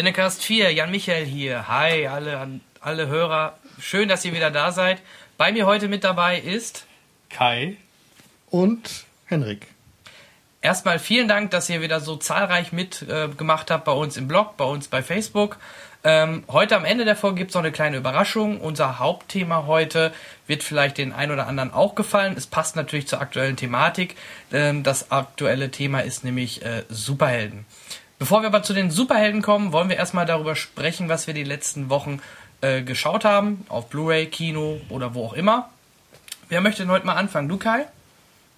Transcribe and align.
Cinecast 0.00 0.42
4, 0.42 0.72
Jan 0.72 0.90
Michael 0.90 1.26
hier. 1.26 1.68
Hi, 1.68 2.06
alle, 2.06 2.48
alle 2.80 3.08
Hörer. 3.08 3.58
Schön, 3.78 4.08
dass 4.08 4.24
ihr 4.24 4.32
wieder 4.32 4.50
da 4.50 4.72
seid. 4.72 5.02
Bei 5.36 5.52
mir 5.52 5.66
heute 5.66 5.88
mit 5.88 6.04
dabei 6.04 6.38
ist 6.40 6.86
Kai 7.28 7.76
und 8.48 9.04
Henrik. 9.26 9.66
Erstmal 10.62 10.98
vielen 10.98 11.28
Dank, 11.28 11.50
dass 11.50 11.68
ihr 11.68 11.82
wieder 11.82 12.00
so 12.00 12.16
zahlreich 12.16 12.72
mitgemacht 12.72 13.68
äh, 13.68 13.74
habt 13.74 13.84
bei 13.84 13.92
uns 13.92 14.16
im 14.16 14.26
Blog, 14.26 14.56
bei 14.56 14.64
uns 14.64 14.88
bei 14.88 15.02
Facebook. 15.02 15.58
Ähm, 16.02 16.44
heute 16.48 16.76
am 16.76 16.86
Ende 16.86 17.04
der 17.04 17.14
Folge 17.14 17.36
gibt 17.36 17.50
es 17.50 17.54
noch 17.54 17.62
eine 17.62 17.70
kleine 17.70 17.98
Überraschung. 17.98 18.58
Unser 18.58 19.00
Hauptthema 19.00 19.66
heute 19.66 20.14
wird 20.46 20.62
vielleicht 20.62 20.96
den 20.96 21.12
einen 21.12 21.32
oder 21.32 21.46
anderen 21.46 21.74
auch 21.74 21.94
gefallen. 21.94 22.32
Es 22.38 22.46
passt 22.46 22.74
natürlich 22.74 23.06
zur 23.06 23.20
aktuellen 23.20 23.56
Thematik. 23.56 24.16
Ähm, 24.50 24.82
das 24.82 25.10
aktuelle 25.10 25.70
Thema 25.70 26.00
ist 26.00 26.24
nämlich 26.24 26.64
äh, 26.64 26.84
Superhelden. 26.88 27.66
Bevor 28.20 28.42
wir 28.42 28.48
aber 28.48 28.62
zu 28.62 28.74
den 28.74 28.90
Superhelden 28.90 29.40
kommen, 29.40 29.72
wollen 29.72 29.88
wir 29.88 29.96
erstmal 29.96 30.26
darüber 30.26 30.54
sprechen, 30.54 31.08
was 31.08 31.26
wir 31.26 31.32
die 31.32 31.42
letzten 31.42 31.88
Wochen 31.88 32.20
äh, 32.60 32.82
geschaut 32.82 33.24
haben. 33.24 33.64
Auf 33.70 33.88
Blu-ray, 33.88 34.26
Kino 34.26 34.78
oder 34.90 35.14
wo 35.14 35.24
auch 35.24 35.32
immer. 35.32 35.70
Wer 36.50 36.60
möchte 36.60 36.82
denn 36.82 36.90
heute 36.90 37.06
mal 37.06 37.14
anfangen? 37.14 37.48
Du, 37.48 37.56
Kai? 37.56 37.86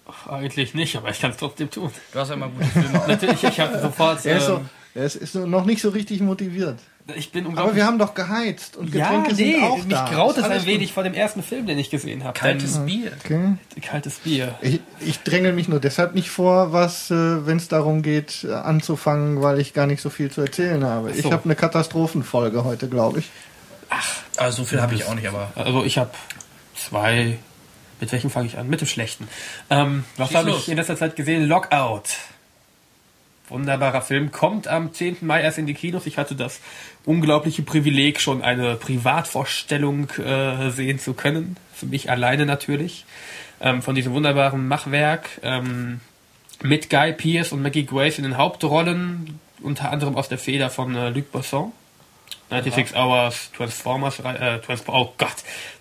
Ach, 0.05 0.27
eigentlich 0.27 0.73
nicht, 0.73 0.97
aber 0.97 1.11
ich 1.11 1.21
kann 1.21 1.31
es 1.31 1.37
trotzdem 1.37 1.71
tun. 1.71 1.91
Du 2.11 2.19
hast 2.19 2.27
ja 2.27 2.33
immer 2.33 2.49
gute 2.49 2.65
Filme. 2.65 2.89
Natürlich, 3.07 3.41
ich 3.41 3.57
habe 3.61 3.79
sofort. 3.79 4.25
Er 4.25 4.35
ist, 4.35 4.47
so, 4.47 4.57
ähm, 4.57 4.69
er 4.95 5.05
ist, 5.05 5.15
ist 5.15 5.33
noch 5.33 5.63
nicht 5.63 5.81
so 5.81 5.91
richtig 5.91 6.19
motiviert. 6.19 6.79
Ich 7.15 7.33
bin 7.33 7.45
unglaublich. 7.45 7.69
Aber 7.69 7.75
wir 7.75 7.85
haben 7.85 7.99
doch 7.99 8.13
geheizt 8.13 8.77
und 8.77 8.91
Getränke 8.91 9.31
ja, 9.31 9.35
nee, 9.35 9.53
sind 9.53 9.63
auch 9.63 9.77
mich 9.77 9.93
da. 9.93 10.09
graut 10.09 10.37
es 10.37 10.45
ein 10.45 10.65
wenig 10.65 10.93
vor 10.93 11.03
dem 11.03 11.13
ersten 11.13 11.43
Film, 11.43 11.67
den 11.67 11.77
ich 11.77 11.89
gesehen 11.89 12.23
habe. 12.23 12.37
Kaltes 12.39 12.75
Denn, 12.75 12.85
Bier. 12.85 13.11
Okay. 13.23 13.55
Kaltes 13.81 14.19
Bier. 14.19 14.55
Ich, 14.61 14.79
ich 15.01 15.19
drängel 15.19 15.51
mich 15.51 15.67
nur 15.67 15.81
deshalb 15.81 16.15
nicht 16.15 16.29
vor, 16.29 16.71
was, 16.71 17.11
äh, 17.11 17.45
wenn 17.45 17.57
es 17.57 17.67
darum 17.67 18.03
geht, 18.03 18.45
äh, 18.45 18.53
anzufangen, 18.53 19.41
weil 19.41 19.59
ich 19.59 19.73
gar 19.73 19.85
nicht 19.85 20.01
so 20.01 20.09
viel 20.09 20.31
zu 20.31 20.41
erzählen 20.41 20.83
habe. 20.85 21.13
So. 21.13 21.19
Ich 21.19 21.31
habe 21.31 21.43
eine 21.43 21.55
Katastrophenfolge 21.55 22.63
heute, 22.63 22.87
glaube 22.87 23.19
ich. 23.19 23.29
Ach, 23.89 24.07
also 24.37 24.63
so 24.63 24.69
viel 24.69 24.81
habe 24.81 24.95
ich 24.95 25.05
auch 25.05 25.15
nicht, 25.15 25.27
aber. 25.27 25.51
Also 25.55 25.83
ich 25.83 25.97
habe 25.97 26.11
zwei. 26.75 27.37
Mit 27.99 28.11
welchem 28.11 28.29
fange 28.29 28.47
ich 28.47 28.57
an? 28.57 28.69
Mit 28.69 28.81
dem 28.81 28.87
schlechten. 28.87 29.27
Ähm, 29.69 30.05
was 30.15 30.33
habe 30.33 30.51
ich 30.51 30.69
in 30.69 30.77
letzter 30.77 30.97
Zeit 30.97 31.15
gesehen? 31.15 31.47
Lockout. 31.47 32.03
Wunderbarer 33.53 34.01
Film. 34.01 34.31
Kommt 34.31 34.67
am 34.67 34.91
10. 34.91 35.17
Mai 35.21 35.41
erst 35.41 35.59
in 35.59 35.67
die 35.67 35.75
Kinos. 35.75 36.07
Ich 36.07 36.17
hatte 36.17 36.35
das 36.35 36.59
unglaubliche 37.05 37.61
Privileg, 37.61 38.19
schon 38.19 38.41
eine 38.41 38.75
Privatvorstellung 38.75 40.09
äh, 40.11 40.71
sehen 40.71 40.97
zu 40.97 41.13
können. 41.13 41.55
Für 41.71 41.85
mich 41.85 42.09
alleine 42.09 42.45
natürlich. 42.47 43.05
Ähm, 43.61 43.83
von 43.83 43.93
diesem 43.93 44.13
wunderbaren 44.13 44.67
Machwerk. 44.67 45.29
Ähm, 45.43 45.99
mit 46.63 46.89
Guy 46.89 47.13
Pearce 47.13 47.51
und 47.51 47.61
Maggie 47.61 47.85
Grace 47.85 48.17
in 48.17 48.23
den 48.23 48.37
Hauptrollen. 48.37 49.39
Unter 49.61 49.91
anderem 49.91 50.15
aus 50.15 50.29
der 50.29 50.39
Feder 50.39 50.71
von 50.71 50.95
äh, 50.95 51.09
Luc 51.09 51.31
Besson. 51.31 51.71
96 52.53 52.95
Hours, 52.95 53.51
Transformers, 53.51 54.19
äh, 54.19 54.59
Transpo 54.59 54.93
oh 54.93 55.13
Gott, 55.17 55.35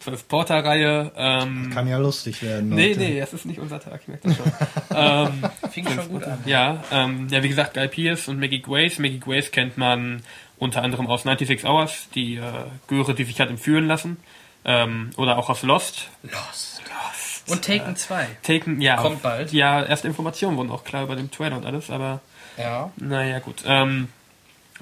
Transporter-Reihe. 0.04 1.12
Ähm, 1.16 1.70
Kann 1.72 1.88
ja 1.88 1.98
lustig 1.98 2.42
werden. 2.42 2.70
Nee, 2.70 2.88
Leute. 2.88 3.00
nee, 3.00 3.20
das 3.20 3.32
ist 3.32 3.46
nicht 3.46 3.60
unser 3.60 3.80
Tag, 3.80 4.00
ich 4.02 4.08
merke 4.08 4.28
das 4.28 4.36
schon. 4.36 4.52
ähm, 4.96 5.70
Fing 5.70 5.88
schon 5.88 6.08
gut 6.08 6.24
an. 6.24 6.38
Ja, 6.46 6.82
ähm, 6.90 7.28
ja, 7.30 7.42
wie 7.42 7.48
gesagt, 7.48 7.74
Guy 7.74 7.88
Pierce 7.88 8.28
und 8.28 8.40
Maggie 8.40 8.62
Grace. 8.62 8.98
Maggie 8.98 9.20
Grace 9.20 9.50
kennt 9.50 9.78
man 9.78 10.22
unter 10.58 10.82
anderem 10.82 11.06
aus 11.08 11.22
96 11.22 11.64
Hours, 11.64 12.08
die 12.14 12.36
äh, 12.36 12.42
Göre, 12.86 13.14
die 13.14 13.24
sich 13.24 13.40
hat 13.40 13.48
entführen 13.48 13.86
lassen. 13.86 14.18
Ähm, 14.64 15.10
oder 15.16 15.38
auch 15.38 15.50
aus 15.50 15.62
Lost. 15.62 16.08
Lost. 16.22 16.82
Lost. 16.82 17.50
Und 17.50 17.64
Taken 17.64 17.96
2. 17.96 18.26
Taken, 18.42 18.80
ja. 18.80 18.96
Kommt 18.96 19.22
bald. 19.22 19.52
Ja, 19.52 19.82
erste 19.82 20.06
Informationen 20.06 20.56
wurden 20.56 20.70
auch 20.70 20.84
klar 20.84 21.02
über 21.02 21.16
den 21.16 21.30
Trailer 21.30 21.56
und 21.56 21.66
alles, 21.66 21.90
aber. 21.90 22.20
Ja. 22.56 22.92
Naja, 22.96 23.40
gut. 23.40 23.64
Ähm, 23.66 24.08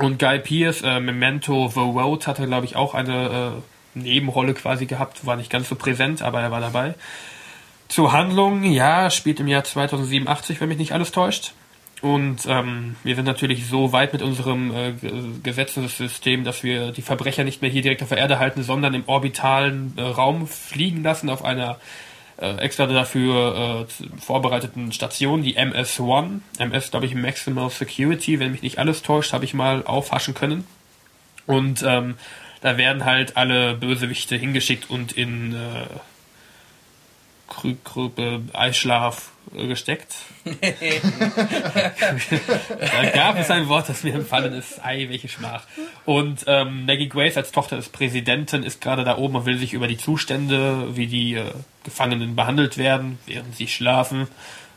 und 0.02 0.18
Guy 0.18 0.38
Pearce, 0.38 0.82
äh, 0.82 1.00
Memento 1.00 1.68
The 1.68 1.80
Road, 1.80 2.26
hatte, 2.26 2.46
glaube 2.46 2.66
ich, 2.66 2.76
auch 2.76 2.94
eine 2.94 3.54
äh, 3.94 3.98
Nebenrolle 3.98 4.54
quasi 4.54 4.86
gehabt, 4.86 5.26
war 5.26 5.36
nicht 5.36 5.50
ganz 5.50 5.68
so 5.68 5.74
präsent, 5.74 6.22
aber 6.22 6.40
er 6.40 6.50
war 6.50 6.60
dabei. 6.60 6.94
Zur 7.88 8.12
Handlung, 8.12 8.62
ja, 8.64 9.10
spielt 9.10 9.40
im 9.40 9.48
Jahr 9.48 9.64
2087, 9.64 10.60
wenn 10.60 10.68
mich 10.68 10.78
nicht 10.78 10.92
alles 10.92 11.12
täuscht. 11.12 11.52
Und 12.02 12.46
ähm, 12.48 12.96
wir 13.04 13.14
sind 13.14 13.26
natürlich 13.26 13.66
so 13.66 13.92
weit 13.92 14.12
mit 14.12 14.22
unserem 14.22 14.74
äh, 14.74 14.92
Gesetzessystem, 15.42 16.44
dass 16.44 16.62
wir 16.62 16.92
die 16.92 17.02
Verbrecher 17.02 17.44
nicht 17.44 17.60
mehr 17.60 17.70
hier 17.70 17.82
direkt 17.82 18.02
auf 18.02 18.08
der 18.08 18.18
Erde 18.18 18.38
halten, 18.38 18.62
sondern 18.62 18.94
im 18.94 19.04
orbitalen 19.06 19.92
äh, 19.96 20.02
Raum 20.02 20.46
fliegen 20.46 21.02
lassen 21.02 21.28
auf 21.28 21.44
einer 21.44 21.78
äh, 22.40 22.56
extra 22.56 22.86
dafür 22.86 23.86
äh, 23.88 24.20
vorbereiteten 24.20 24.92
Station, 24.92 25.42
die 25.42 25.56
MS-1. 25.56 26.40
MS, 26.58 26.90
glaube 26.90 27.06
ich, 27.06 27.14
Maximal 27.14 27.70
Security, 27.70 28.40
wenn 28.40 28.52
mich 28.52 28.62
nicht 28.62 28.78
alles 28.78 29.02
täuscht, 29.02 29.32
habe 29.32 29.44
ich 29.44 29.54
mal 29.54 29.84
aufhaschen 29.84 30.34
können. 30.34 30.66
Und 31.46 31.82
ähm, 31.86 32.16
da 32.60 32.76
werden 32.76 33.04
halt 33.04 33.36
alle 33.36 33.74
Bösewichte 33.74 34.36
hingeschickt 34.36 34.90
und 34.90 35.12
in 35.12 35.54
äh, 35.54 35.86
Krübe 37.50 38.42
Eischlaf 38.52 39.30
äh, 39.54 39.66
gesteckt. 39.66 40.14
da 42.80 43.10
gab 43.10 43.38
es 43.38 43.50
ein 43.50 43.68
Wort, 43.68 43.88
das 43.88 44.04
mir 44.04 44.14
empfallen 44.14 44.52
ist. 44.54 44.82
Ei, 44.84 45.08
welche 45.08 45.28
Schmach. 45.28 45.64
Und 46.04 46.44
ähm, 46.46 46.86
Maggie 46.86 47.08
Grace 47.08 47.36
als 47.36 47.50
Tochter 47.52 47.76
des 47.76 47.88
Präsidenten 47.88 48.62
ist 48.62 48.80
gerade 48.80 49.04
da 49.04 49.18
oben 49.18 49.36
und 49.36 49.46
will 49.46 49.58
sich 49.58 49.74
über 49.74 49.88
die 49.88 49.98
Zustände, 49.98 50.96
wie 50.96 51.08
die 51.08 51.34
äh, 51.34 51.44
Gefangenen 51.84 52.36
behandelt 52.36 52.78
werden, 52.78 53.18
während 53.26 53.56
sie 53.56 53.66
schlafen, 53.66 54.28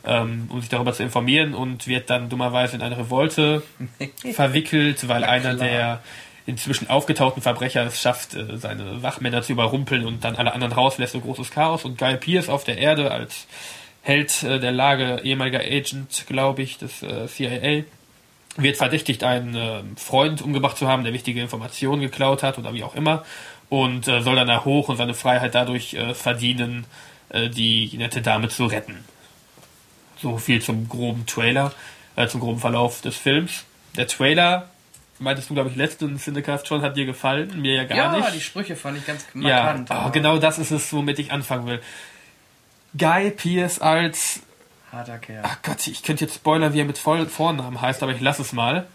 ähm, 0.06 0.48
um 0.50 0.60
sich 0.60 0.70
darüber 0.70 0.94
zu 0.94 1.04
informieren 1.04 1.54
und 1.54 1.88
wird 1.88 2.10
dann 2.10 2.30
dummerweise 2.30 2.76
in 2.76 2.82
eine 2.82 2.98
Revolte 2.98 3.62
verwickelt, 4.34 5.08
weil 5.08 5.24
einer 5.24 5.54
der 5.54 6.02
inzwischen 6.46 6.90
aufgetauchten 6.90 7.42
Verbrecher 7.42 7.86
es 7.86 8.02
schafft, 8.02 8.36
äh, 8.36 8.58
seine 8.58 9.02
Wachmänner 9.02 9.42
zu 9.42 9.54
überrumpeln 9.54 10.06
und 10.06 10.24
dann 10.24 10.36
alle 10.36 10.54
anderen 10.54 10.74
rauslässt, 10.74 11.14
so 11.14 11.20
großes 11.20 11.52
Chaos. 11.52 11.86
Und 11.86 11.98
Guy 11.98 12.18
Pierce 12.18 12.50
auf 12.50 12.64
der 12.64 12.78
Erde 12.78 13.12
als 13.12 13.48
Held 14.02 14.44
äh, 14.44 14.60
der 14.60 14.72
Lage, 14.72 15.22
ehemaliger 15.24 15.60
Agent, 15.60 16.26
glaube 16.28 16.62
ich, 16.62 16.78
des 16.78 17.04
äh, 17.04 17.28
CIA, 17.28 17.84
wird 18.56 18.78
verdächtigt, 18.78 19.24
einen 19.24 19.98
Freund 19.98 20.44
umgebracht 20.44 20.78
zu 20.78 20.88
haben, 20.88 21.04
der 21.04 21.14
wichtige 21.14 21.42
Informationen 21.42 22.04
geklaut 22.04 22.44
hat 22.44 22.60
oder 22.60 22.72
wie 22.76 22.84
auch 22.84 22.94
immer. 22.94 23.26
Und 23.70 24.06
soll 24.06 24.36
dann 24.36 24.48
da 24.48 24.64
hoch 24.64 24.90
und 24.90 24.98
seine 24.98 25.16
Freiheit 25.16 25.56
dadurch 25.56 25.98
verdienen, 26.14 26.86
die 27.34 27.90
nette 27.98 28.22
Dame 28.22 28.50
zu 28.50 28.68
retten. 28.68 29.04
So 30.22 30.38
viel 30.38 30.62
zum 30.62 30.88
groben 30.88 31.26
Trailer, 31.26 31.74
zum 32.28 32.42
groben 32.42 32.60
Verlauf 32.60 33.02
des 33.02 33.18
Films. 33.18 33.66
Der 33.98 34.06
Trailer 34.06 34.70
meintest 35.20 35.50
du, 35.50 35.54
glaube 35.54 35.70
ich, 35.70 35.76
letzten 35.76 36.18
Cinecast 36.18 36.68
schon, 36.68 36.82
hat 36.82 36.98
dir 36.98 37.06
gefallen, 37.06 37.62
mir 37.62 37.76
ja 37.76 37.84
gar 37.86 37.98
ja, 37.98 38.12
nicht. 38.12 38.26
Ja, 38.26 38.32
die 38.32 38.42
Sprüche 38.42 38.76
fand 38.76 38.98
ich 38.98 39.06
ganz 39.06 39.26
markant. 39.34 39.90
Ja, 39.90 40.08
oh, 40.08 40.12
genau 40.12 40.38
das 40.38 40.60
ist 40.60 40.72
es, 40.72 40.92
womit 40.94 41.20
ich 41.20 41.32
anfangen 41.32 41.68
will. 41.68 41.82
Guy 42.98 43.32
Pierce 43.32 43.80
als... 43.80 44.42
Harter 44.92 45.18
Kerl. 45.18 45.42
Ach 45.44 45.58
Gott, 45.64 45.88
ich 45.88 46.04
könnte 46.04 46.26
jetzt 46.26 46.36
spoilern, 46.36 46.74
wie 46.74 46.80
er 46.80 46.86
mit 46.86 46.98
Vornamen 46.98 47.82
heißt, 47.82 48.04
aber 48.04 48.12
ich 48.12 48.22
lasse 48.22 48.44
es 48.44 48.54
mal. 48.54 48.88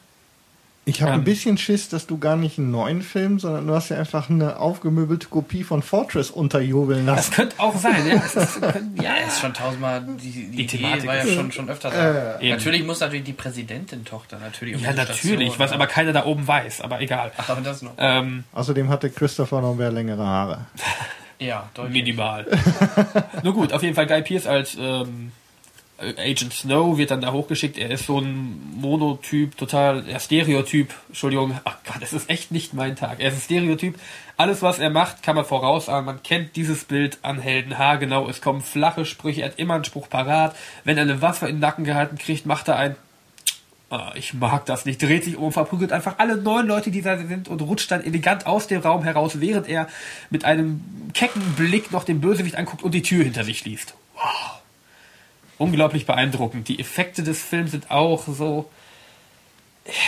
Ich 0.88 1.02
habe 1.02 1.12
ähm, 1.12 1.20
ein 1.20 1.24
bisschen 1.24 1.58
Schiss, 1.58 1.90
dass 1.90 2.06
du 2.06 2.16
gar 2.16 2.36
nicht 2.36 2.58
einen 2.58 2.70
neuen 2.70 3.02
Film, 3.02 3.38
sondern 3.38 3.66
du 3.66 3.74
hast 3.74 3.90
ja 3.90 3.98
einfach 3.98 4.30
eine 4.30 4.58
aufgemöbelte 4.58 5.28
Kopie 5.28 5.62
von 5.62 5.82
Fortress 5.82 6.30
unterjubeln 6.30 7.04
lassen. 7.04 7.30
Das 7.30 7.36
könnte 7.36 7.60
auch 7.60 7.76
sein, 7.76 8.06
ja. 8.08 8.14
Das 8.14 8.34
ist, 8.34 8.60
ja, 9.02 9.14
ist 9.26 9.40
schon 9.40 9.52
tausendmal, 9.52 10.02
die, 10.02 10.30
die, 10.30 10.50
die 10.50 10.66
Thematik 10.66 11.06
war 11.06 11.16
ja 11.16 11.26
schon, 11.26 11.52
schon 11.52 11.68
öfter 11.68 11.90
da. 11.90 12.38
Äh, 12.38 12.48
natürlich 12.48 12.84
muss 12.84 13.00
natürlich 13.00 13.24
die 13.24 13.34
Präsidentin-Tochter 13.34 14.38
natürlich 14.38 14.76
um 14.76 14.82
Ja, 14.82 14.94
natürlich, 14.94 15.18
Station, 15.18 15.58
was 15.58 15.72
aber 15.72 15.86
keiner 15.86 16.14
da 16.14 16.24
oben 16.24 16.48
weiß, 16.48 16.80
aber 16.80 17.02
egal. 17.02 17.32
Ach, 17.36 17.50
aber 17.50 17.60
das 17.60 17.82
noch. 17.82 17.92
Ähm, 17.98 18.44
Außerdem 18.54 18.88
hatte 18.88 19.10
Christopher 19.10 19.60
noch 19.60 19.74
mehr 19.74 19.92
längere 19.92 20.24
Haare. 20.24 20.66
ja, 21.38 21.68
deutlich. 21.74 22.02
Minimal. 22.02 22.46
Nur 23.42 23.52
gut, 23.52 23.74
auf 23.74 23.82
jeden 23.82 23.94
Fall 23.94 24.06
Guy 24.06 24.22
Pierce 24.22 24.46
als 24.46 24.74
ähm, 24.80 25.32
Agent 25.98 26.52
Snow 26.52 26.96
wird 26.96 27.10
dann 27.10 27.20
da 27.20 27.32
hochgeschickt. 27.32 27.76
Er 27.76 27.90
ist 27.90 28.06
so 28.06 28.20
ein 28.20 28.78
Monotyp, 28.80 29.56
total, 29.56 30.08
ja, 30.08 30.20
Stereotyp. 30.20 30.94
Entschuldigung, 31.08 31.58
ach 31.64 31.78
Gott, 31.84 32.00
das 32.00 32.12
ist 32.12 32.30
echt 32.30 32.52
nicht 32.52 32.72
mein 32.72 32.94
Tag. 32.94 33.18
Er 33.18 33.28
ist 33.28 33.34
ein 33.34 33.40
Stereotyp. 33.40 33.98
Alles, 34.36 34.62
was 34.62 34.78
er 34.78 34.90
macht, 34.90 35.24
kann 35.24 35.34
man 35.34 35.44
vorausahnen. 35.44 36.04
Man 36.04 36.22
kennt 36.22 36.54
dieses 36.54 36.84
Bild 36.84 37.18
an 37.22 37.40
Helden 37.40 37.74
genau. 37.98 38.28
Es 38.28 38.40
kommen 38.40 38.60
flache 38.60 39.04
Sprüche. 39.04 39.40
Er 39.40 39.48
hat 39.48 39.58
immer 39.58 39.74
einen 39.74 39.84
Spruch 39.84 40.08
parat. 40.08 40.54
Wenn 40.84 40.96
er 40.98 41.02
eine 41.02 41.20
Waffe 41.20 41.48
in 41.48 41.56
den 41.56 41.60
Nacken 41.60 41.84
gehalten 41.84 42.16
kriegt, 42.16 42.46
macht 42.46 42.68
er 42.68 42.76
ein 42.76 42.96
ah, 43.90 44.12
ich 44.14 44.34
mag 44.34 44.66
das 44.66 44.84
nicht. 44.84 45.02
Dreht 45.02 45.24
sich 45.24 45.36
um, 45.36 45.50
verprügelt 45.50 45.90
einfach 45.90 46.18
alle 46.18 46.36
neun 46.36 46.68
Leute, 46.68 46.92
die 46.92 47.02
da 47.02 47.18
sind 47.18 47.48
und 47.48 47.60
rutscht 47.62 47.90
dann 47.90 48.04
elegant 48.04 48.46
aus 48.46 48.68
dem 48.68 48.82
Raum 48.82 49.02
heraus, 49.02 49.40
während 49.40 49.68
er 49.68 49.88
mit 50.30 50.44
einem 50.44 50.80
kecken 51.12 51.42
Blick 51.56 51.90
noch 51.90 52.04
den 52.04 52.20
Bösewicht 52.20 52.54
anguckt 52.54 52.84
und 52.84 52.92
die 52.92 53.02
Tür 53.02 53.24
hinter 53.24 53.42
sich 53.42 53.58
schließt. 53.58 53.94
Wow 54.14 54.57
unglaublich 55.58 56.06
beeindruckend. 56.06 56.68
Die 56.68 56.78
Effekte 56.78 57.22
des 57.22 57.42
Films 57.42 57.72
sind 57.72 57.90
auch 57.90 58.26
so. 58.26 58.70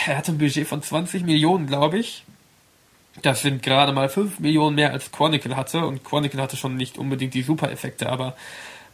Er 0.06 0.18
hatte 0.18 0.32
ein 0.32 0.38
Budget 0.38 0.66
von 0.66 0.82
20 0.82 1.24
Millionen, 1.24 1.66
glaube 1.66 1.98
ich. 1.98 2.24
Das 3.22 3.42
sind 3.42 3.62
gerade 3.62 3.92
mal 3.92 4.08
5 4.08 4.38
Millionen 4.38 4.76
mehr 4.76 4.92
als 4.92 5.10
Chronicle 5.10 5.56
hatte. 5.56 5.84
Und 5.86 6.04
Chronicle 6.04 6.40
hatte 6.40 6.56
schon 6.56 6.76
nicht 6.76 6.98
unbedingt 6.98 7.34
die 7.34 7.42
Super-Effekte, 7.42 8.08
aber 8.08 8.36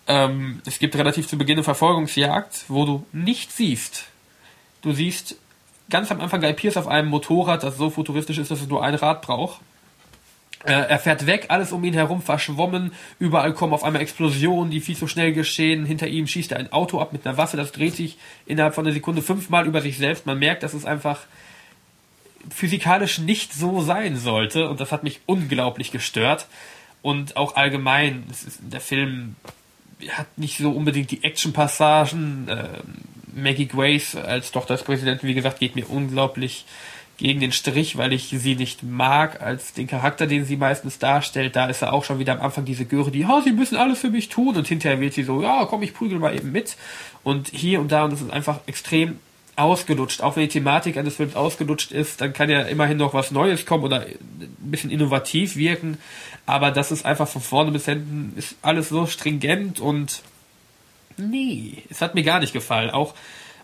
ähm, 0.06 0.62
es 0.66 0.78
gibt 0.78 0.96
relativ 0.96 1.28
zu 1.28 1.36
Beginn 1.36 1.56
eine 1.56 1.64
Verfolgungsjagd, 1.64 2.64
wo 2.68 2.84
du 2.84 3.06
nicht 3.12 3.52
siehst. 3.52 4.04
Du 4.82 4.92
siehst 4.92 5.36
ganz 5.90 6.10
am 6.10 6.20
Anfang 6.20 6.40
Guy 6.40 6.52
Pierce 6.52 6.76
auf 6.76 6.86
einem 6.86 7.08
Motorrad, 7.08 7.62
das 7.62 7.76
so 7.76 7.90
futuristisch 7.90 8.38
ist, 8.38 8.50
dass 8.50 8.60
es 8.60 8.68
nur 8.68 8.84
ein 8.84 8.94
Rad 8.94 9.22
braucht. 9.22 9.60
Äh, 10.64 10.72
er 10.72 10.98
fährt 10.98 11.26
weg, 11.26 11.46
alles 11.48 11.72
um 11.72 11.84
ihn 11.84 11.94
herum 11.94 12.22
verschwommen, 12.22 12.92
überall 13.18 13.52
kommen 13.52 13.72
auf 13.72 13.84
einmal 13.84 14.02
Explosionen, 14.02 14.70
die 14.70 14.80
viel 14.80 14.96
zu 14.96 15.06
schnell 15.06 15.32
geschehen. 15.32 15.84
Hinter 15.84 16.08
ihm 16.08 16.26
schießt 16.26 16.52
er 16.52 16.58
ein 16.58 16.72
Auto 16.72 17.00
ab 17.00 17.12
mit 17.12 17.26
einer 17.26 17.36
Waffe, 17.36 17.56
das 17.56 17.72
dreht 17.72 17.94
sich 17.94 18.16
innerhalb 18.46 18.74
von 18.74 18.84
einer 18.84 18.94
Sekunde 18.94 19.22
fünfmal 19.22 19.66
über 19.66 19.80
sich 19.80 19.98
selbst. 19.98 20.26
Man 20.26 20.38
merkt, 20.38 20.62
dass 20.62 20.74
es 20.74 20.84
einfach 20.84 21.20
physikalisch 22.50 23.18
nicht 23.18 23.52
so 23.52 23.80
sein 23.80 24.16
sollte 24.16 24.68
und 24.68 24.80
das 24.80 24.92
hat 24.92 25.02
mich 25.02 25.20
unglaublich 25.26 25.90
gestört. 25.90 26.46
Und 27.02 27.36
auch 27.36 27.54
allgemein, 27.56 28.24
ist, 28.30 28.58
der 28.60 28.80
Film 28.80 29.36
hat 30.10 30.26
nicht 30.36 30.58
so 30.58 30.70
unbedingt 30.70 31.10
die 31.10 31.22
Action-Passagen. 31.22 32.48
Äh, 32.48 32.68
Maggie 33.34 33.66
Grace 33.66 34.16
als 34.16 34.50
Tochter 34.50 34.74
des 34.74 34.82
Präsidenten, 34.82 35.26
wie 35.26 35.34
gesagt, 35.34 35.60
geht 35.60 35.76
mir 35.76 35.88
unglaublich 35.90 36.64
gegen 37.16 37.40
den 37.40 37.52
Strich, 37.52 37.96
weil 37.96 38.12
ich 38.12 38.28
sie 38.28 38.56
nicht 38.56 38.82
mag, 38.82 39.40
als 39.40 39.72
den 39.72 39.86
Charakter, 39.86 40.26
den 40.26 40.44
sie 40.44 40.56
meistens 40.56 40.98
darstellt. 40.98 41.56
Da 41.56 41.66
ist 41.66 41.82
er 41.82 41.92
auch 41.92 42.04
schon 42.04 42.18
wieder 42.18 42.34
am 42.34 42.40
Anfang 42.40 42.64
diese 42.64 42.84
Göre, 42.84 43.10
die, 43.10 43.24
oh, 43.24 43.40
sie 43.40 43.52
müssen 43.52 43.76
alles 43.76 44.00
für 44.00 44.10
mich 44.10 44.28
tun. 44.28 44.56
Und 44.56 44.68
hinterher 44.68 45.00
wird 45.00 45.14
sie 45.14 45.22
so, 45.22 45.42
ja, 45.42 45.64
komm, 45.64 45.82
ich 45.82 45.94
prügel 45.94 46.18
mal 46.18 46.34
eben 46.34 46.52
mit. 46.52 46.76
Und 47.22 47.48
hier 47.48 47.80
und 47.80 47.90
da, 47.90 48.04
und 48.04 48.12
das 48.12 48.20
ist 48.20 48.30
einfach 48.30 48.60
extrem 48.66 49.18
ausgelutscht. 49.56 50.20
Auch 50.20 50.36
wenn 50.36 50.42
die 50.42 50.48
Thematik 50.48 50.98
eines 50.98 51.16
Films 51.16 51.34
ausgelutscht 51.34 51.90
ist, 51.90 52.20
dann 52.20 52.32
kann 52.32 52.50
ja 52.50 52.62
immerhin 52.62 52.98
noch 52.98 53.14
was 53.14 53.30
Neues 53.30 53.64
kommen 53.64 53.84
oder 53.84 54.02
ein 54.02 54.48
bisschen 54.58 54.90
innovativ 54.90 55.56
wirken. 55.56 55.98
Aber 56.44 56.70
das 56.70 56.92
ist 56.92 57.04
einfach 57.04 57.26
von 57.26 57.42
vorne 57.42 57.72
bis 57.72 57.86
hinten, 57.86 58.34
ist 58.36 58.56
alles 58.62 58.90
so 58.90 59.06
stringent 59.06 59.80
und 59.80 60.22
nee, 61.16 61.82
es 61.88 62.02
hat 62.02 62.14
mir 62.14 62.22
gar 62.22 62.40
nicht 62.40 62.52
gefallen. 62.52 62.90
Auch 62.90 63.14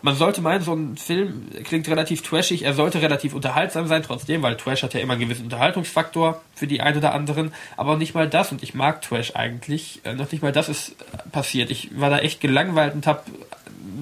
man 0.03 0.17
sollte 0.17 0.41
meinen, 0.41 0.63
so 0.63 0.75
ein 0.75 0.97
Film 0.97 1.49
klingt 1.65 1.89
relativ 1.89 2.23
trashig, 2.23 2.65
er 2.65 2.75
sollte 2.75 3.01
relativ 3.01 3.35
unterhaltsam 3.35 3.87
sein, 3.87 4.03
trotzdem, 4.03 4.43
weil 4.43 4.57
Trash 4.57 4.83
hat 4.83 4.95
ja 4.95 5.01
immer 5.01 5.15
einen 5.15 5.23
gewissen 5.23 5.45
Unterhaltungsfaktor 5.45 6.43
für 6.55 6.67
die 6.67 6.81
einen 6.81 6.99
oder 6.99 7.15
anderen, 7.15 7.55
aber 7.77 7.97
nicht 7.97 8.15
mal 8.15 8.29
das, 8.29 8.51
und 8.53 8.63
ich 8.63 8.75
mag 8.75 9.01
Trash 9.03 9.35
eigentlich, 9.37 10.01
äh, 10.05 10.15
noch 10.15 10.31
nicht 10.31 10.43
mal 10.43 10.53
das 10.53 10.69
ist 10.69 10.97
passiert. 11.31 11.71
Ich 11.71 11.99
war 11.99 12.11
da 12.11 12.19
echt 12.19 12.41
gelangweilt 12.41 12.95
und 12.95 13.07
habe 13.07 13.23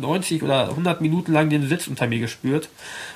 90 0.00 0.42
oder 0.42 0.70
100 0.70 1.00
Minuten 1.00 1.32
lang 1.32 1.50
den 1.50 1.68
Sitz 1.68 1.86
unter 1.86 2.06
mir 2.06 2.18
gespürt 2.18 2.68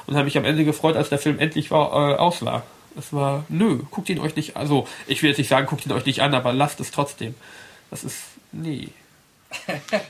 und 0.07 0.15
habe 0.15 0.27
mich 0.27 0.37
am 0.37 0.45
Ende 0.45 0.65
gefreut, 0.65 0.97
als 0.97 1.09
der 1.09 1.19
Film 1.19 1.39
endlich 1.39 1.71
war, 1.71 2.13
äh, 2.13 2.17
aus 2.17 2.45
war. 2.45 2.65
Es 2.97 3.13
war, 3.13 3.45
nö, 3.49 3.81
guckt 3.91 4.09
ihn 4.09 4.21
euch 4.21 4.37
nicht, 4.37 4.57
also 4.57 4.87
ich 5.07 5.23
will 5.23 5.31
jetzt 5.31 5.39
nicht 5.39 5.49
sagen, 5.49 5.67
guckt 5.67 5.87
ihn 5.87 5.93
euch 5.93 6.07
nicht 6.07 6.21
an, 6.21 6.35
aber 6.35 6.53
lasst 6.53 6.81
es 6.81 6.91
trotzdem. 6.91 7.35
Das 7.91 8.05
ist, 8.05 8.19
nee. 8.53 8.89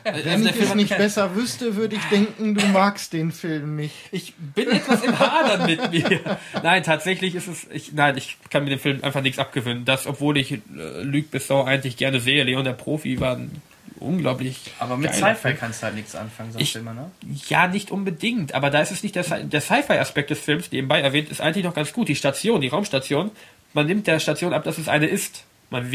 Wenn 0.04 0.46
ich 0.46 0.60
es 0.60 0.74
nicht 0.74 0.96
besser 0.96 1.34
wüsste, 1.34 1.76
würde 1.76 1.96
ich 1.96 2.04
denken, 2.04 2.54
du 2.54 2.66
magst 2.66 3.12
den 3.12 3.32
Film 3.32 3.76
nicht. 3.76 3.94
Ich 4.12 4.34
bin 4.34 4.70
etwas 4.70 5.02
im 5.02 5.18
Hadern 5.18 5.66
mit 5.66 5.90
mir. 5.90 6.38
Nein, 6.62 6.82
tatsächlich 6.82 7.34
ist 7.34 7.48
es, 7.48 7.66
ich, 7.72 7.92
nein, 7.92 8.16
ich 8.16 8.36
kann 8.50 8.64
mir 8.64 8.70
dem 8.70 8.78
Film 8.78 9.02
einfach 9.02 9.22
nichts 9.22 9.38
abgewöhnen. 9.38 9.84
Das, 9.84 10.06
obwohl 10.06 10.36
ich 10.36 10.52
äh, 10.52 10.58
Luc 11.02 11.30
Besson 11.30 11.66
eigentlich 11.66 11.96
gerne 11.96 12.20
sehe, 12.20 12.42
Leon 12.44 12.64
der 12.64 12.72
Profi 12.72 13.20
war 13.20 13.36
ein 13.36 13.62
unglaublich. 14.00 14.58
Aber 14.78 14.96
mit 14.96 15.14
Sci-Fi 15.14 15.54
kannst 15.54 15.82
du 15.82 15.86
halt 15.86 15.94
nichts 15.94 16.14
anfangen, 16.14 16.52
sagst 16.52 16.62
ich, 16.62 16.76
immer, 16.76 16.94
ne? 16.94 17.10
Ja, 17.48 17.66
nicht 17.66 17.90
unbedingt, 17.90 18.54
aber 18.54 18.70
da 18.70 18.80
ist 18.80 18.90
es 18.90 19.02
nicht 19.02 19.16
der, 19.16 19.24
der 19.24 19.60
Sci-Fi-Aspekt 19.60 20.30
des 20.30 20.40
Films, 20.40 20.70
nebenbei 20.70 21.00
erwähnt, 21.00 21.30
ist 21.30 21.40
eigentlich 21.40 21.64
noch 21.64 21.74
ganz 21.74 21.92
gut. 21.92 22.08
Die 22.08 22.16
Station, 22.16 22.60
die 22.60 22.68
Raumstation, 22.68 23.30
man 23.72 23.86
nimmt 23.86 24.06
der 24.06 24.20
Station 24.20 24.52
ab, 24.52 24.64
dass 24.64 24.78
es 24.78 24.88
eine 24.88 25.06
ist. 25.06 25.44
Man, 25.74 25.90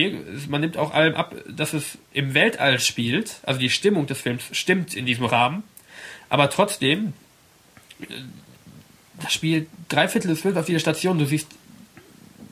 man 0.49 0.61
nimmt 0.61 0.77
auch 0.77 0.93
allem 0.93 1.15
ab, 1.15 1.33
dass 1.47 1.73
es 1.73 1.97
im 2.13 2.33
Weltall 2.33 2.79
spielt, 2.79 3.37
also 3.43 3.59
die 3.59 3.69
Stimmung 3.69 4.07
des 4.07 4.21
Films 4.21 4.43
stimmt 4.51 4.93
in 4.93 5.05
diesem 5.05 5.25
Rahmen, 5.25 5.63
aber 6.29 6.49
trotzdem, 6.49 7.13
äh, 8.01 8.05
das 9.21 9.33
spielt 9.33 9.67
drei 9.87 10.07
Viertel 10.07 10.27
des 10.27 10.41
Films 10.41 10.57
auf 10.57 10.65
dieser 10.65 10.79
Station, 10.79 11.17
du 11.17 11.25
siehst, 11.25 11.47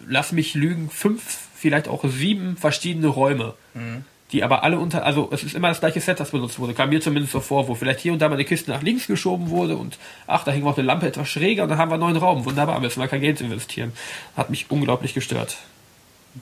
lass 0.07 0.31
mich 0.31 0.53
lügen, 0.55 0.89
fünf, 0.89 1.39
vielleicht 1.55 1.87
auch 1.87 2.03
sieben 2.05 2.57
verschiedene 2.57 3.07
Räume. 3.07 3.53
Mhm 3.73 4.05
die 4.31 4.43
aber 4.43 4.63
alle 4.63 4.77
unter, 4.77 5.05
also 5.05 5.29
es 5.31 5.43
ist 5.43 5.55
immer 5.55 5.69
das 5.69 5.79
gleiche 5.79 6.01
Set, 6.01 6.19
das 6.19 6.31
benutzt 6.31 6.59
wurde, 6.59 6.73
kam 6.73 6.89
mir 6.89 6.99
zumindest 6.99 7.31
so 7.31 7.39
vor, 7.39 7.67
wo 7.67 7.75
vielleicht 7.75 8.01
hier 8.01 8.11
und 8.11 8.21
da 8.21 8.27
mal 8.27 8.35
eine 8.35 8.45
Kiste 8.45 8.71
nach 8.71 8.81
links 8.81 9.07
geschoben 9.07 9.49
wurde 9.49 9.77
und 9.77 9.97
ach, 10.25 10.43
da 10.43 10.51
hing 10.51 10.65
auch 10.65 10.77
eine 10.77 10.85
Lampe 10.85 11.07
etwas 11.07 11.29
schräger 11.29 11.63
und 11.63 11.69
dann 11.69 11.77
haben 11.77 11.89
wir 11.89 11.93
einen 11.93 12.03
neuen 12.03 12.17
Raum. 12.17 12.43
Wunderbar, 12.43 12.79
müssen 12.79 12.99
wir 12.99 13.07
kein 13.07 13.21
Geld 13.21 13.39
investieren. 13.39 13.93
Hat 14.35 14.49
mich 14.49 14.69
unglaublich 14.69 15.13
gestört. 15.13 15.57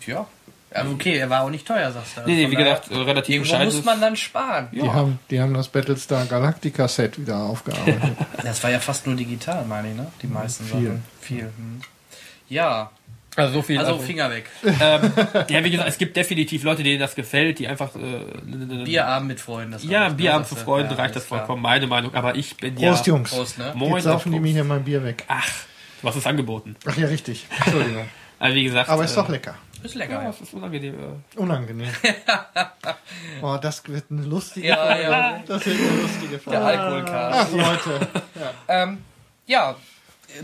Ja. 0.07 0.27
Also 0.75 0.91
okay, 0.91 1.17
er 1.17 1.29
war 1.29 1.43
auch 1.43 1.49
nicht 1.49 1.65
teuer, 1.67 1.91
sagst 1.91 2.17
du. 2.17 2.21
Nee, 2.25 2.35
nee, 2.35 2.51
wie 2.51 2.55
gesagt, 2.55 2.91
relativ 2.91 3.35
Irgendwo 3.35 3.63
muss 3.63 3.85
man 3.85 4.01
dann 4.01 4.15
sparen. 4.15 4.67
Die, 4.71 4.79
ja. 4.79 4.93
haben, 4.93 5.19
die 5.29 5.39
haben 5.39 5.53
das 5.53 5.69
Battlestar 5.69 6.25
Galactica 6.25 6.87
Set 6.87 7.19
wieder 7.19 7.37
aufgearbeitet. 7.37 8.17
das 8.43 8.61
war 8.63 8.71
ja 8.71 8.79
fast 8.79 9.07
nur 9.07 9.15
digital, 9.15 9.65
meine 9.65 9.91
ich, 9.91 9.95
ne? 9.95 10.07
Die 10.21 10.27
meisten 10.27 10.65
Viel. 10.65 10.87
Sachen. 10.87 11.03
Viel. 11.21 11.43
Hm. 11.43 11.81
Ja, 12.49 12.91
also 13.35 13.53
so 13.53 13.61
viel. 13.61 13.77
Also, 13.77 13.93
also 13.93 14.03
Finger 14.03 14.29
weg. 14.29 14.49
Ähm, 14.77 15.11
ja, 15.47 15.63
wie 15.63 15.71
gesagt, 15.71 15.89
es 15.89 15.97
gibt 15.97 16.17
definitiv 16.17 16.63
Leute, 16.63 16.83
denen 16.83 16.99
das 16.99 17.15
gefällt, 17.15 17.59
die 17.59 17.67
einfach. 17.67 17.95
Äh, 17.95 18.83
Bierabend 18.83 19.29
mit 19.29 19.39
Freunden. 19.39 19.71
Das 19.71 19.83
ja, 19.83 20.09
Bierabend 20.09 20.47
für 20.47 20.55
Freunde 20.55 20.91
ja, 20.91 20.97
reicht 20.97 21.15
das 21.15 21.25
vollkommen, 21.25 21.61
klar. 21.61 21.73
meine 21.73 21.87
Meinung. 21.87 22.13
Aber 22.13 22.35
ich 22.35 22.57
bin 22.57 22.75
Prost, 22.75 22.83
ja. 22.83 22.91
Prost, 22.91 23.07
Jungs. 23.07 23.29
Prost, 23.31 23.57
ne? 23.57 23.71
Moin. 23.75 23.93
Jetzt 23.93 24.03
saufen 24.03 24.31
die 24.31 24.39
mir 24.39 24.51
hier 24.51 24.63
mein 24.63 24.83
Bier 24.83 25.03
weg. 25.03 25.23
Ach, 25.27 25.49
hast 26.03 26.15
es 26.15 26.27
angeboten. 26.27 26.75
Ach 26.85 26.97
ja, 26.97 27.07
richtig. 27.07 27.45
Entschuldigung. 27.65 28.05
also 28.39 28.55
wie 28.55 28.63
gesagt. 28.63 28.89
Aber 28.89 29.03
ist 29.03 29.15
doch 29.15 29.29
äh, 29.29 29.33
lecker. 29.33 29.55
Ist 29.85 29.93
lecker. 29.93 30.23
Ja, 30.23 30.29
es 30.29 30.41
ist 30.41 30.53
unangenehm. 30.53 30.95
Unangenehm. 31.35 31.91
oh, 33.43 33.57
das 33.61 33.87
wird 33.87 34.05
eine 34.09 34.23
lustige 34.23 34.69
ja, 34.69 34.77
Frage. 34.77 35.03
Ja. 35.03 35.43
Das 35.45 35.65
wird 35.65 35.77
eine 35.79 36.01
lustige 36.01 36.39
Frage. 36.39 36.57
Der 36.57 36.65
Alkoholcast. 36.65 37.39
Ach, 37.39 37.51
Leute. 37.53 38.07
Ja. 38.35 38.53
Ähm, 38.67 38.97
ja, 39.45 39.75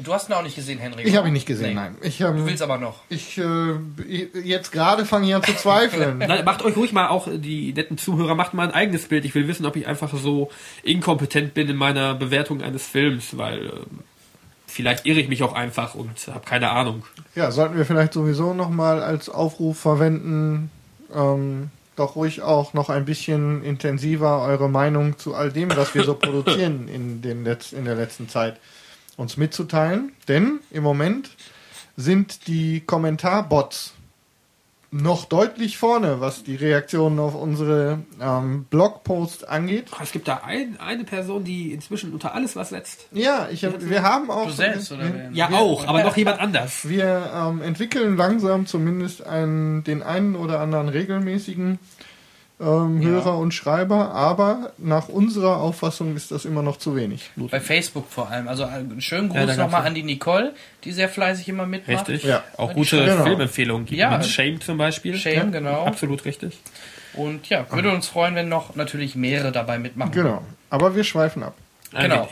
Du 0.04 0.13
hast 0.13 0.30
ihn 0.30 0.34
auch 0.34 0.44
nicht 0.44 0.56
gesehen, 0.56 0.80
Henrik? 0.80 1.06
Ich 1.06 1.16
habe 1.18 1.27
ihn 1.27 1.34
nicht 1.34 1.46
gesehen, 1.46 1.70
nee. 1.70 1.74
nein. 1.74 1.98
Ich, 2.01 2.22
ähm, 2.22 2.38
du 2.38 2.46
willst 2.46 2.62
aber 2.62 2.77
noch. 2.77 3.01
Ich, 3.10 3.38
äh, 3.38 4.30
jetzt 4.42 4.72
gerade 4.72 5.06
fange 5.06 5.27
ich 5.27 5.36
an 5.36 5.44
zu 5.44 5.54
zweifeln. 5.56 6.18
nein, 6.20 6.46
macht 6.46 6.63
euch 6.63 6.77
ruhig 6.77 6.94
mal 6.94 7.10
auch, 7.10 7.27
die 7.30 7.74
netten 7.74 7.98
Zuhörer, 7.98 8.36
macht 8.36 8.54
mal 8.54 8.68
ein 8.68 8.74
eigenes 8.74 9.08
Bild. 9.08 9.25
Ich 9.25 9.36
will 9.36 9.48
wissen, 9.48 9.66
ob 9.66 9.75
ich 9.75 9.88
einfach 9.88 10.16
so 10.16 10.50
inkompetent 10.84 11.54
bin 11.54 11.68
in 11.68 11.75
meiner 11.75 12.13
Bewertung 12.13 12.62
eines 12.62 12.88
Films, 12.88 13.38
weil 13.38 13.68
äh, 13.68 13.72
vielleicht 14.72 15.06
irre 15.06 15.20
ich 15.20 15.28
mich 15.28 15.44
auch 15.44 15.54
einfach 15.54 15.96
und 15.96 16.28
habe 16.28 16.46
keine 16.46 16.72
Ahnung. 16.72 17.04
Ja, 17.36 17.51
sollten 17.51 17.78
wir 17.78 17.86
vielleicht 17.86 18.13
sowieso 18.13 18.54
nochmal 18.54 19.04
als 19.04 19.30
Aufruf 19.30 19.80
verwenden, 19.80 20.72
ähm, 21.13 21.70
doch 21.96 22.16
ruhig 22.16 22.42
auch 22.42 22.74
noch 22.74 22.90
ein 22.90 23.06
bisschen 23.06 23.63
intensiver 23.63 24.42
eure 24.42 24.70
Meinung 24.70 25.18
zu 25.18 25.36
all 25.36 25.51
dem, 25.51 25.75
was 25.75 25.94
wir 25.94 26.04
so 26.04 26.13
produzieren 26.20 26.88
in, 26.88 27.22
den 27.22 27.44
Letz 27.44 27.74
in 27.74 27.86
der 27.86 27.96
letzten 27.96 28.30
Zeit 28.30 28.60
uns 29.18 29.38
mitzuteilen, 29.38 30.13
denn 30.28 30.60
im 30.72 30.84
Moment 30.84 31.30
sind 31.98 32.48
die 32.48 32.80
Kommentarbots 32.80 33.94
noch 34.92 35.24
deutlich 35.24 35.78
vorne, 35.78 36.20
was 36.20 36.44
die 36.44 36.58
Reaktionen 36.58 37.18
auf 37.20 37.34
unsere 37.34 38.00
ähm, 38.22 38.66
Blogposts 38.70 39.46
angeht. 39.46 39.86
Es 40.04 40.12
gibt 40.12 40.28
da 40.28 40.42
ein, 40.44 40.78
eine 40.82 41.06
Person, 41.06 41.46
die 41.46 41.72
inzwischen 41.72 42.12
unter 42.12 42.36
alles 42.36 42.58
was 42.58 42.70
setzt. 42.70 43.08
Ja, 43.14 43.48
ich 43.50 43.64
hab, 43.64 43.82
wir 43.82 44.04
haben 44.04 44.30
auch. 44.30 44.48
Du 44.48 44.52
selbst, 44.52 44.92
oder 44.92 45.04
wir, 45.04 45.30
ja, 45.32 45.50
wir, 45.50 45.58
auch, 45.58 45.88
aber 45.88 46.04
noch 46.04 46.18
jemand 46.18 46.42
anders. 46.42 46.90
Wir 46.90 47.32
ähm, 47.34 47.62
entwickeln 47.62 48.18
langsam 48.18 48.66
zumindest 48.66 49.26
einen, 49.26 49.86
den 49.86 50.04
einen 50.04 50.36
oder 50.36 50.60
anderen 50.60 50.90
regelmäßigen 50.90 51.80
ähm, 52.62 53.01
Hörer 53.01 53.38
und 53.38 53.53
Schreiber, 53.53 54.12
aber 54.12 54.74
nach 54.77 55.10
unserer 55.10 55.58
Auffassung 55.58 56.15
ist 56.15 56.32
das 56.32 56.46
immer 56.46 56.62
noch 56.62 56.77
zu 56.77 56.96
wenig. 56.96 57.32
Bei 57.36 57.60
Facebook 57.60 58.08
vor 58.10 58.30
allem. 58.30 58.48
Also 58.48 58.65
einen 58.65 58.98
äh, 58.98 59.01
schönen 59.01 59.30
Gruß 59.30 59.50
ja, 59.50 59.56
nochmal 59.56 59.86
an 59.86 59.96
die 59.96 60.03
Nicole, 60.03 60.53
die 60.84 60.91
sehr 60.91 61.10
fleißig 61.10 61.50
immer 61.50 61.65
mitmacht. 61.65 62.08
Richtig. 62.08 62.30
Ja. 62.30 62.44
Auch 62.58 62.74
gute 62.74 63.03
genau. 63.03 63.24
Filmempfehlungen 63.24 63.86
gibt. 63.86 64.00
Ja. 64.00 64.18
Mit 64.18 64.25
Shame 64.25 64.62
zum 64.62 64.77
Beispiel. 64.77 65.18
Shame, 65.18 65.36
ja, 65.36 65.44
genau. 65.46 65.86
Absolut 65.86 66.24
richtig. 66.25 66.60
Und 67.13 67.50
ja, 67.50 67.65
würde 67.72 67.91
uns 67.91 68.08
freuen, 68.08 68.36
wenn 68.36 68.48
noch 68.48 68.75
natürlich 68.75 69.15
mehrere 69.15 69.51
dabei 69.51 69.80
mitmachen. 69.80 70.12
Genau. 70.12 70.44
Aber 70.70 70.96
wir 70.96 71.03
schweifen 71.03 71.44
ab. 71.44 71.56
Genau. 71.91 72.30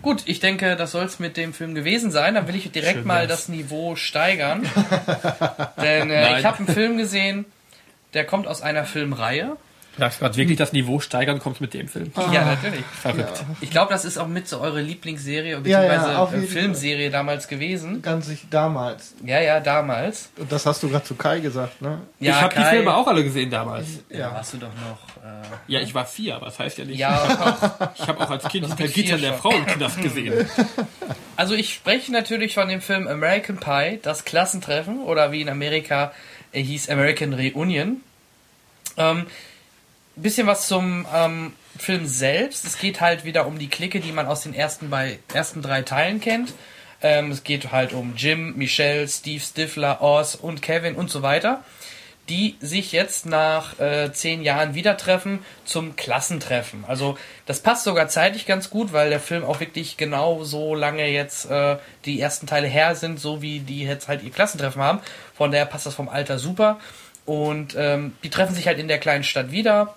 Gut, 0.00 0.22
ich 0.26 0.40
denke, 0.40 0.76
das 0.76 0.92
soll 0.92 1.04
es 1.04 1.18
mit 1.18 1.36
dem 1.36 1.52
Film 1.52 1.74
gewesen 1.74 2.10
sein. 2.10 2.34
Dann 2.34 2.46
will 2.46 2.54
ich 2.54 2.70
direkt 2.70 2.98
Schön 2.98 3.06
mal 3.06 3.26
das 3.26 3.48
Niveau 3.48 3.96
steigern. 3.96 4.64
Denn 5.82 6.10
äh, 6.10 6.38
ich 6.38 6.44
habe 6.44 6.58
einen 6.58 6.68
Film 6.68 6.96
gesehen, 6.96 7.44
der 8.18 8.26
kommt 8.26 8.48
aus 8.48 8.62
einer 8.62 8.84
Filmreihe. 8.84 9.56
Sagst 9.96 10.18
du 10.18 10.24
gerade 10.24 10.36
wirklich 10.36 10.58
das 10.58 10.72
Niveau 10.72 10.98
steigern 10.98 11.38
kommt 11.38 11.60
mit 11.60 11.72
dem 11.72 11.86
Film? 11.86 12.10
Ah, 12.16 12.32
ja, 12.32 12.44
natürlich. 12.44 12.84
Verrückt. 12.84 13.38
Ja. 13.38 13.56
Ich 13.60 13.70
glaube, 13.70 13.92
das 13.92 14.04
ist 14.04 14.18
auch 14.18 14.26
mit 14.26 14.48
so 14.48 14.60
eure 14.60 14.80
Lieblingsserie 14.80 15.56
beziehungsweise 15.56 16.06
ja, 16.06 16.12
ja, 16.12 16.26
Filmserie 16.26 17.10
damals 17.10 17.46
gewesen. 17.46 18.02
Ganz 18.02 18.26
sich 18.26 18.46
damals. 18.50 19.14
Ja, 19.24 19.40
ja, 19.40 19.60
damals. 19.60 20.30
Und 20.36 20.50
das 20.50 20.66
hast 20.66 20.82
du 20.82 20.88
gerade 20.88 21.04
zu 21.04 21.14
Kai 21.14 21.38
gesagt, 21.38 21.80
ne? 21.80 22.00
Ja, 22.18 22.32
ich 22.32 22.42
habe 22.42 22.54
die 22.56 22.64
Filme 22.64 22.94
auch 22.94 23.06
alle 23.06 23.22
gesehen 23.22 23.50
damals. 23.50 23.86
Ja, 24.10 24.32
warst 24.32 24.54
du 24.54 24.58
doch 24.58 24.68
noch. 24.68 25.24
Äh, 25.24 25.72
ja, 25.72 25.80
ich 25.80 25.94
war 25.94 26.06
vier, 26.06 26.34
aber 26.34 26.46
das 26.46 26.58
heißt 26.58 26.78
ja 26.78 26.84
nicht. 26.84 26.98
Ja, 26.98 27.16
auch, 27.80 27.88
ich 27.94 28.08
habe 28.08 28.20
auch 28.20 28.30
als 28.30 28.48
Kind 28.48 28.68
Herr 28.76 28.88
Gitter 28.88 29.18
der 29.18 29.34
Frauenknaft 29.34 30.02
gesehen. 30.02 30.48
Also 31.36 31.54
ich 31.54 31.72
spreche 31.72 32.10
natürlich 32.10 32.54
von 32.54 32.66
dem 32.66 32.80
Film 32.80 33.06
American 33.06 33.58
Pie, 33.58 34.00
das 34.02 34.24
Klassentreffen 34.24 34.98
oder 35.04 35.30
wie 35.30 35.40
in 35.40 35.48
Amerika 35.48 36.10
er 36.52 36.62
hieß 36.62 36.88
American 36.88 37.34
Reunion. 37.34 38.00
Ähm, 38.98 39.26
bisschen 40.16 40.46
was 40.46 40.66
zum 40.66 41.06
ähm, 41.14 41.52
Film 41.78 42.06
selbst, 42.06 42.64
es 42.64 42.78
geht 42.78 43.00
halt 43.00 43.24
wieder 43.24 43.46
um 43.46 43.58
die 43.58 43.68
Clique, 43.68 44.00
die 44.00 44.12
man 44.12 44.26
aus 44.26 44.42
den 44.42 44.54
ersten, 44.54 44.90
bei, 44.90 45.18
ersten 45.32 45.62
drei 45.62 45.82
Teilen 45.82 46.20
kennt. 46.20 46.52
Ähm, 47.00 47.30
es 47.30 47.44
geht 47.44 47.70
halt 47.70 47.92
um 47.92 48.14
Jim, 48.16 48.56
Michelle, 48.56 49.06
Steve 49.06 49.40
Stifler, 49.40 50.02
Oz 50.02 50.34
und 50.34 50.62
Kevin 50.62 50.96
und 50.96 51.10
so 51.10 51.22
weiter, 51.22 51.62
die 52.28 52.56
sich 52.60 52.90
jetzt 52.90 53.24
nach 53.24 53.78
äh, 53.78 54.12
zehn 54.12 54.42
Jahren 54.42 54.74
wieder 54.74 54.96
treffen 54.96 55.38
zum 55.64 55.94
Klassentreffen. 55.94 56.84
Also 56.86 57.16
das 57.46 57.60
passt 57.60 57.84
sogar 57.84 58.08
zeitlich 58.08 58.46
ganz 58.46 58.68
gut, 58.68 58.92
weil 58.92 59.10
der 59.10 59.20
Film 59.20 59.44
auch 59.44 59.60
wirklich 59.60 59.96
genau 59.96 60.42
so 60.42 60.74
lange 60.74 61.06
jetzt 61.06 61.48
äh, 61.48 61.76
die 62.04 62.20
ersten 62.20 62.48
Teile 62.48 62.66
her 62.66 62.96
sind, 62.96 63.20
so 63.20 63.40
wie 63.40 63.60
die 63.60 63.84
jetzt 63.84 64.08
halt 64.08 64.24
ihr 64.24 64.32
Klassentreffen 64.32 64.82
haben. 64.82 64.98
Von 65.34 65.52
daher 65.52 65.66
passt 65.66 65.86
das 65.86 65.94
vom 65.94 66.08
Alter 66.08 66.40
super. 66.40 66.80
Und 67.28 67.76
ähm, 67.76 68.14
die 68.24 68.30
treffen 68.30 68.54
sich 68.54 68.66
halt 68.66 68.78
in 68.78 68.88
der 68.88 68.96
kleinen 68.96 69.22
Stadt 69.22 69.52
wieder. 69.52 69.94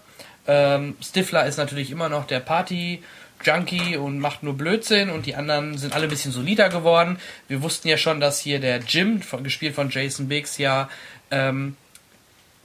Ähm, 0.48 0.98
Stifler 1.02 1.46
ist 1.46 1.56
natürlich 1.56 1.90
immer 1.90 2.10
noch 2.10 2.28
der 2.28 2.42
Party. 2.42 3.02
Junkie 3.42 3.96
und 3.96 4.20
macht 4.20 4.44
nur 4.44 4.56
Blödsinn 4.56 5.10
und 5.10 5.26
die 5.26 5.36
anderen 5.36 5.78
sind 5.78 5.96
alle 5.96 6.04
ein 6.04 6.10
bisschen 6.10 6.34
solider 6.34 6.68
geworden. 6.68 7.20
Wir 7.48 7.64
wussten 7.64 7.88
ja 7.88 7.98
schon, 7.98 8.20
dass 8.20 8.40
hier 8.42 8.60
der 8.60 8.80
Jim, 8.80 9.22
von, 9.22 9.46
gespielt 9.46 9.76
von 9.76 9.90
Jason 9.90 10.28
Biggs, 10.28 10.58
ja 10.58 10.90
ähm, 11.32 11.78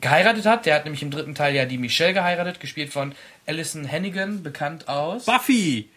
geheiratet 0.01 0.47
hat. 0.47 0.67
Der 0.67 0.75
hat 0.75 0.85
nämlich 0.85 1.03
im 1.03 1.13
dritten 1.13 1.37
Teil 1.37 1.55
ja 1.55 1.65
die 1.65 1.79
Michelle 1.79 2.13
geheiratet, 2.13 2.59
gespielt 2.59 2.93
von 2.93 3.15
Alison 3.47 3.91
Hannigan, 3.91 4.43
bekannt 4.43 4.89
aus. 4.89 5.27
Buffy! 5.27 5.89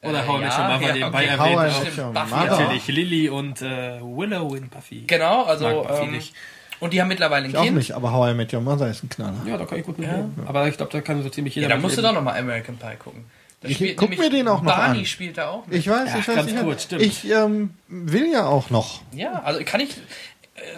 Oder 0.00 0.24
Äh, 0.24 0.26
How 0.26 0.38
I 0.38 0.40
Met 0.40 0.50
ja, 0.50 0.58
Your 0.58 0.72
Mother 0.72 0.86
ja, 0.86 0.94
nebenbei 0.94 1.34
okay. 1.34 1.54
erwähnt. 1.54 2.14
Buffy. 2.14 2.46
Natürlich 2.46 2.86
Lily 2.88 3.28
und 3.28 3.60
äh, 3.60 4.00
Willow 4.00 4.54
in 4.54 4.70
Buffy. 4.70 5.04
Genau, 5.06 5.44
also 5.44 5.82
Buffy 5.82 6.04
ähm, 6.04 6.12
nicht. 6.12 6.34
Und 6.80 6.92
die 6.92 7.00
haben 7.00 7.08
mittlerweile 7.08 7.44
ein 7.44 7.50
Ich 7.50 7.56
auch 7.56 7.62
Kind. 7.64 7.76
nicht, 7.76 7.92
aber 7.92 8.12
How 8.12 8.30
I 8.30 8.34
Met 8.34 8.52
Your 8.52 8.60
Mother 8.60 8.88
ist 8.90 9.02
ein 9.04 9.08
Knaller. 9.08 9.36
Ja, 9.46 9.56
da 9.56 9.64
kann 9.64 9.78
ich 9.78 9.84
gut 9.86 9.98
mit 9.98 10.08
leben. 10.10 10.34
Aber 10.46 10.66
ich 10.68 10.76
glaube, 10.76 10.92
da 10.92 11.00
kann 11.00 11.22
so 11.22 11.28
ziemlich 11.28 11.54
jeder 11.54 11.68
Ja, 11.68 11.74
da 11.76 11.80
musst 11.80 11.96
du 11.96 12.02
doch 12.02 12.12
nochmal 12.12 12.38
American 12.38 12.76
Pie 12.76 12.96
gucken. 12.98 13.24
Da 13.60 13.68
Ich 13.68 13.76
spielt 13.76 13.96
guck 13.96 14.10
mir 14.16 14.28
den 14.28 14.48
auch 14.48 14.60
noch 14.60 14.74
Barney 14.76 14.98
an. 14.98 15.04
spielt 15.06 15.38
da 15.38 15.48
auch. 15.48 15.66
mit. 15.66 15.78
Ich 15.78 15.88
weiß, 15.88 16.10
Ja, 16.12 16.18
ich 16.18 16.28
weiß 16.28 16.36
ganz 16.36 16.52
nicht. 16.52 16.62
kurz, 16.62 16.82
stimmt. 16.82 17.02
Ich 17.02 17.30
ähm, 17.30 17.70
will 17.88 18.30
ja 18.30 18.46
auch 18.46 18.68
noch. 18.70 19.00
Ja, 19.12 19.40
also 19.42 19.62
kann 19.64 19.80
ich. 19.80 19.96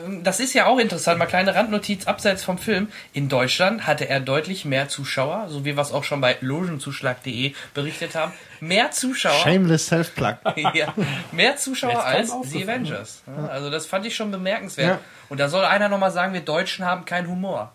Ähm, 0.04 0.25
Das 0.25 0.40
ist 0.40 0.54
ja 0.54 0.66
auch 0.66 0.78
interessant, 0.78 1.18
mal 1.18 1.26
kleine 1.26 1.54
Randnotiz 1.54 2.06
abseits 2.06 2.44
vom 2.44 2.58
Film. 2.58 2.88
In 3.12 3.28
Deutschland 3.28 3.87
hatte 3.87 4.08
er 4.08 4.20
deutlich 4.20 4.64
mehr 4.64 4.88
Zuschauer, 4.88 5.49
so 5.49 5.64
wie 5.64 5.76
wir 5.76 5.82
es 5.82 5.92
auch 5.92 6.04
schon 6.04 6.20
bei 6.20 6.37
logenzuschlag.de 6.40 7.54
berichtet 7.75 8.14
haben. 8.14 8.32
Mehr 8.61 8.90
Zuschauer. 8.90 9.40
Shameless 9.42 9.87
Self-Plug. 9.87 10.37
ja, 10.75 10.94
mehr 11.32 11.56
Zuschauer 11.56 12.04
als 12.04 12.28
The 12.28 12.35
aufgefallen. 12.35 12.68
Avengers. 12.68 13.23
Ja, 13.26 13.47
also 13.49 13.70
das 13.70 13.87
fand 13.87 14.06
ich 14.06 14.16
schon 14.16 14.30
bemerkenswert. 14.30 14.88
Ja. 14.88 15.00
Und 15.28 15.38
da 15.40 15.49
soll 15.49 15.64
einer 15.64 15.88
nochmal 15.88 16.11
sagen, 16.11 16.32
wir 16.32 16.40
Deutschen 16.40 16.85
haben 16.85 17.04
keinen 17.04 17.28
Humor. 17.28 17.73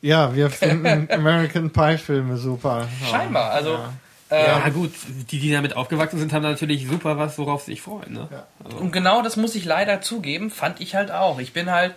Ja, 0.00 0.34
wir 0.34 0.48
finden 0.50 1.08
American 1.10 1.70
Pie 1.70 1.98
Filme 1.98 2.36
super. 2.36 2.86
Scheinbar. 3.10 3.50
Also 3.50 3.72
Ja. 3.72 3.92
Ja, 4.30 4.68
gut, 4.70 4.92
die, 5.30 5.38
die 5.38 5.52
damit 5.52 5.76
aufgewachsen 5.76 6.18
sind, 6.18 6.32
haben 6.32 6.42
natürlich 6.42 6.88
super 6.88 7.16
was, 7.16 7.38
worauf 7.38 7.62
sie 7.62 7.72
sich 7.72 7.82
freuen. 7.82 8.12
Ne? 8.12 8.28
Also, 8.64 8.78
Und 8.78 8.92
genau 8.92 9.22
das 9.22 9.36
muss 9.36 9.54
ich 9.54 9.64
leider 9.64 10.00
zugeben, 10.00 10.50
fand 10.50 10.80
ich 10.80 10.94
halt 10.94 11.12
auch. 11.12 11.38
Ich 11.38 11.52
bin 11.52 11.70
halt, 11.70 11.94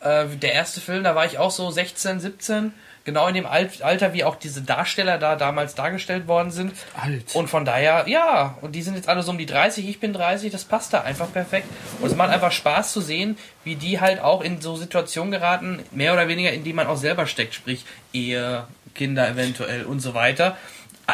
äh, 0.00 0.26
der 0.28 0.52
erste 0.52 0.80
Film, 0.80 1.02
da 1.02 1.14
war 1.14 1.26
ich 1.26 1.38
auch 1.38 1.50
so 1.50 1.70
16, 1.70 2.20
17, 2.20 2.72
genau 3.04 3.26
in 3.26 3.34
dem 3.34 3.46
Al 3.46 3.68
Alter, 3.80 4.12
wie 4.12 4.22
auch 4.24 4.36
diese 4.36 4.62
Darsteller 4.62 5.18
da 5.18 5.36
damals 5.36 5.74
dargestellt 5.74 6.28
worden 6.28 6.50
sind. 6.50 6.72
alt. 7.00 7.34
Und 7.34 7.48
von 7.48 7.64
daher, 7.64 8.04
ja, 8.06 8.56
und 8.60 8.76
die 8.76 8.82
sind 8.82 8.94
jetzt 8.94 9.08
alle 9.08 9.22
so 9.22 9.32
um 9.32 9.38
die 9.38 9.46
30, 9.46 9.88
ich 9.88 9.98
bin 10.00 10.12
30, 10.12 10.52
das 10.52 10.64
passt 10.64 10.92
da 10.92 11.00
einfach 11.00 11.32
perfekt. 11.32 11.66
Und 12.00 12.06
es 12.06 12.16
macht 12.16 12.30
einfach 12.30 12.52
Spaß 12.52 12.92
zu 12.92 13.00
sehen, 13.00 13.36
wie 13.64 13.74
die 13.74 14.00
halt 14.00 14.20
auch 14.20 14.42
in 14.42 14.60
so 14.60 14.76
Situationen 14.76 15.32
geraten, 15.32 15.80
mehr 15.90 16.12
oder 16.12 16.28
weniger, 16.28 16.52
in 16.52 16.64
die 16.64 16.72
man 16.72 16.86
auch 16.86 16.96
selber 16.96 17.26
steckt, 17.26 17.54
sprich 17.54 17.84
Ehe, 18.12 18.64
Kinder 18.94 19.28
eventuell 19.28 19.84
und 19.84 20.00
so 20.00 20.14
weiter. 20.14 20.56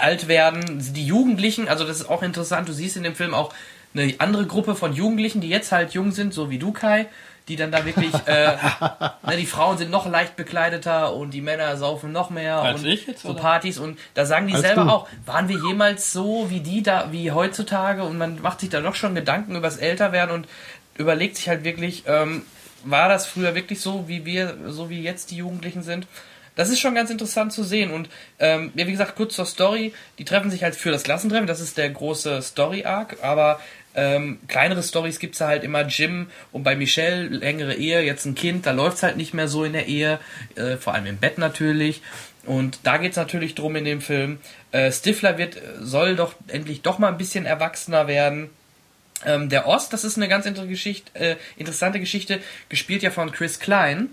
Alt 0.02 0.28
werden, 0.28 0.62
die 0.94 1.06
Jugendlichen, 1.06 1.68
also 1.68 1.84
das 1.84 2.00
ist 2.00 2.08
auch 2.08 2.22
interessant, 2.22 2.68
du 2.68 2.72
siehst 2.72 2.96
in 2.96 3.02
dem 3.02 3.14
Film 3.14 3.34
auch 3.34 3.52
eine 3.94 4.14
andere 4.18 4.46
Gruppe 4.46 4.74
von 4.74 4.92
Jugendlichen, 4.92 5.40
die 5.40 5.48
jetzt 5.48 5.72
halt 5.72 5.92
jung 5.92 6.12
sind, 6.12 6.34
so 6.34 6.50
wie 6.50 6.58
du, 6.58 6.72
Kai, 6.72 7.06
die 7.48 7.56
dann 7.56 7.72
da 7.72 7.84
wirklich, 7.84 8.12
äh, 8.26 8.56
ne, 9.26 9.36
die 9.36 9.46
Frauen 9.46 9.78
sind 9.78 9.90
noch 9.90 10.06
leicht 10.06 10.36
bekleideter 10.36 11.14
und 11.14 11.32
die 11.32 11.40
Männer 11.40 11.76
saufen 11.76 12.12
noch 12.12 12.30
mehr 12.30 12.56
Als 12.58 12.80
und 12.80 12.86
ich 12.86 13.06
jetzt, 13.06 13.22
so 13.22 13.30
oder? 13.30 13.40
Partys 13.40 13.78
und 13.78 13.98
da 14.14 14.26
sagen 14.26 14.46
die 14.46 14.54
Als 14.54 14.62
selber 14.62 14.84
du. 14.84 14.90
auch, 14.90 15.08
waren 15.24 15.48
wir 15.48 15.56
jemals 15.66 16.12
so 16.12 16.50
wie 16.50 16.60
die 16.60 16.82
da, 16.82 17.10
wie 17.10 17.32
heutzutage 17.32 18.02
und 18.04 18.18
man 18.18 18.40
macht 18.42 18.60
sich 18.60 18.68
da 18.68 18.80
doch 18.80 18.94
schon 18.94 19.14
Gedanken 19.14 19.56
übers 19.56 19.78
Älterwerden 19.78 20.34
und 20.34 20.48
überlegt 20.98 21.36
sich 21.36 21.48
halt 21.48 21.64
wirklich, 21.64 22.04
ähm, 22.06 22.42
war 22.84 23.08
das 23.08 23.26
früher 23.26 23.54
wirklich 23.54 23.80
so, 23.80 24.06
wie 24.06 24.24
wir, 24.24 24.56
so 24.68 24.90
wie 24.90 25.02
jetzt 25.02 25.30
die 25.30 25.36
Jugendlichen 25.36 25.82
sind? 25.82 26.06
Das 26.58 26.70
ist 26.70 26.80
schon 26.80 26.96
ganz 26.96 27.08
interessant 27.08 27.52
zu 27.52 27.62
sehen 27.62 27.92
und 27.92 28.08
ähm, 28.40 28.72
ja, 28.74 28.88
wie 28.88 28.90
gesagt, 28.90 29.14
kurz 29.14 29.36
zur 29.36 29.46
Story, 29.46 29.92
die 30.18 30.24
treffen 30.24 30.50
sich 30.50 30.64
halt 30.64 30.74
für 30.74 30.90
das 30.90 31.04
Klassentreffen, 31.04 31.46
das 31.46 31.60
ist 31.60 31.78
der 31.78 31.88
große 31.88 32.42
Story-Arc, 32.42 33.18
aber 33.22 33.60
ähm, 33.94 34.40
kleinere 34.48 34.82
Stories 34.82 35.20
gibt's 35.20 35.38
da 35.38 35.46
halt 35.46 35.62
immer 35.62 35.82
Jim 35.86 36.26
und 36.50 36.64
bei 36.64 36.74
Michelle 36.74 37.28
längere 37.28 37.74
Ehe, 37.74 38.00
jetzt 38.02 38.24
ein 38.24 38.34
Kind, 38.34 38.66
da 38.66 38.72
läuft's 38.72 39.04
halt 39.04 39.16
nicht 39.16 39.34
mehr 39.34 39.46
so 39.46 39.62
in 39.62 39.72
der 39.72 39.86
Ehe, 39.86 40.18
äh, 40.56 40.76
vor 40.78 40.94
allem 40.94 41.06
im 41.06 41.18
Bett 41.18 41.38
natürlich. 41.38 42.02
Und 42.44 42.80
da 42.82 42.96
geht's 42.96 43.16
natürlich 43.16 43.54
drum 43.54 43.76
in 43.76 43.84
dem 43.84 44.00
Film. 44.00 44.40
Äh, 44.72 44.90
Stifler 44.90 45.38
wird, 45.38 45.58
soll 45.80 46.16
doch 46.16 46.34
endlich 46.48 46.82
doch 46.82 46.98
mal 46.98 47.08
ein 47.08 47.18
bisschen 47.18 47.46
erwachsener 47.46 48.08
werden. 48.08 48.50
Ähm, 49.24 49.48
der 49.48 49.68
Ost, 49.68 49.92
das 49.92 50.02
ist 50.02 50.16
eine 50.16 50.26
ganz 50.26 50.44
inter 50.44 50.66
Geschichte, 50.66 51.14
äh, 51.14 51.36
interessante 51.56 52.00
Geschichte, 52.00 52.40
gespielt 52.68 53.04
ja 53.04 53.12
von 53.12 53.30
Chris 53.30 53.60
Klein. 53.60 54.08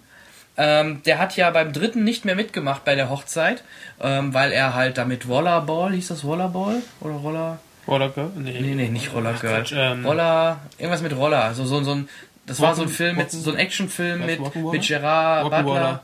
Ähm, 0.57 1.01
der 1.03 1.19
hat 1.19 1.35
ja 1.35 1.49
beim 1.51 1.73
dritten 1.73 2.03
nicht 2.03 2.23
mehr 2.25 2.35
mitgemacht 2.35 2.85
bei 2.85 2.95
der 2.95 3.09
Hochzeit, 3.09 3.63
ähm, 4.01 4.33
weil 4.33 4.51
er 4.53 4.73
halt 4.73 4.97
damit 4.97 5.27
Rollerball, 5.27 5.91
hieß 5.93 6.07
das 6.09 6.23
Rollerball? 6.23 6.77
Oder 7.01 7.15
Roller? 7.15 7.59
Roller 7.87 8.09
Girl? 8.09 8.31
Nee. 8.35 8.59
Nee, 8.61 8.75
nee, 8.75 8.87
nicht 8.87 9.13
Roller 9.13 9.33
Girl. 9.33 9.57
Quatsch, 9.59 9.73
ähm, 9.75 10.05
Roller, 10.05 10.59
irgendwas 10.77 11.01
mit 11.01 11.15
Roller. 11.15 11.43
Also 11.43 11.65
so, 11.65 11.83
so 11.83 11.91
ein, 11.91 12.09
das 12.45 12.61
war 12.61 12.73
so 12.73 12.83
ein 12.83 12.87
Walken- 12.87 12.95
Film 12.95 13.15
mit, 13.17 13.25
Walken- 13.27 13.41
so 13.41 13.51
ein 13.51 13.57
Actionfilm 13.57 14.25
mit, 14.25 14.39
mit 14.71 14.81
Gerard 14.87 15.43
Butler. 15.49 15.61
Rock'n'Roller. 15.63 15.99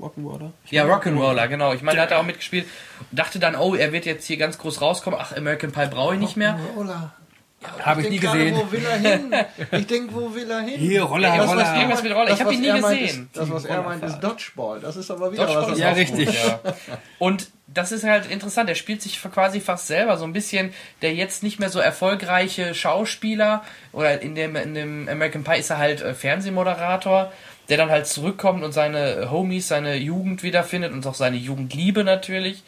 Rock'n'Roller? 0.00 0.50
Ja, 0.70 0.84
Rock'n'Roller, 0.84 1.46
genau. 1.48 1.72
Ich 1.72 1.82
meine, 1.82 1.96
da 1.98 2.02
hat 2.02 2.10
er 2.10 2.18
auch 2.18 2.24
mitgespielt. 2.24 2.66
Dachte 3.12 3.38
dann, 3.38 3.54
oh, 3.54 3.74
er 3.76 3.92
wird 3.92 4.04
jetzt 4.04 4.26
hier 4.26 4.36
ganz 4.36 4.58
groß 4.58 4.80
rauskommen. 4.80 5.18
Ach, 5.22 5.36
American 5.36 5.70
Pie 5.70 5.86
brauche 5.88 6.14
ich 6.14 6.20
nicht 6.20 6.36
mehr. 6.36 6.58
Roller. 7.72 7.86
Habe 7.86 8.02
ich 8.02 8.10
nie 8.10 8.18
denk 8.18 8.32
gerade, 8.32 8.50
gesehen. 8.50 8.66
Wo 8.66 8.72
will 8.72 8.84
er 8.84 8.98
hin? 8.98 9.34
Ich 9.80 9.86
denke, 9.86 10.14
wo 10.14 10.34
will 10.34 10.50
er 10.50 10.60
hin? 10.60 10.78
Hier, 10.80 11.02
Roller, 11.02 11.34
Ja, 11.34 11.44
Roller. 11.44 11.62
was- 11.62 11.76
irgendwas 11.76 12.02
mit 12.02 12.12
Roller. 12.12 12.24
Ich 12.24 12.30
Das, 12.30 12.40
hab 12.40 12.46
was 12.48 12.54
ihn 12.54 12.60
nie 12.60 12.66
er 12.68 12.78
meint, 12.80 13.00
gesehen. 13.00 13.22
Ist, 13.32 13.36
das, 13.36 13.50
was 13.50 13.64
er 13.64 13.82
meint, 13.82 14.02
ist 14.04 14.20
Dodgeball. 14.20 14.80
Das 14.80 14.96
ist 14.96 15.10
aber 15.10 15.32
wieder 15.32 15.42
Dodgeball 15.46 15.66
was. 15.70 15.72
ist 15.72 15.78
Ja, 15.82 15.90
richtig. 15.92 16.26
gut, 16.26 16.34
ja. 16.34 16.60
Und 17.18 17.48
das 17.68 17.90
ist 17.92 18.04
halt 18.04 18.30
interessant. 18.30 18.68
Er 18.68 18.74
spielt 18.74 19.00
sich 19.00 19.20
quasi 19.22 19.60
fast 19.60 19.86
selber 19.86 20.16
so 20.18 20.24
ein 20.24 20.32
bisschen 20.34 20.74
der 21.00 21.14
jetzt 21.14 21.42
nicht 21.42 21.58
mehr 21.58 21.70
so 21.70 21.78
erfolgreiche 21.78 22.74
Schauspieler 22.74 23.62
oder 23.92 24.20
in 24.20 24.34
dem, 24.34 24.56
in 24.56 24.74
dem 24.74 25.08
American 25.08 25.42
Pie 25.44 25.58
ist 25.58 25.70
er 25.70 25.78
halt 25.78 26.02
äh, 26.02 26.12
Fernsehmoderator, 26.14 27.32
der 27.68 27.76
dann 27.78 27.90
halt 27.90 28.06
zurückkommt 28.06 28.62
und 28.62 28.72
seine 28.72 29.30
Homies, 29.30 29.68
seine 29.68 29.96
Jugend 29.96 30.42
wiederfindet 30.42 30.92
und 30.92 31.06
auch 31.06 31.14
seine 31.14 31.36
Jugendliebe 31.36 32.04
natürlich. 32.04 32.62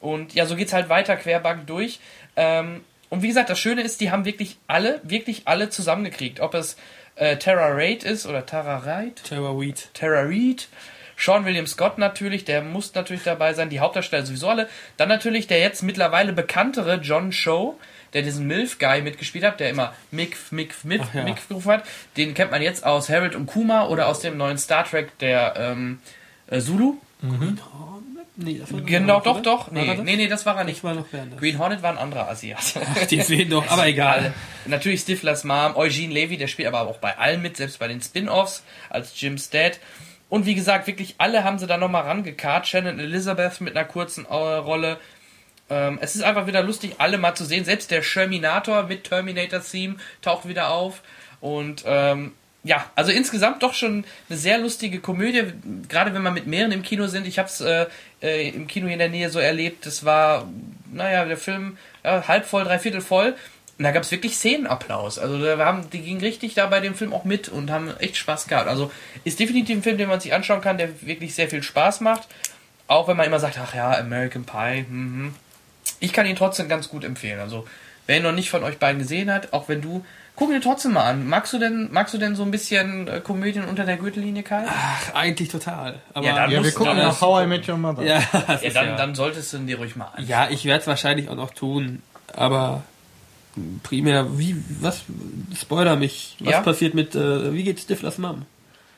Und 0.00 0.32
ja, 0.34 0.46
so 0.46 0.56
geht's 0.56 0.72
halt 0.72 0.88
weiter 0.88 1.16
querbank 1.16 1.66
durch. 1.66 2.00
Ähm, 2.36 2.82
und 3.10 3.22
wie 3.22 3.28
gesagt, 3.28 3.50
das 3.50 3.58
Schöne 3.58 3.82
ist, 3.82 4.00
die 4.00 4.10
haben 4.10 4.24
wirklich 4.24 4.58
alle, 4.66 5.00
wirklich 5.02 5.42
alle 5.46 5.70
zusammengekriegt. 5.70 6.40
Ob 6.40 6.54
es 6.54 6.76
äh, 7.16 7.36
Tara 7.36 7.68
Raid 7.68 8.04
ist 8.04 8.26
oder 8.26 8.46
Tara 8.46 8.78
Raid, 8.78 9.24
Terror 9.24 9.60
Weed. 9.60 9.88
Tara 9.94 10.22
Reid, 10.22 10.68
Sean 11.16 11.44
William 11.44 11.66
Scott 11.66 11.98
natürlich, 11.98 12.44
der 12.44 12.62
muss 12.62 12.94
natürlich 12.94 13.24
dabei 13.24 13.54
sein, 13.54 13.70
die 13.70 13.80
Hauptdarsteller 13.80 14.24
sowieso 14.24 14.48
alle. 14.48 14.68
Dann 14.96 15.08
natürlich 15.08 15.46
der 15.46 15.58
jetzt 15.58 15.82
mittlerweile 15.82 16.32
bekanntere 16.32 16.96
John 16.96 17.32
Show, 17.32 17.78
der 18.12 18.22
diesen 18.22 18.46
MILF-Guy 18.46 19.02
mitgespielt 19.02 19.44
hat, 19.44 19.60
der 19.60 19.70
immer 19.70 19.94
Mick, 20.10 20.36
Mick, 20.50 20.84
Mick, 20.84 21.02
Ach 21.02 21.14
ja. 21.14 21.24
Mick 21.24 21.48
gerufen 21.48 21.72
hat. 21.72 21.84
Den 22.16 22.34
kennt 22.34 22.50
man 22.50 22.62
jetzt 22.62 22.84
aus 22.86 23.08
Harold 23.08 23.34
und 23.34 23.46
Kuma 23.46 23.86
oder 23.88 24.06
aus 24.06 24.20
dem 24.20 24.36
neuen 24.36 24.58
Star 24.58 24.84
Trek, 24.84 25.18
der 25.18 25.54
ähm, 25.56 25.98
äh, 26.46 26.60
Zulu. 26.60 26.98
Nee, 28.40 28.58
das 28.60 28.72
war 28.72 28.80
Genau, 28.82 29.18
doch, 29.18 29.42
doch. 29.42 29.72
Nee, 29.72 29.96
nee, 30.04 30.14
nee, 30.14 30.28
das 30.28 30.46
war 30.46 30.54
er 30.56 30.62
Ich 30.62 30.66
nicht. 30.68 30.84
war 30.84 30.94
noch 30.94 31.06
während. 31.10 31.36
Green 31.38 31.58
Hornet 31.58 31.82
war 31.82 31.90
ein 31.90 31.98
anderer 31.98 32.28
Asiat. 32.28 32.74
Die 33.10 33.20
sehen 33.20 33.50
doch, 33.50 33.66
aber 33.68 33.88
egal. 33.88 34.32
Natürlich 34.64 35.00
Stiflers 35.00 35.42
Mom, 35.42 35.74
Eugene 35.74 36.14
Levy, 36.14 36.36
der 36.36 36.46
spielt 36.46 36.68
aber 36.68 36.82
auch 36.82 36.98
bei 36.98 37.18
allen 37.18 37.42
mit, 37.42 37.56
selbst 37.56 37.80
bei 37.80 37.88
den 37.88 38.00
Spin-Offs, 38.00 38.62
als 38.90 39.20
Jim's 39.20 39.50
Dad. 39.50 39.80
Und 40.28 40.46
wie 40.46 40.54
gesagt, 40.54 40.86
wirklich 40.86 41.16
alle 41.18 41.42
haben 41.42 41.58
sie 41.58 41.66
da 41.66 41.78
nochmal 41.78 42.02
rangekarrt. 42.04 42.68
Shannon 42.68 43.00
Elizabeth 43.00 43.60
mit 43.60 43.76
einer 43.76 43.86
kurzen 43.88 44.24
äh, 44.24 44.32
Rolle. 44.32 44.98
Ähm, 45.68 45.98
es 46.00 46.14
ist 46.14 46.22
einfach 46.22 46.46
wieder 46.46 46.62
lustig, 46.62 46.94
alle 46.98 47.18
mal 47.18 47.34
zu 47.34 47.44
sehen. 47.44 47.64
Selbst 47.64 47.90
der 47.90 48.02
Sherminator 48.02 48.84
mit 48.84 49.02
Terminator-Theme 49.02 49.96
taucht 50.22 50.46
wieder 50.46 50.70
auf. 50.70 51.02
Und 51.40 51.82
ähm, 51.86 52.34
ja, 52.64 52.90
also 52.94 53.12
insgesamt 53.12 53.62
doch 53.62 53.74
schon 53.74 54.04
eine 54.28 54.38
sehr 54.38 54.58
lustige 54.58 55.00
Komödie, 55.00 55.44
gerade 55.88 56.12
wenn 56.14 56.22
man 56.22 56.34
mit 56.34 56.46
mehreren 56.46 56.72
im 56.72 56.82
Kino 56.82 57.06
sind. 57.06 57.26
Ich 57.26 57.38
habe 57.38 57.48
es 57.48 57.60
äh, 57.60 57.86
äh, 58.20 58.48
im 58.48 58.66
Kino 58.66 58.86
hier 58.86 58.94
in 58.94 58.98
der 58.98 59.08
Nähe 59.08 59.30
so 59.30 59.38
erlebt. 59.38 59.86
Das 59.86 60.04
war, 60.04 60.48
naja, 60.92 61.24
der 61.24 61.36
Film 61.36 61.78
ja, 62.04 62.26
halb 62.26 62.46
voll, 62.46 62.64
dreiviertel 62.64 63.00
voll. 63.00 63.34
Und 63.78 63.84
da 63.84 63.92
gab 63.92 64.02
es 64.02 64.10
wirklich 64.10 64.36
Szenenapplaus. 64.36 65.20
Also 65.20 65.40
da 65.40 65.56
haben, 65.64 65.88
die 65.90 66.00
gingen 66.00 66.20
richtig 66.20 66.54
da 66.54 66.66
bei 66.66 66.80
dem 66.80 66.96
Film 66.96 67.12
auch 67.12 67.24
mit 67.24 67.48
und 67.48 67.70
haben 67.70 67.96
echt 67.98 68.16
Spaß 68.16 68.48
gehabt. 68.48 68.68
Also 68.68 68.90
ist 69.22 69.38
definitiv 69.38 69.76
ein 69.76 69.82
Film, 69.84 69.98
den 69.98 70.08
man 70.08 70.18
sich 70.18 70.34
anschauen 70.34 70.60
kann, 70.60 70.78
der 70.78 71.00
wirklich 71.02 71.34
sehr 71.34 71.48
viel 71.48 71.62
Spaß 71.62 72.00
macht. 72.00 72.26
Auch 72.88 73.06
wenn 73.06 73.16
man 73.16 73.26
immer 73.26 73.38
sagt, 73.38 73.56
ach 73.62 73.74
ja, 73.74 73.96
American 73.96 74.44
Pie, 74.44 74.84
mhm. 74.88 75.34
Ich 76.00 76.12
kann 76.12 76.26
ihn 76.26 76.36
trotzdem 76.36 76.68
ganz 76.68 76.88
gut 76.88 77.04
empfehlen. 77.04 77.40
Also, 77.40 77.66
wer 78.06 78.18
ihn 78.18 78.22
noch 78.22 78.32
nicht 78.32 78.50
von 78.50 78.62
euch 78.62 78.78
beiden 78.78 79.00
gesehen 79.00 79.32
hat, 79.32 79.52
auch 79.52 79.68
wenn 79.68 79.80
du, 79.80 80.04
guck 80.38 80.50
ihn 80.52 80.60
trotzdem 80.62 80.92
mal 80.92 81.04
an. 81.04 81.28
Magst 81.28 81.52
du 81.52 81.58
denn, 81.58 81.88
magst 81.90 82.14
du 82.14 82.18
denn 82.18 82.36
so 82.36 82.44
ein 82.44 82.50
bisschen 82.52 83.08
äh, 83.08 83.20
Komödien 83.20 83.64
unter 83.64 83.84
der 83.84 83.96
Gürtellinie, 83.96 84.42
Kai? 84.44 84.64
Ach, 84.68 85.14
eigentlich 85.14 85.48
total. 85.48 85.96
Aber 86.14 86.24
Ja, 86.26 86.36
dann 86.36 86.50
Ja, 86.52 86.62
wir 86.62 86.72
gucken 86.72 86.96
nach 86.96 87.20
How 87.20 87.42
I. 87.42 87.46
Met 87.46 87.68
Your 87.68 87.76
Mother. 87.76 88.04
ja, 88.04 88.18
Ja, 88.32 88.70
dann, 88.70 88.86
ja, 88.86 88.96
dann 88.96 89.14
solltest 89.14 89.52
du 89.52 89.56
ihn 89.56 89.66
dir 89.66 89.78
ruhig 89.78 89.96
mal 89.96 90.06
an. 90.14 90.24
ja, 90.26 90.48
ich 90.48 90.64
werde 90.64 90.80
es 90.82 90.86
wahrscheinlich 90.86 91.28
auch 91.28 91.34
noch 91.34 91.52
tun, 91.52 92.02
aber 92.34 92.82
primär, 93.82 94.38
wie, 94.38 94.56
was, 94.80 95.02
spoiler 95.60 95.96
mich, 95.96 96.36
was 96.40 96.52
Ja. 96.52 96.60
passiert 96.62 96.94
mit, 96.94 97.14
äh, 97.16 97.52
wie 97.52 97.64
geht 97.64 97.80
Stiflers 97.80 98.18
Mom? 98.18 98.46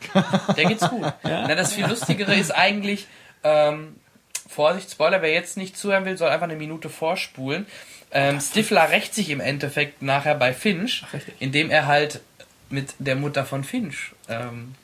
Der 0.56 0.64
geht's 0.66 0.88
gut. 0.88 1.11
Na, 1.23 1.54
das 1.54 1.73
viel 1.75 1.87
Lustigere 1.87 2.35
ist 2.35 2.50
eigentlich, 2.50 3.06
ähm, 3.44 3.97
Vorsicht, 4.49 4.90
Spoiler, 4.90 5.23
wer 5.23 5.32
jetzt 5.32 5.56
nicht 5.56 5.78
zuhören 5.78 6.04
will, 6.04 6.16
soll 6.18 6.28
einfach 6.28 6.44
eine 6.49 6.56
Minute 6.56 6.88
vorspulen. 6.88 7.66
Ähm, 8.12 8.40
Stifler 8.40 8.90
rächt 8.90 9.14
sich 9.14 9.31
im 9.31 9.40
Endeffekt 9.40 10.02
nachher 10.02 10.35
bei 10.35 10.52
Finch, 10.52 11.05
richtig. 11.12 11.35
indem 11.38 11.71
er 11.71 11.87
halt 11.87 12.21
mit 12.69 12.95
der 12.99 13.17
Mutter 13.17 13.45
von 13.45 13.62
Finch, 13.64 14.12
ähm, 14.29 14.75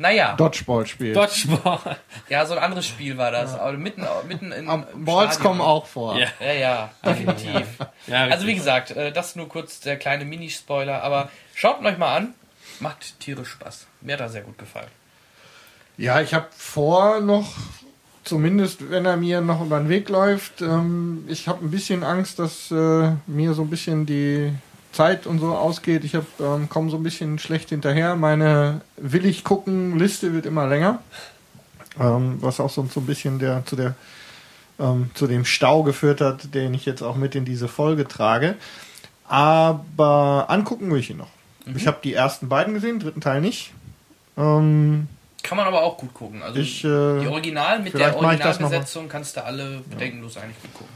naja, 0.00 0.36
Dodgeball 0.36 0.86
spielt. 0.86 1.16
Dodgeball. 1.16 1.96
ja, 2.28 2.46
so 2.46 2.54
ein 2.54 2.62
anderes 2.62 2.86
Spiel 2.86 3.16
war 3.18 3.32
das, 3.32 3.54
aber 3.54 3.72
mitten, 3.72 4.06
mitten 4.28 4.52
in, 4.52 4.68
Am- 4.68 4.86
im 4.92 5.04
Balls 5.04 5.34
Stadion. 5.34 5.42
kommen 5.58 5.60
auch 5.60 5.86
vor. 5.86 6.16
Ja. 6.18 6.28
Ja, 6.38 6.52
ja, 6.52 6.90
definitiv. 7.04 7.66
Ja, 8.06 8.24
Also 8.26 8.46
wie 8.46 8.54
gesagt, 8.54 8.92
äh, 8.92 9.10
das 9.12 9.34
nur 9.36 9.48
kurz 9.48 9.80
der 9.80 9.96
kleine 9.98 10.24
Minispoiler, 10.24 11.02
aber 11.02 11.30
schaut 11.54 11.80
ihn 11.80 11.86
euch 11.86 11.98
mal 11.98 12.16
an, 12.16 12.34
macht 12.80 13.18
tierisch 13.20 13.50
Spaß. 13.50 13.86
Mir 14.00 14.12
hat 14.14 14.20
er 14.20 14.28
sehr 14.30 14.42
gut 14.42 14.56
gefallen. 14.56 14.88
Ja, 15.96 16.20
ich 16.20 16.32
habe 16.32 16.46
vor 16.56 17.20
noch, 17.20 17.52
zumindest 18.28 18.90
wenn 18.90 19.06
er 19.06 19.16
mir 19.16 19.40
noch 19.40 19.64
über 19.64 19.78
den 19.78 19.88
Weg 19.88 20.08
läuft, 20.08 20.60
ähm, 20.60 21.24
ich 21.28 21.48
habe 21.48 21.64
ein 21.64 21.70
bisschen 21.70 22.04
Angst, 22.04 22.38
dass 22.38 22.70
äh, 22.70 23.12
mir 23.26 23.54
so 23.54 23.62
ein 23.62 23.70
bisschen 23.70 24.06
die 24.06 24.52
Zeit 24.92 25.26
und 25.26 25.38
so 25.38 25.54
ausgeht. 25.54 26.04
Ich 26.04 26.14
habe 26.14 26.26
ähm, 26.40 26.68
komme 26.68 26.90
so 26.90 26.96
ein 26.96 27.02
bisschen 27.02 27.38
schlecht 27.38 27.70
hinterher. 27.70 28.16
Meine 28.16 28.82
will 28.96 29.24
ich 29.24 29.44
gucken 29.44 29.98
Liste 29.98 30.32
wird 30.32 30.46
immer 30.46 30.66
länger, 30.66 31.00
ähm, 31.98 32.36
was 32.40 32.60
auch 32.60 32.70
so, 32.70 32.86
so 32.92 33.00
ein 33.00 33.06
bisschen 33.06 33.38
der 33.38 33.64
zu 33.64 33.76
der 33.76 33.94
ähm, 34.78 35.10
zu 35.14 35.26
dem 35.26 35.44
Stau 35.44 35.82
geführt 35.82 36.20
hat, 36.20 36.54
den 36.54 36.74
ich 36.74 36.86
jetzt 36.86 37.02
auch 37.02 37.16
mit 37.16 37.34
in 37.34 37.44
diese 37.44 37.68
Folge 37.68 38.06
trage. 38.06 38.54
Aber 39.26 40.46
angucken 40.48 40.90
will 40.90 41.00
ich 41.00 41.10
ihn 41.10 41.18
noch. 41.18 41.30
Ich 41.74 41.86
habe 41.86 41.98
die 42.02 42.14
ersten 42.14 42.48
beiden 42.48 42.74
gesehen, 42.74 42.98
dritten 42.98 43.20
Teil 43.20 43.40
nicht. 43.40 43.72
Ähm, 44.38 45.08
Kann 45.42 45.56
man 45.56 45.66
aber 45.66 45.82
auch 45.82 45.96
gut 45.96 46.12
gucken. 46.14 46.42
Also 46.42 46.58
Ich, 46.58 46.84
äh, 46.84 47.20
die 47.20 47.26
Original 47.28 47.80
mit 47.80 47.94
der 47.94 48.08
das. 48.08 48.16
Originalbesetzung 48.16 49.08
kannst 49.08 49.36
du 49.36 49.44
alle 49.44 49.80
bedenkenlos 49.88 50.36
eigentlich 50.36 50.60
gut 50.62 50.74
gucken. 50.74 50.94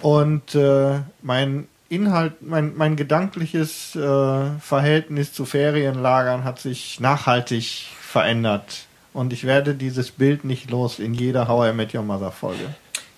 Und 0.00 0.54
äh, 0.54 1.00
mein 1.22 1.68
Inhalt, 1.88 2.40
mein, 2.40 2.76
mein 2.76 2.96
gedankliches 2.96 3.96
äh, 3.96 4.50
Verhältnis 4.60 5.32
zu 5.32 5.44
Ferienlagern 5.44 6.44
hat 6.44 6.60
sich 6.60 7.00
nachhaltig 7.00 7.86
verändert. 8.00 8.86
Und 9.12 9.32
ich 9.32 9.44
werde 9.44 9.74
dieses 9.74 10.12
Bild 10.12 10.44
nicht 10.44 10.70
los 10.70 11.00
in 11.00 11.14
jeder 11.14 11.48
How 11.48 11.70
I 11.70 11.72
Met 11.74 11.92
Your 11.94 12.02
Mother 12.02 12.30
Folge. 12.30 12.74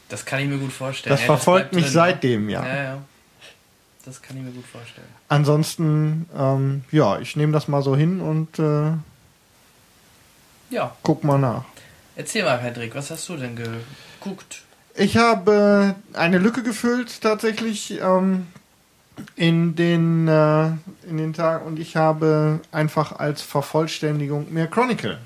Das 0.09 0.25
kann 0.25 0.41
ich 0.41 0.49
mir 0.49 0.59
gut 0.59 0.73
vorstellen. 0.73 1.13
Das 1.13 1.21
Ja, 1.21 1.27
verfolgt 1.27 1.71
bleibt 1.71 1.75
mich 1.75 1.85
drin. 1.85 1.93
seitdem, 1.93 2.49
ja. 2.49 2.67
Ja, 2.67 2.83
ja. 2.83 2.99
Das 4.05 4.21
kann 4.21 4.37
ich 4.39 4.43
mir 4.43 4.51
gut 4.51 4.67
vorstellen. 4.67 5.07
Ansonsten, 5.29 6.29
ähm, 6.37 6.85
ja, 6.91 7.19
ich 7.21 7.37
nehme 7.37 7.53
das 7.53 7.69
mal 7.69 7.83
so 7.83 7.95
hin 7.95 8.21
und 8.21 8.59
äh, 8.59 8.93
Ja, 10.73 10.97
guck 11.03 11.23
mal 11.23 11.39
nach. 11.39 11.65
erzähl 12.17 12.45
mal, 12.45 12.57
Patrick, 12.57 12.95
was 12.95 13.11
hast 13.11 13.29
du 13.29 13.37
denn 13.37 13.55
geguckt? 13.57 14.63
Ich 14.95 15.19
habe 15.19 15.95
eine 16.15 16.39
Lücke 16.39 16.63
gefüllt 16.63 17.21
tatsächlich 17.21 18.01
ähm, 18.01 18.47
in 19.37 19.77
den 19.77 20.29
äh, 20.29 20.69
in 21.07 21.19
den 21.19 21.35
Tagen 21.35 21.67
und 21.67 21.79
ich 21.79 21.97
habe 21.97 22.61
einfach 22.73 23.19
als 23.19 23.43
Vervollständigung 23.43 24.51
mir 24.51 24.67
Chronicle 24.67 25.19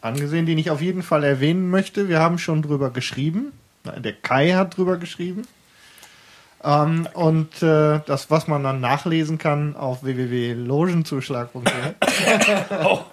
angesehen, 0.00 0.46
den 0.46 0.56
ich 0.56 0.70
auf 0.70 0.80
jeden 0.80 1.02
Fall 1.02 1.24
erwähnen 1.24 1.68
möchte. 1.68 2.08
Wir 2.08 2.20
haben 2.20 2.38
schon 2.38 2.62
drüber 2.62 2.88
geschrieben. 2.90 3.52
Der 3.84 4.14
Kai 4.14 4.52
hat 4.52 4.78
drüber 4.78 4.96
geschrieben. 4.96 5.46
Ähm, 6.62 7.06
und 7.12 7.62
äh, 7.62 8.00
das, 8.06 8.30
was 8.30 8.48
man 8.48 8.62
dann 8.64 8.80
nachlesen 8.80 9.36
kann 9.36 9.76
auf 9.76 10.02
www.logenzuschlag.de. 10.04 11.72
Oh, 12.84 13.04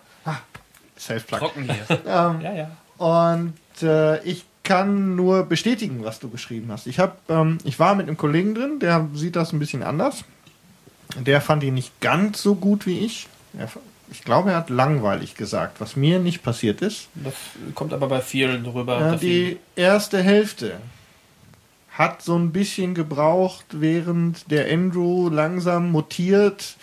Self-Plug. 1.01 1.39
trocken 1.39 1.63
hier. 1.63 1.85
Ähm, 2.05 2.41
Ja, 2.41 2.53
ja. 2.53 2.71
und 2.97 3.53
äh, 3.81 4.23
ich 4.23 4.45
kann 4.63 5.15
nur 5.15 5.43
bestätigen, 5.43 6.03
was 6.03 6.19
du 6.19 6.29
geschrieben 6.29 6.71
hast. 6.71 6.85
Ich 6.87 6.99
habe, 6.99 7.13
ähm, 7.29 7.57
ich 7.63 7.79
war 7.79 7.95
mit 7.95 8.07
einem 8.07 8.17
Kollegen 8.17 8.53
drin, 8.53 8.79
der 8.79 9.07
sieht 9.13 9.35
das 9.35 9.51
ein 9.53 9.59
bisschen 9.59 9.81
anders. 9.83 10.23
Der 11.19 11.41
fand 11.41 11.63
ihn 11.63 11.73
nicht 11.73 11.99
ganz 11.99 12.41
so 12.41 12.55
gut 12.55 12.85
wie 12.85 12.99
ich. 12.99 13.27
Er, 13.57 13.67
ich 14.11 14.23
glaube, 14.23 14.51
er 14.51 14.57
hat 14.57 14.69
langweilig 14.69 15.35
gesagt, 15.35 15.81
was 15.81 15.95
mir 15.95 16.19
nicht 16.19 16.43
passiert 16.43 16.81
ist. 16.81 17.07
Das 17.15 17.33
kommt 17.75 17.91
aber 17.91 18.07
bei 18.07 18.21
vielen 18.21 18.63
drüber. 18.63 18.99
Ja, 18.99 19.15
die 19.15 19.57
erste 19.75 20.21
Hälfte 20.21 20.73
hat 21.89 22.21
so 22.21 22.37
ein 22.37 22.51
bisschen 22.51 22.93
gebraucht, 22.93 23.65
während 23.71 24.49
der 24.51 24.71
Andrew 24.71 25.27
langsam 25.29 25.91
mutiert, 25.91 26.75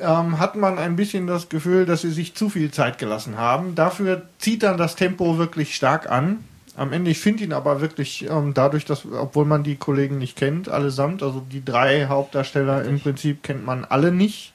ähm, 0.00 0.38
hat 0.38 0.56
man 0.56 0.78
ein 0.78 0.96
bisschen 0.96 1.26
das 1.26 1.48
Gefühl, 1.48 1.86
dass 1.86 2.02
sie 2.02 2.10
sich 2.10 2.34
zu 2.34 2.48
viel 2.48 2.70
Zeit 2.70 2.98
gelassen 2.98 3.38
haben. 3.38 3.74
Dafür 3.74 4.22
zieht 4.38 4.62
dann 4.62 4.78
das 4.78 4.96
Tempo 4.96 5.38
wirklich 5.38 5.74
stark 5.74 6.10
an. 6.10 6.44
Am 6.76 6.92
Ende, 6.92 7.10
ich 7.10 7.18
finde 7.18 7.44
ihn 7.44 7.52
aber 7.52 7.80
wirklich 7.80 8.28
ähm, 8.28 8.52
dadurch, 8.52 8.84
dass, 8.84 9.06
obwohl 9.06 9.46
man 9.46 9.62
die 9.62 9.76
Kollegen 9.76 10.18
nicht 10.18 10.36
kennt, 10.36 10.68
allesamt, 10.68 11.22
also 11.22 11.40
die 11.40 11.64
drei 11.64 12.06
Hauptdarsteller 12.06 12.84
im 12.84 13.00
Prinzip 13.00 13.42
kennt 13.42 13.64
man 13.64 13.84
alle 13.84 14.12
nicht. 14.12 14.52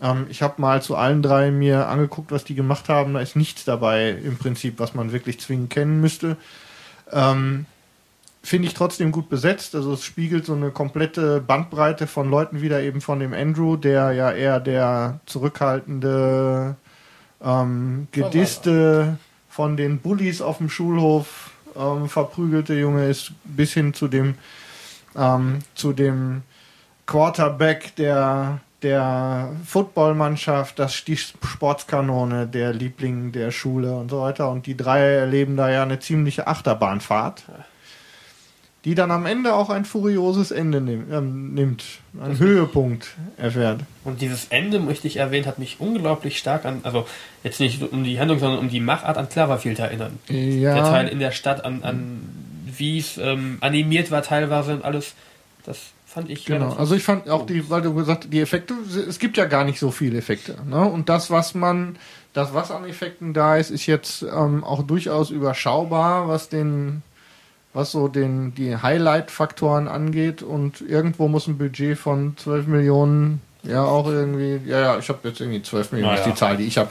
Ähm, 0.00 0.26
ich 0.28 0.42
habe 0.42 0.60
mal 0.60 0.80
zu 0.80 0.96
allen 0.96 1.22
drei 1.22 1.50
mir 1.50 1.88
angeguckt, 1.88 2.30
was 2.30 2.44
die 2.44 2.54
gemacht 2.54 2.88
haben. 2.88 3.14
Da 3.14 3.20
ist 3.20 3.36
nichts 3.36 3.64
dabei 3.64 4.10
im 4.10 4.38
Prinzip, 4.38 4.78
was 4.78 4.94
man 4.94 5.12
wirklich 5.12 5.40
zwingend 5.40 5.70
kennen 5.70 6.00
müsste. 6.00 6.36
Ähm, 7.10 7.66
Finde 8.42 8.68
ich 8.68 8.74
trotzdem 8.74 9.12
gut 9.12 9.28
besetzt. 9.28 9.74
Also 9.74 9.92
es 9.92 10.04
spiegelt 10.04 10.46
so 10.46 10.54
eine 10.54 10.70
komplette 10.70 11.40
Bandbreite 11.40 12.06
von 12.06 12.30
Leuten 12.30 12.62
wieder, 12.62 12.82
eben 12.82 13.00
von 13.00 13.20
dem 13.20 13.34
Andrew, 13.34 13.76
der 13.76 14.12
ja 14.12 14.32
eher 14.32 14.60
der 14.60 15.20
zurückhaltende, 15.26 16.76
ähm, 17.42 18.08
gedisste, 18.12 19.18
von 19.48 19.76
den 19.76 19.98
Bullies 19.98 20.40
auf 20.40 20.58
dem 20.58 20.70
Schulhof 20.70 21.50
ähm, 21.76 22.08
verprügelte 22.08 22.74
Junge 22.74 23.08
ist, 23.08 23.32
bis 23.44 23.72
hin 23.72 23.92
zu 23.92 24.08
dem, 24.08 24.36
ähm, 25.16 25.58
zu 25.74 25.92
dem 25.92 26.42
Quarterback 27.06 27.94
der, 27.96 28.60
der 28.82 29.50
Footballmannschaft, 29.66 30.78
das, 30.78 31.04
die 31.04 31.16
Sportskanone, 31.16 32.46
der 32.46 32.72
Liebling 32.72 33.32
der 33.32 33.50
Schule 33.50 33.92
und 33.92 34.10
so 34.10 34.22
weiter. 34.22 34.50
Und 34.50 34.66
die 34.66 34.76
drei 34.76 35.00
erleben 35.00 35.56
da 35.56 35.68
ja 35.68 35.82
eine 35.82 35.98
ziemliche 35.98 36.46
Achterbahnfahrt, 36.46 37.44
die 38.84 38.94
dann 38.94 39.10
am 39.10 39.26
Ende 39.26 39.54
auch 39.54 39.68
ein 39.68 39.84
furioses 39.84 40.50
Ende 40.50 40.80
nimm, 40.80 41.12
ähm, 41.12 41.54
nimmt, 41.54 41.84
einen 42.18 42.38
Höhepunkt 42.38 43.16
erfährt. 43.36 43.80
Und 44.04 44.22
dieses 44.22 44.46
Ende, 44.46 44.78
möchte 44.80 45.06
ich 45.06 45.18
erwähnen, 45.18 45.46
hat 45.46 45.58
mich 45.58 45.76
unglaublich 45.80 46.38
stark 46.38 46.64
an, 46.64 46.80
also 46.82 47.06
jetzt 47.44 47.60
nicht 47.60 47.82
um 47.82 48.04
die 48.04 48.18
Handlung, 48.18 48.38
sondern 48.38 48.58
um 48.58 48.70
die 48.70 48.80
Machart 48.80 49.18
an 49.18 49.28
Cloverfield 49.28 49.78
erinnern. 49.78 50.18
Ja, 50.28 50.74
Der 50.74 50.84
Teil 50.84 51.08
in 51.08 51.18
der 51.18 51.30
Stadt, 51.30 51.64
an, 51.64 51.82
an 51.82 52.20
wie 52.76 52.98
es 52.98 53.18
ähm, 53.18 53.58
animiert 53.60 54.10
war 54.10 54.22
teilweise 54.22 54.72
und 54.72 54.84
alles. 54.84 55.14
Das 55.66 55.78
fand 56.06 56.30
ich 56.30 56.44
Genau, 56.46 56.72
also 56.72 56.94
ich 56.94 57.02
fand 57.02 57.28
auch 57.28 57.46
die, 57.46 57.68
weil 57.68 57.82
du 57.82 57.94
gesagt 57.94 58.24
hast, 58.24 58.32
die 58.32 58.40
Effekte, 58.40 58.74
es 59.08 59.18
gibt 59.18 59.36
ja 59.36 59.44
gar 59.44 59.64
nicht 59.64 59.78
so 59.78 59.90
viele 59.90 60.18
Effekte. 60.18 60.56
Ne? 60.66 60.80
Und 60.80 61.08
das, 61.08 61.30
was 61.30 61.54
man, 61.54 61.96
das, 62.32 62.54
was 62.54 62.70
an 62.70 62.84
Effekten 62.84 63.34
da 63.34 63.56
ist, 63.56 63.70
ist 63.70 63.86
jetzt 63.86 64.22
ähm, 64.22 64.64
auch 64.64 64.82
durchaus 64.82 65.30
überschaubar, 65.30 66.26
was 66.28 66.48
den, 66.48 67.02
was 67.72 67.92
so 67.92 68.08
den, 68.08 68.54
die 68.54 68.76
Highlight-Faktoren 68.76 69.88
angeht. 69.88 70.42
Und 70.42 70.80
irgendwo 70.80 71.28
muss 71.28 71.46
ein 71.46 71.58
Budget 71.58 71.98
von 71.98 72.36
12 72.36 72.66
Millionen, 72.66 73.40
ja 73.62 73.84
auch 73.84 74.08
irgendwie, 74.08 74.60
ja, 74.68 74.80
ja, 74.80 74.98
ich 74.98 75.08
habe 75.08 75.28
jetzt 75.28 75.40
irgendwie 75.40 75.62
12 75.62 75.92
Millionen, 75.92 76.14
ist 76.14 76.20
Naja. 76.20 76.32
die 76.32 76.38
Zahl, 76.38 76.56
die 76.56 76.64
ich 76.64 76.78
habe. 76.78 76.90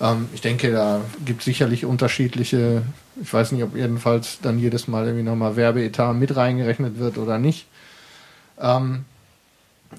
Ähm, 0.00 0.28
ich 0.32 0.40
denke, 0.40 0.70
da 0.72 1.00
gibt 1.24 1.40
es 1.40 1.44
sicherlich 1.44 1.84
unterschiedliche, 1.84 2.82
ich 3.20 3.32
weiß 3.32 3.52
nicht, 3.52 3.62
ob 3.62 3.76
jedenfalls 3.76 4.38
dann 4.40 4.58
jedes 4.58 4.88
Mal 4.88 5.04
irgendwie 5.06 5.24
nochmal 5.24 5.56
Werbeetat 5.56 6.16
mit 6.16 6.34
reingerechnet 6.36 6.98
wird 6.98 7.18
oder 7.18 7.38
nicht. 7.38 7.66
Ähm, 8.58 9.04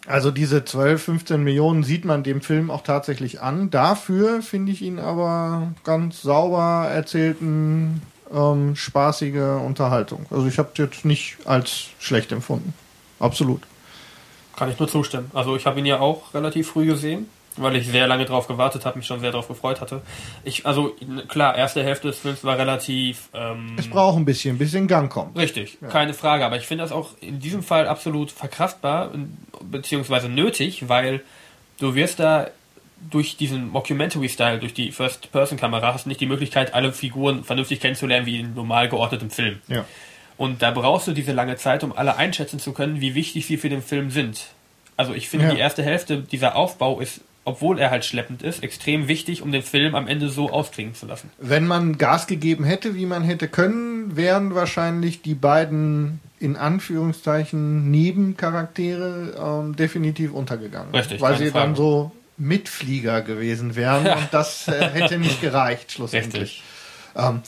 also 0.07 0.31
diese 0.31 0.65
12, 0.65 1.01
15 1.03 1.43
Millionen 1.43 1.83
sieht 1.83 2.03
man 2.03 2.23
dem 2.23 2.41
Film 2.41 2.69
auch 2.69 2.81
tatsächlich 2.81 3.41
an. 3.41 3.69
Dafür 3.69 4.41
finde 4.41 4.71
ich 4.73 4.81
ihn 4.81 4.99
aber 4.99 5.71
ganz 5.85 6.21
sauber 6.21 6.89
erzählten, 6.91 8.01
ähm, 8.35 8.75
spaßige 8.75 9.61
Unterhaltung. 9.65 10.25
Also 10.29 10.47
ich 10.47 10.59
habe 10.59 10.69
jetzt 10.75 11.05
nicht 11.05 11.37
als 11.45 11.87
schlecht 11.99 12.31
empfunden. 12.31 12.73
Absolut. 13.19 13.61
Kann 14.55 14.69
ich 14.69 14.77
nur 14.79 14.87
zustimmen. 14.87 15.31
Also 15.33 15.55
ich 15.55 15.65
habe 15.65 15.79
ihn 15.79 15.85
ja 15.85 15.99
auch 15.99 16.33
relativ 16.33 16.69
früh 16.69 16.85
gesehen 16.85 17.27
weil 17.57 17.75
ich 17.75 17.87
sehr 17.87 18.07
lange 18.07 18.25
drauf 18.25 18.47
gewartet 18.47 18.85
habe, 18.85 18.97
mich 18.97 19.07
schon 19.07 19.19
sehr 19.19 19.31
darauf 19.31 19.47
gefreut 19.47 19.81
hatte. 19.81 20.01
Ich, 20.43 20.65
also 20.65 20.95
klar, 21.27 21.55
erste 21.55 21.83
Hälfte 21.83 22.07
des 22.07 22.19
Films 22.19 22.43
war 22.43 22.57
relativ 22.57 23.29
ähm, 23.33 23.75
Es 23.77 23.89
braucht 23.89 24.17
ein 24.17 24.25
bisschen, 24.25 24.57
bis 24.57 24.73
in 24.73 24.87
Gang 24.87 25.11
kommt. 25.11 25.37
Richtig, 25.37 25.77
keine 25.89 26.13
Frage. 26.13 26.45
Aber 26.45 26.57
ich 26.57 26.67
finde 26.67 26.83
das 26.83 26.91
auch 26.91 27.11
in 27.21 27.39
diesem 27.39 27.63
Fall 27.63 27.87
absolut 27.87 28.31
verkraftbar 28.31 29.11
beziehungsweise 29.63 30.29
nötig, 30.29 30.89
weil 30.89 31.21
du 31.79 31.95
wirst 31.95 32.19
da 32.19 32.47
durch 33.09 33.37
diesen 33.37 33.69
Mockumentary-Style, 33.69 34.59
durch 34.59 34.73
die 34.73 34.91
First-Person-Kamera, 34.91 35.93
hast 35.93 36.05
du 36.05 36.09
nicht 36.09 36.21
die 36.21 36.25
Möglichkeit, 36.25 36.73
alle 36.73 36.91
Figuren 36.93 37.43
vernünftig 37.43 37.79
kennenzulernen 37.79 38.25
wie 38.25 38.39
in 38.39 38.53
normal 38.53 38.89
geordnetem 38.89 39.29
Film. 39.29 39.59
Ja. 39.67 39.85
Und 40.37 40.61
da 40.61 40.71
brauchst 40.71 41.07
du 41.07 41.11
diese 41.13 41.31
lange 41.31 41.55
Zeit, 41.55 41.83
um 41.83 41.93
alle 41.95 42.17
einschätzen 42.17 42.59
zu 42.59 42.73
können, 42.73 42.99
wie 43.01 43.15
wichtig 43.15 43.45
sie 43.45 43.57
für 43.57 43.69
den 43.69 43.81
Film 43.81 44.11
sind. 44.11 44.47
Also 44.97 45.13
ich 45.13 45.29
finde, 45.29 45.47
Ja. 45.47 45.53
die 45.53 45.59
erste 45.59 45.83
Hälfte, 45.83 46.17
dieser 46.19 46.55
Aufbau 46.55 46.99
ist, 46.99 47.21
obwohl 47.45 47.77
er 47.79 47.91
halt 47.91 48.03
schleppend 48.05 48.41
ist, 48.41 48.63
extrem 48.63 49.07
wichtig, 49.07 49.41
um 49.43 49.51
den 49.51 49.61
Film 49.61 49.93
am 49.93 50.07
Ende 50.07 50.29
so 50.29 50.49
ausklingen 50.49 50.95
zu 50.95 51.05
lassen. 51.05 51.29
Wenn 51.37 51.67
man 51.67 51.97
Gas 51.97 52.25
gegeben 52.27 52.63
hätte, 52.63 52.95
wie 52.95 53.05
man 53.05 53.23
hätte 53.23 53.47
können, 53.47 54.15
wären 54.17 54.55
wahrscheinlich 54.55 55.21
die 55.21 55.35
beiden 55.35 56.19
in 56.39 56.55
Anführungszeichen 56.57 57.91
Nebencharaktere 57.91 59.35
ähm, 59.63 59.75
definitiv 59.75 60.33
untergegangen. 60.33 60.93
Richtig, 60.93 61.21
Weil 61.21 61.37
sie 61.37 61.45
dann 61.51 61.75
Frage. 61.75 61.75
so 61.77 62.11
Mitflieger 62.37 63.21
gewesen 63.21 63.75
wären 63.75 64.05
und 64.05 64.27
das 64.31 64.67
äh, 64.67 64.89
hätte 64.89 65.17
nicht 65.17 65.41
gereicht 65.41 65.91
schlussendlich. 65.91 66.63
Ähm, 67.15 67.41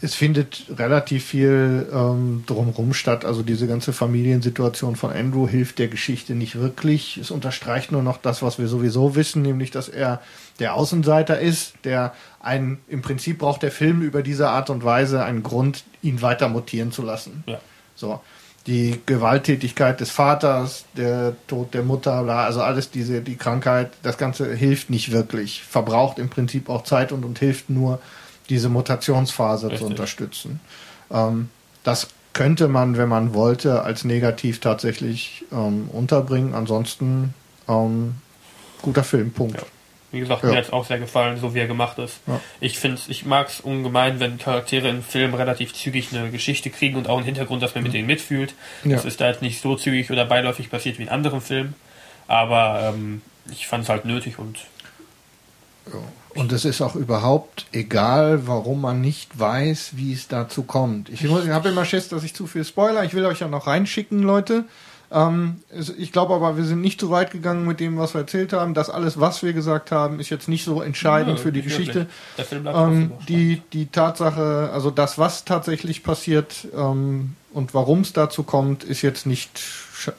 es 0.00 0.14
findet 0.14 0.64
relativ 0.78 1.26
viel 1.26 1.86
ähm, 1.92 2.44
drumherum 2.46 2.94
statt. 2.94 3.24
Also 3.26 3.42
diese 3.42 3.66
ganze 3.66 3.92
Familiensituation 3.92 4.96
von 4.96 5.12
Andrew 5.12 5.46
hilft 5.46 5.78
der 5.78 5.88
Geschichte 5.88 6.34
nicht 6.34 6.58
wirklich. 6.58 7.18
Es 7.18 7.30
unterstreicht 7.30 7.92
nur 7.92 8.02
noch 8.02 8.16
das, 8.16 8.42
was 8.42 8.58
wir 8.58 8.68
sowieso 8.68 9.14
wissen, 9.14 9.42
nämlich 9.42 9.70
dass 9.70 9.88
er 9.88 10.22
der 10.60 10.74
Außenseiter 10.74 11.38
ist, 11.38 11.74
der 11.84 12.14
ein, 12.40 12.78
im 12.88 13.02
Prinzip 13.02 13.38
braucht 13.38 13.62
der 13.62 13.70
Film 13.70 14.00
über 14.00 14.22
diese 14.22 14.48
Art 14.48 14.70
und 14.70 14.82
Weise 14.82 15.22
einen 15.24 15.42
Grund, 15.42 15.84
ihn 16.02 16.22
weiter 16.22 16.48
mutieren 16.48 16.90
zu 16.90 17.02
lassen. 17.02 17.44
Ja. 17.46 17.60
So. 17.94 18.20
Die 18.66 19.00
Gewalttätigkeit 19.06 20.00
des 20.00 20.10
Vaters, 20.10 20.84
der 20.96 21.34
Tod 21.48 21.74
der 21.74 21.82
Mutter, 21.82 22.22
bla, 22.22 22.44
also 22.44 22.62
alles 22.62 22.90
diese, 22.90 23.20
die 23.20 23.36
Krankheit, 23.36 23.90
das 24.02 24.18
Ganze 24.18 24.54
hilft 24.54 24.88
nicht 24.88 25.10
wirklich. 25.10 25.62
Verbraucht 25.62 26.18
im 26.18 26.30
Prinzip 26.30 26.68
auch 26.68 26.84
Zeit 26.84 27.10
und, 27.10 27.24
und 27.24 27.38
hilft 27.38 27.70
nur, 27.70 28.00
diese 28.48 28.68
Mutationsphase 28.68 29.66
Richtig. 29.66 29.80
zu 29.80 29.86
unterstützen. 29.86 30.60
Ähm, 31.10 31.48
das 31.84 32.08
könnte 32.32 32.68
man, 32.68 32.96
wenn 32.96 33.08
man 33.08 33.34
wollte, 33.34 33.82
als 33.82 34.04
negativ 34.04 34.60
tatsächlich 34.60 35.44
ähm, 35.52 35.88
unterbringen. 35.92 36.54
Ansonsten 36.54 37.34
ähm, 37.68 38.14
guter 38.80 39.04
Film, 39.04 39.32
Punkt. 39.32 39.56
Ja. 39.56 39.66
Wie 40.12 40.20
gesagt, 40.20 40.42
Ja. 40.44 40.50
mir 40.50 40.58
hat 40.58 40.66
es 40.66 40.72
auch 40.72 40.84
sehr 40.86 40.98
gefallen, 40.98 41.38
so 41.40 41.54
wie 41.54 41.58
er 41.58 41.66
gemacht 41.66 41.98
ist. 41.98 42.20
Ja. 42.26 42.40
Ich 42.60 42.78
finde 42.78 43.00
ich 43.08 43.24
mag 43.24 43.48
es 43.48 43.60
ungemein, 43.60 44.20
wenn 44.20 44.38
Charaktere 44.38 44.88
in 44.88 45.02
Filmen 45.02 45.34
relativ 45.34 45.72
zügig 45.74 46.08
eine 46.12 46.30
Geschichte 46.30 46.70
kriegen 46.70 46.96
und 46.96 47.08
auch 47.08 47.16
einen 47.16 47.24
Hintergrund, 47.26 47.62
dass 47.62 47.74
man 47.74 47.82
mit 47.84 47.94
denen 47.94 48.06
mitfühlt. 48.06 48.54
Ja. 48.84 48.96
Das 48.96 49.04
ist 49.06 49.20
da 49.20 49.28
jetzt 49.28 49.42
nicht 49.42 49.60
so 49.62 49.74
zügig 49.74 50.10
oder 50.10 50.24
beiläufig 50.26 50.70
passiert 50.70 50.98
wie 50.98 51.02
in 51.04 51.08
anderen 51.08 51.40
Filmen. 51.40 51.74
Aber 52.28 52.92
ähm, 52.94 53.22
ich 53.50 53.66
fand 53.66 53.84
es 53.84 53.88
halt 53.90 54.04
nötig 54.04 54.38
und 54.38 54.58
Und 56.34 56.52
es 56.52 56.64
ist 56.64 56.80
auch 56.80 56.94
überhaupt 56.94 57.66
egal, 57.72 58.46
warum 58.46 58.80
man 58.80 59.00
nicht 59.00 59.38
weiß, 59.38 59.90
wie 59.96 60.12
es 60.12 60.28
dazu 60.28 60.62
kommt. 60.62 61.08
Ich 61.10 61.22
muss- 61.24 61.44
ich 61.44 61.50
habe 61.50 61.68
immer 61.70 61.84
Schiss, 61.84 62.08
dass 62.08 62.22
ich 62.22 62.34
zu 62.34 62.46
viel 62.46 62.64
Spoiler. 62.64 63.02
Ich 63.04 63.12
will 63.14 63.24
euch 63.26 63.40
ja 63.40 63.48
noch 63.48 63.66
reinschicken, 63.66 64.22
Leute. 64.22 64.64
Ähm, 65.12 65.62
ich 65.98 66.10
glaube 66.10 66.34
aber, 66.34 66.56
wir 66.56 66.64
sind 66.64 66.80
nicht 66.80 67.00
so 67.00 67.10
weit 67.10 67.30
gegangen 67.30 67.66
mit 67.66 67.80
dem, 67.80 67.98
was 67.98 68.14
wir 68.14 68.22
erzählt 68.22 68.52
haben. 68.52 68.72
Das 68.74 68.88
alles, 68.88 69.20
was 69.20 69.42
wir 69.42 69.52
gesagt 69.52 69.90
haben, 69.92 70.20
ist 70.20 70.30
jetzt 70.30 70.48
nicht 70.48 70.64
so 70.64 70.80
entscheidend 70.80 71.38
Ja, 71.38 71.42
für 71.42 71.52
die 71.52 71.62
Geschichte. 71.62 71.94
wirklich. 71.94 72.14
Der 72.38 72.44
Film 72.44 72.62
bleibt 72.62 72.78
Ähm, 72.78 73.12
die, 73.28 73.62
die 73.72 73.86
Tatsache, 73.86 74.70
also 74.72 74.90
das, 74.90 75.18
was 75.18 75.44
tatsächlich 75.44 76.02
passiert 76.02 76.66
ähm, 76.74 77.36
und 77.52 77.74
warum 77.74 78.00
es 78.00 78.12
dazu 78.12 78.42
kommt, 78.42 78.84
ist 78.84 79.02
jetzt 79.02 79.26
nicht, 79.26 79.60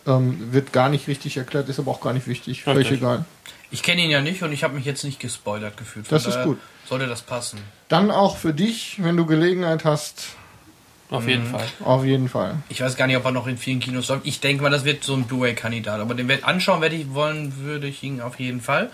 ähm, 0.06 0.52
wird 0.52 0.72
gar 0.74 0.90
nicht 0.90 1.08
richtig 1.08 1.38
erklärt, 1.38 1.70
ist 1.70 1.80
aber 1.80 1.92
auch 1.92 2.02
gar 2.02 2.14
nicht 2.14 2.28
wichtig. 2.28 2.64
Völlig 2.64 2.92
egal. 2.92 3.26
Ich 3.72 3.82
kenne 3.82 4.04
ihn 4.04 4.12
ja 4.12 4.22
nicht 4.22 4.44
und 4.44 4.52
ich 4.54 4.64
habe 4.64 4.76
mich 4.76 4.86
jetzt 4.86 5.04
nicht 5.04 5.20
gespoilert 5.20 5.78
gefühlt. 5.78 6.08
Von 6.08 6.16
Das 6.16 6.28
ist 6.28 6.44
gut. 6.44 6.60
Sollte 6.88 7.08
das 7.08 7.24
passen. 7.24 7.60
Dann 7.88 8.12
auch 8.12 8.38
für 8.38 8.54
dich, 8.54 8.98
wenn 9.02 9.18
du 9.18 9.26
Gelegenheit 9.26 9.84
hast, 9.86 10.36
Auf 11.14 11.24
Mhm. 11.24 11.30
jeden 11.30 11.46
Fall. 11.46 11.66
auf 11.86 12.04
jeden 12.04 12.28
Fall. 12.28 12.56
Ich 12.70 12.82
weiß 12.82 12.96
gar 12.96 13.08
nicht, 13.08 13.18
ob 13.18 13.26
er 13.26 13.32
noch 13.32 13.48
in 13.48 13.58
vielen 13.58 13.80
Kinos 13.80 14.08
läuft. 14.10 14.26
Ich 14.26 14.40
denke 14.40 14.64
mal, 14.64 14.70
das 14.70 14.84
wird 14.84 15.04
so 15.04 15.14
ein 15.16 15.26
Blu-ray-Kandidat. 15.26 16.00
Aber 16.02 16.16
den 16.16 16.44
anschauen 16.44 16.82
werde 16.82 16.96
ich 16.96 17.14
wollen, 17.14 17.58
würde 17.58 17.88
ich 17.88 18.02
ihn 18.04 18.20
auf 18.22 18.40
jeden 18.40 18.62
Fall. 18.62 18.90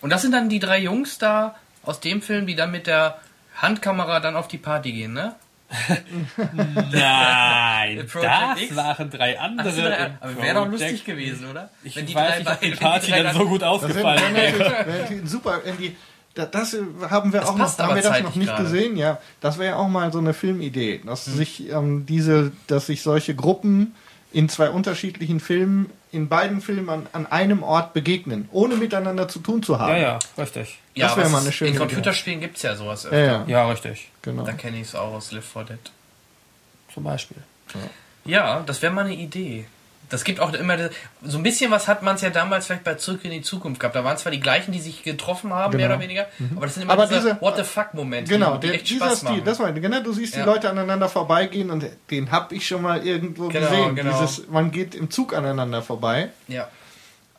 Und 0.00 0.10
das 0.10 0.22
sind 0.22 0.32
dann 0.32 0.48
die 0.48 0.58
drei 0.58 0.78
Jungs 0.80 1.18
da 1.18 1.54
aus 1.84 2.00
dem 2.00 2.20
Film, 2.22 2.46
die 2.46 2.56
dann 2.56 2.70
mit 2.72 2.86
der 2.86 3.18
Handkamera 3.56 4.18
dann 4.20 4.34
auf 4.36 4.48
die 4.48 4.58
Party 4.58 4.92
gehen, 4.92 5.12
ne? 5.12 5.34
Nein, 6.92 7.96
das 7.96 8.60
X? 8.60 8.76
waren 8.76 9.10
drei 9.10 9.38
andere. 9.38 9.68
Ach, 9.70 9.74
so, 9.74 9.80
drei- 9.82 10.06
im 10.06 10.12
aber 10.20 10.42
wäre 10.42 10.54
doch 10.54 10.68
lustig 10.68 11.04
gewesen, 11.04 11.48
oder? 11.50 11.70
Ich 11.82 11.96
Wenn 11.96 12.06
die 12.06 12.14
weiß 12.14 12.28
drei 12.30 12.38
nicht, 12.40 12.48
ob 12.50 12.60
die 12.60 12.66
beiden- 12.70 12.78
Party 12.80 13.06
die 13.06 13.12
drei 13.12 13.22
dann 13.22 13.34
so 13.36 13.46
gut 13.48 13.62
ausgefallen 13.62 14.34
wäre. 14.34 15.20
super, 15.24 15.60
wenn 15.64 15.76
die, 15.78 15.90
da- 15.90 15.96
das 16.34 16.76
haben 17.10 17.32
wir 17.32 17.40
Das 17.40 17.50
auch 17.50 17.56
noch, 17.56 17.78
haben 17.78 17.94
wir 17.94 18.02
das 18.02 18.22
noch 18.22 18.34
nicht 18.34 18.48
gerade. 18.48 18.62
gesehen, 18.64 18.96
ja. 18.96 19.18
Das 19.40 19.58
wäre 19.58 19.70
ja 19.72 19.76
auch 19.76 19.88
mal 19.88 20.12
so 20.12 20.18
eine 20.18 20.34
Filmidee, 20.34 21.00
dass 21.04 21.26
Hm. 21.26 21.34
sich 21.34 21.70
ähm, 21.70 22.06
diese, 22.06 22.52
dass 22.66 22.86
sich 22.86 23.02
solche 23.02 23.34
Gruppen 23.34 23.94
in 24.32 24.48
zwei 24.48 24.70
unterschiedlichen 24.70 25.40
Filmen, 25.40 25.90
in 26.10 26.28
beiden 26.28 26.62
Filmen 26.62 26.88
an, 26.88 27.06
an 27.12 27.26
einem 27.26 27.62
Ort 27.62 27.92
begegnen, 27.92 28.48
ohne 28.50 28.76
miteinander 28.76 29.28
zu 29.28 29.40
tun 29.40 29.62
zu 29.62 29.78
haben. 29.78 29.90
Ja, 29.92 29.98
ja, 29.98 30.18
richtig. 30.38 30.78
Ja, 30.94 31.08
Das 31.08 31.16
wär 31.18 31.24
was 31.24 31.32
mal 31.32 31.40
eine 31.42 31.52
schöne 31.52 31.70
In. 31.72 31.78
Computerspielen 31.78 32.40
gibt 32.40 32.56
es 32.56 32.62
ja 32.62 32.74
sowas 32.76 33.02
ja, 33.04 33.10
öfter. 33.10 33.24
ja, 33.26 33.44
Ja, 33.46 33.68
richtig. 33.70 34.10
genau. 34.22 34.44
Da 34.44 34.52
kenne 34.52 34.76
ich 34.80 34.88
es 34.88 34.94
auch 34.94 35.12
aus 35.12 35.32
Live 35.32 35.44
4 35.44 35.64
Dead. 35.64 35.78
Zum 36.94 37.04
Beispiel. 37.04 37.38
Ja, 38.24 38.60
das 38.64 38.80
wäre 38.82 38.92
mal 38.92 39.04
eine 39.04 39.14
Idee. 39.14 39.66
Das 40.12 40.24
gibt 40.24 40.40
auch 40.40 40.52
immer 40.52 40.76
so 41.22 41.38
ein 41.38 41.42
bisschen 41.42 41.70
was 41.70 41.88
hat 41.88 42.02
man 42.02 42.16
es 42.16 42.20
ja 42.20 42.30
damals 42.30 42.66
vielleicht 42.66 42.84
bei 42.84 42.94
Zurück 42.94 43.24
in 43.24 43.30
die 43.30 43.42
Zukunft 43.42 43.80
gehabt. 43.80 43.96
Da 43.96 44.04
waren 44.04 44.16
zwar 44.18 44.30
die 44.30 44.40
gleichen, 44.40 44.70
die 44.70 44.80
sich 44.80 45.02
getroffen 45.02 45.52
haben, 45.52 45.76
mehr 45.76 45.86
Genau. 45.88 45.94
oder 45.96 46.02
weniger, 46.04 46.26
aber 46.54 46.66
das 46.66 46.74
sind 46.74 46.84
immer 46.84 46.92
Aber 46.92 47.06
diese, 47.06 47.20
diese- 47.20 47.40
What 47.40 47.56
the 47.56 47.64
fuck 47.64 47.94
Momente, 47.94 48.30
Genau, 48.30 48.56
die, 48.56 48.60
der, 48.60 48.70
die 48.72 48.76
echt 48.76 48.90
dieser 48.90 49.06
Spaß 49.06 49.18
Stil, 49.18 49.30
machen. 49.30 49.44
das 49.46 49.58
war, 49.58 49.72
genau, 49.72 50.00
du 50.02 50.12
siehst 50.12 50.36
Ja. 50.36 50.42
die 50.42 50.46
Leute 50.46 50.68
aneinander 50.70 51.08
vorbeigehen 51.08 51.70
und 51.70 51.84
den 52.10 52.30
hab 52.30 52.52
ich 52.52 52.66
schon 52.66 52.82
mal 52.82 53.04
irgendwo 53.04 53.48
Genau, 53.48 53.68
gesehen. 53.68 53.96
genau. 53.96 54.20
Dieses, 54.20 54.46
man 54.48 54.70
geht 54.70 54.94
im 54.94 55.10
Zug 55.10 55.34
aneinander 55.34 55.80
vorbei 55.82 56.28
ja. 56.46 56.68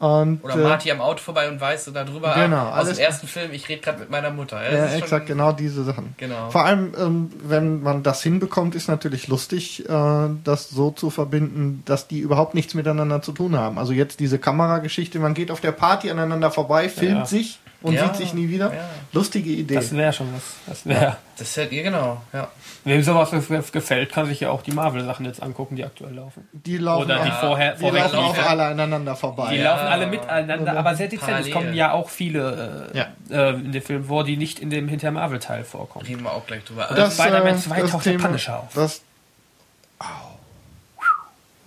Und 0.03 0.43
Oder 0.43 0.55
äh, 0.55 0.57
Marty 0.57 0.91
am 0.91 0.99
Auto 0.99 1.19
vorbei 1.19 1.47
und 1.49 1.61
weiß 1.61 1.85
so 1.85 1.91
darüber 1.91 2.33
Genau, 2.35 2.69
aus 2.69 2.89
dem 2.89 2.97
ersten 2.97 3.25
Film, 3.27 3.51
ich 3.53 3.69
rede 3.69 3.81
gerade 3.81 3.99
mit 3.99 4.09
meiner 4.09 4.31
Mutter. 4.31 4.61
Ja, 4.61 4.71
das 4.71 4.91
Ja, 4.91 4.97
exakt, 4.97 5.27
genau 5.27 5.53
diese 5.53 5.83
Sachen. 5.85 6.13
Genau. 6.17 6.49
Vor 6.49 6.65
allem, 6.65 6.93
ähm, 6.99 7.31
wenn 7.43 7.81
man 7.81 8.03
das 8.03 8.21
hinbekommt, 8.21 8.75
ist 8.75 8.89
natürlich 8.89 9.27
lustig, 9.29 9.87
äh, 9.87 10.29
das 10.43 10.69
so 10.69 10.91
zu 10.91 11.09
verbinden, 11.09 11.83
dass 11.85 12.07
die 12.07 12.19
überhaupt 12.19 12.53
nichts 12.53 12.73
miteinander 12.73 13.21
zu 13.21 13.31
tun 13.31 13.57
haben. 13.57 13.77
Also 13.77 13.93
jetzt 13.93 14.19
diese 14.19 14.39
Kamerageschichte, 14.39 15.19
man 15.19 15.33
geht 15.33 15.51
auf 15.51 15.61
der 15.61 15.71
Party 15.71 16.11
aneinander 16.11 16.51
vorbei, 16.51 16.89
filmt 16.89 17.19
Ja. 17.19 17.25
sich 17.25 17.59
und 17.83 17.93
Ja, 17.93 18.07
sieht 18.07 18.15
sich 18.15 18.33
nie 18.33 18.49
wieder. 18.49 18.73
ja. 18.73 18.79
Lustige 19.11 19.49
Idee. 19.51 19.75
Das 19.75 19.95
wäre 19.95 20.11
schon 20.11 20.33
was. 20.33 20.41
Das 20.65 20.85
wäre. 20.85 21.17
Das 21.37 21.55
hätte 21.57 21.75
ihr 21.75 21.83
genau, 21.83 22.21
ja. 22.33 22.47
Wem 22.85 23.01
sowas 23.03 23.31
gef- 23.31 23.71
gefällt, 23.71 24.11
kann 24.11 24.25
sich 24.25 24.39
ja 24.41 24.49
auch 24.49 24.61
die 24.61 24.71
Marvel-Sachen 24.71 25.25
jetzt 25.25 25.41
angucken, 25.41 25.75
die 25.75 25.83
aktuell 25.85 26.13
laufen. 26.15 26.47
die 26.51 26.77
laufen, 26.77 27.05
Oder 27.05 27.23
die 27.23 27.31
auch, 27.31 27.39
vorher, 27.39 27.73
die 27.75 27.79
vorher 27.79 28.03
laufen 28.09 28.17
auch 28.17 28.49
alle 28.49 28.63
aneinander 28.65 29.15
vorbei. 29.15 29.51
Die 29.53 29.61
Ja. 29.61 29.73
laufen 29.75 29.87
alle 29.87 30.07
miteinander, 30.07 30.77
aber 30.77 30.95
sehr 30.95 31.07
dezent. 31.07 31.45
Es 31.45 31.51
kommen 31.51 31.73
ja 31.73 31.91
auch 31.93 32.09
viele 32.09 32.91
äh, 32.93 32.97
Ja. 32.97 33.07
äh, 33.29 33.53
in 33.53 33.71
dem 33.71 33.81
Film 33.81 34.05
vor, 34.05 34.23
die 34.23 34.37
nicht 34.37 34.59
in 34.59 34.69
dem 34.69 34.87
hinter 34.87 35.11
Marvel-Teil 35.11 35.63
vorkommen. 35.63 36.05
Reden 36.05 36.23
wir 36.23 36.31
auch 36.33 36.45
gleich 36.47 36.63
drüber. 36.65 36.87
Das- 36.95 37.13
Spider-Man 37.15 37.55
äh, 37.55 37.59
2 37.59 37.81
das 37.81 37.91
taucht 37.91 38.05
der 38.05 38.17
Punisher 38.17 38.59
auf. 38.59 38.73
Das, 38.75 39.01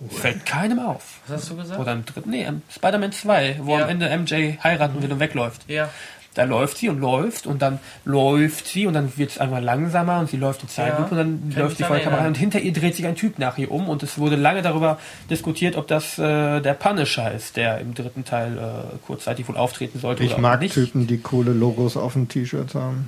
Fällt 0.09 0.45
keinem 0.45 0.79
auf. 0.79 1.19
was 1.27 1.41
hast 1.41 1.49
du 1.49 1.55
gesagt? 1.57 1.79
Oder 1.79 1.93
im 1.93 2.05
dritten, 2.05 2.29
nee, 2.29 2.43
im 2.45 2.61
Spider-Man 2.69 3.11
2, 3.11 3.59
wo 3.63 3.77
Ja. 3.77 3.83
am 3.85 3.89
Ende 3.89 4.09
MJ 4.15 4.53
heiraten 4.63 5.01
will 5.01 5.11
und 5.11 5.19
wegläuft. 5.19 5.61
Ja. 5.67 5.89
Da 6.35 6.43
läuft 6.43 6.77
sie 6.77 6.87
und 6.89 6.99
läuft 6.99 7.47
und 7.47 7.63
dann 7.63 7.79
läuft 8.05 8.67
sie 8.67 8.85
und 8.85 8.93
dann 8.93 9.11
wird 9.17 9.31
es 9.31 9.39
einmal 9.39 9.63
langsamer 9.63 10.19
und 10.19 10.29
sie 10.29 10.37
läuft 10.37 10.61
in 10.61 10.69
Zeitlupe 10.69 11.15
Ja, 11.15 11.21
und 11.21 11.41
dann 11.41 11.49
kann 11.51 11.63
läuft 11.63 11.79
die 11.79 11.81
dran 11.81 11.89
Vollkamera 11.93 12.11
erinnern. 12.17 12.33
und 12.33 12.37
hinter 12.37 12.59
ihr 12.59 12.73
dreht 12.73 12.95
sich 12.95 13.07
ein 13.07 13.15
Typ 13.15 13.39
nach 13.39 13.57
ihr 13.57 13.71
um 13.71 13.89
und 13.89 14.03
es 14.03 14.19
wurde 14.19 14.35
lange 14.35 14.61
darüber 14.61 14.99
diskutiert, 15.31 15.75
ob 15.75 15.87
das 15.87 16.19
äh, 16.19 16.61
der 16.61 16.75
Punisher 16.75 17.31
ist, 17.31 17.57
der 17.57 17.79
im 17.79 17.95
dritten 17.95 18.23
Teil 18.23 18.55
äh, 18.55 18.97
kurzzeitig 19.07 19.47
wohl 19.47 19.57
auftreten 19.57 19.97
sollte 19.99 20.23
ich 20.23 20.33
oder 20.33 20.41
mag 20.41 20.61
nicht. 20.61 20.75
Typen, 20.75 21.07
die 21.07 21.17
coole 21.17 21.53
Logos 21.53 21.97
auf 21.97 22.13
den 22.13 22.27
T-Shirts 22.29 22.75
haben. 22.75 23.07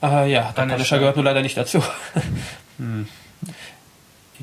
Äh, 0.00 0.30
ja, 0.30 0.52
der 0.56 0.62
Punisher. 0.62 0.74
Punisher 0.76 0.98
gehört 1.00 1.16
nur 1.16 1.24
leider 1.24 1.42
nicht 1.42 1.56
dazu. 1.56 1.82
hm. 2.78 3.08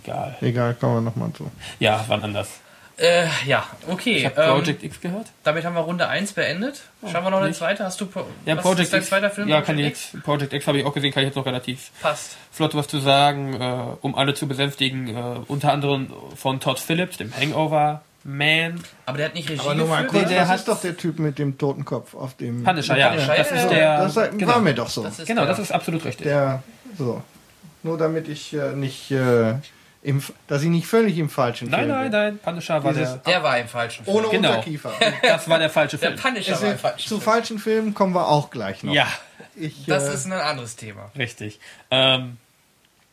Egal. 0.03 0.35
Egal, 0.41 0.73
kommen 0.75 0.95
wir 0.95 1.01
nochmal 1.01 1.31
zu. 1.33 1.49
Ja, 1.79 2.03
wann 2.07 2.23
anders. 2.23 2.49
Äh, 2.99 3.27
ja, 3.45 3.63
okay. 3.87 4.17
Ich 4.17 4.25
habe 4.25 4.41
ähm, 4.41 4.49
Project 4.49 4.81
X 4.83 4.99
gehört. 5.01 5.27
damit 5.43 5.63
haben 5.65 5.75
wir 5.75 5.81
Runde 5.81 6.07
1 6.07 6.33
beendet. 6.33 6.81
Schauen 7.11 7.23
wir 7.23 7.29
noch 7.29 7.41
eine 7.41 7.51
zweite? 7.53 7.83
Hast 7.83 8.01
du 8.01 8.07
Pro 8.07 8.25
Ja, 8.45 8.55
was 8.57 8.63
Project 8.63 8.81
ist 8.85 8.93
dein 8.93 9.01
X. 9.01 9.09
zweiter 9.09 9.29
Film? 9.29 9.47
Ja, 9.49 9.61
kann 9.61 9.77
ich 9.77 9.83
Project 9.83 9.97
X? 9.97 10.13
jetzt. 10.13 10.23
Project 10.23 10.53
X 10.53 10.67
habe 10.67 10.79
ich 10.79 10.85
auch 10.85 10.93
gesehen, 10.95 11.11
kann 11.13 11.21
ich 11.21 11.27
jetzt 11.27 11.35
noch 11.35 11.45
relativ 11.45 11.91
Passt. 12.01 12.37
flott 12.51 12.73
was 12.73 12.87
zu 12.87 12.99
sagen, 12.99 13.53
äh, 13.53 13.83
um 14.01 14.15
alle 14.15 14.33
zu 14.33 14.47
besänftigen. 14.47 15.15
Äh, 15.15 15.21
unter 15.47 15.73
anderem 15.73 16.11
von 16.35 16.59
Todd 16.59 16.79
Phillips, 16.79 17.17
dem 17.17 17.31
Hangover 17.39 18.01
Man. 18.23 18.81
Aber 19.05 19.17
der 19.17 19.27
hat 19.27 19.35
nicht 19.35 19.47
Regie 19.47 19.61
Aber 19.61 19.75
nur 19.75 19.85
mal 19.87 20.03
geführt. 20.03 20.23
kurz, 20.23 20.29
der 20.29 20.39
das 20.39 20.49
hat- 20.49 20.55
ist 20.57 20.67
doch 20.67 20.81
der 20.81 20.97
Typ 20.97 21.19
mit 21.19 21.37
dem 21.37 21.55
toten 21.59 21.85
Kopf 21.85 22.15
auf 22.15 22.35
dem... 22.35 22.63
Punisher, 22.63 22.97
ja. 22.97 23.09
Punisher, 23.09 23.35
das 23.37 23.49
ja, 23.51 23.55
ist 23.57 23.69
der. 23.69 23.97
Das 23.99 24.15
war 24.15 24.27
genau, 24.29 24.59
mir 24.59 24.73
doch 24.73 24.89
so. 24.89 25.03
Das 25.03 25.19
ist 25.19 25.27
genau, 25.27 25.41
der- 25.41 25.51
das 25.51 25.59
ist 25.59 25.71
absolut 25.71 26.03
richtig. 26.03 26.25
Der, 26.25 26.63
so. 26.97 27.21
Nur 27.83 27.99
damit 27.99 28.27
ich 28.27 28.53
äh, 28.55 28.73
nicht, 28.73 29.11
äh, 29.11 29.53
im, 30.07 30.23
dass 30.47 30.63
ich 30.63 30.69
nicht 30.69 30.87
völlig 30.87 31.17
im 31.17 31.29
falschen 31.29 31.69
nein, 31.69 31.81
Film 31.81 31.91
nein, 31.91 32.03
bin. 32.03 32.11
nein. 32.19 32.39
Punisher 32.39 32.83
war 32.83 32.93
Dieses- 32.93 33.21
der. 33.23 33.33
Der 33.33 33.43
war 33.43 33.59
im 33.59 33.67
falschen 33.67 34.05
Film. 34.05 34.17
Ohne 34.17 34.27
Genau. 34.29 34.49
Unterkiefer. 34.49 34.93
Das 35.21 35.47
war 35.49 35.59
der 35.59 35.69
falsche 35.69 35.97
Der 35.97 36.11
Film. 36.17 36.21
Punisher 36.21 36.53
Es 36.53 36.61
war 36.61 36.71
im 36.71 36.79
falschen 36.79 37.07
zu 37.07 37.19
Film. 37.19 37.21
falschen 37.21 37.59
Filmen 37.59 37.93
kommen 37.93 38.13
wir 38.15 38.27
auch 38.27 38.49
gleich 38.49 38.83
noch. 38.83 38.93
Ja, 38.93 39.07
Ich, 39.55 39.85
Das 39.85 40.07
äh, 40.07 40.13
ist 40.13 40.25
ein 40.25 40.31
anderes 40.33 40.75
Thema. 40.75 41.11
richtig. 41.17 41.59
Ähm, 41.91 42.37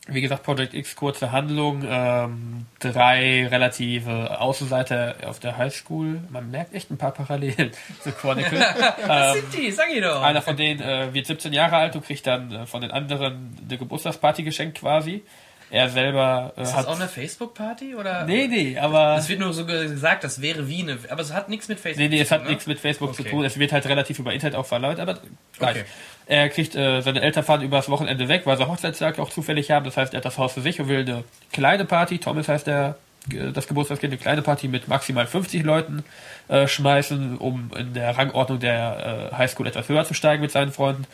wie 0.06 0.20
gesagt, 0.20 0.42
Project 0.42 0.74
X, 0.74 0.96
kurze 0.96 1.32
Handlung. 1.32 1.82
Ähm, 1.88 2.66
drei 2.78 3.46
relative 3.48 4.38
Außenseiter 4.38 5.16
auf 5.26 5.40
der 5.40 5.56
Highschool. 5.56 6.20
Man 6.28 6.50
merkt 6.50 6.74
echt 6.74 6.90
ein 6.90 6.98
paar 6.98 7.12
Parallelen 7.12 7.72
zu 8.02 8.12
Chronicle. 8.12 8.60
Was 9.06 9.32
sind 9.34 9.54
die? 9.54 9.70
Sag 9.72 9.86
ich 9.90 10.02
doch. 10.02 10.22
Einer 10.22 10.42
von 10.42 10.56
denen 10.58 10.80
äh, 10.82 11.12
wird 11.14 11.26
17 11.26 11.54
Jahre 11.54 11.76
alt 11.76 11.96
und 11.96 12.04
kriegt 12.04 12.26
dann 12.26 12.52
äh, 12.52 12.66
von 12.66 12.82
den 12.82 12.90
anderen 12.90 13.56
eine 13.66 13.78
Geburtstagsparty 13.78 14.42
geschenkt 14.42 14.78
quasi. 14.80 15.22
Er 15.70 15.88
selber 15.88 16.52
äh, 16.56 16.62
ist 16.62 16.70
das 16.70 16.76
hat. 16.78 16.86
auch 16.86 16.96
eine 17.00 17.08
Facebook-Party? 17.08 17.94
oder? 17.94 18.24
nee, 18.24 18.46
nee, 18.46 18.78
aber. 18.78 19.16
Es 19.18 19.28
wird 19.28 19.40
nur 19.40 19.52
so 19.52 19.66
gesagt, 19.66 20.22
das 20.24 20.40
wäre 20.40 20.68
wie 20.68 20.82
eine. 20.82 20.98
Aber 21.08 21.22
es 21.22 21.32
hat 21.32 21.48
nichts 21.48 21.68
mit 21.68 21.80
Facebook 21.80 22.02
Nee, 22.02 22.08
nee, 22.16 22.20
es 22.22 22.28
zu 22.28 22.34
hat 22.34 22.40
tun, 22.42 22.46
ne? 22.46 22.52
nichts 22.52 22.66
mit 22.66 22.78
Facebook 22.78 23.10
Okay. 23.10 23.22
zu 23.24 23.28
tun. 23.30 23.44
Es 23.44 23.58
wird 23.58 23.72
halt 23.72 23.86
relativ 23.86 24.18
über 24.18 24.32
Internet 24.32 24.56
auch 24.56 24.66
verlaut, 24.66 25.00
aber 25.00 25.18
gleich. 25.58 25.76
Okay. 25.76 25.84
Er 26.26 26.48
kriegt, 26.48 26.74
äh, 26.74 27.00
seine 27.02 27.20
Eltern 27.22 27.44
fahren 27.44 27.60
übers 27.62 27.88
Wochenende 27.90 28.28
weg, 28.28 28.42
weil 28.46 28.56
sie 28.56 28.66
Hochzeitstag 28.66 29.18
auch 29.18 29.28
zufällig 29.30 29.70
haben. 29.70 29.84
Das 29.84 29.96
heißt, 29.96 30.14
er 30.14 30.18
hat 30.18 30.24
das 30.24 30.38
Haus 30.38 30.54
für 30.54 30.62
sich 30.62 30.80
und 30.80 30.88
will 30.88 31.00
eine 31.00 31.24
kleine 31.52 31.84
Party. 31.84 32.18
Thomas 32.18 32.48
heißt 32.48 32.66
der, 32.66 32.96
äh, 33.32 33.52
das 33.52 33.66
Geburtstagskind, 33.66 34.12
eine 34.12 34.20
kleine 34.20 34.42
Party 34.42 34.68
mit 34.68 34.88
maximal 34.88 35.26
50 35.26 35.62
Leuten 35.64 36.04
äh, 36.48 36.66
schmeißen, 36.68 37.36
um 37.38 37.70
in 37.76 37.92
der 37.94 38.16
Rangordnung 38.16 38.58
der 38.60 39.30
äh, 39.32 39.36
Highschool 39.36 39.66
etwas 39.66 39.88
höher 39.88 40.04
zu 40.04 40.14
steigen 40.14 40.40
mit 40.40 40.50
seinen 40.52 40.72
Freunden. 40.72 41.04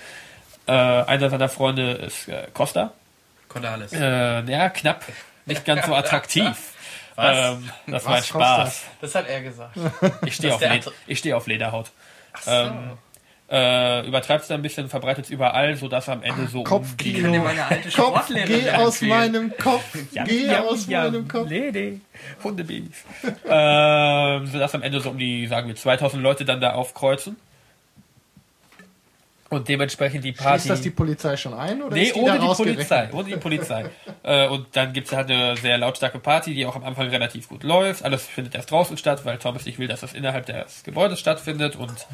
Äh, 0.67 0.73
einer 0.73 1.31
seiner 1.31 1.49
Freunde 1.49 1.93
ist 1.93 2.29
äh, 2.29 2.47
Cordalis. 3.51 3.93
Äh, 3.93 4.43
ja, 4.51 4.71
knapp. 4.71 5.05
Nicht 5.45 5.65
ganz 5.67 5.85
so 5.85 5.95
attraktiv. 5.95 6.57
Was? 7.17 7.37
Ähm, 7.37 7.71
das 7.87 8.07
war 8.07 8.15
ein 8.15 8.23
Spaß. 8.23 8.85
Das 9.03 9.15
hat 9.15 9.29
er 9.29 9.43
gesagt. 9.43 9.77
Ich 10.25 10.37
stehe 10.37 10.55
Das 10.55 10.63
auf, 10.63 10.71
Led 10.71 10.93
ich 11.07 11.19
steh 11.19 11.35
auf 11.35 11.47
Lederhaut. 11.47 11.91
Ach 12.33 12.43
so. 12.43 12.51
Ähm, 12.51 12.99
äh, 13.51 14.07
übertreibt 14.07 14.45
es 14.45 14.51
ein 14.53 14.63
bisschen, 14.63 14.89
verbreitet 14.89 15.25
es 15.25 15.31
überall, 15.31 15.75
sodass 15.75 16.09
am 16.09 16.23
Ende 16.23 16.47
so 16.47 16.59
um 16.61 16.65
Kopfkino. 16.65 17.45
Alte 17.45 17.91
Kopf, 17.91 18.31
geh 18.47 18.71
aus 18.71 19.03
meinem 19.03 19.53
Kopf, 19.57 19.85
Jam, 20.13 20.25
geh 20.25 20.47
jam, 20.47 20.65
aus 20.67 20.87
jam. 20.87 21.13
meinem 21.13 21.27
Kopf. 21.27 21.49
Nee, 21.51 21.71
nee. 21.73 22.01
Hundebabys. 22.45 23.05
ähm, 23.49 24.47
sodass 24.47 24.75
am 24.77 24.83
Ende 24.83 25.01
so 25.01 25.11
um 25.11 25.19
die, 25.19 25.49
sagen 25.49 25.67
wir, 25.67 25.75
2000 25.75 26.23
Leute 26.23 26.45
dann 26.45 26.61
da 26.61 26.75
aufkreuzen. 26.75 27.37
Und 29.51 29.69
dementsprechend 29.69 30.25
die 30.25 30.31
Party. 30.31 30.61
Schließt 30.61 30.71
das 30.71 30.81
die 30.81 30.91
Polizei 30.91 31.37
schon 31.37 31.55
ein 31.55 31.83
oder 31.83 31.97
Nee, 31.97 32.05
ist 32.05 32.15
die 32.15 32.21
ohne 32.21 32.39
die? 32.39 32.47
Polizei. 32.47 33.09
Ohne 33.13 33.25
die 33.25 33.37
Polizei. 33.37 33.85
äh, 34.23 34.47
und 34.47 34.69
dann 34.77 34.93
gibt 34.93 35.09
es 35.09 35.13
halt 35.13 35.29
eine 35.29 35.57
sehr 35.57 35.77
lautstarke 35.77 36.21
Party, 36.21 36.55
die 36.55 36.65
auch 36.67 36.77
am 36.77 36.85
Anfang 36.85 37.09
relativ 37.09 37.49
gut 37.49 37.65
läuft. 37.65 38.05
Alles 38.05 38.27
findet 38.27 38.55
erst 38.55 38.71
draußen 38.71 38.97
statt, 38.97 39.25
weil 39.25 39.39
Thomas 39.39 39.67
nicht 39.67 39.81
will, 39.81 39.89
dass 39.89 40.01
das 40.01 40.15
innerhalb 40.15 40.47
des 40.47 40.85
Gebäudes 40.85 41.19
stattfindet. 41.19 41.75
Und 41.75 42.07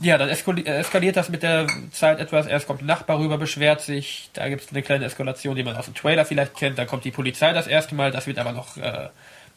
ja, 0.00 0.16
dann 0.16 0.28
äh, 0.28 0.78
eskaliert 0.78 1.16
das 1.16 1.28
mit 1.28 1.42
der 1.42 1.66
Zeit 1.90 2.20
etwas. 2.20 2.46
Erst 2.46 2.68
kommt 2.68 2.82
ein 2.82 2.86
Nachbar 2.86 3.18
rüber, 3.18 3.36
beschwert 3.36 3.80
sich. 3.80 4.30
Da 4.32 4.48
gibt 4.48 4.62
es 4.62 4.70
eine 4.70 4.82
kleine 4.82 5.06
Eskalation, 5.06 5.56
die 5.56 5.64
man 5.64 5.76
aus 5.76 5.86
dem 5.86 5.94
Trailer 5.94 6.24
vielleicht 6.24 6.54
kennt. 6.54 6.78
Dann 6.78 6.86
kommt 6.86 7.04
die 7.04 7.10
Polizei 7.10 7.52
das 7.52 7.66
erste 7.66 7.96
Mal. 7.96 8.12
Das 8.12 8.28
wird 8.28 8.38
aber 8.38 8.52
noch 8.52 8.76
äh, 8.76 9.08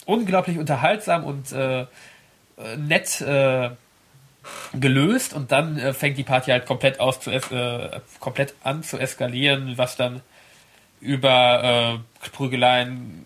unglaublich 0.08 0.58
unterhaltsam 0.58 1.26
und 1.26 1.52
äh, 1.52 1.82
äh, 1.82 1.86
nett 2.78 3.22
äh, 3.22 3.70
gelöst 4.74 5.34
und 5.34 5.52
dann 5.52 5.78
äh, 5.78 5.94
fängt 5.94 6.18
die 6.18 6.24
Party 6.24 6.52
halt 6.52 6.66
komplett 6.66 7.00
aus 7.00 7.20
zu 7.20 7.32
äh, 7.32 8.00
komplett 8.20 8.54
an 8.64 8.84
zu 8.84 8.98
eskalieren, 8.98 9.78
was 9.78 9.98
dann 9.98 10.22
über 11.02 12.02
äh, 12.24 12.30
Prügeleien, 12.30 13.26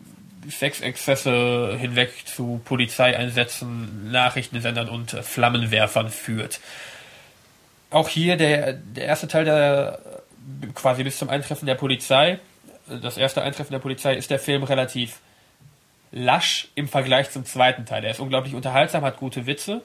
Sexexzesse 0.49 1.77
hinweg 1.79 2.11
zu 2.25 2.61
Polizeieinsätzen, 2.65 4.11
Nachrichtensendern 4.11 4.89
und 4.89 5.13
äh, 5.13 5.23
Flammenwerfern 5.23 6.09
führt. 6.09 6.59
Auch 7.89 8.09
hier 8.09 8.37
der, 8.37 8.73
der 8.73 9.05
erste 9.05 9.27
Teil 9.27 9.45
der 9.45 9.99
quasi 10.73 11.03
bis 11.03 11.17
zum 11.17 11.29
Eintreffen 11.29 11.65
der 11.65 11.75
Polizei, 11.75 12.39
das 12.87 13.17
erste 13.17 13.41
Eintreffen 13.41 13.71
der 13.71 13.79
Polizei 13.79 14.15
ist 14.15 14.29
der 14.29 14.39
Film 14.39 14.63
relativ 14.63 15.19
lasch 16.11 16.67
im 16.75 16.87
Vergleich 16.87 17.31
zum 17.31 17.45
zweiten 17.45 17.85
Teil. 17.85 18.03
Er 18.03 18.11
ist 18.11 18.19
unglaublich 18.19 18.55
unterhaltsam, 18.55 19.03
hat 19.03 19.17
gute 19.17 19.45
Witze. 19.45 19.81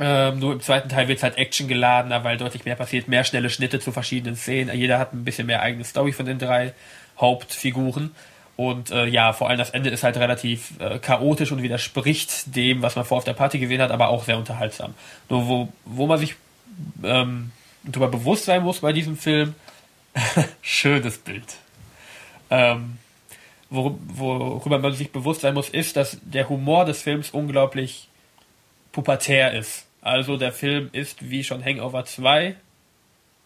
Ähm, 0.00 0.38
nur 0.38 0.52
im 0.52 0.60
zweiten 0.60 0.88
Teil 0.88 1.08
wird 1.08 1.18
es 1.18 1.22
halt 1.24 1.38
Action 1.38 1.66
geladener, 1.66 2.22
weil 2.22 2.36
deutlich 2.36 2.64
mehr 2.64 2.76
passiert, 2.76 3.08
mehr 3.08 3.24
schnelle 3.24 3.50
Schnitte 3.50 3.80
zu 3.80 3.90
verschiedenen 3.90 4.36
Szenen. 4.36 4.76
Jeder 4.76 4.98
hat 4.98 5.12
ein 5.12 5.24
bisschen 5.24 5.46
mehr 5.46 5.60
eigene 5.62 5.84
Story 5.84 6.12
von 6.12 6.26
den 6.26 6.38
drei 6.38 6.72
Hauptfiguren. 7.20 8.14
Und 8.56 8.90
äh, 8.90 9.06
ja, 9.06 9.32
vor 9.32 9.48
allem 9.48 9.58
das 9.58 9.70
Ende 9.70 9.90
ist 9.90 10.02
halt 10.02 10.16
relativ 10.16 10.72
äh, 10.80 10.98
chaotisch 10.98 11.52
und 11.52 11.62
widerspricht 11.62 12.54
dem, 12.56 12.82
was 12.82 12.96
man 12.96 13.04
vor 13.04 13.18
auf 13.18 13.24
der 13.24 13.32
Party 13.34 13.58
gesehen 13.58 13.80
hat, 13.80 13.90
aber 13.90 14.08
auch 14.08 14.24
sehr 14.24 14.36
unterhaltsam. 14.36 14.94
Nur 15.28 15.46
wo, 15.48 15.68
wo 15.84 16.06
man 16.06 16.18
sich 16.18 16.34
ähm, 17.04 17.52
darüber 17.84 18.08
bewusst 18.08 18.44
sein 18.46 18.62
muss 18.62 18.80
bei 18.80 18.92
diesem 18.92 19.16
Film, 19.16 19.54
schönes 20.62 21.18
Bild. 21.18 21.44
Ähm, 22.50 22.98
wor- 23.70 23.96
worüber 24.08 24.78
man 24.78 24.92
sich 24.92 25.12
bewusst 25.12 25.42
sein 25.42 25.54
muss, 25.54 25.68
ist, 25.68 25.96
dass 25.96 26.18
der 26.22 26.48
Humor 26.48 26.84
des 26.84 27.02
Films 27.02 27.30
unglaublich 27.30 28.08
pubertär 28.92 29.52
ist. 29.52 29.86
Also 30.08 30.38
der 30.38 30.52
Film 30.52 30.88
ist 30.92 31.28
wie 31.28 31.44
schon 31.44 31.62
Hangover 31.62 32.06
2, 32.06 32.56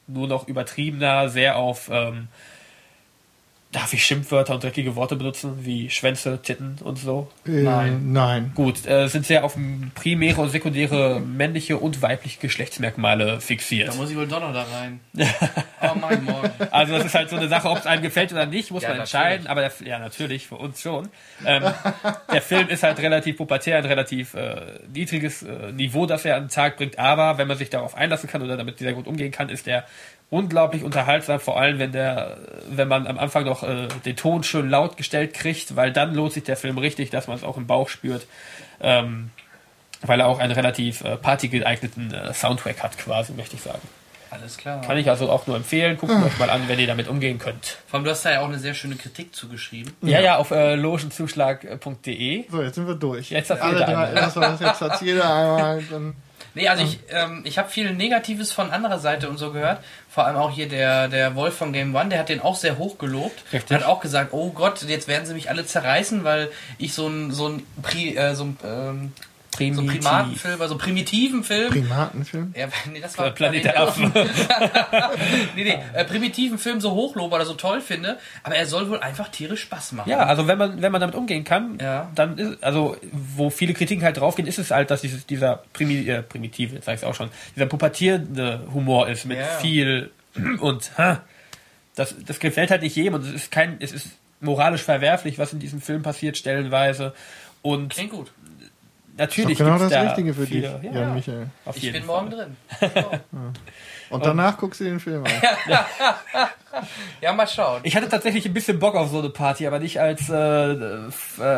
nur 0.07 0.29
noch 0.29 0.47
übertriebener, 0.47 1.29
sehr 1.29 1.57
auf, 1.57 1.91
ähm, 1.93 2.29
darf 3.73 3.95
ich 3.95 4.05
Schimpfwörter 4.05 4.55
und 4.55 4.63
dreckige 4.63 4.97
Worte 4.97 5.17
benutzen, 5.17 5.65
wie 5.65 5.89
Schwänze, 5.89 6.41
Titten 6.43 6.77
und 6.85 6.97
so? 6.97 7.29
Äh, 7.47 7.63
Nein. 7.63 8.13
Nein. 8.13 8.53
Gut, 8.55 8.87
äh, 8.87 9.09
sind 9.09 9.25
sehr 9.27 9.45
auf 9.45 9.57
primäre 9.95 10.43
und 10.43 10.51
sekundäre 10.51 11.21
männliche 11.21 11.79
und 11.79 12.03
weibliche 12.03 12.39
Geschlechtsmerkmale 12.39 13.41
fixiert. 13.41 13.89
Da 13.89 13.95
muss 13.95 14.11
ich 14.11 14.17
wohl 14.17 14.29
doch 14.29 14.41
noch 14.41 14.53
da 14.53 14.65
rein. 14.65 15.01
oh 15.81 15.95
mein 15.99 16.23
Morgen. 16.23 16.51
Also 16.71 16.93
das 16.97 17.07
ist 17.07 17.15
halt 17.15 17.31
so 17.31 17.37
eine 17.37 17.49
Sache, 17.49 17.69
ob 17.71 17.79
es 17.79 17.87
einem 17.87 18.03
gefällt 18.03 18.31
oder 18.33 18.45
nicht, 18.45 18.71
muss 18.71 18.83
Ja, 18.83 18.91
man 18.91 19.01
entscheiden. 19.01 19.47
Aber 19.47 19.63
der, 19.63 19.73
ja, 19.85 19.99
natürlich, 19.99 20.47
für 20.47 20.57
uns 20.57 20.83
schon. 20.83 21.09
Ähm, 21.47 21.63
der 22.31 22.43
Film 22.43 22.69
ist 22.69 22.83
halt 22.83 22.99
relativ 22.99 23.39
pubertär, 23.39 23.79
ein 23.79 23.87
relativ 23.87 24.35
äh, 24.35 24.81
niedriges 24.93 25.43
äh, 25.43 25.73
Niveau, 25.73 26.05
das 26.05 26.27
er 26.27 26.37
an 26.37 26.45
den 26.45 26.51
Tag 26.51 26.77
bringt. 26.77 26.99
Aber 26.99 27.39
wenn 27.39 27.49
man 27.49 27.57
sich 27.57 27.71
darauf 27.71 27.95
einlassen 27.95 28.29
kann 28.29 28.43
oder 28.43 28.59
damit 28.59 28.79
sehr 28.79 28.93
gut 28.93 29.07
umgehen 29.07 29.33
kann, 29.33 29.49
ist 29.49 29.67
er 29.67 29.85
unglaublich 30.33 30.83
unterhaltsam. 30.83 31.39
Vor 31.41 31.61
allem, 31.61 31.79
wenn 31.79 31.93
der, 31.93 32.39
wenn 32.71 32.89
man 32.89 33.07
am 33.07 33.19
Anfang 33.19 33.45
noch 33.45 33.63
äh, 33.63 33.87
den 34.07 34.17
Ton 34.17 34.43
schön 34.43 34.71
laut 34.71 34.97
gestellt 34.97 35.35
kriegt, 35.35 35.77
weil 35.77 35.93
dann 35.93 36.15
lohnt 36.15 36.33
sich 36.33 36.43
der 36.43 36.57
Film 36.57 36.79
richtig, 36.79 37.11
dass 37.11 37.29
man 37.29 37.37
es 37.37 37.45
auch 37.45 37.59
im 37.59 37.67
Bauch 37.67 37.91
spürt. 37.91 38.27
Ähm, 38.81 39.31
weil 40.01 40.21
er 40.21 40.27
auch 40.27 40.39
einen 40.39 40.53
relativ 40.53 41.03
äh, 41.05 41.17
partygeeigneten 41.17 42.13
äh, 42.13 42.33
Soundtrack 42.35 42.83
hat, 42.83 42.99
quasi, 42.99 43.35
möchte 43.35 43.57
ich 43.57 43.63
sagen. 43.63 43.83
Alles 44.31 44.57
klar. 44.57 44.81
Kann 44.81 44.97
ich 44.97 45.11
also 45.11 45.29
auch 45.29 45.47
nur 45.47 45.57
empfehlen. 45.57 45.99
Guckt 45.99 46.15
euch 46.15 46.39
mal 46.39 46.49
an, 46.49 46.63
wenn 46.67 46.79
ihr 46.79 46.87
damit 46.87 47.09
umgehen 47.09 47.39
könnt. 47.39 47.77
Vor 47.87 47.99
allem, 47.99 48.05
du 48.05 48.11
hast 48.11 48.25
da 48.25 48.33
ja 48.33 48.41
auch 48.41 48.49
eine 48.49 48.59
sehr 48.59 48.73
schöne 48.73 48.97
Kritik 48.97 49.37
zugeschrieben. 49.37 49.93
Ja, 50.01 50.21
ja, 50.21 50.37
auf 50.39 50.51
äh, 50.51 50.75
logenzuschlag.de. 50.75 52.45
So, 52.51 52.63
jetzt 52.63 52.77
sind 52.77 52.89
wir 52.89 52.95
durch. 52.95 53.31
Jetzt 53.31 53.51
hat 53.51 53.61
Alle 53.61 53.75
jeder 53.75 53.85
drei, 53.85 54.07
einmal. 54.07 54.15
das 54.15 54.37
war's, 54.37 54.61
jetzt 54.61 54.81
hat 54.81 55.03
jeder 55.03 55.35
einmal. 55.35 55.83
Dann, 55.91 56.15
Nee, 56.55 56.69
also 56.69 56.85
ich, 56.85 56.99
ähm, 57.11 57.43
ich 57.45 57.59
habe 57.59 57.71
viel 57.71 57.93
Negatives 57.95 58.53
von 58.53 58.71
anderer 58.71 58.99
Seite 58.99 59.29
und 59.29 59.39
so 59.39 59.53
gehört. 59.53 59.83
Vor 60.11 60.27
allem 60.27 60.37
auch 60.37 60.51
hier 60.51 60.69
der, 60.69 61.09
der 61.09 61.35
Wolf 61.35 61.57
von 61.57 61.73
Game 61.73 61.95
One, 61.95 62.11
der 62.11 62.19
hat 62.19 62.29
den 62.29 62.41
auch 62.41 62.57
sehr 62.57 62.77
hoch 62.79 62.99
gelobt. 62.99 63.43
Richtig. 63.53 63.75
Hat 63.77 63.85
auch 63.85 64.01
gesagt, 64.01 64.33
oh 64.33 64.51
Gott, 64.51 64.83
jetzt 64.83 65.09
werden 65.09 65.27
sie 65.27 65.35
mich 65.35 65.49
alle 65.49 65.65
zerreißen, 65.65 66.25
weil 66.25 66.51
ich 66.79 66.93
so 66.93 67.09
ein, 67.09 67.31
so 67.31 67.49
ein, 67.49 67.67
Pri, 67.81 68.17
äh, 68.17 68.35
so 68.35 68.45
ein, 68.45 68.59
ähm, 68.65 69.13
so 69.53 69.59
Primitiv. 69.59 69.87
Primatenfilm, 70.01 70.61
also 70.63 70.79
primitiven 70.79 71.45
Film. 71.45 71.71
Primatenfilm. 71.71 72.55
ja, 72.57 72.69
nee, 72.93 73.01
das 73.01 73.17
war 73.19 73.31
Planet 73.31 73.65
der 73.65 73.81
Affen. 73.81 74.11
nee, 75.57 75.65
nee, 75.65 75.79
äh, 75.95 76.05
primitiven 76.05 76.59
Film 76.59 76.81
so 76.81 76.93
hochlobe 76.93 77.35
oder 77.35 77.45
so 77.45 77.55
toll 77.55 77.81
finde, 77.81 78.19
aber 78.43 78.57
er 78.57 78.67
soll 78.67 78.89
wohl 78.89 79.01
einfach 79.01 79.29
tierisch 79.29 79.63
Spaß 79.63 79.93
machen. 79.93 80.09
Ja, 80.11 80.21
also 80.21 80.47
wenn 80.47 80.59
man, 80.59 80.81
wenn 80.83 80.91
man 80.93 81.01
damit 81.01 81.15
umgehen 81.15 81.45
kann, 81.45 81.79
Ja. 81.81 82.11
dann 82.15 82.39
ist, 82.39 82.65
also 82.65 82.97
wo 83.13 83.51
viele 83.51 83.75
Kritiken 83.75 84.05
halt 84.05 84.17
draufgehen, 84.17 84.49
ist 84.49 84.59
es 84.59 84.71
halt, 84.71 84.91
dass 84.91 85.01
dieses, 85.03 85.27
dieser 85.27 85.63
Primi, 85.73 86.09
äh, 86.09 86.23
primitive, 86.23 86.75
jetzt 86.77 86.87
sag 86.87 86.95
ich 86.97 87.05
auch 87.05 87.15
schon, 87.15 87.29
dieser 87.55 87.67
pubertierende 87.67 88.67
Humor 88.73 89.09
ist 89.09 89.27
mit 89.27 89.39
Ja. 89.39 89.45
viel 89.61 90.11
und 90.61 90.97
ha, 90.99 91.21
das, 91.95 92.15
das 92.27 92.41
gefällt 92.41 92.71
halt 92.71 92.83
nicht 92.83 92.97
jedem 92.97 93.15
und 93.15 93.27
es 93.27 93.33
ist 93.33 93.51
kein, 93.51 93.77
es 93.81 93.93
ist 93.93 94.09
moralisch 94.41 94.83
verwerflich, 94.83 95.39
was 95.39 95.53
in 95.53 95.59
diesem 95.61 95.81
Film 95.81 96.03
passiert, 96.03 96.37
stellenweise. 96.39 97.13
Und 97.61 97.93
Klingt 97.95 98.11
gut. 98.11 98.33
Natürlich 99.17 99.59
Doch 99.59 99.67
genau 99.67 99.79
das 99.79 99.91
da 99.91 100.03
Richtige 100.03 100.33
für 100.33 100.47
viele, 100.47 100.69
dich, 100.81 100.91
Ja, 100.93 101.01
Jan 101.01 101.15
Michael. 101.15 101.47
auf 101.67 101.77
Ich 101.77 101.83
jeden 101.83 101.93
bin 101.95 102.03
Fall. 102.05 102.17
morgen 102.23 102.31
drin. 102.31 102.57
Und 104.11 104.25
danach 104.27 104.59
guckst 104.59 104.81
du 104.81 104.85
den 104.85 105.01
Film 105.01 105.25
an. 105.25 105.33
Ja, 107.21 107.35
mal 107.35 107.47
schauen. 107.47 107.81
Ich 107.85 107.95
hatte 107.97 108.09
tatsächlich 108.09 108.47
ein 108.47 108.55
bisschen 108.55 108.79
Bock 108.79 108.95
auf 108.95 109.11
so 109.11 109.19
eine 109.19 109.29
Party, 109.29 109.67
aber 109.67 109.79
nicht 109.79 110.01
als 110.01 110.31
äh, 110.31 110.73
äh, 110.73 111.11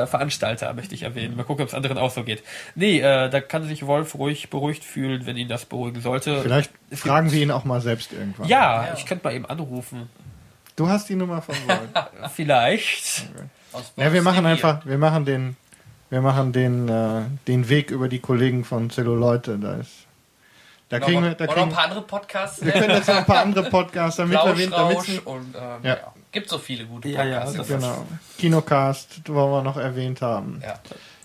Veranstalter, 0.06 0.74
möchte 0.74 0.92
ich 0.96 1.04
erwähnen. 1.04 1.36
Mal 1.36 1.44
gucken, 1.44 1.62
ob 1.62 1.68
es 1.68 1.74
anderen 1.74 1.98
auch 1.98 2.10
so 2.10 2.24
geht. 2.24 2.42
Nee, 2.74 2.98
äh, 2.98 3.30
da 3.30 3.40
kann 3.40 3.62
sich 3.62 3.86
Wolf 3.86 4.16
ruhig 4.16 4.50
beruhigt 4.50 4.82
fühlen, 4.82 5.24
wenn 5.24 5.36
ihn 5.36 5.46
das 5.46 5.66
beruhigen 5.66 6.00
sollte. 6.00 6.42
Vielleicht 6.42 6.72
fragen 6.92 7.30
wir 7.30 7.40
ihn 7.40 7.52
auch 7.52 7.64
mal 7.64 7.80
selbst 7.80 8.12
irgendwann. 8.12 8.48
Ja, 8.48 8.86
Ja. 8.88 8.94
ich 8.96 9.06
könnte 9.06 9.22
mal 9.24 9.34
eben 9.34 9.46
anrufen. 9.46 10.08
Du 10.74 10.88
hast 10.88 11.08
die 11.08 11.14
Nummer 11.14 11.42
von 11.42 11.54
Wolf. 11.68 11.78
Vielleicht. 12.34 13.26
Aus 13.72 13.92
Ja, 13.96 14.12
wir 14.12 14.22
machen 14.22 14.44
einfach, 14.46 14.84
wir 14.84 14.98
machen 14.98 15.24
den, 15.24 15.56
wir 16.14 16.20
machen 16.22 16.52
den, 16.52 16.88
äh, 16.88 17.22
den 17.48 17.68
Weg 17.68 17.90
über 17.90 18.08
die 18.08 18.20
Kollegen 18.20 18.64
von 18.64 18.88
Celluleute. 18.88 19.58
Da 19.58 19.74
ist, 19.74 19.90
da 20.88 20.98
Noch, 21.00 21.06
kriegen 21.06 21.20
noch, 21.22 21.28
wir, 21.28 21.34
da 21.34 21.46
noch 21.46 21.54
kriegen, 21.54 21.68
ein 21.68 21.74
paar 21.74 21.84
andere 21.84 22.02
Podcasts. 22.02 22.64
wir 22.64 22.72
können 22.72 22.90
jetzt 22.90 23.08
noch 23.08 23.16
ein 23.16 23.24
paar 23.26 23.40
andere 23.42 23.68
Podcasts, 23.68 24.16
damit 24.18 24.38
und 24.40 24.54
ähm, 24.56 25.80
Ja. 25.82 25.96
ja. 25.96 25.96
gibt 26.30 26.48
so 26.48 26.58
viele 26.58 26.84
gute 26.86 27.08
Ja, 27.08 27.24
ja, 27.24 27.40
Podcasts. 27.40 27.56
das 27.56 27.68
genau, 27.68 28.06
Kinocast, 28.38 29.28
wollen 29.28 29.50
wir 29.52 29.62
noch 29.62 29.76
erwähnt 29.76 30.22
haben. 30.22 30.60
ja. 30.62 30.74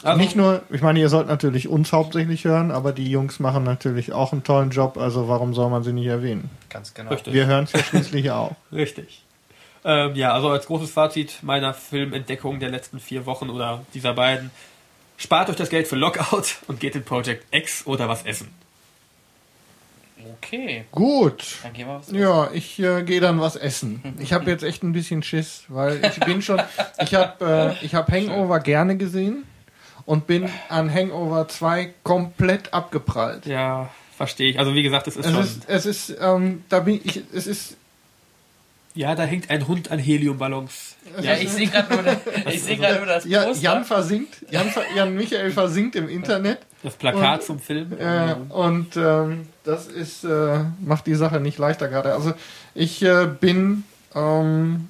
Also, 0.02 0.18
Nicht 0.18 0.36
nur, 0.38 0.62
ich 0.70 0.82
meine, 0.82 1.00
ihr 1.00 1.10
sollt 1.10 1.28
natürlich 1.28 1.68
uns 1.68 1.92
hauptsächlich 1.92 2.46
hören, 2.46 2.72
aber 2.72 2.94
die 2.94 3.12
Jungs 3.12 3.40
machen 3.42 3.64
natürlich 3.64 4.14
auch 4.14 4.32
einen 4.32 4.46
tollen 4.46 4.70
Job, 4.70 4.98
also 4.98 5.28
warum 5.28 5.54
soll 5.54 5.70
man 5.70 5.84
sie 5.84 5.92
nicht 5.94 6.08
erwähnen? 6.08 6.50
ganz 6.70 6.94
genau. 6.94 7.12
Richtig. 7.12 7.34
Wir 7.34 7.46
hören 7.48 7.66
es 7.66 7.74
ja 7.74 7.84
schließlich 7.84 8.32
auch. 8.32 8.56
Richtig. 8.72 9.24
Ähm, 9.84 10.16
ja, 10.16 10.34
also 10.34 10.50
als 10.50 10.66
großes 10.68 10.92
Fazit 10.92 11.40
meiner 11.42 11.74
Filmentdeckung 11.74 12.60
der 12.60 12.70
letzten 12.70 13.00
vier 13.00 13.26
Wochen 13.26 13.50
oder 13.50 13.82
dieser 13.94 14.14
beiden. 14.14 14.52
Spart 15.20 15.50
euch 15.52 15.58
das 15.58 15.70
Geld 15.70 15.88
für 15.88 15.96
Lockout 15.98 16.56
und 16.68 16.80
geht 16.80 16.96
in 16.96 17.04
Project 17.04 17.46
X 17.54 17.86
oder 17.86 18.10
was 18.10 18.26
essen. 18.26 18.48
Okay, 20.38 20.86
Gut. 20.92 21.44
dann 21.64 21.72
gehen 21.74 21.88
wir 21.88 21.96
was 22.00 22.12
Ja, 22.12 22.50
ich 22.52 22.80
äh, 22.80 23.04
gehe 23.04 23.22
dann 23.22 23.40
was 23.40 23.56
essen. 23.56 24.02
Ich 24.20 24.34
habe 24.34 24.50
jetzt 24.52 24.64
echt 24.64 24.84
ein 24.84 24.92
bisschen 24.92 25.24
Schiss, 25.24 25.64
weil 25.70 26.04
ich 26.06 26.20
bin 26.22 26.42
schon, 26.42 26.62
ich 27.02 27.14
habe 27.14 27.76
äh, 27.82 27.86
ich 27.86 27.96
habe 27.96 28.12
Hangover 28.12 28.60
gerne 28.60 28.98
gesehen 28.98 29.44
und 30.06 30.28
bin 30.28 30.50
an 30.68 30.94
Hangover 30.94 31.48
2 31.48 31.94
komplett 32.04 32.74
abgeprallt. 32.74 33.46
Ja, 33.46 33.90
verstehe 34.18 34.50
ich. 34.50 34.60
Also 34.60 34.74
wie 34.74 34.84
gesagt, 34.84 35.08
es 35.08 35.16
ist 35.16 35.26
Es 35.26 35.32
schon. 35.32 35.44
ist, 35.44 35.70
es 35.70 35.86
ist, 35.86 36.18
ähm, 36.20 36.64
da 36.68 36.80
bin 36.82 37.00
ich, 37.04 37.22
es 37.34 37.48
ist, 37.48 37.78
ja, 38.96 39.16
da 39.16 39.24
hängt 39.24 39.50
ein 39.50 39.68
Hund 39.68 39.92
an 39.92 40.00
Heliumballons. 40.00 40.96
Ja, 41.22 41.36
ich 41.36 41.50
sehe 41.50 41.68
gerade 41.68 41.94
nur, 41.94 42.06
ich 42.52 42.66
gerade 42.78 42.98
nur 42.98 43.06
das 43.06 43.26
ja, 43.26 43.44
Poster. 43.44 43.64
Jan 43.64 43.86
versinkt, 43.86 44.46
Jan, 44.52 44.68
Jan 44.96 45.16
Michael 45.16 45.52
versinkt 45.52 45.96
im 45.96 46.10
Internet 46.10 46.60
Das 46.84 46.96
Plakat 46.96 47.40
Und- 47.42 47.46
zum 47.46 47.60
Film. 47.60 47.94
äh, 48.00 48.36
und 48.50 48.96
ähm, 48.98 49.48
das 49.64 49.88
ist, 49.88 50.24
äh, 50.24 50.60
macht 50.82 51.08
die 51.08 51.16
Sache 51.16 51.40
nicht 51.40 51.58
leichter 51.58 51.88
gerade. 51.88 52.14
Also 52.14 52.34
ich 52.76 53.02
äh, 53.02 53.28
bin 53.28 53.84
ähm, 54.16 54.90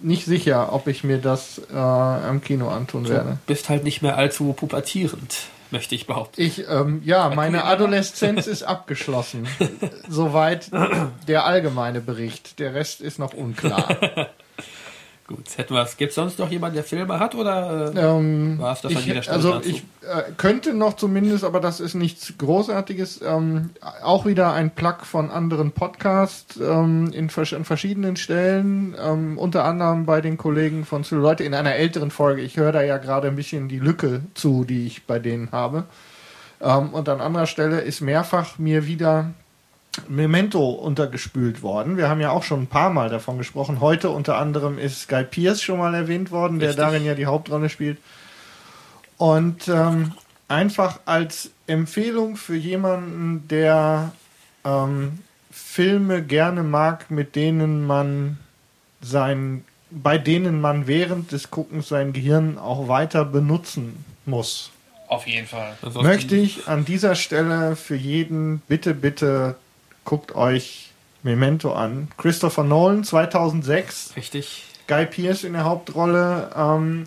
nicht 0.00 0.24
sicher, 0.24 0.72
ob 0.72 0.86
ich 0.88 1.04
mir 1.04 1.18
das 1.18 1.60
äh, 1.72 1.76
am 1.76 2.42
Kino 2.42 2.68
antun 2.68 3.04
du 3.04 3.10
werde. 3.10 3.38
bist 3.46 3.68
halt 3.68 3.84
nicht 3.84 4.02
mehr 4.02 4.16
allzu 4.16 4.52
pubertierend, 4.52 5.36
möchte 5.72 5.94
ich 5.94 6.06
behaupten. 6.06 6.40
Ich, 6.40 6.68
ähm, 6.68 7.02
ja, 7.04 7.30
meine 7.34 7.64
Adoleszenz 7.64 8.46
ist 8.46 8.62
abgeschlossen. 8.62 9.48
Soweit 10.08 10.70
der 11.28 11.46
allgemeine 11.46 12.00
Bericht. 12.00 12.58
Der 12.58 12.74
Rest 12.74 13.00
ist 13.00 13.18
noch 13.18 13.34
unklar. 13.34 13.96
Gut, 15.34 15.56
hätten 15.56 15.74
wir 15.74 15.82
es. 15.82 15.96
Gibt 15.96 16.10
es 16.10 16.16
sonst 16.16 16.38
noch 16.38 16.50
jemanden, 16.50 16.74
der 16.74 16.84
Filme 16.84 17.18
hat 17.18 17.34
oder? 17.34 17.92
Äh, 17.94 17.98
Ähm, 17.98 18.58
War's 18.58 18.82
das 18.82 18.92
an 18.92 18.98
ich, 18.98 19.04
dieser 19.04 19.22
Stelle 19.22 19.36
also 19.36 19.52
dazu? 19.54 19.68
ich 19.70 19.78
äh, 20.02 20.32
könnte 20.36 20.74
noch 20.74 20.94
zumindest, 20.94 21.44
aber 21.44 21.58
das 21.58 21.80
ist 21.80 21.94
nichts 21.94 22.34
Großartiges, 22.36 23.22
ähm, 23.22 23.70
auch 24.02 24.26
wieder 24.26 24.52
ein 24.52 24.74
Plug 24.74 25.04
von 25.04 25.30
anderen 25.30 25.72
Podcasts 25.72 26.58
ähm, 26.60 27.10
in 27.12 27.30
vers 27.30 27.54
an 27.54 27.64
verschiedenen 27.64 28.16
Stellen, 28.16 28.94
ähm, 29.02 29.38
unter 29.38 29.64
anderem 29.64 30.04
bei 30.04 30.20
den 30.20 30.36
Kollegen 30.36 30.84
von 30.84 31.02
Leute 31.10 31.44
in 31.44 31.54
einer 31.54 31.74
älteren 31.76 32.10
Folge. 32.10 32.42
Ich 32.42 32.58
höre 32.58 32.72
da 32.72 32.82
ja 32.82 32.98
gerade 32.98 33.28
ein 33.28 33.36
bisschen 33.36 33.68
die 33.68 33.78
Lücke 33.78 34.20
zu, 34.34 34.64
die 34.64 34.86
ich 34.86 35.06
bei 35.06 35.18
denen 35.18 35.50
habe. 35.50 35.84
Ähm, 36.60 36.90
und 36.90 37.08
an 37.08 37.22
anderer 37.22 37.46
Stelle 37.46 37.80
ist 37.80 38.02
mehrfach 38.02 38.58
mir 38.58 38.86
wieder 38.86 39.30
Memento 40.08 40.70
untergespült 40.70 41.62
worden. 41.62 41.96
Wir 41.96 42.08
haben 42.08 42.20
ja 42.20 42.30
auch 42.30 42.42
schon 42.44 42.62
ein 42.62 42.66
paar 42.66 42.90
Mal 42.90 43.10
davon 43.10 43.38
gesprochen. 43.38 43.80
Heute 43.80 44.10
unter 44.10 44.38
anderem 44.38 44.78
ist 44.78 45.08
Guy 45.08 45.24
Pierce 45.24 45.62
schon 45.62 45.78
mal 45.78 45.94
erwähnt 45.94 46.30
worden, 46.30 46.58
der 46.58 46.70
Richtig. 46.70 46.84
darin 46.84 47.04
ja 47.04 47.14
die 47.14 47.26
Hauptrolle 47.26 47.68
spielt. 47.68 47.98
Und 49.18 49.68
ähm, 49.68 50.12
einfach 50.48 51.00
als 51.04 51.50
Empfehlung 51.66 52.36
für 52.36 52.56
jemanden, 52.56 53.46
der 53.48 54.12
ähm, 54.64 55.18
Filme 55.50 56.22
gerne 56.22 56.62
mag, 56.62 57.10
mit 57.10 57.36
denen 57.36 57.86
man 57.86 58.38
sein, 59.02 59.64
bei 59.90 60.16
denen 60.16 60.60
man 60.60 60.86
während 60.86 61.32
des 61.32 61.50
Guckens 61.50 61.88
sein 61.88 62.12
Gehirn 62.12 62.56
auch 62.58 62.88
weiter 62.88 63.24
benutzen 63.24 64.04
muss 64.24 64.70
Auf 65.08 65.26
jeden 65.26 65.46
Fall. 65.46 65.76
ansonsten- 65.82 66.02
möchte 66.08 66.36
ich 66.36 66.66
an 66.66 66.84
dieser 66.84 67.14
Stelle 67.14 67.76
für 67.76 67.96
jeden 67.96 68.60
bitte, 68.68 68.94
bitte 68.94 69.56
guckt 70.04 70.34
euch 70.34 70.92
Memento 71.22 71.72
an. 71.72 72.08
Christopher 72.16 72.64
Nolan 72.64 73.04
2006, 73.04 74.16
Richtig. 74.16 74.64
Guy 74.88 75.06
Pearce 75.06 75.44
in 75.44 75.52
der 75.52 75.64
Hauptrolle. 75.64 76.50
Ähm, 76.56 77.04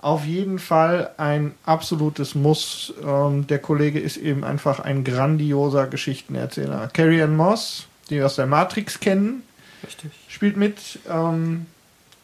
auf 0.00 0.24
jeden 0.24 0.58
Fall 0.58 1.10
ein 1.16 1.54
absolutes 1.64 2.34
Muss. 2.34 2.92
Ähm, 3.06 3.46
der 3.46 3.60
Kollege 3.60 4.00
ist 4.00 4.16
eben 4.16 4.42
einfach 4.42 4.80
ein 4.80 5.04
grandioser 5.04 5.86
Geschichtenerzähler. 5.86 6.88
Carrie 6.92 7.22
Ann 7.22 7.36
Moss, 7.36 7.86
die 8.10 8.16
wir 8.16 8.26
aus 8.26 8.34
der 8.34 8.46
Matrix 8.46 8.98
kennen, 8.98 9.44
Richtig. 9.84 10.10
spielt 10.26 10.56
mit, 10.56 10.98
ähm, 11.08 11.66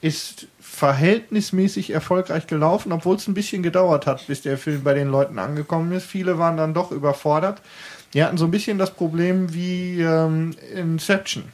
ist 0.01 0.49
verhältnismäßig 0.61 1.91
erfolgreich 1.91 2.49
gelaufen, 2.49 2.93
obwohl 2.93 3.17
es 3.17 3.29
ein 3.29 3.35
bisschen 3.35 3.63
gedauert 3.63 4.07
hat, 4.07 4.27
bis 4.27 4.43
der 4.43 4.59
Film 4.59 4.83
bei 4.83 4.95
den 4.95 5.09
Leuten 5.09 5.39
angekommen 5.39 5.93
ist. 5.93 6.07
Viele 6.07 6.39
waren 6.39 6.57
dann 6.57 6.75
doch 6.75 6.91
überfordert. 6.91 7.63
Die 8.15 8.23
hatten 8.23 8.39
so 8.39 8.45
ein 8.47 8.51
bisschen 8.51 8.79
das 8.79 8.93
Problem 8.93 9.53
wie 9.53 10.01
ähm, 10.01 10.55
Inception. 10.75 11.45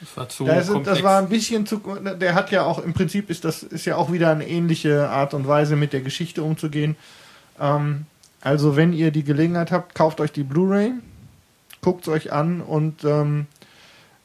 Das 0.00 0.16
war 0.16 0.28
zu 0.28 0.44
Das, 0.44 0.68
komplex. 0.68 0.96
das 0.96 1.02
war 1.02 1.18
ein 1.18 1.28
bisschen 1.28 1.66
zu. 1.66 1.80
Der 2.20 2.34
hat 2.34 2.50
ja 2.50 2.64
auch 2.64 2.78
im 2.78 2.92
Prinzip 2.92 3.30
ist 3.30 3.44
das 3.44 3.62
ist 3.62 3.84
ja 3.84 3.96
auch 3.96 4.12
wieder 4.12 4.30
eine 4.30 4.46
ähnliche 4.46 5.08
Art 5.08 5.34
und 5.34 5.48
Weise 5.48 5.76
mit 5.76 5.92
der 5.92 6.00
Geschichte 6.02 6.42
umzugehen. 6.42 6.96
Ähm, 7.58 8.06
also 8.40 8.76
wenn 8.76 8.92
ihr 8.92 9.10
die 9.10 9.24
Gelegenheit 9.24 9.72
habt, 9.72 9.94
kauft 9.94 10.20
euch 10.20 10.30
die 10.30 10.44
Blu-ray, 10.44 10.92
guckt 11.80 12.02
es 12.02 12.08
euch 12.08 12.32
an 12.32 12.60
und 12.60 13.02
ähm, 13.04 13.46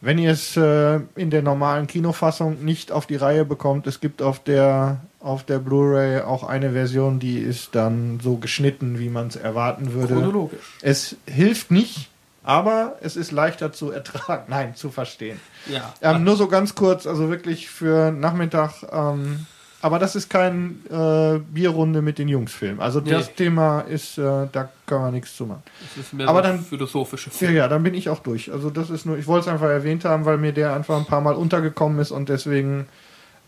wenn 0.03 0.17
ihr 0.17 0.31
es 0.31 0.57
äh, 0.57 0.99
in 1.15 1.29
der 1.29 1.41
normalen 1.41 1.87
Kinofassung 1.87 2.63
nicht 2.63 2.91
auf 2.91 3.05
die 3.05 3.15
Reihe 3.15 3.45
bekommt, 3.45 3.87
es 3.87 4.01
gibt 4.01 4.21
auf 4.21 4.43
der 4.43 4.99
auf 5.21 5.45
der 5.45 5.59
Blu-ray 5.59 6.19
auch 6.19 6.43
eine 6.43 6.71
Version, 6.73 7.19
die 7.19 7.37
ist 7.37 7.75
dann 7.75 8.19
so 8.21 8.35
geschnitten, 8.35 8.99
wie 8.99 9.07
man 9.07 9.27
es 9.27 9.37
erwarten 9.37 9.93
würde. 9.93 10.15
chronologisch. 10.15 10.59
Es 10.81 11.15
hilft 11.25 11.71
nicht, 11.71 12.09
aber 12.43 12.97
es 12.99 13.15
ist 13.15 13.31
leichter 13.31 13.71
zu 13.71 13.91
ertragen, 13.91 14.43
nein, 14.49 14.75
zu 14.75 14.89
verstehen. 14.89 15.39
Ja. 15.67 15.93
Ähm, 16.01 16.25
nur 16.25 16.35
so 16.35 16.49
ganz 16.49 16.75
kurz, 16.75 17.07
also 17.07 17.29
wirklich 17.29 17.69
für 17.69 18.11
Nachmittag. 18.11 18.83
Ähm, 18.91 19.45
aber 19.83 19.99
das 19.99 20.15
ist 20.15 20.29
kein 20.29 20.81
äh, 20.89 21.39
Bierrunde 21.39 22.01
mit 22.01 22.17
den 22.17 22.27
Jungs-Film. 22.29 22.79
Also 22.79 22.99
Nee. 23.01 23.11
das 23.11 23.33
Thema 23.35 23.81
ist, 23.81 24.17
äh, 24.17 24.47
da 24.51 24.69
kann 24.85 25.01
man 25.01 25.13
nichts 25.13 25.35
zu 25.35 25.45
machen. 25.45 25.61
Das 25.95 26.05
ist 26.05 26.13
mehr 26.13 26.27
Aber 26.27 26.39
so 26.39 26.47
dann- 26.47 26.63
philosophische 26.63 27.29
Ja, 27.29 27.35
Film. 27.35 27.55
ja, 27.55 27.67
dann 27.67 27.83
bin 27.83 27.93
ich 27.93 28.09
auch 28.09 28.19
durch. 28.19 28.51
Also 28.51 28.69
das 28.69 28.89
ist 28.89 29.05
nur, 29.05 29.17
ich 29.17 29.27
wollte 29.27 29.47
es 29.49 29.53
einfach 29.53 29.67
erwähnt 29.69 30.05
haben, 30.05 30.25
weil 30.25 30.37
mir 30.37 30.53
der 30.53 30.73
einfach 30.73 30.97
ein 30.97 31.05
paar 31.05 31.21
Mal 31.21 31.35
untergekommen 31.35 31.99
ist 31.99 32.11
und 32.11 32.29
deswegen 32.29 32.87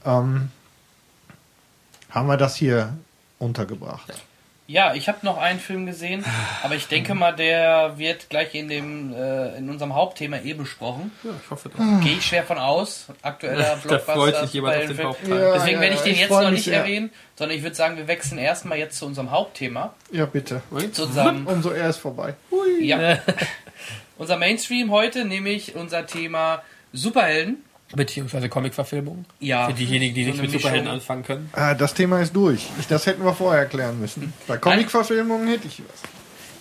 ähm, 0.05 0.49
haben 2.11 2.27
wir 2.27 2.37
das 2.37 2.55
hier 2.55 2.93
untergebracht. 3.39 4.13
Ja, 4.67 4.95
ich 4.95 5.07
habe 5.07 5.19
noch 5.21 5.37
einen 5.37 5.59
Film 5.59 5.85
gesehen, 5.85 6.25
aber 6.63 6.73
ich 6.73 6.87
denke 6.87 7.13
mal, 7.13 7.31
der 7.35 7.99
wird 7.99 8.29
gleich 8.29 8.55
in 8.55 8.67
dem 8.67 9.13
äh, 9.13 9.55
in 9.57 9.69
unserem 9.69 9.93
Hauptthema 9.93 10.37
eh 10.37 10.53
besprochen. 10.53 11.11
Ja, 11.23 11.29
ich 11.43 11.51
hoffe 11.51 11.69
doch. 11.69 11.77
Gehe 12.03 12.13
ich 12.13 12.25
schwer 12.25 12.43
von 12.43 12.57
aus. 12.57 13.05
Aktueller 13.21 13.77
Da 13.87 13.99
freut 13.99 14.05
Blockbuster. 14.05 14.41
sich 14.41 14.53
jemand 14.53 14.77
auf 14.77 14.85
den 14.87 14.95
Film. 14.95 15.07
Hauptteil. 15.07 15.39
Ja. 15.39 15.53
Deswegen 15.53 15.81
werde 15.81 15.95
ich 15.95 16.01
den 16.01 16.13
ich 16.13 16.19
jetzt 16.21 16.31
noch 16.31 16.49
nicht 16.49 16.67
erwähnen, 16.67 17.11
sondern 17.35 17.55
ich 17.57 17.63
würde 17.63 17.75
sagen, 17.75 17.97
wir 17.97 18.07
wechseln 18.07 18.39
erstmal 18.39 18.79
jetzt 18.79 18.97
zu 18.97 19.05
unserem 19.05 19.29
Hauptthema. 19.29 19.93
Ja, 20.11 20.25
bitte. 20.25 20.63
Zu 20.93 21.03
unserem, 21.03 21.45
Umso 21.47 21.71
eher 21.71 21.89
ist 21.89 21.97
vorbei. 21.97 22.33
ja, 22.81 23.19
unser 24.17 24.37
Mainstream 24.37 24.89
heute, 24.89 25.25
nämlich 25.25 25.75
unser 25.75 26.07
Thema 26.07 26.63
Superhelden. 26.91 27.63
Beziehungsweise 27.95 28.49
Comic-Verfilmung. 28.49 29.25
Ja, 29.39 29.67
Für 29.67 29.73
diejenigen, 29.73 30.13
die 30.13 30.25
so 30.25 30.31
nicht 30.31 30.41
mit 30.41 30.51
Superhelden 30.51 30.83
Mischung. 30.85 30.99
anfangen 30.99 31.23
können. 31.23 31.49
Ah, 31.53 31.73
das 31.73 31.93
Thema 31.93 32.21
ist 32.21 32.35
durch. 32.35 32.65
Ich, 32.79 32.87
das 32.87 33.05
hätten 33.05 33.23
wir 33.23 33.33
vorher 33.33 33.65
klären 33.65 33.99
müssen. 33.99 34.33
Bei 34.47 34.57
Comic-Verfilmungen 34.57 35.47
hätte 35.47 35.67
ich 35.67 35.79
was. 35.79 36.01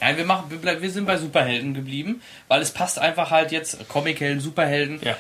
Nein, 0.01 0.19
wir, 0.19 0.27
machen, 0.27 0.51
wir, 0.51 0.91
sind 0.91 1.07
bei 1.07 1.17
Superhelden 1.17 1.73
geblieben, 1.73 2.21
weil 2.49 2.61
es 2.61 2.73
passt 2.73 2.99
einfach 2.99 3.31
halt 3.31 3.53
jetzt, 3.53 3.89
Comichelden, 3.89 4.39
Superhelden, 4.41 5.01
Ja. 5.03 5.17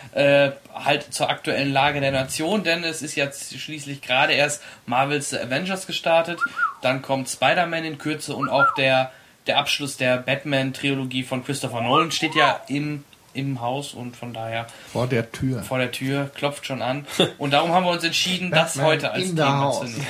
äh, 0.46 0.52
halt 0.74 1.14
zur 1.14 1.30
aktuellen 1.30 1.72
Lage 1.72 2.00
der 2.00 2.12
Nation, 2.12 2.64
denn 2.64 2.84
es 2.84 3.00
ist 3.00 3.14
jetzt 3.14 3.58
schließlich 3.58 4.02
gerade 4.02 4.34
erst 4.34 4.62
Marvels 4.84 5.32
Avengers 5.32 5.86
gestartet, 5.86 6.38
Dann 6.82 7.00
kommt 7.00 7.30
Spider-Man 7.30 7.84
in 7.84 7.96
Kürze 7.96 8.36
und 8.36 8.50
auch 8.50 8.74
der, 8.74 9.10
der 9.46 9.56
Abschluss 9.56 9.96
der 9.96 10.18
Batman-Trilogie 10.18 11.22
von 11.22 11.42
Christopher 11.44 11.80
Nolan 11.80 12.10
steht 12.10 12.34
ja 12.34 12.60
in, 12.68 13.04
im 13.34 13.60
Haus 13.60 13.92
und 13.94 14.16
von 14.16 14.32
daher 14.32 14.66
Vor 14.92 15.06
der 15.06 15.30
Tür. 15.32 15.62
vor 15.62 15.78
der 15.78 15.90
Tür, 15.92 16.30
klopft 16.34 16.66
schon 16.66 16.80
an. 16.82 17.06
Und 17.38 17.52
darum 17.52 17.72
haben 17.72 17.84
wir 17.84 17.90
uns 17.92 18.04
entschieden, 18.04 18.50
das 18.50 18.80
heute 18.80 19.10
als 19.12 19.34
Thema 19.34 19.60
house. 19.60 19.80
zu 19.80 19.84
nehmen. 19.86 20.06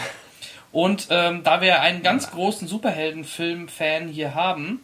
Und 0.73 1.07
ähm, 1.11 1.43
da 1.45 1.61
wir 1.61 1.81
einen 1.81 2.03
ganz 2.03 2.31
großen 2.31 2.67
Superheldenfilm-Fan 2.69 4.09
hier 4.09 4.35
haben, 4.35 4.81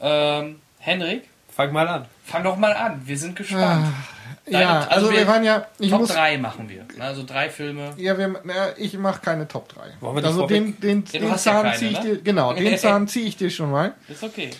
ähm, 0.00 0.60
Henrik, 0.78 1.24
Fang 1.54 1.72
mal 1.72 1.86
an. 1.86 2.06
fang 2.24 2.42
doch 2.42 2.56
mal 2.56 2.72
an. 2.72 3.02
Wir 3.04 3.16
sind 3.16 3.36
gespannt. 3.36 3.86
Deine- 4.46 4.62
ja, 4.64 4.78
also 4.80 4.90
also 4.90 5.10
wir, 5.12 5.18
wir- 5.20 5.26
waren 5.28 5.44
ja, 5.44 5.66
ich 5.78 5.90
Top 5.90 6.00
muss, 6.00 6.10
3 6.10 6.36
machen 6.38 6.68
wir. 6.68 6.84
Also 6.98 7.22
drei 7.24 7.48
Filme. 7.48 7.92
ja, 7.96 8.18
wir, 8.18 8.40
na, 8.44 8.76
ich 8.76 8.98
mache 8.98 9.20
keine 9.22 9.46
Top 9.48 9.68
3. 9.68 9.80
Wollen 10.00 10.16
wir 10.16 10.20
nicht 10.22 10.26
Also 10.26 10.46
den, 10.46 10.78
den, 10.80 11.04
Ja, 11.12 11.20
den 11.20 11.28
ja 11.28 11.36
Zahn 11.36 11.62
keine, 11.62 11.76
ziehe 11.78 11.90
ich 11.92 11.98
ne? 12.00 12.04
dir, 12.16 12.22
genau, 12.22 12.52
den 12.52 12.76
Zahn 12.78 13.08
ziehe 13.08 13.26
ich 13.26 13.36
dir 13.36 13.48
schon 13.50 13.70
mal. 13.70 13.94
Ist 14.08 14.22
okay. 14.24 14.50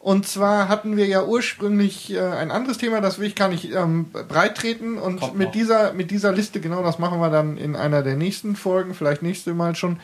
Und 0.00 0.26
zwar 0.26 0.70
hatten 0.70 0.96
wir 0.96 1.06
ja 1.06 1.24
ursprünglich 1.24 2.14
äh, 2.14 2.20
ein 2.20 2.50
anderes 2.50 2.78
Thema, 2.78 3.02
das 3.02 3.18
will 3.18 3.26
ich 3.26 3.34
gar 3.34 3.48
nicht 3.48 3.70
ähm, 3.74 4.06
breit 4.10 4.56
treten. 4.56 4.96
Und 4.96 5.20
Kommt 5.20 5.36
mit 5.36 5.48
noch. 5.48 5.52
dieser, 5.52 5.92
mit 5.92 6.10
dieser 6.10 6.32
Liste, 6.32 6.60
genau 6.60 6.82
das 6.82 6.98
machen 6.98 7.20
wir 7.20 7.28
dann 7.28 7.58
in 7.58 7.76
einer 7.76 8.02
der 8.02 8.16
nächsten 8.16 8.56
Folgen, 8.56 8.94
vielleicht 8.94 9.22
nächste 9.22 9.52
Mal 9.52 9.76
schon. 9.76 10.00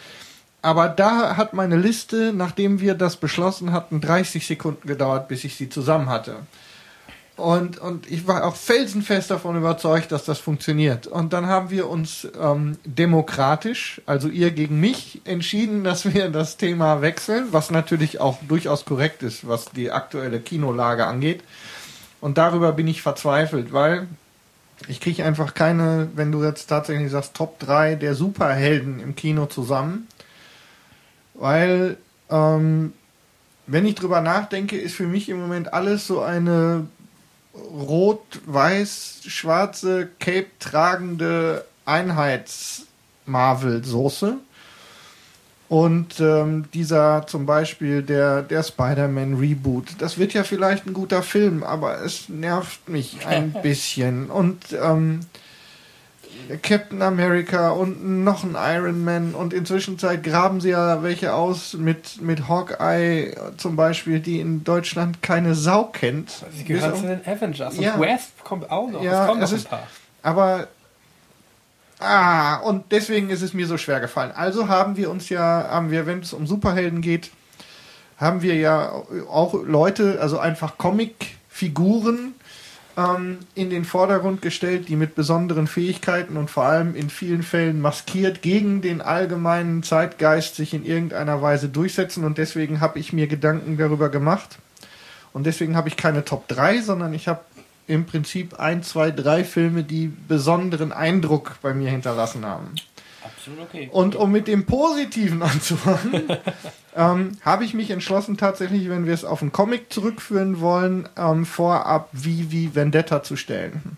Aber 0.60 0.88
da 0.88 1.38
hat 1.38 1.54
meine 1.54 1.76
Liste, 1.76 2.34
nachdem 2.34 2.80
wir 2.80 2.94
das 2.94 3.16
beschlossen 3.16 3.72
hatten, 3.72 4.02
30 4.02 4.46
Sekunden 4.46 4.86
gedauert, 4.86 5.28
bis 5.28 5.44
ich 5.44 5.56
sie 5.56 5.70
zusammen 5.70 6.10
hatte. 6.10 6.36
Und, 7.36 7.76
und 7.78 8.10
ich 8.10 8.26
war 8.26 8.44
auch 8.44 8.56
felsenfest 8.56 9.30
davon 9.30 9.56
überzeugt, 9.56 10.10
dass 10.10 10.24
das 10.24 10.38
funktioniert. 10.38 11.06
Und 11.06 11.34
dann 11.34 11.46
haben 11.46 11.68
wir 11.68 11.88
uns 11.88 12.26
ähm, 12.40 12.78
demokratisch, 12.86 14.00
also 14.06 14.28
ihr 14.28 14.52
gegen 14.52 14.80
mich, 14.80 15.20
entschieden, 15.26 15.84
dass 15.84 16.12
wir 16.14 16.30
das 16.30 16.56
Thema 16.56 17.02
wechseln, 17.02 17.48
was 17.50 17.70
natürlich 17.70 18.20
auch 18.20 18.38
durchaus 18.48 18.86
korrekt 18.86 19.22
ist, 19.22 19.46
was 19.46 19.66
die 19.66 19.90
aktuelle 19.90 20.40
Kinolage 20.40 21.06
angeht. 21.06 21.42
Und 22.22 22.38
darüber 22.38 22.72
bin 22.72 22.88
ich 22.88 23.02
verzweifelt, 23.02 23.70
weil 23.70 24.08
ich 24.88 25.00
kriege 25.00 25.22
einfach 25.22 25.52
keine, 25.52 26.08
wenn 26.14 26.32
du 26.32 26.42
jetzt 26.42 26.68
tatsächlich 26.68 27.10
sagst, 27.10 27.34
Top 27.34 27.58
3 27.58 27.96
der 27.96 28.14
Superhelden 28.14 28.98
im 28.98 29.14
Kino 29.14 29.44
zusammen. 29.44 30.08
Weil, 31.34 31.98
ähm, 32.30 32.94
wenn 33.66 33.84
ich 33.84 33.94
drüber 33.94 34.22
nachdenke, 34.22 34.78
ist 34.78 34.94
für 34.94 35.06
mich 35.06 35.28
im 35.28 35.38
Moment 35.38 35.74
alles 35.74 36.06
so 36.06 36.22
eine 36.22 36.86
rot-weiß-schwarze 37.72 40.08
Cape 40.18 40.46
tragende 40.58 41.64
Einheits-Marvel-Soße. 41.84 44.38
Und 45.68 46.20
ähm, 46.20 46.66
dieser 46.72 47.26
zum 47.26 47.44
Beispiel 47.44 48.02
der, 48.02 48.42
der 48.42 48.62
Spider-Man 48.62 49.34
Reboot, 49.34 49.96
das 49.98 50.16
wird 50.16 50.32
ja 50.32 50.44
vielleicht 50.44 50.86
ein 50.86 50.92
guter 50.92 51.24
Film, 51.24 51.64
aber 51.64 52.02
es 52.02 52.28
nervt 52.28 52.88
mich 52.88 53.26
ein 53.26 53.52
bisschen. 53.62 54.30
Und 54.30 54.62
ähm, 54.80 55.22
Captain 56.62 57.02
America 57.02 57.70
und 57.70 58.22
noch 58.24 58.44
ein 58.44 58.56
Iron 58.56 59.04
Man 59.04 59.34
und 59.34 59.52
inzwischen 59.52 59.98
Zeit 59.98 60.22
graben 60.22 60.60
sie 60.60 60.70
ja 60.70 61.02
welche 61.02 61.34
aus 61.34 61.74
mit, 61.74 62.20
mit 62.22 62.48
Hawkeye 62.48 63.34
zum 63.56 63.76
Beispiel, 63.76 64.20
die 64.20 64.40
in 64.40 64.62
Deutschland 64.64 65.22
keine 65.22 65.54
Sau 65.54 65.84
kennt. 65.84 66.30
Sie 66.52 66.80
auf- 66.80 67.00
zu 67.00 67.06
den 67.06 67.20
Avengers. 67.26 67.76
Ja. 67.78 67.94
Und 67.94 68.00
West 68.00 68.32
kommt 68.44 68.70
auch 68.70 68.88
noch. 68.90 69.02
Ja, 69.02 69.22
es 69.22 69.28
kommen 69.28 69.40
noch 69.40 69.48
ein 69.50 69.56
ist- 69.56 69.68
paar. 69.68 69.86
Aber 70.22 70.68
ah, 71.98 72.56
und 72.56 72.84
deswegen 72.92 73.30
ist 73.30 73.42
es 73.42 73.52
mir 73.54 73.66
so 73.66 73.78
schwer 73.78 74.00
gefallen. 74.00 74.32
Also 74.34 74.68
haben 74.68 74.96
wir 74.96 75.10
uns 75.10 75.28
ja, 75.28 75.68
haben 75.70 75.90
wir, 75.90 76.06
wenn 76.06 76.20
es 76.20 76.32
um 76.32 76.46
Superhelden 76.46 77.00
geht, 77.00 77.30
haben 78.18 78.40
wir 78.42 78.54
ja 78.54 78.92
auch 79.30 79.54
Leute, 79.64 80.18
also 80.20 80.38
einfach 80.38 80.78
Comicfiguren 80.78 82.34
ähm, 82.96 83.38
in 83.54 83.70
den 83.70 83.84
Vordergrund 83.84 84.42
gestellt, 84.42 84.88
die 84.88 84.96
mit 84.96 85.14
besonderen 85.14 85.66
Fähigkeiten 85.66 86.36
und 86.36 86.50
vor 86.50 86.64
allem 86.64 86.94
in 86.94 87.10
vielen 87.10 87.42
Fällen 87.42 87.80
maskiert 87.80 88.42
gegen 88.42 88.80
den 88.80 89.00
allgemeinen 89.00 89.82
Zeitgeist 89.82 90.56
sich 90.56 90.72
in 90.74 90.84
irgendeiner 90.84 91.42
Weise 91.42 91.68
durchsetzen. 91.68 92.24
Und 92.24 92.38
deswegen 92.38 92.80
habe 92.80 92.98
ich 92.98 93.12
mir 93.12 93.26
Gedanken 93.26 93.76
darüber 93.76 94.08
gemacht. 94.08 94.58
Und 95.32 95.44
deswegen 95.44 95.76
habe 95.76 95.88
ich 95.88 95.96
keine 95.96 96.24
Top 96.24 96.48
3, 96.48 96.80
sondern 96.80 97.12
ich 97.12 97.28
habe 97.28 97.40
im 97.86 98.06
Prinzip 98.06 98.58
ein, 98.58 98.82
zwei, 98.82 99.10
drei 99.10 99.44
Filme, 99.44 99.84
die 99.84 100.10
besonderen 100.28 100.92
Eindruck 100.92 101.58
bei 101.62 101.74
mir 101.74 101.90
hinterlassen 101.90 102.44
haben. 102.44 102.74
Absolut 103.22 103.60
okay. 103.60 103.88
Und 103.92 104.16
um 104.16 104.32
mit 104.32 104.48
dem 104.48 104.66
Positiven 104.66 105.42
anzufangen, 105.42 106.24
ähm, 106.96 107.38
habe 107.42 107.64
ich 107.64 107.74
mich 107.74 107.90
entschlossen, 107.90 108.36
tatsächlich, 108.36 108.88
wenn 108.88 109.06
wir 109.06 109.14
es 109.14 109.24
auf 109.24 109.42
einen 109.42 109.52
Comic 109.52 109.92
zurückführen 109.92 110.60
wollen, 110.60 111.08
ähm, 111.16 111.46
vorab 111.46 112.08
wie, 112.12 112.50
wie 112.50 112.74
Vendetta 112.74 113.22
zu 113.22 113.36
stellen. 113.36 113.96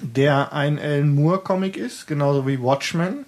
Der 0.00 0.52
ein 0.52 0.78
Alan 0.78 1.14
Moore-Comic 1.14 1.76
ist, 1.76 2.06
genauso 2.06 2.46
wie 2.46 2.60
Watchmen. 2.60 3.26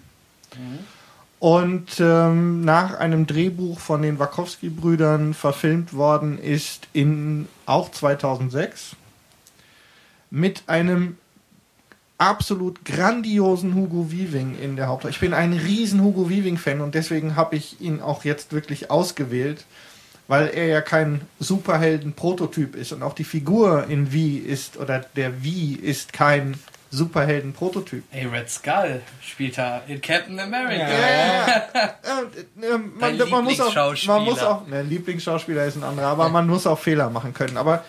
Und 1.38 2.00
ähm, 2.00 2.64
nach 2.64 2.98
einem 2.98 3.26
Drehbuch 3.26 3.78
von 3.78 4.00
den 4.00 4.18
Wachowski-Brüdern 4.18 5.34
verfilmt 5.34 5.92
worden 5.92 6.38
ist 6.38 6.88
in 6.94 7.48
auch 7.66 7.90
2006 7.90 8.96
mit 10.30 10.64
einem 10.68 11.18
absolut 12.18 12.84
grandiosen 12.84 13.74
Hugo 13.74 14.10
Weaving 14.10 14.56
in 14.58 14.76
der 14.76 14.86
Hauptrolle. 14.86 15.12
Ich 15.12 15.20
bin 15.20 15.34
ein 15.34 15.52
riesen 15.52 16.02
Hugo 16.02 16.30
Weaving-Fan 16.30 16.80
und 16.80 16.94
deswegen 16.94 17.36
habe 17.36 17.56
ich 17.56 17.80
ihn 17.80 18.00
auch 18.00 18.24
jetzt 18.24 18.52
wirklich 18.52 18.90
ausgewählt, 18.90 19.64
weil 20.28 20.48
er 20.48 20.66
ja 20.66 20.80
kein 20.80 21.22
Superhelden-Prototyp 21.40 22.76
ist 22.76 22.92
und 22.92 23.02
auch 23.02 23.14
die 23.14 23.24
Figur 23.24 23.86
in 23.88 24.12
Wie 24.12 24.38
ist 24.38 24.76
oder 24.76 25.00
der 25.16 25.42
Wie 25.42 25.74
ist 25.74 26.12
kein 26.12 26.54
Superhelden-Prototyp. 26.94 28.04
Ey, 28.12 28.26
Red 28.26 28.48
Skull 28.48 29.02
spielt 29.20 29.58
da 29.58 29.82
in 29.88 30.00
Captain 30.00 30.38
America. 30.38 30.88
Ja. 30.88 31.46
Ja, 31.48 31.56
äh, 32.62 32.66
äh, 32.66 32.78
man, 32.78 33.18
man 33.18 33.44
muss 33.44 33.60
auch, 33.60 33.66
Lieblingsschauspieler. 33.66 34.14
man 34.14 34.24
muss 34.24 34.38
auch, 34.40 34.66
ne, 34.68 34.82
Lieblingsschauspieler 34.82 35.64
ist 35.66 35.76
ein 35.76 35.82
anderer, 35.82 36.06
aber 36.06 36.28
man 36.28 36.46
muss 36.46 36.66
auch 36.66 36.78
Fehler 36.78 37.10
machen 37.10 37.34
können. 37.34 37.56
Aber 37.56 37.84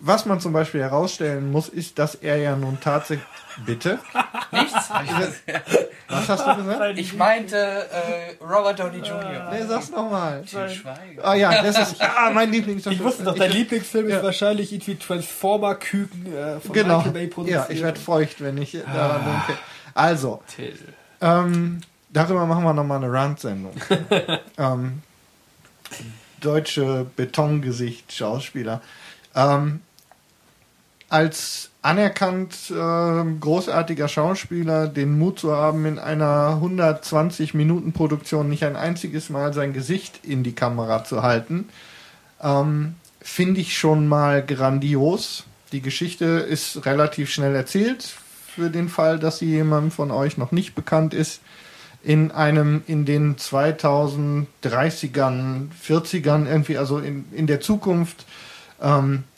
was 0.00 0.26
man 0.26 0.40
zum 0.40 0.52
Beispiel 0.52 0.80
herausstellen 0.80 1.50
muss, 1.50 1.68
ist, 1.68 1.98
dass 1.98 2.14
er 2.14 2.36
ja 2.36 2.56
nun 2.56 2.78
tatsächlich. 2.80 3.26
Bitte? 3.66 3.98
Nichts? 4.52 4.88
Was 6.08 6.28
hast 6.28 6.46
du 6.46 6.56
gesagt? 6.56 6.96
Ich 6.98 7.14
meinte 7.14 7.56
äh, 7.56 8.42
Robert 8.42 8.78
Downey 8.78 8.98
Jr. 8.98 9.50
Nee, 9.50 9.64
sag's 9.66 9.90
nochmal. 9.90 10.44
Ah 11.22 11.34
ja, 11.34 11.60
das 11.62 11.76
ist 11.78 12.00
ah, 12.00 12.30
mein 12.32 12.52
Lieblingsschauspieler. 12.52 13.00
Ich 13.00 13.04
wusste 13.04 13.24
doch, 13.24 13.34
dein 13.34 13.50
Ich- 13.50 13.56
Lieblingsfilm 13.56 14.08
ja. 14.08 14.18
ist 14.18 14.22
wahrscheinlich 14.22 14.72
irgendwie 14.72 14.94
Transformer-Küken 14.94 16.32
äh, 16.32 16.60
von 16.60 16.72
Genau. 16.72 16.98
Michael 16.98 17.12
Bay 17.12 17.26
produziert. 17.26 17.68
Ja, 17.68 17.74
ich 17.74 17.82
werde 17.82 17.98
feucht, 17.98 18.40
wenn 18.40 18.58
ich 18.58 18.72
daran 18.94 19.24
denke. 19.24 19.60
Also, 19.94 20.40
ähm, 21.20 21.80
darüber 22.10 22.46
machen 22.46 22.62
wir 22.62 22.74
nochmal 22.74 23.02
eine 23.02 23.12
Rand-Sendung. 23.12 23.72
ähm, 24.56 25.02
deutsche 26.40 27.06
Betongesicht-Schauspieler. 27.16 28.80
Ähm, 29.34 29.80
als 31.08 31.70
anerkannt 31.80 32.54
ähm, 32.70 33.40
großartiger 33.40 34.08
Schauspieler 34.08 34.88
den 34.88 35.18
Mut 35.18 35.38
zu 35.38 35.52
haben, 35.52 35.86
in 35.86 35.98
einer 35.98 36.54
120 36.54 37.54
Minuten 37.54 37.92
Produktion 37.92 38.48
nicht 38.48 38.64
ein 38.64 38.76
einziges 38.76 39.30
Mal 39.30 39.54
sein 39.54 39.72
Gesicht 39.72 40.20
in 40.22 40.42
die 40.42 40.54
Kamera 40.54 41.04
zu 41.04 41.22
halten, 41.22 41.68
ähm, 42.42 42.96
finde 43.20 43.60
ich 43.60 43.78
schon 43.78 44.08
mal 44.08 44.44
grandios. 44.44 45.44
Die 45.72 45.80
Geschichte 45.80 46.24
ist 46.24 46.84
relativ 46.84 47.30
schnell 47.30 47.54
erzählt, 47.54 48.14
für 48.54 48.70
den 48.70 48.88
Fall, 48.88 49.18
dass 49.18 49.38
sie 49.38 49.46
jemandem 49.46 49.90
von 49.90 50.10
euch 50.10 50.36
noch 50.36 50.52
nicht 50.52 50.74
bekannt 50.74 51.14
ist. 51.14 51.40
In 52.02 52.32
einem, 52.32 52.82
in 52.86 53.04
den 53.04 53.36
2030ern, 53.36 55.68
40ern, 55.84 56.46
irgendwie, 56.46 56.78
also 56.78 56.98
in, 56.98 57.24
in 57.32 57.46
der 57.46 57.60
Zukunft, 57.60 58.24
ähm, 58.80 59.24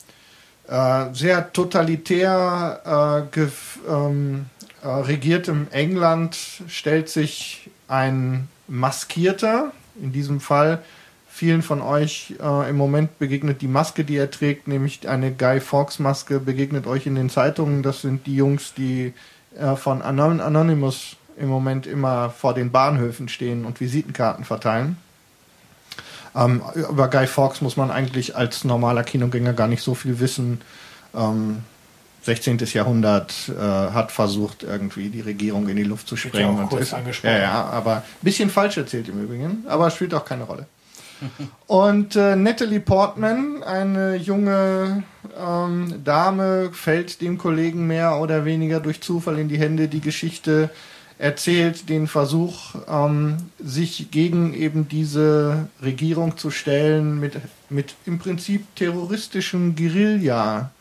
sehr 1.13 1.51
totalitär 1.53 3.27
äh, 3.35 3.41
ähm, 3.89 4.45
äh, 4.83 4.87
regiertem 4.87 5.67
England 5.71 6.37
stellt 6.67 7.09
sich 7.09 7.69
ein 7.87 8.47
Maskierter, 8.67 9.71
in 10.01 10.11
diesem 10.13 10.39
Fall 10.39 10.81
vielen 11.27 11.61
von 11.61 11.81
euch 11.81 12.35
äh, 12.41 12.69
im 12.69 12.77
Moment 12.77 13.17
begegnet 13.19 13.61
die 13.61 13.67
Maske, 13.67 14.03
die 14.03 14.17
er 14.17 14.31
trägt, 14.31 14.67
nämlich 14.67 15.07
eine 15.07 15.31
Guy 15.31 15.59
Fawkes 15.59 15.99
Maske, 15.99 16.39
begegnet 16.39 16.87
euch 16.87 17.05
in 17.05 17.15
den 17.15 17.29
Zeitungen. 17.29 17.83
Das 17.83 18.01
sind 18.01 18.25
die 18.27 18.35
Jungs, 18.35 18.73
die 18.73 19.13
äh, 19.57 19.75
von 19.75 20.01
Anon 20.01 20.39
Anonymous 20.39 21.15
im 21.37 21.49
Moment 21.49 21.87
immer 21.87 22.29
vor 22.29 22.53
den 22.53 22.71
Bahnhöfen 22.71 23.27
stehen 23.29 23.65
und 23.65 23.79
Visitenkarten 23.79 24.45
verteilen. 24.45 24.97
Ähm, 26.35 26.61
über 26.75 27.09
Guy 27.09 27.27
Fawkes 27.27 27.61
muss 27.61 27.77
man 27.77 27.91
eigentlich 27.91 28.35
als 28.35 28.63
normaler 28.63 29.03
Kinogänger 29.03 29.53
gar 29.53 29.67
nicht 29.67 29.83
so 29.83 29.95
viel 29.95 30.19
wissen. 30.19 30.61
Ähm, 31.13 31.63
16. 32.23 32.59
Jahrhundert 32.73 33.33
äh, 33.49 33.59
hat 33.59 34.11
versucht, 34.11 34.63
irgendwie 34.63 35.09
die 35.09 35.21
Regierung 35.21 35.67
in 35.69 35.75
die 35.75 35.83
Luft 35.83 36.07
zu 36.07 36.15
sprengen. 36.15 36.57
ja 36.57 36.63
auch 36.63 36.69
kurz 36.69 36.83
ist, 36.83 36.93
angesprochen. 36.93 37.33
ja, 37.33 37.41
ja, 37.41 37.65
aber 37.65 37.97
ein 37.97 38.03
bisschen 38.21 38.49
falsch 38.49 38.77
erzählt 38.77 39.09
im 39.09 39.23
Übrigen, 39.23 39.65
aber 39.67 39.89
spielt 39.89 40.13
auch 40.13 40.23
keine 40.23 40.43
Rolle. 40.43 40.67
Und 41.67 42.15
äh, 42.15 42.35
Natalie 42.35 42.79
Portman, 42.79 43.63
eine 43.63 44.15
junge 44.15 45.03
ähm, 45.39 46.01
Dame, 46.03 46.69
fällt 46.73 47.21
dem 47.21 47.37
Kollegen 47.37 47.87
mehr 47.87 48.17
oder 48.17 48.45
weniger 48.45 48.79
durch 48.79 49.01
Zufall 49.01 49.39
in 49.39 49.47
die 49.47 49.59
Hände. 49.59 49.87
Die 49.87 50.01
Geschichte 50.01 50.69
erzählt 51.21 51.87
den 51.87 52.07
Versuch, 52.07 52.73
ähm, 52.89 53.37
sich 53.59 54.09
gegen 54.09 54.55
eben 54.55 54.89
diese 54.89 55.67
Regierung 55.83 56.35
zu 56.35 56.49
stellen 56.49 57.19
mit, 57.19 57.35
mit 57.69 57.93
im 58.07 58.17
Prinzip 58.17 58.75
terroristischen 58.75 59.75
Guerilla. 59.75 60.71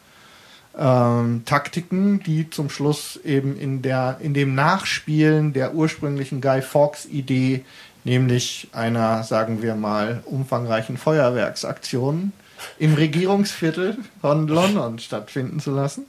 Ähm, 0.78 1.42
Taktiken, 1.44 2.20
die 2.20 2.48
zum 2.48 2.70
Schluss 2.70 3.20
eben 3.22 3.58
in 3.58 3.82
der 3.82 4.16
in 4.20 4.32
dem 4.32 4.54
Nachspielen 4.54 5.52
der 5.52 5.74
ursprünglichen 5.74 6.40
Guy 6.40 6.62
Fawkes 6.62 7.04
Idee, 7.04 7.64
nämlich 8.04 8.68
einer, 8.72 9.24
sagen 9.24 9.60
wir 9.60 9.74
mal, 9.74 10.22
umfangreichen 10.24 10.96
Feuerwerksaktion 10.96 12.32
im 12.78 12.94
Regierungsviertel 12.94 13.98
von 14.22 14.48
London 14.48 15.00
stattfinden 15.00 15.60
zu 15.60 15.74
lassen. 15.74 16.06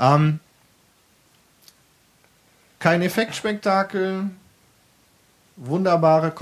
Ähm, 0.00 0.40
kein 2.82 3.00
Effektspektakel, 3.00 4.24
wunderbare, 5.54 6.32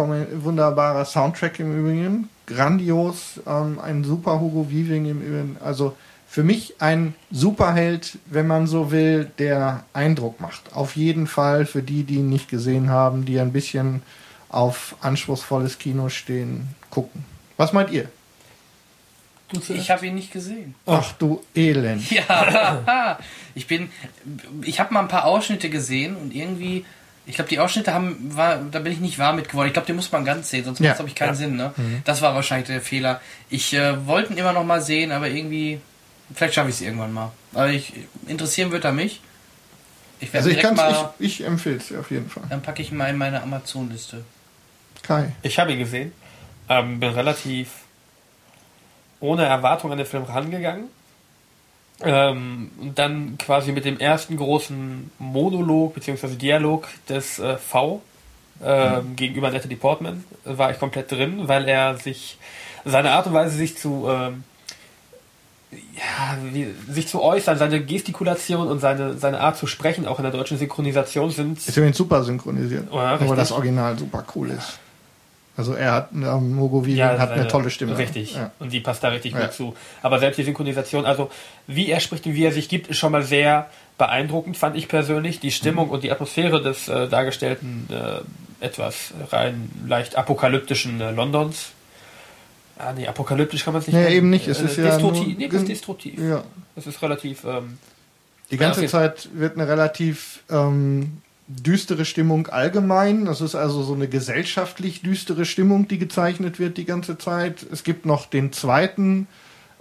wunderbarer 0.42 1.04
Soundtrack 1.04 1.60
im 1.60 1.78
Übrigen, 1.78 2.30
grandios, 2.46 3.40
ähm, 3.46 3.78
ein 3.78 4.04
super 4.04 4.40
Hugo 4.40 4.70
Weaving 4.70 5.04
im 5.04 5.20
Übrigen, 5.20 5.56
also 5.62 5.96
für 6.26 6.42
mich 6.42 6.76
ein 6.80 7.14
Superheld, 7.30 8.18
wenn 8.24 8.46
man 8.46 8.66
so 8.66 8.90
will, 8.90 9.30
der 9.38 9.84
Eindruck 9.92 10.40
macht. 10.40 10.74
Auf 10.74 10.96
jeden 10.96 11.26
Fall 11.26 11.66
für 11.66 11.82
die, 11.82 12.04
die 12.04 12.16
ihn 12.16 12.30
nicht 12.30 12.48
gesehen 12.48 12.88
haben, 12.88 13.26
die 13.26 13.38
ein 13.38 13.52
bisschen 13.52 14.02
auf 14.48 14.96
anspruchsvolles 15.02 15.78
Kino 15.78 16.08
stehen, 16.08 16.68
gucken. 16.88 17.24
Was 17.58 17.74
meint 17.74 17.90
ihr? 17.90 18.08
Ich 19.68 19.90
habe 19.90 20.06
ihn 20.06 20.14
nicht 20.14 20.32
gesehen. 20.32 20.74
Ach 20.86 21.12
du 21.14 21.42
Elend. 21.54 22.10
Ja, 22.10 23.18
ich 23.54 23.66
bin, 23.66 23.90
ich 24.62 24.80
habe 24.80 24.94
mal 24.94 25.00
ein 25.00 25.08
paar 25.08 25.24
Ausschnitte 25.24 25.70
gesehen 25.70 26.16
und 26.16 26.34
irgendwie, 26.34 26.84
ich 27.26 27.34
glaube, 27.36 27.48
die 27.50 27.58
Ausschnitte 27.58 27.92
haben, 27.94 28.16
war, 28.36 28.58
da 28.58 28.78
bin 28.80 28.92
ich 28.92 29.00
nicht 29.00 29.18
warm 29.18 29.36
mit 29.36 29.48
geworden. 29.48 29.68
Ich 29.68 29.72
glaube, 29.72 29.86
die 29.86 29.92
muss 29.92 30.10
man 30.12 30.24
ganz 30.24 30.50
sehen, 30.50 30.64
sonst 30.64 30.80
Ja, 30.80 30.84
macht 30.86 30.92
es, 30.92 30.98
glaube 30.98 31.08
ich, 31.10 31.14
keinen 31.14 31.34
Sinn. 31.34 31.56
Ne? 31.56 31.72
Das 32.04 32.22
war 32.22 32.34
wahrscheinlich 32.34 32.68
der 32.68 32.80
Fehler. 32.80 33.20
Ich 33.48 33.72
äh, 33.74 34.06
wollte 34.06 34.32
ihn 34.32 34.38
immer 34.38 34.52
noch 34.52 34.64
mal 34.64 34.80
sehen, 34.80 35.12
aber 35.12 35.28
irgendwie, 35.28 35.80
vielleicht 36.34 36.54
schaffe 36.54 36.70
ich 36.70 36.76
es 36.76 36.80
irgendwann 36.80 37.12
mal. 37.12 37.32
Aber 37.52 37.68
ich, 37.68 37.92
interessieren 38.26 38.70
wird 38.70 38.84
er 38.84 38.92
mich. 38.92 39.20
Ich 40.20 40.32
werde 40.32 40.48
Also 40.48 40.58
ich 40.58 40.76
mal, 40.76 41.12
ich, 41.18 41.40
ich 41.40 41.46
empfehle 41.46 41.76
es 41.76 41.92
auf 41.94 42.10
jeden 42.10 42.28
Fall. 42.28 42.42
dann 42.50 42.62
packe 42.62 42.82
ich 42.82 42.90
ihn 42.90 42.98
mal 42.98 43.08
in 43.08 43.16
meine 43.16 43.42
Amazon-Liste. 43.42 44.24
Kai. 45.02 45.32
Ich 45.42 45.58
habe 45.58 45.72
ihn 45.72 45.78
gesehen, 45.78 46.12
ähm, 46.68 47.00
bin 47.00 47.10
relativ 47.10 47.68
ohne 49.20 49.44
Erwartung 49.44 49.92
an 49.92 49.98
den 49.98 50.06
Film 50.06 50.24
rangegangen. 50.24 50.84
Ähm, 52.02 52.70
und 52.80 52.98
dann 52.98 53.36
quasi 53.36 53.72
mit 53.72 53.84
dem 53.84 53.98
ersten 53.98 54.36
großen 54.36 55.10
Monolog 55.18 55.94
bzw. 55.94 56.28
Dialog 56.28 56.88
des 57.08 57.38
äh, 57.38 57.58
V 57.58 58.00
ähm, 58.64 59.16
gegenüber 59.16 59.50
Natalie 59.50 59.76
Portman 59.76 60.24
äh, 60.46 60.56
war 60.56 60.70
ich 60.70 60.78
komplett 60.78 61.10
drin, 61.12 61.48
weil 61.48 61.68
er 61.68 61.96
sich 61.96 62.38
seine 62.84 63.12
Art 63.12 63.26
und 63.26 63.34
Weise 63.34 63.56
sich 63.56 63.76
zu 63.76 64.06
ähm, 64.08 64.44
ja, 65.72 66.36
wie, 66.52 66.74
sich 66.88 67.06
zu 67.06 67.22
äußern, 67.22 67.58
seine 67.58 67.84
Gestikulation 67.84 68.66
und 68.66 68.80
seine, 68.80 69.16
seine 69.16 69.40
Art 69.40 69.56
zu 69.56 69.66
sprechen, 69.66 70.06
auch 70.06 70.18
in 70.18 70.24
der 70.24 70.32
deutschen 70.32 70.58
Synchronisation 70.58 71.30
sind 71.30 71.58
Ist 71.58 71.76
übrigens 71.76 71.96
super 71.96 72.24
synchronisiert. 72.24 72.92
Ja, 72.92 73.14
richtig. 73.14 73.36
das 73.36 73.52
Original 73.52 73.96
super 73.98 74.24
cool 74.34 74.50
ist. 74.50 74.78
Also 75.56 75.74
er 75.74 75.92
hat, 75.92 76.08
ähm, 76.12 76.54
Mogo 76.54 76.86
Weaving 76.86 77.02
hat 77.18 77.32
eine 77.32 77.46
tolle 77.48 77.70
Stimme. 77.70 77.98
Richtig. 77.98 78.34
Ja. 78.36 78.50
Und 78.60 78.72
die 78.72 78.80
passt 78.80 79.02
da 79.04 79.08
richtig 79.08 79.32
Ja. 79.34 79.40
gut 79.46 79.52
zu. 79.52 79.74
Aber 80.02 80.18
selbst 80.18 80.38
die 80.38 80.44
Synchronisation, 80.44 81.04
also 81.04 81.30
wie 81.66 81.90
er 81.90 82.00
spricht 82.00 82.24
und 82.26 82.34
wie 82.34 82.44
er 82.44 82.52
sich 82.52 82.68
gibt, 82.68 82.86
ist 82.88 82.96
schon 82.98 83.12
mal 83.12 83.22
sehr 83.22 83.68
beeindruckend, 83.98 84.56
fand 84.56 84.76
ich 84.76 84.88
persönlich. 84.88 85.40
Die 85.40 85.50
Stimmung 85.50 85.86
Mhm. 85.88 85.92
und 85.92 86.04
die 86.04 86.10
Atmosphäre 86.12 86.62
des 86.62 86.88
äh, 86.88 87.08
dargestellten, 87.08 87.86
äh, 87.90 88.64
etwas 88.64 89.12
rein 89.32 89.70
leicht 89.86 90.16
apokalyptischen 90.16 91.00
äh, 91.00 91.10
Londons. 91.10 91.72
Ah, 92.78 92.92
nee, 92.94 93.06
apokalyptisch 93.06 93.64
kann 93.64 93.74
man 93.74 93.80
es 93.82 93.88
nicht 93.88 93.96
Nee, 93.96 94.04
nennen. 94.04 94.16
eben 94.16 94.30
nicht. 94.30 94.48
Es 94.48 94.60
ist 94.60 94.78
ja 94.78 94.98
nur- 94.98 95.12
nee, 95.12 95.48
das 95.48 95.62
ist 95.62 95.68
destruktiv. 95.68 96.18
Ja. 96.18 96.44
Es 96.76 96.86
ist 96.86 97.02
relativ, 97.02 97.44
ähm, 97.44 97.76
Die 98.50 98.56
ganze 98.56 98.82
Ja. 98.82 98.88
Zeit 98.88 99.28
wird 99.34 99.54
eine 99.56 99.68
relativ 99.68 100.40
ähm, 100.50 101.18
düstere 101.50 102.04
Stimmung 102.04 102.46
allgemein. 102.46 103.24
Das 103.24 103.40
ist 103.40 103.54
also 103.54 103.82
so 103.82 103.94
eine 103.94 104.08
gesellschaftlich 104.08 105.02
düstere 105.02 105.44
Stimmung, 105.44 105.88
die 105.88 105.98
gezeichnet 105.98 106.58
wird 106.58 106.76
die 106.76 106.84
ganze 106.84 107.18
Zeit. 107.18 107.66
Es 107.72 107.82
gibt 107.84 108.06
noch 108.06 108.26
den 108.26 108.52
zweiten 108.52 109.26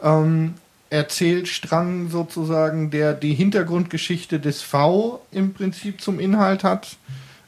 ähm, 0.01 0.55
Erzählstrang 0.89 2.09
sozusagen, 2.09 2.89
der 2.89 3.13
die 3.13 3.33
Hintergrundgeschichte 3.33 4.39
des 4.39 4.61
V 4.63 5.21
im 5.31 5.53
Prinzip 5.53 6.01
zum 6.01 6.19
Inhalt 6.19 6.63
hat. 6.63 6.97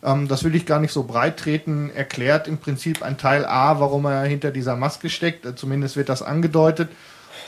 Ähm, 0.03 0.27
das 0.27 0.43
will 0.43 0.53
ich 0.55 0.65
gar 0.65 0.79
nicht 0.79 0.93
so 0.93 1.03
breit 1.03 1.37
treten. 1.37 1.89
Erklärt 1.95 2.47
im 2.47 2.59
Prinzip 2.59 3.01
ein 3.01 3.17
Teil 3.17 3.45
A, 3.45 3.79
warum 3.79 4.05
er 4.05 4.23
hinter 4.23 4.51
dieser 4.51 4.75
Maske 4.75 5.09
steckt. 5.09 5.47
Zumindest 5.57 5.95
wird 5.95 6.09
das 6.09 6.21
angedeutet. 6.21 6.89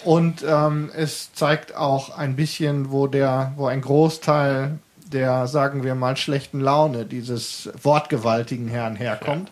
Und 0.04 0.44
ähm, 0.48 0.90
es 0.96 1.34
zeigt 1.34 1.76
auch 1.76 2.18
ein 2.18 2.36
bisschen, 2.36 2.92
wo 2.92 3.08
der, 3.08 3.54
wo 3.56 3.68
ein 3.68 3.82
Großteil 3.82 4.80
der, 5.14 5.48
sagen 5.48 5.84
wir 5.84 5.96
mal, 5.96 6.18
schlechten 6.18 6.60
Laune 6.60 7.06
dieses 7.06 7.70
wortgewaltigen 7.82 8.68
Herrn 8.68 8.96
herkommt. 8.96 9.52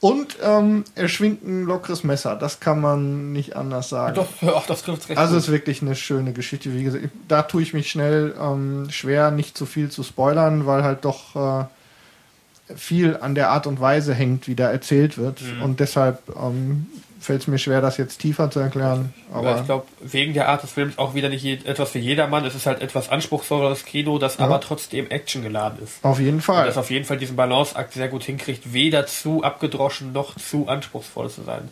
Und 0.00 0.38
ähm, 0.42 0.84
er 0.94 1.08
schwingt 1.08 1.44
ein 1.44 1.64
lockeres 1.64 2.04
Messer. 2.04 2.34
Das 2.34 2.58
kann 2.58 2.80
man 2.80 3.32
nicht 3.32 3.54
anders 3.56 3.90
sagen. 3.90 4.14
doch, 4.14 4.28
ach, 4.56 4.66
das 4.66 4.82
trifft 4.82 5.10
recht 5.10 5.18
Also 5.18 5.34
gut. 5.34 5.42
ist 5.42 5.50
wirklich 5.52 5.82
eine 5.82 5.94
schöne 5.94 6.32
Geschichte. 6.32 6.72
Wie 6.72 6.84
gesagt, 6.84 7.04
da 7.28 7.42
tue 7.42 7.62
ich 7.62 7.74
mich 7.74 7.90
schnell 7.90 8.34
ähm, 8.40 8.88
schwer, 8.90 9.30
nicht 9.30 9.58
zu 9.58 9.66
viel 9.66 9.90
zu 9.90 10.02
spoilern, 10.02 10.64
weil 10.64 10.84
halt 10.84 11.04
doch 11.04 11.36
äh, 11.60 11.64
viel 12.76 13.18
an 13.20 13.34
der 13.34 13.50
Art 13.50 13.66
und 13.66 13.78
Weise 13.80 14.14
hängt, 14.14 14.48
wie 14.48 14.54
da 14.54 14.70
erzählt 14.70 15.18
wird. 15.18 15.42
Mhm. 15.42 15.62
Und 15.62 15.80
deshalb 15.80 16.20
ähm, 16.34 16.86
fällt 17.20 17.42
es 17.42 17.46
mir 17.48 17.58
schwer, 17.58 17.80
das 17.82 17.98
jetzt 17.98 18.18
tiefer 18.18 18.50
zu 18.50 18.58
erklären. 18.60 19.12
Aber 19.32 19.58
ich 19.60 19.64
glaube, 19.66 19.86
wegen 20.00 20.32
der 20.32 20.48
Art 20.48 20.62
des 20.62 20.72
Films 20.72 20.96
auch 20.98 21.14
wieder 21.14 21.28
nicht 21.28 21.44
etwas 21.66 21.90
für 21.90 21.98
jedermann. 21.98 22.44
Es 22.46 22.54
ist 22.54 22.64
halt 22.66 22.80
etwas 22.80 23.10
anspruchsvolleres 23.10 23.84
Kino, 23.84 24.18
das 24.18 24.38
Ja. 24.38 24.46
aber 24.46 24.60
trotzdem 24.60 25.08
Action 25.10 25.42
geladen 25.42 25.78
ist. 25.84 26.02
auf 26.02 26.18
jeden 26.18 26.36
Und 26.36 26.42
Fall. 26.42 26.66
das 26.66 26.78
auf 26.78 26.90
jeden 26.90 27.04
Fall 27.04 27.18
diesen 27.18 27.36
Balanceakt 27.36 27.92
sehr 27.92 28.08
gut 28.08 28.24
hinkriegt, 28.24 28.72
weder 28.72 29.06
zu 29.06 29.42
abgedroschen 29.44 30.12
noch 30.12 30.34
zu 30.36 30.66
anspruchsvoll 30.66 31.28
zu 31.30 31.42
sein. 31.42 31.68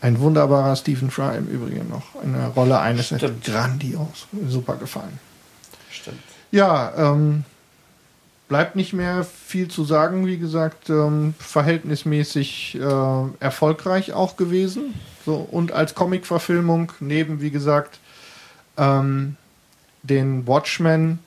Ein 0.00 0.20
wunderbarer 0.20 0.76
Stephen 0.76 1.10
Fry 1.10 1.36
im 1.36 1.48
Übrigen 1.48 1.88
noch. 1.88 2.22
In 2.22 2.32
der 2.34 2.46
Rolle 2.48 2.78
eines 2.78 3.06
Stimmt. 3.06 3.44
grandios. 3.44 4.28
Super 4.46 4.76
gefallen. 4.76 5.18
Stimmt. 5.90 6.20
Ja, 6.52 6.92
ähm, 6.96 7.44
bleibt 8.48 8.76
nicht 8.76 8.92
mehr 8.92 9.24
viel 9.24 9.68
zu 9.68 9.84
sagen. 9.84 10.26
Wie 10.26 10.38
gesagt, 10.38 10.90
ähm, 10.90 11.34
verhältnismäßig 11.38 12.78
äh, 12.80 13.24
erfolgreich 13.40 14.12
auch 14.12 14.36
gewesen. 14.36 14.94
So, 15.24 15.36
und 15.36 15.72
als 15.72 15.94
Comic-Verfilmung 15.94 16.92
neben, 17.00 17.40
wie 17.40 17.50
gesagt, 17.50 18.00
ähm, 18.76 19.36
den 20.02 20.46
Watchmen 20.46 21.18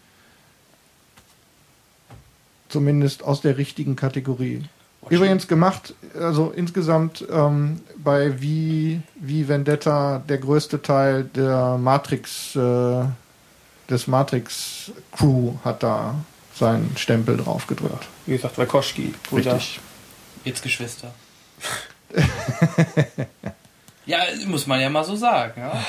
zumindest 2.69 3.23
aus 3.23 3.41
der 3.41 3.57
richtigen 3.57 3.95
Kategorie. 3.95 4.63
Übrigens 5.09 5.47
gemacht, 5.47 5.93
also 6.17 6.53
insgesamt 6.55 7.25
ähm, 7.29 7.81
bei 7.97 8.41
wie, 8.41 9.01
wie 9.15 9.47
Vendetta 9.47 10.23
der 10.29 10.37
größte 10.37 10.81
Teil 10.81 11.23
der 11.23 11.77
Matrix, 11.77 12.55
äh, 12.55 13.03
des 13.89 14.07
Matrix 14.07 14.91
Crew 15.11 15.53
hat 15.65 15.83
da 15.83 16.15
seinen 16.61 16.95
Stempel 16.95 17.37
drauf 17.37 17.65
gedrückt. 17.67 18.07
Wie 18.27 18.33
gesagt, 18.33 18.57
Wachowski, 18.57 19.13
Brüder. 19.29 19.55
Richtig. 19.55 19.79
Jetzt 20.43 20.61
Geschwister. 20.61 21.11
ja, 24.05 24.19
muss 24.45 24.67
man 24.67 24.79
ja 24.79 24.89
mal 24.89 25.03
so 25.03 25.15
sagen. 25.15 25.59
Ja? 25.59 25.83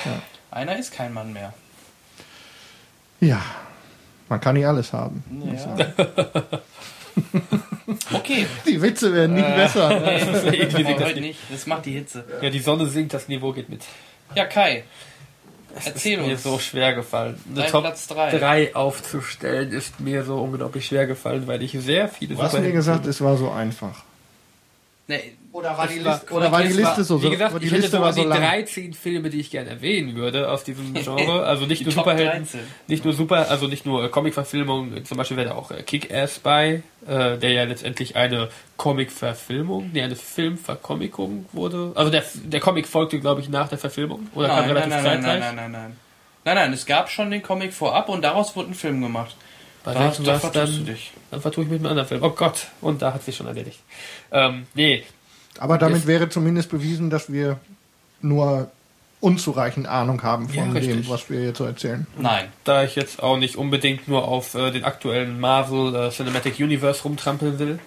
Einer 0.50 0.78
ist 0.78 0.92
kein 0.92 1.12
Mann 1.12 1.32
mehr. 1.32 1.52
Ja, 3.20 3.42
man 4.28 4.40
kann 4.40 4.54
nicht 4.54 4.66
alles 4.66 4.92
haben. 4.92 5.22
Ja. 5.54 5.92
Okay. 8.10 8.46
Die 8.66 8.80
Witze 8.80 9.12
werden 9.12 9.34
nicht 9.34 9.54
besser. 9.54 9.88
Ne? 9.88 10.18
Irgendwie 10.56 10.84
sinkt 10.84 11.00
das 11.00 11.08
heute 11.08 11.20
nicht. 11.20 11.40
nicht. 11.40 11.52
Das 11.52 11.66
macht 11.66 11.84
die 11.84 11.92
Hitze. 11.92 12.24
Ja, 12.40 12.48
die 12.48 12.58
Sonne 12.58 12.86
sinkt, 12.86 13.12
das 13.12 13.28
Niveau 13.28 13.52
geht 13.52 13.68
mit. 13.68 13.82
Ja, 14.34 14.46
Kai. 14.46 14.84
Erzähl 15.74 16.18
ist 16.18 16.26
mir 16.26 16.32
uns. 16.32 16.42
so 16.42 16.58
schwer 16.58 16.94
gefallen. 16.94 17.40
Eine 17.46 17.62
Dein 17.62 17.70
Top 17.70 17.82
Platz 17.82 18.06
drei. 18.06 18.38
3 18.38 18.76
aufzustellen 18.76 19.72
ist 19.72 20.00
mir 20.00 20.24
so 20.24 20.36
unglaublich 20.36 20.86
schwer 20.86 21.06
gefallen, 21.06 21.46
weil 21.46 21.62
ich 21.62 21.72
sehr 21.72 22.08
viele 22.08 22.34
Du 22.34 22.42
hast 22.42 22.58
mir 22.58 22.72
gesagt, 22.72 23.06
es 23.06 23.20
war 23.20 23.36
so 23.36 23.50
einfach. 23.50 24.04
Nee, 25.08 25.34
Oder 25.52 25.76
war 25.76 25.86
die, 25.86 26.02
war- 26.04 26.14
Liste, 26.14 26.32
oder 26.32 26.50
war 26.50 26.62
die 26.62 26.72
Liste 26.72 27.04
so? 27.04 27.22
Wie 27.22 27.28
gesagt, 27.30 27.52
die 27.60 27.66
ich 27.66 27.72
hätte 27.72 27.76
Liste 27.82 27.90
sogar 27.90 28.06
war 28.06 28.12
so 28.14 28.22
die 28.22 28.28
lang. 28.28 28.40
13 28.40 28.94
Filme, 28.94 29.28
die 29.28 29.40
ich 29.40 29.50
gerne 29.50 29.68
erwähnen 29.70 30.14
würde 30.16 30.48
aus 30.50 30.64
diesem 30.64 30.94
Genre. 30.94 31.44
Also 31.44 31.66
nicht 31.66 31.82
nur 31.84 31.92
Top 31.94 32.04
Superhelden, 32.04 32.44
13. 32.44 32.60
nicht 32.86 33.04
nur 33.04 33.12
Super, 33.12 33.50
also 33.50 33.66
nicht 33.68 33.84
nur 33.84 34.08
Comic-Verfilmungen. 34.10 35.04
Zum 35.04 35.18
Beispiel 35.18 35.36
wäre 35.36 35.50
da 35.50 35.54
auch 35.54 35.70
äh, 35.70 35.82
Kick-Ass 35.82 36.38
bei, 36.38 36.82
äh, 37.06 37.36
der 37.36 37.52
ja 37.52 37.64
letztendlich 37.64 38.16
eine 38.16 38.48
Comic-Verfilmung, 38.78 39.90
nee, 39.92 40.02
eine 40.02 40.16
Film-Verkomikung 40.16 41.46
wurde. 41.52 41.92
Also 41.94 42.10
der, 42.10 42.24
der 42.44 42.60
Comic 42.60 42.86
folgte, 42.88 43.18
glaube 43.20 43.40
ich, 43.40 43.48
nach 43.48 43.68
der 43.68 43.78
Verfilmung 43.78 44.28
oder 44.34 44.48
kam 44.48 44.56
Nein, 44.58 44.66
nein, 44.68 44.76
relativ 44.76 44.90
nein, 44.94 45.02
nein, 45.04 45.12
zeitgleich. 45.22 45.40
nein, 45.40 45.54
nein, 45.56 45.70
nein, 45.72 45.82
nein. 45.82 45.96
Nein, 46.44 46.54
nein, 46.56 46.72
es 46.72 46.86
gab 46.86 47.08
schon 47.10 47.30
den 47.30 47.42
Comic 47.42 47.72
vorab 47.72 48.08
und 48.08 48.22
daraus 48.22 48.56
wurde 48.56 48.70
ein 48.70 48.74
Film 48.74 49.00
gemacht. 49.00 49.36
Bei 49.84 49.94
Da, 49.94 50.00
welchem 50.00 50.24
da 50.24 50.38
vertust 50.38 50.72
du 50.74 50.76
dann? 50.78 50.86
dich. 50.86 51.12
Dann 51.30 51.40
vertue 51.40 51.64
ich 51.64 51.70
mit 51.70 51.80
einem 51.80 51.86
anderen 51.88 52.08
Film. 52.08 52.22
Oh 52.22 52.30
Gott, 52.30 52.66
und 52.80 53.02
da 53.02 53.12
hat 53.14 53.22
sich 53.24 53.36
schon 53.36 53.46
erledigt. 53.46 53.80
Ähm, 54.30 54.66
nee, 54.74 55.04
Aber 55.62 55.78
damit 55.78 56.08
wäre 56.08 56.28
zumindest 56.28 56.70
bewiesen, 56.70 57.08
dass 57.08 57.32
wir 57.32 57.56
nur 58.20 58.68
unzureichend 59.20 59.86
Ahnung 59.86 60.20
haben 60.24 60.48
Ja, 60.52 60.64
von 60.64 60.74
dem, 60.74 60.82
richtig. 60.82 61.08
was 61.08 61.30
wir 61.30 61.40
jetzt 61.40 61.58
so 61.58 61.64
erzählen. 61.64 62.04
Nein. 62.18 62.48
da 62.64 62.82
ich 62.82 62.96
jetzt 62.96 63.22
auch 63.22 63.36
nicht 63.36 63.54
unbedingt 63.54 64.08
nur 64.08 64.26
auf 64.26 64.56
äh, 64.56 64.72
den 64.72 64.82
aktuellen 64.82 65.38
Marvel 65.38 65.94
äh, 65.94 66.10
Cinematic 66.10 66.58
Universe 66.58 67.04
rumtrampeln 67.04 67.60
will, 67.60 67.78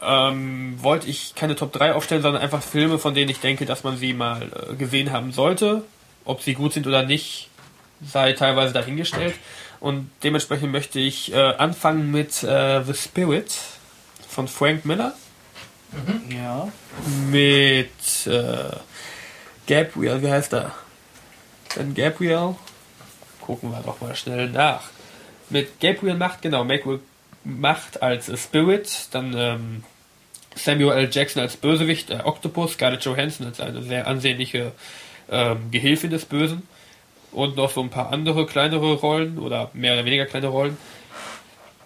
ähm, 0.00 0.80
wollte 0.80 1.08
ich 1.08 1.34
keine 1.34 1.56
Top 1.56 1.72
3 1.72 1.94
aufstellen, 1.94 2.22
sondern 2.22 2.40
einfach 2.40 2.62
Filme, 2.62 3.00
von 3.00 3.12
denen 3.12 3.28
ich 3.28 3.40
denke, 3.40 3.66
dass 3.66 3.82
man 3.82 3.96
sie 3.96 4.12
mal 4.12 4.42
äh, 4.70 4.76
gesehen 4.76 5.10
haben 5.10 5.32
sollte. 5.32 5.82
Ob 6.24 6.42
sie 6.42 6.54
gut 6.54 6.74
sind 6.74 6.86
oder 6.86 7.02
nicht, 7.02 7.48
sei 8.06 8.34
teilweise 8.34 8.72
dahingestellt. 8.72 9.34
Und 9.80 10.08
dementsprechend 10.22 10.70
möchte 10.70 11.00
ich 11.00 11.32
äh, 11.34 11.38
anfangen 11.38 12.12
mit 12.12 12.44
äh, 12.44 12.84
The 12.84 12.94
Spirit 12.94 13.52
von 14.28 14.46
Frank 14.46 14.84
Miller. 14.84 15.14
Ja. 16.28 16.68
mit 17.30 18.26
äh, 18.26 18.76
Gabriel, 19.66 20.22
wie 20.22 20.30
heißt 20.30 20.52
er? 20.54 20.72
Ben 21.76 21.94
Gabriel? 21.94 22.54
Gucken 23.40 23.70
wir 23.70 23.80
doch 23.84 24.00
mal 24.00 24.14
schnell 24.14 24.48
nach. 24.50 24.84
Mit 25.50 25.80
Gabriel 25.80 26.14
Macht, 26.16 26.42
genau, 26.42 26.64
Gabriel 26.64 27.00
Macht 27.44 28.02
als 28.02 28.30
Spirit, 28.40 29.08
dann 29.10 29.34
ähm, 29.36 29.84
Samuel 30.54 30.92
L. 30.96 31.08
Jackson 31.12 31.42
als 31.42 31.56
Bösewicht, 31.56 32.10
äh, 32.10 32.20
Octopus, 32.24 32.72
Scarlett 32.72 33.04
Johansson 33.04 33.46
als 33.46 33.60
eine 33.60 33.82
sehr 33.82 34.06
ansehnliche 34.06 34.72
ähm, 35.30 35.70
Gehilfin 35.70 36.10
des 36.10 36.24
Bösen 36.24 36.62
und 37.32 37.56
noch 37.56 37.70
so 37.70 37.82
ein 37.82 37.90
paar 37.90 38.12
andere 38.12 38.46
kleinere 38.46 38.94
Rollen 38.94 39.38
oder 39.38 39.70
mehr 39.74 39.94
oder 39.94 40.04
weniger 40.04 40.26
kleine 40.26 40.46
Rollen. 40.46 40.76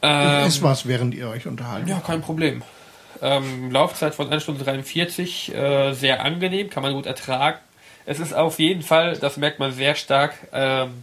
Ähm, 0.02 0.46
Ist 0.46 0.62
was, 0.62 0.86
während 0.86 1.14
ihr 1.14 1.28
euch 1.28 1.46
unterhalten. 1.46 1.88
ja, 1.88 2.00
kein 2.00 2.20
Problem. 2.20 2.62
Ähm, 3.20 3.70
Laufzeit 3.70 4.14
von 4.14 4.30
1 4.30 4.42
Stunde 4.42 4.64
43, 4.64 5.54
äh, 5.54 5.92
sehr 5.92 6.24
angenehm, 6.24 6.70
kann 6.70 6.82
man 6.82 6.92
gut 6.92 7.06
ertragen. 7.06 7.58
Es 8.06 8.20
ist 8.20 8.32
auf 8.32 8.58
jeden 8.58 8.82
Fall, 8.82 9.16
das 9.18 9.36
merkt 9.36 9.58
man 9.58 9.72
sehr 9.72 9.94
stark, 9.94 10.34
ähm, 10.52 11.02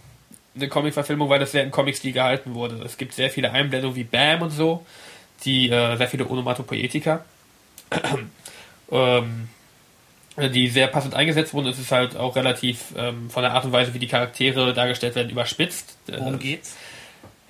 eine 0.55 0.69
Comic-Verfilmung, 0.69 1.29
weil 1.29 1.39
das 1.39 1.51
sehr 1.51 1.63
im 1.63 1.71
Comic-Stil 1.71 2.13
gehalten 2.13 2.55
wurde. 2.55 2.81
Es 2.83 2.97
gibt 2.97 3.13
sehr 3.13 3.29
viele 3.29 3.51
Einblendungen 3.51 3.95
wie 3.95 4.03
Bam 4.03 4.41
und 4.41 4.49
so, 4.49 4.85
die 5.43 5.69
äh, 5.69 5.97
sehr 5.97 6.07
viele 6.07 6.27
Onomatopoetika, 6.27 7.25
ähm, 8.91 9.49
die 10.37 10.67
sehr 10.67 10.87
passend 10.87 11.13
eingesetzt 11.13 11.53
wurden. 11.53 11.67
Es 11.67 11.79
ist 11.79 11.91
halt 11.91 12.15
auch 12.15 12.35
relativ 12.35 12.93
ähm, 12.97 13.29
von 13.29 13.43
der 13.43 13.53
Art 13.53 13.65
und 13.65 13.71
Weise, 13.71 13.93
wie 13.93 13.99
die 13.99 14.07
Charaktere 14.07 14.73
dargestellt 14.73 15.15
werden, 15.15 15.29
überspitzt. 15.29 15.97
Worum 16.07 16.39
geht's? 16.39 16.75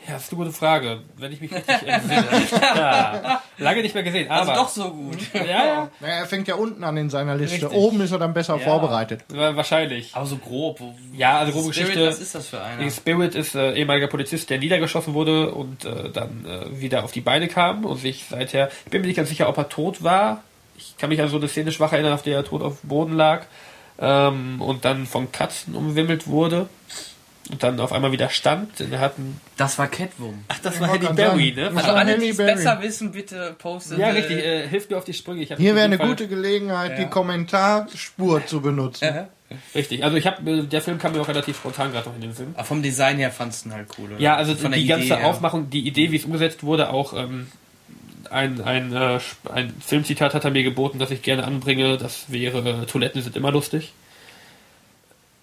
Ja, 0.08 0.14
das 0.14 0.24
ist 0.26 0.32
eine 0.34 0.38
gute 0.44 0.52
Frage. 0.52 1.00
Wenn 1.18 1.32
ich 1.32 1.42
mich 1.42 1.52
richtig 1.54 1.82
entsinne. 1.88 2.26
ja, 2.76 3.42
lange 3.58 3.82
nicht 3.82 3.94
mehr 3.96 4.04
gesehen, 4.04 4.30
Also 4.30 4.52
aber. 4.52 4.62
doch 4.62 4.70
so 4.70 4.92
gut. 4.92 5.18
ja, 5.34 5.44
ja, 5.46 5.90
Naja, 6.00 6.14
er 6.16 6.26
fängt 6.26 6.48
ja 6.48 6.56
unten 6.56 6.84
an 6.84 6.96
in 6.98 7.10
seiner 7.10 7.36
Liste. 7.36 7.64
Richtig. 7.66 7.72
Oben 7.78 8.02
ist 8.02 8.12
er 8.12 8.20
dann 8.20 8.34
besser 8.34 8.58
Ja. 8.58 8.64
vorbereitet. 8.64 9.22
wa- 9.30 9.56
wahrscheinlich. 9.56 10.16
Aber 10.16 10.26
so 10.26 10.38
grob. 10.38 10.80
Ja, 11.16 11.40
also 11.40 11.52
grobe 11.54 11.74
Spirit, 11.74 11.90
Geschichte. 11.94 12.10
Was 12.10 12.20
ist 12.20 12.36
das 12.36 12.48
für 12.48 12.62
einer? 12.62 12.90
Spirit 12.92 13.36
ist 13.36 13.56
äh, 13.56 13.74
ehemaliger 13.74 14.08
Polizist, 14.08 14.50
der 14.50 14.60
niedergeschossen 14.60 15.14
wurde 15.14 15.52
und 15.54 15.86
äh, 15.86 16.10
dann 16.12 16.46
äh, 16.46 16.80
wieder 16.80 17.04
auf 17.04 17.12
die 17.12 17.22
Beine 17.22 17.48
kam 17.48 17.86
und 17.86 17.98
sich 17.98 18.26
seither, 18.30 18.70
ich 18.86 18.92
bin 18.92 19.02
mir 19.02 19.08
nicht 19.08 19.18
ganz 19.18 19.30
sicher, 19.30 19.50
ob 19.50 19.58
er 19.58 19.70
tot 19.70 20.04
war. 20.04 20.44
Ich 20.78 20.98
kann 20.98 21.10
mich 21.10 21.22
an 21.22 21.30
so 21.30 21.38
eine 21.38 21.48
Szene 21.48 21.72
schwach 21.72 21.94
erinnern, 21.94 22.14
auf 22.14 22.22
der 22.24 22.36
er 22.36 22.44
tot 22.44 22.62
auf 22.62 22.82
dem 22.82 22.90
Boden 22.90 23.14
lag 23.14 23.44
ähm, 23.98 24.62
und 24.62 24.84
dann 24.84 25.06
von 25.06 25.32
Katzen 25.32 25.74
umwimmelt 25.74 26.28
wurde 26.28 26.68
und 27.52 27.62
dann 27.62 27.80
auf 27.80 27.92
einmal 27.94 28.12
wieder 28.12 28.30
stand. 28.30 28.80
Er 28.80 29.00
hat 29.00 29.18
ein, 29.20 29.40
Das 29.58 29.78
war 29.78 29.88
Catwoman. 29.88 30.44
ach, 30.48 30.60
das 30.64 30.76
Ich 30.76 30.82
war 30.82 30.90
Halle 30.90 31.00
gerade 31.00 31.14
Berry, 31.16 31.54
ne? 31.56 31.72
Also 31.76 31.92
alle, 31.92 32.18
die 32.18 32.30
es 32.30 32.38
besser 32.38 32.82
wissen, 32.82 33.12
bitte 33.12 33.56
posten. 33.58 34.00
Ja, 34.00 34.08
äh, 34.08 34.12
richtig, 34.12 34.38
äh, 34.38 34.68
hilft 34.68 34.90
mir 34.90 34.98
auf 34.98 35.04
die 35.06 35.14
Sprünge. 35.14 35.44
Hier 35.46 35.58
wäre 35.76 35.86
eine 35.86 35.98
Fall- 35.98 36.08
gute 36.08 36.28
Gelegenheit, 36.28 36.98
Ja. 36.98 37.04
die 37.06 37.10
Kommentarspur 37.10 38.46
zu 38.46 38.62
benutzen. 38.62 39.04
äh, 39.06 39.26
Richtig, 39.76 40.04
also 40.04 40.18
ich 40.18 40.26
habe 40.26 40.64
der 40.64 40.82
Film 40.82 40.98
kam 40.98 41.12
mir 41.14 41.22
auch 41.22 41.28
relativ 41.28 41.58
spontan 41.58 41.92
gerade 41.92 42.10
noch 42.10 42.16
in 42.16 42.22
den 42.22 42.34
Sinn. 42.34 42.48
aber 42.56 42.64
vom 42.66 42.82
Design 42.82 43.18
her 43.18 43.32
fandst 43.32 43.66
du 43.66 43.70
ihn 43.70 43.74
halt 43.76 43.88
cool, 44.00 44.10
oder? 44.12 44.20
Ja, 44.20 44.36
also 44.36 44.56
Von 44.56 44.72
die 44.72 44.80
Idee 44.80 44.88
ganze 44.88 45.18
her. 45.18 45.28
Aufmachung, 45.28 45.70
die 45.70 45.88
Idee, 45.88 46.12
wie 46.12 46.16
es 46.18 46.26
umgesetzt 46.26 46.64
wurde, 46.64 46.90
auch 46.90 47.14
ähm, 47.14 47.48
ein, 48.32 48.60
ein, 48.62 48.92
äh, 48.92 49.20
ein 49.54 49.74
Filmzitat 49.86 50.34
hat 50.34 50.46
er 50.46 50.52
mir 50.52 50.64
geboten, 50.64 50.98
das 50.98 51.12
ich 51.12 51.22
gerne 51.22 51.44
anbringe. 51.44 51.98
Das 51.98 52.26
wäre 52.30 52.82
äh, 52.82 52.86
Toiletten 52.88 53.22
sind 53.22 53.36
immer 53.36 53.52
lustig. 53.52 53.94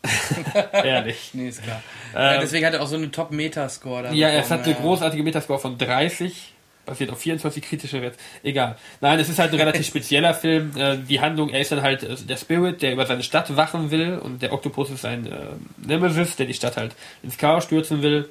Ehrlich. 0.72 1.30
Nee, 1.32 1.48
ist 1.48 1.62
klar. 1.62 1.82
ja, 2.14 2.34
Ähm, 2.34 2.40
deswegen 2.40 2.66
hat 2.66 2.74
er 2.74 2.82
auch 2.82 2.86
so 2.86 2.96
einen 2.96 3.12
Top-Metascore. 3.12 4.04
da 4.04 4.12
ja, 4.12 4.30
es 4.30 4.50
hat 4.50 4.64
eine 4.64 4.72
ja. 4.72 4.80
großartige 4.80 5.22
Metascore 5.22 5.58
von 5.58 5.78
30, 5.78 6.52
basiert 6.84 7.10
auf 7.10 7.18
24 7.18 7.62
kritische 7.62 8.02
Werte. 8.02 8.18
Egal. 8.42 8.76
Nein, 9.00 9.18
es 9.20 9.28
ist 9.28 9.38
halt 9.38 9.52
ein 9.52 9.58
relativ 9.58 9.86
spezieller 9.86 10.34
Film. 10.34 10.72
Äh, 10.76 10.98
die 10.98 11.20
Handlung, 11.20 11.50
er 11.50 11.60
ist 11.60 11.72
dann 11.72 11.82
halt 11.82 12.02
äh, 12.02 12.16
der 12.16 12.36
Spirit, 12.36 12.82
der 12.82 12.92
über 12.92 13.06
seine 13.06 13.22
Stadt 13.22 13.56
wachen 13.56 13.90
will 13.90 14.18
und 14.18 14.42
der 14.42 14.52
Oktopus 14.52 14.90
ist 14.90 15.04
ein 15.04 15.26
äh, 15.26 15.36
Nemesis, 15.78 16.36
der 16.36 16.46
die 16.46 16.54
Stadt 16.54 16.76
halt 16.76 16.94
ins 17.22 17.38
Chaos 17.38 17.64
stürzen 17.64 18.02
will. 18.02 18.28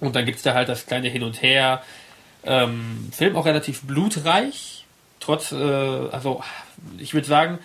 Und 0.00 0.16
dann 0.16 0.26
gibt's 0.26 0.42
da 0.42 0.54
halt 0.54 0.68
das 0.68 0.86
kleine 0.86 1.08
Hin 1.08 1.22
und 1.22 1.42
Her. 1.42 1.82
Ähm, 2.44 3.08
Film 3.12 3.36
auch 3.36 3.46
relativ 3.46 3.82
blutreich, 3.82 4.84
trotz, 5.20 5.52
äh, 5.52 5.54
also 5.54 6.42
ich 6.98 7.14
würde 7.14 7.28
sagen, 7.28 7.60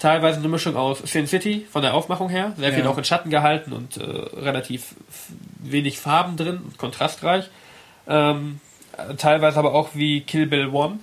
teilweise 0.00 0.38
eine 0.40 0.48
Mischung 0.48 0.76
aus 0.76 0.98
Sin 1.04 1.28
City 1.28 1.66
von 1.70 1.82
der 1.82 1.94
Aufmachung 1.94 2.28
her, 2.28 2.52
sehr 2.56 2.72
viel 2.72 2.82
Ja. 2.84 2.90
auch 2.90 2.98
in 2.98 3.04
Schatten 3.04 3.30
gehalten 3.30 3.72
und 3.72 3.96
äh, 3.98 4.02
relativ 4.02 4.94
wenig 5.60 5.98
Farben 6.00 6.36
drin 6.36 6.58
und 6.64 6.78
kontrastreich. 6.78 7.48
Ähm, 8.08 8.60
äh, 8.96 9.14
teilweise 9.14 9.58
aber 9.58 9.74
auch 9.74 9.90
wie 9.94 10.22
Kill 10.22 10.46
Bill 10.46 10.74
1, 10.74 10.94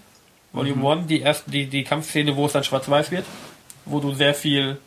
Volume 0.51 0.91
1, 0.91 1.07
die 1.07 1.21
erste, 1.21 1.49
die, 1.51 1.67
die 1.67 1.83
Kampfszene, 1.83 2.35
wo 2.35 2.47
es 2.47 2.53
dann 2.53 2.63
schwarz-weiß 2.63 3.11
wird, 3.11 3.25
wo 3.85 3.99
du 3.99 4.13
sehr 4.13 4.33
viel 4.33 4.77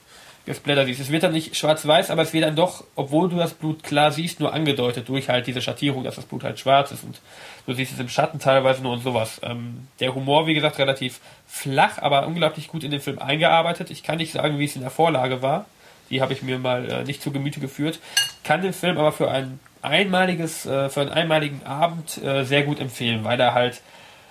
Gesplatter 0.46 0.84
siehst. 0.86 1.00
Es 1.00 1.10
wird 1.12 1.22
dann 1.22 1.32
nicht 1.32 1.54
schwarz-weiß, 1.56 2.10
aber 2.10 2.22
es 2.22 2.32
wird 2.32 2.44
dann 2.44 2.56
doch, 2.56 2.82
obwohl 2.96 3.28
du 3.28 3.36
das 3.36 3.54
Blut 3.54 3.82
klar 3.84 4.10
siehst, 4.10 4.40
nur 4.40 4.52
angedeutet 4.52 5.08
durch 5.08 5.28
halt 5.28 5.46
diese 5.46 5.62
Schattierung, 5.62 6.02
dass 6.02 6.16
das 6.16 6.24
Blut 6.24 6.42
halt 6.42 6.58
schwarz 6.58 6.90
ist 6.90 7.04
und 7.04 7.20
du 7.66 7.74
siehst 7.74 7.92
es 7.92 7.98
im 7.98 8.08
Schatten 8.08 8.38
teilweise 8.38 8.82
nur 8.82 8.92
und 8.92 9.02
sowas. 9.02 9.40
Ähm, 9.42 9.88
der 10.00 10.14
Humor, 10.14 10.46
wie 10.46 10.54
gesagt, 10.54 10.78
relativ 10.78 11.20
flach, 11.46 11.98
aber 11.98 12.26
unglaublich 12.26 12.68
gut 12.68 12.84
in 12.84 12.90
den 12.90 13.00
Film 13.00 13.18
eingearbeitet. 13.18 13.90
Ich 13.90 14.02
kann 14.02 14.18
nicht 14.18 14.32
sagen, 14.32 14.58
wie 14.58 14.64
es 14.64 14.76
in 14.76 14.82
der 14.82 14.90
Vorlage 14.90 15.42
war. 15.42 15.66
Die 16.10 16.20
habe 16.20 16.32
ich 16.32 16.42
mir 16.42 16.58
mal 16.58 16.90
äh, 16.90 17.04
nicht 17.04 17.22
zu 17.22 17.30
Gemüte 17.30 17.60
geführt. 17.60 18.00
Kann 18.44 18.62
den 18.62 18.72
Film 18.72 18.98
aber 18.98 19.12
für 19.12 19.30
ein 19.30 19.60
einmaliges, 19.82 20.66
äh, 20.66 20.88
für 20.88 21.02
einen 21.02 21.10
einmaligen 21.10 21.64
Abend 21.64 22.22
äh, 22.22 22.44
sehr 22.44 22.64
gut 22.64 22.80
empfehlen, 22.80 23.24
weil 23.24 23.40
er 23.40 23.54
halt 23.54 23.80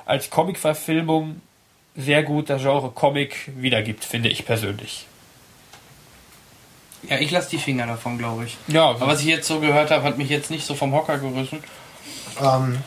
als 0.05 0.29
Comic-Verfilmung 0.29 1.41
sehr 1.95 2.23
gut 2.23 2.49
das 2.49 2.61
Genre 2.61 2.91
Comic 2.91 3.51
wiedergibt, 3.55 4.05
finde 4.05 4.29
ich 4.29 4.45
persönlich. 4.45 5.05
Ja, 7.03 7.17
ich 7.17 7.31
lasse 7.31 7.49
die 7.51 7.57
Finger 7.57 7.87
davon, 7.87 8.17
glaube 8.17 8.45
ich. 8.45 8.57
Ja, 8.67 8.89
Aber 8.89 9.07
was 9.07 9.21
ich 9.21 9.27
jetzt 9.27 9.47
so 9.47 9.59
gehört 9.59 9.91
habe, 9.91 10.03
hat 10.03 10.17
mich 10.17 10.29
jetzt 10.29 10.51
nicht 10.51 10.65
so 10.65 10.75
vom 10.75 10.93
Hocker 10.93 11.17
gerissen. 11.17 11.63
Ähm, 12.41 12.77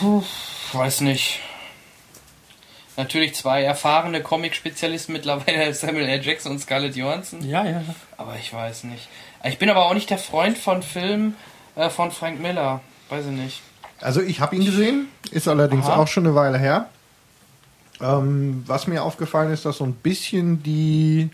Ich 0.00 0.74
weiß 0.74 1.02
nicht. 1.02 1.40
Natürlich 2.96 3.34
zwei 3.34 3.62
erfahrene 3.62 4.22
Comic-Spezialisten 4.22 5.12
mittlerweile, 5.12 5.74
Samuel 5.74 6.06
L. 6.06 6.22
Jackson 6.22 6.52
und 6.52 6.58
Scarlett 6.60 6.96
Johansson. 6.96 7.42
ja, 7.42 7.64
ja. 7.64 7.82
Aber 8.16 8.36
ich 8.36 8.52
weiß 8.52 8.84
nicht. 8.84 9.08
Ich 9.44 9.58
bin 9.58 9.68
aber 9.68 9.86
auch 9.86 9.94
nicht 9.94 10.10
der 10.10 10.18
Freund 10.18 10.56
von 10.56 10.82
Filmen 10.82 11.34
äh, 11.76 11.90
von 11.90 12.10
Frank 12.10 12.40
Miller. 12.40 12.80
Weiß 13.08 13.26
ich 13.26 13.32
nicht. 13.32 13.62
also 14.00 14.20
ich 14.22 14.40
habe 14.40 14.56
ihn 14.56 14.64
gesehen, 14.64 15.08
ist 15.30 15.48
allerdings 15.48 15.86
Aha. 15.86 15.96
auch 15.96 16.08
schon 16.08 16.24
eine 16.26 16.34
Weile 16.34 16.58
her. 16.58 16.88
Ähm, 18.00 18.64
was 18.66 18.86
mir 18.86 19.02
aufgefallen 19.02 19.52
ist, 19.52 19.64
dass 19.64 19.78
so 19.78 19.84
ein 19.84 19.94
bisschen 19.94 20.62
die, 20.62 21.30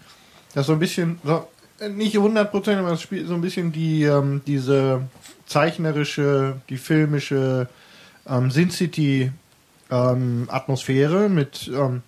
dass 0.55 0.67
so 0.67 0.73
ein 0.73 0.79
bisschen, 0.79 1.19
so, 1.25 1.47
äh, 1.79 1.89
nicht 1.89 2.17
100%, 2.17 2.79
aber 2.79 2.93
es 2.93 3.03
spielt 3.03 3.29
so 3.29 3.35
ein 3.35 3.41
bisschen 3.41 3.73
die, 3.73 4.05
ähm, 4.05 4.43
diese 4.47 5.03
zeichnerische, 5.47 6.61
die 6.69 6.77
filmische 6.77 7.69
ähm, 8.31 8.51
Sin 8.51 8.71
City 8.71 9.33
ähm, 9.91 10.47
Atmosphäre 10.51 11.29
mit 11.29 11.69
ähm, 11.75 12.03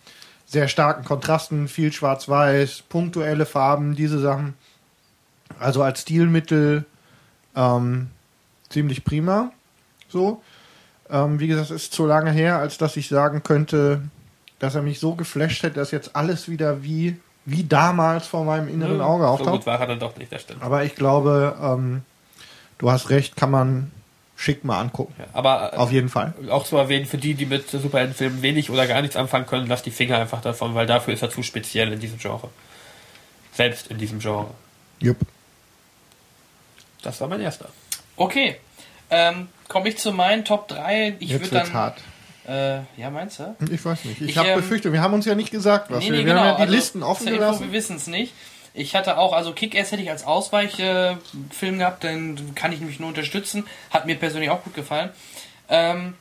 sehr 0.47 0.69
starken 0.69 1.05
Kontrasten, 1.05 1.69
viel 1.69 1.93
Schwarz-Weiß, 1.93 2.85
punktuelle 2.89 3.47
Farben, 3.47 3.95
diese 3.97 4.19
Sachen. 4.19 4.55
Also 5.59 5.83
als 5.83 6.03
Stilmittel 6.03 6.85
ähm, 7.57 8.09
ziemlich 8.69 9.05
prima. 9.05 9.51
So. 10.09 10.43
Ähm, 11.11 11.41
wie 11.41 11.47
gesagt, 11.47 11.71
es 11.71 11.85
ist 11.85 11.93
zu 11.93 12.07
lange 12.07 12.31
her, 12.31 12.59
als 12.59 12.79
dass 12.79 12.97
ich 12.97 13.09
sagen 13.09 13.43
könnte, 13.43 14.03
dass 14.59 14.75
er 14.75 14.83
mich 14.83 15.01
so 15.01 15.15
geflasht 15.15 15.63
hätte, 15.63 15.75
dass 15.75 15.91
jetzt 15.91 16.15
alles 16.15 16.49
wieder 16.49 16.83
wie, 16.83 17.17
wie 17.45 17.65
damals 17.65 18.27
vor 18.27 18.45
meinem 18.45 18.69
inneren 18.69 19.01
Auge 19.01 19.25
So 19.25 19.31
auftaucht. 19.31 19.53
gut 19.53 19.67
war 19.67 19.81
er 19.81 19.87
dann 19.89 19.99
doch 19.99 20.17
nicht, 20.17 20.33
das 20.33 20.43
stimmt. 20.43 20.63
Aber 20.63 20.85
ich 20.85 20.95
glaube, 20.95 21.57
ähm, 21.61 22.03
du 22.79 22.91
hast 22.91 23.11
recht, 23.11 23.37
kann 23.37 23.51
man 23.51 23.91
schick 24.43 24.65
mal 24.65 24.81
angucken. 24.81 25.15
Ja, 25.19 25.27
aber 25.35 25.73
äh, 25.73 25.77
Auf 25.77 25.93
jeden 25.93 26.09
Fall. 26.09 26.35
auch 26.51 26.65
zu 26.65 26.77
erwähnen, 26.77 27.07
für 27.07 27.17
die, 27.19 27.35
die 27.35 27.47
mit 27.47 27.71
Superheldenfilmen 27.71 28.43
wenig 28.43 28.71
oder 28.71 28.89
gar 28.89 29.01
nichts 29.01 29.15
anfangen 29.17 29.47
können, 29.47 29.69
lasst 29.69 29.87
die 29.87 29.93
Finger 29.93 30.19
einfach 30.19 30.41
davon, 30.41 30.75
weil 30.75 30.87
dafür 30.87 31.15
ist 31.15 31.23
er 31.23 31.31
zu 31.31 31.43
speziell 31.45 31.93
in 31.93 32.01
diesem 32.01 32.19
Genre. 32.19 32.49
Selbst 33.53 33.87
in 33.89 33.99
diesem 33.99 34.19
Genre. 34.19 34.51
Jupp. 34.99 35.19
Das 37.03 37.21
war 37.21 37.29
mein 37.29 37.41
erster. 37.41 37.69
Okay. 38.17 38.57
Ähm, 39.11 39.49
Komme 39.69 39.89
ich 39.91 39.99
zu 39.99 40.13
meinen 40.13 40.45
Top 40.45 40.69
3. 40.69 41.17
Ich 41.21 41.31
Jetzt 41.31 41.53
würde 41.53 41.65
dann. 41.65 41.73
hart. 41.73 41.99
Äh, 42.49 42.81
ja, 43.01 43.11
meinst 43.11 43.39
du? 43.39 43.55
Ich 43.71 43.85
weiß 43.85 44.05
nicht. 44.07 44.21
Ich, 44.21 44.31
Ich, 44.31 44.39
habe 44.39 44.49
ähm, 44.49 44.57
Befürchtung, 44.57 44.93
wir 44.93 45.01
haben 45.03 45.15
uns 45.15 45.25
ja 45.25 45.37
nicht 45.37 45.53
gesagt, 45.53 45.91
was 45.91 46.01
Nee, 46.01 46.07
wir, 46.07 46.13
nee, 46.13 46.19
wir 46.19 46.25
genau. 46.25 46.41
haben 46.41 46.47
ja 46.49 46.55
die 46.57 46.63
also, 46.63 46.75
Listen 46.75 47.03
offen 47.05 47.23
zur 47.25 47.33
Info, 47.35 47.39
gelassen. 47.45 47.65
Wir 47.67 47.73
wissen 47.73 47.97
es 47.97 48.07
nicht. 48.09 48.35
Ich 48.75 48.95
hatte 48.95 49.19
auch, 49.19 49.33
also 49.33 49.53
Kick-Ass 49.53 49.93
hätte 49.93 50.03
ich 50.03 50.11
als 50.11 50.25
Ausweichfilm 50.25 51.19
äh, 51.51 51.55
Film 51.55 51.79
gehabt, 51.79 52.05
den 52.05 52.55
kann 52.55 52.73
ich 52.73 52.79
nämlich 52.81 52.99
nur 53.01 53.09
unterstützen. 53.11 53.67
Hat 53.91 54.07
mir 54.07 54.17
persönlich 54.17 54.51
auch 54.51 54.63
gut 54.65 54.75
gefallen. 54.75 55.11
Ähm, 55.69 56.15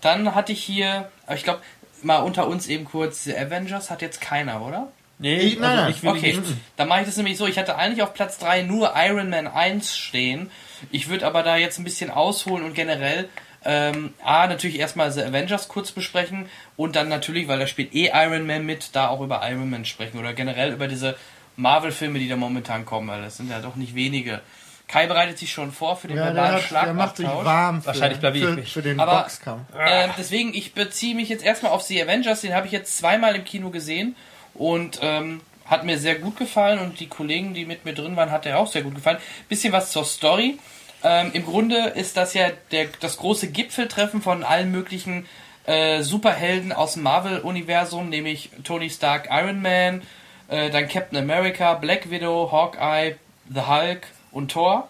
dann 0.00 0.34
hatte 0.34 0.52
ich 0.52 0.62
hier, 0.62 1.10
ich 1.34 1.44
glaube, 1.44 1.60
mal 2.02 2.18
unter 2.18 2.46
uns 2.46 2.66
eben 2.66 2.84
kurz, 2.84 3.24
The 3.24 3.36
Avengers 3.36 3.90
hat 3.90 4.02
jetzt 4.02 4.20
keiner, 4.20 4.62
oder? 4.64 4.88
Nee, 5.18 5.36
Ich- 5.38 5.58
nein, 5.58 5.76
nein. 5.76 5.90
ich 5.90 6.02
will 6.02 6.10
Okay, 6.10 6.34
nicht. 6.34 6.42
dann 6.76 6.88
mache 6.88 7.00
ich 7.00 7.06
das 7.06 7.16
nämlich 7.16 7.38
so. 7.38 7.46
Ich 7.46 7.58
hatte 7.58 7.76
eigentlich 7.76 8.02
auf 8.02 8.12
Platz 8.14 8.38
3 8.38 8.62
nur 8.62 8.92
Iron 8.96 9.30
Man 9.30 9.46
1 9.46 9.96
stehen. 9.96 10.50
Ich 10.90 11.08
würde 11.08 11.26
aber 11.26 11.42
da 11.42 11.56
jetzt 11.56 11.78
ein 11.78 11.84
bisschen 11.84 12.10
ausholen 12.10 12.64
und 12.64 12.74
generell 12.74 13.28
ähm, 13.64 14.12
A, 14.22 14.46
natürlich 14.46 14.78
erstmal 14.78 15.10
The 15.10 15.22
Avengers 15.22 15.68
kurz 15.68 15.90
besprechen 15.90 16.48
und 16.76 16.94
dann 16.96 17.08
natürlich, 17.08 17.48
weil 17.48 17.58
da 17.58 17.66
spielt 17.66 17.94
eh 17.94 18.10
Iron 18.14 18.46
Man 18.46 18.64
mit, 18.66 18.90
da 18.94 19.08
auch 19.08 19.20
über 19.22 19.40
Iron 19.50 19.70
Man 19.70 19.84
sprechen 19.86 20.18
oder 20.20 20.34
generell 20.34 20.72
über 20.72 20.86
diese 20.86 21.16
Marvel-Filme, 21.56 22.18
die 22.18 22.28
da 22.28 22.36
momentan 22.36 22.84
kommen, 22.84 23.08
weil 23.08 23.22
das 23.22 23.36
sind 23.36 23.50
ja 23.50 23.60
doch 23.60 23.76
nicht 23.76 23.94
wenige. 23.94 24.40
Kai 24.88 25.06
bereitet 25.08 25.38
sich 25.38 25.52
schon 25.52 25.72
vor 25.72 25.96
für 25.96 26.06
den 26.06 26.16
Ja, 26.16 26.26
der, 26.26 26.34
verbalen 26.34 26.62
hat, 26.70 26.86
der 26.86 26.94
macht 26.94 27.16
sich 27.16 27.26
warm 27.26 27.80
für, 27.82 27.88
Wahrscheinlich 27.88 28.22
ich 28.22 28.42
für, 28.44 28.52
mich. 28.52 28.72
für 28.72 28.82
den 28.82 29.00
Aber- 29.00 29.22
Boxkampf. 29.22 29.62
Ähm, 29.76 30.10
deswegen, 30.16 30.54
ich 30.54 30.74
beziehe 30.74 31.14
mich 31.16 31.28
jetzt 31.28 31.44
erstmal 31.44 31.72
auf 31.72 31.82
The 31.82 32.02
Avengers, 32.02 32.42
den 32.42 32.54
habe 32.54 32.66
ich 32.66 32.72
jetzt 32.72 32.96
zweimal 32.96 33.34
im 33.34 33.44
Kino 33.44 33.70
gesehen 33.70 34.14
und 34.54 35.00
ähm, 35.02 35.40
hat 35.64 35.84
mir 35.84 35.98
sehr 35.98 36.14
gut 36.16 36.36
gefallen 36.36 36.78
und 36.78 37.00
die 37.00 37.08
Kollegen, 37.08 37.52
die 37.52 37.64
mit 37.66 37.84
mir 37.84 37.94
drin 37.94 38.14
waren, 38.16 38.30
hat 38.30 38.46
er 38.46 38.58
auch 38.60 38.68
sehr 38.70 38.82
gut 38.82 38.94
gefallen. 38.94 39.18
Bisschen 39.48 39.72
was 39.72 39.90
zur 39.90 40.04
Story. 40.04 40.58
Ähm, 41.02 41.30
Im 41.32 41.44
Grunde 41.44 41.76
ist 41.88 42.16
das 42.16 42.34
ja 42.34 42.50
der, 42.70 42.86
das 43.00 43.16
große 43.16 43.48
Gipfeltreffen 43.48 44.22
von 44.22 44.44
allen 44.44 44.70
möglichen 44.70 45.26
äh, 45.66 46.02
Superhelden 46.02 46.72
aus 46.72 46.92
dem 46.94 47.02
Marvel-Universum, 47.02 48.08
nämlich 48.08 48.50
Tony 48.62 48.88
Stark, 48.88 49.28
Iron 49.32 49.60
Man, 49.60 50.02
äh, 50.48 50.70
dann 50.70 50.88
Captain 50.88 51.18
America, 51.18 51.74
Black 51.74 52.10
Widow, 52.10 52.50
Hawkeye, 52.50 53.16
The 53.52 53.62
Hulk 53.62 54.06
und 54.32 54.52
Thor. 54.52 54.88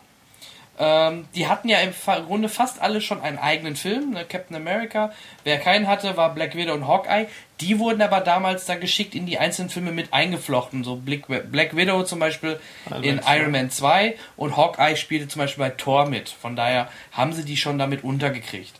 Ähm, 0.79 1.27
die 1.35 1.47
hatten 1.47 1.69
ja 1.69 1.79
im 1.79 1.93
Grunde 2.27 2.49
fast 2.49 2.83
alle 2.83 3.01
schon 3.01 3.23
einen 3.23 3.39
eigenen 3.39 3.77
Film, 3.77 4.11
ne? 4.11 4.27
Captain 4.27 4.57
America. 4.57 5.13
Wer 5.45 5.59
keinen 5.59 5.89
hatte, 5.89 6.17
war 6.17 6.35
Black 6.35 6.55
Widow 6.55 6.75
und 6.75 6.87
Hawkeye. 6.87 7.29
Die 7.61 7.79
wurden 7.79 8.03
aber 8.03 8.21
damals 8.21 8.67
dann 8.67 8.81
geschickt 8.81 9.15
in 9.15 9.25
die 9.25 9.39
einzelnen 9.39 9.71
Filme 9.71 9.93
mit 9.93 10.13
eingeflochten. 10.13 10.85
So 10.85 10.97
Black, 10.97 11.51
Black 11.51 11.75
Widow 11.75 12.03
zum 12.03 12.19
Beispiel 12.19 12.61
Iron 12.91 13.03
in 13.03 13.17
Man 13.17 13.25
2. 13.25 13.37
Iron 13.37 13.51
Man 13.53 13.71
2 13.71 14.15
und 14.37 14.57
Hawkeye 14.57 14.97
spielte 14.97 15.29
zum 15.29 15.41
Beispiel 15.41 15.65
bei 15.65 15.71
Thor 15.71 16.07
mit. 16.07 16.29
Von 16.29 16.57
daher 16.57 16.91
haben 17.13 17.33
sie 17.33 17.45
die 17.45 17.57
schon 17.57 17.79
damit 17.79 18.05
untergekriegt. 18.05 18.75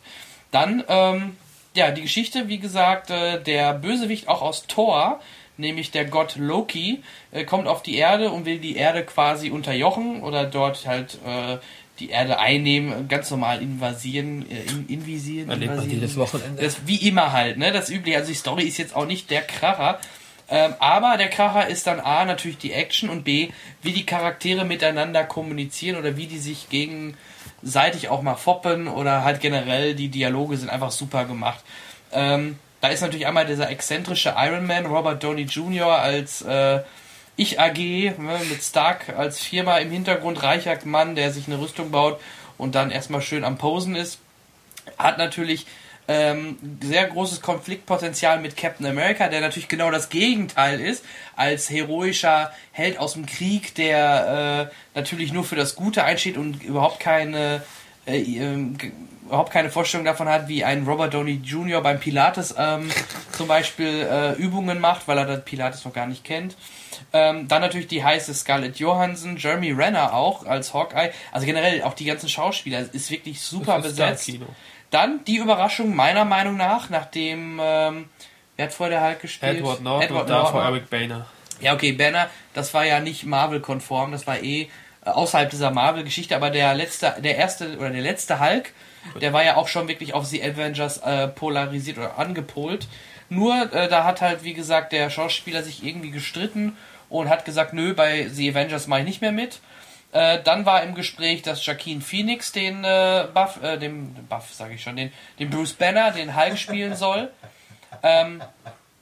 Dann, 0.51 0.83
ähm, 0.87 1.35
ja, 1.75 1.89
die 1.89 2.03
Geschichte, 2.03 2.47
wie 2.47 2.59
gesagt, 2.59 3.09
äh, 3.09 3.41
der 3.41 3.73
Bösewicht 3.73 4.27
auch 4.27 4.43
aus 4.43 4.67
Thor, 4.67 5.19
nämlich 5.57 5.91
der 5.91 6.05
Gott 6.05 6.35
Loki, 6.37 7.03
äh, 7.31 7.43
kommt 7.43 7.67
auf 7.67 7.83
die 7.83 7.97
Erde 7.97 8.31
und 8.31 8.45
will 8.45 8.59
die 8.59 8.75
Erde 8.75 9.03
quasi 9.03 9.49
unterjochen 9.49 10.21
oder 10.21 10.45
dort 10.45 10.85
halt 10.85 11.19
äh, 11.25 11.57
die 11.99 12.09
Erde 12.09 12.39
einnehmen, 12.39 13.07
ganz 13.07 13.31
normal 13.31 13.61
invasieren, 13.61 14.49
äh, 14.49 14.61
in, 14.69 14.87
invisieren, 14.87 15.49
Erlebt 15.49 15.71
man 15.71 15.79
invasieren. 15.79 16.01
jedes 16.01 16.17
Wochenende. 16.17 16.61
Das 16.61 16.85
wie 16.85 17.07
immer 17.07 17.31
halt, 17.31 17.57
ne? 17.57 17.71
Das 17.71 17.89
übliche. 17.89 18.17
Also 18.17 18.29
die 18.29 18.37
Story 18.37 18.63
ist 18.63 18.77
jetzt 18.77 18.95
auch 18.95 19.05
nicht 19.05 19.29
der 19.31 19.41
Kracher. 19.41 19.99
Ähm, 20.49 20.75
aber 20.79 21.17
der 21.17 21.29
Kracher 21.29 21.67
ist 21.67 21.87
dann 21.87 21.99
A, 21.99 22.23
natürlich 22.23 22.57
die 22.57 22.71
Action 22.71 23.09
und 23.09 23.23
B, 23.23 23.49
wie 23.81 23.91
die 23.91 24.05
Charaktere 24.05 24.63
miteinander 24.63 25.25
kommunizieren 25.25 25.97
oder 25.97 26.15
wie 26.15 26.27
die 26.27 26.37
sich 26.37 26.69
gegenseitig 26.69 28.07
auch 28.09 28.21
mal 28.21 28.35
foppen 28.35 28.87
oder 28.87 29.25
halt 29.25 29.41
generell 29.41 29.93
die 29.93 30.07
Dialoge 30.07 30.55
sind 30.55 30.69
einfach 30.69 30.91
super 30.91 31.25
gemacht. 31.25 31.63
Ähm, 32.13 32.57
da 32.87 32.93
ist 32.93 33.01
natürlich 33.01 33.27
einmal 33.27 33.45
dieser 33.45 33.69
exzentrische 33.69 34.33
Iron 34.37 34.65
Man, 34.65 34.85
Robert 34.85 35.21
Downey 35.21 35.41
Jr. 35.43 35.87
als 35.99 36.41
äh, 36.41 36.79
Ich 37.35 37.59
AG, 37.59 37.77
ne, 37.77 38.39
mit 38.49 38.63
Stark 38.63 39.09
als 39.09 39.43
Firma 39.43 39.77
im 39.79 39.91
Hintergrund, 39.91 40.41
reicher 40.41 40.77
Mann, 40.85 41.15
der 41.15 41.31
sich 41.31 41.47
eine 41.47 41.59
Rüstung 41.59 41.91
baut 41.91 42.19
und 42.57 42.75
dann 42.75 42.89
erstmal 42.89 43.21
schön 43.21 43.43
am 43.43 43.57
Posen 43.57 43.95
ist 43.95 44.19
hat 44.97 45.17
natürlich 45.17 45.65
ähm, 46.07 46.57
sehr 46.81 47.07
großes 47.07 47.41
Konfliktpotenzial 47.41 48.39
mit 48.39 48.55
Captain 48.55 48.85
America, 48.85 49.27
der 49.27 49.41
natürlich 49.41 49.67
genau 49.67 49.91
das 49.91 50.07
Gegenteil 50.07 50.79
ist, 50.79 51.03
als 51.35 51.69
heroischer 51.69 52.53
Held 52.71 52.97
aus 52.97 53.13
dem 53.13 53.25
Krieg, 53.25 53.75
der 53.75 54.69
äh, 54.71 54.97
natürlich 54.97 55.33
nur 55.33 55.43
für 55.43 55.57
das 55.57 55.75
Gute 55.75 56.05
einsteht 56.05 56.37
und 56.37 56.63
überhaupt 56.63 57.01
keine 57.01 57.61
äh, 58.05 58.21
g- 58.21 58.91
überhaupt 59.27 59.51
keine 59.51 59.69
Vorstellung 59.69 60.05
davon 60.05 60.27
hat, 60.27 60.47
wie 60.47 60.63
ein 60.63 60.85
Robert 60.85 61.13
Downey 61.13 61.41
Jr. 61.43 61.81
beim 61.81 61.99
Pilates 61.99 62.55
ähm, 62.57 62.89
zum 63.31 63.47
Beispiel 63.47 64.07
äh, 64.09 64.33
Übungen 64.33 64.79
macht, 64.79 65.07
weil 65.07 65.17
er 65.17 65.25
das 65.25 65.45
Pilates 65.45 65.85
noch 65.85 65.93
gar 65.93 66.07
nicht 66.07 66.23
kennt. 66.23 66.55
Ähm, 67.13 67.47
dann 67.47 67.61
natürlich 67.61 67.87
die 67.87 68.03
heiße 68.03 68.33
Scarlett 68.33 68.79
Johansson, 68.79 69.37
Jeremy 69.37 69.71
Renner 69.71 70.13
auch 70.13 70.45
als 70.45 70.73
Hawkeye. 70.73 71.11
Also 71.31 71.45
generell 71.45 71.83
auch 71.83 71.93
die 71.93 72.05
ganzen 72.05 72.29
Schauspieler 72.29 72.85
ist 72.91 73.11
wirklich 73.11 73.41
super 73.41 73.77
ist 73.77 73.83
besetzt. 73.83 74.31
Dann 74.89 75.23
die 75.25 75.37
Überraschung 75.37 75.95
meiner 75.95 76.25
Meinung 76.25 76.57
nach, 76.57 76.89
nachdem 76.89 77.59
ähm, 77.61 78.09
wer 78.55 78.65
hat 78.65 78.73
vorher 78.73 78.99
der 78.99 79.07
Hulk 79.07 79.21
gespielt? 79.21 79.57
Edward 79.57 79.81
Norton 79.81 80.17
und 80.17 80.29
davor 80.29 80.63
Eric 80.63 80.89
Boehner. 80.89 81.27
Ja, 81.59 81.73
okay, 81.73 81.91
Banner, 81.91 82.29
das 82.53 82.73
war 82.73 82.85
ja 82.85 82.99
nicht 82.99 83.25
Marvel-konform, 83.25 84.11
das 84.11 84.27
war 84.27 84.39
eh 84.39 84.69
äh, 85.05 85.09
außerhalb 85.09 85.49
dieser 85.49 85.71
Marvel-Geschichte, 85.71 86.35
aber 86.35 86.49
der 86.49 86.73
letzte, 86.73 87.15
der 87.19 87.37
erste 87.37 87.77
oder 87.77 87.89
der 87.89 88.01
letzte 88.01 88.39
Hulk, 88.39 88.73
der 89.21 89.33
war 89.33 89.43
ja 89.43 89.55
auch 89.55 89.67
schon 89.67 89.87
wirklich 89.87 90.13
auf 90.13 90.25
The 90.25 90.43
Avengers 90.43 90.97
äh, 90.99 91.27
polarisiert 91.27 91.97
oder 91.97 92.17
angepolt. 92.17 92.87
Nur, 93.29 93.73
äh, 93.73 93.87
da 93.89 94.03
hat 94.03 94.21
halt, 94.21 94.43
wie 94.43 94.53
gesagt, 94.53 94.91
der 94.93 95.09
Schauspieler 95.09 95.63
sich 95.63 95.83
irgendwie 95.83 96.11
gestritten 96.11 96.77
und 97.09 97.29
hat 97.29 97.45
gesagt, 97.45 97.73
nö, 97.73 97.93
bei 97.93 98.27
The 98.29 98.51
Avengers 98.51 98.87
mache 98.87 99.01
ich 99.01 99.05
nicht 99.05 99.21
mehr 99.21 99.31
mit. 99.31 99.59
Äh, 100.13 100.41
dann 100.43 100.65
war 100.65 100.83
im 100.83 100.95
Gespräch, 100.95 101.41
dass 101.41 101.65
Joaquin 101.65 102.01
Phoenix 102.01 102.51
den 102.51 102.83
äh, 102.83 103.27
Buff, 103.33 103.61
äh, 103.61 103.77
dem 103.77 104.13
Buff 104.29 104.53
sage 104.53 104.75
ich 104.75 104.81
schon, 104.81 104.95
den, 104.95 105.11
den 105.39 105.49
Bruce 105.49 105.73
Banner, 105.73 106.11
den 106.11 106.35
Hulk 106.35 106.57
spielen 106.57 106.95
soll. 106.95 107.29
Ähm, 108.03 108.41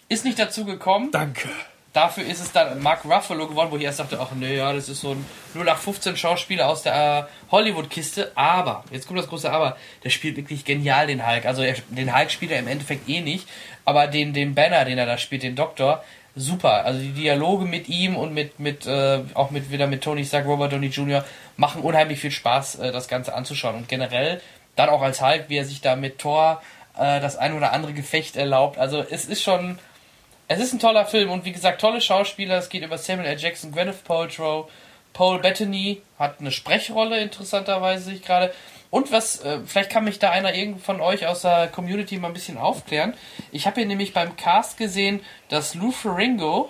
ist 0.10 0.26
nicht 0.26 0.40
dazu 0.40 0.66
gekommen. 0.66 1.12
Danke. 1.12 1.50
Dafür 1.96 2.26
ist 2.26 2.42
es 2.42 2.52
dann 2.52 2.82
Mark 2.82 3.06
Ruffalo 3.06 3.48
geworden, 3.48 3.72
wo 3.72 3.78
ich 3.78 3.84
erst 3.84 4.02
dachte, 4.02 4.20
ach 4.20 4.32
nee, 4.36 4.58
ja, 4.58 4.74
das 4.74 4.90
ist 4.90 5.00
so 5.00 5.12
ein 5.12 5.26
0815 5.54 6.18
Schauspieler 6.18 6.68
aus 6.68 6.84
der 6.84 7.30
äh, 7.30 7.52
Hollywood-Kiste. 7.52 8.34
Aber, 8.36 8.84
jetzt 8.92 9.08
kommt 9.08 9.18
das 9.18 9.30
große 9.30 9.50
Aber, 9.50 9.78
der 10.04 10.10
spielt 10.10 10.36
wirklich 10.36 10.66
genial 10.66 11.08
den 11.08 11.26
Hulk. 11.26 11.46
Also 11.46 11.62
er, 11.62 11.76
den 11.88 12.14
Hulk 12.14 12.32
spielt 12.32 12.52
er 12.52 12.60
im 12.60 12.68
Endeffekt 12.68 13.08
eh 13.08 13.22
nicht, 13.22 13.48
aber 13.86 14.08
den, 14.08 14.34
den 14.34 14.56
Banner, 14.56 14.84
den 14.84 14.98
er 14.98 15.06
da 15.06 15.18
spielt, 15.18 15.44
den 15.44 15.56
Doktor, 15.56 16.04
super. 16.36 16.84
Also 16.84 17.00
die 17.00 17.14
Dialoge 17.14 17.64
mit 17.64 17.88
ihm 17.88 18.18
und 18.18 18.34
mit, 18.34 18.60
mit 18.60 18.86
äh, 18.86 19.22
auch 19.34 19.52
mit 19.52 19.72
wieder 19.72 19.88
mit 19.88 20.04
Tony 20.04 20.26
Stark, 20.26 20.48
Robert 20.48 20.74
Downey 20.74 20.88
Jr. 20.88 21.24
machen 21.56 21.82
unheimlich 21.82 22.20
viel 22.20 22.32
Spaß, 22.32 22.76
äh, 22.76 22.92
das 22.92 23.08
Ganze 23.08 23.34
anzuschauen. 23.34 23.76
Und 23.76 23.88
generell 23.88 24.42
dann 24.76 24.90
auch 24.90 25.02
als 25.02 25.22
Hulk, 25.22 25.46
wie 25.48 25.56
er 25.56 25.66
sich 25.66 25.80
da 25.80 25.96
mit 25.96 26.20
Thor 26.20 26.62
äh, 26.98 27.22
das 27.22 27.38
ein 27.38 27.56
oder 27.56 27.72
andere 27.72 27.94
Gefecht 27.94 28.36
erlaubt. 28.36 28.78
Also 28.78 29.02
es 29.10 29.24
ist 29.24 29.42
schon 29.42 29.80
es 30.48 30.60
ist 30.60 30.74
ein 30.74 30.80
toller 30.80 31.06
Film 31.06 31.32
und 31.32 31.46
wie 31.46 31.52
gesagt, 31.52 31.82
tolle 31.82 32.02
Schauspieler. 32.02 32.58
Es 32.58 32.70
geht 32.70 32.84
über 32.84 32.98
Samuel 32.98 33.28
L. 33.30 33.38
Jackson, 33.40 33.72
Gwyneth 33.72 34.04
Paltrow, 34.04 34.70
Paul 35.14 35.40
Bettany 35.40 36.02
hat 36.20 36.40
eine 36.40 36.52
Sprechrolle, 36.52 37.20
interessanterweise 37.22 38.06
sehe 38.06 38.16
ich 38.16 38.22
gerade. 38.22 38.54
Und 38.92 39.12
was, 39.12 39.40
äh, 39.44 39.60
vielleicht 39.66 39.90
kann 39.90 40.04
mich 40.04 40.20
da 40.20 40.32
einer 40.32 40.54
irgend 40.54 40.82
von 40.84 41.02
euch 41.02 41.26
aus 41.28 41.42
der 41.42 41.68
Community 41.68 42.18
mal 42.18 42.28
ein 42.30 42.34
bisschen 42.34 42.58
aufklären. 42.58 43.14
Ich 43.52 43.66
habe 43.66 43.78
hier 43.82 43.88
nämlich 43.88 44.14
beim 44.14 44.36
Cast 44.38 44.78
gesehen, 44.78 45.22
dass 45.50 45.74
Lou 45.76 45.92
Ferringo 45.92 46.70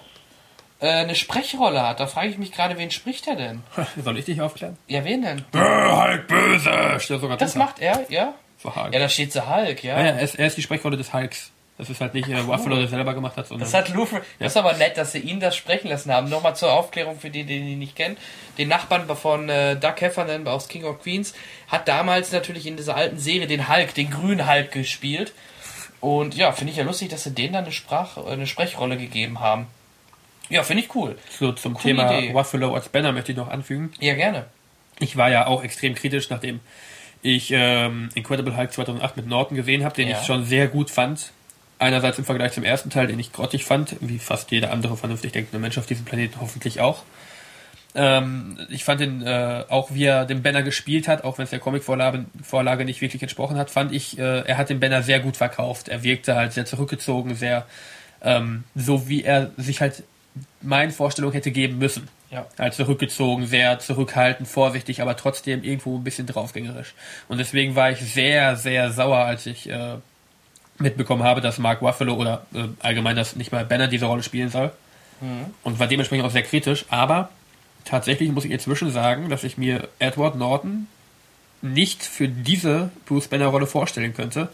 äh, 0.80 0.88
eine 0.88 1.16
Sprechrolle 1.16 1.82
hat. 1.88 2.00
Da 2.00 2.08
frage 2.08 2.30
ich 2.30 2.38
mich 2.38 2.52
gerade, 2.52 2.78
wen 2.78 2.90
spricht 2.92 3.28
er 3.28 3.36
denn? 3.36 3.64
Soll 4.04 4.18
ich 4.18 4.26
dich 4.26 4.42
aufklären? 4.42 4.78
Ja, 4.88 5.04
wen 5.04 5.22
denn? 5.24 5.44
Hulk 5.54 6.28
böse! 6.28 7.00
Steht 7.00 7.20
sogar 7.22 7.38
Das 7.38 7.54
drunter. 7.54 7.66
macht 7.68 7.80
er, 7.80 8.06
ja? 8.10 8.34
Für 8.58 8.76
Hulk. 8.76 8.94
Ja, 8.94 9.00
da 9.00 9.10
steht 9.10 9.34
The 9.34 9.42
Hulk, 9.42 9.84
ja. 9.84 9.98
Ja, 10.00 10.06
ja, 10.06 10.12
er, 10.14 10.22
ist, 10.22 10.36
er 10.36 10.48
ist 10.48 10.58
die 10.58 10.62
Sprechrolle 10.62 10.98
des 10.98 11.14
Hulks. 11.14 11.52
Das 11.78 11.90
ist 11.90 12.00
halt 12.00 12.14
nicht 12.14 12.30
äh, 12.30 12.38
Ruffalo, 12.38 12.78
der 12.78 12.88
selber 12.88 13.14
gemacht 13.14 13.36
hat, 13.36 13.48
sondern. 13.48 13.66
Das 13.70 13.74
hat 13.74 13.90
Lou, 13.90 14.08
das 14.40 14.54
ist 14.54 14.58
aber 14.58 14.74
nett, 14.74 14.96
dass 14.98 15.12
sie 15.12 15.20
ihn 15.20 15.42
das 15.42 15.58
sprechen 15.58 15.90
lassen 15.90 16.10
haben. 16.12 16.30
Nochmal 16.30 16.56
zur 16.56 16.72
Aufklärung 16.72 17.20
für 17.20 17.30
die, 17.30 17.44
die 17.44 17.58
ihn 17.58 17.80
nicht 17.80 17.96
kennen. 17.98 18.16
Den 18.58 18.70
Nachbarn 18.70 19.08
von 19.18 19.50
äh, 19.50 19.76
Doug 19.76 19.96
Heffernan 20.00 20.48
aus 20.48 20.70
King 20.70 20.86
of 20.86 21.02
Queens 21.04 21.34
hat 21.68 21.88
damals 21.90 22.32
natürlich 22.32 22.66
in 22.66 22.78
dieser 22.78 22.96
alten 22.96 23.20
Serie 23.20 23.48
den 23.48 23.68
Hulk, 23.68 23.94
den 23.94 24.10
grünen 24.10 24.50
Hulk 24.50 24.72
gespielt. 24.72 25.34
Und 26.00 26.36
ja, 26.36 26.52
finde 26.54 26.72
ich 26.72 26.78
ja 26.78 26.86
lustig, 26.86 27.10
dass 27.10 27.24
sie 27.24 27.32
denen 27.32 27.54
dann 27.54 27.64
eine, 27.66 27.74
Sprach, 27.74 28.18
eine 28.26 28.48
Sprechrolle 28.48 28.96
gegeben 28.96 29.42
haben. 29.42 29.68
Ja, 30.50 30.64
finde 30.64 30.84
ich 30.84 30.96
cool. 30.96 31.18
So 31.40 31.52
zum 31.54 31.74
Coole 31.74 31.84
Thema 31.96 32.18
Idee. 32.20 32.32
Buffalo 32.32 32.74
als 32.74 32.88
Banner 32.90 33.12
möchte 33.12 33.32
ich 33.32 33.38
noch 33.38 33.50
anfügen. 33.50 33.92
Ja, 34.00 34.14
gerne. 34.14 34.46
Ich 35.00 35.18
war 35.18 35.30
ja 35.30 35.48
auch 35.48 35.64
extrem 35.64 35.96
kritisch, 35.96 36.30
nachdem 36.30 36.60
ich 37.22 37.50
ähm, 37.52 38.10
Incredible 38.14 38.56
Hulk 38.56 38.72
2008 38.72 39.18
mit 39.18 39.28
Norton 39.28 39.58
gesehen 39.58 39.84
habe, 39.84 39.96
den 39.96 40.08
Ja. 40.08 40.20
ich 40.20 40.26
schon 40.28 40.46
sehr 40.46 40.68
gut 40.68 40.90
fand. 40.92 41.32
Einerseits 41.78 42.18
im 42.18 42.26
Vergleich 42.26 42.54
zum 42.54 42.64
ersten 42.64 42.90
Teil, 42.90 43.08
den 43.08 43.20
ich 43.20 43.34
grottig 43.34 43.66
fand, 43.66 43.98
wie 44.00 44.20
fast 44.20 44.52
jeder 44.52 44.72
andere 44.72 44.96
vernünftig 44.96 45.34
denkende 45.34 45.60
Mensch 45.60 45.78
auf 45.78 45.86
diesem 45.86 46.06
Planeten 46.06 46.40
hoffentlich 46.40 46.80
auch. 46.80 47.04
Ähm, 47.96 48.58
ich 48.70 48.84
fand 48.84 49.02
den, 49.02 49.22
äh, 49.22 49.64
auch 49.70 49.94
wie 49.94 50.06
er 50.06 50.26
den 50.26 50.42
Banner 50.42 50.64
gespielt 50.64 51.08
hat, 51.08 51.24
auch 51.24 51.38
wenn 51.38 51.44
es 51.44 51.50
der 51.50 51.60
Comicvorlage 51.60 52.26
Vorlage 52.44 52.86
nicht 52.86 53.02
wirklich 53.02 53.22
entsprochen 53.22 53.58
hat, 53.58 53.70
fand 53.70 53.94
ich, 53.94 54.18
äh, 54.18 54.42
er 54.42 54.58
hat 54.58 54.70
den 54.70 54.80
Banner 54.80 55.02
sehr 55.02 55.20
gut 55.20 55.38
verkauft. 55.38 55.88
Er 55.88 56.04
wirkte 56.04 56.36
halt 56.36 56.54
sehr 56.54 56.66
zurückgezogen, 56.66 57.36
sehr 57.36 57.66
ähm, 58.22 58.64
so 58.76 59.08
wie 59.08 59.24
er 59.24 59.52
sich 59.58 59.82
halt 59.82 60.04
meinen 60.62 60.92
Vorstellungen 60.92 61.34
hätte 61.34 61.52
geben 61.52 61.78
müssen. 61.78 62.10
Ja. 62.32 62.48
Halt 62.58 62.74
zurückgezogen, 62.74 63.46
sehr 63.46 63.80
zurückhaltend, 63.80 64.50
vorsichtig, 64.50 65.02
aber 65.02 65.16
trotzdem 65.16 65.64
irgendwo 65.64 65.98
ein 65.98 66.04
bisschen 66.04 66.28
draufgängerisch. 66.28 66.94
Und 67.30 67.38
deswegen 67.38 67.76
war 67.76 67.92
ich 67.92 68.00
sehr, 68.00 68.58
sehr 68.58 68.92
sauer, 68.92 69.20
als 69.20 69.46
ich 69.46 69.70
äh, 69.70 69.98
mitbekommen 70.78 71.24
habe, 71.24 71.42
dass 71.42 71.58
Mark 71.58 71.82
Ruffalo 71.82 72.16
oder 72.16 72.46
äh, 72.54 72.66
allgemein, 72.80 73.16
dass 73.16 73.36
nicht 73.36 73.52
mal 73.52 73.66
Banner 73.66 73.88
diese 73.88 74.06
Rolle 74.06 74.24
spielen 74.24 74.50
soll. 74.50 74.72
Und 75.64 75.80
war 75.80 75.88
dementsprechend 75.88 76.26
auch 76.26 76.32
sehr 76.32 76.44
kritisch. 76.44 76.86
Aber 76.90 77.30
tatsächlich 77.86 78.32
muss 78.32 78.46
ich 78.46 78.52
inzwischen 78.52 78.92
sagen, 78.92 79.30
dass 79.30 79.44
ich 79.44 79.58
mir 79.58 79.88
Edward 80.00 80.36
Norton 80.36 80.88
nicht 81.62 82.04
für 82.04 82.28
diese 82.28 82.92
Bruce 83.06 83.28
Banner 83.28 83.48
Rolle 83.48 83.68
vorstellen 83.68 84.14
könnte, 84.14 84.50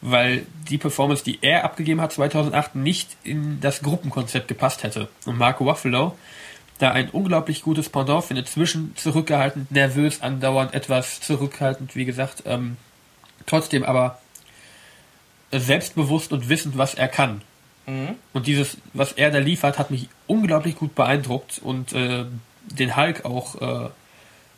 weil 0.00 0.46
die 0.68 0.78
Performance, 0.78 1.22
die 1.22 1.38
er 1.42 1.64
abgegeben 1.64 2.00
hat 2.00 2.12
2008, 2.12 2.74
nicht 2.74 3.16
in 3.24 3.60
das 3.60 3.82
Gruppenkonzept 3.82 4.48
gepasst 4.48 4.82
hätte. 4.82 5.08
Und 5.26 5.38
Mark 5.38 5.60
Ruffalo 5.60 6.16
da 6.78 6.90
ein 6.90 7.08
unglaublich 7.10 7.62
gutes 7.62 7.88
Pendant 7.88 8.24
findet, 8.24 8.48
zwischen 8.48 8.94
zurückgehalten, 8.96 9.66
nervös, 9.70 10.20
andauernd, 10.20 10.74
etwas 10.74 11.20
zurückhaltend, 11.20 11.96
wie 11.96 12.04
gesagt, 12.04 12.42
ähm, 12.46 12.76
trotzdem 13.46 13.82
aber 13.82 14.18
selbstbewusst 15.52 16.32
und 16.32 16.48
wissend, 16.48 16.76
was 16.76 16.94
er 16.94 17.08
kann. 17.08 17.42
Und 18.32 18.46
dieses, 18.46 18.78
was 18.94 19.12
er 19.12 19.30
da 19.30 19.38
liefert, 19.38 19.78
hat 19.78 19.90
mich 19.90 20.08
unglaublich 20.26 20.76
gut 20.76 20.94
beeindruckt 20.94 21.60
und 21.62 21.92
äh, 21.92 22.24
den 22.64 22.96
Hulk 22.96 23.24
auch 23.24 23.86
äh, 23.86 23.90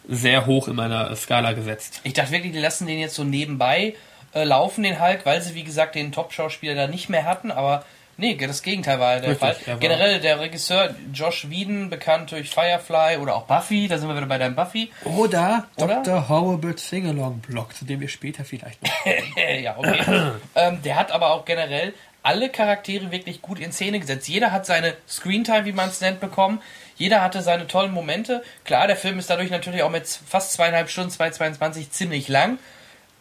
sehr 0.08 0.46
hoch 0.46 0.66
in 0.68 0.76
meiner 0.76 1.14
Skala 1.14 1.52
gesetzt. 1.52 2.00
Ich 2.04 2.14
dachte 2.14 2.32
wirklich, 2.32 2.52
die 2.52 2.58
lassen 2.58 2.86
den 2.86 2.98
jetzt 2.98 3.14
so 3.14 3.24
nebenbei 3.24 3.94
äh, 4.32 4.44
laufen, 4.44 4.82
den 4.82 5.00
Hulk, 5.00 5.26
weil 5.26 5.42
sie, 5.42 5.54
wie 5.54 5.64
gesagt, 5.64 5.94
den 5.94 6.10
Top-Schauspieler 6.10 6.74
da 6.74 6.86
nicht 6.86 7.10
mehr 7.10 7.24
hatten, 7.24 7.50
aber 7.50 7.84
nee, 8.18 8.34
das 8.36 8.62
Gegenteil 8.62 9.00
war 9.00 9.14
der 9.20 9.30
Richtig, 9.30 9.38
Fall. 9.38 9.56
er 9.64 9.72
war- 9.72 9.80
Generell 9.80 10.20
der 10.20 10.38
Regisseur 10.40 10.94
Josh 11.12 11.48
Whedon, 11.48 11.88
bekannt 11.88 12.30
durch 12.32 12.50
Firefly 12.50 13.16
oder 13.16 13.34
auch 13.36 13.44
Buffy, 13.44 13.88
da 13.88 13.96
sind 13.96 14.08
wir 14.08 14.16
wieder 14.16 14.26
bei 14.26 14.36
deinem 14.38 14.54
Buffy. 14.54 14.90
Oder, 15.04 15.66
Oder? 15.76 16.02
Dr. 16.02 16.28
Horrible 16.28 16.76
Singalong-Blog, 16.76 17.74
zu 17.74 17.84
dem 17.86 18.00
wir 18.00 18.08
später 18.08 18.44
vielleicht 18.44 18.82
noch. 18.82 18.92
ja, 19.62 19.76
okay. 19.78 20.32
ähm, 20.54 20.82
der 20.82 20.96
hat 20.96 21.10
aber 21.12 21.32
auch 21.32 21.44
generell 21.46 21.94
alle 22.22 22.50
Charaktere 22.50 23.10
wirklich 23.10 23.40
gut 23.40 23.58
in 23.58 23.72
Szene 23.72 24.00
gesetzt. 24.00 24.28
Jeder 24.28 24.52
hat 24.52 24.66
seine 24.66 24.94
Screentime, 25.08 25.64
wie 25.64 25.72
man 25.72 25.88
es 25.88 26.00
nennt, 26.00 26.20
bekommen. 26.20 26.60
Jeder 26.96 27.22
hatte 27.22 27.42
seine 27.42 27.66
tollen 27.68 27.92
Momente. 27.92 28.42
Klar, 28.64 28.86
der 28.88 28.96
Film 28.96 29.18
ist 29.18 29.30
dadurch 29.30 29.50
natürlich 29.50 29.82
auch 29.82 29.90
mit 29.90 30.06
fast 30.06 30.52
zweieinhalb 30.52 30.90
Stunden, 30.90 31.10
2,22 31.12 31.90
ziemlich 31.90 32.28
lang. 32.28 32.58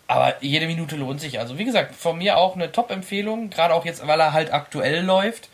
Aber 0.07 0.41
jede 0.41 0.67
Minute 0.67 0.95
lohnt 0.95 1.19
sich. 1.19 1.39
Also 1.39 1.57
wie 1.57 1.65
gesagt, 1.65 1.93
von 1.93 2.17
mir 2.17 2.37
auch 2.37 2.55
eine 2.55 2.71
Top-Empfehlung. 2.71 3.49
Gerade 3.49 3.73
auch 3.73 3.85
jetzt, 3.85 4.05
weil 4.07 4.19
er 4.19 4.33
halt 4.33 4.53
aktuell 4.53 5.03
läuft. 5.03 5.49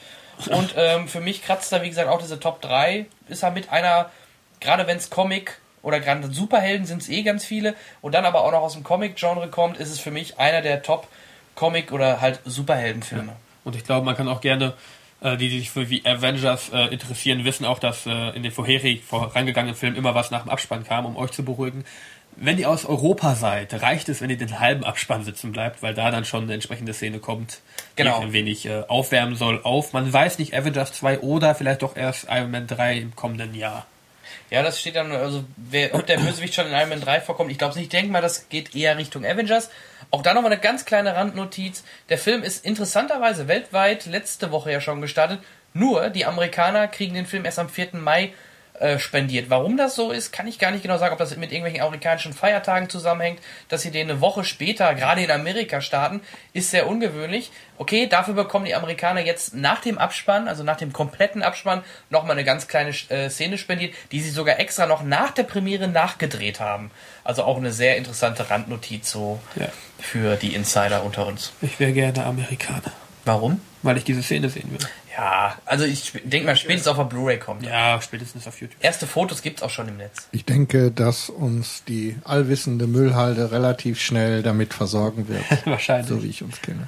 Und 0.50 0.74
ähm, 0.78 1.08
für 1.08 1.22
mich 1.22 1.44
kratzt 1.44 1.72
er, 1.74 1.82
wie 1.82 1.90
gesagt, 1.90 2.08
auch 2.08 2.22
diese 2.22 2.40
Top 2.40 2.62
3. 2.62 3.08
Ist 3.28 3.44
er 3.44 3.52
mit 3.52 3.72
einer, 3.72 4.12
gerade 4.60 4.86
wenn 4.86 4.98
es 4.98 5.10
Comic 5.10 5.60
oder 5.82 6.00
gerade 6.00 6.32
Superhelden 6.32 6.86
sind 6.86 7.02
es 7.02 7.10
eh 7.10 7.24
ganz 7.24 7.46
viele. 7.46 7.76
Und 8.02 8.14
dann 8.14 8.26
aber 8.26 8.44
auch 8.44 8.52
noch 8.52 8.62
aus 8.62 8.74
dem 8.74 8.84
Comic-Genre 8.84 9.50
kommt, 9.50 9.78
ist 9.78 9.90
es 9.90 10.00
für 10.00 10.12
mich 10.12 10.40
einer 10.40 10.62
der 10.62 10.82
Top-Comic- 10.82 11.92
oder 11.92 12.22
halt 12.22 12.40
Superheldenfilme. 12.46 13.34
Und 13.64 13.76
ich 13.76 13.84
glaube, 13.84 14.06
man 14.06 14.16
kann 14.16 14.28
auch 14.28 14.42
gerne, 14.42 14.74
äh, 15.22 15.36
die, 15.38 15.50
die 15.50 15.60
sich 15.60 15.72
für 15.72 15.90
wie 15.90 16.06
Avengers 16.06 16.70
äh, 16.70 16.88
interessieren, 16.88 17.44
wissen 17.44 17.66
auch, 17.66 17.80
dass 17.80 18.06
äh, 18.06 18.30
in 18.30 18.44
den 18.44 18.52
vorherig 18.52 19.04
vorangegangenen 19.04 19.76
Filmen 19.76 19.98
immer 19.98 20.16
was 20.16 20.32
nach 20.32 20.44
dem 20.44 20.50
Abspann 20.50 20.86
kam, 20.86 21.06
um 21.06 21.18
euch 21.18 21.32
zu 21.32 21.44
beruhigen. 21.44 21.84
Wenn 22.36 22.58
ihr 22.58 22.70
aus 22.70 22.86
Europa 22.86 23.36
seid, 23.36 23.74
reicht 23.82 24.10
es, 24.10 24.22
wenn 24.22 24.30
ihr 24.30 24.38
den 24.38 24.60
halben 24.60 24.84
Abspann 24.84 25.24
sitzen 25.24 25.52
bleibt, 25.52 25.82
weil 25.84 25.94
da 25.94 26.12
dann 26.12 26.26
schon 26.26 26.44
eine 26.44 26.54
entsprechende 26.54 26.94
Szene 26.94 27.20
kommt, 27.20 27.60
Genau. 27.96 28.20
die 28.20 28.26
ein 28.26 28.34
wenig 28.34 28.66
äh, 28.66 28.84
aufwärmen 28.88 29.36
soll 29.36 29.62
auf, 29.64 29.94
man 29.94 30.12
weiß 30.12 30.40
nicht, 30.40 30.54
Avengers 30.56 30.94
2 30.94 31.20
oder 31.20 31.54
vielleicht 31.56 31.82
doch 31.84 31.96
erst 31.96 32.28
Iron 32.30 32.52
Man 32.52 32.68
3 32.68 32.98
im 32.98 33.16
kommenden 33.16 33.54
Jahr. 33.54 33.86
Ja, 34.50 34.62
das 34.64 34.80
steht 34.80 34.96
dann, 34.96 35.12
also 35.12 35.44
wer, 35.58 35.94
ob 35.96 36.06
der 36.08 36.18
Bösewicht 36.18 36.54
schon 36.56 36.68
in 36.68 36.74
Iron 36.74 36.90
Man 36.90 37.02
3 37.02 37.22
vorkommt, 37.22 37.52
ich 37.52 37.58
glaube 37.58 37.76
nicht. 37.76 37.84
Ich 37.86 37.90
denke 37.90 38.12
mal, 38.12 38.22
das 38.22 38.50
geht 38.50 38.76
eher 38.76 38.98
Richtung 38.98 39.26
Avengers. 39.26 39.70
Auch 40.12 40.22
da 40.22 40.34
nochmal 40.34 40.52
eine 40.52 40.62
ganz 40.62 40.86
kleine 40.86 41.16
Randnotiz. 41.16 41.84
Der 42.10 42.18
Film 42.18 42.44
ist 42.44 42.66
interessanterweise 42.66 43.48
weltweit 43.48 44.06
letzte 44.06 44.52
Woche 44.52 44.72
ja 44.72 44.82
schon 44.82 45.02
gestartet. 45.02 45.40
Nur 45.74 46.10
die 46.10 46.26
Amerikaner 46.26 46.88
kriegen 46.88 47.16
den 47.16 47.26
Film 47.26 47.46
erst 47.46 47.58
am 47.60 47.70
4. 47.70 47.90
Mai 47.94 48.32
äh, 48.84 49.00
spendiert. 49.00 49.50
Warum 49.50 49.78
das 49.78 49.96
so 49.96 50.12
ist, 50.12 50.32
kann 50.34 50.46
ich 50.48 50.60
gar 50.60 50.72
nicht 50.72 50.82
genau 50.84 50.98
sagen, 50.98 51.14
ob 51.14 51.20
das 51.20 51.36
mit 51.38 51.52
irgendwelchen 51.52 51.82
amerikanischen 51.82 52.34
Feiertagen 52.34 52.90
zusammenhängt, 52.90 53.40
dass 53.70 53.82
sie 53.82 53.92
den 53.92 54.10
eine 54.10 54.20
Woche 54.22 54.44
später, 54.44 54.94
gerade 54.94 55.24
in 55.24 55.32
Amerika, 55.32 55.80
starten, 55.82 56.22
ist 56.54 56.70
sehr 56.72 56.88
ungewöhnlich. 56.88 57.52
Okay, 57.78 58.08
dafür 58.08 58.34
bekommen 58.34 58.66
die 58.66 58.76
Amerikaner 58.76 59.22
jetzt 59.22 59.56
nach 59.56 59.82
dem 59.82 59.98
Abspann, 59.98 60.48
also 60.48 60.64
nach 60.64 60.78
dem 60.78 60.94
kompletten 60.94 61.42
Abspann, 61.44 61.84
nochmal 62.10 62.34
eine 62.34 62.44
ganz 62.44 62.68
kleine 62.68 62.92
äh, 63.10 63.30
Szene 63.30 63.58
spendiert, 63.58 63.94
die 64.12 64.22
sie 64.22 64.30
sogar 64.30 64.60
extra 64.60 64.86
noch 64.86 65.02
nach 65.04 65.32
der 65.32 65.44
Premiere 65.44 65.88
nachgedreht 65.88 66.60
haben. 66.60 66.92
Also 67.24 67.44
auch 67.44 67.58
eine 67.58 67.72
sehr 67.72 67.98
interessante 67.98 68.50
Randnotiz 68.50 69.10
so 69.10 69.40
Ja. 69.56 69.68
für 70.00 70.36
die 70.36 70.54
Insider 70.56 71.04
unter 71.04 71.26
uns. 71.26 71.54
Ich 71.62 71.80
wäre 71.80 71.94
gerne 71.94 72.26
Amerikaner, 72.26 72.92
Warum? 73.26 73.62
weil 73.82 73.98
ich 73.98 74.04
diese 74.04 74.22
Szene 74.24 74.50
sehen 74.50 74.70
will. 74.72 74.80
Ja, 75.16 75.56
also 75.66 75.86
ich 75.86 76.12
denke 76.24 76.48
mal, 76.48 76.56
spätestens 76.56 76.88
auf 76.88 76.98
der 76.98 77.04
Bluray 77.04 77.38
kommt. 77.38 77.64
Ja, 77.64 78.02
spätestens 78.02 78.48
auf 78.48 78.60
YouTube. 78.60 78.78
Erste 78.84 79.06
Fotos 79.06 79.42
gibt's 79.42 79.62
auch 79.62 79.70
schon 79.70 79.88
im 79.88 79.98
Netz. 79.98 80.28
Ich 80.32 80.46
denke, 80.46 80.92
dass 80.92 81.30
uns 81.30 81.84
die 81.84 82.18
allwissende 82.24 82.88
Müllhalde 82.88 83.52
relativ 83.52 84.00
schnell 84.02 84.42
damit 84.42 84.74
versorgen 84.74 85.28
wird, 85.28 85.44
Wahrscheinlich. 85.66 86.08
so 86.08 86.24
wie 86.24 86.28
ich 86.28 86.42
uns 86.42 86.62
kenne. 86.62 86.88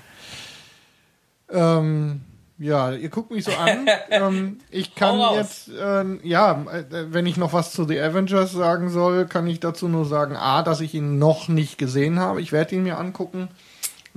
Ähm, 1.51 2.21
ja, 2.57 2.93
ihr 2.93 3.09
guckt 3.09 3.29
mich 3.29 3.43
so 3.43 3.51
an. 3.51 3.87
ähm, 4.09 4.59
ich 4.71 4.95
kann 4.95 5.19
jetzt, 5.35 5.69
ähm, 5.79 6.19
ja, 6.23 6.65
äh, 6.71 6.85
wenn 7.13 7.27
ich 7.27 7.37
noch 7.37 7.53
was 7.53 7.73
zu 7.73 7.85
The 7.85 7.99
Avengers 7.99 8.51
sagen 8.53 8.89
soll, 8.89 9.25
kann 9.27 9.45
ich 9.45 9.59
dazu 9.59 9.87
nur 9.87 10.05
sagen, 10.05 10.35
a, 10.35 10.63
dass 10.63 10.81
ich 10.81 10.95
ihn 10.95 11.19
noch 11.19 11.47
nicht 11.47 11.77
gesehen 11.77 12.19
habe. 12.19 12.41
Ich 12.41 12.51
werde 12.51 12.75
ihn 12.75 12.83
mir 12.83 12.97
angucken. 12.97 13.49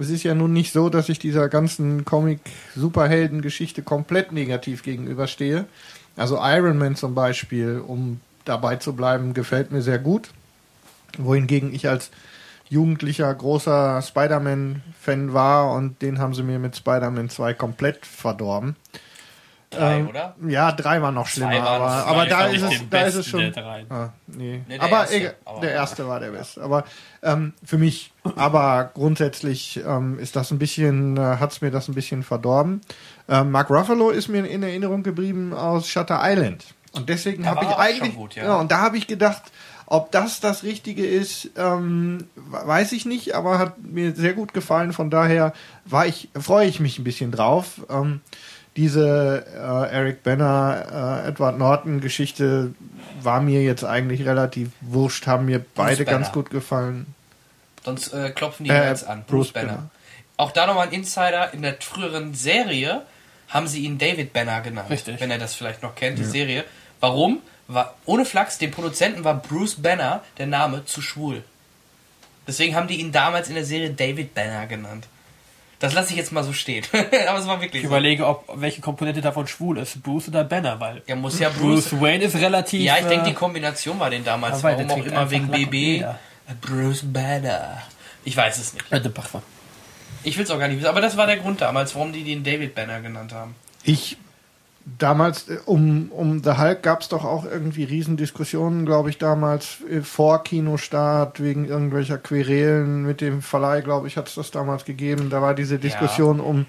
Es 0.00 0.10
ist 0.10 0.22
ja 0.22 0.34
nun 0.34 0.52
nicht 0.52 0.72
so, 0.72 0.90
dass 0.90 1.08
ich 1.08 1.18
dieser 1.18 1.48
ganzen 1.48 2.04
Comic-Superhelden-Geschichte 2.04 3.82
komplett 3.82 4.30
negativ 4.30 4.84
gegenüberstehe. 4.84 5.66
Also 6.16 6.38
Iron 6.40 6.78
Man 6.78 6.94
zum 6.94 7.16
Beispiel, 7.16 7.82
um 7.84 8.20
dabei 8.44 8.76
zu 8.76 8.94
bleiben, 8.94 9.34
gefällt 9.34 9.72
mir 9.72 9.82
sehr 9.82 9.98
gut. 9.98 10.30
Wohingegen 11.18 11.74
ich 11.74 11.88
als 11.88 12.10
jugendlicher 12.68 13.34
großer 13.34 14.00
Spider-Man-Fan 14.00 15.32
war 15.32 15.72
und 15.72 16.00
den 16.00 16.18
haben 16.18 16.34
sie 16.34 16.44
mir 16.44 16.60
mit 16.60 16.76
Spider-Man 16.76 17.28
2 17.28 17.54
komplett 17.54 18.06
verdorben. 18.06 18.76
Drei, 19.70 19.98
Ähm, 19.98 20.08
oder? 20.08 20.34
Ja, 20.48 20.72
drei 20.72 21.02
war 21.02 21.12
noch 21.12 21.26
schlimmer, 21.26 21.50
waren- 21.62 21.82
aber, 21.82 22.06
aber 22.06 22.26
da 22.26 22.46
ist 22.46 22.62
es, 22.62 22.88
da 22.88 23.00
ist 23.02 23.14
es 23.16 23.26
schon. 23.26 23.52
der. 23.52 23.84
Ah, 23.90 24.08
nee. 24.26 24.62
Nee, 24.66 24.78
der 24.78 24.82
aber 24.82 25.00
erste, 25.00 25.16
egal, 25.16 25.34
aber- 25.44 25.60
der 25.60 25.70
erste 25.72 26.08
war 26.08 26.20
der 26.20 26.30
beste. 26.30 26.62
Aber 26.62 26.84
ähm, 27.22 27.52
für 27.64 27.76
mich, 27.76 28.12
aber 28.36 28.90
grundsätzlich 28.94 29.78
ähm, 29.86 30.18
ist 30.18 30.36
das 30.36 30.50
ein 30.50 30.58
bisschen, 30.58 31.16
äh, 31.18 31.20
hat's 31.38 31.60
mir 31.60 31.70
das 31.70 31.88
ein 31.88 31.94
bisschen 31.94 32.22
verdorben. 32.22 32.80
Ähm, 33.28 33.50
Mark 33.50 33.68
Ruffalo 33.68 34.08
ist 34.08 34.28
mir 34.28 34.46
in 34.46 34.62
Erinnerung 34.62 35.02
geblieben 35.02 35.52
aus 35.52 35.86
Shutter 35.86 36.20
Island. 36.22 36.64
Und 36.92 37.10
deswegen 37.10 37.46
habe 37.46 37.66
war 37.66 37.70
ich 37.70 37.76
eigentlich, 37.96 38.14
gut, 38.16 38.36
ja. 38.36 38.56
und 38.56 38.70
da 38.72 38.78
habe 38.80 38.96
ich 38.96 39.06
gedacht, 39.06 39.42
ob 39.84 40.10
das 40.12 40.40
das 40.40 40.62
Richtige 40.62 41.06
ist, 41.06 41.50
ähm, 41.56 42.26
weiß 42.36 42.92
ich 42.92 43.04
nicht, 43.04 43.34
aber 43.34 43.58
hat 43.58 43.74
mir 43.82 44.14
sehr 44.14 44.32
gut 44.32 44.54
gefallen. 44.54 44.94
Von 44.94 45.10
daher 45.10 45.52
war 45.84 46.06
ich, 46.06 46.30
freue 46.38 46.66
ich 46.66 46.80
mich 46.80 46.98
ein 46.98 47.04
bisschen 47.04 47.30
drauf. 47.32 47.82
Ähm, 47.90 48.20
diese 48.76 49.44
äh, 49.54 49.92
Eric 49.92 50.22
Banner, 50.22 51.22
äh, 51.24 51.28
Edward 51.28 51.58
Norton 51.58 52.00
Geschichte 52.00 52.74
war 53.22 53.40
mir 53.40 53.62
jetzt 53.62 53.84
eigentlich 53.84 54.24
relativ 54.24 54.70
wurscht, 54.80 55.26
haben 55.26 55.46
mir 55.46 55.64
beide 55.74 56.04
Banner. 56.04 56.18
ganz 56.18 56.32
gut 56.32 56.50
gefallen. 56.50 57.06
Sonst 57.84 58.12
äh, 58.12 58.30
klopfen 58.30 58.64
die 58.64 58.70
Äh, 58.70 58.88
jetzt 58.88 59.06
an. 59.06 59.24
Bruce 59.24 59.48
Bruce 59.48 59.52
Banner. 59.52 59.66
Banner. 59.68 59.90
Auch 60.36 60.52
da 60.52 60.66
nochmal 60.66 60.88
ein 60.88 60.92
Insider. 60.92 61.52
In 61.52 61.62
der 61.62 61.76
früheren 61.80 62.34
Serie 62.34 63.02
haben 63.48 63.66
sie 63.66 63.84
ihn 63.84 63.98
David 63.98 64.32
Banner 64.32 64.60
genannt. 64.60 64.90
Richtig. 64.90 65.20
Wenn 65.20 65.30
er 65.30 65.38
das 65.38 65.54
vielleicht 65.54 65.82
noch 65.82 65.94
kennt, 65.94 66.18
die 66.18 66.24
Serie. 66.24 66.64
Warum? 67.00 67.40
War, 67.66 67.94
ohne 68.06 68.24
Flachs, 68.24 68.58
dem 68.58 68.70
Produzenten 68.70 69.24
war 69.24 69.34
Bruce 69.34 69.76
Banner 69.76 70.22
der 70.38 70.46
Name 70.46 70.84
zu 70.84 71.02
schwul. 71.02 71.42
Deswegen 72.46 72.74
haben 72.74 72.88
die 72.88 73.00
ihn 73.00 73.12
damals 73.12 73.48
in 73.48 73.56
der 73.56 73.64
Serie 73.64 73.90
David 73.90 74.34
Banner 74.34 74.66
genannt. 74.66 75.06
Das 75.80 75.94
lasse 75.94 76.10
ich 76.10 76.16
jetzt 76.16 76.32
mal 76.32 76.42
so 76.42 76.52
stehen. 76.52 76.84
Aber 77.28 77.38
es 77.38 77.46
war 77.46 77.60
wirklich 77.60 77.82
Ich 77.82 77.88
so. 77.88 77.94
überlege, 77.94 78.26
ob 78.26 78.44
welche 78.60 78.80
Komponente 78.80 79.20
davon 79.20 79.46
schwul 79.46 79.78
ist, 79.78 80.02
Bruce 80.02 80.28
oder 80.28 80.42
Banner, 80.44 80.80
weil 80.80 81.02
Ja, 81.06 81.14
muss 81.14 81.38
ja 81.38 81.48
Bruce. 81.50 81.88
Bruce 81.90 82.00
Wayne 82.00 82.24
ist 82.24 82.34
relativ. 82.36 82.80
Ja, 82.82 82.96
ich 82.98 83.06
denke, 83.06 83.26
die 83.26 83.30
äh, 83.30 83.34
Kombination 83.34 83.98
war 84.00 84.10
den 84.10 84.24
damals. 84.24 84.62
Warum 84.62 84.90
auch 84.90 85.04
immer 85.04 85.30
wegen 85.30 85.48
BB. 85.48 86.04
Bruce 86.60 87.02
Banner. 87.04 87.82
Ich 88.24 88.36
weiß 88.36 88.58
es 88.58 88.74
nicht. 88.74 88.84
äh. 88.90 89.00
Ich 90.24 90.36
will 90.36 90.44
es 90.44 90.50
auch 90.50 90.58
gar 90.58 90.66
nicht 90.68 90.78
wissen. 90.78 90.88
Aber 90.88 91.00
das 91.00 91.16
war 91.16 91.26
der 91.26 91.36
Grund 91.36 91.60
damals, 91.60 91.94
warum 91.94 92.12
die 92.12 92.24
den 92.24 92.42
David 92.42 92.74
Banner 92.74 93.00
genannt 93.00 93.32
haben. 93.32 93.54
Ich 93.84 94.16
damals 94.98 95.48
äh, 95.48 95.58
um, 95.66 96.10
um 96.10 96.42
The 96.42 96.52
Hulk 96.58 96.82
gab 96.82 97.00
es 97.02 97.08
doch 97.08 97.24
auch 97.24 97.44
irgendwie 97.44 97.84
Riesendiskussionen, 97.84 98.86
glaube 98.86 99.10
ich, 99.10 99.18
damals 99.18 99.78
äh, 99.90 100.00
vor 100.02 100.42
Kinostart 100.44 101.42
wegen 101.42 101.64
irgendwelcher 101.66 102.18
Querelen 102.18 103.02
mit 103.04 103.20
dem 103.20 103.42
Verleih, 103.42 103.80
glaube 103.82 104.06
ich, 104.08 104.16
hat 104.16 104.28
es 104.28 104.34
das 104.36 104.50
damals 104.50 104.84
gegeben. 104.84 105.30
Da 105.30 105.42
war 105.42 105.54
diese 105.54 105.78
Diskussion 105.78 106.40
um 106.40 106.66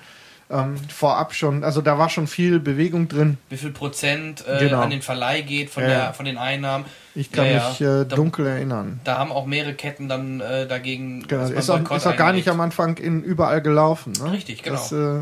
ähm, 0.52 0.78
vorab 0.88 1.36
schon, 1.36 1.64
also 1.64 1.80
da 1.82 2.00
war 2.00 2.10
schon 2.10 2.26
viel 2.26 2.60
Bewegung 2.60 3.08
drin. 3.08 3.38
Wie 3.50 3.58
viel 3.58 3.70
Prozent 3.72 4.44
äh, 4.48 4.58
Genau. 4.58 4.82
an 4.82 4.90
den 4.90 5.04
Verleih 5.04 5.42
geht 5.44 5.70
von, 5.70 5.84
Ja, 5.84 5.90
der, 5.90 5.98
ja. 6.00 6.14
von 6.14 6.26
den 6.26 6.40
Einnahmen. 6.40 6.86
Ich 7.14 7.32
kann 7.32 7.46
Ja, 7.46 7.70
mich 7.70 7.80
ja. 7.80 8.02
äh, 8.02 8.06
Da- 8.08 8.16
dunkel 8.16 8.48
erinnern. 8.48 9.00
Da 9.04 9.20
haben 9.20 9.32
auch 9.32 9.46
mehrere 9.46 9.76
Ketten 9.76 10.10
dann 10.10 10.40
äh, 10.42 10.66
dagegen. 10.68 11.24
Genau, 11.28 11.44
ist 11.44 11.70
auch, 11.70 11.92
ist 11.92 12.08
auch 12.08 12.16
gar 12.16 12.34
nicht 12.34 12.48
am 12.50 12.60
Anfang 12.62 12.98
in 12.98 13.22
überall 13.22 13.62
gelaufen. 13.62 14.14
Ne? 14.14 14.32
Richtig, 14.32 14.64
genau. 14.64 14.76
Das, 14.78 14.92
äh, 14.92 15.22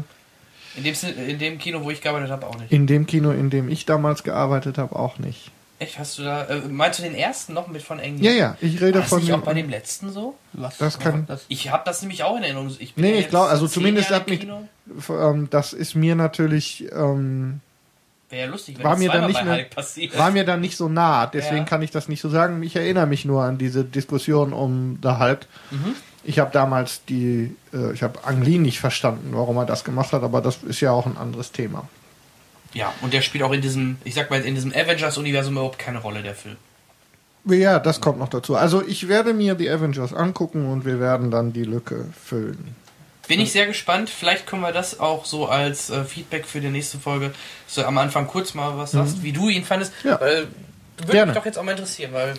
In 0.77 0.83
dem, 0.83 0.95
in 1.27 1.39
dem 1.39 1.57
Kino, 1.57 1.83
wo 1.83 1.89
ich 1.91 2.01
gearbeitet 2.01 2.29
habe, 2.31 2.45
auch 2.47 2.57
nicht. 2.59 2.71
in 2.71 2.87
dem 2.87 3.05
Kino, 3.07 3.31
in 3.31 3.49
dem 3.49 3.67
ich 3.69 3.85
damals 3.85 4.23
gearbeitet 4.23 4.77
habe, 4.77 4.95
auch 4.95 5.17
nicht. 5.19 5.51
Echt, 5.79 5.99
hast 5.99 6.17
du 6.17 6.23
da. 6.23 6.45
Äh, 6.45 6.61
meinst 6.69 6.97
du 6.99 7.03
den 7.03 7.13
ersten 7.13 7.53
noch 7.53 7.67
mit 7.67 7.83
von 7.83 7.99
England? 7.99 8.23
Ja, 8.23 8.31
ja, 8.31 8.57
ich 8.61 8.81
rede 8.81 8.95
War 8.95 9.01
das 9.01 9.09
von 9.09 9.23
dem, 9.25 9.35
auch 9.35 9.41
bei 9.43 9.53
dem 9.53 9.69
letzten 9.69 10.11
so? 10.11 10.35
Was? 10.53 10.77
Das 10.77 10.97
kann- 10.97 11.25
Das, 11.27 11.45
Ich 11.49 11.69
habe 11.71 11.83
das 11.85 12.01
nämlich 12.01 12.23
auch 12.23 12.35
in 12.37 12.43
Erinnerung. 12.43 12.75
Ich 12.79 12.95
bin 12.95 13.03
Nee, 13.05 13.11
ich 13.13 13.19
jetzt 13.21 13.29
glaub, 13.29 13.47
also 13.49 13.67
zumindest 13.67 14.09
Jahre 14.09 14.21
hat 14.21 14.29
mich- 14.29 14.47
ähm, 15.09 15.47
das 15.51 15.73
ist 15.73 15.93
mir 15.95 16.15
natürlich 16.15 16.85
ähm, 16.91 17.59
Wäre 18.29 18.45
ja 18.47 18.51
lustig, 18.51 18.77
wenn 18.77 18.83
war 18.85 18.91
das 18.91 18.99
mir 18.99 19.09
dann 19.09 19.27
nicht 19.27 19.39
bei 19.39 19.45
mehr- 19.45 19.63
passiert. 19.65 20.17
war 20.17 20.31
mir 20.31 20.43
dann 20.45 20.61
nicht 20.61 20.75
so 20.77 20.89
nah, 20.89 21.27
deswegen 21.27 21.57
Ja. 21.57 21.63
kann 21.63 21.81
ich 21.83 21.91
das 21.91 22.07
nicht 22.09 22.21
so 22.21 22.29
sagen. 22.29 22.61
Ich 22.63 22.75
erinnere 22.75 23.05
mich 23.05 23.23
nur 23.23 23.43
an 23.43 23.57
diese 23.59 23.83
Diskussion 23.85 24.53
um 24.53 24.99
The 25.03 25.09
Hulk. 25.19 25.45
Mhm. 25.71 25.95
Ich 26.27 26.39
habe 26.39 26.51
damals 26.51 27.05
die, 27.05 27.55
äh, 27.73 27.93
ich 27.93 28.03
habe 28.03 28.25
Ang 28.25 28.41
Lee 28.41 28.57
nicht 28.57 28.81
verstanden, 28.81 29.29
warum 29.31 29.55
er 29.55 29.65
das 29.65 29.85
gemacht 29.85 30.11
hat, 30.11 30.23
aber 30.23 30.41
das 30.41 30.57
ist 30.63 30.81
ja 30.81 30.91
auch 30.91 31.05
ein 31.05 31.15
anderes 31.15 31.53
Thema. 31.53 31.87
Ja, 32.73 32.93
und 33.01 33.13
der 33.13 33.21
spielt 33.21 33.45
auch 33.45 33.53
in 33.53 33.61
diesem, 33.61 33.97
ich 34.03 34.13
sag 34.13 34.29
mal, 34.29 34.41
in 34.41 34.53
diesem 34.53 34.73
Avengers-Universum 34.73 35.53
überhaupt 35.53 35.79
keine 35.79 35.99
Rolle, 35.99 36.21
der 36.23 36.35
Film. 36.35 36.57
Ja, 37.45 37.79
das 37.79 38.01
kommt 38.01 38.19
noch 38.19 38.27
dazu. 38.27 38.57
Also 38.57 38.83
ich 38.85 39.07
werde 39.07 39.33
mir 39.33 39.55
die 39.55 39.69
Avengers 39.69 40.13
angucken 40.13 40.69
und 40.69 40.83
wir 40.83 40.99
werden 40.99 41.31
dann 41.31 41.53
die 41.53 41.63
Lücke 41.63 42.09
füllen. 42.21 42.75
Bin 43.29 43.39
ich 43.39 43.53
sehr 43.53 43.65
gespannt. 43.65 44.09
Vielleicht 44.09 44.47
können 44.47 44.61
wir 44.61 44.73
das 44.73 44.99
auch 44.99 45.23
so 45.23 45.47
als 45.47 45.89
äh, 45.89 46.03
Feedback 46.03 46.45
für 46.45 46.59
die 46.59 46.69
nächste 46.69 46.97
Folge 46.97 47.33
so 47.67 47.85
am 47.85 47.97
Anfang 47.97 48.27
kurz 48.27 48.53
mal 48.53 48.77
was 48.77 48.91
sagst, 48.91 49.23
wie 49.23 49.31
du 49.31 49.47
ihn 49.47 49.63
fandest. 49.63 49.93
Mhm. 50.03 50.09
Ja. 50.09 50.19
Weil, 50.19 50.47
würde 51.05 51.25
mich 51.25 51.35
doch 51.35 51.45
jetzt 51.45 51.57
auch 51.57 51.63
mal 51.63 51.71
interessieren, 51.71 52.11
weil 52.11 52.33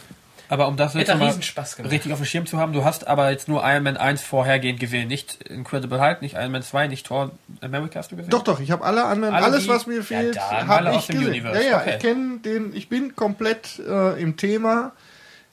aber 0.49 0.68
um 0.68 0.76
das 0.76 0.94
jetzt 0.94 1.11
einen 1.11 1.20
mal 1.20 1.26
Riesenspaß 1.26 1.76
gemacht. 1.76 1.92
richtig 1.92 2.12
auf 2.12 2.18
dem 2.18 2.24
Schirm 2.26 2.46
zu 2.46 2.59
haben, 2.59 2.72
du 2.72 2.84
hast 2.84 3.07
aber 3.07 3.30
jetzt 3.30 3.49
nur 3.49 3.62
Iron 3.64 3.82
Man 3.82 3.96
1 3.96 4.22
vorhergehend 4.22 4.80
gesehen, 4.80 5.09
nicht 5.09 5.42
Incredible 5.42 6.01
Hulk, 6.01 6.22
nicht 6.22 6.34
Iron 6.34 6.53
Man 6.53 6.62
2, 6.62 6.88
nicht 6.88 7.07
Thor 7.07 7.30
America 7.61 7.99
hast 7.99 8.11
du 8.12 8.16
gesehen? 8.16 8.30
Doch, 8.30 8.42
doch, 8.44 8.61
ich 8.61 8.70
habe 8.70 8.84
alle 8.84 9.05
anderen, 9.05 9.34
Alle 9.34 9.46
alles 9.46 9.64
die- 9.64 9.68
was 9.68 9.86
mir 9.86 10.03
fehlt, 10.03 10.36
dann 10.36 10.66
habe 10.68 10.88
alle 10.88 10.99
ich 10.99 11.07
gesehen. 11.07 11.26
Universe, 11.28 11.62
Ja, 11.62 11.70
ja, 11.70 11.76
okay. 11.80 11.94
ich 11.96 11.99
kenne 12.03 12.38
den, 12.38 12.74
ich 12.74 12.88
bin 12.88 13.14
komplett 13.16 13.78
äh, 13.80 14.20
im 14.20 14.36
Thema, 14.36 14.92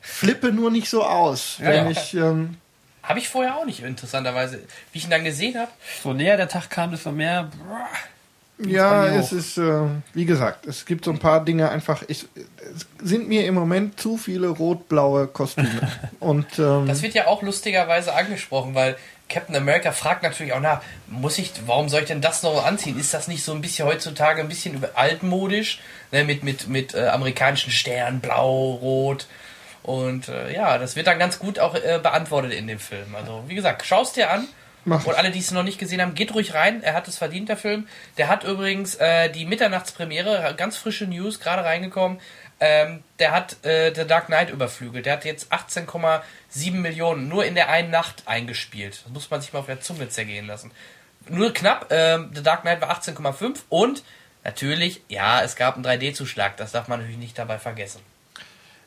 flippe 0.01 0.51
nur 0.51 0.71
nicht 0.71 0.89
so 0.89 1.03
aus, 1.03 1.57
Ja, 1.59 1.67
wenn 1.67 1.85
ja. 1.85 1.91
ich 1.91 2.13
ähm, 2.13 2.57
Habe 3.03 3.19
ich 3.19 3.27
vorher 3.29 3.55
auch 3.57 3.65
nicht, 3.65 3.81
interessanterweise. 3.83 4.59
Wie 4.91 4.97
ich 4.99 5.03
ihn 5.03 5.09
dann 5.11 5.23
gesehen 5.23 5.57
habe, 5.59 5.71
So 6.03 6.13
näher 6.13 6.37
der 6.37 6.47
Tag 6.47 6.69
kam, 6.69 6.91
desto 6.91 7.11
mehr. 7.11 7.49
Ja, 8.57 9.07
es 9.07 9.33
ist, 9.33 9.57
äh, 9.57 9.81
wie 10.13 10.25
gesagt, 10.25 10.65
es 10.65 10.85
gibt 10.85 11.05
so 11.05 11.11
ein 11.11 11.19
paar 11.19 11.43
Dinge 11.43 11.69
einfach, 11.69 12.03
ich, 12.07 12.25
es 12.73 12.87
sind 13.03 13.27
mir 13.27 13.45
im 13.45 13.53
Moment 13.53 13.99
zu 13.99 14.15
viele 14.17 14.47
rot-blaue 14.47 15.27
Kostüme. 15.27 15.91
Und 16.21 16.47
ähm, 16.57 16.87
das 16.87 17.01
wird 17.01 17.13
ja 17.15 17.27
auch 17.27 17.41
lustigerweise 17.41 18.13
angesprochen, 18.15 18.73
weil 18.73 18.95
Captain 19.27 19.55
America 19.55 19.91
fragt 19.91 20.23
natürlich 20.23 20.53
auch 20.53 20.61
nach, 20.61 20.81
muss 21.07 21.37
ich, 21.37 21.51
warum 21.65 21.89
soll 21.89 22.01
ich 22.01 22.07
denn 22.07 22.21
das 22.21 22.43
noch 22.43 22.65
anziehen? 22.65 22.97
Ist 22.97 23.13
das 23.13 23.27
nicht 23.27 23.43
so 23.43 23.51
ein 23.53 23.61
bisschen 23.61 23.87
heutzutage 23.87 24.41
ein 24.41 24.47
bisschen 24.47 24.81
altmodisch, 24.93 25.81
ne, 26.11 26.23
mit, 26.23 26.43
mit, 26.43 26.69
mit 26.69 26.93
äh, 26.93 27.07
amerikanischen 27.07 27.71
Sternen, 27.71 28.21
blau, 28.21 28.71
rot. 28.75 29.27
Und 29.83 30.29
äh, 30.29 30.53
ja, 30.53 30.77
das 30.77 30.95
wird 30.95 31.07
dann 31.07 31.19
ganz 31.19 31.39
gut 31.39 31.59
auch 31.59 31.75
äh, 31.75 31.99
beantwortet 32.01 32.53
in 32.53 32.67
dem 32.67 32.79
Film. 32.79 33.15
Also, 33.15 33.43
wie 33.47 33.55
gesagt, 33.55 33.85
schaust 33.85 34.15
dir 34.15 34.31
an. 34.31 34.47
Mach 34.85 35.01
ich. 35.01 35.07
Und 35.07 35.15
alle, 35.15 35.31
die 35.31 35.39
es 35.39 35.51
noch 35.51 35.63
nicht 35.63 35.79
gesehen 35.79 36.01
haben, 36.01 36.13
geht 36.13 36.33
ruhig 36.33 36.53
rein. 36.53 36.83
Er 36.83 36.93
hat 36.93 37.07
es 37.07 37.17
verdient, 37.17 37.49
der 37.49 37.57
Film. 37.57 37.87
Der 38.17 38.27
hat 38.27 38.43
übrigens 38.43 38.95
äh, 38.95 39.29
die 39.29 39.45
Mitternachtspremiere, 39.45 40.53
ganz 40.55 40.77
frische 40.77 41.07
News, 41.07 41.39
gerade 41.39 41.63
reingekommen. 41.63 42.19
Ähm, 42.59 43.03
der 43.19 43.31
hat 43.31 43.65
äh, 43.65 43.93
The 43.93 44.05
Dark 44.05 44.27
Knight 44.27 44.49
überflügelt. 44.49 45.05
Der 45.05 45.13
hat 45.13 45.25
jetzt 45.25 45.51
18,7 45.51 46.71
Millionen 46.73 47.27
nur 47.27 47.43
in 47.43 47.55
der 47.55 47.69
einen 47.69 47.89
Nacht 47.89 48.23
eingespielt. 48.27 49.01
Das 49.03 49.11
muss 49.11 49.29
man 49.29 49.41
sich 49.41 49.51
mal 49.51 49.59
auf 49.59 49.65
der 49.65 49.81
Zunge 49.81 50.07
zergehen 50.07 50.47
lassen. 50.47 50.71
Nur 51.27 51.53
knapp. 51.53 51.87
Ähm, 51.89 52.31
The 52.33 52.43
Dark 52.43 52.61
Knight 52.61 52.81
war 52.81 52.95
18,5 52.97 53.63
und 53.69 54.03
natürlich, 54.43 55.01
ja, 55.09 55.41
es 55.41 55.55
gab 55.55 55.75
einen 55.75 55.85
3D-Zuschlag. 55.85 56.55
Das 56.57 56.71
darf 56.71 56.87
man 56.87 56.99
natürlich 56.99 57.19
nicht 57.19 57.37
dabei 57.37 57.57
vergessen. 57.57 58.01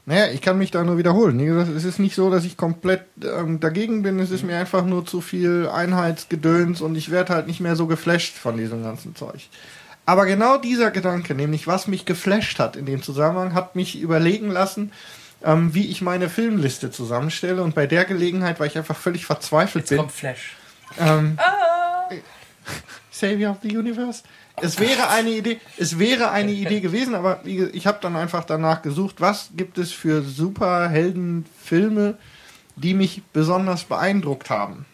Naja, 0.09 0.33
ich 0.33 0.41
kann 0.41 0.57
mich 0.57 0.71
da 0.71 0.83
nur 0.85 0.97
wiederholen. 0.97 1.39
Wie 1.39 1.45
gesagt, 1.45 1.69
es 1.69 1.85
ist 1.85 1.99
nicht 1.99 2.15
so, 2.15 2.31
dass 2.31 2.47
ich 2.47 2.57
komplett 2.57 3.03
ähm, 3.23 3.61
dagegen 3.61 4.03
bin, 4.03 4.19
es 4.21 4.31
ist 4.31 4.43
mir 4.43 4.57
einfach 4.57 4.83
nur 4.87 5.05
zu 5.05 5.21
viel 5.21 5.69
Einheitsgedöns 5.69 6.81
und 6.81 6.97
ich 6.97 7.11
werde 7.11 7.35
halt 7.35 7.47
nicht 7.47 7.61
mehr 7.61 7.77
so 7.77 7.87
geflasht 7.87 8.35
von 8.35 8.57
diesem 8.57 8.83
ganzen 8.83 9.15
Zeug. 9.15 9.51
Aber 10.07 10.25
genau 10.25 10.57
dieser 10.57 10.91
Gedanke, 10.91 11.35
nämlich 11.35 11.67
was 11.67 11.89
mich 11.89 12.07
geflasht 12.07 12.59
hat 12.59 12.75
in 12.75 12.87
dem 12.87 13.03
Zusammenhang, 13.03 13.53
hat 13.53 13.77
mich 13.77 14.01
überlegen 14.01 14.51
lassen, 14.51 14.93
ähm, 15.45 15.75
wie 15.75 15.89
ich 15.89 16.01
meine 16.01 16.31
Filmliste 16.31 16.91
zusammenstelle. 16.91 17.63
Und 17.63 17.75
bei 17.75 17.87
der 17.87 18.07
Gelegenheit, 18.07 18.61
weil 18.61 18.69
ich 18.69 18.79
einfach 18.79 18.97
völlig 18.97 19.27
verzweifelt 19.27 19.83
Jetzt 19.83 19.91
bin, 19.91 19.99
kommt 19.99 20.13
Flash. 20.13 20.57
Ähm, 20.99 21.39
Savior 23.11 23.51
of 23.51 23.59
the 23.61 23.77
Universe. 23.77 24.23
Es 24.63 24.79
wäre 24.81 25.09
eine 25.09 25.31
Idee, 25.31 25.61
es 25.77 25.99
wäre 25.99 26.31
eine 26.31 26.53
Idee 26.53 26.81
gewesen, 26.81 27.15
aber 27.15 27.41
ich 27.45 27.87
habe 27.87 27.99
dann 28.01 28.17
einfach 28.17 28.45
danach 28.45 28.83
gesucht, 28.83 29.17
was 29.19 29.51
gibt 29.57 29.79
es 29.79 29.93
für 29.93 30.23
Superheldenfilme, 30.23 32.19
die 32.77 32.95
mich 32.95 33.23
besonders 33.33 33.85
beeindruckt 33.85 34.51
haben. 34.51 34.87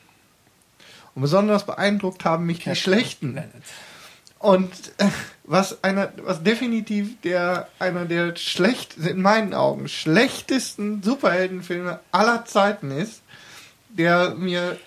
Und 1.15 1.23
besonders 1.23 1.65
beeindruckt 1.67 2.25
haben 2.25 2.47
mich 2.47 2.61
die 2.61 2.75
schlechten. 2.75 3.41
Und 4.39 4.73
äh, 4.99 5.07
was 5.45 5.83
einer, 5.85 6.13
was 6.23 6.43
definitiv 6.43 7.21
der 7.23 7.69
einer 7.79 8.05
der 8.05 8.37
schlecht, 8.37 8.99
in 8.99 9.23
meinen 9.23 9.55
Augen 9.55 9.89
schlechtesten 9.89 11.03
Superheldenfilme 11.03 12.01
aller 12.13 12.45
Zeiten 12.45 12.91
ist, 12.91 13.23
der 13.89 14.35
mir 14.35 14.79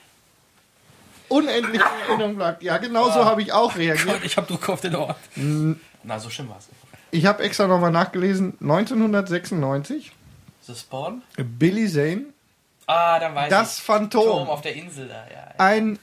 unendlich 1.30 1.82
in 1.82 2.10
Erinnerung 2.10 2.36
bleibt. 2.36 2.64
Ja, 2.64 2.78
genauso 2.78 3.26
habe 3.26 3.42
ich 3.42 3.52
auch 3.54 3.76
reagiert. 3.76 4.24
Ich 4.24 4.38
hab 4.38 4.48
Druck 4.48 4.70
auf 4.70 4.82
den 4.82 4.96
Ort. 4.96 5.18
Na, 6.04 6.20
so 6.20 6.30
schlimm 6.30 6.50
war 6.50 6.58
es. 6.58 6.68
Ich 7.12 7.26
habe 7.26 7.44
extra 7.44 7.68
nochmal 7.68 7.92
nachgelesen. 7.92 8.58
1996, 8.62 10.12
The 10.66 10.76
Spawn? 10.76 11.22
Billy 11.38 11.90
Zane, 11.90 12.26
Ah, 12.88 13.20
dann 13.20 13.36
weiß 13.36 13.50
das 13.50 13.78
ich. 13.78 13.84
Phantom. 13.84 14.24
Turm 14.24 14.50
auf 14.50 14.62
der 14.62 14.76
Insel 14.76 15.08
da, 15.10 15.16
ja. 15.16 15.32
ja. 15.32 15.54
ein 15.58 16.00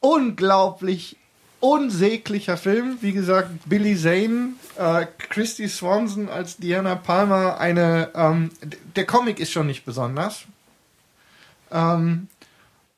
unglaublich 0.00 1.16
unsäglicher 1.60 2.56
Film. 2.56 2.98
Wie 3.00 3.12
gesagt, 3.12 3.50
Billy 3.66 3.96
Zane, 3.96 4.50
äh, 4.76 5.06
Christy 5.30 5.68
Swanson 5.68 6.28
als 6.28 6.58
Diana 6.58 6.94
Palmer, 6.94 7.58
eine, 7.58 8.10
ähm, 8.14 8.50
der 8.94 9.06
Comic 9.06 9.40
ist 9.40 9.52
schon 9.52 9.66
nicht 9.66 9.84
besonders. 9.84 10.44
Ähm, 11.72 12.28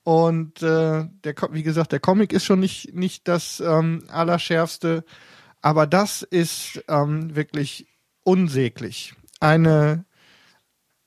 und 0.03 0.63
äh, 0.63 1.09
der, 1.25 1.35
wie 1.51 1.63
gesagt, 1.63 1.93
der 1.93 2.01
Comic 2.01 2.33
ist 2.33 2.45
schon 2.45 2.61
nicht, 2.61 2.95
nicht 2.95 3.29
das 3.29 3.61
ähm, 3.61 4.05
Allerschärfste, 4.09 5.05
aber 5.61 5.87
das 5.87 6.23
ist 6.23 6.83
ähm, 6.89 7.35
wirklich 7.37 7.87
unsäglich. 8.23 9.15
Eine, 9.41 10.05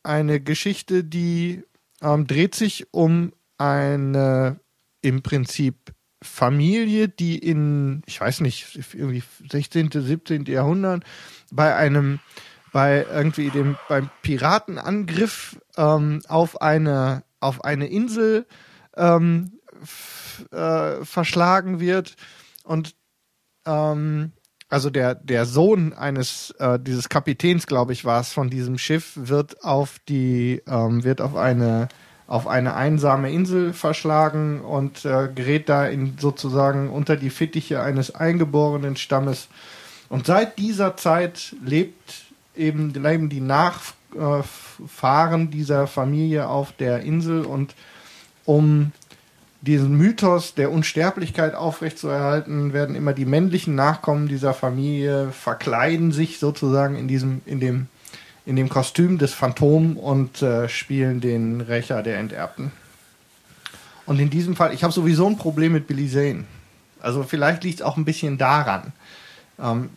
eine 0.04 0.39
Geschichte, 0.39 1.04
die 1.04 1.64
ähm, 2.02 2.28
dreht 2.28 2.56
sich 2.56 2.88
um 2.91 3.34
eine 3.58 4.60
im 5.02 5.22
Prinzip 5.22 5.94
Familie, 6.22 7.10
die 7.10 7.38
in, 7.38 8.02
ich 8.06 8.22
weiß 8.22 8.41
nicht, 8.41 8.80
irgendwie 8.94 9.24
16., 9.50 9.89
17. 9.91 10.46
Jahrhundert 10.46 11.04
bei 11.52 11.76
einem, 11.76 12.20
bei 12.72 13.06
irgendwie 13.12 13.50
dem, 13.50 13.76
beim 13.89 14.10
Piratenangriff 14.22 15.60
ähm, 15.78 16.22
auf 16.28 16.62
eine, 16.62 17.24
auf 17.39 17.64
eine 17.64 17.88
Insel 17.88 18.46
ähm, 18.96 19.60
äh, 20.52 21.04
verschlagen 21.04 21.80
wird 21.80 22.16
und 22.64 22.96
ähm, 23.66 24.34
also 24.74 24.89
der, 24.89 25.14
der 25.14 25.46
Sohn 25.46 25.94
eines, 25.94 26.50
äh, 26.58 26.80
dieses 26.80 27.08
Kapitäns, 27.08 27.68
glaube 27.68 27.94
ich, 27.94 28.06
war 28.06 28.22
es, 28.22 28.34
von 28.34 28.50
diesem 28.50 28.80
Schiff, 28.80 29.12
wird 29.16 29.64
auf 29.64 30.00
die, 30.10 30.64
ähm, 30.68 31.04
wird 31.04 31.22
auf 31.22 31.36
eine, 31.36 31.89
auf 32.26 32.48
eine 32.48 32.74
einsame 32.74 33.32
Insel 33.32 33.74
verschlagen 33.74 34.62
und 34.62 35.06
äh, 35.06 35.30
gerät 35.34 35.70
da 35.70 35.86
in 35.86 36.18
sozusagen 36.18 36.89
unter 36.89 37.18
die 37.18 37.30
Fittiche 37.30 37.84
eines 37.84 38.16
eingeborenen 38.16 38.96
Stammes. 38.96 39.48
Und 40.10 40.26
seit 40.26 40.58
dieser 40.58 40.98
Zeit 40.98 41.56
lebt 41.64 42.24
eben 42.56 42.96
leben 42.96 43.30
die 43.30 43.41
Nachfahren 43.41 45.52
dieser 45.52 45.86
Familie 45.86 46.48
auf 46.48 46.72
der 46.72 47.02
Insel 47.02 47.46
und 47.46 47.76
um 48.46 48.91
diesen 49.62 49.98
Mythos 49.98 50.56
der 50.56 50.72
Unsterblichkeit 50.72 51.56
aufrechtzuerhalten, 51.56 52.74
werden 52.74 52.96
immer 52.96 53.14
die 53.14 53.26
männlichen 53.26 53.76
Nachkommen 53.76 54.28
dieser 54.28 54.54
Familie 54.54 55.32
verkleiden 55.32 56.12
sich 56.12 56.39
sozusagen 56.39 56.98
in 56.98 57.08
diesem, 57.08 57.41
in 57.46 57.62
dem, 57.62 57.88
in 58.46 58.58
dem 58.58 58.68
Kostüm 58.68 59.18
des 59.18 59.34
Phantom 59.34 59.96
und 59.96 60.41
äh, 60.41 60.68
spielen 60.68 61.22
den 61.22 61.62
Rächer 61.62 62.04
der 62.04 62.18
Enterbten. 62.18 62.74
Und 64.06 64.20
in 64.20 64.30
diesem 64.30 64.58
Fall, 64.58 64.74
ich 64.74 64.84
habe 64.84 64.91
sowieso 64.91 65.28
ein 65.28 65.38
Problem 65.38 65.72
mit 65.72 65.88
Billy 65.88 66.10
Zane. 66.10 66.44
Also 67.00 67.24
vielleicht 67.24 67.64
liegt 67.64 67.80
es 67.80 67.86
auch 67.86 67.96
ein 67.96 68.06
bisschen 68.06 68.38
daran. 68.38 68.91
Ähm, 69.62 69.91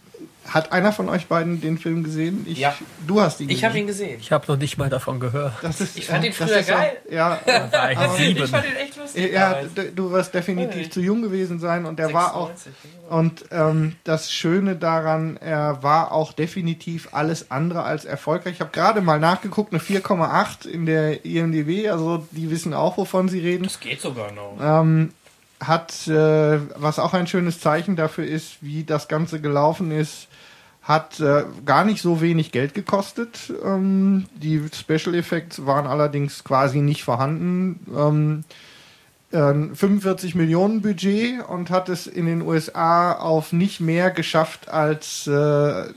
hat 0.48 0.72
einer 0.72 0.92
von 0.92 1.08
euch 1.08 1.26
beiden 1.26 1.60
den 1.60 1.78
Film 1.78 2.04
gesehen? 2.04 2.44
Ich, 2.48 2.58
Ja. 2.58 2.74
Du 3.06 3.20
hast 3.20 3.40
ihn 3.40 3.48
Ich 3.50 3.64
habe 3.64 3.78
ihn 3.78 3.86
gesehen. 3.86 4.18
Ich 4.20 4.32
habe 4.32 4.44
noch 4.48 4.56
nicht 4.58 4.78
mal 4.78 4.88
davon 4.88 5.20
gehört. 5.20 5.52
Das 5.62 5.80
ist, 5.80 5.96
Ich 5.98 6.06
fand 6.06 6.24
äh, 6.24 6.28
ihn 6.28 6.34
das 6.38 6.48
früher 6.48 6.58
ist 6.60 6.68
ja- 6.68 6.76
geil. 6.78 6.96
Ja, 7.10 7.40
War 7.72 7.90
ich 7.92 7.98
Aber-. 7.98 8.18
Ich 8.18 8.50
fand 8.50 8.64
ihn 8.66 8.76
echt 8.76 8.96
lustig. 8.96 9.32
ja, 9.32 9.56
du 9.94 10.10
wirst 10.12 10.34
definitiv 10.34 10.84
Ja. 10.84 10.90
zu 10.90 11.00
jung 11.00 11.22
gewesen 11.22 11.58
sein 11.58 11.84
und 11.84 11.98
er 12.00 12.12
war 12.12 12.34
auch 12.34 12.48
96, 12.48 12.72
und 13.08 13.44
ähm, 13.52 13.94
das 14.04 14.32
Schöne 14.32 14.74
daran, 14.76 15.36
er 15.36 15.82
war 15.82 16.12
auch 16.12 16.32
definitiv 16.32 17.08
alles 17.12 17.50
andere 17.50 17.82
als 17.84 18.04
erfolgreich. 18.04 18.54
Ich 18.54 18.60
habe 18.60 18.70
gerade 18.72 19.00
mal 19.00 19.20
nachgeguckt, 19.20 19.72
eine 19.72 19.80
4,8 19.80 20.66
in 20.68 20.86
der 20.86 21.24
IMDb, 21.24 21.88
also 21.90 22.26
die 22.32 22.50
wissen 22.50 22.74
auch, 22.74 22.96
wovon 22.96 23.28
sie 23.28 23.40
reden. 23.40 23.64
Das 23.64 23.78
geht 23.80 24.00
sogar 24.00 24.32
noch. 24.32 24.56
Ähm, 24.60 25.12
hat, 25.60 26.06
äh, 26.08 26.58
was 26.76 26.98
auch 26.98 27.14
ein 27.14 27.26
schönes 27.26 27.60
Zeichen 27.60 27.96
dafür 27.96 28.26
ist, 28.26 28.56
wie 28.60 28.84
das 28.84 29.08
Ganze 29.08 29.40
gelaufen 29.40 29.90
ist, 29.90 30.28
hat 30.86 31.18
äh, 31.18 31.44
gar 31.64 31.84
nicht 31.84 32.00
so 32.00 32.20
wenig 32.20 32.52
Geld 32.52 32.72
gekostet. 32.72 33.52
Ähm, 33.64 34.26
die 34.36 34.62
Special 34.72 35.16
Effects 35.16 35.66
waren 35.66 35.86
allerdings 35.86 36.44
quasi 36.44 36.78
nicht 36.78 37.02
vorhanden. 37.02 37.80
Ähm, 37.92 38.44
äh, 39.32 39.74
45 39.74 40.36
Millionen 40.36 40.82
Budget 40.82 41.44
und 41.48 41.70
hat 41.70 41.88
es 41.88 42.06
in 42.06 42.26
den 42.26 42.40
USA 42.40 43.12
auf 43.14 43.52
nicht 43.52 43.80
mehr 43.80 44.12
geschafft, 44.12 44.68
als 44.68 45.26
äh, 45.26 45.30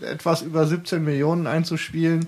etwas 0.05 0.41
über 0.41 0.65
17 0.65 1.03
Millionen 1.03 1.45
einzuspielen. 1.45 2.27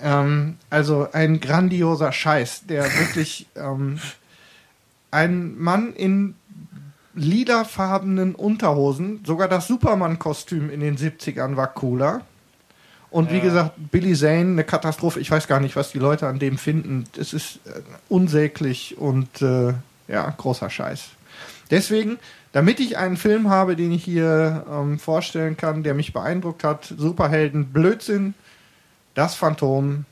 Ähm, 0.00 0.56
also 0.70 1.08
ein 1.12 1.40
grandioser 1.40 2.10
Scheiß, 2.10 2.64
der 2.66 2.84
wirklich 2.84 3.48
ähm, 3.54 3.98
ein 5.10 5.58
Mann 5.58 5.92
in 5.92 6.36
lilafarbenen 7.16 8.34
Unterhosen, 8.34 9.20
sogar 9.26 9.48
das 9.48 9.66
Superman-Kostüm 9.66 10.70
in 10.70 10.80
den 10.80 10.96
70ern 10.96 11.56
war 11.56 11.68
cooler. 11.68 12.20
Und 13.10 13.30
wie 13.32 13.36
Ja. 13.38 13.42
gesagt, 13.44 13.72
Billy 13.90 14.14
Zane, 14.14 14.50
eine 14.52 14.64
Katastrophe. 14.64 15.20
Ich 15.20 15.30
weiß 15.30 15.48
gar 15.48 15.58
nicht, 15.60 15.74
was 15.76 15.90
die 15.92 15.98
Leute 15.98 16.26
an 16.28 16.38
dem 16.38 16.58
finden. 16.58 17.04
Es 17.18 17.32
ist 17.32 17.60
äh, 17.66 17.80
unsäglich 18.08 18.98
und 18.98 19.40
äh, 19.42 19.72
ja, 20.08 20.30
großer 20.36 20.68
Scheiß. 20.70 21.06
Deswegen, 21.70 22.18
damit 22.52 22.78
ich 22.78 22.96
einen 22.98 23.16
Film 23.16 23.48
habe, 23.48 23.74
den 23.76 23.90
ich 23.92 24.04
hier 24.04 24.64
ähm, 24.70 24.98
vorstellen 24.98 25.56
kann, 25.56 25.82
der 25.82 25.94
mich 25.94 26.12
beeindruckt 26.12 26.62
hat, 26.64 26.92
Superhelden, 26.96 27.66
Blödsinn, 27.72 28.34
das 29.14 29.34
Phantom, 29.34 30.04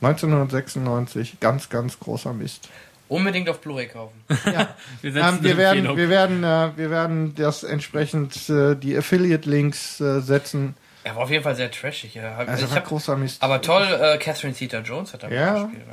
1996, 0.00 1.40
ganz, 1.40 1.68
ganz 1.68 1.98
großer 1.98 2.32
Mist. 2.32 2.68
Unbedingt 3.08 3.48
auf 3.48 3.60
Blu-ray 3.60 3.86
kaufen. 3.88 4.22
Ja. 4.44 4.68
Wir, 5.02 5.16
Ähm, 5.16 5.38
wir, 5.40 5.56
werden, 5.56 5.96
wir, 5.96 6.08
werden, 6.08 6.44
äh, 6.44 6.70
wir 6.76 6.90
werden 6.90 7.34
das 7.34 7.62
entsprechend 7.64 8.48
äh, 8.50 8.74
die 8.76 8.96
Affiliate-Links 8.96 10.00
äh, 10.00 10.20
setzen. 10.20 10.74
Er 11.04 11.16
war 11.16 11.22
auf 11.22 11.30
jeden 11.30 11.42
Fall 11.44 11.56
sehr 11.56 11.70
trashig. 11.70 12.14
Ja. 12.14 12.36
Also 12.36 12.64
ich 12.66 12.70
war 12.70 12.78
hab, 12.78 12.84
großer 12.86 13.16
Mist. 13.16 13.42
aber 13.42 13.62
toll, 13.62 13.84
äh, 13.84 14.18
Catherine 14.18 14.54
Zeta-Jones 14.54 15.14
hat 15.14 15.22
da 15.22 15.28
Ja. 15.28 15.52
mitgespielt. 15.66 15.86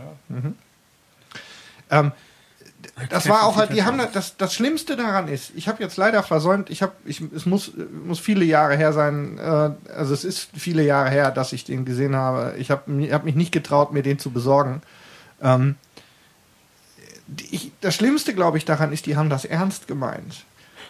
Ja. 1.90 2.00
Ähm, 2.00 2.12
das 3.10 3.28
war 3.28 3.46
auch 3.46 3.56
halt, 3.58 3.74
die 3.74 3.84
haben 3.84 4.00
das, 4.14 4.38
das 4.38 4.54
Schlimmste 4.54 4.96
daran 4.96 5.28
ist, 5.28 5.52
ich 5.56 5.68
habe 5.68 5.82
jetzt 5.82 5.98
leider 5.98 6.22
versäumt, 6.22 6.70
ich 6.70 6.82
habe, 6.84 6.94
ich, 7.06 7.22
es 7.36 7.46
muss, 7.46 7.72
muss 8.06 8.20
viele 8.20 8.46
Jahre 8.46 8.76
her 8.78 8.94
sein, 8.94 9.38
äh, 9.40 9.92
also 9.92 10.14
es 10.14 10.24
ist 10.24 10.50
viele 10.56 10.84
Jahre 10.84 11.10
her, 11.10 11.32
dass 11.32 11.52
ich 11.54 11.64
den 11.64 11.86
gesehen 11.86 12.16
habe. 12.16 12.56
Ich 12.58 12.70
habe 12.72 12.84
hab 13.12 13.24
mich 13.24 13.36
nicht 13.36 13.52
getraut, 13.52 13.92
mir 13.92 14.04
den 14.04 14.20
zu 14.20 14.30
besorgen. 14.32 14.82
Ähm, 15.42 15.76
ich, 17.52 17.72
das 17.82 17.96
Schlimmste, 17.96 18.34
glaube 18.34 18.58
ich, 18.58 18.66
daran 18.66 18.92
ist, 18.92 19.06
die 19.06 19.16
haben 19.16 19.30
das 19.30 19.46
ernst 19.46 19.88
gemeint. 19.88 20.46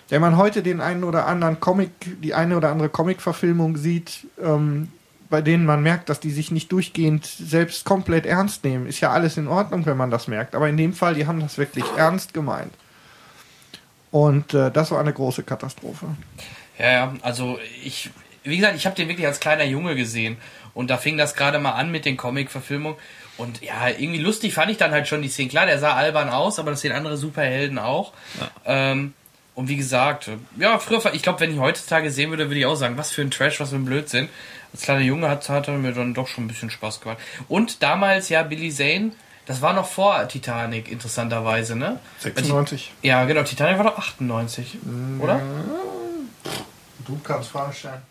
Wenn 0.09 0.21
man 0.21 0.38
heute 0.38 0.61
den 0.61 0.81
einen 0.81 1.03
oder 1.03 1.25
anderen 1.25 1.59
Comic, 1.59 1.91
die 2.21 2.33
eine 2.33 2.57
oder 2.57 2.69
andere 2.69 2.89
Comic-Verfilmung 2.89 3.77
sieht, 3.77 4.27
ähm, 4.41 4.91
bei 5.29 5.41
denen 5.41 5.65
man 5.65 5.81
merkt, 5.81 6.09
dass 6.09 6.19
die 6.19 6.29
sich 6.29 6.51
nicht 6.51 6.71
durchgehend 6.71 7.25
selbst 7.25 7.86
komplett 7.86 8.25
ernst 8.25 8.63
nehmen, 8.63 8.86
ist 8.86 9.01
ja 9.01 9.11
alles 9.11 9.38
in 9.38 9.47
Ordnung, 9.47 9.86
wenn 9.86 9.97
man 9.97 10.11
das 10.11 10.27
merkt. 10.27 10.53
Aber 10.53 10.69
in 10.69 10.77
dem 10.77 10.93
Fall, 10.93 11.15
die 11.15 11.25
haben 11.25 11.39
das 11.39 11.57
wirklich 11.57 11.86
ernst 11.97 12.33
gemeint. 12.33 12.73
Und 14.11 14.53
äh, 14.53 14.71
das 14.71 14.91
war 14.91 14.99
eine 14.99 15.11
große 15.11 15.43
Katastrophe. 15.43 16.05
Ja, 16.77 16.91
ja, 16.91 17.13
also 17.21 17.57
ich, 17.83 18.11
wie 18.43 18.57
gesagt, 18.57 18.75
ich 18.75 18.86
habe 18.86 18.95
den 18.95 19.07
wirklich 19.07 19.25
als 19.25 19.39
kleiner 19.39 19.63
Junge 19.63 19.95
gesehen 19.95 20.38
und 20.73 20.89
da 20.89 20.97
fing 20.97 21.17
das 21.17 21.33
gerade 21.33 21.57
mal 21.57 21.71
an 21.71 21.91
mit 21.91 22.05
den 22.05 22.17
Comic-Verfilmungen 22.17 22.97
und 23.38 23.61
ja, 23.61 23.89
irgendwie 23.89 24.19
lustig 24.19 24.53
fand 24.53 24.71
ich 24.71 24.77
dann 24.77 24.91
halt 24.91 25.07
schon 25.07 25.21
die 25.21 25.29
Szene. 25.29 25.49
Klar, 25.49 25.65
der 25.65 25.79
sah 25.79 25.93
albern 25.93 26.29
aus, 26.29 26.59
aber 26.59 26.71
das 26.71 26.81
sehen 26.81 26.93
andere 26.93 27.17
Superhelden 27.17 27.79
auch. 27.79 28.13
Ähm, 28.65 29.13
und 29.55 29.69
wie 29.69 29.77
gesagt, 29.77 30.29
ja, 30.57 30.79
früher, 30.79 31.13
ich 31.13 31.21
glaube, 31.21 31.39
wenn 31.39 31.53
ich 31.53 31.59
heutzutage 31.59 32.11
sehen 32.11 32.29
würde, 32.29 32.49
würde 32.49 32.59
ich 32.59 32.65
auch 32.65 32.75
sagen, 32.75 32.97
was 32.97 33.11
für 33.11 33.21
ein 33.21 33.31
Trash, 33.31 33.59
was 33.59 33.69
für 33.69 33.75
ein 33.77 33.86
Blödsinn. 33.86 34.29
Als 34.73 34.81
kleiner 34.81 35.01
Junge 35.01 35.29
hat, 35.29 35.47
hat 35.47 35.67
er 35.69 35.77
mir 35.77 35.93
dann 35.93 36.13
doch 36.13 36.27
schon 36.27 36.45
ein 36.45 36.47
bisschen 36.47 36.69
Spaß 36.69 36.99
gemacht. 36.99 37.17
Und 37.47 37.81
damals, 37.81 38.27
ja, 38.27 38.43
Billy 38.43 38.69
Zane, 38.71 39.11
das 39.45 39.61
war 39.61 39.73
noch 39.73 39.88
vor 39.88 40.27
Titanic, 40.27 40.91
interessanterweise, 40.91 41.75
ne? 41.77 41.99
96. 42.19 42.91
Ja, 43.01 43.23
genau, 43.25 43.43
Titanic 43.43 43.77
war 43.77 43.86
doch 43.86 43.97
98, 43.97 44.77
oder? 45.19 45.39
Du 47.05 47.19
kannst 47.23 47.49
Fragen 47.49 47.71
stellen. 47.71 48.01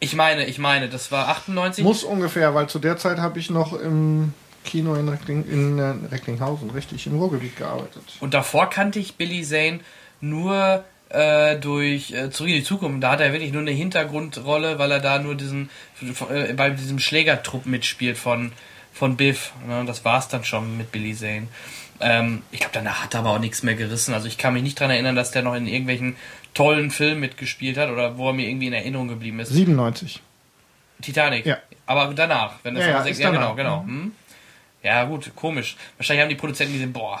Ich 0.00 0.14
meine, 0.14 0.46
ich 0.46 0.58
meine, 0.58 0.88
das 0.88 1.12
war 1.12 1.28
98. 1.28 1.84
Muss 1.84 2.02
ungefähr, 2.02 2.54
weil 2.54 2.68
zu 2.68 2.78
der 2.78 2.96
Zeit 2.96 3.18
habe 3.18 3.38
ich 3.38 3.50
noch 3.50 3.74
im 3.74 4.32
Kino 4.68 4.94
in, 4.94 5.08
Reckling, 5.08 5.44
in 5.50 5.78
äh, 5.78 5.94
Recklinghausen, 6.12 6.70
richtig, 6.70 7.06
im 7.06 7.18
Ruhrgebiet 7.18 7.56
gearbeitet. 7.56 8.02
Und 8.20 8.34
davor 8.34 8.70
kannte 8.70 8.98
ich 8.98 9.16
Billy 9.16 9.42
Zane 9.42 9.80
nur 10.20 10.84
äh, 11.08 11.56
durch 11.56 12.12
äh, 12.12 12.30
Zurück 12.30 12.50
in 12.50 12.56
die 12.58 12.62
Zukunft. 12.64 13.02
Da 13.02 13.12
hat 13.12 13.20
er 13.20 13.32
wirklich 13.32 13.52
nur 13.52 13.62
eine 13.62 13.70
Hintergrundrolle, 13.70 14.78
weil 14.78 14.90
er 14.92 15.00
da 15.00 15.18
nur 15.18 15.34
diesen 15.34 15.70
äh, 16.30 16.52
bei 16.52 16.70
diesem 16.70 16.98
Schlägertrupp 16.98 17.66
mitspielt 17.66 18.18
von 18.18 18.52
von 18.92 19.16
Biff. 19.16 19.52
Ne? 19.66 19.84
Das 19.86 20.04
war's 20.04 20.28
dann 20.28 20.44
schon 20.44 20.76
mit 20.76 20.92
Billy 20.92 21.14
Zane. 21.14 21.48
Ähm, 22.00 22.42
ich 22.52 22.58
glaube, 22.60 22.74
danach 22.74 23.04
hat 23.04 23.14
er 23.14 23.20
aber 23.20 23.30
auch 23.30 23.38
nichts 23.38 23.62
mehr 23.62 23.74
gerissen. 23.74 24.12
Also 24.14 24.28
ich 24.28 24.38
kann 24.38 24.54
mich 24.54 24.62
nicht 24.62 24.78
dran 24.78 24.90
erinnern, 24.90 25.16
dass 25.16 25.30
der 25.30 25.42
noch 25.42 25.54
in 25.54 25.66
irgendwelchen 25.66 26.16
tollen 26.54 26.90
Filmen 26.90 27.20
mitgespielt 27.20 27.76
hat 27.78 27.90
oder 27.90 28.18
wo 28.18 28.28
er 28.28 28.32
mir 28.34 28.48
irgendwie 28.48 28.66
in 28.66 28.72
Erinnerung 28.72 29.08
geblieben 29.08 29.40
ist. 29.40 29.48
97. 29.50 30.20
Titanic. 31.00 31.46
Ja. 31.46 31.58
Aber 31.86 32.12
danach, 32.14 32.54
wenn 32.64 32.74
das 32.74 32.84
Ja, 32.84 32.90
ja, 32.90 33.02
sechs- 33.02 33.18
ist 33.18 33.24
ja, 33.24 33.30
genau, 33.30 33.54
genau. 33.54 33.82
Hm? 33.84 34.12
Ja, 34.82 35.04
gut, 35.04 35.30
komisch. 35.34 35.76
Wahrscheinlich 35.96 36.22
haben 36.22 36.30
die 36.30 36.36
Produzenten 36.36 36.72
gesehen, 36.74 36.92
boah, 36.92 37.20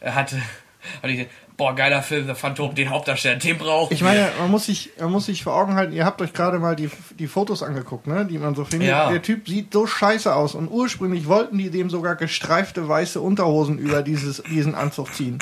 er 0.00 0.14
hatte, 0.14 0.36
hat 1.02 1.10
die, 1.10 1.26
boah, 1.56 1.74
geiler 1.74 2.02
Film, 2.02 2.26
der 2.26 2.34
Phantom, 2.34 2.74
den 2.74 2.90
Hauptdarsteller, 2.90 3.36
den 3.36 3.58
braucht. 3.58 3.92
Ich 3.92 4.02
meine, 4.02 4.28
man 4.38 4.50
muss 4.50 4.66
sich, 4.66 4.90
man 4.98 5.12
muss 5.12 5.26
sich 5.26 5.42
vor 5.42 5.54
Augen 5.54 5.74
halten, 5.74 5.92
ihr 5.92 6.04
habt 6.04 6.20
euch 6.20 6.32
gerade 6.32 6.58
mal 6.58 6.76
die, 6.76 6.90
die 7.18 7.26
Fotos 7.26 7.62
angeguckt, 7.62 8.06
ne, 8.06 8.26
die 8.26 8.38
man 8.38 8.54
so 8.54 8.64
findet. 8.64 8.88
Ja. 8.88 9.10
Der 9.10 9.22
Typ 9.22 9.48
sieht 9.48 9.72
so 9.72 9.86
scheiße 9.86 10.34
aus 10.34 10.54
und 10.54 10.68
ursprünglich 10.68 11.26
wollten 11.26 11.58
die 11.58 11.70
dem 11.70 11.90
sogar 11.90 12.16
gestreifte 12.16 12.88
weiße 12.88 13.20
Unterhosen 13.20 13.78
über 13.78 14.02
dieses, 14.02 14.42
diesen 14.42 14.74
Anzug 14.74 15.14
ziehen. 15.14 15.38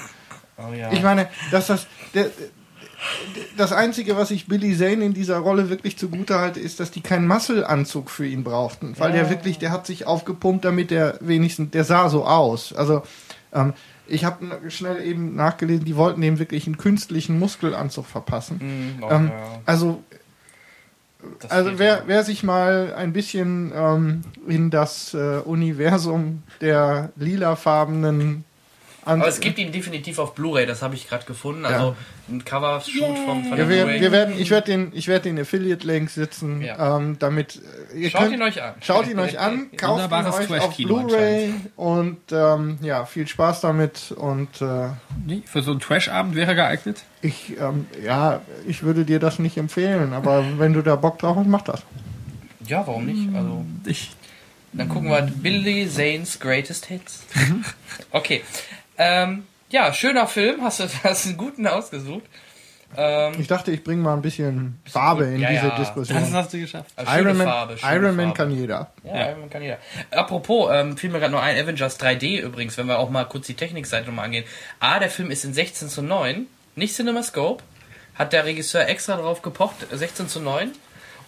oh, 0.58 0.72
ja. 0.72 0.92
Ich 0.92 1.02
meine, 1.02 1.28
dass 1.50 1.66
das, 1.68 1.86
der, 2.14 2.30
das 3.56 3.72
Einzige, 3.72 4.16
was 4.16 4.30
ich 4.30 4.46
Billy 4.46 4.76
Zane 4.76 5.04
in 5.04 5.14
dieser 5.14 5.38
Rolle 5.38 5.70
wirklich 5.70 5.96
zugute 5.96 6.38
halte, 6.38 6.60
ist, 6.60 6.80
dass 6.80 6.90
die 6.90 7.00
keinen 7.00 7.26
Muscle-Anzug 7.26 8.10
für 8.10 8.26
ihn 8.26 8.44
brauchten. 8.44 8.94
Weil 8.98 9.12
der 9.12 9.30
wirklich, 9.30 9.58
der 9.58 9.70
hat 9.70 9.86
sich 9.86 10.06
aufgepumpt, 10.06 10.64
damit 10.64 10.90
der 10.90 11.18
wenigstens, 11.20 11.70
der 11.70 11.84
sah 11.84 12.08
so 12.08 12.24
aus. 12.24 12.72
Also, 12.72 13.02
ähm, 13.52 13.74
ich 14.06 14.24
habe 14.24 14.58
schnell 14.68 15.02
eben 15.02 15.34
nachgelesen, 15.34 15.84
die 15.84 15.96
wollten 15.96 16.20
dem 16.20 16.38
wirklich 16.38 16.66
einen 16.66 16.76
künstlichen 16.76 17.38
Muskelanzug 17.38 18.06
verpassen. 18.06 18.60
Hm, 18.60 19.02
oh, 19.02 19.08
Ähm, 19.10 19.28
ja, 19.28 19.60
Also, 19.66 20.02
das 21.40 21.50
also 21.50 21.78
wer, 21.78 22.02
wer 22.06 22.22
sich 22.22 22.42
mal 22.42 22.92
ein 22.96 23.14
bisschen 23.14 23.72
ähm, 23.74 24.22
in 24.46 24.70
das 24.70 25.14
äh, 25.14 25.38
Universum 25.38 26.42
der 26.60 27.12
lilafarbenen 27.16 28.44
Und- 29.06 29.20
Aber 29.20 29.28
es 29.28 29.40
gibt 29.40 29.58
ihn 29.58 29.70
definitiv 29.70 30.18
auf 30.18 30.34
Blu-ray, 30.34 30.64
das 30.66 30.80
habe 30.82 30.94
ich 30.94 31.08
gerade 31.08 31.24
gefunden. 31.26 31.64
Also 31.66 31.94
ein 32.28 32.44
Cover-Shoot 32.44 33.18
vom 33.26 33.42
von 33.44 33.50
Ja, 33.50 33.56
der 33.56 33.68
wir, 33.68 33.82
Blu-ray. 33.84 34.00
wir 34.00 34.12
werden, 34.12 34.34
ich 34.38 34.50
werde 34.50 34.66
den, 34.70 34.92
ich 34.94 35.08
werde 35.08 35.24
den 35.24 35.38
Affiliate-Link 35.38 36.08
setzen, 36.08 36.62
Ja. 36.62 36.96
ähm, 36.96 37.16
damit 37.18 37.60
äh, 37.94 37.98
ihr 37.98 38.10
Schaut 38.10 38.22
könnt, 38.22 38.34
ihn 38.34 38.42
euch 38.42 38.62
an. 38.62 38.74
Schaut 38.80 39.06
ihn 39.08 39.18
euch 39.18 39.38
an, 39.38 39.70
kauft 39.76 39.82
ihn 39.82 39.88
Wunderbares 40.10 40.50
euch 40.50 40.60
auf 40.62 40.76
Blu-ray 40.76 41.54
und 41.76 42.18
ähm, 42.32 42.78
ja, 42.80 43.04
viel 43.04 43.26
Spaß 43.28 43.60
damit 43.60 44.12
und 44.16 44.62
äh, 44.62 44.88
Nee, 45.26 45.42
für 45.44 45.62
so 45.62 45.72
einen 45.72 45.80
Trash-Abend 45.80 46.34
wäre 46.34 46.52
er 46.52 46.54
geeignet. 46.54 47.02
ich, 47.20 47.54
ähm, 47.60 47.86
ja, 48.02 48.40
ich 48.66 48.82
würde 48.82 49.04
dir 49.04 49.18
das 49.18 49.38
nicht 49.38 49.56
empfehlen, 49.58 50.12
aber 50.14 50.44
wenn 50.58 50.72
du 50.72 50.80
da 50.82 50.96
Bock 50.96 51.18
drauf 51.18 51.36
hast, 51.36 51.46
mach 51.46 51.62
das. 51.62 51.82
Ja, 52.66 52.86
warum 52.86 53.04
nicht? 53.04 53.28
Also, 53.36 53.64
Ich, 53.84 54.12
dann 54.72 54.88
gucken 54.88 55.10
wir 55.10 55.20
Billy 55.22 55.86
Zane's 55.88 56.40
Greatest 56.40 56.86
Hits. 56.86 57.24
Okay. 58.10 58.42
Ähm, 58.98 59.46
ja, 59.70 59.92
schöner 59.92 60.26
Film. 60.26 60.62
Hast 60.62 60.80
du 60.80 60.84
hast 61.04 61.26
einen 61.26 61.36
guten 61.36 61.66
ausgesucht. 61.66 62.22
Ähm, 62.96 63.32
Ich 63.38 63.48
dachte, 63.48 63.72
ich 63.72 63.82
bringe 63.82 64.02
mal 64.02 64.14
ein 64.14 64.22
bisschen 64.22 64.78
Farbe 64.84 65.24
in 65.24 65.40
Ja, 65.40 65.48
diese 65.50 65.66
ja. 65.66 65.76
Diskussion. 65.76 66.18
das 66.20 66.32
hast 66.32 66.52
du 66.52 66.60
geschafft. 66.60 66.92
also 66.94 67.10
schöne 67.10 67.22
Iron 67.22 67.36
Man, 67.38 67.46
Farbe, 67.48 67.76
Iron 67.82 68.16
Man 68.16 68.34
kann 68.34 68.50
jeder. 68.52 68.92
Ja, 69.02 69.16
Ja. 69.16 69.28
Iron 69.30 69.40
Man 69.40 69.50
kann 69.50 69.62
jeder. 69.62 69.78
Apropos, 70.12 70.70
ähm, 70.72 70.96
fiel 70.96 71.10
mir 71.10 71.18
gerade 71.18 71.32
noch 71.32 71.42
ein, 71.42 71.58
Avengers 71.58 71.98
3D 71.98 72.40
übrigens, 72.40 72.78
wenn 72.78 72.86
wir 72.86 72.98
auch 73.00 73.10
mal 73.10 73.24
kurz 73.24 73.46
die 73.46 73.54
Technikseite 73.54 74.06
nochmal 74.06 74.26
angehen. 74.26 74.44
A, 74.78 75.00
der 75.00 75.10
Film 75.10 75.30
ist 75.32 75.44
in 75.44 75.54
16 75.54 75.88
zu 75.88 76.02
9, 76.02 76.46
nicht 76.76 76.94
CinemaScope, 76.94 77.64
hat 78.14 78.32
der 78.32 78.44
Regisseur 78.44 78.86
extra 78.88 79.16
drauf 79.16 79.42
gepocht, 79.42 79.86
16 79.90 80.28
zu 80.28 80.38
9. 80.40 80.70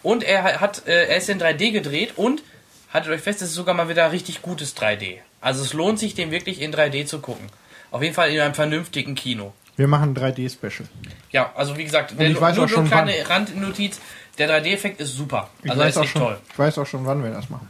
Und 0.05 0.22
er 0.22 0.60
hat, 0.60 0.86
äh, 0.86 1.06
er 1.09 1.16
ist 1.16 1.28
in 1.28 1.40
3D 1.40 1.72
gedreht 1.72 2.12
und, 2.14 2.44
haltet 2.93 3.10
euch 3.12 3.22
fest, 3.22 3.43
es 3.43 3.48
ist 3.48 3.55
sogar 3.56 3.74
mal 3.74 3.88
wieder 3.88 4.12
richtig 4.12 4.40
gutes 4.40 4.76
3D. 4.76 5.18
Also 5.47 5.62
es 5.62 5.74
lohnt 5.74 6.01
sich, 6.01 6.16
den 6.16 6.32
wirklich 6.32 6.60
in 6.60 6.74
3D 6.74 7.06
zu 7.06 7.20
gucken. 7.20 7.47
Auf 7.93 8.02
jeden 8.02 8.16
Fall 8.16 8.31
in 8.31 8.40
einem 8.40 8.55
vernünftigen 8.55 9.14
Kino. 9.14 9.52
Wir 9.77 9.86
machen 9.86 10.16
ein 10.16 10.16
3D-Special. 10.16 10.89
Ja, 11.31 11.52
also 11.55 11.77
wie 11.77 11.85
gesagt, 11.85 12.14
ich 12.18 12.40
weiß 12.40 12.56
nur, 12.56 12.64
auch 12.64 12.68
schon 12.68 12.82
nur 12.82 12.90
kleine 12.90 13.12
Randnotiz, 13.28 14.01
der 14.39 14.51
3D-Effekt 14.51 15.01
ist 15.01 15.14
super. 15.14 15.48
Ich, 15.62 15.70
Also 15.70 15.82
weiß 15.82 15.90
ist 15.90 15.97
auch 15.98 16.02
echt 16.02 16.12
schon, 16.14 16.23
toll. 16.23 16.39
ich 16.51 16.59
weiß 16.59 16.78
auch 16.78 16.86
schon, 16.86 17.06
wann 17.06 17.23
wir 17.23 17.31
das 17.31 17.48
machen. 17.48 17.68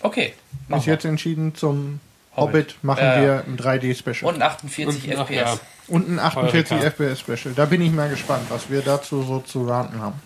Okay, 0.00 0.32
machen 0.68 0.86
wir. 0.86 0.94
jetzt 0.94 1.04
entschieden, 1.04 1.54
zum 1.54 2.00
Hobbit. 2.34 2.54
Hobbit, 2.54 2.76
machen 2.84 3.04
ja. 3.04 3.20
wir 3.20 3.44
ein 3.46 3.58
3D-Special. 3.58 4.32
Und 4.32 4.36
ein 4.36 4.42
48 4.42 5.10
Und, 5.12 5.18
ach, 5.18 5.26
FPS. 5.26 5.34
ja. 5.36 5.58
Und 5.88 6.08
ein 6.08 6.18
48 6.18 6.72
Eureka. 6.78 6.86
FPS-Special. 6.86 7.54
Da 7.54 7.66
bin 7.66 7.82
ich 7.82 7.92
mal 7.92 8.08
gespannt, 8.08 8.46
was 8.48 8.70
wir 8.70 8.80
dazu 8.80 9.22
so 9.22 9.40
zu 9.40 9.66
ranten 9.68 10.00
haben. 10.00 10.18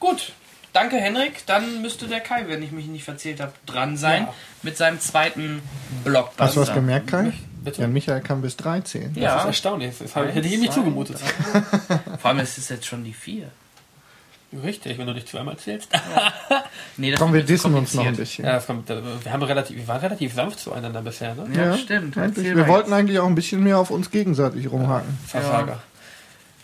Gut, 0.00 0.32
danke 0.76 0.96
Henrik. 0.96 1.44
Dann 1.46 1.82
müsste 1.82 2.06
der 2.06 2.20
Kai, 2.20 2.44
wenn 2.48 2.62
ich 2.62 2.70
mich 2.70 2.86
nicht 2.86 3.04
verzählt 3.04 3.40
habe, 3.40 3.52
dran 3.64 3.96
sein 3.96 4.24
Ja. 4.24 4.34
mit 4.62 4.76
seinem 4.76 5.00
zweiten 5.00 5.62
Blockbuster. 6.04 6.44
Hast 6.44 6.56
du 6.56 6.60
was 6.60 6.74
gemerkt, 6.74 7.08
Kai? 7.08 7.32
Bitte? 7.64 7.82
Ja, 7.82 7.88
Michael 7.88 8.20
kann 8.20 8.42
bis 8.42 8.56
13. 8.56 9.02
Das 9.02 9.10
ist 9.10 9.16
Ja, 9.16 9.44
erstaunlich. 9.44 9.94
Das 9.98 10.14
hätte 10.14 10.46
ich 10.46 10.54
ihm 10.54 10.60
nicht 10.60 10.72
zwei, 10.72 10.80
zugemutet. 10.82 11.18
vor 12.20 12.30
allem 12.30 12.40
es 12.40 12.58
ist 12.58 12.70
jetzt 12.70 12.86
schon 12.86 13.02
die 13.02 13.12
vier. 13.12 13.50
Richtig, 14.62 14.96
wenn 14.98 15.06
du 15.06 15.14
dich 15.14 15.26
zweimal 15.26 15.56
zählst. 15.56 15.88
Nee, 16.98 17.10
das 17.10 17.20
Komm, 17.20 17.34
wir 17.34 17.42
dissen 17.42 17.74
uns 17.74 17.92
noch 17.92 18.06
ein 18.06 18.16
bisschen. 18.16 18.46
Ja, 18.46 18.58
kommt, 18.60 18.88
äh, 18.88 19.02
wir, 19.22 19.30
haben 19.32 19.42
relativ, 19.42 19.76
wir 19.76 19.86
waren 19.86 20.00
relativ 20.00 20.32
sanft 20.32 20.58
zueinander 20.60 21.02
bisher, 21.02 21.34
ne? 21.34 21.46
Ja, 21.54 21.76
stimmt. 21.76 22.16
Eigentlich. 22.16 22.46
Erzähl 22.46 22.56
Wir 22.56 22.68
wollten 22.68 22.92
eigentlich 22.92 23.18
auch 23.18 23.26
ein 23.26 23.34
bisschen 23.34 23.62
mehr 23.62 23.78
auf 23.78 23.90
uns 23.90 24.10
gegenseitig 24.10 24.70
rumhaken. 24.70 25.18
Versager. 25.26 25.80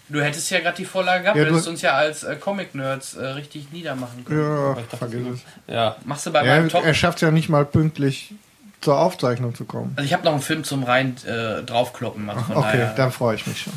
Du 0.08 0.20
hättest 0.20 0.50
ja 0.50 0.60
gerade 0.60 0.76
die 0.76 0.84
Vorlage 0.84 1.22
gehabt, 1.22 1.38
Ja, 1.38 1.44
du 1.44 1.50
hättest 1.52 1.68
uns 1.68 1.80
ja 1.82 1.92
als 1.94 2.22
äh, 2.24 2.36
Comic-Nerds 2.36 3.14
äh, 3.14 3.24
richtig 3.28 3.72
niedermachen 3.72 4.24
können. 4.24 4.40
Ja, 4.40 4.74
dachte, 4.74 4.96
vergiss 4.96 5.26
es. 5.34 5.40
Ja, 5.74 5.96
Machst 6.04 6.26
du 6.26 6.32
bei 6.32 6.44
Ja, 6.44 6.56
meinem 6.56 6.68
Top... 6.68 6.84
er 6.84 6.92
schafft 6.94 7.16
es 7.18 7.22
ja 7.22 7.30
nicht 7.30 7.48
mal 7.48 7.64
pünktlich 7.64 8.34
zur 8.80 8.98
Aufzeichnung 8.98 9.54
zu 9.54 9.64
kommen. 9.64 9.92
Also 9.96 10.06
ich 10.06 10.12
habe 10.12 10.24
noch 10.24 10.32
einen 10.32 10.42
Film 10.42 10.64
zum 10.64 10.82
rein 10.82 11.16
äh, 11.26 11.62
draufkloppen. 11.62 12.28
Also 12.28 12.42
von 12.42 12.56
Okay, 12.56 12.66
daher. 12.72 12.94
dann 12.94 13.12
freue 13.12 13.36
ich 13.36 13.46
mich 13.46 13.62
schon. 13.62 13.72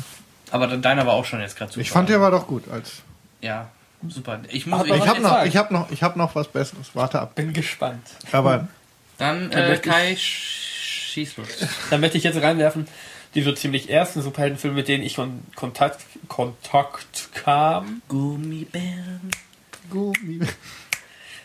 Aber 0.50 0.66
deiner 0.66 1.06
war 1.06 1.14
auch 1.14 1.24
schon 1.24 1.40
jetzt 1.40 1.56
gerade 1.56 1.70
super. 1.72 1.80
Ich 1.80 1.90
fand, 1.90 2.08
der 2.08 2.20
war 2.20 2.30
doch 2.30 2.46
gut. 2.46 2.64
Als 2.70 3.02
Ja, 3.40 3.68
super. 4.08 4.40
Ich 4.50 4.66
muss... 4.66 4.80
Aber 4.80 4.94
Ich 4.96 5.06
habe 5.08 5.20
noch, 5.22 5.44
ich 5.44 5.56
habe 5.56 5.72
noch, 5.72 5.90
ich 5.90 6.02
habe 6.02 6.18
noch 6.18 6.34
was 6.34 6.48
Besseres. 6.48 6.90
Warte 6.94 7.20
ab. 7.20 7.34
bin 7.36 7.52
gespannt. 7.52 8.06
Aber 8.32 8.68
Dann, 9.16 9.50
Dann 9.50 9.62
äh, 9.64 9.68
möchte 9.70 9.88
ich- 9.88 9.94
Kai, 9.94 10.12
sch- 10.12 11.12
schieß 11.12 11.36
los. 11.38 11.48
Dann 11.90 12.00
möchte 12.00 12.18
ich 12.18 12.24
jetzt 12.24 12.40
reinwerfen, 12.42 12.86
die 13.36 13.42
so 13.42 13.52
ziemlich 13.52 13.88
ersten 13.90 14.22
Superheldenfilme, 14.22 14.76
mit 14.76 14.88
denen 14.88 15.04
ich 15.04 15.16
in 15.18 15.42
Kontakt, 15.54 16.00
Kontakt 16.26 17.28
kam, 17.34 18.02
Gummibären. 18.08 19.30
Gummi. 19.90 20.40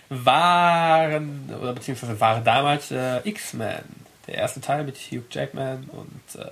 waren, 0.09 1.49
oder 1.61 1.73
beziehungsweise 1.73 2.19
waren 2.19 2.43
damals 2.43 2.91
äh, 2.91 3.19
X-Men. 3.27 3.83
Der 4.27 4.35
erste 4.35 4.61
Teil 4.61 4.83
mit 4.83 4.97
Hugh 4.97 5.23
Jackman 5.29 5.89
und 5.91 6.41
äh, 6.41 6.45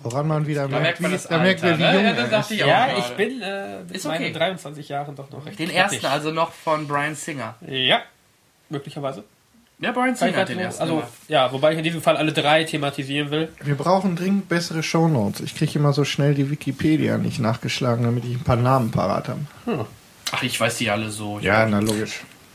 Woran 0.00 0.26
man 0.26 0.46
wieder 0.46 0.62
Da 0.62 0.68
merkt 0.68 0.82
merkt, 0.82 1.00
man 1.00 1.12
das 1.12 1.28
da 1.28 1.38
merkt 1.38 1.62
Alter, 1.62 1.78
man, 1.78 1.78
wie 1.78 1.82
ne? 1.84 1.94
jung 1.94 2.04
Ja, 2.04 2.12
das 2.14 2.30
dachte 2.30 2.54
ist. 2.54 2.60
ich 2.60 2.64
auch. 2.64 2.68
ja, 2.68 2.86
gerade. 2.86 2.98
ich 3.00 3.16
bin 3.16 3.42
äh, 3.42 3.78
mit 3.84 3.90
Ist 3.92 4.04
meinen 4.06 4.22
okay. 4.24 4.32
23 4.32 4.88
Jahren 4.88 5.14
doch 5.14 5.30
noch 5.30 5.46
recht 5.46 5.58
Den 5.58 5.68
knackig. 5.70 6.02
ersten, 6.02 6.06
also 6.06 6.30
noch 6.32 6.52
von 6.52 6.88
Brian 6.88 7.14
Singer. 7.14 7.54
Ja, 7.66 8.02
möglicherweise. 8.68 9.24
Ja, 9.82 9.92
Brian 9.92 10.14
Singer 10.14 10.36
hat 10.36 10.48
den 10.48 10.56
nur- 10.56 10.64
ersten 10.66 10.82
also, 10.82 10.94
gemacht. 10.96 11.10
ja, 11.28 11.52
wobei 11.52 11.72
ich 11.72 11.78
in 11.78 11.84
diesem 11.84 12.00
Fall 12.00 12.16
alle 12.16 12.32
drei 12.32 12.64
thematisieren 12.64 13.30
will. 13.30 13.48
Wir 13.64 13.74
brauchen 13.74 14.14
dringend 14.16 14.48
bessere 14.48 14.82
Shownotes. 14.82 15.40
Ich 15.40 15.56
kriege 15.56 15.78
immer 15.78 15.92
so 15.92 16.04
schnell 16.04 16.34
die 16.34 16.50
Wikipedia 16.50 17.18
nicht 17.18 17.40
nachgeschlagen, 17.40 18.04
damit 18.04 18.24
ich 18.24 18.32
ein 18.34 18.44
paar 18.44 18.56
Namen 18.56 18.90
parat 18.92 19.28
habe. 19.28 19.40
Ach, 20.30 20.42
ich 20.42 20.58
weiß 20.58 20.78
die 20.78 20.88
alle 20.90 21.10
so. 21.10 21.38
Ja, 21.40 21.66
na 21.66 21.80
logisch. 21.80 22.20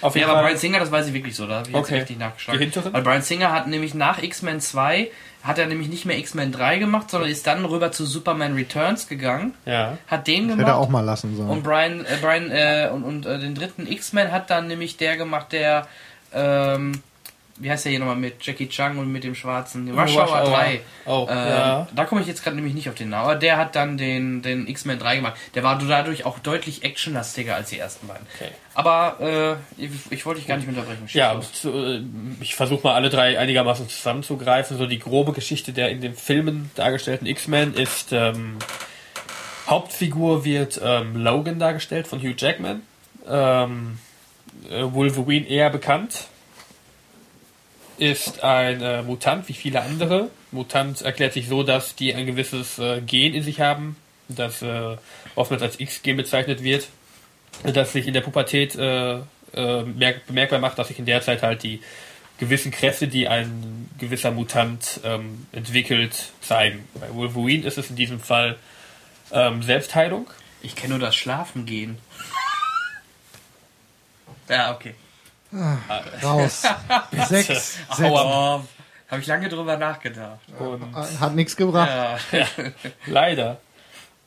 Auf 0.00 0.14
Ja, 0.14 0.20
jeden 0.20 0.30
aber 0.30 0.38
Fall. 0.40 0.44
Brian 0.46 0.56
Singer, 0.58 0.80
das 0.80 0.90
weiß 0.90 1.08
ich 1.08 1.12
wirklich 1.14 1.36
so, 1.36 1.46
da 1.46 1.56
habe 1.58 1.68
ich 1.68 1.74
jetzt 1.74 1.84
Okay. 1.84 1.98
richtig 1.98 2.18
nachgeschlagen. 2.18 2.58
Die 2.58 2.64
hinteren? 2.64 2.92
Weil 2.92 3.02
Brian 3.02 3.22
Singer 3.22 3.52
hat 3.52 3.66
nämlich 3.66 3.94
nach 3.94 4.22
X-Men 4.22 4.60
2, 4.60 5.10
hat 5.42 5.58
er 5.58 5.66
nämlich 5.66 5.88
nicht 5.88 6.04
mehr 6.06 6.18
X-Men 6.18 6.52
3 6.52 6.78
gemacht, 6.78 7.10
sondern 7.10 7.30
ist 7.30 7.46
dann 7.46 7.64
rüber 7.64 7.92
zu 7.92 8.06
Superman 8.06 8.54
Returns 8.54 9.06
gegangen, 9.06 9.54
ja. 9.66 9.98
hat 10.06 10.26
den 10.26 10.44
Hätte 10.48 10.52
er 10.52 10.56
gemacht. 10.56 10.74
auch 10.74 10.88
mal 10.88 11.02
lassen 11.02 11.36
sollen. 11.36 11.50
Und 11.50 11.62
Brian, 11.64 12.00
äh, 12.06 12.16
Brian 12.20 12.50
äh, 12.50 12.88
und, 12.92 13.04
und 13.04 13.26
äh, 13.26 13.38
den 13.38 13.54
dritten 13.54 13.86
X-Men 13.86 14.32
hat 14.32 14.48
dann 14.50 14.66
nämlich 14.68 14.96
der 14.96 15.16
gemacht, 15.18 15.52
der, 15.52 15.86
ähm, 16.32 17.02
wie 17.60 17.70
heißt 17.70 17.84
der 17.84 17.90
hier 17.90 17.98
nochmal 17.98 18.16
mit 18.16 18.44
Jackie 18.44 18.68
Chung 18.68 18.98
und 18.98 19.10
mit 19.10 19.24
dem 19.24 19.34
schwarzen 19.34 19.90
Rush 19.90 20.10
Rush 20.10 20.16
Hour 20.16 20.42
Hour. 20.42 20.50
3. 20.50 20.80
Oh, 21.06 21.26
ähm, 21.28 21.36
ja. 21.36 21.88
Da 21.94 22.04
komme 22.04 22.20
ich 22.20 22.26
jetzt 22.26 22.44
gerade 22.44 22.56
nämlich 22.56 22.74
nicht 22.74 22.88
auf 22.88 22.94
den 22.94 23.08
Namen, 23.08 23.24
aber 23.24 23.34
der 23.34 23.56
hat 23.56 23.74
dann 23.74 23.98
den, 23.98 24.42
den 24.42 24.68
X-Men 24.68 24.98
3 24.98 25.16
gemacht. 25.16 25.34
Der 25.54 25.64
war 25.64 25.78
dadurch 25.78 26.24
auch 26.24 26.38
deutlich 26.38 26.84
actionlastiger 26.84 27.56
als 27.56 27.70
die 27.70 27.78
ersten 27.78 28.06
beiden. 28.06 28.26
Okay. 28.36 28.50
Aber 28.74 29.58
äh, 29.78 29.82
ich, 29.82 29.90
ich 30.10 30.26
wollte 30.26 30.40
dich 30.40 30.48
gar 30.48 30.56
nicht 30.56 30.68
unterbrechen. 30.68 31.08
Schieß 31.08 31.18
Ja, 31.18 31.40
zu, 31.40 31.70
äh, 31.72 32.02
ich 32.40 32.54
versuche 32.54 32.86
mal 32.86 32.94
alle 32.94 33.10
drei 33.10 33.38
einigermaßen 33.38 33.88
zusammenzugreifen. 33.88 34.78
So 34.78 34.86
die 34.86 35.00
grobe 35.00 35.32
Geschichte 35.32 35.72
der 35.72 35.90
in 35.90 36.00
den 36.00 36.14
Filmen 36.14 36.70
dargestellten 36.76 37.26
X-Men 37.26 37.74
ist 37.74 38.12
ähm, 38.12 38.58
Hauptfigur 39.66 40.44
wird 40.44 40.80
ähm, 40.82 41.16
Logan 41.16 41.58
dargestellt 41.58 42.06
von 42.06 42.20
Hugh 42.20 42.34
Jackman. 42.36 42.82
Ähm, 43.28 43.98
äh, 43.98 44.07
Wolverine 44.70 45.46
eher 45.46 45.70
bekannt. 45.70 46.28
Ist 47.98 48.44
ein 48.44 48.80
äh, 48.80 49.02
Mutant 49.02 49.48
wie 49.48 49.54
viele 49.54 49.82
andere. 49.82 50.30
Mutant 50.52 51.02
erklärt 51.02 51.32
sich 51.32 51.48
so, 51.48 51.62
dass 51.62 51.94
die 51.94 52.14
ein 52.14 52.26
gewisses 52.26 52.78
äh, 52.78 53.00
Gen 53.00 53.34
in 53.34 53.42
sich 53.42 53.60
haben, 53.60 53.96
das 54.28 54.62
äh, 54.62 54.96
oftmals 55.34 55.62
als 55.62 55.80
X-Gen 55.80 56.16
bezeichnet 56.16 56.62
wird, 56.62 56.88
das 57.64 57.92
sich 57.92 58.06
in 58.06 58.14
der 58.14 58.20
Pubertät 58.20 58.76
äh, 58.76 59.18
äh, 59.54 59.82
merk 59.82 60.26
bemerkbar 60.26 60.60
macht, 60.60 60.78
dass 60.78 60.88
sich 60.88 60.98
in 60.98 61.06
der 61.06 61.22
Zeit 61.22 61.42
halt 61.42 61.62
die 61.62 61.80
gewissen 62.38 62.70
Kräfte, 62.70 63.08
die 63.08 63.28
ein 63.28 63.88
gewisser 63.98 64.30
Mutant 64.30 65.00
ähm, 65.04 65.46
entwickelt, 65.52 66.30
zeigen. 66.40 66.84
Bei 66.94 67.12
Wolverine 67.12 67.66
ist 67.66 67.78
es 67.78 67.90
in 67.90 67.96
diesem 67.96 68.20
Fall 68.20 68.56
ähm, 69.32 69.62
Selbstheilung. 69.62 70.28
Ich 70.62 70.76
kenne 70.76 70.90
nur 70.90 71.00
das 71.00 71.16
Schlafen 71.16 71.66
gehen. 71.66 71.98
Ja, 74.48 74.72
okay. 74.74 74.94
Raus. 76.22 76.62
Sechs. 77.28 77.78
Sechs. 77.96 78.02
Aua. 78.02 78.64
Habe 79.10 79.20
ich 79.22 79.26
lange 79.26 79.48
drüber 79.48 79.76
nachgedacht. 79.78 80.40
Und 80.58 80.94
Hat 80.94 81.34
nichts 81.34 81.56
gebracht. 81.56 81.90
Ja. 82.32 82.44
leider. 83.06 83.58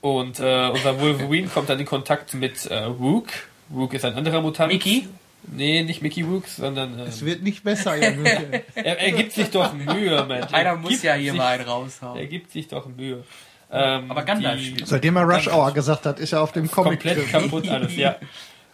Und 0.02 0.40
äh, 0.40 0.70
unser 0.70 1.00
Wolverine 1.00 1.48
kommt 1.48 1.70
dann 1.70 1.80
in 1.80 1.86
Kontakt 1.86 2.34
mit 2.34 2.66
äh, 2.66 2.76
Rook. 2.86 3.28
Rook 3.74 3.94
ist 3.94 4.04
ein 4.06 4.16
anderer 4.16 4.42
Mutant. 4.42 4.74
Mickey? 4.74 5.08
Nee, 5.44 5.84
nicht 5.84 6.02
Mickey 6.02 6.24
Rook, 6.24 6.48
sondern 6.48 6.98
äh, 7.00 7.04
Es 7.04 7.24
wird 7.24 7.44
nicht 7.44 7.64
besser, 7.64 7.96
Jan 7.96 8.26
er, 8.76 9.00
er 9.00 9.12
gibt 9.12 9.34
sich 9.34 9.50
doch 9.52 9.74
Mühe, 9.74 10.24
Mensch. 10.26 10.52
Einer 10.54 10.70
Er 10.72 10.76
muss 10.76 11.02
ja 11.04 11.14
hier 11.14 11.32
sich, 11.32 11.38
mal 11.40 11.48
einen 11.54 11.62
Er 11.66 11.68
raushauen. 11.72 12.30
gibt 12.30 12.52
sich 12.52 12.68
doch 12.68 12.86
Mühe. 12.88 13.24
Ähm, 13.72 14.10
Aber 14.12 14.24
Gandalf 14.24 14.60
die- 14.60 14.66
spielt. 14.68 14.88
Seitdem 14.88 15.16
er 15.16 15.24
Rush 15.24 15.48
Hour 15.48 15.72
gesagt 15.72 16.06
hat, 16.08 16.20
ist 16.20 16.34
er 16.34 16.42
auf 16.42 16.52
dem 16.52 16.70
Comic. 16.70 17.02
komplett 17.04 17.30
kaputt 17.32 17.70
alles, 17.70 17.96
ja. 17.96 18.16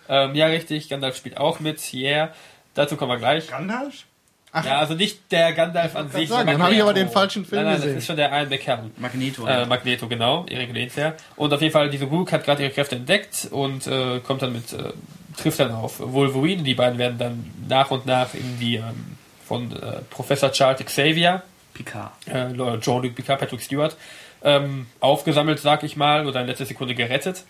Ähm, 0.09 0.35
ja, 0.35 0.47
richtig, 0.47 0.89
Gandalf 0.89 1.17
spielt 1.17 1.37
auch 1.37 1.59
mit, 1.59 1.93
yeah. 1.93 2.33
Dazu 2.73 2.95
kommen 2.95 3.11
wir 3.11 3.17
gleich. 3.17 3.47
Gandalf? 3.47 4.05
Ja, 4.53 4.79
also 4.79 4.93
nicht 4.93 5.31
der 5.31 5.53
Gandalf 5.53 5.95
an 5.95 6.09
sich. 6.09 6.29
sagen, 6.29 6.47
dann 6.47 6.61
habe 6.61 6.73
ich 6.73 6.81
aber 6.81 6.93
den 6.93 7.09
falschen 7.09 7.45
Film 7.45 7.63
nein, 7.63 7.73
nein, 7.73 7.75
gesehen. 7.75 7.93
Das 7.93 8.03
ist 8.03 8.07
schon 8.07 8.15
der 8.15 8.31
Ian 8.31 8.49
McKellen. 8.49 8.91
Magneto. 8.97 9.45
Äh, 9.45 9.65
Magneto, 9.65 10.07
genau, 10.07 10.45
Erik 10.47 10.73
Lehnsherr. 10.73 11.15
Und 11.35 11.53
auf 11.53 11.61
jeden 11.61 11.73
Fall, 11.73 11.89
diese 11.89 12.05
Rook 12.05 12.31
hat 12.31 12.43
gerade 12.43 12.63
ihre 12.63 12.71
Kräfte 12.71 12.95
entdeckt 12.95 13.47
und 13.51 13.85
äh, 13.87 14.19
kommt 14.19 14.41
dann 14.41 14.53
mit, 14.53 14.73
äh, 14.73 14.93
trifft 15.37 15.59
dann 15.59 15.71
auf 15.71 15.99
Wolverine. 15.99 16.63
Die 16.63 16.73
beiden 16.73 16.97
werden 16.97 17.17
dann 17.17 17.51
nach 17.67 17.91
und 17.91 18.05
nach 18.05 18.33
in 18.33 18.59
die 18.59 18.75
ähm, 18.75 19.17
von 19.45 19.71
äh, 19.71 20.01
Professor 20.09 20.51
Charles 20.51 20.83
Xavier, 20.83 21.43
Picard. 21.73 22.11
äh, 22.25 22.49
Jean-Luc 22.79 23.15
Picard, 23.15 23.39
Patrick 23.39 23.61
Stewart, 23.61 23.95
ähm, 24.43 24.87
aufgesammelt, 24.99 25.59
sag 25.59 25.83
ich 25.83 25.95
mal, 25.97 26.25
oder 26.25 26.41
in 26.41 26.47
letzter 26.47 26.65
Sekunde 26.65 26.95
gerettet. 26.95 27.43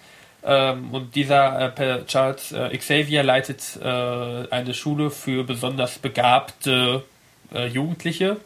Ähm, 0.50 0.94
und 0.94 1.14
dieser 1.14 1.78
äh, 1.78 2.06
Charles 2.06 2.54
äh, 2.54 2.76
Xavier 2.78 3.22
leitet 3.22 3.78
äh, 3.84 3.86
eine 3.86 4.74
Schule 4.74 5.12
für 5.12 5.44
besonders 5.44 6.00
begabte 6.00 7.04
äh, 7.54 7.68
Jugendliche. 7.68 8.38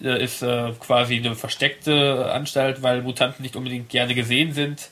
Ist 0.00 0.42
äh, 0.42 0.72
quasi 0.80 1.18
eine 1.18 1.36
versteckte 1.36 2.32
Anstalt, 2.32 2.82
weil 2.82 3.02
Mutanten 3.02 3.44
nicht 3.44 3.54
unbedingt 3.54 3.88
gerne 3.88 4.16
gesehen 4.16 4.52
sind. 4.52 4.88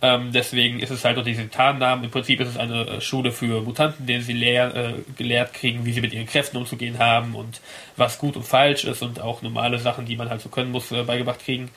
Ähm, 0.00 0.32
deswegen 0.32 0.80
ist 0.80 0.90
es 0.90 1.04
halt 1.04 1.16
unter 1.16 1.30
diesem 1.30 1.52
Tarnnamen. 1.52 2.06
Im 2.06 2.10
Prinzip 2.10 2.40
ist 2.40 2.48
es 2.48 2.56
eine 2.56 2.84
äh, 2.84 3.00
Schule 3.00 3.30
für 3.30 3.62
Mutanten, 3.62 4.04
denen 4.04 4.24
sie 4.24 4.32
lehr, 4.32 4.94
gelehrt 5.16 5.54
kriegen, 5.54 5.84
wie 5.84 5.92
sie 5.92 6.00
mit 6.00 6.12
ihren 6.12 6.26
Kräften 6.26 6.56
umzugehen 6.56 6.98
haben 6.98 7.36
und 7.36 7.60
was 7.96 8.18
gut 8.18 8.34
und 8.34 8.42
falsch 8.42 8.82
ist 8.82 9.00
und 9.00 9.20
auch 9.20 9.42
normale 9.42 9.78
Sachen, 9.78 10.06
die 10.06 10.16
man 10.16 10.28
halt 10.28 10.40
so 10.40 10.48
können 10.48 10.72
muss, 10.72 10.88
beigebracht 10.88 11.38
kriegen. 11.38 11.70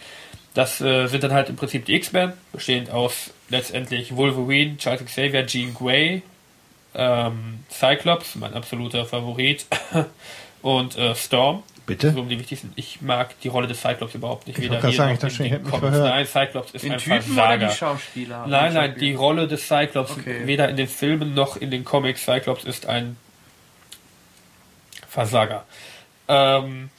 Das 0.56 0.82
äh, 0.82 1.06
sind 1.08 1.24
dann 1.24 1.34
halt 1.34 1.50
im 1.50 1.56
Prinzip 1.58 1.86
die 1.86 1.94
X-Men, 1.96 2.34
bestehend 2.52 2.90
aus 2.90 3.30
letztendlich 3.50 4.16
Wolverine, 4.16 4.78
Charles 4.78 5.06
Xavier, 5.06 5.46
Jean 5.46 5.74
Grey, 5.76 6.24
ähm, 6.96 7.60
Cyclops, 7.70 8.36
mein 8.36 8.54
absoluter 8.56 9.06
Favorit, 9.06 9.66
und 10.64 10.98
äh, 10.98 11.14
Storm. 11.14 11.62
Bitte? 11.86 12.14
So 12.14 12.22
um 12.22 12.30
die 12.30 12.40
wichtigsten. 12.40 12.72
Ich 12.76 13.02
mag 13.02 13.40
die 13.42 13.48
Rolle 13.48 13.68
des 13.68 13.80
Cyclops 13.80 14.16
überhaupt 14.16 14.48
nicht. 14.48 14.58
Ich 14.58 14.64
weder 14.66 14.82
hier 14.82 14.92
sagen, 14.92 15.10
noch 15.10 15.14
ich 15.16 15.20
dachte 15.20 15.36
schon, 15.36 15.46
ich 15.46 15.52
den 15.52 15.58
hätte 15.60 15.66
mich 15.66 15.72
Comics. 15.80 15.96
verhört. 15.98 16.16
Nein, 16.16 16.26
Cyclops 16.26 16.72
ist 16.72 16.84
Den 16.84 16.92
ein 16.94 16.98
Typen 16.98 17.14
oder 17.14 17.22
Versager. 17.22 17.68
die 17.68 17.74
Schauspieler? 17.76 18.48
Nein, 18.48 18.74
nein, 18.74 18.96
die 19.00 19.14
Rolle 19.14 19.48
des 19.48 19.68
Cyclops, 19.68 20.12
Okay. 20.12 20.48
weder 20.48 20.68
in 20.70 20.78
den 20.78 20.88
Filmen 20.88 21.36
noch 21.36 21.58
in 21.58 21.70
den 21.70 21.84
Comics, 21.86 22.24
Cyclops 22.26 22.64
ist 22.64 22.88
ein 22.88 23.18
Versager. 25.08 25.66
Ähm, 26.28 26.90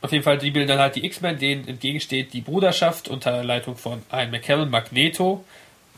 auf 0.00 0.12
jeden 0.12 0.22
Fall, 0.22 0.38
die 0.38 0.50
bilden 0.50 0.68
dann 0.68 0.78
halt 0.78 0.94
die 0.94 1.04
X-Men, 1.04 1.38
denen 1.38 1.66
entgegensteht 1.66 2.32
die 2.32 2.40
Bruderschaft 2.40 3.08
unter 3.08 3.42
Leitung 3.42 3.76
von 3.76 4.02
Ian 4.12 4.30
McKellen, 4.30 4.70
Magneto, 4.70 5.44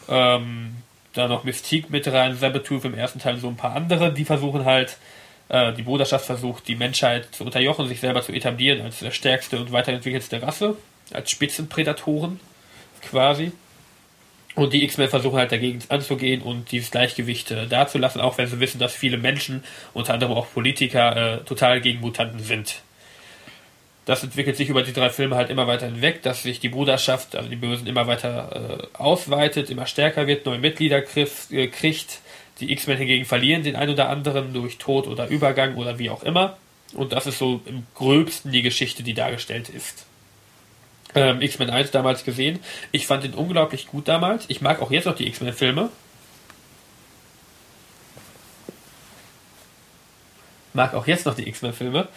ähm, 0.09 0.77
da 1.13 1.29
noch 1.29 1.45
Mystique 1.45 1.91
mit 1.91 2.07
rein, 2.09 2.37
Sabertooth 2.37 2.85
im 2.85 2.95
ersten 2.95 3.19
Teil, 3.19 3.37
so 3.37 3.49
ein 3.49 3.57
paar 3.57 3.77
andere, 3.77 4.13
die 4.13 4.25
versuchen 4.25 4.65
halt, 4.65 4.97
äh, 5.49 5.73
die 5.75 5.83
Bruderschaft 5.83 6.25
versucht, 6.25 6.67
die 6.69 6.77
Menschheit 6.77 7.35
zu 7.35 7.45
unterjochen, 7.45 7.89
sich 7.89 8.01
selber 8.01 8.23
zu 8.23 8.33
etablieren 8.33 8.81
als 8.81 9.01
der 9.01 9.11
stärkste 9.11 9.59
und 9.59 9.73
weiterentwickelste 9.73 10.41
Rasse, 10.41 10.77
als 11.13 11.31
Spitzenprädatoren 11.31 12.41
quasi. 13.03 13.53
Und 14.55 14.73
die 14.73 14.83
X-Men 14.85 15.09
versuchen 15.09 15.39
halt 15.39 15.53
dagegen 15.53 15.81
anzugehen 15.89 16.43
und 16.43 16.73
dieses 16.73 16.91
Gleichgewicht 16.91 17.51
äh, 17.51 17.67
dazulassen, 17.67 18.21
auch 18.21 18.39
wenn 18.39 18.47
sie 18.47 18.61
wissen, 18.61 18.79
dass 18.79 18.95
viele 18.95 19.19
Menschen, 19.19 19.63
unter 19.93 20.15
anderem 20.15 20.33
auch 20.35 20.51
Politiker, 20.53 21.17
äh, 21.17 21.45
total 21.45 21.81
gegen 21.81 22.01
Mutanten 22.01 22.41
sind. 22.41 22.83
Das 24.11 24.25
entwickelt 24.25 24.57
sich 24.57 24.69
über 24.69 24.83
die 24.83 24.93
drei 24.93 25.09
Filme 25.09 25.37
halt 25.37 25.51
immer 25.51 25.69
weiter 25.69 25.87
hinweg, 25.87 26.21
dass 26.23 26.43
sich 26.43 26.59
die 26.59 26.69
Bruderschaft, 26.69 27.37
also 27.37 27.49
die 27.49 27.55
Bösen, 27.55 27.87
immer 27.87 28.09
weiter 28.09 28.89
äh, 28.93 28.99
ausweitet, 28.99 29.71
immer 29.71 29.87
stärker 29.87 30.27
wird, 30.27 30.47
neue 30.47 30.59
Mitglieder 30.59 31.01
kriegt, 31.01 31.53
äh, 31.53 31.69
kriegt. 31.69 32.19
Die 32.59 32.73
X-Men 32.73 32.99
hingegen 32.99 33.25
verlieren 33.25 33.63
den 33.63 33.77
einen 33.77 33.93
oder 33.93 34.09
anderen 34.09 34.53
durch 34.53 34.79
Tod 34.79 35.07
oder 35.07 35.29
Übergang 35.29 35.77
oder 35.77 36.01
wie 36.01 36.11
auch 36.11 36.25
immer. 36.25 36.57
Und 36.93 37.13
das 37.13 37.29
ist 37.29 37.39
so 37.39 37.61
im 37.67 37.87
gröbsten 37.95 38.51
die 38.51 38.63
Geschichte, 38.63 39.05
die 39.05 39.15
dargestellt 39.15 39.69
ist 39.69 40.07
ähm, 41.15 41.41
X-Men 41.41 41.71
1 41.71 41.93
damals 41.93 42.25
gesehen. 42.25 42.59
Ich 42.91 43.07
fand 43.07 43.23
ihn 43.23 43.35
unglaublich 43.35 43.87
gut 43.87 44.09
damals. 44.09 44.45
Ich 44.49 44.61
mag 44.61 44.83
auch 44.83 44.91
jetzt 44.91 45.05
noch 45.05 45.15
die 45.15 45.29
X-Men-Filme. 45.29 45.89
Mag 50.73 50.95
auch 50.95 51.07
jetzt 51.07 51.27
noch 51.27 51.37
die 51.37 51.47
X-Men-Filme. 51.49 52.09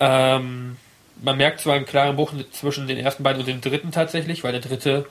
Ähm, 0.00 0.76
man 1.22 1.36
merkt 1.36 1.60
zwar 1.60 1.74
einen 1.74 1.86
klaren 1.86 2.16
Bruch 2.16 2.32
zwischen 2.52 2.86
den 2.86 2.98
ersten 2.98 3.22
beiden 3.22 3.40
und 3.40 3.48
dem 3.48 3.60
dritten 3.60 3.92
tatsächlich, 3.92 4.44
weil 4.44 4.52
der 4.52 4.60
dritte, 4.60 5.06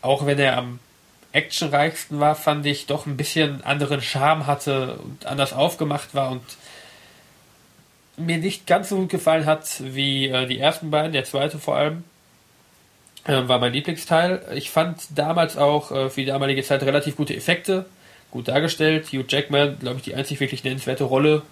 auch 0.00 0.26
wenn 0.26 0.38
er 0.38 0.56
am 0.56 0.78
actionreichsten 1.32 2.18
war, 2.18 2.34
fand 2.34 2.66
ich 2.66 2.86
doch 2.86 3.06
ein 3.06 3.16
bisschen 3.16 3.62
anderen 3.62 4.00
Charme 4.02 4.46
hatte 4.46 4.96
und 4.96 5.26
anders 5.26 5.52
aufgemacht 5.52 6.14
war 6.14 6.30
und 6.30 6.42
mir 8.16 8.38
nicht 8.38 8.66
ganz 8.66 8.88
so 8.88 8.96
gut 8.96 9.08
gefallen 9.08 9.46
hat 9.46 9.66
wie 9.80 10.28
äh, 10.28 10.46
die 10.46 10.58
ersten 10.58 10.90
beiden, 10.90 11.12
der 11.12 11.24
zweite 11.24 11.58
vor 11.58 11.76
allem 11.76 12.04
äh, 13.24 13.48
war 13.48 13.58
mein 13.58 13.72
Lieblingsteil. 13.72 14.42
Ich 14.54 14.70
fand 14.70 14.98
damals 15.14 15.56
auch 15.56 15.92
äh, 15.92 16.10
für 16.10 16.20
die 16.20 16.26
damalige 16.26 16.62
Zeit 16.62 16.82
relativ 16.82 17.16
gute 17.16 17.34
Effekte, 17.34 17.86
gut 18.30 18.48
dargestellt. 18.48 19.06
Hugh 19.12 19.24
Jackman, 19.26 19.78
glaube 19.78 19.98
ich, 19.98 20.02
die 20.02 20.14
einzig 20.14 20.40
wirklich 20.40 20.64
nennenswerte 20.64 21.04
Rolle, 21.04 21.42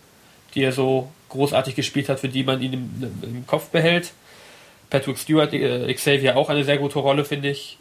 die 0.55 0.63
er 0.63 0.73
so 0.73 1.11
großartig 1.29 1.75
gespielt 1.75 2.09
hat, 2.09 2.21
für 2.21 2.29
die 2.29 2.45
man 2.45 2.61
ihn 2.63 2.73
im, 2.73 3.13
im 3.23 3.47
Kopf 3.47 3.69
behält. 3.69 4.13
Patrick 4.91 5.19
Stewart, 5.19 5.53
äh, 5.53 5.93
Xavier 5.93 6.37
auch 6.37 6.49
eine 6.49 6.65
sehr 6.65 6.79
gute 6.79 6.99
Rolle, 6.99 7.25
finde 7.25 7.51
ich. 7.51 7.79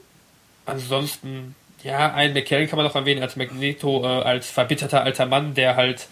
Ansonsten, 0.65 1.55
ja, 1.83 2.13
einen 2.13 2.33
McKellen 2.33 2.67
kann 2.67 2.77
man 2.77 2.85
noch 2.85 2.95
erwähnen 2.95 3.21
als 3.21 3.35
Magneto, 3.35 4.03
äh, 4.03 4.07
als 4.07 4.49
verbitterter 4.49 5.03
alter 5.03 5.25
Mann, 5.25 5.53
der 5.53 5.75
halt 5.75 6.07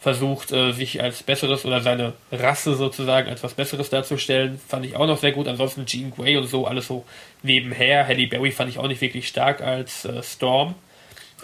versucht, 0.00 0.50
äh, 0.50 0.72
sich 0.72 1.00
als 1.00 1.22
Besseres 1.22 1.64
oder 1.64 1.80
seine 1.80 2.14
Rasse 2.32 2.74
sozusagen 2.74 3.28
als 3.28 3.44
was 3.44 3.54
Besseres 3.54 3.88
darzustellen, 3.88 4.60
fand 4.66 4.84
ich 4.84 4.96
auch 4.96 5.06
noch 5.06 5.18
sehr 5.18 5.30
gut. 5.30 5.46
Ansonsten 5.46 5.86
Jean 5.86 6.10
Grey 6.10 6.36
und 6.36 6.48
so, 6.48 6.66
alles 6.66 6.88
so 6.88 7.04
nebenher. 7.44 8.04
Halle 8.08 8.26
Berry 8.26 8.50
fand 8.50 8.68
ich 8.68 8.78
auch 8.78 8.88
nicht 8.88 9.00
wirklich 9.00 9.28
stark 9.28 9.60
als 9.60 10.04
äh, 10.04 10.20
Storm. 10.24 10.74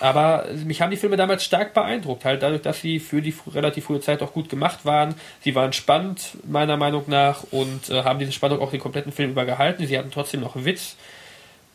Aber 0.00 0.46
mich 0.64 0.80
haben 0.80 0.90
die 0.90 0.96
Filme 0.96 1.16
damals 1.16 1.44
stark 1.44 1.74
beeindruckt, 1.74 2.24
halt 2.24 2.42
dadurch, 2.42 2.62
dass 2.62 2.80
sie 2.80 3.00
für 3.00 3.20
die 3.20 3.34
relativ 3.52 3.86
frühe 3.86 4.00
Zeit 4.00 4.22
auch 4.22 4.32
gut 4.32 4.48
gemacht 4.48 4.84
waren. 4.84 5.14
Sie 5.40 5.54
waren 5.54 5.72
spannend, 5.72 6.36
meiner 6.44 6.76
Meinung 6.76 7.04
nach, 7.08 7.44
und 7.50 7.90
äh, 7.90 8.04
haben 8.04 8.18
diese 8.18 8.32
Spannung 8.32 8.60
auch 8.60 8.70
den 8.70 8.80
kompletten 8.80 9.12
Film 9.12 9.30
über 9.30 9.44
gehalten. 9.44 9.86
Sie 9.86 9.98
hatten 9.98 10.10
trotzdem 10.10 10.40
noch 10.40 10.64
Witz. 10.64 10.96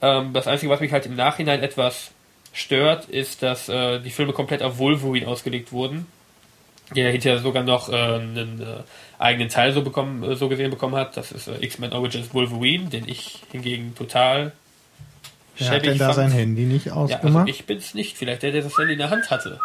Ähm, 0.01 0.31
das 0.33 0.47
Einzige, 0.47 0.71
was 0.71 0.79
mich 0.79 0.91
halt 0.91 1.05
im 1.05 1.15
Nachhinein 1.15 1.61
etwas 1.61 2.11
stört, 2.53 3.05
ist, 3.05 3.43
dass 3.43 3.67
äh, 3.67 3.99
die 3.99 4.11
Filme 4.11 4.31
komplett 4.33 4.63
auf 4.63 4.77
Wolverine 4.77 5.27
ausgelegt 5.27 5.71
wurden 5.71 6.05
der 6.95 7.11
hinterher 7.11 7.39
sogar 7.39 7.63
noch 7.63 7.89
äh, 7.89 7.95
einen 7.95 8.61
äh, 8.61 8.83
eigenen 9.19 9.49
Teil 9.49 9.73
so 9.73 9.81
bekommen, 9.81 10.23
äh, 10.23 10.35
so 10.35 10.49
gesehen 10.49 10.69
bekommen 10.69 10.95
hat. 10.95 11.17
Das 11.17 11.31
ist 11.31 11.47
äh, 11.47 11.57
X-Men 11.61 11.93
Origins 11.93 12.33
Wolverine, 12.33 12.89
den 12.89 13.07
ich 13.07 13.41
hingegen 13.51 13.95
total 13.95 14.51
Wer 15.57 15.69
hat 15.69 15.85
denn 15.85 15.97
da 15.97 16.05
fand. 16.05 16.15
sein 16.15 16.31
Handy 16.31 16.63
nicht 16.63 16.85
Ja, 16.87 16.93
also 16.95 17.13
ausgemacht? 17.15 17.47
ich 17.49 17.65
bin's 17.65 17.93
nicht. 17.93 18.17
Vielleicht 18.17 18.41
der, 18.43 18.51
der 18.51 18.61
das 18.63 18.77
Handy 18.77 18.93
in 18.93 18.99
der 18.99 19.09
Hand 19.09 19.29
hatte. 19.31 19.59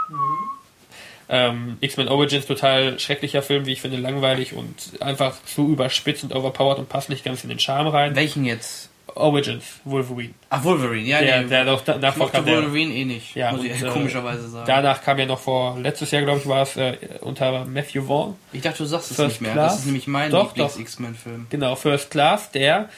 Ähm, 1.30 1.76
X-Men 1.80 2.08
Origins, 2.08 2.46
total 2.46 2.98
schrecklicher 2.98 3.42
Film, 3.42 3.66
wie 3.66 3.72
ich 3.72 3.82
finde, 3.82 3.98
langweilig 3.98 4.54
und 4.54 4.74
einfach 5.00 5.34
zu 5.44 5.68
überspitzt 5.68 6.24
und 6.24 6.34
overpowered 6.34 6.78
und 6.78 6.88
passt 6.88 7.10
nicht 7.10 7.22
ganz 7.24 7.42
in 7.42 7.50
den 7.50 7.58
Charme 7.58 7.88
rein. 7.88 8.16
Welchen 8.16 8.44
jetzt? 8.46 8.88
Origins, 9.14 9.64
Wolverine. 9.84 10.32
Ach, 10.48 10.62
Wolverine, 10.64 11.06
ja, 11.06 11.20
Der, 11.20 11.42
nee. 11.42 11.48
der 11.48 11.64
noch 11.64 11.80
da- 11.82 11.96
ich 11.96 12.16
mochte 12.16 12.42
der, 12.42 12.56
Wolverine 12.56 12.94
eh 12.94 13.04
nicht, 13.04 13.34
Ja, 13.34 13.52
muss 13.52 13.64
ich 13.64 13.72
und, 13.82 13.88
äh, 13.88 13.90
komischerweise 13.90 14.48
sagen. 14.48 14.64
Danach 14.66 15.02
kam 15.02 15.18
ja 15.18 15.26
noch 15.26 15.40
vor, 15.40 15.78
letztes 15.80 16.10
Jahr 16.12 16.22
glaube 16.22 16.38
ich 16.40 16.46
war 16.46 16.62
es, 16.62 16.76
äh, 16.76 16.96
unter 17.22 17.64
Matthew 17.64 18.04
Vaughn. 18.06 18.36
ich 18.52 18.62
dachte, 18.62 18.78
du 18.78 18.84
sagst 18.84 19.10
es 19.10 19.16
First 19.16 19.28
nicht 19.28 19.40
mehr. 19.40 19.52
Class? 19.52 19.72
Das 19.72 19.80
ist 19.80 19.86
nämlich 19.86 20.06
mein 20.06 20.30
Doch, 20.30 20.48
doch. 20.52 20.56
Lieblings-X-Men-Film. 20.56 21.46
Genau, 21.50 21.74
First 21.74 22.10
Class, 22.10 22.50
der, 22.52 22.90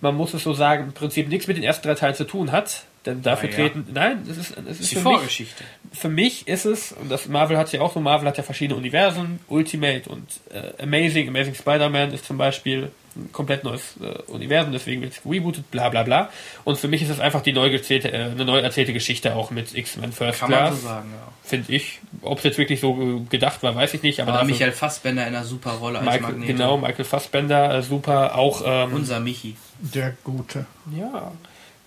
man 0.00 0.16
muss 0.16 0.34
es 0.34 0.42
so 0.42 0.52
sagen, 0.52 0.84
im 0.84 0.92
Prinzip 0.92 1.28
nichts 1.28 1.46
mit 1.46 1.56
den 1.56 1.64
ersten 1.64 1.86
drei 1.86 1.94
Teilen 1.94 2.14
zu 2.14 2.24
tun 2.24 2.52
hat. 2.52 2.84
Denn 3.06 3.22
dafür 3.22 3.48
ja. 3.48 3.56
treten, 3.56 3.86
nein, 3.94 4.26
es 4.30 4.36
ist, 4.36 4.54
es 4.68 4.80
ist 4.80 4.90
die 4.90 4.96
für 4.96 5.00
mich, 5.00 5.16
Vorgeschichte. 5.16 5.64
für 5.90 6.08
mich 6.10 6.46
ist 6.46 6.66
es, 6.66 6.92
und 6.92 7.10
das 7.10 7.28
Marvel 7.28 7.56
hat 7.56 7.72
ja 7.72 7.80
auch 7.80 7.94
so, 7.94 8.00
Marvel 8.00 8.28
hat 8.28 8.36
ja 8.36 8.42
verschiedene 8.42 8.78
Universen, 8.78 9.40
Ultimate 9.48 10.10
und 10.10 10.28
äh, 10.50 10.82
Amazing, 10.82 11.26
Amazing 11.28 11.54
Spider-Man 11.54 12.12
ist 12.12 12.26
zum 12.26 12.36
Beispiel 12.36 12.90
ein 13.16 13.32
komplett 13.32 13.64
neues 13.64 13.94
äh, 14.02 14.30
Universum, 14.30 14.72
deswegen 14.72 15.00
wird 15.00 15.14
es 15.14 15.20
rebootet, 15.24 15.70
bla 15.70 15.88
bla 15.88 16.02
bla. 16.02 16.28
Und 16.64 16.78
für 16.78 16.88
mich 16.88 17.00
ist 17.00 17.08
es 17.08 17.20
einfach 17.20 17.40
die 17.40 17.54
neu 17.54 17.70
gezählte, 17.70 18.12
äh, 18.12 18.16
eine 18.16 18.44
neu 18.44 18.58
erzählte 18.58 18.92
Geschichte 18.92 19.34
auch 19.34 19.50
mit 19.50 19.74
X-Men 19.74 20.12
First 20.12 20.40
Kann 20.40 20.50
man 20.50 20.58
Class, 20.60 20.82
so 20.82 20.88
sagen, 20.88 21.10
ja. 21.10 21.32
finde 21.42 21.72
ich. 21.72 22.00
Ob 22.20 22.38
es 22.38 22.44
jetzt 22.44 22.58
wirklich 22.58 22.80
so 22.80 23.00
äh, 23.00 23.30
gedacht 23.30 23.62
war, 23.62 23.74
weiß 23.74 23.94
ich 23.94 24.02
nicht, 24.02 24.20
aber 24.20 24.32
Aber 24.32 24.40
dafür, 24.40 24.52
Michael 24.52 24.72
Fassbender 24.72 25.26
in 25.26 25.34
einer 25.34 25.44
super 25.44 25.70
Rolle 25.70 26.00
als 26.00 26.04
Michael, 26.04 26.22
Magneto. 26.22 26.52
genau, 26.52 26.76
Michael 26.76 27.04
Fassbender, 27.06 27.78
äh, 27.78 27.82
super, 27.82 28.36
auch 28.36 28.62
ähm, 28.64 28.92
Unser 28.92 29.20
Michi. 29.20 29.56
Der 29.80 30.16
Gute. 30.24 30.66
Ja. 30.96 31.32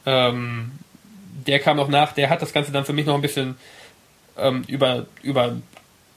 Ähm, 0.06 0.72
der 1.48 1.60
kam 1.60 1.78
noch 1.78 1.88
nach, 1.88 2.14
der 2.14 2.30
hat 2.30 2.42
das 2.42 2.54
Ganze 2.54 2.72
dann 2.72 2.86
für 2.86 2.94
mich 2.94 3.06
noch 3.06 3.16
ein 3.16 3.22
bisschen 3.22 3.56
ähm, 4.38 4.64
über, 4.68 5.06
über, 5.22 5.56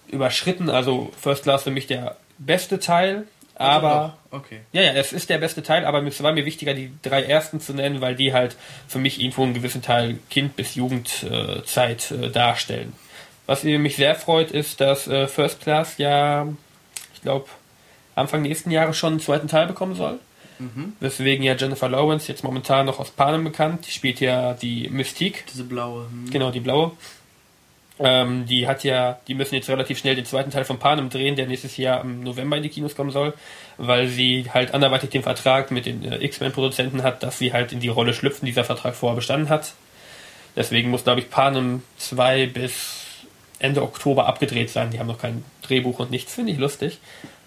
überschritten. 0.09 0.71
Also 0.71 1.13
First 1.21 1.45
Class 1.45 1.63
für 1.63 1.71
mich 1.71 1.87
der 1.87 2.17
beste 2.39 2.79
Teil, 2.79 3.27
aber. 3.55 4.17
Also 4.31 4.43
okay. 4.43 4.61
Ja, 4.73 4.83
ja, 4.83 4.93
es 4.93 5.13
ist 5.13 5.31
der 5.31 5.39
beste 5.39 5.63
Teil, 5.63 5.85
aber 5.85 6.03
es 6.03 6.23
war 6.23 6.33
mir 6.33 6.45
wichtiger, 6.45 6.75
die 6.75 6.93
drei 7.03 7.23
ersten 7.23 7.61
zu 7.61 7.73
nennen, 7.75 8.01
weil 8.01 8.15
die 8.15 8.33
halt 8.33 8.57
für 8.89 8.99
mich 8.99 9.21
irgendwo 9.21 9.43
einen 9.43 9.55
gewissen 9.55 9.83
Teil 9.83 10.19
Kind- 10.31 10.57
bis 10.57 10.75
Jugendzeit 10.75 12.11
äh, 12.11 12.27
äh, 12.27 12.31
darstellen. 12.31 12.93
Was 13.47 13.63
mich 13.63 13.97
sehr 13.97 14.17
freut, 14.17 14.51
ist, 14.51 14.81
dass 14.81 15.07
äh, 15.07 15.29
First 15.29 15.61
Class 15.61 15.99
ja, 15.99 16.49
ich 17.15 17.23
glaube, 17.23 17.47
Anfang 18.17 18.43
nächsten 18.43 18.71
Jahres 18.71 18.97
schon 18.97 19.15
einen 19.15 19.21
zweiten 19.21 19.47
Teil 19.47 19.67
bekommen 19.67 19.95
soll. 19.95 20.19
Weswegen 21.01 21.45
ja 21.45 21.55
Jennifer 21.55 21.89
Lawrence 21.89 22.29
jetzt 22.29 22.45
momentan 22.45 22.87
noch 22.87 22.99
aus 22.99 23.11
Panem 23.11 23.45
bekannt. 23.45 23.87
Die 23.87 23.91
spielt 23.91 24.21
ja 24.21 24.55
die 24.55 24.89
Mystique, 24.89 25.45
Diese 25.53 25.65
blaue. 25.65 26.07
Hm. 26.09 26.31
genau 26.31 26.51
die 26.51 26.61
blaue. 26.61 26.93
Ähm, 27.99 28.45
die 28.47 28.67
hat 28.67 28.85
ja, 28.85 29.19
die 29.27 29.35
müssen 29.35 29.55
jetzt 29.55 29.71
relativ 29.71 29.99
schnell 29.99 30.15
den 30.15 30.27
zweiten 30.27 30.51
Teil 30.51 30.65
von 30.67 30.79
Panem 30.79 31.09
drehen, 31.09 31.35
der 31.35 31.47
nächstes 31.47 31.79
Jahr 31.79 32.03
im 32.03 32.23
November 32.23 32.59
in 32.59 32.63
die 32.63 32.69
Kinos 32.69 32.95
kommen 32.95 33.11
soll, 33.11 33.33
weil 33.79 34.09
sie 34.09 34.51
halt 34.53 34.75
anderweitig 34.75 35.11
den 35.11 35.23
Vertrag 35.23 35.71
mit 35.71 35.87
den 35.87 36.05
äh, 36.05 36.23
X-Men-Produzenten 36.23 37.03
hat, 37.03 37.23
dass 37.23 37.39
sie 37.39 37.55
halt 37.55 37.73
in 37.73 37.81
die 37.81 37.89
Rolle 37.89 38.13
schlüpfen, 38.13 38.45
die 38.45 38.53
dieser 38.53 38.65
Vertrag 38.65 38.95
vorher 38.95 39.17
bestanden 39.17 39.49
hat. 39.49 39.73
Deswegen 40.57 40.91
muss, 40.91 41.05
glaube 41.05 41.21
ich, 41.21 41.31
Panem 41.31 41.83
2 41.99 42.47
bis 42.47 43.05
Ende 43.59 43.83
Oktober 43.83 44.27
abgedreht 44.27 44.71
sein. 44.71 44.91
Die 44.91 44.99
haben 44.99 45.07
noch 45.07 45.19
kein 45.19 45.45
Drehbuch 45.63 45.99
und 45.99 46.11
nichts, 46.11 46.35
finde 46.35 46.53
ich 46.53 46.59
lustig. 46.59 46.99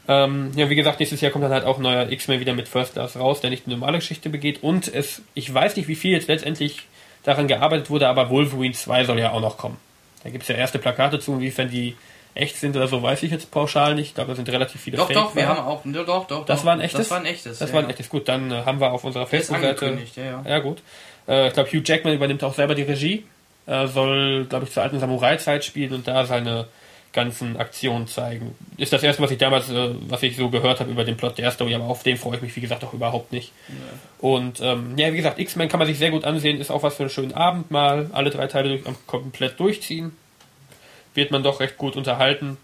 Ähm, 0.09 0.51
ja, 0.55 0.71
wie 0.71 0.75
gesagt, 0.75 0.99
nächstes 0.99 1.21
Jahr 1.21 1.31
kommt 1.31 1.43
dann 1.43 1.51
halt 1.51 1.65
auch 1.65 1.77
ein 1.77 1.83
neuer 1.83 2.11
X-Men 2.11 2.39
wieder 2.39 2.55
mit 2.55 2.67
First 2.67 2.93
Class 2.93 3.15
raus, 3.15 3.41
der 3.41 3.51
nicht 3.51 3.67
eine 3.67 3.75
normale 3.75 3.99
Geschichte 3.99 4.31
begeht. 4.31 4.63
Und 4.63 4.91
es, 4.91 5.21
ich 5.35 5.53
weiß 5.53 5.75
nicht, 5.75 5.87
wie 5.87 5.93
viel 5.93 6.13
jetzt 6.13 6.27
letztendlich 6.27 6.87
daran 7.23 7.47
gearbeitet 7.47 7.91
wurde, 7.91 8.07
aber 8.07 8.31
Wolverine 8.31 8.73
2 8.73 9.03
soll 9.03 9.19
ja 9.19 9.31
auch 9.31 9.39
noch 9.39 9.59
kommen. 9.59 9.77
Da 10.23 10.31
gibt 10.31 10.41
es 10.41 10.47
ja 10.47 10.55
erste 10.55 10.79
Plakate 10.79 11.19
zu, 11.19 11.33
inwiefern 11.33 11.69
die 11.69 11.95
echt 12.33 12.57
sind 12.57 12.75
oder 12.75 12.87
so, 12.87 13.03
weiß 13.03 13.21
ich 13.21 13.31
jetzt 13.31 13.51
pauschal 13.51 13.93
nicht. 13.93 14.07
Ich 14.07 14.15
glaube, 14.15 14.31
da 14.31 14.35
sind 14.35 14.49
relativ 14.49 14.81
viele 14.81 14.97
Doch, 14.97 15.07
Fake 15.07 15.15
doch, 15.15 15.35
wir 15.35 15.47
haben 15.47 15.59
auch, 15.59 15.85
ne, 15.85 16.03
doch, 16.03 16.25
doch. 16.25 16.43
Das 16.43 16.61
doch. 16.61 16.65
war 16.65 16.73
ein 16.73 16.81
echtes? 16.81 17.01
Das 17.01 17.11
war 17.11 17.19
ein 17.19 17.25
echtes. 17.27 17.59
Das 17.59 17.69
ja, 17.69 17.75
war 17.75 17.83
ein 17.83 17.89
echtes. 17.91 18.09
Gut, 18.09 18.27
dann 18.27 18.51
äh, 18.51 18.63
haben 18.65 18.79
wir 18.79 18.91
auf 18.91 19.03
unserer 19.03 19.27
Facebook-Seite. 19.27 19.99
ja, 20.15 20.23
ja. 20.23 20.43
Ja, 20.43 20.59
gut. 20.59 20.81
Äh, 21.27 21.49
ich 21.49 21.53
glaube, 21.53 21.69
Hugh 21.69 21.83
Jackman 21.85 22.15
übernimmt 22.15 22.43
auch 22.43 22.55
selber 22.55 22.73
die 22.73 22.81
Regie. 22.81 23.25
Äh, 23.67 23.85
soll, 23.85 24.45
glaube 24.45 24.65
ich, 24.65 24.71
zur 24.71 24.81
alten 24.81 24.99
Samurai-Zeit 24.99 25.63
spielen 25.63 25.93
und 25.93 26.07
da 26.07 26.25
seine 26.25 26.67
ganzen 27.11 27.57
Aktionen 27.57 28.07
zeigen. 28.07 28.55
Ist 28.77 28.93
das 28.93 29.01
erste, 29.01 29.21
was 29.23 29.31
ich 29.31 29.37
damals, 29.37 29.69
äh, 29.69 29.89
was 30.07 30.21
ich 30.23 30.35
so 30.35 30.49
gehört 30.49 30.79
habe 30.79 30.91
über 30.91 31.03
den 31.03 31.17
Plot 31.17 31.37
der 31.37 31.51
Story, 31.51 31.73
aber 31.73 31.85
auf 31.85 32.03
den 32.03 32.17
freue 32.17 32.35
ich 32.35 32.41
mich, 32.41 32.55
wie 32.55 32.61
gesagt, 32.61 32.83
auch 32.83 32.93
überhaupt 32.93 33.31
nicht. 33.31 33.51
Und 34.19 34.59
ähm, 34.61 34.97
ja, 34.97 35.11
wie 35.11 35.17
gesagt, 35.17 35.39
X-Men 35.39 35.69
kann 35.69 35.79
man 35.79 35.87
sich 35.87 35.97
sehr 35.97 36.11
gut 36.11 36.23
ansehen, 36.23 36.59
ist 36.59 36.71
auch 36.71 36.83
was 36.83 36.95
für 36.95 37.03
einen 37.03 37.09
schönen 37.09 37.33
Abend 37.33 37.71
mal, 37.71 38.09
alle 38.13 38.29
drei 38.29 38.47
Teile 38.47 38.69
durch, 38.69 38.95
komplett 39.07 39.59
durchziehen. 39.59 40.11
Wird 41.15 41.31
man 41.31 41.41
doch 41.41 41.59
recht 41.59 41.77
gut 41.77 41.95
unterhalten. 41.95 42.57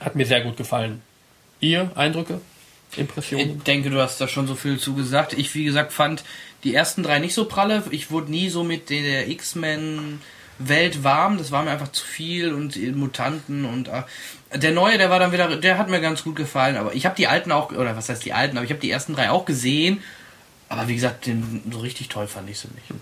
Hat 0.00 0.14
mir 0.14 0.26
sehr 0.26 0.40
gut 0.40 0.56
gefallen. 0.56 1.02
Ihr 1.60 1.90
Eindrücke? 1.94 2.40
Impressionen? 2.96 3.58
Ich 3.58 3.62
denke, 3.64 3.90
du 3.90 4.00
hast 4.00 4.20
da 4.20 4.28
schon 4.28 4.46
so 4.46 4.54
viel 4.54 4.78
zugesagt. 4.78 5.34
Ich, 5.34 5.54
wie 5.54 5.64
gesagt, 5.64 5.92
fand 5.92 6.24
die 6.64 6.74
ersten 6.74 7.02
drei 7.02 7.18
nicht 7.18 7.34
so 7.34 7.44
pralle. 7.44 7.82
Ich 7.90 8.10
wurde 8.10 8.30
nie 8.30 8.48
so 8.48 8.64
mit 8.64 8.90
der 8.90 9.28
X-Men-Welt 10.58 11.04
warm. 11.04 11.38
Das 11.38 11.52
war 11.52 11.62
mir 11.62 11.70
einfach 11.70 11.92
zu 11.92 12.04
viel 12.04 12.52
und 12.52 12.76
Mutanten 12.96 13.64
und 13.64 13.88
äh, 13.88 14.02
der 14.54 14.72
neue, 14.72 14.98
der 14.98 15.10
war 15.10 15.18
dann 15.18 15.32
wieder, 15.32 15.56
der 15.56 15.78
hat 15.78 15.88
mir 15.88 16.00
ganz 16.00 16.22
gut 16.22 16.36
gefallen. 16.36 16.76
Aber 16.76 16.94
ich 16.94 17.06
habe 17.06 17.16
die 17.16 17.26
alten 17.26 17.52
auch, 17.52 17.72
oder 17.72 17.96
was 17.96 18.08
heißt 18.08 18.24
die 18.24 18.32
alten, 18.32 18.56
aber 18.56 18.64
ich 18.64 18.70
habe 18.70 18.80
die 18.80 18.90
ersten 18.90 19.14
drei 19.14 19.30
auch 19.30 19.44
gesehen. 19.44 20.02
Aber 20.68 20.88
wie 20.88 20.94
gesagt, 20.94 21.26
den, 21.26 21.62
so 21.70 21.78
richtig 21.80 22.08
toll 22.08 22.26
fand 22.26 22.50
ich 22.50 22.58
sie 22.58 22.68
nicht. 22.74 23.00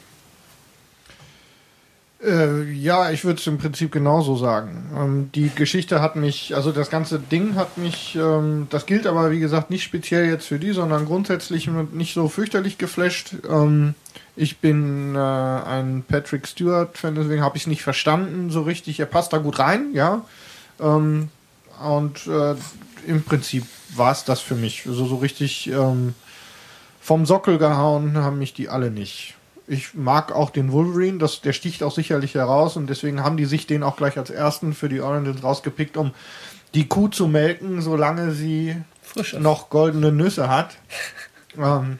Äh, 2.22 2.70
ja, 2.72 3.10
ich 3.10 3.24
würde 3.24 3.38
es 3.38 3.46
im 3.46 3.58
Prinzip 3.58 3.92
genauso 3.92 4.36
sagen. 4.36 4.90
Ähm, 4.96 5.30
die 5.34 5.50
Geschichte 5.54 6.00
hat 6.00 6.16
mich, 6.16 6.54
also 6.54 6.72
das 6.72 6.88
ganze 6.88 7.18
Ding 7.18 7.54
hat 7.54 7.76
mich, 7.76 8.16
ähm, 8.16 8.66
das 8.70 8.86
gilt 8.86 9.06
aber 9.06 9.30
wie 9.30 9.40
gesagt 9.40 9.70
nicht 9.70 9.82
speziell 9.82 10.26
jetzt 10.26 10.46
für 10.46 10.58
die, 10.58 10.72
sondern 10.72 11.04
grundsätzlich 11.04 11.68
nicht 11.92 12.14
so 12.14 12.28
fürchterlich 12.28 12.78
geflasht. 12.78 13.34
Ähm, 13.48 13.94
ich 14.36 14.58
bin 14.58 15.14
äh, 15.14 15.18
ein 15.18 16.04
Patrick 16.06 16.46
Stewart-Fan, 16.46 17.14
deswegen 17.14 17.42
habe 17.42 17.56
ich 17.56 17.64
es 17.64 17.66
nicht 17.68 17.82
verstanden 17.82 18.50
so 18.50 18.62
richtig. 18.62 18.98
Er 18.98 19.06
passt 19.06 19.32
da 19.32 19.38
gut 19.38 19.58
rein, 19.58 19.92
ja. 19.92 20.24
Ähm, 20.80 21.28
und 21.82 22.26
äh, 22.26 22.54
im 23.06 23.22
Prinzip 23.22 23.64
war 23.94 24.12
es 24.12 24.24
das 24.24 24.40
für 24.40 24.54
mich. 24.54 24.82
So, 24.84 25.06
so 25.06 25.16
richtig 25.16 25.68
ähm, 25.68 26.14
vom 27.00 27.26
Sockel 27.26 27.58
gehauen 27.58 28.16
haben 28.16 28.38
mich 28.38 28.54
die 28.54 28.68
alle 28.68 28.90
nicht. 28.90 29.34
Ich 29.66 29.94
mag 29.94 30.32
auch 30.32 30.50
den 30.50 30.72
Wolverine, 30.72 31.18
das, 31.18 31.40
der 31.40 31.52
sticht 31.52 31.82
auch 31.82 31.94
sicherlich 31.94 32.34
heraus 32.34 32.76
und 32.76 32.88
deswegen 32.88 33.22
haben 33.22 33.36
die 33.36 33.46
sich 33.46 33.66
den 33.66 33.82
auch 33.82 33.96
gleich 33.96 34.18
als 34.18 34.30
ersten 34.30 34.74
für 34.74 34.88
die 34.88 35.00
Origins 35.00 35.42
rausgepickt, 35.42 35.96
um 35.96 36.12
die 36.74 36.86
Kuh 36.86 37.08
zu 37.08 37.28
melken, 37.28 37.80
solange 37.80 38.32
sie 38.32 38.76
Frisch 39.02 39.34
noch 39.34 39.70
goldene 39.70 40.12
Nüsse 40.12 40.48
hat. 40.48 40.76
ähm, 41.58 41.98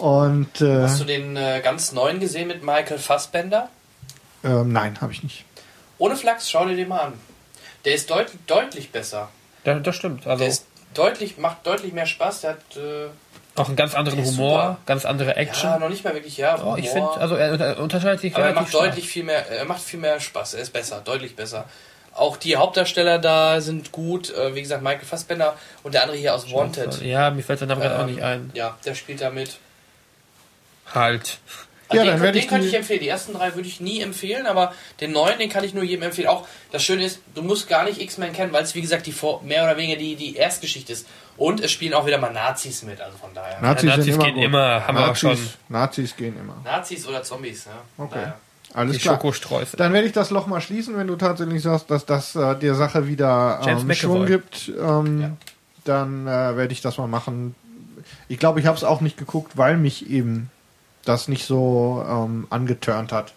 und 0.00 0.60
äh, 0.60 0.82
Hast 0.82 1.00
du 1.00 1.04
den 1.04 1.36
äh, 1.36 1.60
ganz 1.62 1.92
neuen 1.92 2.20
gesehen 2.20 2.48
mit 2.48 2.62
Michael 2.62 2.98
Fassbender? 2.98 3.68
ähm, 4.44 4.72
nein, 4.72 5.00
habe 5.00 5.12
ich 5.12 5.22
nicht. 5.22 5.44
Ohne 5.98 6.16
Flachs, 6.16 6.50
schau 6.50 6.64
dir 6.66 6.76
den 6.76 6.88
mal 6.88 7.00
an. 7.00 7.12
Der 7.84 7.94
ist 7.94 8.08
deut 8.10 8.26
deutlich 8.46 8.90
besser. 8.92 9.28
Ja, 9.64 9.74
das 9.78 9.96
stimmt. 9.96 10.26
Also 10.26 10.38
Der 10.40 10.48
ist 10.48 10.64
deutlich, 10.94 11.38
macht 11.38 11.66
deutlich 11.66 11.92
mehr 11.92 12.06
Spaß. 12.06 12.42
Der 12.42 12.50
hat 12.50 12.76
äh, 12.76 13.08
auch 13.56 13.66
einen 13.66 13.76
ganz 13.76 13.94
anderen 13.96 14.20
Humor, 14.24 14.32
super. 14.60 14.76
ganz 14.86 15.04
andere 15.04 15.34
Action. 15.36 15.68
ja 15.70 15.78
noch 15.78 15.88
nicht 15.88 16.04
mal 16.04 16.14
wirklich 16.14 16.36
ja. 16.36 16.54
oh, 16.64 16.76
ich 16.76 16.90
Humor. 16.94 17.10
finde, 17.12 17.20
also 17.20 17.34
er 17.34 17.52
unter- 17.52 17.78
unterscheidet 17.80 18.20
sich 18.20 18.34
Aber 18.36 18.46
er 18.46 18.52
macht 18.54 18.68
stark. 18.68 18.84
deutlich 18.90 19.08
viel 19.08 19.24
mehr, 19.24 19.48
er 19.50 19.64
macht 19.64 19.82
viel 19.82 19.98
mehr 19.98 20.20
Spaß. 20.20 20.54
Er 20.54 20.62
ist 20.62 20.72
besser, 20.72 21.00
deutlich 21.04 21.34
besser. 21.34 21.64
Auch 22.14 22.36
die 22.36 22.56
Hauptdarsteller 22.56 23.18
da 23.18 23.60
sind 23.60 23.90
gut. 23.92 24.30
Äh, 24.34 24.54
wie 24.54 24.62
gesagt, 24.62 24.82
Michael 24.82 25.04
Fassbender 25.04 25.54
und 25.82 25.94
der 25.94 26.02
andere 26.02 26.16
hier 26.18 26.34
aus 26.34 26.52
Wanted. 26.52 27.00
Ja, 27.02 27.30
mir 27.30 27.42
fällt 27.42 27.60
der 27.60 27.66
Name 27.68 27.80
gerade 27.80 27.96
auch 27.96 28.00
Ähm, 28.08 28.14
nicht 28.14 28.22
ein. 28.22 28.50
Ja, 28.54 28.76
der 28.84 28.94
spielt 28.94 29.20
da 29.20 29.30
mit. 29.30 29.58
Halt. 30.94 31.38
Ja, 31.90 32.02
den 32.02 32.10
dann 32.12 32.20
werde 32.20 32.32
den 32.34 32.42
ich 32.42 32.48
könnte 32.48 32.64
die- 32.64 32.68
ich 32.68 32.74
empfehlen. 32.76 33.00
Die 33.00 33.08
ersten 33.08 33.32
drei 33.32 33.54
würde 33.54 33.66
ich 33.66 33.80
nie 33.80 34.02
empfehlen, 34.02 34.46
aber 34.46 34.74
den 35.00 35.12
neuen, 35.12 35.38
den 35.38 35.48
kann 35.48 35.64
ich 35.64 35.72
nur 35.72 35.82
jedem 35.84 36.02
empfehlen. 36.02 36.28
Auch 36.28 36.46
das 36.70 36.82
Schöne 36.84 37.02
ist, 37.04 37.20
du 37.34 37.40
musst 37.42 37.66
gar 37.68 37.84
nicht 37.84 37.98
X-Men 38.00 38.34
kennen, 38.34 38.52
weil 38.52 38.62
es 38.62 38.74
wie 38.74 38.82
gesagt 38.82 39.06
die 39.06 39.12
vor, 39.12 39.42
mehr 39.42 39.64
oder 39.64 39.76
weniger 39.78 39.98
die, 39.98 40.14
die 40.14 40.36
Erstgeschichte 40.36 40.92
ist. 40.92 41.06
Und 41.38 41.60
es 41.60 41.70
spielen 41.70 41.94
auch 41.94 42.04
wieder 42.04 42.18
mal 42.18 42.30
Nazis 42.32 42.82
mit, 42.82 43.00
also 43.00 43.16
von 43.16 43.30
daher. 43.32 43.58
Nazis, 43.62 43.88
Nazis 43.88 44.04
sind 44.04 44.14
immer 44.16 44.24
gehen 44.24 44.34
gut. 44.34 44.44
immer, 44.44 44.86
haben 44.86 44.96
wir 44.98 45.04
auch 45.04 45.06
Nazis, 45.08 45.22
schon. 45.22 45.38
Nazis 45.70 46.16
gehen 46.16 46.36
immer. 46.38 46.56
Nazis 46.64 47.06
oder 47.06 47.22
Zombies, 47.22 47.64
ja. 47.64 48.04
Okay. 48.04 48.10
daher. 48.16 48.38
Alles 48.74 48.96
Die 48.96 49.02
klar. 49.02 49.14
Schokostreusel. 49.14 49.78
Dann 49.78 49.94
werde 49.94 50.06
ich 50.08 50.12
das 50.12 50.28
Loch 50.28 50.46
mal 50.46 50.60
schließen, 50.60 50.94
wenn 50.98 51.06
du 51.06 51.16
tatsächlich 51.16 51.62
sagst, 51.62 51.90
dass 51.90 52.04
das 52.04 52.36
äh, 52.36 52.54
der 52.56 52.74
Sache 52.74 53.06
wieder 53.06 53.60
ähm. 53.66 53.94
Schwung 53.94 54.26
gibt. 54.26 54.70
Ähm, 54.78 55.20
Ja. 55.22 55.30
Dann 55.84 56.26
äh, 56.26 56.54
werde 56.56 56.72
ich 56.72 56.82
das 56.82 56.98
mal 56.98 57.06
machen. 57.06 57.54
Ich 58.28 58.38
glaube, 58.38 58.60
ich 58.60 58.66
habe 58.66 58.76
es 58.76 58.84
auch 58.84 59.00
nicht 59.00 59.16
geguckt, 59.16 59.56
weil 59.56 59.78
mich 59.78 60.10
eben 60.10 60.50
das 61.08 61.28
nicht 61.28 61.44
so 61.46 62.04
ähm, 62.08 62.46
angeturnt 62.50 63.12
hat. 63.12 63.32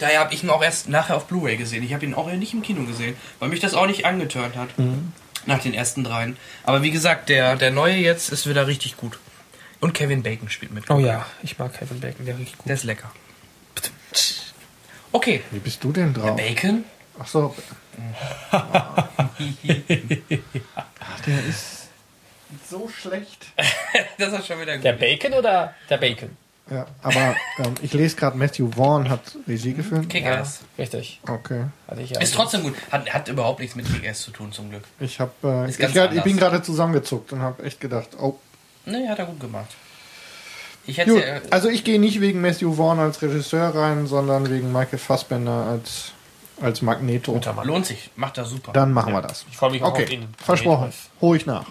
Daher 0.00 0.20
habe 0.20 0.34
ich 0.34 0.42
ihn 0.42 0.50
auch 0.50 0.62
erst 0.62 0.88
nachher 0.88 1.16
auf 1.16 1.26
Blu-ray 1.26 1.56
gesehen. 1.56 1.84
Ich 1.84 1.94
habe 1.94 2.04
ihn 2.04 2.14
auch 2.14 2.30
nicht 2.32 2.52
im 2.52 2.62
Kino 2.62 2.84
gesehen, 2.84 3.16
weil 3.38 3.48
mich 3.48 3.60
das 3.60 3.74
auch 3.74 3.86
nicht 3.86 4.06
angeturnt 4.06 4.56
hat. 4.56 4.70
Nach 5.46 5.60
den 5.60 5.74
ersten 5.74 6.04
dreien. 6.04 6.36
Aber 6.64 6.82
wie 6.82 6.90
gesagt, 6.90 7.28
der, 7.28 7.56
der 7.56 7.70
neue 7.70 7.96
jetzt 7.96 8.30
ist 8.30 8.48
wieder 8.48 8.66
richtig 8.66 8.96
gut. 8.96 9.18
Und 9.80 9.92
Kevin 9.92 10.22
Bacon 10.22 10.48
spielt 10.48 10.72
mit. 10.72 10.90
Oh 10.90 10.98
ja, 10.98 11.26
ich 11.42 11.58
mag 11.58 11.74
Kevin 11.78 12.00
Bacon, 12.00 12.24
der 12.24 12.38
riecht 12.38 12.56
gut. 12.56 12.66
Der 12.66 12.74
ist 12.74 12.84
lecker. 12.84 13.10
Okay. 15.12 15.42
Wie 15.50 15.58
bist 15.58 15.84
du 15.84 15.92
denn 15.92 16.14
drauf? 16.14 16.36
Bacon? 16.36 16.84
Ach 17.18 17.26
so. 17.26 17.54
Ach, 18.50 19.30
der 21.26 21.44
ist 21.46 21.88
so 22.68 22.88
schlecht. 22.88 23.46
das 24.18 24.32
ist 24.32 24.46
schon 24.46 24.60
wieder 24.60 24.76
gut. 24.76 24.84
Der 24.84 24.94
Bacon 24.94 25.34
oder 25.34 25.74
der 25.88 25.98
Bacon? 25.98 26.36
Ja, 26.70 26.86
aber 27.02 27.36
ähm, 27.58 27.74
ich 27.82 27.92
lese 27.92 28.16
gerade, 28.16 28.38
Matthew 28.38 28.70
Vaughn 28.72 29.10
hat 29.10 29.20
Regie 29.46 29.74
geführt. 29.74 30.08
Kick-Ass. 30.08 30.60
richtig. 30.78 31.20
Okay. 31.28 31.64
Hatte 31.86 32.00
ich 32.00 32.10
ja 32.10 32.20
Ist 32.20 32.34
trotzdem 32.34 32.62
gut. 32.62 32.74
Hat, 32.90 33.12
hat 33.12 33.28
überhaupt 33.28 33.60
nichts 33.60 33.76
mit 33.76 33.86
Kick-Ass 33.86 34.22
zu 34.22 34.30
tun, 34.30 34.50
zum 34.50 34.70
Glück. 34.70 34.82
Ich 34.98 35.20
habe, 35.20 35.32
äh, 35.42 35.68
ich, 35.70 35.76
grad- 35.78 36.14
ich 36.14 36.22
bin 36.22 36.38
gerade 36.38 36.62
zusammengezuckt 36.62 37.32
und 37.34 37.42
habe 37.42 37.62
echt 37.64 37.80
gedacht, 37.80 38.10
oh. 38.18 38.38
Nee, 38.86 39.06
hat 39.08 39.18
er 39.18 39.26
gut 39.26 39.40
gemacht. 39.40 39.68
Ich 40.86 40.98
hätte 40.98 41.12
Gut, 41.12 41.22
ja, 41.26 41.40
also 41.50 41.68
ich 41.68 41.84
gehe 41.84 41.98
nicht 42.00 42.20
wegen 42.20 42.40
Matthew 42.40 42.74
Vaughn 42.74 42.98
als 42.98 43.20
Regisseur 43.22 43.74
rein, 43.74 44.06
sondern 44.06 44.48
wegen 44.50 44.72
Michael 44.72 44.98
Fassbender 44.98 45.66
als 45.66 46.12
als 46.60 46.82
Magneto. 46.82 47.32
Guter 47.32 47.52
Mann. 47.52 47.66
lohnt 47.66 47.84
sich. 47.86 48.10
Macht 48.16 48.38
er 48.38 48.44
super. 48.44 48.72
Dann 48.72 48.92
machen 48.92 49.12
wir 49.12 49.22
das. 49.22 49.44
Ich 49.50 49.56
freue 49.56 49.70
mich 49.72 49.82
auch 49.82 49.92
auf 49.92 49.98
Okay, 49.98 50.14
ihn. 50.14 50.28
versprochen. 50.38 50.92
Hol 51.20 51.36
ich 51.36 51.46
nach. 51.46 51.64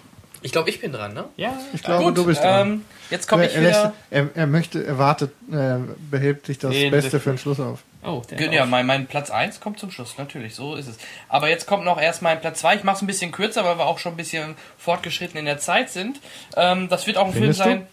Ich 0.44 0.52
glaube, 0.52 0.68
ich 0.68 0.78
bin 0.80 0.92
dran, 0.92 1.14
ne? 1.14 1.24
Ja, 1.38 1.58
Ich 1.72 1.82
glaube, 1.82 2.04
Gut, 2.04 2.18
du 2.18 2.26
bist 2.26 2.42
dran. 2.42 2.68
ähm, 2.68 2.84
jetzt 3.08 3.26
komme 3.26 3.46
ich 3.46 3.54
er, 3.54 3.62
lässt, 3.62 3.80
wieder. 3.80 3.92
er, 4.10 4.28
er 4.34 4.46
möchte, 4.46 4.84
er 4.86 4.98
wartet, 4.98 5.32
er 5.50 5.80
behebt 6.10 6.44
sich 6.46 6.58
das 6.58 6.70
Den 6.72 6.90
Beste 6.90 7.06
Beste. 7.12 7.20
für 7.20 7.30
den 7.30 7.38
Schluss 7.38 7.58
auf. 7.60 7.80
Oh, 8.04 8.22
der 8.30 8.52
Ja, 8.52 8.66
mein, 8.66 8.84
mein 8.84 9.06
Platz 9.06 9.30
1 9.30 9.60
kommt 9.60 9.78
zum 9.78 9.90
Schluss, 9.90 10.18
natürlich, 10.18 10.54
so 10.54 10.74
ist 10.76 10.86
es. 10.86 10.98
Aber 11.30 11.48
jetzt 11.48 11.66
kommt 11.66 11.84
noch 11.86 11.98
erst 11.98 12.20
mein 12.20 12.40
Platz 12.42 12.60
2. 12.60 12.76
Ich 12.76 12.84
mache 12.84 12.96
es 12.96 13.02
ein 13.02 13.06
bisschen 13.06 13.32
kürzer, 13.32 13.64
weil 13.64 13.78
wir 13.78 13.86
auch 13.86 13.98
schon 13.98 14.12
ein 14.12 14.16
bisschen 14.18 14.54
fortgeschritten 14.76 15.38
in 15.38 15.46
der 15.46 15.56
Zeit 15.58 15.88
sind. 15.90 16.20
Ähm, 16.56 16.90
das 16.90 17.06
wird 17.06 17.16
auch 17.16 17.26
ein 17.26 17.32
Findest 17.32 17.62
Film 17.62 17.78
sein. 17.80 17.86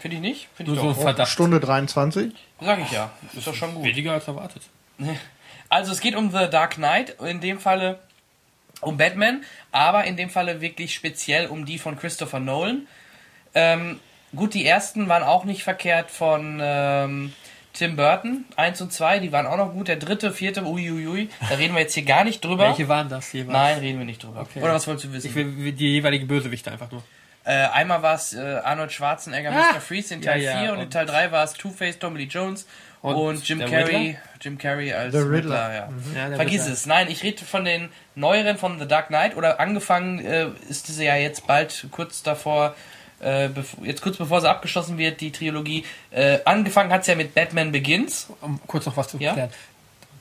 Finde 0.00 0.16
ich 0.16 0.22
nicht? 0.22 0.48
Finde 0.56 0.72
ich 0.72 0.78
so 0.80 0.88
doch. 0.88 1.00
Verdacht. 1.00 1.30
Stunde 1.30 1.60
23. 1.60 2.32
Sag 2.60 2.80
ich 2.80 2.90
ja. 2.90 3.10
Ist 3.36 3.46
doch 3.46 3.54
schon 3.54 3.74
gut. 3.74 3.84
Weniger 3.84 4.12
als 4.12 4.26
erwartet. 4.26 4.62
Also 5.68 5.92
es 5.92 6.00
geht 6.02 6.14
um 6.16 6.30
The 6.30 6.50
Dark 6.50 6.74
Knight, 6.74 7.16
in 7.26 7.40
dem 7.40 7.58
Falle 7.58 7.98
um 8.82 8.96
Batman, 8.98 9.42
aber 9.70 10.04
in 10.04 10.16
dem 10.16 10.28
Falle 10.30 10.60
wirklich 10.60 10.92
speziell 10.94 11.46
um 11.46 11.64
die 11.64 11.78
von 11.78 11.98
Christopher 11.98 12.40
Nolan. 12.40 12.86
Ähm, 13.54 13.98
gut, 14.36 14.54
die 14.54 14.66
ersten 14.66 15.08
waren 15.08 15.22
auch 15.22 15.44
nicht 15.44 15.62
verkehrt 15.64 16.10
von 16.10 16.58
ähm, 16.62 17.32
Tim 17.72 17.96
Burton, 17.96 18.44
1 18.56 18.80
und 18.82 18.92
2, 18.92 19.18
die 19.20 19.32
waren 19.32 19.46
auch 19.46 19.56
noch 19.56 19.72
gut. 19.72 19.88
Der 19.88 19.96
dritte, 19.96 20.30
vierte, 20.32 20.62
uiuiui, 20.64 21.30
da 21.48 21.54
reden 21.56 21.74
wir 21.74 21.80
jetzt 21.80 21.94
hier 21.94 22.04
gar 22.04 22.24
nicht 22.24 22.44
drüber. 22.44 22.68
Welche 22.68 22.88
waren 22.88 23.08
das 23.08 23.32
jeweils? 23.32 23.52
Nein, 23.52 23.78
reden 23.78 23.98
wir 23.98 24.04
nicht 24.04 24.22
drüber. 24.22 24.40
Okay. 24.42 24.60
Oder 24.62 24.74
was 24.74 24.86
wolltest 24.86 25.06
du 25.06 25.12
wissen? 25.12 25.28
Ich 25.28 25.34
will 25.34 25.72
die 25.72 25.92
jeweiligen 25.92 26.26
Bösewichte 26.28 26.70
einfach 26.70 26.90
nur. 26.90 27.02
Äh, 27.44 27.52
einmal 27.72 28.02
war 28.02 28.14
es 28.14 28.34
äh, 28.34 28.40
Arnold 28.62 28.92
Schwarzenegger, 28.92 29.50
Ah, 29.50 29.72
Mr. 29.74 29.80
Freeze 29.80 30.14
in 30.14 30.22
ja, 30.22 30.32
Teil 30.32 30.42
ja, 30.42 30.60
4 30.60 30.72
und 30.72 30.78
in 30.78 30.84
und- 30.84 30.92
Teil 30.92 31.06
3 31.06 31.32
war 31.32 31.42
es 31.44 31.54
Two-Face, 31.54 31.98
Tommy 31.98 32.18
Lee 32.20 32.26
Jones 32.30 32.66
und, 33.02 33.16
Und 33.16 33.48
Jim 33.48 33.58
Carrey? 33.58 34.16
Jim 34.40 34.58
Carrey 34.58 34.92
als 34.92 35.12
The 35.12 35.18
Riddler. 35.18 35.32
Riddler, 35.32 35.74
ja. 35.74 35.88
Ja, 36.14 36.28
der 36.28 36.36
Vergiss 36.36 36.62
Riddler. 36.62 36.72
es. 36.72 36.86
Nein, 36.86 37.08
ich 37.10 37.22
rede 37.22 37.44
von 37.44 37.64
den 37.64 37.88
neueren 38.14 38.56
von 38.56 38.78
The 38.78 38.86
Dark 38.86 39.08
Knight 39.08 39.36
oder 39.36 39.60
angefangen 39.60 40.24
äh, 40.24 40.46
ist 40.68 40.88
diese 40.88 41.04
ja 41.04 41.16
jetzt 41.16 41.46
bald 41.46 41.86
kurz 41.90 42.22
davor, 42.22 42.74
äh, 43.20 43.48
jetzt 43.82 44.02
kurz 44.02 44.16
bevor 44.16 44.40
sie 44.40 44.48
abgeschlossen 44.48 44.98
wird, 44.98 45.20
die 45.20 45.32
Trilogie. 45.32 45.84
Äh, 46.10 46.38
angefangen 46.44 46.92
hat's 46.92 47.08
ja 47.08 47.14
mit 47.14 47.34
Batman 47.34 47.72
Begins. 47.72 48.28
Um 48.40 48.60
kurz 48.66 48.86
noch 48.86 48.96
was 48.96 49.08
zu 49.08 49.18
Ja? 49.18 49.48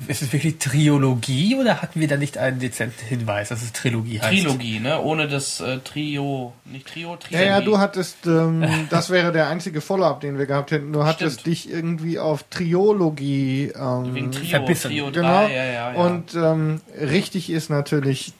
Ist 0.08 0.22
es 0.22 0.34
wirklich 0.34 0.58
Triologie 0.58 1.56
oder 1.56 1.82
hatten 1.82 2.00
wir 2.00 2.08
da 2.08 2.18
nicht 2.18 2.38
einen 2.38 2.60
dezenten 2.60 3.06
Hinweis, 3.06 3.50
dass 3.50 3.62
es 3.62 3.72
Trilogie 3.74 4.20
heißt? 4.20 4.30
Trilogie, 4.32 4.80
ne? 4.80 5.02
Ohne 5.02 5.28
das 5.28 5.60
äh, 5.62 5.80
Trio, 5.80 6.54
nicht 6.66 6.88
Trio, 6.88 7.12
Ja, 7.12 7.18
Trilogie. 7.18 7.46
ja, 7.46 7.62
du 7.62 7.78
hattest, 7.78 8.26
ähm, 8.26 8.66
das 8.90 9.10
wäre 9.10 9.32
der 9.32 9.48
einzige 9.50 9.82
Follow-up, 9.82 10.22
den 10.22 10.38
wir 10.38 10.46
gehabt 10.48 10.72
hätten. 10.72 10.92
Du 10.94 11.04
hattest 11.04 11.42
Stimmt. 11.42 11.48
dich 11.48 11.70
irgendwie 11.70 12.20
auf 12.20 12.44
Triologie 12.50 13.72
ähm, 13.76 14.16
Wegen 14.16 14.32
Trio, 14.32 14.50
verbissen. 14.50 14.90
Trio 14.92 15.06
3, 15.12 15.12
Genau. 15.12 15.42
ja, 15.44 15.50
ja, 15.50 15.66
ja. 15.74 15.92
Und 15.94 16.34
ähm, 16.36 16.82
richtig 17.00 17.50
ist 17.50 17.70
natürlich 17.70 18.34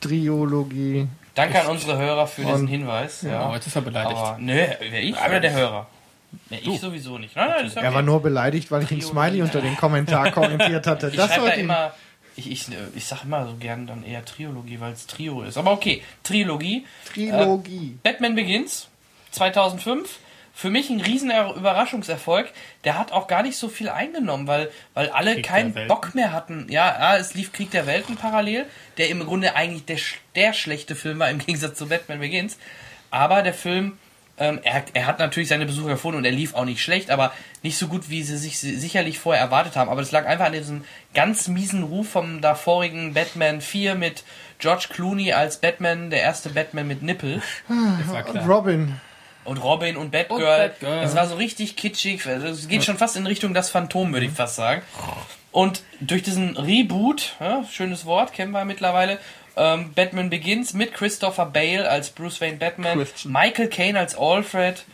Triologie. 0.00 1.08
Danke 1.34 1.60
an 1.60 1.68
unsere 1.68 1.98
Hörer 1.98 2.26
für 2.26 2.42
diesen 2.42 2.62
Und- 2.62 2.66
Hinweis. 2.68 3.22
Ja. 3.22 3.48
Oh, 3.50 3.54
jetzt 3.54 3.66
ist 3.66 3.76
er 3.76 3.82
beleidigt. 3.82 4.16
Aber, 4.16 4.38
nö, 4.40 4.54
wer 4.90 5.02
ich 5.02 5.14
oder 5.16 5.40
der 5.40 5.52
Hörer? 5.52 5.86
Ne, 6.50 6.58
ich 6.60 6.80
sowieso 6.80 7.18
nicht. 7.18 7.36
Nein, 7.36 7.48
nein. 7.74 7.84
Er 7.84 7.94
war 7.94 8.02
nur 8.02 8.20
beleidigt, 8.22 8.70
weil 8.70 8.82
ich 8.82 8.90
ein. 8.90 9.00
Smiley 9.02 9.42
unter 9.42 9.60
den 9.60 9.76
Kommentar 9.76 10.30
kommentiert 10.32 10.86
hatte. 10.86 11.08
Ich 11.08 11.16
Das 11.16 11.34
sollte 11.34 11.56
ihn- 11.56 11.64
immer, 11.64 11.92
ich, 12.36 12.50
ich, 12.50 12.66
ich 12.94 13.04
sag 13.06 13.24
immer 13.24 13.46
so 13.46 13.54
gern 13.56 13.86
dann 13.86 14.04
eher 14.04 14.24
Triologie, 14.24 14.78
weil 14.80 14.92
es 14.92 15.06
Trio 15.06 15.42
ist. 15.42 15.56
Aber 15.58 15.72
okay, 15.72 16.02
Trilogie. 16.22 16.86
Trilogie. 17.12 17.98
Batman 18.02 18.34
Begins 18.34 18.88
2005. 19.32 20.18
Für 20.54 20.70
mich 20.70 20.90
ein 20.90 21.00
riesen 21.00 21.30
Überraschungserfolg. 21.30 22.50
Der 22.82 22.98
hat 22.98 23.12
auch 23.12 23.28
gar 23.28 23.44
nicht 23.44 23.56
so 23.56 23.68
viel 23.68 23.88
eingenommen, 23.88 24.48
weil, 24.48 24.70
weil 24.94 25.08
alle 25.10 25.34
Krieg 25.34 25.44
keinen. 25.46 25.86
Bock 25.86 26.16
mehr 26.16 26.32
hatten. 26.32 26.66
Ja, 26.68 26.98
ja, 26.98 27.16
es 27.16 27.34
lief 27.34 27.52
Krieg 27.52 27.70
der 27.70 27.86
Welten 27.86 28.16
parallel, 28.16 28.66
der 28.96 29.08
im 29.08 29.24
Grunde 29.24 29.54
eigentlich 29.54 29.84
der, 29.84 29.98
der 30.34 30.52
schlechte 30.54 30.96
Film 30.96 31.20
war 31.20 31.30
im 31.30 31.38
Gegensatz 31.38 31.78
zu 31.78 31.88
Batman 31.88 32.18
Begins. 32.18 32.58
Aber 33.12 33.42
der 33.42 33.54
Film, 33.54 33.98
ähm, 34.38 34.60
er, 34.62 34.84
er 34.94 35.06
hat 35.06 35.18
natürlich 35.18 35.48
seine 35.48 35.66
Besucher 35.66 35.88
gefunden 35.90 36.18
und 36.18 36.24
er 36.24 36.30
lief 36.32 36.54
auch 36.54 36.64
nicht 36.64 36.82
schlecht, 36.82 37.10
aber 37.10 37.32
nicht 37.62 37.76
so 37.78 37.88
gut, 37.88 38.08
wie 38.10 38.22
sie 38.22 38.36
sich 38.38 38.58
si- 38.58 38.76
sicherlich 38.76 39.18
vorher 39.18 39.42
erwartet 39.42 39.76
haben. 39.76 39.90
Aber 39.90 40.00
das 40.00 40.12
lag 40.12 40.26
einfach 40.26 40.46
an 40.46 40.52
diesem 40.52 40.84
ganz 41.14 41.48
miesen 41.48 41.82
Ruf 41.82 42.08
vom 42.10 42.40
davorigen 42.40 43.14
Batman 43.14 43.60
4 43.60 43.94
mit 43.94 44.24
George 44.58 44.86
Clooney 44.90 45.32
als 45.32 45.58
Batman, 45.58 46.10
der 46.10 46.22
erste 46.22 46.50
Batman 46.50 46.86
mit 46.88 47.02
Nippel. 47.02 47.42
War 47.68 48.28
Und. 48.28 48.48
Robin. 48.48 49.00
Und 49.44 49.58
Robin 49.58 49.96
und 49.96 50.10
Batgirl. 50.10 50.38
Und 50.40 50.46
Batgirl. 50.80 51.00
Das 51.02 51.14
war 51.16 51.26
so 51.26 51.36
richtig 51.36 51.76
kitschig. 51.76 52.26
Es 52.26 52.68
geht 52.68 52.84
schon 52.84 52.98
fast 52.98 53.16
in 53.16 53.26
Richtung 53.26 53.54
das 53.54 53.70
Phantom, 53.70 54.12
würde 54.12 54.26
ich 54.26 54.32
fast 54.32 54.56
sagen. 54.56 54.82
Und 55.50 55.82
durch 56.00 56.22
diesen 56.22 56.56
Reboot, 56.56 57.34
ja, 57.40 57.64
schönes 57.70 58.04
Wort, 58.04 58.34
kennen 58.34 58.52
wir 58.52 58.64
mittlerweile, 58.66 59.18
ähm, 59.58 59.92
Batman 59.94 60.30
Begins 60.30 60.72
mit 60.74 60.94
Christopher 60.94 61.46
Bale 61.46 61.88
als 61.88 62.10
Bruce 62.10 62.40
Wayne 62.40 62.56
Batman, 62.56 62.98
Christian. 62.98 63.32
Michael 63.32 63.68
Caine 63.68 63.98
als 63.98 64.16
Alfred. 64.16 64.84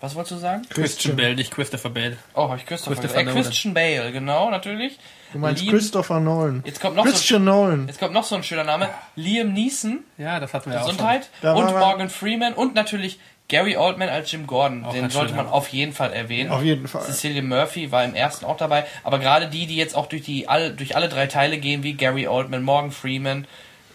Was 0.00 0.14
wolltest 0.14 0.32
du 0.32 0.36
sagen? 0.36 0.62
Christian 0.68 1.16
Bale, 1.16 1.34
nicht 1.34 1.50
Christopher 1.50 1.88
Bale. 1.90 2.16
Oh, 2.34 2.48
habe 2.48 2.58
ich 2.58 2.66
Christopher, 2.66 2.96
Christopher 3.00 3.24
gesagt. 3.24 3.38
äh, 3.38 3.42
Christian 3.48 3.74
Bale, 3.74 4.12
genau, 4.12 4.50
natürlich. 4.50 4.98
Du 5.32 5.38
meinst 5.38 5.62
Liam- 5.62 5.70
Christopher 5.70 6.20
Nolan. 6.20 6.62
Jetzt 6.66 6.80
kommt 6.80 6.96
noch 6.96 7.04
so, 7.06 7.10
Christian 7.12 7.44
Nolan. 7.44 7.86
jetzt 7.88 7.98
kommt 7.98 8.12
noch 8.12 8.24
so 8.24 8.34
ein 8.36 8.42
schöner 8.42 8.64
Name. 8.64 8.88
Liam 9.16 9.52
Neeson, 9.54 10.04
Ja, 10.18 10.38
das 10.38 10.52
hatten 10.54 10.70
wir 10.70 10.80
auch 10.80 10.84
Gesundheit. 10.84 11.30
Und 11.42 11.70
Morgan 11.70 12.10
Freeman 12.10 12.52
und 12.52 12.74
natürlich 12.74 13.18
Gary 13.48 13.76
Oldman 13.76 14.08
als 14.08 14.30
Jim 14.32 14.46
Gordon. 14.46 14.84
Auch 14.84 14.92
Den 14.92 15.08
sollte 15.08 15.32
man 15.34 15.46
auf 15.46 15.68
jeden 15.68 15.92
Fall 15.92 16.12
erwähnen. 16.12 16.50
Auf 16.50 16.62
jeden 16.62 16.88
Fall. 16.88 17.02
Cecilia 17.02 17.42
Murphy 17.42 17.90
war 17.92 18.04
im 18.04 18.14
ersten 18.14 18.44
auch 18.44 18.56
dabei. 18.56 18.84
Aber 19.02 19.18
gerade 19.18 19.46
die, 19.48 19.66
die 19.66 19.76
jetzt 19.76 19.94
auch 19.96 20.06
durch, 20.06 20.22
die, 20.22 20.48
alle, 20.48 20.72
durch 20.72 20.94
alle 20.96 21.08
drei 21.08 21.26
Teile 21.26 21.56
gehen, 21.58 21.82
wie 21.84 21.94
Gary 21.94 22.26
Oldman, 22.28 22.62
Morgan 22.64 22.90
Freeman, 22.90 23.46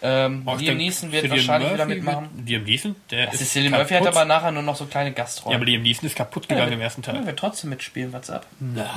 ähm, 0.03 0.43
schon. 0.45 0.59
Liam 0.59 0.77
Neeson 0.77 1.11
wird 1.11 1.21
Cillian 1.21 1.37
wahrscheinlich 1.47 1.73
wieder 1.73 1.85
Murphy 1.85 1.95
mitmachen. 2.01 2.29
Wird, 2.35 2.47
Liam 2.49 2.63
Neeson? 2.63 2.95
Der 3.11 3.31
ist 3.33 3.39
Cecilia 3.39 3.69
Murphy 3.69 3.93
hat 3.93 4.07
aber 4.07 4.25
nachher 4.25 4.51
nur 4.51 4.63
noch 4.63 4.75
so 4.75 4.85
kleine 4.85 5.09
Ja, 5.09 5.15
Gastrollen. 5.15 5.55
aber 5.57 5.65
Liam 5.65 5.81
Neeson 5.81 6.07
ist 6.07 6.15
kaputt 6.15 6.43
Ja, 6.43 6.49
gegangen 6.49 6.69
wird- 6.71 6.79
im 6.79 6.81
ersten 6.81 7.01
Teil. 7.03 7.15
Ja, 7.15 7.25
wird 7.25 7.37
trotzdem 7.39 7.69
mitspielen, 7.69 8.11
what's 8.13 8.29
up? 8.29 8.45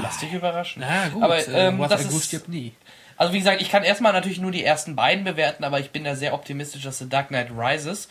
Lass 0.02 0.18
dich 0.18 0.32
überraschen. 0.32 0.82
Na 0.86 1.08
gut, 1.08 1.22
aber, 1.22 1.38
äh, 1.38 1.68
ähm, 1.68 1.78
was 1.78 1.90
das 1.90 2.04
ist, 2.06 2.48
nie. 2.48 2.72
also 3.16 3.32
wie 3.32 3.38
gesagt, 3.38 3.60
ich 3.60 3.70
kann 3.70 3.82
erstmal 3.84 4.12
natürlich 4.12 4.38
nur 4.40 4.50
die 4.50 4.64
ersten 4.64 4.96
beiden 4.96 5.24
bewerten, 5.24 5.64
aber 5.64 5.78
ich 5.80 5.90
bin 5.90 6.04
da 6.04 6.14
sehr 6.16 6.32
optimistisch, 6.34 6.82
dass 6.82 6.98
The 6.98 7.08
Dark 7.08 7.28
Knight 7.28 7.48
Rises 7.56 8.08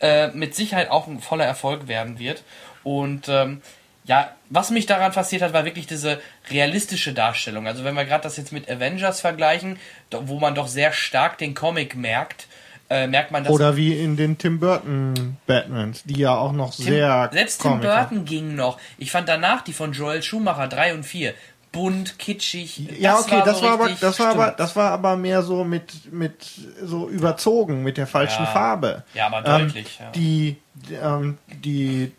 äh, 0.00 0.28
mit 0.28 0.54
Sicherheit 0.54 0.90
auch 0.90 1.06
ein 1.06 1.20
voller 1.20 1.44
Erfolg 1.44 1.88
werden 1.88 2.18
wird. 2.18 2.42
Und 2.82 3.28
ähm, 3.28 3.62
ja, 4.04 4.30
was 4.50 4.70
mich 4.70 4.86
daran 4.86 5.12
fasziniert 5.12 5.42
hat, 5.48 5.52
war 5.54 5.64
wirklich 5.64 5.86
diese 5.86 6.20
realistische 6.50 7.12
Darstellung. 7.14 7.66
Also 7.66 7.84
wenn 7.84 7.94
wir 7.94 8.04
gerade 8.04 8.22
das 8.22 8.36
jetzt 8.36 8.52
mit 8.52 8.70
Avengers 8.70 9.20
vergleichen, 9.20 9.78
wo 10.10 10.38
man 10.38 10.54
doch 10.54 10.68
sehr 10.68 10.92
stark 10.92 11.38
den 11.38 11.54
Comic 11.54 11.96
merkt, 11.96 12.46
äh, 12.90 13.06
merkt 13.06 13.30
man, 13.30 13.44
dass 13.44 13.52
Oder 13.52 13.76
wie 13.76 13.98
in 13.98 14.16
den 14.16 14.36
Tim 14.36 14.60
Burton 14.60 15.38
Batmans, 15.46 16.04
die 16.04 16.18
ja 16.18 16.36
auch 16.36 16.52
noch 16.52 16.74
sehr 16.74 17.30
selbst 17.32 17.62
Tim. 17.62 17.80
Burton 17.80 18.26
ging 18.26 18.54
noch. 18.54 18.78
Ich 18.98 19.10
fand 19.10 19.26
danach 19.28 19.62
die 19.62 19.72
von 19.72 19.92
Joel 19.92 20.22
Schumacher 20.22 20.68
3 20.68 20.92
und 20.94 21.04
4 21.04 21.32
bunt, 21.72 22.18
kitschig. 22.20 22.88
Ja, 23.00 23.18
okay, 23.18 23.42
das 23.44 23.58
so 23.58 23.64
war 23.64 23.72
aber 23.72 23.88
das 24.00 24.20
war 24.20 24.28
aber 24.28 24.50
das 24.56 24.76
war 24.76 24.90
aber 24.92 25.16
mehr 25.16 25.42
so 25.42 25.64
mit 25.64 26.12
mit 26.12 26.46
so 26.82 27.08
überzogen 27.08 27.82
mit 27.82 27.96
der 27.96 28.06
falschen 28.06 28.44
Ja. 28.44 28.50
Farbe. 28.50 29.02
Ja, 29.14 29.26
aber 29.26 29.38
Ähm, 29.38 29.66
deutlich. 29.68 29.98
ja. 29.98 30.10
Die 30.10 30.56
ähm, 31.02 31.38
die 31.48 32.12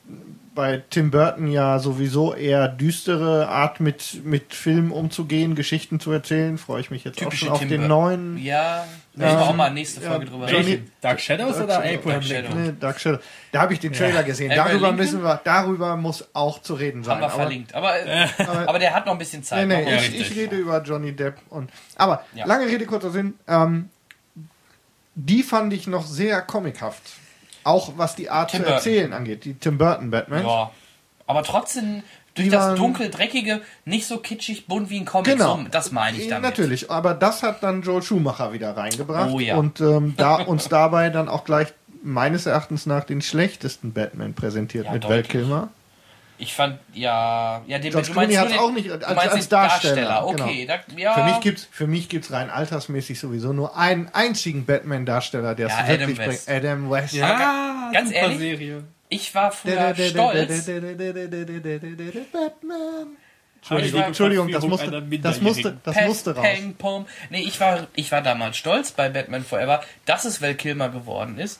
bei 0.55 0.81
Tim 0.89 1.11
Burton 1.11 1.47
ja 1.47 1.77
sowieso 1.79 2.33
eher 2.33 2.67
düstere 2.67 3.47
Art 3.49 3.79
mit 3.81 4.21
mit 4.23 4.53
Film 4.53 4.91
umzugehen, 4.91 5.53
Geschichten 5.53 5.99
zu 5.99 6.11
erzählen, 6.11 6.57
freue 6.57 6.79
ich 6.81 6.89
mich 6.89 7.03
jetzt 7.03 7.19
Typische 7.19 7.45
auch 7.45 7.47
schon 7.47 7.53
auf 7.53 7.59
Tim 7.59 7.69
den 7.69 7.81
Burton. 7.81 7.97
neuen 8.33 8.37
Ja, 8.37 8.85
müssen 9.13 9.29
wir 9.37 9.41
auch 9.41 9.55
mal 9.55 9.69
nächste 9.69 10.01
ja, 10.01 10.09
Folge 10.09 10.25
drüber 10.25 10.47
Johnny- 10.47 10.65
reden. 10.65 10.91
Dark 11.01 11.19
Shadows 11.19 11.57
oder 11.57 11.67
Dark 11.67 11.85
Abraham 11.85 12.21
Shadow. 12.21 12.41
Lincoln? 12.47 12.63
Nee, 12.63 12.73
Dark 12.79 12.99
Shadow. 12.99 13.19
Da 13.51 13.61
habe 13.61 13.73
ich 13.73 13.79
den 13.79 13.93
Trailer 13.93 14.23
gesehen. 14.23 14.51
Abraham 14.51 14.67
Darüber 14.69 14.87
Lincoln? 14.87 15.05
müssen 15.05 15.23
wir, 15.23 15.41
darüber 15.43 15.95
muss 15.97 16.27
auch 16.33 16.61
zu 16.61 16.73
reden 16.73 17.03
sein. 17.03 17.15
Haben 17.15 17.21
wir 17.21 17.25
Aber- 17.27 17.35
verlinkt. 17.35 17.75
Aber, 17.75 17.99
äh, 18.05 18.27
aber 18.65 18.79
der 18.79 18.93
hat 18.95 19.05
noch 19.05 19.11
ein 19.13 19.19
bisschen 19.19 19.41
Nee, 19.41 19.45
Zeit. 19.45 19.67
nee, 19.67 19.85
wir 19.85 19.95
ich, 19.97 20.19
ich 20.19 20.35
rede 20.35 20.55
über 20.55 20.81
Johnny 20.81 21.11
Depp 21.13 21.35
und. 21.49 21.69
Aber 21.97 22.23
Ja. 22.33 22.45
lange 22.45 22.65
Rede, 22.67 22.85
kurzer 22.85 23.11
Sinn. 23.11 23.33
Ähm, 23.47 23.89
die 25.15 25.43
fand 25.43 25.71
ich 25.73 25.87
noch 25.87 26.05
sehr 26.05 26.41
comichaft. 26.41 27.01
Auch 27.65 27.93
was 27.97 28.15
die 28.15 28.29
Art 28.29 28.51
Tim 28.51 28.59
zu 28.59 28.63
Burton. 28.63 28.75
erzählen 28.77 29.13
angeht. 29.13 29.43
Die 29.43 29.55
Tim 29.55 29.77
Burton 29.77 30.09
Batman. 30.11 30.45
Ja. 30.45 30.71
Aber 31.27 31.43
trotzdem 31.43 32.03
durch 32.35 32.49
das 32.49 32.61
waren- 32.63 32.75
dunkel 32.77 33.09
dreckige 33.09 33.61
nicht 33.85 34.05
so 34.07 34.17
kitschig 34.19 34.67
bunt 34.67 34.89
wie 34.89 34.99
ein 34.99 35.05
Comic. 35.05 35.25
Genau. 35.33 35.57
So, 35.57 35.65
das 35.71 35.91
meine 35.91 36.17
ich 36.17 36.27
Äh, 36.27 36.29
damit. 36.29 36.43
Natürlich, 36.51 36.89
aber 36.91 37.13
das 37.13 37.43
hat 37.43 37.63
dann 37.63 37.81
Joel 37.81 38.01
Schumacher 38.03 38.53
wieder 38.53 38.77
reingebracht 38.77 39.31
Oh 39.33 39.39
ja. 39.39 39.57
und 39.57 39.81
ähm, 39.81 40.13
da 40.15 40.35
uns 40.35 40.69
dabei 40.69 41.09
dann 41.09 41.27
auch 41.27 41.43
gleich 41.43 41.69
meines 42.03 42.45
Erachtens 42.45 42.85
nach 42.85 43.03
den 43.03 43.21
schlechtesten 43.21 43.91
Batman 43.93 44.33
präsentiert 44.35 44.85
Ja, 44.85 44.91
mit 44.91 45.03
deutlich. 45.05 45.17
Val 45.17 45.23
Kilmer. 45.41 45.69
Ich 46.37 46.53
fand, 46.53 46.79
ja, 46.93 47.61
ja, 47.65 47.79
den, 47.79 47.91
George 47.91 48.07
du 48.07 48.13
Clooney 48.13 48.33
den, 48.35 48.59
auch 48.59 48.71
nicht 48.71 48.91
als- 48.91 49.03
als 49.05 49.33
den 49.45 49.49
Darsteller, 49.49 50.25
Okay, 50.27 50.65
da, 50.67 50.79
ja. 50.97 51.13
Für 51.13 51.23
mich 51.23 51.39
gibt's 51.39 51.67
für 51.71 51.87
mich 51.87 52.09
gibt's 52.09 52.31
rein 52.31 52.49
altersmäßig 52.49 53.19
sowieso 53.19 53.53
nur 53.53 53.77
einen 53.77 54.09
einzigen 54.13 54.65
Batman 54.65 55.05
Darsteller, 55.05 55.55
der 55.55 55.67
es 55.67 55.73
Ja, 55.73 55.79
Adam 55.79 55.99
wirklich 56.09 56.17
West. 56.17 56.45
bringt. 56.47 56.57
Adam 56.65 56.91
West. 56.91 57.13
Ja, 57.13 57.89
ganz 57.93 58.09
super 58.09 58.19
ehrlich? 58.21 58.37
Serie. 58.39 58.83
ich 59.07 59.33
war 59.33 59.51
früher 59.53 59.95
stolz. 59.95 60.65
Batman. 62.31 63.17
Entschuldigung, 63.57 63.99
war- 64.01 64.07
Entschuldigung, 64.07 64.51
das 64.51 64.63
musste, 64.65 65.01
das 65.21 65.41
musste, 65.41 65.77
das 65.83 65.95
Peng, 65.95 66.07
musste 66.07 66.35
raus. 66.35 66.43
Peng, 66.45 66.75
pom. 66.75 67.05
Nee, 67.31 67.41
ich 67.41 67.59
war, 67.59 67.87
ich 67.95 68.11
war 68.11 68.21
damals 68.21 68.57
stolz 68.57 68.91
bei 68.91 69.09
Batman 69.09 69.43
Forever, 69.43 69.81
dass 70.05 70.25
es 70.25 70.41
Val 70.41 70.53
Kilmer 70.53 70.89
geworden 70.89 71.39
ist. 71.39 71.59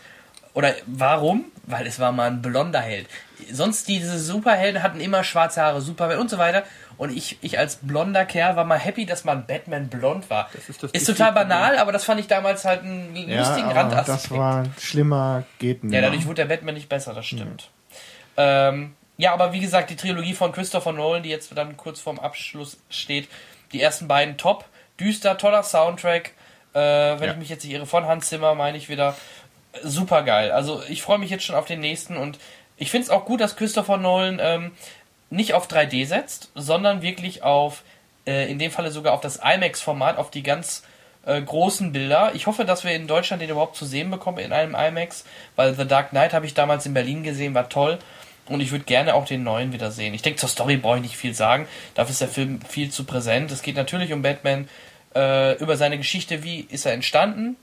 Oder 0.54 0.74
warum? 0.86 1.46
Weil 1.64 1.88
es 1.88 2.00
war 2.00 2.12
mal 2.12 2.28
ein 2.30 2.42
blonder 2.44 2.80
Held. 2.80 3.08
Sonst 3.52 3.88
diese 3.88 4.18
Superhelden 4.20 4.82
hatten 4.84 5.00
immer 5.00 5.24
schwarze 5.24 5.62
Haare, 5.62 5.82
Superman 5.82 6.20
und 6.20 6.30
so 6.30 6.38
weiter. 6.38 6.64
Und 6.98 7.16
ich, 7.16 7.38
ich 7.42 7.60
als 7.60 7.78
blonder 7.82 8.24
Kerl 8.26 8.56
war 8.56 8.64
mal 8.64 8.80
happy, 8.80 9.06
dass 9.06 9.26
man 9.26 9.46
Batman 9.46 9.90
blond 9.90 10.30
war. 10.30 10.50
Das 10.54 10.70
ist 10.70 10.82
das 10.84 10.92
total 10.92 11.32
DC-Problem. 11.32 11.34
banal, 11.34 11.78
aber 11.78 11.92
das 11.92 12.06
fand 12.06 12.20
ich 12.22 12.28
damals 12.28 12.64
halt 12.64 12.84
einen 12.84 13.16
Ja, 13.16 13.40
lustigen 13.40 13.72
Randaspekt. 13.72 14.08
das 14.08 14.32
war 14.32 14.64
schlimmer 14.80 15.44
geht 15.60 15.84
nicht. 15.84 15.94
Ja, 15.94 16.02
dadurch 16.02 16.26
wurde 16.26 16.36
der 16.46 16.46
Batman 16.56 16.76
nicht 16.76 16.88
besser, 16.88 17.14
das 17.14 17.26
stimmt. 17.26 17.70
Ähm, 18.38 18.96
ja, 19.18 19.34
aber 19.34 19.54
wie 19.54 19.60
gesagt, 19.60 19.90
die 19.90 19.96
Trilogie 19.96 20.34
von 20.34 20.52
Christopher 20.52 20.92
Nolan, 20.92 21.24
die 21.24 21.30
jetzt 21.30 21.56
dann 21.58 21.78
kurz 21.78 22.00
vorm 22.02 22.20
Abschluss 22.20 22.78
steht, 22.90 23.28
die 23.72 23.82
ersten 23.82 24.08
beiden 24.08 24.38
top, 24.38 24.66
düster, 25.00 25.38
toller 25.38 25.64
Soundtrack, 25.64 26.32
äh, 26.74 26.80
wenn 26.80 27.24
Ja. 27.28 27.32
ich 27.32 27.38
mich 27.38 27.50
jetzt 27.50 27.64
nicht 27.64 27.74
irre, 27.74 27.86
von 27.86 28.06
Hans 28.06 28.28
Zimmer 28.28 28.56
meine 28.56 28.78
ich 28.78 28.90
wieder, 28.90 29.16
super 29.84 30.24
geil. 30.24 30.52
Also 30.52 30.82
ich 30.90 31.02
freue 31.02 31.18
mich 31.18 31.30
jetzt 31.30 31.44
schon 31.44 31.56
auf 31.56 31.66
den 31.66 31.80
nächsten 31.82 32.18
und 32.18 32.40
ich 32.78 32.92
finde 32.92 33.06
es 33.06 33.10
auch 33.10 33.26
gut, 33.26 33.42
dass 33.42 33.56
Christopher 33.56 33.98
Nolan 33.98 34.40
ähm, 34.42 34.72
nicht 35.30 35.54
auf 35.54 35.68
3D 35.68 36.06
setzt, 36.06 36.52
sondern 36.56 37.02
wirklich 37.02 37.44
auf, 37.44 37.84
äh, 38.26 38.50
in 38.50 38.60
dem 38.60 38.72
Falle 38.72 38.92
sogar 38.92 39.14
auf 39.14 39.22
das 39.22 39.38
IMAX-Format, 39.44 40.18
auf 40.18 40.32
die 40.32 40.44
ganz 40.44 40.84
äh, 41.26 41.42
großen 41.42 41.92
Bilder. 41.92 42.32
Ich 42.36 42.48
hoffe, 42.48 42.66
dass 42.66 42.84
wir 42.84 42.92
in 42.92 43.08
Deutschland 43.08 43.42
den 43.42 43.50
überhaupt 43.50 43.76
zu 43.76 43.86
sehen 43.86 44.12
bekommen 44.12 44.40
in 44.40 44.54
einem 44.54 44.76
IMAX, 44.76 45.26
weil 45.56 45.74
The 45.76 45.88
Dark 45.88 46.10
Knight 46.10 46.34
habe 46.34 46.46
ich 46.46 46.54
damals 46.54 46.86
in 46.86 46.94
Berlin 46.94 47.24
gesehen, 47.24 47.54
war 47.54 47.70
toll. 47.70 48.00
Und 48.48 48.60
ich 48.60 48.72
würde 48.72 48.86
gerne 48.86 49.16
auch 49.16 49.26
den 49.26 49.44
neuen 49.44 49.74
wieder 49.74 49.90
sehen. 49.90 50.14
Ich 50.14 50.22
denke, 50.22 50.40
zur 50.40 50.50
Story 50.50 50.78
brauche 50.78 50.98
ich 50.98 51.02
nicht 51.02 51.18
viel 51.18 51.34
sagen. 51.34 51.68
Dafür 51.96 52.12
ist 52.12 52.22
der 52.22 52.28
Film 52.28 52.62
viel 52.62 52.92
zu 52.92 53.04
präsent. 53.04 53.52
Es 53.52 53.64
geht 53.64 53.76
natürlich 53.76 54.14
um 54.14 54.22
Batman, 54.22 54.70
äh, 55.16 55.58
über 55.58 55.78
seine 55.78 55.98
Geschichte, 55.98 56.44
wie 56.44 56.68
ist 56.70 56.86
er 56.86 56.94
entstanden. 56.94 57.56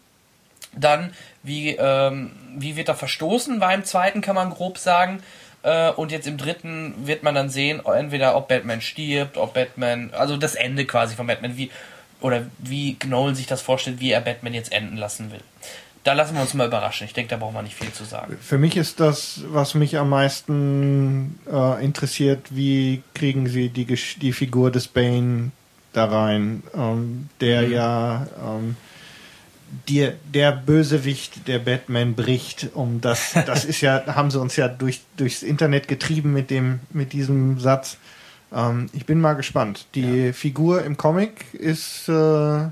Dann, 0.74 1.12
wie, 1.42 1.76
ähm, 1.76 2.32
wie 2.56 2.76
wird 2.76 2.88
er 2.88 2.94
verstoßen, 2.94 3.60
war 3.60 3.74
im 3.74 3.84
zweiten, 3.84 4.20
kann 4.20 4.34
man 4.34 4.50
grob 4.50 4.78
sagen. 4.78 5.22
Äh, 5.62 5.90
und 5.90 6.12
jetzt 6.12 6.26
im 6.26 6.38
dritten 6.38 6.94
wird 7.06 7.22
man 7.22 7.34
dann 7.34 7.50
sehen, 7.50 7.82
entweder 7.84 8.36
ob 8.36 8.48
Batman 8.48 8.80
stirbt, 8.80 9.36
ob 9.36 9.54
Batman, 9.54 10.10
also 10.12 10.36
das 10.36 10.54
Ende 10.54 10.86
quasi 10.86 11.14
von 11.14 11.26
Batman, 11.26 11.56
wie, 11.56 11.70
oder 12.20 12.46
wie 12.58 12.96
Nolan 13.06 13.34
sich 13.34 13.46
das 13.46 13.62
vorstellt, 13.62 14.00
wie 14.00 14.10
er 14.10 14.20
Batman 14.20 14.54
jetzt 14.54 14.72
enden 14.72 14.96
lassen 14.96 15.30
will 15.30 15.40
da 16.04 16.14
lassen 16.14 16.34
wir 16.34 16.42
uns 16.42 16.54
mal 16.54 16.66
überraschen. 16.66 17.06
Ich 17.06 17.12
denke, 17.12 17.30
da 17.30 17.36
brauchen 17.36 17.54
wir 17.54 17.62
nicht 17.62 17.76
viel 17.76 17.92
zu 17.92 18.04
sagen. 18.04 18.36
Für 18.40 18.58
mich 18.58 18.76
ist 18.76 19.00
das, 19.00 19.42
was 19.48 19.74
mich 19.74 19.98
am 19.98 20.08
meisten 20.08 21.38
äh, 21.50 21.84
interessiert, 21.84 22.46
wie 22.50 23.02
kriegen 23.14 23.46
sie 23.46 23.68
die, 23.68 23.84
die 23.84 24.32
Figur 24.32 24.70
des 24.70 24.88
Bane 24.88 25.52
da 25.92 26.06
rein, 26.06 26.62
ähm, 26.74 27.28
der 27.40 27.62
mhm. 27.62 27.72
ja 27.72 28.26
ähm, 28.44 28.76
der, 29.88 30.14
der 30.32 30.52
Bösewicht, 30.52 31.48
der 31.48 31.58
Batman 31.58 32.14
bricht, 32.14 32.68
um 32.74 33.00
das, 33.00 33.32
das 33.46 33.64
ist 33.64 33.80
ja, 33.80 34.02
haben 34.14 34.30
sie 34.30 34.40
uns 34.40 34.56
ja 34.56 34.68
durch, 34.68 35.00
durchs 35.16 35.42
Internet 35.42 35.88
getrieben 35.88 36.32
mit 36.32 36.50
dem, 36.50 36.80
mit 36.90 37.12
diesem 37.12 37.58
Satz. 37.58 37.96
Ähm, 38.54 38.90
ich 38.92 39.06
bin 39.06 39.20
mal 39.20 39.34
gespannt. 39.34 39.86
Die 39.94 40.26
ja. 40.26 40.32
Figur 40.32 40.84
im 40.84 40.96
Comic 40.96 41.54
ist 41.54 42.08
äh, 42.08 42.66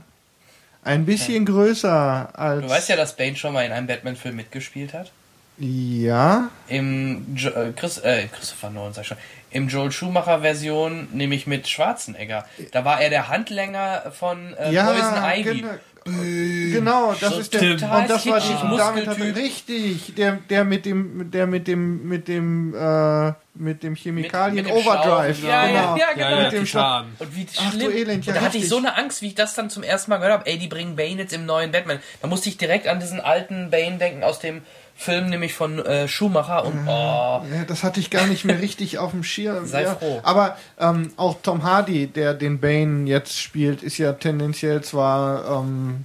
ein 0.85 1.07
bisschen 1.07 1.47
ja. 1.47 1.53
größer 1.53 2.39
als. 2.39 2.63
Du 2.63 2.69
weißt 2.69 2.89
ja, 2.91 2.97
dass 2.97 3.17
Bane 3.17 3.37
schon 3.37 3.53
mal 3.53 3.65
in 3.65 3.73
einem 3.73 3.87
Batman-Film 3.87 4.37
mitgespielt 4.37 4.93
hat. 4.93 5.11
Ja. 5.59 6.49
Im 6.69 7.35
jo 7.37 7.51
äh, 7.51 7.73
Chris, 7.77 7.99
äh, 7.99 8.29
Christopher 8.29 8.71
Nolan, 8.71 8.95
sag 8.95 9.03
ich 9.03 9.09
schon. 9.09 9.19
Im 9.51 9.69
Joel 9.69 9.91
Schumacher-Version, 9.91 11.09
nämlich 11.13 11.47
mit 11.47 11.69
Schwarzenegger. 11.69 12.47
Da 12.73 12.85
war 12.85 13.01
er 13.01 13.11
der 13.11 13.29
Handlänger 13.29 14.13
von 14.17 14.55
äh, 14.55 14.73
ja, 14.73 14.87
Poison 14.87 15.19
Ivy. 15.23 15.61
Genau. 15.61 15.75
Genau, 16.05 17.15
das 17.21 17.35
so 17.35 17.41
ist 17.41 17.55
der 17.55 17.73
und 17.73 17.81
das 17.83 18.27
war 18.27 18.41
die 18.41 18.77
damit 18.77 19.07
hatte, 19.07 19.37
richtig, 19.37 20.15
der 20.15 20.39
der 20.49 20.65
mit 20.65 20.87
dem 20.87 21.31
der 21.31 21.47
mit 21.47 21.69
dem 21.69 22.09
mit 22.09 22.27
dem 22.27 22.75
äh, 22.75 23.33
mit 23.55 23.83
dem 23.83 23.95
Chemikalien 23.95 24.65
mit, 24.65 24.65
mit 24.65 24.75
dem 24.75 24.87
Overdrive, 24.87 25.43
ja, 25.43 25.67
genau. 25.67 25.97
Ja, 25.97 26.13
genau. 26.15 26.31
Ja, 26.31 26.43
mit 26.43 26.53
dem 26.53 26.65
Titan. 26.65 27.07
Und 27.19 27.37
wie 27.37 27.47
Ach, 27.59 27.73
schlimm. 27.73 27.93
Elend, 27.93 28.25
ja, 28.25 28.33
und 28.33 28.41
da 28.41 28.47
hatte 28.47 28.57
ich 28.57 28.69
so 28.69 28.79
eine 28.79 28.97
Angst, 28.97 29.21
wie 29.23 29.27
ich 29.27 29.35
das 29.35 29.55
dann 29.55 29.69
zum 29.69 29.83
ersten 29.83 30.11
Mal 30.11 30.19
gehört 30.19 30.33
habe, 30.33 30.47
ey, 30.51 30.59
die 30.59 30.69
bringen 30.69 30.97
Bane 30.97 31.17
jetzt 31.17 31.33
im 31.33 31.45
neuen 31.45 31.71
Batman. 31.71 32.01
Da 32.23 32.29
musste 32.29 32.49
ich 32.49 32.57
direkt 32.57 32.89
an 32.89 33.01
diesen 33.01 33.21
alten 33.21 33.71
Bane 33.71 33.99
denken 33.99 34.25
aus 34.25 34.39
dem 34.39 34.63
Film 35.01 35.31
nämlich 35.31 35.55
von 35.55 35.79
äh, 35.79 36.09
Schumacher 36.09 36.67
und 36.67 36.87
oh. 36.87 37.43
Ja, 37.51 37.65
das 37.67 37.83
hatte 37.85 38.01
ich 38.01 38.11
gar 38.11 38.27
nicht 38.27 38.45
mehr 38.45 38.61
richtig 38.61 38.99
auf 38.99 39.13
dem 39.13 39.25
Schirm. 39.25 39.65
Sei 39.65 39.85
ja. 39.85 39.95
froh. 39.95 40.21
Aber 40.23 40.59
ähm, 40.79 41.11
auch 41.17 41.39
Tom 41.43 41.63
Hardy, 41.63 42.07
der 42.07 42.35
den 42.35 42.61
Bane 42.61 43.09
jetzt 43.09 43.41
spielt, 43.41 43.83
ist 43.83 43.97
ja 43.97 44.13
tendenziell 44.13 44.83
zwar 44.83 45.63
ähm, 45.63 46.05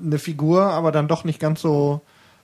eine 0.00 0.20
Figur, 0.20 0.62
aber 0.62 0.92
dann 0.92 1.08
doch 1.08 1.24
nicht 1.24 1.40
ganz 1.40 1.60
so 1.60 2.02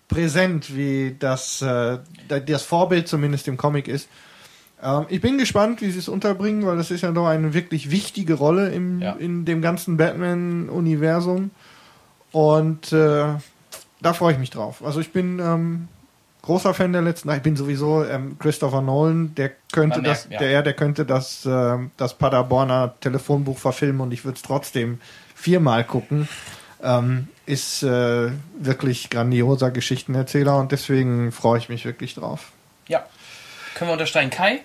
präsent, 0.09 0.75
wie 0.75 1.15
das, 1.17 1.63
äh, 1.63 1.99
das 2.29 2.63
Vorbild 2.63 3.07
zumindest 3.07 3.47
im 3.47 3.57
Comic 3.57 3.87
ist. 3.87 4.09
Ähm, 4.83 5.07
ich 5.09 5.21
bin 5.21 5.39
gespannt, 5.39 5.83
wie 5.83 5.91
sie 5.93 6.01
es 6.01 6.09
unterbringen, 6.09 6.67
weil 6.67 6.77
das 6.77 6.91
ist 6.91 7.03
ja 7.03 7.13
doch 7.13 7.29
eine 7.29 7.55
wirklich 7.55 7.93
wichtige 7.93 8.35
Rolle 8.35 8.71
im, 8.71 9.01
ja. 9.01 9.13
in 9.13 9.45
dem 9.45 9.63
ganzen 9.63 9.97
Batman-Universum. 9.97 11.53
Und 12.33 12.93
äh, 12.93 13.37
da 14.01 14.13
freue 14.13 14.33
ich 14.33 14.39
mich 14.39 14.51
drauf. 14.51 14.85
Also 14.85 15.01
ich 15.01 15.13
bin 15.13 15.39
ähm, 15.39 15.89
großer 16.43 16.75
Fan 16.75 16.93
der 16.93 17.03
letzten. 17.03 17.31
Ich 17.31 17.43
bin 17.43 17.57
sowieso 17.57 18.05
ähm, 18.05 18.39
Christopher 18.39 18.81
Nolan. 18.81 19.35
Der 19.35 19.53
könnte 19.73 20.01
merkt, 20.01 20.27
das, 20.27 20.29
ja. 20.31 20.39
der, 20.39 20.63
der 20.63 20.73
könnte 20.75 21.05
das, 21.05 21.45
äh, 21.45 21.77
das 21.97 22.15
Paderborner 22.15 22.95
Telefonbuch 23.01 23.59
verfilmen 23.59 24.01
und 24.01 24.13
ich 24.13 24.25
würde 24.25 24.37
es 24.37 24.43
trotzdem 24.43 25.01
viermal 25.35 25.85
gucken. 25.85 26.29
Ähm, 26.83 27.29
ist 27.47 27.83
äh, 27.83 28.31
wirklich 28.59 29.11
grandioser 29.11 29.71
Geschichtenerzähler 29.71 30.59
und 30.59 30.73
deswegen 30.73 31.33
freue 31.33 31.59
ich 31.59 31.69
mich 31.69 31.85
wirklich 31.85 32.15
drauf. 32.15 32.53
Ja. 32.89 33.05
Können 33.75 33.91
wir 33.91 33.93
untersteigen? 33.93 34.31
Kai? 34.31 34.61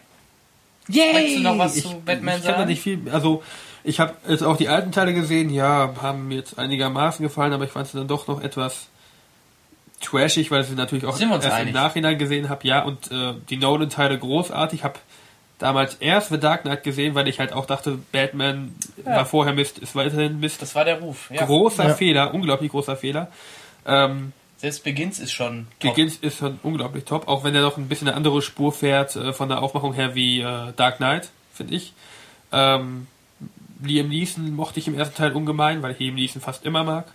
Yay! 0.88 1.14
Möchtest 1.14 1.38
du 1.38 1.42
noch 1.42 1.58
was 1.58 1.76
ich, 1.76 1.84
zu 1.84 2.02
Batman 2.02 2.38
ich 2.38 2.44
sagen? 2.44 2.62
Ich 2.62 2.68
nicht 2.68 2.82
viel. 2.82 3.10
Also 3.12 3.44
ich 3.84 4.00
habe 4.00 4.14
jetzt 4.28 4.44
auch 4.44 4.58
die 4.58 4.70
alten 4.70 4.92
Teile 4.92 5.14
gesehen. 5.14 5.50
Ja, 5.50 5.94
haben 6.02 6.28
mir 6.28 6.38
jetzt 6.38 6.60
einigermaßen 6.60 7.24
gefallen, 7.24 7.54
aber 7.54 7.66
ich 7.66 7.72
fand 7.72 7.88
sie 7.88 7.98
dann 7.98 8.08
doch 8.08 8.28
noch 8.28 8.42
etwas 8.42 8.88
trashig, 10.02 10.52
weil 10.52 10.62
ich 10.62 10.68
sie 10.68 10.76
natürlich 10.76 11.06
auch 11.06 11.20
erst 11.20 11.46
einig? 11.52 11.68
im 11.68 11.74
Nachhinein 11.74 12.18
gesehen 12.18 12.50
habe. 12.50 12.68
Ja, 12.68 12.84
und 12.84 13.12
äh, 13.12 13.34
die 13.50 13.58
Nolan-Teile 13.58 14.18
großartig. 14.18 14.80
Ich 14.80 14.84
habe 14.84 15.00
damals 15.62 15.96
erst 15.96 16.30
The 16.30 16.40
Dark 16.40 16.64
Knight 16.64 16.84
gesehen, 16.84 17.16
weil 17.16 17.28
ich 17.28 17.40
halt 17.40 17.54
auch 17.54 17.66
dachte, 17.66 18.00
Batman 18.12 18.76
ja. 19.06 19.18
war 19.18 19.26
vorher 19.26 19.54
Mist, 19.54 19.80
ist 19.80 19.96
weiterhin 19.96 20.40
Mist. 20.40 20.62
Das 20.62 20.76
war 20.76 20.86
der 20.86 21.00
Ruf. 21.00 21.30
Ja. 21.32 21.46
Großer 21.46 21.90
ja. 21.90 21.94
Fehler, 21.94 22.34
unglaublich 22.34 22.72
großer 22.72 22.98
Fehler. 22.98 23.32
Ähm, 23.86 24.34
Selbst 24.58 24.84
Begins 24.84 25.20
ist 25.20 25.32
schon 25.32 25.68
top. 25.80 25.96
Begins 25.96 26.18
ist 26.18 26.38
schon 26.38 26.60
unglaublich 26.64 27.06
top, 27.06 27.28
auch 27.28 27.44
wenn 27.44 27.56
er 27.56 27.62
noch 27.62 27.78
ein 27.78 27.88
bisschen 27.88 28.08
eine 28.08 28.18
andere 28.18 28.42
Spur 28.42 28.72
fährt 28.72 29.16
äh, 29.16 29.34
von 29.34 29.50
der 29.50 29.62
Aufmachung 29.62 29.94
her 29.94 30.16
wie 30.16 30.42
äh, 30.42 30.74
Dark 30.76 30.98
Knight, 30.98 31.30
finde 31.54 31.76
ich. 31.76 31.94
Ähm, 32.52 33.08
Liam 33.84 34.10
Neeson 34.10 34.56
mochte 34.56 34.80
ich 34.80 34.88
im 34.88 34.98
ersten 34.98 35.16
Teil 35.16 35.32
ungemein, 35.34 35.82
weil 35.82 35.92
ich 35.92 36.00
Liam 36.00 36.16
Neeson 36.16 36.42
fast 36.42 36.66
immer 36.66 36.84
mag. 36.84 37.06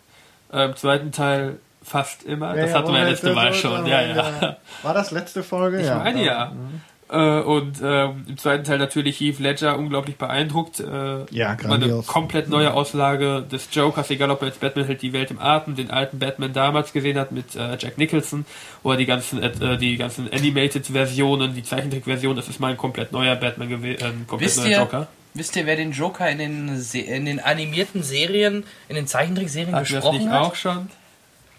Äh, 0.52 0.66
Im 0.66 0.76
zweiten 0.76 1.12
Teil 1.12 1.58
fast 1.86 2.24
immer. 2.24 2.56
Ja, 2.56 2.62
das 2.62 2.74
hatten 2.74 2.92
wir 2.92 2.98
ja 2.98 3.08
letzte 3.08 3.32
Mal 3.32 3.54
schon. 3.54 3.86
Ja, 3.86 4.02
ja. 4.02 4.56
War 4.82 4.94
das 4.94 5.12
letzte 5.12 5.42
Folge? 5.42 5.80
Ich 5.80 5.86
ja. 5.86 5.98
meine 5.98 6.24
ja. 6.24 6.46
Mhm. 6.46 6.80
Äh, 7.08 7.40
und 7.40 7.76
ähm, 7.84 8.24
im 8.28 8.36
zweiten 8.36 8.64
Teil 8.64 8.78
natürlich 8.78 9.20
Heath 9.20 9.38
Ledger 9.38 9.78
unglaublich 9.78 10.16
beeindruckt. 10.16 10.80
Äh, 10.80 11.24
ja, 11.30 11.54
grandios. 11.54 11.92
Eine 11.92 12.02
komplett 12.02 12.48
neue 12.48 12.74
Auslage 12.74 13.42
des 13.42 13.68
Jokers, 13.70 14.10
egal 14.10 14.32
ob 14.32 14.42
er 14.42 14.48
jetzt 14.48 14.60
Batman 14.60 14.86
hält 14.86 15.02
die 15.02 15.12
Welt 15.12 15.30
im 15.30 15.38
Atem, 15.38 15.76
den 15.76 15.92
alten 15.92 16.18
Batman 16.18 16.52
damals 16.52 16.92
gesehen 16.92 17.16
hat 17.16 17.30
mit 17.30 17.54
äh, 17.54 17.76
Jack 17.78 17.96
Nicholson 17.98 18.44
oder 18.82 18.96
die 18.96 19.06
ganzen 19.06 19.40
äh, 19.40 19.78
die 19.78 19.96
ganzen 19.96 20.28
Animated-Versionen, 20.32 21.54
die 21.54 21.62
Zeichentrick-Version, 21.62 22.34
das 22.34 22.48
ist 22.48 22.58
mal 22.58 22.72
ein 22.72 22.76
komplett 22.76 23.12
neuer 23.12 23.36
Batman 23.36 23.68
gewesen, 23.68 24.00
äh, 24.00 24.26
komplett 24.26 24.48
wisst 24.48 24.58
neuer 24.58 24.68
ihr, 24.68 24.78
Joker. 24.78 25.06
Wisst 25.34 25.54
ihr, 25.54 25.66
wer 25.66 25.76
den 25.76 25.92
Joker 25.92 26.28
in 26.28 26.38
den, 26.38 26.84
in 26.92 27.24
den 27.24 27.38
animierten 27.38 28.02
Serien, 28.02 28.64
in 28.88 28.96
den 28.96 29.06
Zeichentrickserien 29.06 29.78
gesprochen 29.78 30.02
das 30.02 30.22
nicht 30.24 30.28
hat? 30.28 30.42
auch 30.42 30.54
schon? 30.56 30.90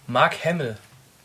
Mark 0.08 0.44
Hamill. 0.46 0.78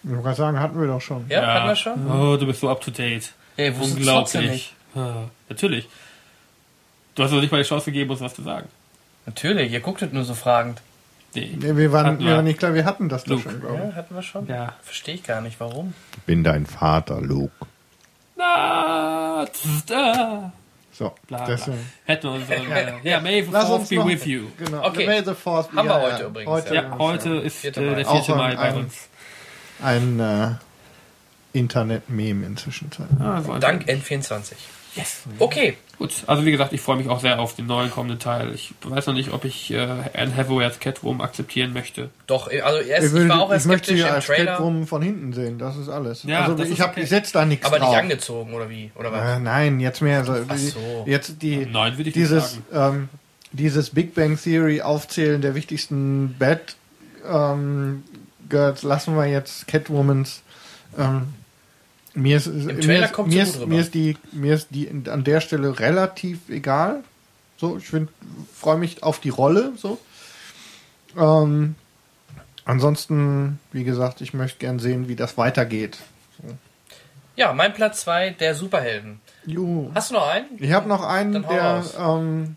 Ich 0.05 0.11
wollte 0.11 0.35
sagen, 0.35 0.59
hatten 0.59 0.81
wir 0.81 0.89
doch 0.89 1.01
schon. 1.01 1.27
Ja, 1.29 1.43
ja, 1.43 1.55
hatten 1.55 1.69
wir 1.69 1.77
schon? 1.77 2.11
Oh, 2.11 2.37
du 2.37 2.47
bist 2.47 2.61
so 2.61 2.69
up 2.69 2.81
to 2.81 2.91
date. 2.91 3.33
Ey, 3.57 3.71
Unglaublich. 3.71 4.75
Ja, 4.95 5.29
natürlich. 5.49 5.89
Du 7.15 7.23
hast 7.23 7.33
uns 7.33 7.41
nicht 7.41 7.53
mal 7.53 7.63
die 7.63 7.69
Chance 7.69 7.87
gegeben, 7.87 8.11
uns 8.11 8.21
was 8.21 8.35
zu 8.35 8.43
sagen. 8.43 8.69
Natürlich, 9.27 9.73
ihr 9.73 9.81
gucktet 9.81 10.13
nur 10.13 10.25
so 10.25 10.35
fragend. 10.35 10.81
Nee, 11.35 11.57
nee 11.59 11.77
wir, 11.77 11.93
waren, 11.93 12.19
wir 12.19 12.35
waren 12.35 12.45
nicht 12.45 12.59
klar, 12.59 12.75
wir 12.75 12.85
hatten 12.85 13.09
das 13.09 13.27
Luke. 13.27 13.43
doch 13.43 13.51
schon, 13.51 13.61
glaube 13.61 13.77
ich. 13.77 13.91
Ja, 13.91 13.95
hatten 13.95 14.15
wir 14.15 14.23
schon? 14.23 14.47
Ja. 14.49 14.75
Verstehe 14.83 15.15
ich 15.15 15.23
gar 15.23 15.41
nicht, 15.41 15.61
warum. 15.61 15.95
Bin 16.27 16.43
dein 16.43 16.67
Vater, 16.67 17.21
Luke. 17.21 17.53
Na, 18.37 19.47
da. 19.87 20.53
So, 21.03 21.15
bla, 21.27 21.45
bla. 21.45 21.57
Hätten 22.05 22.23
wir 22.23 22.33
uns 22.33 22.49
ja, 23.05 23.11
ja, 23.11 23.21
may 23.21 23.43
the 23.43 23.51
force 23.51 23.89
be 23.89 23.97
with 24.05 24.25
you. 24.25 24.51
Genau. 24.57 24.87
Okay. 24.87 25.07
May 25.07 25.25
the 25.25 25.35
force 25.35 25.67
be 25.69 25.77
Haben 25.77 25.89
wir 25.89 26.01
heute 26.01 26.25
übrigens. 26.25 26.51
Heute, 26.51 26.75
ja, 26.75 26.97
heute 26.97 27.31
ist 27.39 27.65
äh, 27.65 27.73
der 27.73 28.07
4. 28.07 28.37
Mai 28.37 28.55
bei 28.55 28.73
uns. 28.73 29.09
Ein 29.83 30.21
äh, 30.21 31.59
Internet-Meme 31.59 32.47
inzwischen. 32.47 32.89
Ah, 33.19 33.41
Dank 33.59 33.89
N24. 33.89 34.53
Yes. 34.95 35.23
Okay. 35.41 35.77
Gut, 36.03 36.25
also 36.27 36.45
wie 36.45 36.51
gesagt, 36.51 36.73
ich 36.73 36.81
freue 36.81 36.97
mich 36.97 37.09
auch 37.09 37.21
sehr 37.21 37.39
auf 37.39 37.55
den 37.55 37.67
neuen 37.67 37.89
kommenden 37.89 38.19
Teil. 38.19 38.53
Ich 38.57 38.75
weiß 38.83 39.07
noch 39.07 39.15
nicht, 39.15 39.33
ob 39.33 39.45
ich 39.45 39.71
äh, 39.71 39.77
Anne 39.79 40.37
Hathaway 40.37 40.65
als 40.65 40.81
Catwoman 40.81 41.25
akzeptieren 41.25 41.73
möchte. 41.73 42.11
Doch, 42.27 42.49
also 42.49 42.81
erst, 42.81 43.07
ich, 43.07 43.13
will, 43.13 43.23
ich 43.23 43.29
war 43.29 43.41
auch 43.41 43.53
erst 43.53 43.67
ich 43.67 43.71
möchte 43.71 43.95
sie 43.95 44.03
als 44.03 44.27
Trailer. 44.27 44.57
Catwoman 44.57 44.89
von 44.89 45.01
hinten 45.01 45.33
sehen, 45.33 45.61
das 45.61 45.77
ist 45.77 45.89
alles. 45.89 46.25
Ja, 46.25 46.47
also 46.47 46.61
ich, 46.61 46.83
okay. 46.83 47.03
ich 47.03 47.09
setze 47.09 47.35
da 47.35 47.45
nichts 47.45 47.67
Aber 47.67 47.79
drauf. 47.79 47.91
nicht 47.91 47.99
angezogen, 48.01 48.53
oder 48.53 48.69
wie? 48.69 48.91
Oder 48.97 49.13
was? 49.13 49.37
Äh, 49.37 49.39
nein, 49.39 49.79
jetzt 49.79 50.03
mehr 50.03 50.25
so. 50.25 50.35
Ach 50.49 50.57
so. 50.57 51.05
Jetzt 51.07 51.41
die, 51.41 51.67
nein, 51.67 51.97
würde 51.97 52.09
ich 52.09 52.15
dieses, 52.15 52.57
nicht 52.57 52.73
sagen. 52.73 52.97
Ähm, 52.97 53.09
dieses 53.53 53.91
Big 53.91 54.13
Bang 54.17 54.37
Theory 54.37 54.83
Aufzählen 54.83 55.41
der 55.41 55.55
wichtigsten 55.55 56.35
Bad 56.37 56.75
ähm, 57.31 58.03
Girls 58.49 58.83
lassen 58.83 59.15
wir 59.15 59.27
jetzt 59.27 59.69
Catwomans 59.69 60.43
ähm, 60.99 61.29
mir 62.15 62.37
ist, 62.37 62.47
Im 62.47 62.81
Trailer 62.81 63.07
mir, 63.07 63.13
kommt 63.13 63.29
mir, 63.29 63.43
ist, 63.43 63.67
mir 63.67 63.81
ist 63.81 63.95
die 63.95 64.17
mir 64.33 64.55
ist 64.55 64.69
die 64.71 64.89
an 65.09 65.25
der 65.25 65.41
Stelle 65.41 65.79
relativ 65.79 66.49
egal. 66.49 67.03
So, 67.57 67.79
ich 67.79 67.91
freue 68.55 68.79
mich 68.79 69.03
auf 69.03 69.21
die 69.21 69.29
Rolle. 69.29 69.73
So. 69.77 69.99
Ähm, 71.17 71.77
ansonsten, 72.65 73.61
wie 73.71 73.85
gesagt, 73.85 74.21
ich 74.21 74.35
möchte 74.35 74.59
gern 74.59 74.79
sehen, 74.79 75.09
wie 75.09 75.17
das 75.17 75.39
weitergeht. 75.39 75.99
So. 76.39 76.55
Ja, 77.37 77.53
mein 77.53 77.73
Platz 77.73 78.03
2, 78.03 78.31
der 78.31 78.55
Superhelden. 78.55 79.21
Juhu. 79.47 79.91
Hast 79.95 80.11
du 80.11 80.15
noch 80.15 80.27
einen? 80.29 80.47
Ich 80.59 80.73
habe 80.73 80.89
noch 80.89 81.03
einen, 81.03 81.43
der 81.43 81.85
ähm, 81.99 82.57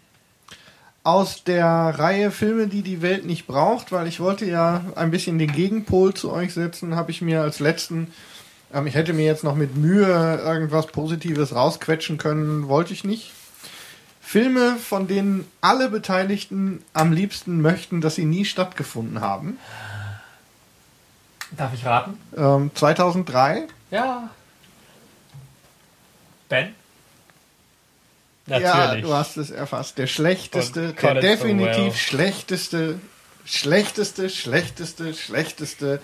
aus 1.03 1.43
der 1.43 1.65
Reihe 1.65 2.31
Filme, 2.31 2.67
die 2.67 2.81
die 2.81 3.01
Welt 3.01 3.25
nicht 3.25 3.47
braucht, 3.47 3.91
weil 3.91 4.07
ich 4.07 4.19
wollte 4.19 4.45
ja 4.45 4.83
ein 4.95 5.11
bisschen 5.11 5.37
den 5.37 5.51
Gegenpol 5.51 6.13
zu 6.13 6.31
euch 6.31 6.53
setzen, 6.53 6.95
habe 6.95 7.11
ich 7.11 7.21
mir 7.21 7.41
als 7.41 7.59
letzten 7.59 8.11
Ähm, 8.75 8.85
ich 8.85 8.93
hätte 8.93 9.13
mir 9.13 9.25
jetzt 9.25 9.43
noch 9.43 9.55
mit 9.55 9.75
Mühe 9.75 10.05
irgendwas 10.05 10.87
Positives 10.87 11.55
rausquetschen 11.55 12.17
können, 12.17 12.67
wollte 12.67 12.93
ich 12.93 13.03
nicht. 13.03 13.31
Filme, 14.21 14.75
von 14.77 15.07
denen 15.07 15.47
alle 15.61 15.89
Beteiligten 15.89 16.83
am 16.93 17.11
liebsten 17.11 17.61
möchten, 17.61 18.01
dass 18.01 18.15
sie 18.15 18.25
nie 18.25 18.43
stattgefunden 18.43 19.21
haben. 19.21 19.57
Darf 21.51 21.73
ich 21.73 21.85
raten? 21.85 22.19
Ähm, 22.35 22.71
2003. 22.73 23.67
Ja. 23.91 24.29
Ben? 26.49 26.75
Ja, 28.47 28.95
du 28.95 29.13
hast 29.13 29.37
es 29.37 29.49
erfasst. 29.49 29.97
Der 29.97 30.07
schlechteste, 30.07 30.93
der 30.93 31.15
definitiv 31.15 31.75
Farrell. 31.75 31.93
schlechteste, 31.93 32.99
schlechteste, 33.43 34.29
schlechteste, 34.29 35.13
schlechteste, 35.13 35.99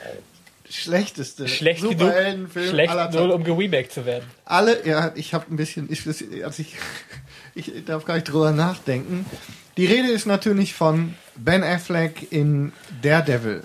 schlechteste 0.71 1.47
Schlecht 1.47 1.81
Superheldenfilm 1.81 2.69
schlecht 2.69 2.91
aller 2.91 3.11
Zeiten. 3.11 3.31
um 3.31 3.43
geremaked 3.43 3.91
zu 3.91 4.05
werden. 4.05 4.25
Alle, 4.45 4.85
ja, 4.85 5.11
ich 5.15 5.33
habe 5.33 5.45
ein 5.51 5.57
bisschen, 5.57 5.91
ich, 5.91 6.05
also 6.43 6.61
ich, 6.61 6.75
ich 7.55 7.85
darf 7.85 8.05
gar 8.05 8.15
nicht 8.15 8.25
drüber 8.25 8.51
nachdenken. 8.51 9.25
Die 9.77 9.85
Rede 9.85 10.09
ist 10.09 10.25
natürlich 10.25 10.73
von 10.73 11.15
Ben 11.35 11.63
Affleck 11.63 12.31
in 12.31 12.73
Daredevil. 13.01 13.61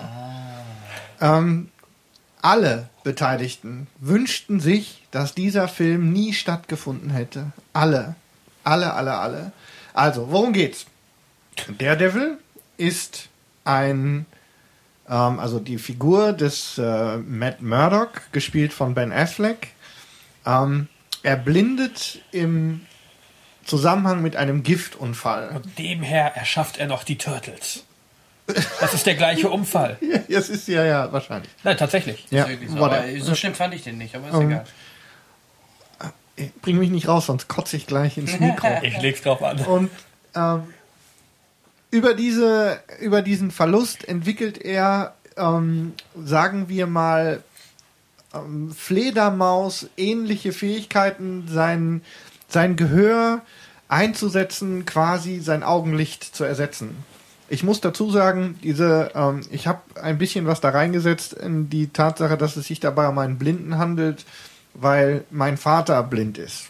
Ähm, 1.19 1.69
alle 2.41 2.89
Beteiligten 3.03 3.87
wünschten 3.99 4.59
sich, 4.59 5.03
dass 5.11 5.33
dieser 5.33 5.67
Film 5.67 6.13
nie 6.13 6.33
stattgefunden 6.33 7.09
hätte. 7.09 7.51
Alle. 7.73 8.15
Alle, 8.63 8.93
alle, 8.93 9.13
alle. 9.13 9.51
Also, 9.93 10.31
worum 10.31 10.53
geht's? 10.53 10.85
Daredevil 11.77 12.37
ist 12.77 13.29
ein, 13.63 14.25
ähm, 15.09 15.39
also 15.39 15.59
die 15.59 15.77
Figur 15.77 16.33
des 16.33 16.77
äh, 16.77 17.17
Matt 17.17 17.61
Murdock, 17.61 18.31
gespielt 18.31 18.73
von 18.73 18.93
Ben 18.93 19.11
Affleck, 19.11 19.69
ähm, 20.45 20.87
er 21.23 21.35
blindet 21.35 22.21
im 22.31 22.85
Zusammenhang 23.65 24.21
mit 24.21 24.35
einem 24.35 24.63
Giftunfall. 24.63 25.49
Und 25.49 25.77
demher 25.77 26.35
erschafft 26.35 26.77
er 26.77 26.87
noch 26.87 27.03
die 27.03 27.17
Turtles. 27.17 27.83
Das 28.79 28.93
ist 28.93 29.05
der 29.05 29.15
gleiche 29.15 29.49
Unfall. 29.49 29.97
Ja, 30.29 30.39
es 30.39 30.49
ist 30.49 30.67
ja, 30.67 30.85
ja, 30.85 31.11
wahrscheinlich. 31.11 31.51
Nein, 31.63 31.77
tatsächlich. 31.77 32.25
Ja, 32.29 32.47
so. 32.67 32.83
Aber 32.83 33.03
so 33.19 33.35
schlimm 33.35 33.53
fand 33.53 33.73
ich 33.73 33.83
den 33.83 33.97
nicht, 33.97 34.15
aber 34.15 34.29
ist 34.29 34.35
Ähm, 34.35 34.51
egal. 34.51 34.65
Bring 36.61 36.77
mich 36.77 36.89
nicht 36.91 37.07
raus, 37.07 37.25
sonst 37.25 37.47
kotze 37.47 37.77
ich 37.77 37.87
gleich 37.87 38.17
ins 38.17 38.39
Mikro. 38.39 38.67
Ich 38.83 39.01
leg's 39.01 39.21
drauf 39.21 39.41
an. 39.41 39.59
Und 39.59 39.89
ähm, 40.35 40.73
über, 41.91 42.13
diese, 42.13 42.79
über 42.99 43.21
diesen 43.21 43.51
Verlust 43.51 44.07
entwickelt 44.07 44.57
er, 44.57 45.15
ähm, 45.37 45.93
sagen 46.15 46.69
wir 46.69 46.87
mal, 46.87 47.43
ähm, 48.33 48.71
Fledermaus 48.71 49.87
ähnliche 49.95 50.51
Fähigkeiten, 50.51 51.47
sein, 51.47 52.01
sein 52.47 52.75
Gehör 52.75 53.41
einzusetzen, 53.87 54.85
quasi 54.85 55.39
sein 55.39 55.63
Augenlicht 55.63 56.23
zu 56.23 56.43
ersetzen. 56.43 57.03
Ich 57.49 57.63
muss 57.63 57.79
dazu 57.79 58.11
sagen, 58.11 58.59
diese, 58.61 59.11
ähm, 59.15 59.41
ich 59.51 59.67
habe 59.67 59.81
ein 60.01 60.17
bisschen 60.17 60.45
was 60.47 60.59
da 60.59 60.69
reingesetzt 60.69 61.33
in 61.33 61.69
die 61.69 61.87
Tatsache, 61.87 62.37
dass 62.37 62.57
es 62.57 62.67
sich 62.67 62.81
dabei 62.81 63.07
um 63.07 63.17
einen 63.19 63.37
Blinden 63.37 63.77
handelt, 63.77 64.25
weil 64.73 65.23
mein 65.31 65.55
Vater 65.55 66.03
blind 66.03 66.37
ist. 66.37 66.67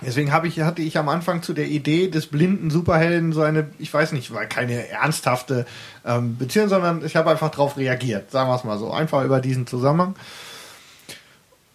Deswegen 0.00 0.32
habe 0.32 0.46
ich, 0.46 0.60
hatte 0.60 0.82
ich 0.82 0.96
am 0.96 1.08
Anfang 1.08 1.42
zu 1.42 1.52
der 1.52 1.66
Idee 1.66 2.08
des 2.08 2.28
blinden 2.28 2.70
Superhelden 2.70 3.32
so 3.32 3.42
eine, 3.42 3.68
ich 3.78 3.92
weiß 3.92 4.12
nicht, 4.12 4.32
war 4.32 4.46
keine 4.46 4.88
ernsthafte 4.88 5.66
ähm, 6.06 6.36
Beziehung, 6.36 6.68
sondern 6.68 7.04
ich 7.04 7.16
habe 7.16 7.30
einfach 7.30 7.50
darauf 7.50 7.76
reagiert, 7.76 8.30
sagen 8.30 8.48
wir 8.48 8.54
es 8.54 8.64
mal 8.64 8.78
so, 8.78 8.92
einfach 8.92 9.24
über 9.24 9.40
diesen 9.40 9.66
Zusammenhang. 9.66 10.14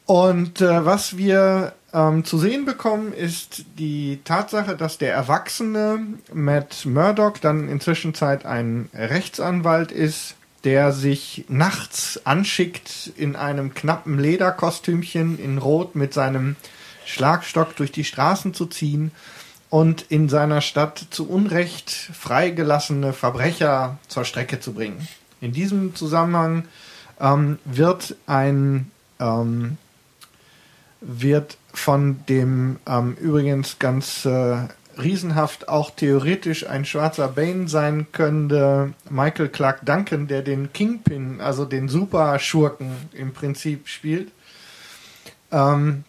Und 0.05 0.61
äh, 0.61 0.85
was 0.85 1.17
wir 1.17 1.73
ähm, 1.93 2.23
zu 2.23 2.37
sehen 2.37 2.65
bekommen, 2.65 3.13
ist 3.13 3.65
die 3.77 4.19
Tatsache, 4.23 4.75
dass 4.75 4.97
der 4.97 5.13
erwachsene 5.13 5.99
Matt 6.33 6.85
Murdock 6.85 7.41
dann 7.41 7.69
inzwischen 7.69 8.13
Zeit 8.13 8.45
ein 8.45 8.89
Rechtsanwalt 8.93 9.91
ist, 9.91 10.35
der 10.63 10.93
sich 10.93 11.45
nachts 11.49 12.21
anschickt 12.25 13.11
in 13.17 13.35
einem 13.35 13.73
knappen 13.73 14.17
Lederkostümchen 14.17 15.37
in 15.37 15.57
Rot 15.57 15.95
mit 15.95 16.13
seinem 16.13 16.55
Schlagstock 17.05 17.75
durch 17.75 17.91
die 17.91 18.03
Straßen 18.03 18.53
zu 18.53 18.65
ziehen 18.65 19.11
und 19.69 20.03
in 20.03 20.29
seiner 20.29 20.61
Stadt 20.61 21.07
zu 21.09 21.27
Unrecht 21.27 21.89
freigelassene 21.89 23.13
Verbrecher 23.13 23.97
zur 24.07 24.25
Strecke 24.25 24.59
zu 24.59 24.73
bringen. 24.73 25.07
In 25.41 25.51
diesem 25.51 25.95
Zusammenhang 25.95 26.65
ähm, 27.19 27.59
wird 27.65 28.15
ein 28.27 28.91
ähm, 29.19 29.77
wird 31.01 31.57
von 31.73 32.23
dem 32.29 32.79
ähm, 32.87 33.17
übrigens 33.19 33.79
ganz 33.79 34.25
äh, 34.25 34.67
riesenhaft 34.97 35.69
auch 35.69 35.89
theoretisch 35.89 36.67
ein 36.67 36.85
schwarzer 36.85 37.27
Bane 37.27 37.67
sein 37.67 38.07
könnte, 38.11 38.93
Michael 39.09 39.49
Clark 39.49 39.85
Duncan, 39.85 40.27
der 40.27 40.43
den 40.43 40.71
Kingpin, 40.71 41.41
also 41.41 41.65
den 41.65 41.89
Superschurken 41.89 42.91
im 43.11 43.33
Prinzip 43.33 43.87
spielt, 43.87 44.31
ähm, 45.51 46.03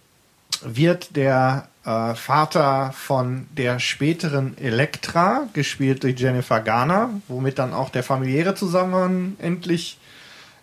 wird 0.65 1.17
der 1.17 1.69
äh, 1.85 2.15
Vater 2.15 2.93
von 2.93 3.47
der 3.57 3.79
späteren 3.79 4.57
Elektra, 4.59 5.49
gespielt 5.53 6.03
durch 6.03 6.19
Jennifer 6.19 6.61
Garner, 6.61 7.11
womit 7.29 7.59
dann 7.59 7.73
auch 7.73 7.91
der 7.91 8.03
familiäre 8.03 8.55
Zusammenhang 8.55 9.37
endlich 9.39 9.99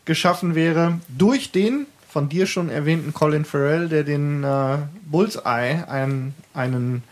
geschaffen 0.05 0.55
wäre, 0.55 0.99
durch 1.07 1.51
den 1.51 1.85
von 2.09 2.27
dir 2.27 2.45
schon 2.45 2.69
erwähnten 2.69 3.13
Colin 3.13 3.45
Farrell, 3.45 3.87
der 3.87 4.03
den 4.03 4.43
äh, 4.43 4.77
Bullseye, 5.05 5.87
einen, 5.87 6.33
einen 6.53 7.03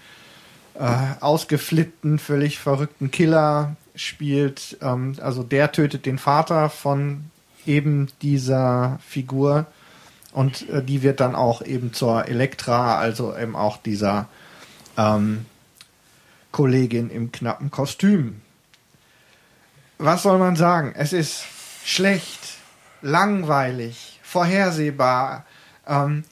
äh, 0.73 0.91
ausgeflippten, 1.21 2.19
völlig 2.19 2.59
verrückten 2.59 3.09
Killer 3.09 3.77
spielt. 3.95 4.77
Ähm, 4.81 5.15
also 5.21 5.43
der 5.43 5.71
tötet 5.71 6.05
den 6.05 6.17
Vater 6.17 6.69
von 6.69 7.25
eben 7.65 8.07
dieser 8.21 8.99
Figur 9.07 9.67
und 10.39 10.69
äh, 10.69 10.81
die 10.81 11.01
wird 11.03 11.19
dann 11.19 11.35
auch 11.35 11.61
eben 11.61 11.91
zur 11.91 12.29
Elektra, 12.29 12.97
also 12.97 13.35
eben 13.37 13.57
auch 13.57 13.75
dieser 13.75 14.29
ähm, 14.97 15.45
Kollegin 16.53 17.09
im 17.09 17.33
knappen 17.33 17.71
Kostüm. 17.71 18.39
Was 19.97 20.23
soll 20.23 20.37
man 20.37 20.55
sagen? 20.55 20.93
Es 20.95 21.11
ist 21.11 21.43
schlecht, 21.83 22.53
langweilig, 23.01 24.21
vorhersehbar. 24.23 25.45
Ähm, 25.85 26.23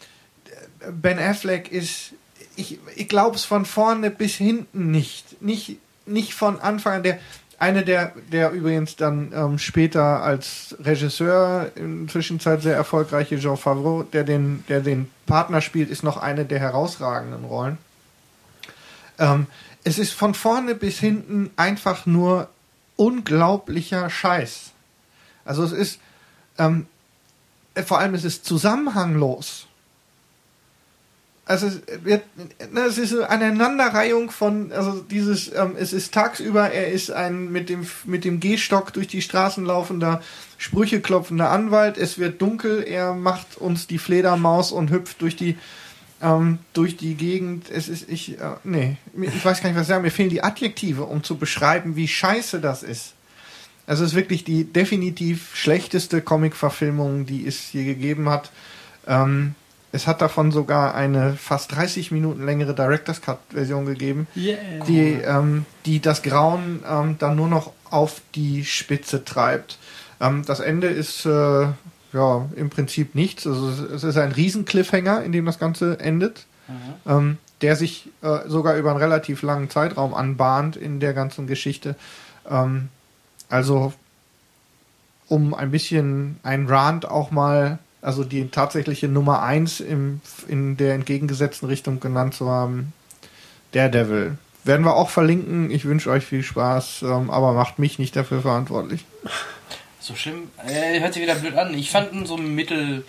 ben 0.90 1.20
Affleck 1.20 1.70
ist, 1.70 2.14
ich, 2.56 2.80
ich 2.96 3.10
glaube 3.10 3.36
es 3.36 3.44
von 3.44 3.66
vorne 3.66 4.10
bis 4.10 4.36
hinten 4.36 4.90
nicht. 4.90 5.42
Nicht, 5.42 5.80
nicht 6.06 6.34
von 6.34 6.62
Anfang 6.62 6.94
an. 6.94 7.04
Der, 7.04 7.20
eine 7.60 7.84
der, 7.84 8.14
der 8.32 8.52
übrigens 8.52 8.96
dann 8.96 9.32
ähm, 9.34 9.58
später 9.58 10.22
als 10.22 10.76
Regisseur 10.80 11.72
in 11.76 12.06
der 12.06 12.14
Zwischenzeit 12.14 12.62
sehr 12.62 12.76
erfolgreiche 12.76 13.40
Jean 13.40 13.58
Favreau, 13.58 14.04
der 14.04 14.24
den, 14.24 14.64
der 14.70 14.82
den 14.82 15.10
Partner 15.26 15.62
spielt, 15.62 15.90
ist 15.90 16.04
noch 16.04 16.18
eine 16.18 16.46
der 16.46 16.60
herausragenden 16.60 17.46
Rollen. 17.46 17.78
Ähm, 19.18 19.48
es 19.84 19.98
ist 19.98 20.14
von 20.14 20.34
vorne 20.34 20.76
bis 20.76 21.00
hinten 21.00 21.50
einfach 21.56 22.06
nur 22.06 22.50
unglaublicher 22.96 24.10
Scheiß. 24.10 24.72
Also 25.46 25.64
es 25.64 25.72
ist, 25.72 26.00
ähm, 26.58 26.88
vor 27.86 28.00
allem 28.00 28.14
es 28.14 28.24
ist 28.24 28.46
zusammenhanglos. 28.46 29.67
Also 31.48 31.68
es 31.68 31.82
wird, 32.04 32.24
ne, 32.74 32.82
es 32.82 32.98
ist 32.98 33.14
eine 33.14 33.30
Aneinanderreihung 33.30 34.32
von, 34.32 34.74
also 34.74 35.00
dieses, 35.00 35.54
ähm, 35.56 35.76
es 35.80 35.94
ist 35.94 36.14
tagsüber, 36.14 36.72
er 36.72 36.92
ist 36.92 37.10
ein 37.10 37.52
mit 37.52 37.70
dem 37.70 37.88
mit 38.04 38.26
dem 38.26 38.42
Gehstock 38.42 38.92
durch 38.92 39.08
die 39.08 39.22
Straßen 39.22 39.64
laufender, 39.64 40.22
Sprüche 40.58 41.00
klopfender 41.00 41.50
Anwalt. 41.50 41.98
Es 41.98 42.20
wird 42.20 42.42
dunkel, 42.42 42.84
er 42.84 43.14
macht 43.14 43.58
uns 43.58 43.88
die 43.88 43.98
Fledermaus 43.98 44.74
und 44.74 44.92
hüpft 44.92 45.22
durch 45.22 45.38
die 45.38 45.58
ähm, 46.22 46.60
durch 46.74 46.98
die 46.98 47.16
Gegend. 47.16 47.70
Es 47.70 47.88
ist 47.88 48.10
ich, 48.10 48.40
äh, 48.42 48.56
nee, 48.66 48.98
ich 49.22 49.46
weiß 49.46 49.62
gar 49.62 49.70
nicht 49.70 49.78
was 49.78 49.84
ich 49.84 49.90
sagen. 49.90 50.04
Mir 50.04 50.12
fehlen 50.12 50.30
die 50.30 50.44
Adjektive, 50.44 51.04
um 51.04 51.24
zu 51.24 51.38
beschreiben, 51.38 51.96
wie 51.96 52.10
scheiße 52.10 52.60
das 52.60 52.84
ist. 52.84 53.14
Also 53.86 54.04
es 54.04 54.12
ist 54.12 54.16
wirklich 54.18 54.44
die 54.44 54.66
definitiv 54.66 55.56
schlechteste 55.56 56.22
Comic-Verfilmung, 56.22 57.26
die 57.26 57.48
es 57.48 57.72
je 57.72 57.86
gegeben 57.86 58.28
hat. 58.28 58.52
Ähm, 59.08 59.56
es 59.98 60.08
hat 60.08 60.22
davon 60.22 60.52
sogar 60.52 60.96
eine 60.96 61.34
fast 61.34 61.76
30 61.76 62.12
Minuten 62.12 62.46
längere 62.46 62.74
Director's 62.74 63.22
Cut-Version 63.22 63.86
gegeben, 63.86 64.28
Yeah. 64.36 64.58
die, 64.88 65.14
ähm, 65.14 65.66
die 65.86 66.00
das 66.00 66.22
Grauen 66.24 66.84
ähm, 66.90 67.16
dann 67.20 67.36
nur 67.36 67.48
noch 67.50 67.74
auf 67.90 68.22
die 68.36 68.64
Spitze 68.66 69.26
treibt. 69.26 69.78
Ähm, 70.22 70.44
das 70.46 70.60
Ende 70.60 70.88
ist 70.88 71.26
äh, 71.26 71.30
ja 72.14 72.46
im 72.56 72.70
Prinzip 72.70 73.16
nichts. 73.16 73.46
Also 73.48 73.70
es- 73.94 74.04
ist 74.04 74.18
ein 74.18 74.32
Riesen-Cliffhanger, 74.32 75.24
in 75.24 75.32
dem 75.32 75.46
das 75.46 75.60
Ganze 75.60 76.00
endet, 76.00 76.46
ähm, 77.06 77.38
der 77.62 77.76
sich 77.76 78.10
äh, 78.22 78.48
sogar 78.48 78.76
über 78.78 78.92
einen 78.92 79.00
relativ 79.00 79.42
langen 79.42 79.70
Zeitraum 79.70 80.14
anbahnt 80.14 80.76
in 80.76 81.00
der 81.00 81.14
ganzen 81.14 81.48
Geschichte. 81.48 81.96
Ähm, 82.50 82.90
also 83.50 83.94
um 85.28 85.54
ein 85.54 85.72
bisschen 85.72 86.40
ein 86.44 86.68
Rant 86.68 87.06
auch 87.06 87.32
mal 87.32 87.80
also 88.08 88.24
die 88.24 88.48
tatsächliche 88.48 89.10
Nummer 89.10 89.44
1 89.44 89.82
im, 89.82 90.22
in 90.48 90.78
der 90.78 90.94
entgegengesetzten 90.96 91.68
Richtung 91.68 92.00
genannt 92.00 92.34
zu 92.34 92.50
haben. 92.50 92.94
Daredevil. 93.74 94.38
Werden 94.64 94.86
wir 94.86 94.96
auch 94.96 95.10
verlinken. 95.10 95.70
Ich 95.72 95.84
wünsche 95.86 96.10
euch 96.10 96.26
viel 96.26 96.42
Spaß, 96.44 97.02
ähm, 97.04 97.30
aber 97.30 97.52
macht 97.54 97.80
mich 97.80 98.00
nicht 98.00 98.16
dafür 98.16 98.42
verantwortlich. 98.42 99.04
So 100.00 100.16
schlimm. 100.16 100.50
Äh, 100.66 101.00
hört 101.02 101.14
sich 101.14 101.22
wieder 101.24 101.36
blöd 101.36 101.56
an. 101.56 101.74
Ich 101.74 101.92
fand 101.92 102.14
ihn 102.14 102.26
so 102.26 102.38
mittel. 102.38 103.04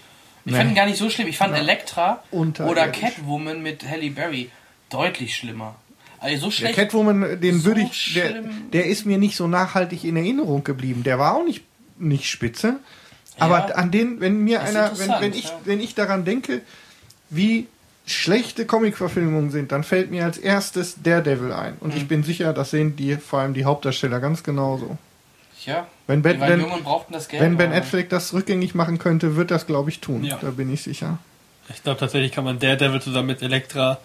Ich 0.44 0.52
Nee. 0.52 0.58
fand 0.58 0.70
ihn 0.70 0.76
gar 0.76 0.86
nicht 0.86 0.98
so 0.98 1.10
schlimm. 1.10 1.28
Ich 1.28 1.38
fand 1.38 1.54
Elektra 1.56 2.22
Unterirdisch. 2.30 2.72
oder 2.82 2.88
Catwoman 2.90 3.62
mit 3.62 3.88
Halle 3.88 4.10
Berry 4.10 4.50
deutlich 4.90 5.36
schlimmer. 5.36 5.76
Also 6.20 6.36
so 6.36 6.46
Der 6.46 6.52
schlecht. 6.52 6.74
Catwoman, 6.76 7.40
den 7.40 7.60
So 7.60 7.66
würde 7.66 7.82
ich, 7.82 8.14
der, 8.14 8.42
der 8.72 8.86
ist 8.86 9.06
mir 9.06 9.18
nicht 9.18 9.36
so 9.36 9.46
nachhaltig 9.46 10.02
in 10.04 10.16
Erinnerung 10.16 10.64
geblieben. 10.64 11.02
Der 11.04 11.18
war 11.20 11.36
auch 11.36 11.44
nicht, 11.44 11.62
nicht 11.98 12.26
spitze. 12.28 12.80
Aber 13.38 13.68
Ja. 13.68 13.74
an 13.76 13.90
den, 13.90 14.20
wenn 14.20 14.40
mir 14.42 14.62
einer, 14.62 14.92
wenn, 14.98 15.10
wenn 15.20 15.32
ich, 15.32 15.44
ja. 15.46 15.60
wenn 15.64 15.80
ich 15.80 15.94
daran 15.94 16.24
denke, 16.24 16.60
wie 17.30 17.66
schlechte 18.06 18.64
Comic-Verfilmungen 18.66 19.50
sind, 19.50 19.70
dann 19.70 19.84
fällt 19.84 20.10
mir 20.10 20.24
als 20.24 20.38
erstes 20.38 20.96
Daredevil 21.02 21.52
ein. 21.52 21.74
Und 21.80 21.92
Mhm. 21.94 22.00
ich 22.00 22.08
bin 22.08 22.22
sicher, 22.22 22.52
das 22.54 22.70
sehen 22.70 22.96
die, 22.96 23.16
vor 23.16 23.40
allem 23.40 23.52
die 23.54 23.64
Hauptdarsteller 23.66 24.20
ganz 24.20 24.42
genauso. 24.42 24.96
ja. 25.66 25.86
Wenn 26.06 26.22
Die 26.22 26.32
Ben, 26.34 26.64
das 27.10 27.28
Geld. 27.28 27.42
wenn 27.42 27.58
Ben 27.58 27.70
Affleck 27.72 28.08
das 28.08 28.32
rückgängig 28.32 28.74
machen 28.74 28.98
könnte, 28.98 29.36
wird 29.36 29.50
das, 29.50 29.66
glaube 29.66 29.90
ich, 29.90 30.00
tun. 30.00 30.24
Ja. 30.24 30.38
Da 30.40 30.50
bin 30.50 30.72
ich 30.72 30.82
sicher. 30.82 31.18
Ich 31.68 31.82
glaube 31.82 32.00
tatsächlich 32.00 32.32
kann 32.32 32.44
man 32.44 32.58
Daredevil 32.58 33.02
zusammen 33.02 33.26
mit 33.26 33.42
Elektra 33.42 33.98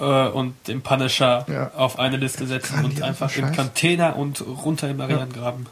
äh, 0.00 0.28
und 0.28 0.54
dem 0.66 0.80
Punisher 0.80 1.44
Ja. 1.52 1.72
auf 1.76 1.98
eine 1.98 2.16
Liste 2.16 2.46
setzen 2.46 2.82
und 2.86 3.02
einfach 3.02 3.36
im. 3.36 3.54
Container 3.54 4.16
und 4.16 4.40
runter 4.46 4.88
im 4.88 4.96
Marianengraben. 4.96 5.66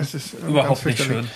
Es 0.00 0.14
ist 0.14 0.34
äh, 0.34 0.46
Überhaupt 0.48 0.86
nicht 0.86 1.00
schön. 1.02 1.28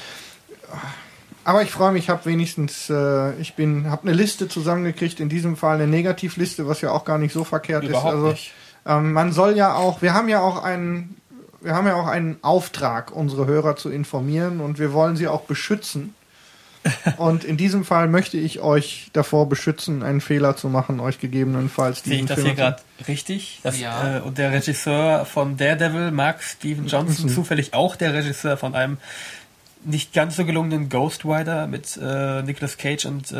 Aber 1.44 1.62
ich 1.62 1.70
freue 1.70 1.93
mich, 1.93 2.05
ich 2.05 2.10
habe 2.10 2.24
wenigstens, 2.24 2.90
äh, 2.90 3.32
ich 3.40 3.55
bin, 3.55 3.88
habe 3.88 4.02
eine 4.02 4.12
Liste 4.12 4.48
zusammengekriegt, 4.48 5.20
in 5.20 5.28
diesem 5.28 5.56
Fall 5.56 5.76
eine 5.76 5.86
Negativliste, 5.86 6.66
was 6.66 6.80
ja 6.80 6.90
auch 6.90 7.05
gar 7.05 7.18
nicht 7.18 7.32
so 7.32 7.44
verkehrt 7.44 7.84
Überhaupt 7.84 8.09
ist. 8.09 8.14
Also 8.14 8.28
nicht. 8.30 8.52
ähm, 8.84 9.12
man 9.12 9.30
soll 9.30 9.56
ja 9.56 9.74
auch, 9.76 10.02
wir 10.02 10.12
haben 10.12 10.28
ja 10.28 10.40
auch 10.40 10.64
einen, 10.64 11.16
wir 11.60 11.74
haben 11.74 11.86
ja 11.86 11.94
auch 11.94 12.09
einen 12.09 12.38
Auftrag, 12.43 13.14
unsere 13.14 13.47
Hörer 13.47 13.76
zu 13.76 13.90
informieren 13.90 14.60
und 14.60 14.80
wir 14.80 14.93
wollen 14.93 15.14
sie 15.14 15.28
auch 15.28 15.43
beschützen. 15.43 16.14
Und 17.16 17.43
in 17.43 17.56
diesem 17.56 17.84
Fall 17.84 18.06
möchte 18.06 18.36
ich 18.36 18.60
euch 18.60 19.10
davor 19.12 19.48
beschützen, 19.48 20.05
einen 20.05 20.20
Fehler 20.20 20.56
zu 20.56 20.68
machen, 20.68 21.01
euch 21.01 21.18
gegebenenfalls 21.18 22.05
Sehe 22.05 22.20
ich 22.20 22.26
das 22.26 22.36
Film 22.36 22.47
hier 22.47 22.55
gerade 22.55 22.82
richtig? 23.09 23.59
Das, 23.64 23.80
Ja. 23.80 24.18
äh, 24.18 24.20
und 24.20 24.38
der 24.38 24.52
Regisseur 24.52 25.24
von 25.24 25.56
Daredevil, 25.56 26.12
Mark 26.12 26.44
Steven 26.44 26.86
Johnson, 26.86 27.28
zufällig 27.28 27.74
auch 27.74 27.97
der 27.97 28.14
Regisseur 28.14 28.56
von 28.56 28.76
einem 28.76 28.98
nicht 29.86 30.12
ganz 30.12 30.36
so 30.36 30.44
gelungenen 30.44 30.88
Ghost 30.88 31.24
Rider 31.24 31.66
mit 31.66 31.96
äh, 31.96 32.42
Nicolas 32.42 32.76
Cage 32.76 33.06
und 33.06 33.30
äh, 33.32 33.36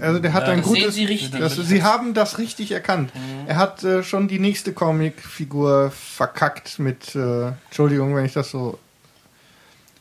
Also 0.00 0.18
der 0.18 0.32
hat 0.32 0.46
ja, 0.48 0.52
ein 0.52 0.60
das 0.62 0.70
sehen 0.70 0.80
gutes. 0.80 0.94
Sie 0.96 1.04
richtig. 1.04 1.40
Das, 1.40 1.54
Sie 1.54 1.82
haben 1.82 2.14
das 2.14 2.38
richtig 2.38 2.72
erkannt. 2.72 3.12
Er 3.46 3.56
hat 3.56 3.82
äh, 3.84 4.02
schon 4.02 4.26
die 4.28 4.38
nächste 4.38 4.72
Comicfigur 4.72 5.90
verkackt 5.92 6.78
mit. 6.78 7.14
Äh, 7.14 7.52
Entschuldigung, 7.66 8.14
wenn 8.16 8.24
ich 8.24 8.32
das 8.32 8.50
so 8.50 8.78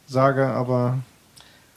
sage, 0.07 0.47
aber 0.47 0.97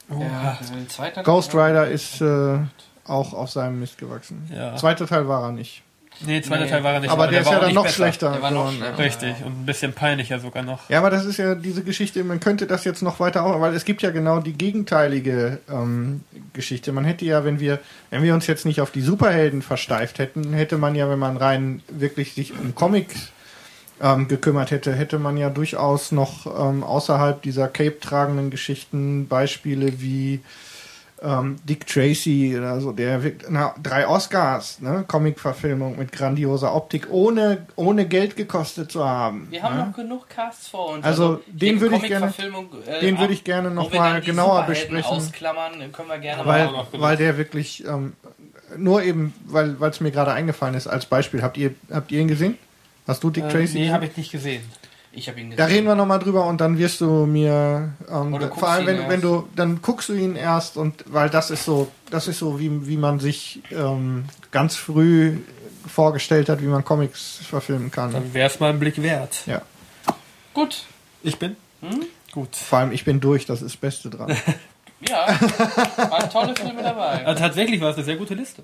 Ja, 0.09 0.57
äh, 0.61 0.87
zweiter 0.87 1.23
Ghost 1.23 1.53
Rider 1.53 1.87
ist 1.87 2.19
äh, 2.21 2.59
auch 3.05 3.33
auf 3.33 3.51
seinem 3.51 3.79
Mist 3.79 3.97
gewachsen. 3.97 4.49
Ja. 4.53 4.75
Zweiter 4.75 5.07
Teil 5.07 5.27
war 5.27 5.43
er 5.43 5.51
nicht. 5.51 5.83
Nee, 6.25 6.41
zweiter 6.41 6.65
Nee. 6.65 6.69
Teil 6.71 6.83
war 6.83 6.93
er 6.93 6.99
nicht. 6.99 7.09
aber 7.11 7.27
der 7.27 7.41
ist 7.41 7.45
war 7.45 7.53
ja 7.53 7.59
auch 7.59 7.63
dann 7.65 7.73
noch 7.75 7.83
besser. 7.83 7.95
schlechter. 7.95 8.31
Der 8.31 8.41
war 8.41 8.51
noch 8.51 8.71
geworden. 8.71 8.95
schlechter. 8.95 9.27
Richtig, 9.27 9.45
und 9.45 9.61
ein 9.61 9.65
bisschen 9.65 9.93
peinlicher 9.93 10.39
sogar 10.39 10.63
noch. 10.63 10.89
Ja, 10.89 10.97
aber 10.99 11.09
das 11.09 11.25
ist 11.25 11.37
ja 11.37 11.53
diese 11.55 11.83
Geschichte, 11.83 12.23
man 12.23 12.39
könnte 12.39 12.65
das 12.65 12.83
jetzt 12.85 13.01
noch 13.03 13.19
weiter 13.19 13.43
auf, 13.45 13.61
weil 13.61 13.73
es 13.75 13.85
gibt 13.85 14.01
ja 14.01 14.09
genau 14.09 14.39
die 14.39 14.53
gegenteilige 14.53 15.59
ähm, 15.69 16.21
Geschichte. 16.53 16.91
Man 16.91 17.05
hätte 17.05 17.25
ja, 17.25 17.45
wenn 17.45 17.59
wir, 17.59 17.79
wenn 18.09 18.23
wir 18.23 18.33
uns 18.33 18.47
jetzt 18.47 18.65
nicht 18.65 18.81
auf 18.81 18.91
die 18.91 19.01
Superhelden 19.01 19.61
versteift 19.61 20.19
hätten, 20.19 20.53
hätte 20.53 20.77
man 20.77 20.95
ja, 20.95 21.09
wenn 21.09 21.19
man 21.19 21.37
rein 21.37 21.81
wirklich 21.89 22.33
sich 22.33 22.53
um 22.53 22.73
Comics 22.73 23.31
ähm, 24.01 24.27
gekümmert 24.27 24.71
hätte, 24.71 24.93
hätte 24.93 25.19
man 25.19 25.37
ja 25.37 25.49
durchaus 25.49 26.11
noch 26.11 26.45
ähm, 26.45 26.83
außerhalb 26.83 27.41
dieser 27.41 27.67
Cape-tragenden 27.67 28.49
Geschichten 28.49 29.27
Beispiele 29.27 30.01
wie 30.01 30.39
ähm, 31.21 31.55
Dick 31.67 31.87
Tracy 31.87 32.55
oder 32.57 32.79
so, 32.79 32.91
der 32.91 33.23
wirkt, 33.23 33.45
na, 33.49 33.73
drei 33.81 34.07
Oscars, 34.07 34.79
ne, 34.81 35.03
Comic-Verfilmung 35.07 35.97
mit 35.97 36.11
grandioser 36.11 36.75
Optik, 36.75 37.07
ohne, 37.09 37.65
ohne 37.75 38.05
Geld 38.07 38.35
gekostet 38.35 38.91
zu 38.91 39.03
haben. 39.07 39.47
Wir 39.49 39.63
haben 39.63 39.77
ne? 39.77 39.85
noch 39.87 39.95
genug 39.95 40.29
Casts 40.29 40.67
vor 40.67 40.89
uns. 40.93 41.03
Also, 41.05 41.41
den 41.47 41.75
die 41.75 41.81
würde 41.81 41.95
ich 41.95 42.03
gerne- 42.03 42.33
äh, 42.85 42.99
den 43.01 43.17
würde 43.19 43.33
ich 43.33 43.43
gerne 43.43 43.71
noch 43.71 43.87
wo 43.87 43.93
wir 43.93 43.99
mal 43.99 44.13
dann 44.13 44.21
die 44.21 44.27
genauer 44.27 44.63
besprechen. 44.63 45.11
Ausklammern, 45.11 45.91
können 45.91 46.09
wir 46.09 46.19
gerne 46.19 46.45
weil, 46.45 46.67
genug. 46.67 46.85
weil 46.93 47.17
der 47.17 47.37
wirklich 47.37 47.83
ähm, 47.87 48.13
nur 48.75 49.01
eben, 49.01 49.33
weil 49.45 49.75
es 49.81 49.99
mir 50.01 50.11
gerade 50.11 50.33
eingefallen 50.33 50.75
ist 50.75 50.87
als 50.87 51.05
Beispiel. 51.05 51.41
Habt 51.41 51.57
ihr 51.57 51.73
habt 51.91 52.11
ihr 52.11 52.19
ihn 52.21 52.27
gesehen? 52.27 52.57
Hast 53.07 53.23
du 53.23 53.29
Dick 53.29 53.45
Äh, 53.45 53.49
Tracy? 53.49 53.79
nee, 53.79 53.89
habe 53.91 54.05
ich 54.05 54.17
nicht 54.17 54.31
gesehen. 54.31 54.61
Ich 55.17 55.27
habe 55.27 55.39
ihn 55.41 55.49
da 55.49 55.55
gesehen. 55.55 55.71
reden 55.73 55.87
wir 55.87 55.95
noch 55.95 56.05
mal 56.05 56.19
drüber 56.19 56.45
und 56.45 56.61
dann 56.61 56.77
wirst 56.77 57.01
du 57.01 57.25
mir 57.25 57.91
ähm, 58.07 58.33
Oder 58.35 58.47
guckst 58.47 58.59
vor 58.59 58.69
allem 58.69 58.81
ihn 58.83 58.87
wenn, 58.87 58.97
erst. 58.97 59.09
wenn 59.09 59.21
du 59.21 59.49
dann 59.55 59.81
guckst 59.81 60.09
du 60.09 60.13
ihn 60.13 60.35
erst 60.35 60.77
und 60.77 61.03
weil 61.07 61.29
das 61.31 61.49
ist 61.49 61.65
so 61.65 61.91
das 62.11 62.27
ist 62.27 62.37
so 62.37 62.59
wie, 62.59 62.87
wie 62.87 62.97
man 62.97 63.19
sich 63.19 63.61
ähm, 63.71 64.25
ganz 64.51 64.75
früh 64.75 65.37
vorgestellt 65.87 66.49
hat, 66.49 66.61
wie 66.61 66.67
man 66.67 66.85
Comics 66.85 67.39
verfilmen 67.41 67.89
kann. 67.89 68.11
Dann 68.13 68.33
wäre 68.33 68.47
es 68.47 68.59
mal 68.59 68.69
ein 68.69 68.79
Blick 68.79 69.01
wert. 69.01 69.41
Ja, 69.47 69.63
Gut. 70.53 70.83
Ich 71.23 71.39
bin? 71.39 71.55
Hm? 71.81 72.05
Gut. 72.31 72.55
vor 72.55 72.79
allem 72.79 72.91
ich 72.91 73.03
bin 73.03 73.19
durch, 73.19 73.45
das 73.47 73.61
ist 73.61 73.73
das 73.73 73.77
Beste 73.77 74.09
dran. 74.09 74.35
Ja, 74.99 75.27
waren 76.09 76.29
tolle 76.31 76.55
Filme 76.55 76.81
dabei. 76.81 77.23
Also 77.25 77.39
tatsächlich 77.43 77.79
war 77.81 77.91
es 77.91 77.97
eine 77.97 78.05
sehr 78.05 78.15
gute 78.15 78.33
Liste. 78.33 78.63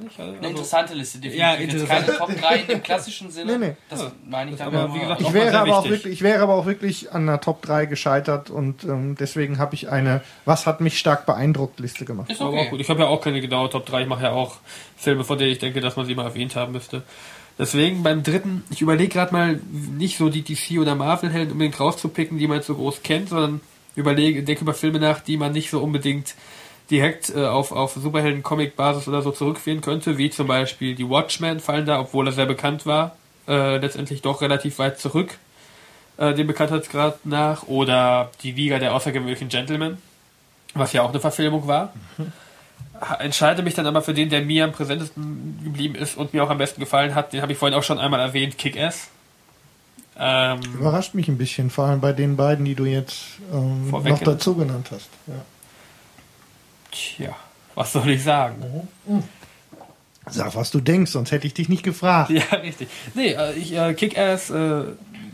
Fand 0.00 0.10
ich. 0.12 0.18
Also, 0.18 0.36
Eine 0.38 0.48
interessante 0.48 0.94
Liste, 0.94 1.18
definitiv. 1.18 1.40
Ja, 1.40 1.54
Jetzt 1.78 1.88
keine 1.88 2.06
Top 2.18 2.30
3 2.40 2.56
im 2.68 2.82
klassischen 2.82 3.30
Sinne. 3.30 3.58
Nee, 3.58 3.66
nee. 3.68 3.76
Das 3.88 4.00
Ja. 4.02 4.12
meine 4.28 4.50
ich 4.50 4.56
damit. 4.56 4.74
aber, 4.80 4.94
wie 4.94 5.00
gesagt, 5.00 5.20
Ich 5.20 5.32
wäre, 5.32 5.58
aber 5.58 5.78
auch 5.78 5.84
wichtig. 5.84 5.90
wirklich, 5.98 6.12
ich 6.14 6.22
wäre 6.22 6.42
aber 6.42 6.54
auch 6.54 6.66
wirklich 6.66 7.12
an 7.12 7.26
der 7.26 7.40
Top 7.40 7.62
3 7.62 7.86
gescheitert 7.86 8.50
und 8.50 8.84
ähm, 8.84 9.16
deswegen 9.18 9.58
habe 9.58 9.74
ich 9.74 9.88
eine 9.88 10.20
Was 10.44 10.66
hat 10.66 10.80
mich 10.80 10.98
stark 10.98 11.26
beeindruckt 11.26 11.80
Liste 11.80 12.04
gemacht. 12.04 12.30
ist 12.30 12.40
Aber 12.40 12.50
auch 12.50 12.54
okay. 12.54 12.70
gut. 12.70 12.80
Ich 12.80 12.88
habe 12.90 13.00
ja 13.00 13.06
auch 13.08 13.20
keine 13.20 13.40
genaue 13.40 13.70
Top 13.70 13.86
3. 13.86 14.02
Ich 14.02 14.08
mache 14.08 14.24
ja 14.24 14.30
auch 14.32 14.56
Filme, 14.96 15.24
von 15.24 15.38
denen 15.38 15.52
ich 15.52 15.58
denke, 15.58 15.80
dass 15.80 15.96
man 15.96 16.06
sie 16.06 16.14
mal 16.14 16.24
erwähnt 16.24 16.56
haben 16.56 16.72
müsste. 16.72 17.02
Deswegen 17.56 18.02
beim 18.02 18.24
dritten, 18.24 18.64
ich 18.70 18.82
überlege 18.82 19.10
gerade 19.12 19.32
mal, 19.32 19.60
nicht 19.70 20.18
so 20.18 20.28
die 20.28 20.42
DC 20.42 20.80
oder 20.80 20.96
Marvel-Helden 20.96 21.52
unbedingt 21.52 21.78
rauszupicken, 21.78 22.36
die 22.38 22.48
man 22.48 22.56
jetzt 22.56 22.66
so 22.66 22.74
groß 22.74 23.02
kennt, 23.04 23.28
sondern 23.28 23.60
überlege, 23.94 24.42
denke 24.42 24.62
über 24.62 24.74
Filme 24.74 24.98
nach, 24.98 25.20
die 25.20 25.36
man 25.36 25.52
nicht 25.52 25.70
so 25.70 25.78
unbedingt 25.80 26.34
direkt 26.90 27.34
äh, 27.34 27.46
auf, 27.46 27.72
auf 27.72 27.94
Superhelden-Comic-Basis 27.94 29.08
oder 29.08 29.22
so 29.22 29.30
zurückführen 29.30 29.80
könnte, 29.80 30.18
wie 30.18 30.30
zum 30.30 30.46
Beispiel 30.46 30.94
die 30.94 31.08
Watchmen 31.08 31.60
fallen 31.60 31.86
da, 31.86 32.00
obwohl 32.00 32.28
er 32.28 32.32
sehr 32.32 32.46
bekannt 32.46 32.86
war, 32.86 33.16
äh, 33.48 33.78
letztendlich 33.78 34.22
doch 34.22 34.42
relativ 34.42 34.78
weit 34.78 34.98
zurück, 34.98 35.38
äh, 36.18 36.34
dem 36.34 36.46
Bekanntheitsgrad 36.46 37.24
nach, 37.24 37.64
oder 37.68 38.30
die 38.42 38.52
Liga 38.52 38.78
der 38.78 38.94
außergewöhnlichen 38.94 39.48
Gentlemen, 39.48 39.98
was 40.74 40.92
ja 40.92 41.02
auch 41.02 41.10
eine 41.10 41.20
Verfilmung 41.20 41.66
war. 41.66 41.92
Entscheide 43.18 43.62
mich 43.62 43.74
dann 43.74 43.86
aber 43.86 44.02
für 44.02 44.14
den, 44.14 44.30
der 44.30 44.42
mir 44.42 44.64
am 44.64 44.72
präsentesten 44.72 45.60
geblieben 45.64 45.94
ist 45.94 46.16
und 46.16 46.32
mir 46.32 46.44
auch 46.44 46.50
am 46.50 46.58
besten 46.58 46.80
gefallen 46.80 47.14
hat. 47.14 47.32
Den 47.32 47.42
habe 47.42 47.52
ich 47.52 47.58
vorhin 47.58 47.76
auch 47.76 47.82
schon 47.82 47.98
einmal 47.98 48.20
erwähnt, 48.20 48.56
Kick-Ass. 48.56 49.08
Ähm, 50.16 50.60
Überrascht 50.74 51.14
mich 51.14 51.28
ein 51.28 51.36
bisschen, 51.36 51.70
vor 51.70 51.86
allem 51.86 52.00
bei 52.00 52.12
den 52.12 52.36
beiden, 52.36 52.64
die 52.64 52.76
du 52.76 52.84
jetzt 52.84 53.40
ähm, 53.52 53.90
noch 53.90 54.20
dazu 54.20 54.54
genannt 54.54 54.88
hast. 54.92 55.08
Ja. 55.26 55.34
Tja, 56.94 57.36
was 57.74 57.92
soll 57.92 58.08
ich 58.10 58.22
sagen? 58.22 58.88
Sag, 60.30 60.54
was 60.54 60.70
du 60.70 60.80
denkst, 60.80 61.10
sonst 61.10 61.32
hätte 61.32 61.46
ich 61.46 61.54
dich 61.54 61.68
nicht 61.68 61.82
gefragt. 61.82 62.30
Ja, 62.30 62.56
richtig. 62.58 62.88
Nee, 63.14 63.32
äh, 63.32 63.52
ich, 63.52 63.74
äh, 63.74 63.92
Kick-Ass, 63.94 64.50
äh, 64.50 64.84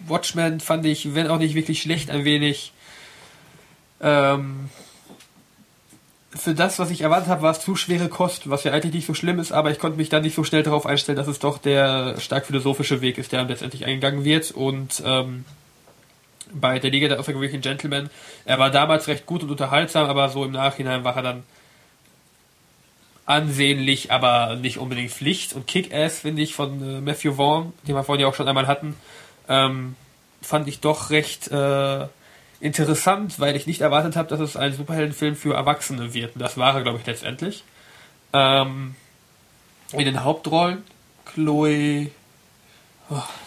Watchmen 0.08 0.60
fand 0.60 0.84
ich, 0.86 1.14
wenn 1.14 1.28
auch 1.28 1.38
nicht 1.38 1.54
wirklich 1.54 1.80
schlecht, 1.82 2.10
ein 2.10 2.24
wenig 2.24 2.72
ähm, 4.00 4.70
für 6.32 6.54
das, 6.54 6.78
was 6.78 6.90
ich 6.90 7.00
erwartet 7.00 7.28
habe, 7.28 7.42
war 7.42 7.50
es 7.50 7.60
zu 7.60 7.74
schwere 7.74 8.08
Kost, 8.08 8.48
was 8.48 8.64
ja 8.64 8.72
eigentlich 8.72 8.94
nicht 8.94 9.06
so 9.06 9.14
schlimm 9.14 9.40
ist, 9.40 9.52
aber 9.52 9.70
ich 9.70 9.78
konnte 9.78 9.98
mich 9.98 10.08
dann 10.08 10.22
nicht 10.22 10.36
so 10.36 10.44
schnell 10.44 10.62
darauf 10.62 10.86
einstellen, 10.86 11.16
dass 11.16 11.26
es 11.26 11.40
doch 11.40 11.58
der 11.58 12.20
stark 12.20 12.46
philosophische 12.46 13.00
Weg 13.00 13.18
ist, 13.18 13.32
der 13.32 13.44
letztendlich 13.44 13.84
eingegangen 13.84 14.24
wird. 14.24 14.52
Und 14.52 15.02
ähm, 15.04 15.44
bei 16.52 16.78
der 16.78 16.90
Liga 16.90 17.08
der 17.08 17.20
außergewöhnlichen 17.20 17.60
Gentlemen, 17.60 18.10
er 18.44 18.58
war 18.58 18.70
damals 18.70 19.08
recht 19.08 19.26
gut 19.26 19.42
und 19.42 19.50
unterhaltsam, 19.50 20.08
aber 20.08 20.28
so 20.28 20.44
im 20.44 20.52
Nachhinein 20.52 21.04
war 21.04 21.16
er 21.16 21.22
dann 21.22 21.42
ansehnlich, 23.26 24.10
aber 24.10 24.56
nicht 24.56 24.78
unbedingt 24.78 25.12
Pflicht. 25.12 25.52
Und 25.52 25.66
Kick-Ass, 25.66 26.20
finde 26.20 26.42
ich, 26.42 26.54
von 26.54 26.82
äh, 26.82 27.00
Matthew 27.00 27.34
Vaughn, 27.34 27.72
den 27.86 27.94
wir 27.94 28.02
vorhin 28.02 28.22
ja 28.22 28.28
auch 28.28 28.34
schon 28.34 28.48
einmal 28.48 28.66
hatten, 28.66 28.96
ähm, 29.48 29.94
fand 30.42 30.66
ich 30.68 30.80
doch 30.80 31.10
recht 31.10 31.48
äh, 31.48 32.06
interessant, 32.60 33.38
weil 33.38 33.56
ich 33.56 33.66
nicht 33.66 33.80
erwartet 33.80 34.16
habe, 34.16 34.28
dass 34.28 34.40
es 34.40 34.56
ein 34.56 34.72
Superheldenfilm 34.72 35.36
für 35.36 35.54
Erwachsene 35.54 36.12
wird. 36.12 36.34
Und 36.34 36.40
das 36.40 36.56
war 36.56 36.74
er, 36.74 36.82
glaube 36.82 36.98
ich, 36.98 37.06
letztendlich. 37.06 37.64
Ähm, 38.32 38.94
in 39.92 40.04
den 40.04 40.24
Hauptrollen 40.24 40.82
Chloe, 41.24 42.10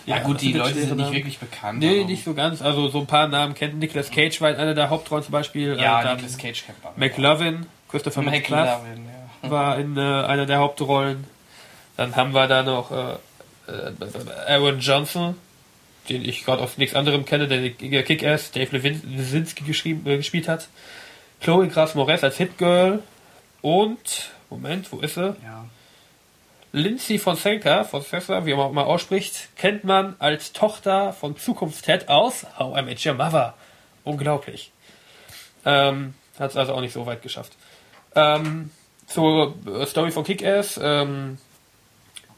Ja, 0.05 0.19
gut, 0.19 0.41
die 0.41 0.53
Leute 0.53 0.81
sind 0.81 0.97
nicht 0.97 1.11
wirklich 1.11 1.39
bekannt. 1.39 1.79
Nee, 1.79 2.01
aber- 2.01 2.09
nicht 2.09 2.23
so 2.23 2.33
ganz. 2.33 2.61
Also 2.61 2.89
so 2.89 2.99
ein 2.99 3.07
paar 3.07 3.27
Namen 3.27 3.53
kennt 3.53 3.79
Nicolas 3.79 4.11
Cage 4.11 4.41
war 4.41 4.49
in 4.49 4.57
einer 4.57 4.73
der 4.73 4.89
Hauptrollen 4.89 5.23
zum 5.23 5.31
Beispiel. 5.31 5.77
Ja, 5.79 6.01
äh, 6.01 6.13
Nicolas 6.15 6.37
Cage 6.37 6.65
kennt 6.65 6.83
man. 6.83 6.93
McLovin, 6.97 7.65
Christopher 7.89 8.21
McLovin 8.21 9.05
ja. 9.43 9.49
war 9.49 9.77
in 9.77 9.97
äh, 9.97 10.01
einer 10.01 10.45
der 10.45 10.59
Hauptrollen. 10.59 11.25
Dann 11.95 12.15
haben 12.15 12.33
wir 12.33 12.47
da 12.47 12.63
noch 12.63 12.91
äh, 12.91 13.13
äh, 13.71 14.53
Aaron 14.53 14.79
Johnson, 14.79 15.35
den 16.09 16.25
ich 16.25 16.43
gerade 16.43 16.61
aus 16.61 16.77
nichts 16.77 16.95
anderem 16.95 17.25
kenne, 17.25 17.47
der 17.47 18.03
Kick-Ass 18.03 18.51
Dave 18.51 18.79
geschrieben, 19.65 20.05
äh, 20.05 20.17
gespielt 20.17 20.47
hat. 20.47 20.67
Chloe 21.39 21.67
Grace 21.67 21.95
Moretz 21.95 22.23
als 22.23 22.37
Hit-Girl. 22.37 23.01
Und, 23.61 24.31
Moment, 24.49 24.91
wo 24.91 24.99
ist 24.99 25.15
sie? 25.15 25.35
ja. 25.43 25.65
Lindsay 26.75 27.19
Fonseca, 27.19 27.83
Fonseca, 27.83 28.47
wie 28.47 28.55
man 28.55 28.65
auch 28.65 28.71
mal 28.71 28.85
ausspricht, 28.85 29.55
kennt 29.55 29.83
man 29.83 30.15
als 30.17 30.53
Tochter 30.53 31.13
von 31.13 31.37
Zukunft-Ted 31.37 32.09
aus 32.09 32.47
How 32.57 32.79
I 32.79 32.81
Met 32.81 33.05
Your 33.05 33.13
Mother. 33.13 33.53
Unglaublich. 34.03 34.71
Ähm, 35.65 36.15
Hat 36.39 36.49
es 36.49 36.57
also 36.57 36.73
auch 36.73 36.81
nicht 36.81 36.93
so 36.93 37.05
weit 37.05 37.21
geschafft. 37.21 37.53
Ähm, 38.15 38.71
zur 39.05 39.53
äh, 39.67 39.85
Story 39.85 40.09
von 40.09 40.23
Kick-Ass. 40.23 40.79
Ähm, 40.81 41.37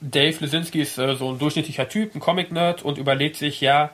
Dave 0.02 0.36
Lesinski 0.42 0.82
ist 0.82 0.98
äh, 0.98 1.16
so 1.16 1.32
ein 1.32 1.40
durchschnittlicher 1.40 1.88
Typ, 1.88 2.14
ein 2.14 2.20
Comic-Nerd 2.20 2.84
und 2.84 2.98
überlegt 2.98 3.38
sich, 3.38 3.62
ja, 3.62 3.92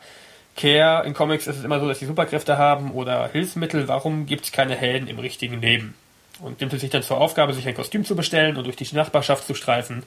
Care, 0.58 1.06
in 1.06 1.14
Comics 1.14 1.46
ist 1.46 1.58
es 1.58 1.64
immer 1.64 1.80
so, 1.80 1.88
dass 1.88 2.00
sie 2.00 2.08
Superkräfte 2.08 2.58
haben 2.58 2.94
oder 2.94 3.28
Hilfsmittel, 3.28 3.88
warum 3.88 4.26
gibt 4.26 4.46
es 4.46 4.52
keine 4.52 4.76
Helden 4.76 5.08
im 5.08 5.20
richtigen 5.20 5.62
Leben? 5.62 5.94
Und 6.42 6.60
nimmt 6.60 6.74
es 6.74 6.82
sich 6.82 6.90
dann 6.90 7.04
zur 7.04 7.20
Aufgabe, 7.22 7.54
sich 7.54 7.68
ein 7.68 7.76
Kostüm 7.76 8.04
zu 8.04 8.16
bestellen 8.16 8.58
und 8.58 8.66
durch 8.66 8.76
die 8.76 8.88
Nachbarschaft 8.96 9.46
zu 9.46 9.54
streifen 9.54 10.04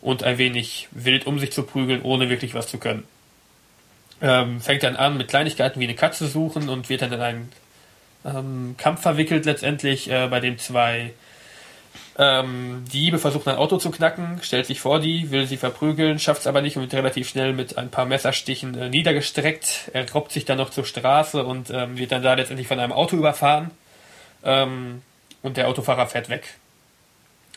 und 0.00 0.22
ein 0.22 0.38
wenig 0.38 0.88
wild 0.90 1.26
um 1.26 1.38
sich 1.38 1.52
zu 1.52 1.62
prügeln, 1.62 2.02
ohne 2.02 2.28
wirklich 2.28 2.54
was 2.54 2.68
zu 2.68 2.78
können. 2.78 3.04
Ähm, 4.20 4.60
fängt 4.60 4.82
dann 4.82 4.96
an 4.96 5.16
mit 5.16 5.28
Kleinigkeiten 5.28 5.80
wie 5.80 5.84
eine 5.84 5.94
Katze 5.94 6.26
suchen 6.26 6.68
und 6.68 6.88
wird 6.88 7.02
dann 7.02 7.12
in 7.12 7.20
einen 7.20 7.52
ähm, 8.24 8.74
Kampf 8.76 9.02
verwickelt 9.02 9.44
letztendlich, 9.44 10.10
äh, 10.10 10.26
bei 10.28 10.40
dem 10.40 10.58
zwei 10.58 11.12
ähm, 12.18 12.84
Diebe 12.92 13.18
versuchen 13.18 13.50
ein 13.50 13.56
Auto 13.56 13.76
zu 13.76 13.92
knacken, 13.92 14.40
stellt 14.42 14.66
sich 14.66 14.80
vor 14.80 14.98
die, 14.98 15.30
will 15.30 15.46
sie 15.46 15.56
verprügeln, 15.56 16.18
schafft 16.18 16.40
es 16.40 16.46
aber 16.48 16.62
nicht 16.62 16.76
und 16.76 16.82
wird 16.82 16.94
relativ 16.94 17.28
schnell 17.28 17.52
mit 17.52 17.78
ein 17.78 17.90
paar 17.90 18.06
Messerstichen 18.06 18.76
äh, 18.76 18.88
niedergestreckt. 18.88 19.90
Er 19.92 20.10
robbt 20.10 20.32
sich 20.32 20.44
dann 20.44 20.58
noch 20.58 20.70
zur 20.70 20.84
Straße 20.84 21.44
und 21.44 21.70
ähm, 21.70 21.96
wird 21.96 22.10
dann 22.10 22.22
da 22.22 22.34
letztendlich 22.34 22.66
von 22.66 22.80
einem 22.80 22.92
Auto 22.92 23.16
überfahren. 23.16 23.70
Ähm, 24.44 25.02
und 25.42 25.56
der 25.56 25.68
Autofahrer 25.68 26.06
fährt 26.06 26.28
weg. 26.28 26.54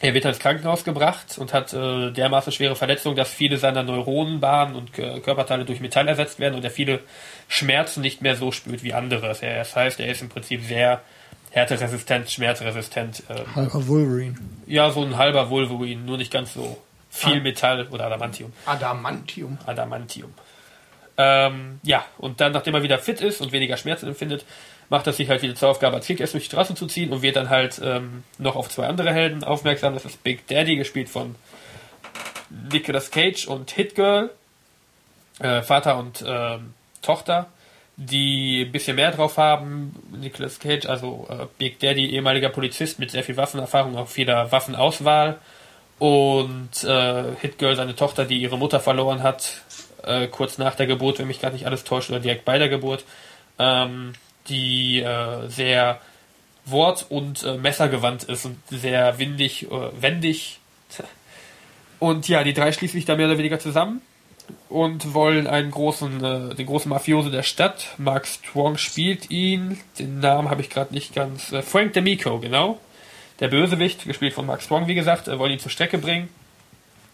Er 0.01 0.15
wird 0.15 0.25
ins 0.25 0.39
Krankenhaus 0.39 0.83
gebracht 0.83 1.37
und 1.37 1.53
hat 1.53 1.73
äh, 1.73 2.09
dermaßen 2.11 2.51
schwere 2.51 2.75
Verletzungen, 2.75 3.15
dass 3.15 3.29
viele 3.29 3.57
seiner 3.57 3.83
Neuronenbahnen 3.83 4.75
und 4.75 4.97
äh, 4.97 5.19
Körperteile 5.19 5.63
durch 5.63 5.79
Metall 5.79 6.07
ersetzt 6.07 6.39
werden 6.39 6.55
und 6.55 6.63
er 6.63 6.71
viele 6.71 7.01
Schmerzen 7.47 8.01
nicht 8.01 8.21
mehr 8.21 8.35
so 8.35 8.51
spürt 8.51 8.81
wie 8.81 8.93
andere. 8.93 9.27
Das 9.27 9.75
heißt, 9.75 9.99
er 9.99 10.07
ist 10.07 10.23
im 10.23 10.29
Prinzip 10.29 10.63
sehr 10.63 11.01
härteresistent, 11.51 12.31
schmerzresistent. 12.31 13.23
ähm, 13.29 13.55
Halber 13.55 13.87
Wolverine. 13.87 14.35
ja, 14.65 14.89
so 14.89 15.03
ein 15.03 15.17
halber 15.17 15.51
Wolverine, 15.51 16.01
nur 16.01 16.17
nicht 16.17 16.31
ganz 16.31 16.53
so 16.55 16.77
viel 17.11 17.41
Metall 17.41 17.87
oder 17.91 18.05
Adamantium. 18.05 18.53
Adamantium. 18.65 19.59
Adamantium. 19.67 20.33
Ähm, 21.17 21.79
ja, 21.83 22.05
und 22.17 22.41
dann, 22.41 22.53
nachdem 22.53 22.73
er 22.73 22.81
wieder 22.83 22.97
fit 22.97 23.21
ist 23.21 23.41
und 23.41 23.51
weniger 23.51 23.77
Schmerzen 23.77 24.07
empfindet, 24.07 24.45
macht 24.91 25.07
er 25.07 25.13
sich 25.13 25.29
halt 25.29 25.41
wieder 25.41 25.55
zur 25.55 25.69
Aufgabe, 25.69 25.95
als 25.95 26.05
Kick-Ass 26.05 26.33
durch 26.33 26.43
die 26.43 26.49
Straße 26.49 26.75
zu 26.75 26.85
ziehen 26.85 27.13
und 27.13 27.21
wird 27.21 27.37
dann 27.37 27.49
halt 27.49 27.79
ähm, 27.81 28.23
noch 28.37 28.57
auf 28.57 28.67
zwei 28.67 28.87
andere 28.87 29.13
Helden 29.13 29.41
aufmerksam. 29.41 29.93
Das 29.93 30.03
ist 30.03 30.21
Big 30.21 30.45
Daddy, 30.47 30.75
gespielt 30.75 31.07
von 31.07 31.35
Nicolas 32.69 33.09
Cage 33.09 33.47
und 33.47 33.71
Hit 33.71 33.95
Girl, 33.95 34.31
äh, 35.39 35.61
Vater 35.61 35.97
und 35.97 36.21
ähm, 36.27 36.73
Tochter, 37.01 37.47
die 37.95 38.65
ein 38.65 38.71
bisschen 38.73 38.97
mehr 38.97 39.11
drauf 39.11 39.37
haben. 39.37 39.95
Nicolas 40.11 40.59
Cage, 40.59 40.85
also 40.87 41.25
äh, 41.29 41.45
Big 41.57 41.79
Daddy, 41.79 42.07
ehemaliger 42.07 42.49
Polizist 42.49 42.99
mit 42.99 43.11
sehr 43.11 43.23
viel 43.23 43.37
Waffenerfahrung, 43.37 43.95
auch 43.95 44.09
vieler 44.09 44.51
Waffenauswahl. 44.51 45.37
Und 45.99 46.83
äh, 46.83 47.23
Hit 47.39 47.59
Girl, 47.59 47.77
seine 47.77 47.95
Tochter, 47.95 48.25
die 48.25 48.41
ihre 48.41 48.57
Mutter 48.57 48.81
verloren 48.81 49.23
hat, 49.23 49.61
äh, 50.03 50.27
kurz 50.27 50.57
nach 50.57 50.75
der 50.75 50.87
Geburt, 50.87 51.19
wenn 51.19 51.27
mich 51.27 51.39
gerade 51.39 51.55
nicht 51.55 51.65
alles 51.65 51.85
täuscht, 51.85 52.09
oder 52.09 52.19
direkt 52.19 52.43
bei 52.43 52.57
der 52.57 52.67
Geburt, 52.67 53.05
ähm, 53.57 54.11
die 54.47 55.01
äh, 55.01 55.47
sehr 55.47 55.99
wort- 56.65 57.05
und 57.09 57.43
äh, 57.43 57.57
messergewandt 57.57 58.23
ist 58.23 58.45
und 58.45 58.57
sehr 58.69 59.19
windig, 59.19 59.71
äh, 59.71 60.01
wendig. 60.01 60.59
Und 61.99 62.27
ja, 62.27 62.43
die 62.43 62.53
drei 62.53 62.71
schließen 62.71 62.97
sich 62.97 63.05
da 63.05 63.15
mehr 63.15 63.27
oder 63.27 63.37
weniger 63.37 63.59
zusammen 63.59 64.01
und 64.69 65.13
wollen 65.13 65.47
einen 65.47 65.71
großen, 65.71 66.23
äh, 66.23 66.55
den 66.55 66.65
großen 66.65 66.89
Mafioso 66.89 67.29
der 67.29 67.43
Stadt. 67.43 67.87
Mark 67.97 68.27
Strong 68.27 68.77
spielt 68.77 69.29
ihn. 69.29 69.79
Den 69.99 70.19
Namen 70.19 70.49
habe 70.49 70.61
ich 70.61 70.69
gerade 70.69 70.93
nicht 70.93 71.13
ganz. 71.13 71.51
Äh, 71.51 71.61
Frank 71.61 71.95
D'Amico, 71.95 72.39
genau. 72.39 72.79
Der 73.39 73.47
Bösewicht, 73.47 74.05
gespielt 74.05 74.33
von 74.33 74.45
Mark 74.45 74.61
Strong, 74.61 74.87
wie 74.87 74.95
gesagt, 74.95 75.27
äh, 75.27 75.37
wollen 75.39 75.53
ihn 75.53 75.59
zur 75.59 75.71
Strecke 75.71 75.97
bringen. 75.97 76.29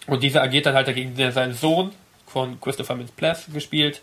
Und 0.07 0.23
dieser 0.23 0.41
agiert 0.41 0.65
dann 0.65 0.75
halt 0.75 0.87
dagegen, 0.87 1.15
der 1.15 1.31
seinen 1.31 1.53
Sohn 1.53 1.91
von 2.27 2.59
Christopher 2.61 2.95
Mintz-Plasse 2.95 3.51
gespielt, 3.51 4.01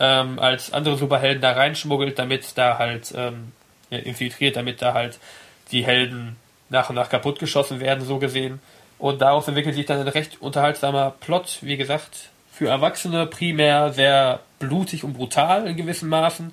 ähm, 0.00 0.38
als 0.38 0.72
andere 0.72 0.96
Superhelden 0.96 1.42
da 1.42 1.52
reinschmuggelt, 1.52 2.18
damit 2.18 2.56
da 2.56 2.78
halt 2.78 3.12
ähm, 3.16 3.52
ja, 3.90 3.98
infiltriert, 3.98 4.56
damit 4.56 4.82
da 4.82 4.94
halt 4.94 5.18
die 5.70 5.84
Helden 5.84 6.36
nach 6.70 6.88
und 6.88 6.96
nach 6.96 7.10
kaputtgeschossen 7.10 7.80
werden, 7.80 8.04
so 8.04 8.18
gesehen. 8.18 8.60
Und 8.98 9.20
daraus 9.20 9.46
entwickelt 9.46 9.74
sich 9.74 9.86
dann 9.86 10.00
ein 10.00 10.08
recht 10.08 10.40
unterhaltsamer 10.40 11.14
Plot, 11.20 11.58
wie 11.60 11.76
gesagt, 11.76 12.30
für 12.52 12.68
Erwachsene 12.68 13.26
primär 13.26 13.92
sehr 13.92 14.40
blutig 14.58 15.04
und 15.04 15.14
brutal 15.14 15.66
in 15.66 15.76
gewissen 15.76 16.08
Maßen. 16.08 16.52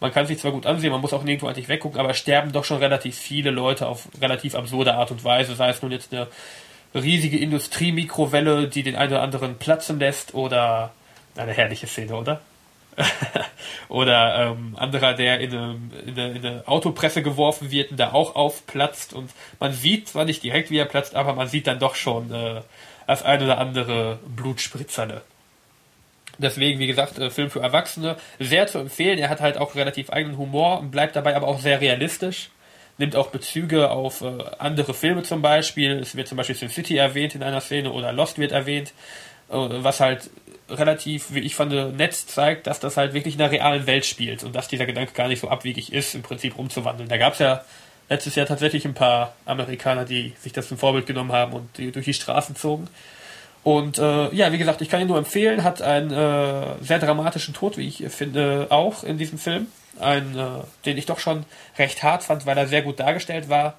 Man 0.00 0.12
kann 0.12 0.26
sich 0.26 0.38
zwar 0.38 0.52
gut 0.52 0.66
ansehen, 0.66 0.90
man 0.90 1.00
muss 1.00 1.12
auch 1.12 1.22
nirgendwo 1.22 1.46
eigentlich 1.46 1.68
weggucken, 1.68 2.00
aber 2.00 2.12
sterben 2.12 2.52
doch 2.52 2.64
schon 2.64 2.78
relativ 2.78 3.16
viele 3.16 3.50
Leute 3.50 3.86
auf 3.86 4.08
relativ 4.20 4.54
absurde 4.54 4.94
Art 4.94 5.10
und 5.10 5.24
Weise, 5.24 5.54
sei 5.54 5.70
es 5.70 5.80
nun 5.80 5.92
jetzt 5.92 6.12
eine 6.12 6.26
riesige 6.94 7.38
Industriemikrowelle, 7.38 8.68
die 8.68 8.82
den 8.82 8.96
einen 8.96 9.12
oder 9.12 9.22
anderen 9.22 9.58
platzen 9.58 9.98
lässt, 9.98 10.34
oder 10.34 10.92
eine 11.36 11.52
herrliche 11.52 11.86
Szene, 11.86 12.16
oder? 12.16 12.40
oder 13.88 14.52
ähm, 14.52 14.76
anderer, 14.76 15.14
der 15.14 15.40
in 15.40 15.52
eine, 15.52 15.76
in, 16.06 16.18
eine, 16.18 16.30
in 16.32 16.46
eine 16.46 16.68
Autopresse 16.68 17.22
geworfen 17.22 17.70
wird 17.70 17.90
und 17.90 18.00
da 18.00 18.12
auch 18.12 18.34
aufplatzt 18.34 19.12
und 19.12 19.30
man 19.60 19.72
sieht 19.72 20.08
zwar 20.08 20.24
nicht 20.24 20.42
direkt, 20.42 20.70
wie 20.70 20.78
er 20.78 20.84
platzt, 20.84 21.14
aber 21.14 21.34
man 21.34 21.48
sieht 21.48 21.66
dann 21.66 21.78
doch 21.78 21.94
schon 21.94 22.32
äh, 22.32 22.62
das 23.06 23.22
ein 23.22 23.42
oder 23.42 23.58
andere 23.58 24.18
Blutspritzerle. 24.26 25.22
Deswegen, 26.38 26.78
wie 26.78 26.86
gesagt, 26.86 27.18
äh, 27.18 27.30
Film 27.30 27.50
für 27.50 27.60
Erwachsene, 27.60 28.16
sehr 28.38 28.66
zu 28.66 28.78
empfehlen. 28.78 29.18
Er 29.18 29.28
hat 29.28 29.40
halt 29.40 29.58
auch 29.58 29.74
relativ 29.74 30.10
eigenen 30.10 30.38
Humor 30.38 30.80
und 30.80 30.90
bleibt 30.90 31.14
dabei 31.16 31.36
aber 31.36 31.46
auch 31.46 31.60
sehr 31.60 31.80
realistisch. 31.80 32.50
Nimmt 32.98 33.16
auch 33.16 33.28
Bezüge 33.28 33.90
auf 33.90 34.22
äh, 34.22 34.44
andere 34.58 34.94
Filme 34.94 35.22
zum 35.22 35.42
Beispiel. 35.42 35.98
Es 35.98 36.16
wird 36.16 36.28
zum 36.28 36.36
Beispiel 36.36 36.56
Sin 36.56 36.68
City 36.68 36.96
erwähnt 36.96 37.34
in 37.34 37.42
einer 37.42 37.60
Szene 37.60 37.92
oder 37.92 38.12
Lost 38.12 38.38
wird 38.38 38.52
erwähnt, 38.52 38.92
äh, 39.50 39.54
was 39.54 40.00
halt 40.00 40.30
relativ, 40.72 41.34
wie 41.34 41.40
ich 41.40 41.54
fand, 41.54 41.72
nett 41.96 42.14
zeigt, 42.14 42.66
dass 42.66 42.80
das 42.80 42.96
halt 42.96 43.14
wirklich 43.14 43.34
in 43.34 43.38
der 43.38 43.50
realen 43.50 43.86
Welt 43.86 44.06
spielt 44.06 44.44
und 44.44 44.54
dass 44.54 44.68
dieser 44.68 44.86
Gedanke 44.86 45.12
gar 45.12 45.28
nicht 45.28 45.40
so 45.40 45.48
abwegig 45.48 45.92
ist, 45.92 46.14
im 46.14 46.22
Prinzip 46.22 46.58
umzuwandeln. 46.58 47.08
Da 47.08 47.16
gab 47.16 47.34
es 47.34 47.38
ja 47.38 47.64
letztes 48.08 48.34
Jahr 48.34 48.46
tatsächlich 48.46 48.84
ein 48.84 48.94
paar 48.94 49.34
Amerikaner, 49.46 50.04
die 50.04 50.34
sich 50.40 50.52
das 50.52 50.68
zum 50.68 50.78
Vorbild 50.78 51.06
genommen 51.06 51.32
haben 51.32 51.52
und 51.52 51.78
die 51.78 51.92
durch 51.92 52.04
die 52.04 52.14
Straßen 52.14 52.56
zogen. 52.56 52.88
Und 53.64 53.98
äh, 53.98 54.34
ja, 54.34 54.52
wie 54.52 54.58
gesagt, 54.58 54.80
ich 54.80 54.88
kann 54.88 55.00
ihn 55.00 55.06
nur 55.06 55.18
empfehlen, 55.18 55.62
hat 55.62 55.82
einen 55.82 56.10
äh, 56.10 56.82
sehr 56.82 56.98
dramatischen 56.98 57.54
Tod, 57.54 57.76
wie 57.76 57.86
ich 57.86 58.04
finde, 58.08 58.66
auch 58.70 59.04
in 59.04 59.18
diesem 59.18 59.38
Film. 59.38 59.68
Ein, 60.00 60.36
äh, 60.36 60.46
den 60.84 60.98
ich 60.98 61.06
doch 61.06 61.18
schon 61.18 61.44
recht 61.78 62.02
hart 62.02 62.24
fand, 62.24 62.46
weil 62.46 62.56
er 62.56 62.66
sehr 62.66 62.82
gut 62.82 62.98
dargestellt 62.98 63.48
war. 63.48 63.74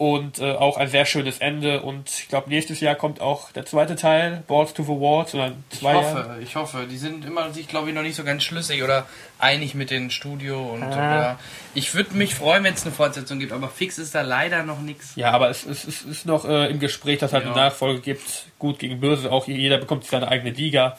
Und 0.00 0.38
äh, 0.38 0.52
auch 0.52 0.78
ein 0.78 0.88
sehr 0.88 1.04
schönes 1.04 1.40
Ende. 1.40 1.82
Und 1.82 2.08
ich 2.08 2.28
glaube, 2.28 2.48
nächstes 2.48 2.80
Jahr 2.80 2.94
kommt 2.94 3.20
auch 3.20 3.52
der 3.52 3.66
zweite 3.66 3.96
Teil, 3.96 4.42
Balls 4.48 4.72
to 4.72 4.82
the 4.82 4.88
Walls, 4.88 5.34
oder 5.34 5.52
Ich 5.70 5.78
zwei 5.80 5.92
Jahren. 5.92 6.04
hoffe, 6.16 6.38
ich 6.42 6.56
hoffe. 6.56 6.86
Die 6.90 6.96
sind 6.96 7.22
immer 7.26 7.52
sich, 7.52 7.68
glaube 7.68 7.90
ich, 7.90 7.94
noch 7.94 8.00
nicht 8.00 8.14
so 8.16 8.24
ganz 8.24 8.42
schlüssig 8.42 8.82
oder 8.82 9.04
einig 9.38 9.74
mit 9.74 9.90
dem 9.90 10.08
Studio. 10.08 10.58
Und 10.72 10.84
Ah. 10.84 11.38
ich 11.74 11.94
würde 11.94 12.14
mich 12.16 12.34
freuen, 12.34 12.64
wenn 12.64 12.72
es 12.72 12.86
eine 12.86 12.94
Fortsetzung 12.94 13.40
gibt, 13.40 13.52
aber 13.52 13.68
fix 13.68 13.98
ist 13.98 14.14
da 14.14 14.22
leider 14.22 14.62
noch 14.62 14.80
nichts. 14.80 15.12
Ja, 15.16 15.32
aber 15.32 15.50
es, 15.50 15.66
es, 15.66 15.84
es 15.86 16.00
ist 16.00 16.24
noch 16.24 16.46
äh, 16.46 16.68
im 16.70 16.80
Gespräch, 16.80 17.18
dass 17.18 17.34
halt 17.34 17.44
Ja. 17.44 17.52
eine 17.52 17.60
Nachfolge 17.60 18.00
gibt. 18.00 18.46
Gut 18.58 18.78
gegen 18.78 19.00
Böse, 19.00 19.30
auch 19.30 19.48
jeder 19.48 19.76
bekommt 19.76 20.06
seine 20.06 20.28
eigene 20.28 20.52
Liga. 20.52 20.96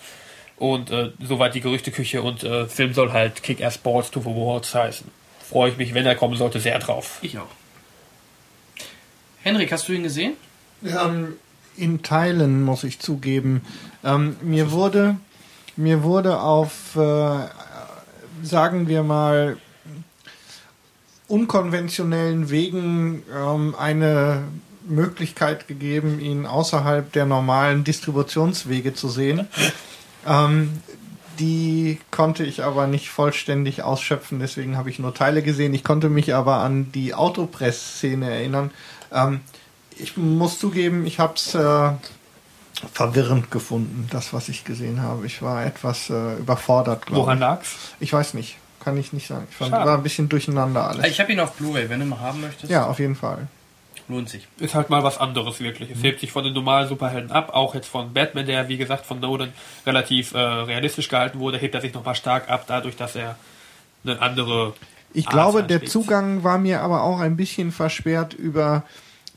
Und 0.57 0.91
äh, 0.91 1.10
soweit 1.19 1.56
die 1.56 1.61
Gerüchteküche 1.61 2.22
und 2.22 2.44
äh, 2.44 2.68
Film 2.68 2.94
soll 2.94 3.11
halt 3.14 3.41
Kick-Ass 3.41 3.80
Balls 3.80 4.11
to 4.11 4.19
the 4.19 4.28
Walls 4.28 4.76
heißen. 4.76 5.10
Freue 5.49 5.72
ich 5.72 5.78
mich, 5.78 5.95
wenn 5.95 6.06
er 6.06 6.14
kommen 6.14 6.38
sollte, 6.38 6.60
sehr 6.60 6.78
drauf. 6.78 7.18
Ich 7.23 7.40
auch. 7.40 7.48
Henrik, 9.43 9.72
hast 9.72 9.88
du 9.88 9.93
ihn 9.93 10.03
gesehen? 10.03 10.34
Ähm, 10.85 11.34
in 11.77 12.03
Teilen 12.03 12.63
muss 12.63 12.84
ich 12.84 12.99
zugeben. 12.99 13.61
Ähm, 14.03 14.35
mir 14.41 14.72
wurde 14.72 15.18
mir 15.77 16.03
wurde 16.03 16.41
auf 16.41 16.95
äh, 16.95 17.47
sagen 18.43 18.88
wir 18.88 19.03
mal 19.03 19.57
unkonventionellen 21.27 22.49
Wegen 22.49 23.23
ähm, 23.34 23.76
eine 23.77 24.43
Möglichkeit 24.88 25.68
gegeben, 25.68 26.19
ihn 26.19 26.45
außerhalb 26.45 27.11
der 27.13 27.26
normalen 27.26 27.84
Distributionswege 27.84 28.93
zu 28.93 29.09
sehen. 29.09 29.47
Ähm, 30.27 30.81
Die 31.39 31.97
konnte 32.11 32.43
ich 32.43 32.61
aber 32.63 32.85
nicht 32.88 33.09
vollständig 33.09 33.81
ausschöpfen, 33.81 34.39
deswegen 34.39 34.77
habe 34.77 34.89
ich 34.89 34.99
nur 34.99 35.13
Teile 35.13 35.41
gesehen. 35.41 35.73
Ich 35.73 35.84
konnte 35.84 36.09
mich 36.09 36.35
aber 36.35 36.57
an 36.57 36.91
die 36.91 37.13
Autopress-Szene 37.15 38.30
erinnern. 38.30 38.69
Ähm, 39.11 39.41
ich 39.97 40.17
muss 40.17 40.59
zugeben, 40.59 41.05
ich 41.05 41.19
habe 41.19 41.33
es 41.35 41.53
äh, 41.53 41.91
verwirrend 42.93 43.51
gefunden, 43.51 44.07
das, 44.11 44.33
was 44.33 44.49
ich 44.49 44.63
gesehen 44.63 45.01
habe. 45.01 45.25
Ich 45.25 45.41
war 45.41 45.65
etwas 45.65 46.09
äh, 46.09 46.35
überfordert, 46.38 47.05
glaube 47.05 47.21
Woran 47.21 47.38
ich. 47.38 47.41
lag's? 47.41 47.75
Ich 47.99 48.11
weiß 48.13 48.33
nicht, 48.33 48.57
kann 48.83 48.97
ich 48.97 49.13
nicht 49.13 49.27
sagen. 49.27 49.47
Ich 49.49 49.55
fand, 49.55 49.71
Schade. 49.71 49.85
war 49.89 49.97
ein 49.97 50.03
bisschen 50.03 50.29
durcheinander 50.29 50.88
alles. 50.88 51.05
Ich 51.07 51.19
habe 51.19 51.31
ihn 51.31 51.39
auf 51.39 51.53
Blu-ray, 51.53 51.89
wenn 51.89 51.99
du 51.99 52.05
mal 52.05 52.19
haben 52.19 52.41
möchtest. 52.41 52.71
Ja, 52.71 52.85
auf 52.88 52.99
jeden 52.99 53.15
Fall. 53.15 53.47
Lohnt 54.07 54.29
sich. 54.29 54.47
Ist 54.59 54.73
halt 54.73 54.89
mal 54.89 55.03
was 55.03 55.19
anderes 55.19 55.59
wirklich. 55.59 55.91
Es 55.91 56.03
hebt 56.03 56.19
sich 56.19 56.31
von 56.31 56.43
den 56.43 56.53
normalen 56.53 56.88
Superhelden 56.89 57.31
ab, 57.31 57.53
auch 57.53 57.75
jetzt 57.75 57.88
von 57.88 58.13
Batman, 58.13 58.45
der 58.45 58.67
wie 58.67 58.77
gesagt 58.77 59.05
von 59.05 59.19
Nolan 59.19 59.53
relativ 59.85 60.33
äh, 60.33 60.39
realistisch 60.39 61.07
gehalten 61.07 61.39
wurde, 61.39 61.57
hebt 61.59 61.75
er 61.75 61.81
sich 61.81 61.93
nochmal 61.93 62.15
stark 62.15 62.49
ab, 62.49 62.65
dadurch, 62.67 62.95
dass 62.97 63.15
er 63.15 63.38
eine 64.03 64.21
andere. 64.21 64.73
Ich 65.13 65.27
Art 65.27 65.33
glaube, 65.33 65.63
der. 65.63 65.85
Zugang 65.85 66.43
war 66.43 66.57
mir 66.57 66.81
aber 66.81 67.03
auch 67.03 67.19
ein 67.19 67.35
bisschen 67.38 67.71
versperrt 67.71 68.33
über 68.33 68.83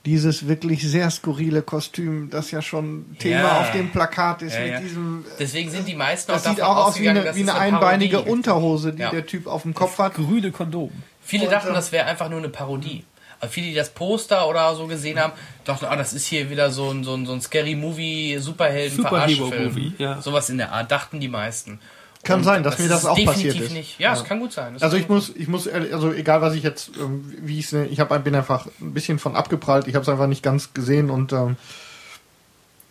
dieses 0.07 0.47
wirklich 0.49 0.83
sehr 0.87 1.11
skurrile 1.11 1.63
Kostüm, 1.63 2.29
das 2.29 2.51
ja 2.51 2.61
schon 2.61 3.17
Thema 3.19 3.41
Ja. 3.41 3.61
auf 3.61 3.73
dem 3.73 3.91
Plakat 3.91 4.43
ist 4.43 4.55
Ja, 4.55 4.61
mit 4.61 4.71
ja. 4.73 4.81
diesem. 4.81 5.25
Deswegen 5.39 5.71
sind 5.71 5.89
die 5.89 5.95
meisten 5.95 6.31
Das 6.31 6.45
auch 6.47 6.51
sieht 6.51 6.59
davon 6.61 6.77
auch 6.77 6.87
aus 6.89 7.01
wie 7.01 7.09
eine, 7.09 7.25
wie 7.35 7.41
eine 7.43 7.53
eine 7.55 7.55
einbeinige 7.55 8.17
Parodie. 8.19 8.31
Unterhose, 8.33 8.93
die 8.93 9.01
Ja. 9.03 9.11
der 9.11 9.25
Typ 9.25 9.47
auf 9.47 9.63
dem 9.63 9.73
Kopf 9.73 9.97
hat. 9.99 10.15
Grüne 10.15 10.51
Kondom. 10.53 10.91
Viele 11.23 11.45
Und, 11.45 11.53
dachten, 11.53 11.69
ähm, 11.69 11.75
das 11.75 11.91
wäre 11.91 12.05
einfach 12.07 12.29
nur 12.29 12.39
eine 12.39 12.51
Parodie. 12.51 13.05
Also 13.41 13.53
viele, 13.53 13.69
die 13.69 13.75
das 13.75 13.91
Poster 13.91 14.47
oder 14.49 14.75
so 14.75 14.87
gesehen 14.87 15.19
haben, 15.19 15.33
dachten, 15.65 15.87
ah, 15.87 15.97
das 15.97 16.13
ist 16.13 16.27
hier 16.27 16.51
wieder 16.51 16.71
so 16.71 16.91
ein, 16.91 17.03
so 17.03 17.15
ein, 17.15 17.25
so 17.25 17.33
ein 17.33 17.41
Scary 17.41 17.75
Movie, 17.75 18.37
Superhelden, 18.39 18.99
Superhero-Movie, 18.99 19.51
Verarschfilm. 19.51 19.95
ja. 19.99 20.21
Sowas 20.21 20.51
in 20.51 20.59
der 20.59 20.73
Art, 20.73 20.91
dachten 20.91 21.19
die 21.19 21.29
meisten. 21.29 21.81
Kann 22.25 22.39
Und 22.39 22.45
sein, 22.45 22.63
dass 22.63 22.79
mir 22.79 22.89
das 22.89 23.01
ist 23.01 23.07
auch 23.07 23.23
passiert 23.25 23.55
ist. 23.61 23.73
Nicht. 23.73 23.99
Ja, 24.01 24.13
es 24.15 24.21
Ja. 24.21 24.25
kann 24.27 24.41
gut 24.41 24.53
sein. 24.53 24.75
Das 24.75 24.83
Also 24.83 24.97
ich 24.97 25.09
muss, 25.09 25.31
ich 25.37 25.47
muss, 25.47 25.67
ehrlich- 25.67 25.93
also 25.95 26.13
egal 26.13 26.41
was 26.41 26.55
ich 26.55 26.63
jetzt, 26.63 26.91
ähm, 26.97 27.33
wie 27.43 27.59
ich 27.59 27.71
es, 27.71 27.73
ich 27.91 28.01
habe, 28.01 28.19
bin 28.21 28.35
einfach 28.35 28.67
ein 28.81 28.95
bisschen 28.95 29.19
von 29.19 29.37
abgeprallt. 29.37 29.87
Ich 29.87 29.95
habe 29.95 30.03
es 30.03 30.09
einfach 30.09 30.27
nicht 30.27 30.43
ganz 30.43 30.73
gesehen 30.75 31.11
und 31.11 31.33
ähm, 31.33 31.57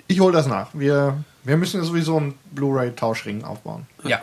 ich 0.08 0.20
hole 0.20 0.34
das 0.34 0.46
nach. 0.48 0.70
Wir, 0.74 1.24
wir 1.44 1.58
müssen 1.58 1.80
ja 1.80 1.84
sowieso 1.86 2.18
einen 2.18 2.38
Blu-ray-Tauschring 2.52 3.44
aufbauen. 3.44 3.88
Ja. 4.04 4.22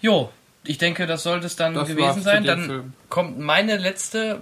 Jo, 0.00 0.30
ich 0.64 0.78
denke, 0.78 1.06
das 1.06 1.22
sollte 1.22 1.46
es 1.46 1.56
dann 1.56 1.74
Das 1.74 1.88
gewesen 1.88 2.22
sein. 2.22 2.44
Dann 2.44 2.64
Film. 2.64 2.92
kommt 3.08 3.38
meine 3.38 3.76
letzte 3.76 4.40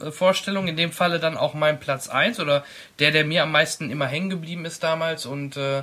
äh, 0.00 0.10
Vorstellung, 0.10 0.68
in 0.68 0.76
dem 0.76 0.92
Falle 0.92 1.18
dann 1.20 1.36
auch 1.36 1.54
mein 1.54 1.80
Platz 1.80 2.08
1 2.08 2.38
oder 2.40 2.64
der, 2.98 3.10
der 3.10 3.24
mir 3.24 3.42
am 3.42 3.52
meisten 3.52 3.90
immer 3.90 4.06
hängen 4.06 4.30
geblieben 4.30 4.64
ist 4.64 4.82
damals. 4.82 5.26
Und 5.26 5.56
äh, 5.56 5.82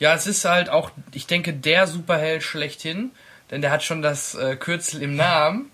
ja, 0.00 0.14
es 0.14 0.26
ist 0.26 0.44
halt 0.44 0.68
auch, 0.68 0.90
ich 1.12 1.26
denke, 1.28 1.52
der 1.52 1.86
Superheld 1.86 2.42
schlechthin, 2.42 3.12
denn 3.52 3.60
der 3.62 3.70
hat 3.70 3.84
schon 3.84 4.02
das 4.02 4.34
äh, 4.34 4.56
Kürzel 4.56 5.00
im 5.02 5.14
Namen. 5.14 5.70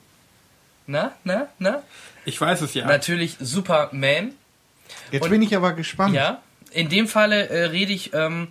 Na, 0.86 1.12
na, 1.24 1.48
na? 1.58 1.82
Ich 2.26 2.40
weiß 2.40 2.60
es 2.60 2.74
ja. 2.74 2.86
Natürlich 2.86 3.36
Superman. 3.40 4.32
Jetzt 5.10 5.22
Und- 5.24 5.30
bin 5.30 5.42
ich 5.42 5.56
aber 5.56 5.72
gespannt. 5.72 6.14
Ja, 6.14 6.42
in 6.72 6.88
dem 6.88 7.08
Falle 7.08 7.48
äh, 7.48 7.64
rede 7.66 7.92
ich 7.92 8.12
ähm, 8.14 8.48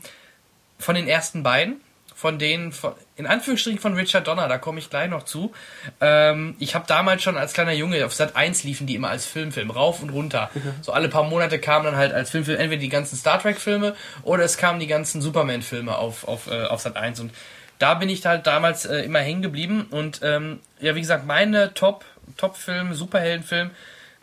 von 0.80 0.96
den 0.96 1.08
ersten 1.08 1.44
beiden, 1.44 1.80
von 2.26 2.40
denen, 2.40 2.72
von, 2.72 2.94
in 3.18 3.28
Anführungsstrichen 3.28 3.80
von 3.80 3.94
Richard 3.94 4.26
Donner, 4.26 4.48
da 4.48 4.58
komme 4.58 4.80
ich 4.80 4.90
gleich 4.90 5.12
noch 5.12 5.26
zu. 5.26 5.54
Ähm, 6.02 6.56
ich 6.58 6.74
habe 6.74 6.86
damals 6.88 7.22
schon 7.22 7.38
als 7.38 7.54
kleiner 7.54 7.74
Junge, 7.74 8.04
auf 8.04 8.16
Sat 8.16 8.36
1 8.36 8.64
liefen 8.64 8.88
die 8.88 8.96
immer 8.96 9.10
als 9.10 9.28
Filmfilm, 9.28 9.70
rauf 9.70 10.02
und 10.02 10.10
runter. 10.10 10.50
So 10.82 10.92
alle 10.92 11.08
paar 11.08 11.22
Monate 11.22 11.60
kamen 11.60 11.86
dann 11.86 11.98
halt 11.98 12.14
als 12.14 12.32
Filmfilm 12.32 12.60
entweder 12.60 12.82
die 12.82 12.90
ganzen 12.90 13.16
Star 13.16 13.40
Trek-Filme 13.40 13.96
oder 14.24 14.44
es 14.44 14.58
kamen 14.58 14.80
die 14.80 14.88
ganzen 14.88 15.22
Superman-Filme 15.22 15.96
auf, 15.96 16.28
auf, 16.28 16.48
äh, 16.48 16.64
auf 16.64 16.82
Sat 16.82 16.98
1 16.98 17.20
und 17.20 17.32
da 17.78 17.94
bin 17.94 18.10
ich 18.10 18.26
halt 18.26 18.48
damals 18.48 18.88
äh, 18.88 19.02
immer 19.02 19.20
hängen 19.20 19.44
geblieben 19.44 19.86
und 19.92 20.22
ähm, 20.24 20.62
ja, 20.80 20.96
wie 20.96 21.02
gesagt, 21.02 21.28
meine 21.28 21.76
Top, 21.76 22.06
Top-Film, 22.38 22.96
Superheldenfilm, 22.96 23.70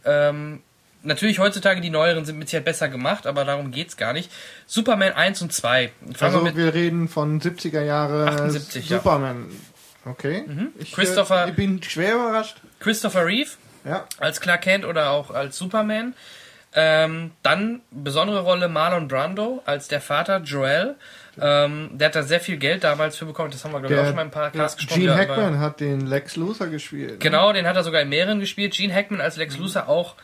ähm, 0.05 0.61
Natürlich 1.05 1.39
heutzutage 1.39 1.81
die 1.81 1.91
neueren 1.91 2.25
sind 2.25 2.39
mit 2.39 2.49
Sicherheit 2.49 2.65
besser 2.65 2.89
gemacht, 2.89 3.27
aber 3.27 3.45
darum 3.45 3.71
geht's 3.73 3.97
gar 3.97 4.13
nicht. 4.13 4.31
Superman 4.67 5.13
1 5.13 5.43
und 5.43 5.53
2. 5.53 5.91
Fangen 6.15 6.35
Also 6.35 6.45
wir 6.45 6.57
wir 6.57 6.75
reden 6.75 7.09
von 7.09 7.41
70er 7.41 7.83
Jahre 7.83 8.27
78, 8.29 8.89
ja. 8.89 8.97
Mhm. 8.97 9.01
Superman. 9.01 9.47
Okay. 10.05 10.45
Ich, 10.79 10.93
Christopher- 10.93 11.47
Äh, 11.47 11.51
ich 11.51 11.57
bin 11.57 11.83
schwer 11.83 12.15
überrascht. 12.15 12.57
Christopher 12.81 13.27
Reeve 13.27 13.51
Ja. 13.85 14.05
als 14.19 14.41
Clark 14.41 14.63
Kent 14.63 14.85
oder 14.85 15.11
auch 15.11 15.31
als 15.31 15.57
Superman. 15.59 16.15
Ähm, 16.75 17.33
dann 17.43 17.83
besondere 17.91 18.41
Rolle 18.41 18.69
Marlon 18.69 19.07
Brando 19.07 19.63
als 19.67 19.89
der 19.89 20.01
Vater 20.01 20.39
Joel. 20.39 20.95
Ähm, 21.41 21.91
der 21.93 22.09
hat 22.09 22.15
da 22.17 22.23
sehr 22.23 22.41
viel 22.41 22.57
Geld 22.57 22.83
damals 22.83 23.17
für 23.17 23.27
bekommen. 23.27 23.51
Das 23.51 23.63
haben 23.65 23.73
wir 23.73 23.81
glaube 23.81 23.95
ich 23.95 24.01
auch 24.01 24.07
schon 24.07 24.17
mal 24.17 24.23
im 24.23 24.31
Podcast 24.31 24.79
gesprochen. 24.79 25.01
Gene 25.01 25.13
ja, 25.13 25.19
Hackman 25.19 25.61
hat 25.61 25.81
den 25.81 26.07
Lex 26.07 26.37
Luthor 26.37 26.69
gespielt. 26.69 27.11
ne? 27.13 27.19
Genau, 27.19 27.53
den 27.53 27.67
hat 27.67 27.77
er 27.77 27.85
sogar 27.85 28.01
in 28.01 28.09
mehreren 28.09 28.41
gespielt. 28.41 28.73
Gene 28.75 28.95
Hackman 28.95 29.21
als 29.21 29.37
Lex 29.37 29.59
Luthor 29.59 29.89
auch 29.89 30.15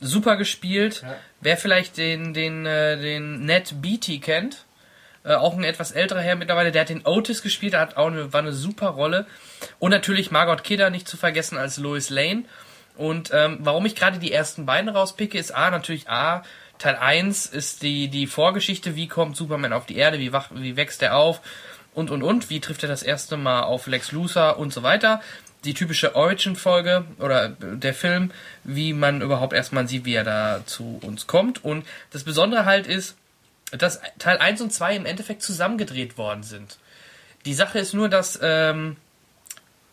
super 0.00 0.36
gespielt. 0.36 1.04
Wer 1.40 1.56
vielleicht 1.56 1.96
den, 1.96 2.34
den, 2.34 2.66
äh, 2.66 3.00
den 3.00 3.44
Ned 3.44 3.80
Beatty 3.80 4.20
kennt, 4.20 4.64
äh, 5.24 5.34
auch 5.34 5.54
ein 5.54 5.64
etwas 5.64 5.92
älterer 5.92 6.20
Herr 6.20 6.36
mittlerweile, 6.36 6.72
der 6.72 6.82
hat 6.82 6.88
den 6.88 7.06
Otis 7.06 7.42
gespielt, 7.42 7.72
der 7.72 7.80
hat 7.80 7.96
auch 7.96 8.06
eine, 8.06 8.32
war 8.32 8.40
eine 8.40 8.52
super 8.52 8.88
Rolle. 8.88 9.26
Und 9.78 9.90
natürlich 9.90 10.30
Margot 10.30 10.64
Kidder 10.64 10.90
nicht 10.90 11.08
zu 11.08 11.16
vergessen 11.16 11.58
als 11.58 11.78
Lois 11.78 12.10
Lane. 12.10 12.44
Und 12.96 13.30
ähm, 13.34 13.58
warum 13.60 13.84
ich 13.84 13.94
gerade 13.94 14.18
die 14.18 14.32
ersten 14.32 14.66
beiden 14.66 14.88
rauspicke, 14.88 15.36
ist 15.36 15.54
A, 15.54 15.70
natürlich 15.70 16.08
A, 16.08 16.42
Teil 16.78 16.96
1 16.96 17.46
ist 17.46 17.82
die, 17.82 18.08
die 18.08 18.26
Vorgeschichte, 18.26 18.96
wie 18.96 19.08
kommt 19.08 19.36
Superman 19.36 19.72
auf 19.72 19.86
die 19.86 19.96
Erde, 19.96 20.18
wie, 20.18 20.32
wach, 20.32 20.50
wie 20.52 20.76
wächst 20.76 21.02
er 21.02 21.16
auf 21.16 21.40
und 21.94 22.10
und 22.10 22.22
und, 22.22 22.50
wie 22.50 22.60
trifft 22.60 22.82
er 22.82 22.88
das 22.88 23.02
erste 23.02 23.36
Mal 23.36 23.62
auf 23.62 23.86
Lex 23.86 24.12
Luthor 24.12 24.58
und 24.58 24.72
so 24.72 24.82
weiter. 24.82 25.22
Die 25.64 25.74
typische 25.74 26.14
Origin-Folge 26.14 27.04
oder 27.18 27.48
der 27.48 27.94
Film, 27.94 28.30
wie 28.62 28.92
man 28.92 29.20
überhaupt 29.20 29.52
erstmal 29.52 29.88
sieht, 29.88 30.04
wie 30.04 30.14
er 30.14 30.24
da 30.24 30.62
zu 30.64 31.00
uns 31.02 31.26
kommt. 31.26 31.64
Und 31.64 31.86
das 32.10 32.24
Besondere 32.24 32.64
halt 32.64 32.86
ist, 32.86 33.16
dass 33.72 34.00
Teil 34.18 34.38
1 34.38 34.60
und 34.60 34.72
2 34.72 34.96
im 34.96 35.06
Endeffekt 35.06 35.42
zusammengedreht 35.42 36.18
worden 36.18 36.42
sind. 36.42 36.78
Die 37.46 37.54
Sache 37.54 37.78
ist 37.78 37.94
nur, 37.94 38.08
dass 38.08 38.38
ähm, 38.42 38.96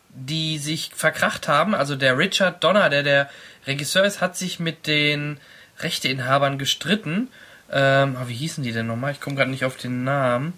die 0.09 0.59
sich 0.59 0.91
verkracht 0.93 1.47
haben. 1.47 1.73
Also 1.73 1.95
der 1.95 2.17
Richard 2.17 2.63
Donner, 2.63 2.89
der 2.89 3.03
der 3.03 3.29
Regisseur 3.65 4.05
ist, 4.05 4.21
hat 4.21 4.37
sich 4.37 4.59
mit 4.59 4.87
den 4.87 5.39
Rechteinhabern 5.79 6.57
gestritten. 6.57 7.29
Ähm, 7.71 8.15
ah, 8.19 8.25
wie 8.27 8.35
hießen 8.35 8.63
die 8.63 8.71
denn 8.71 8.87
nochmal? 8.87 9.13
Ich 9.13 9.21
komme 9.21 9.35
gerade 9.35 9.49
nicht 9.49 9.65
auf 9.65 9.77
den 9.77 10.03
Namen. 10.03 10.53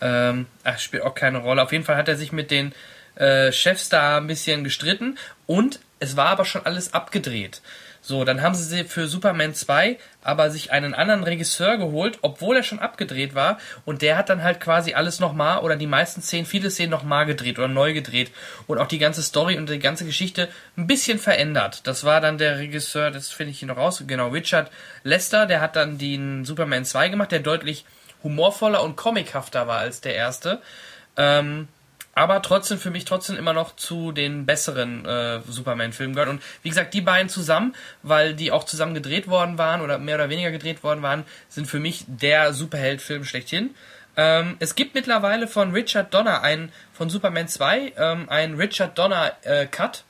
Ähm, 0.00 0.46
ach, 0.64 0.78
spielt 0.78 1.04
auch 1.04 1.14
keine 1.14 1.38
Rolle. 1.38 1.62
Auf 1.62 1.72
jeden 1.72 1.84
Fall 1.84 1.96
hat 1.96 2.08
er 2.08 2.16
sich 2.16 2.32
mit 2.32 2.50
den 2.50 2.74
äh, 3.16 3.52
Chefs 3.52 3.88
da 3.88 4.18
ein 4.18 4.26
bisschen 4.26 4.64
gestritten 4.64 5.18
und 5.46 5.80
es 6.00 6.16
war 6.16 6.28
aber 6.28 6.44
schon 6.44 6.66
alles 6.66 6.94
abgedreht. 6.94 7.62
So, 8.04 8.24
dann 8.24 8.42
haben 8.42 8.56
sie 8.56 8.82
für 8.82 9.06
Superman 9.06 9.54
2 9.54 9.96
aber 10.24 10.50
sich 10.50 10.72
einen 10.72 10.92
anderen 10.92 11.22
Regisseur 11.22 11.76
geholt, 11.76 12.18
obwohl 12.22 12.56
er 12.56 12.64
schon 12.64 12.80
abgedreht 12.80 13.36
war 13.36 13.58
und 13.84 14.02
der 14.02 14.16
hat 14.16 14.28
dann 14.28 14.42
halt 14.42 14.58
quasi 14.58 14.94
alles 14.94 15.20
nochmal 15.20 15.60
oder 15.60 15.76
die 15.76 15.86
meisten 15.86 16.20
Szenen, 16.20 16.44
viele 16.44 16.68
Szenen 16.68 16.90
nochmal 16.90 17.26
gedreht 17.26 17.60
oder 17.60 17.68
neu 17.68 17.92
gedreht 17.92 18.32
und 18.66 18.78
auch 18.78 18.88
die 18.88 18.98
ganze 18.98 19.22
Story 19.22 19.56
und 19.56 19.70
die 19.70 19.78
ganze 19.78 20.04
Geschichte 20.04 20.48
ein 20.76 20.88
bisschen 20.88 21.20
verändert. 21.20 21.86
Das 21.86 22.02
war 22.02 22.20
dann 22.20 22.38
der 22.38 22.58
Regisseur, 22.58 23.12
das 23.12 23.30
finde 23.30 23.52
ich 23.52 23.60
hier 23.60 23.68
noch 23.68 23.76
raus, 23.76 24.02
genau, 24.04 24.30
Richard 24.30 24.72
Lester, 25.04 25.46
der 25.46 25.60
hat 25.60 25.76
dann 25.76 25.96
den 25.96 26.44
Superman 26.44 26.84
2 26.84 27.08
gemacht, 27.08 27.30
der 27.30 27.38
deutlich 27.38 27.84
humorvoller 28.24 28.82
und 28.82 28.96
comichafter 28.96 29.68
war 29.68 29.78
als 29.78 30.00
der 30.00 30.16
erste. 30.16 30.60
Ähm, 31.16 31.68
aber 32.14 32.42
trotzdem 32.42 32.78
für 32.78 32.90
mich 32.90 33.04
trotzdem 33.04 33.36
immer 33.36 33.52
noch 33.52 33.76
zu 33.76 34.12
den 34.12 34.44
besseren 34.44 35.04
äh, 35.06 35.40
Superman-Filmen 35.48 36.14
gehört. 36.14 36.30
Und 36.30 36.42
wie 36.62 36.68
gesagt, 36.68 36.94
die 36.94 37.00
beiden 37.00 37.28
zusammen, 37.28 37.74
weil 38.02 38.34
die 38.34 38.52
auch 38.52 38.64
zusammen 38.64 38.94
gedreht 38.94 39.28
worden 39.28 39.58
waren 39.58 39.80
oder 39.80 39.98
mehr 39.98 40.16
oder 40.16 40.28
weniger 40.28 40.50
gedreht 40.50 40.82
worden 40.82 41.02
waren, 41.02 41.24
sind 41.48 41.66
für 41.66 41.80
mich 41.80 42.04
der 42.06 42.52
Superheld-Film 42.52 43.24
schlechthin. 43.24 43.74
Ähm, 44.16 44.56
es 44.58 44.74
gibt 44.74 44.94
mittlerweile 44.94 45.48
von 45.48 45.72
Richard 45.72 46.12
Donner 46.12 46.42
einen, 46.42 46.70
von 46.92 47.08
Superman 47.08 47.48
2, 47.48 47.94
ähm, 47.96 48.28
einen 48.28 48.56
Richard 48.56 48.98
Donner 48.98 49.32
äh, 49.42 49.66
Cut. 49.66 50.04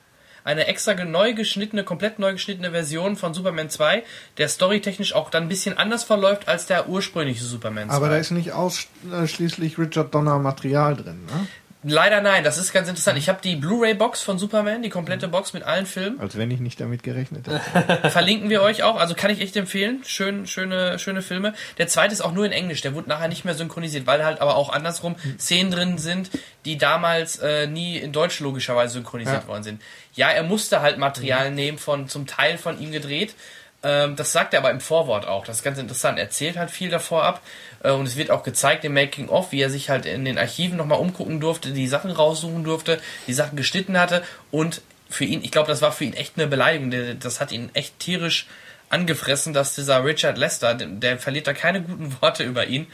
Eine 0.45 0.67
extra 0.67 0.95
neu 1.05 1.35
geschnittene, 1.35 1.85
komplett 1.85 2.19
neu 2.19 2.33
geschnittene 2.33 2.73
Version 2.73 3.15
von 3.15 3.33
Superman 3.33 3.71
2, 3.71 4.03
der 4.39 4.49
storytechnisch 4.49 5.15
auch 5.15 5.31
dann 5.31 5.45
ein 5.45 5.49
bisschen 5.49 5.79
anders 5.79 6.03
verläuft 6.03 6.49
als 6.49 6.67
der 6.67 6.89
ursprüngliche 6.89 7.45
Superman 7.45 7.89
2. 7.89 7.95
Aber 7.95 8.09
da 8.09 8.17
ist 8.17 8.33
nicht 8.33 8.51
ausschließlich 8.51 9.79
Richard 9.79 10.13
Donner 10.13 10.41
Material 10.41 10.97
drin, 10.97 11.27
ne? 11.27 11.47
Leider 11.85 12.21
nein, 12.21 12.45
das 12.45 12.59
ist 12.59 12.73
ganz 12.73 12.89
interessant. 12.89 13.19
Ich 13.19 13.29
habe 13.29 13.41
die 13.43 13.57
Blu-ray-Box 13.57 14.23
von 14.23 14.39
Superman, 14.39 14.83
die 14.83 14.89
komplette 14.89 15.27
Box 15.27 15.53
mit 15.53 15.65
allen 15.65 15.85
Filmen. 15.87 16.21
Als 16.21 16.39
wenn 16.39 16.51
ich 16.53 16.61
nicht 16.61 16.81
damit 16.81 17.03
gerechnet 17.03 17.47
hätte. 17.49 18.11
Verlinken 18.11 18.51
wir 18.51 18.63
euch 18.63 18.85
auch. 18.85 18.97
Also 18.97 19.15
kann 19.15 19.31
ich 19.31 19.41
echt 19.41 19.57
empfehlen. 19.57 20.03
Schön, 20.07 20.47
schöne, 20.47 20.99
schöne 21.01 21.23
Filme. 21.23 21.55
Der 21.79 21.89
zweite 21.89 22.13
ist 22.13 22.21
auch 22.21 22.33
nur 22.33 22.47
in 22.47 22.53
Englisch. 22.53 22.83
Der 22.83 22.95
wurde 22.95 23.09
nachher 23.09 23.27
nicht 23.29 23.45
mehr 23.45 23.55
synchronisiert, 23.55 24.07
weil 24.07 24.25
halt 24.25 24.41
aber 24.41 24.55
auch 24.57 24.69
andersrum 24.73 25.17
Szenen 25.41 25.73
drin 25.73 25.99
sind, 25.99 26.31
die 26.65 26.79
damals 26.79 27.39
äh, 27.41 27.67
nie 27.67 27.97
in 27.99 28.13
Deutsch 28.13 28.39
logischerweise 28.39 28.95
synchronisiert 28.95 29.43
Ja. 29.43 29.49
worden 29.49 29.65
sind. 29.65 29.83
Ja, 30.15 30.29
er 30.29 30.45
musste 30.45 30.83
halt 30.83 30.99
Material 30.99 31.51
nehmen 31.51 31.79
von 31.79 32.09
zum 32.09 32.27
Teil 32.29 32.59
von 32.59 32.81
ihm 32.81 32.93
gedreht. 32.93 33.35
Ähm, 33.83 34.17
das 34.17 34.33
sagt 34.33 34.55
er 34.55 34.61
aber 34.61 34.71
im 34.71 34.81
Vorwort 34.81 35.27
auch. 35.27 35.45
Das 35.45 35.59
ist 35.59 35.63
ganz 35.63 35.79
interessant. 35.79 36.19
Er 36.19 36.25
erzählt 36.25 36.57
halt 36.57 36.71
viel 36.71 36.91
davor 36.91 37.25
ab. 37.25 37.43
Äh, 37.83 37.91
und 37.93 38.07
es 38.07 38.17
wird 38.17 38.31
auch 38.31 38.43
gezeigt 38.43 38.85
im 38.85 38.95
Making 38.95 39.29
of, 39.29 39.53
wie 39.53 39.61
er 39.61 39.71
sich 39.71 39.91
halt 39.91 40.07
in 40.07 40.25
den 40.25 40.39
Archiven 40.39 40.77
nochmal 40.77 41.01
umgucken 41.01 41.41
durfte, 41.41 41.73
die 41.73 41.89
Sachen 41.89 42.11
raussuchen 42.11 42.65
durfte, 42.65 43.01
die 43.27 43.35
Sachen 43.35 43.57
geschnitten 43.57 43.99
hatte. 43.99 44.23
Und 44.51 44.83
für 45.11 45.25
ihn, 45.25 45.43
ich 45.45 45.51
glaube, 45.51 45.69
das 45.69 45.83
war 45.83 45.93
für 45.93 46.05
ihn 46.05 46.15
echt 46.15 46.35
eine 46.37 46.47
Beleidigung. 46.47 47.19
Das 47.21 47.41
hat 47.41 47.53
ihn 47.53 47.71
echt 47.75 47.99
tierisch 47.99 48.47
angefressen, 48.93 49.55
dass 49.55 49.75
dieser 49.75 50.05
Richard 50.05 50.37
Lester, 50.37 50.75
der, 50.75 51.19
verliert 51.19 51.47
da 51.47 51.55
keine 51.55 51.83
guten 51.83 52.15
Worte 52.21 52.45
über 52.45 52.67
ihn, 52.67 52.87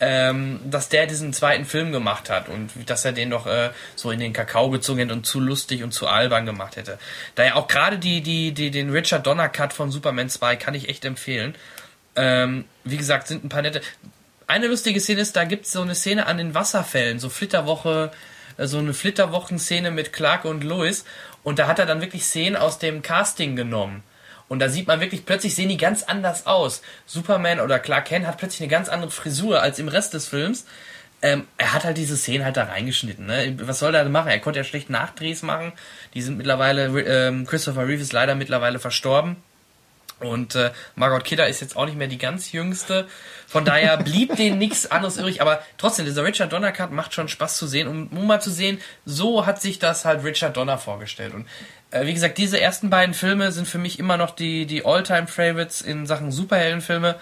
ähm, 0.00 0.60
dass 0.64 0.88
der 0.90 1.06
diesen 1.06 1.32
zweiten 1.32 1.64
Film 1.64 1.92
gemacht 1.92 2.28
hat 2.28 2.48
und 2.48 2.70
dass 2.86 3.04
er 3.04 3.12
den 3.12 3.30
doch 3.30 3.46
äh, 3.46 3.70
so 3.94 4.10
in 4.10 4.20
den 4.20 4.34
Kakao 4.34 4.68
gezogen 4.70 5.00
hätte 5.00 5.14
und 5.14 5.24
zu 5.24 5.40
lustig 5.40 5.82
und 5.82 5.92
zu 5.92 6.06
albern 6.06 6.44
gemacht 6.44 6.76
hätte. 6.76 6.98
Daher 7.34 7.56
auch 7.56 7.68
gerade 7.68 7.98
die, 7.98 8.20
die, 8.20 8.52
die, 8.52 8.70
den 8.70 8.90
Richard 8.90 9.26
Donner 9.26 9.48
Cut 9.48 9.72
von 9.72 9.90
Superman 9.90 10.28
2 10.28 10.56
kann 10.56 10.74
ich 10.74 10.90
echt 10.90 11.04
empfehlen. 11.06 11.54
Ähm, 12.16 12.66
wie 12.84 12.98
gesagt, 12.98 13.28
sind 13.28 13.44
ein 13.44 13.48
paar 13.48 13.62
nette. 13.62 13.80
Eine 14.46 14.66
lustige 14.66 15.00
Szene 15.00 15.22
ist, 15.22 15.36
da 15.36 15.44
gibt 15.44 15.64
es 15.64 15.72
so 15.72 15.80
eine 15.80 15.94
Szene 15.94 16.26
an 16.26 16.36
den 16.36 16.54
Wasserfällen, 16.54 17.18
so 17.18 17.30
Flitterwoche, 17.30 18.12
äh, 18.58 18.66
so 18.66 18.78
eine 18.78 18.92
Flitterwochen-Szene 18.92 19.90
mit 19.90 20.12
Clark 20.12 20.44
und 20.44 20.64
Lois. 20.64 21.06
Und 21.42 21.58
da 21.58 21.66
hat 21.66 21.78
er 21.78 21.86
dann 21.86 22.02
wirklich 22.02 22.24
Szenen 22.24 22.56
aus 22.56 22.78
dem 22.78 23.00
Casting 23.00 23.56
genommen. 23.56 24.02
Und 24.48 24.60
da 24.60 24.68
sieht 24.68 24.86
man 24.86 25.00
wirklich, 25.00 25.26
plötzlich 25.26 25.54
sehen 25.54 25.68
die 25.68 25.76
ganz 25.76 26.02
anders 26.04 26.46
aus. 26.46 26.82
Superman 27.06 27.60
oder 27.60 27.78
Clark 27.78 28.06
Kent 28.06 28.26
hat 28.26 28.38
plötzlich 28.38 28.62
eine 28.62 28.70
ganz 28.70 28.88
andere 28.88 29.10
Frisur 29.10 29.60
als 29.60 29.78
im 29.78 29.88
Rest 29.88 30.14
des 30.14 30.28
Films. 30.28 30.66
Ähm, 31.22 31.48
er 31.56 31.72
hat 31.72 31.84
halt 31.84 31.96
diese 31.96 32.16
Szenen 32.16 32.44
halt 32.44 32.56
da 32.56 32.64
reingeschnitten. 32.64 33.26
Ne? 33.26 33.56
Was 33.62 33.78
soll 33.78 33.94
er 33.94 34.04
denn 34.04 34.12
machen? 34.12 34.28
Er 34.28 34.38
konnte 34.38 34.60
ja 34.60 34.64
schlecht 34.64 34.90
Nachdrehs 34.90 35.42
machen. 35.42 35.72
Die 36.14 36.22
sind 36.22 36.36
mittlerweile, 36.36 36.86
ähm, 37.00 37.46
Christopher 37.46 37.88
Reeve 37.88 38.02
ist 38.02 38.12
leider 38.12 38.34
mittlerweile 38.34 38.78
verstorben. 38.78 39.36
Und 40.18 40.54
äh, 40.54 40.70
Margot 40.94 41.24
Kidder 41.24 41.46
ist 41.46 41.60
jetzt 41.60 41.76
auch 41.76 41.84
nicht 41.84 41.98
mehr 41.98 42.08
die 42.08 42.16
ganz 42.16 42.52
jüngste. 42.52 43.06
Von 43.46 43.64
daher 43.64 43.96
blieb 44.02 44.34
denen 44.36 44.58
nichts 44.58 44.90
anderes 44.90 45.18
übrig. 45.18 45.42
Aber 45.42 45.62
trotzdem, 45.76 46.06
dieser 46.06 46.24
Richard 46.24 46.52
Donner 46.52 46.72
Cut 46.72 46.90
macht 46.90 47.12
schon 47.12 47.28
Spaß 47.28 47.58
zu 47.58 47.66
sehen, 47.66 47.86
um, 47.86 48.08
um 48.08 48.26
mal 48.26 48.40
zu 48.40 48.50
sehen, 48.50 48.80
so 49.04 49.44
hat 49.44 49.60
sich 49.60 49.78
das 49.78 50.04
halt 50.04 50.24
Richard 50.24 50.56
Donner 50.56 50.78
vorgestellt. 50.78 51.34
Und 51.34 51.46
äh, 51.90 52.06
wie 52.06 52.14
gesagt, 52.14 52.38
diese 52.38 52.60
ersten 52.60 52.90
beiden 52.90 53.14
Filme 53.14 53.52
sind 53.52 53.66
für 53.66 53.78
mich 53.78 53.98
immer 53.98 54.16
noch 54.16 54.30
die, 54.30 54.66
die 54.66 54.84
All-Time-Favorites 54.84 55.80
in 55.80 56.06
Sachen 56.06 56.32
Superheldenfilme. 56.32 57.16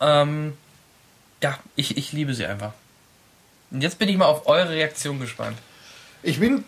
Ähm, 0.00 0.54
ja, 1.42 1.58
ich, 1.76 1.96
ich 1.96 2.12
liebe 2.12 2.34
sie 2.34 2.46
einfach. 2.46 2.72
Und 3.70 3.82
jetzt 3.82 3.98
bin 3.98 4.08
ich 4.08 4.16
mal 4.16 4.26
auf 4.26 4.46
eure 4.46 4.70
Reaktion 4.70 5.18
gespannt. 5.18 5.56
Ich 6.22 6.38
bin, 6.38 6.58
äh, 6.58 6.62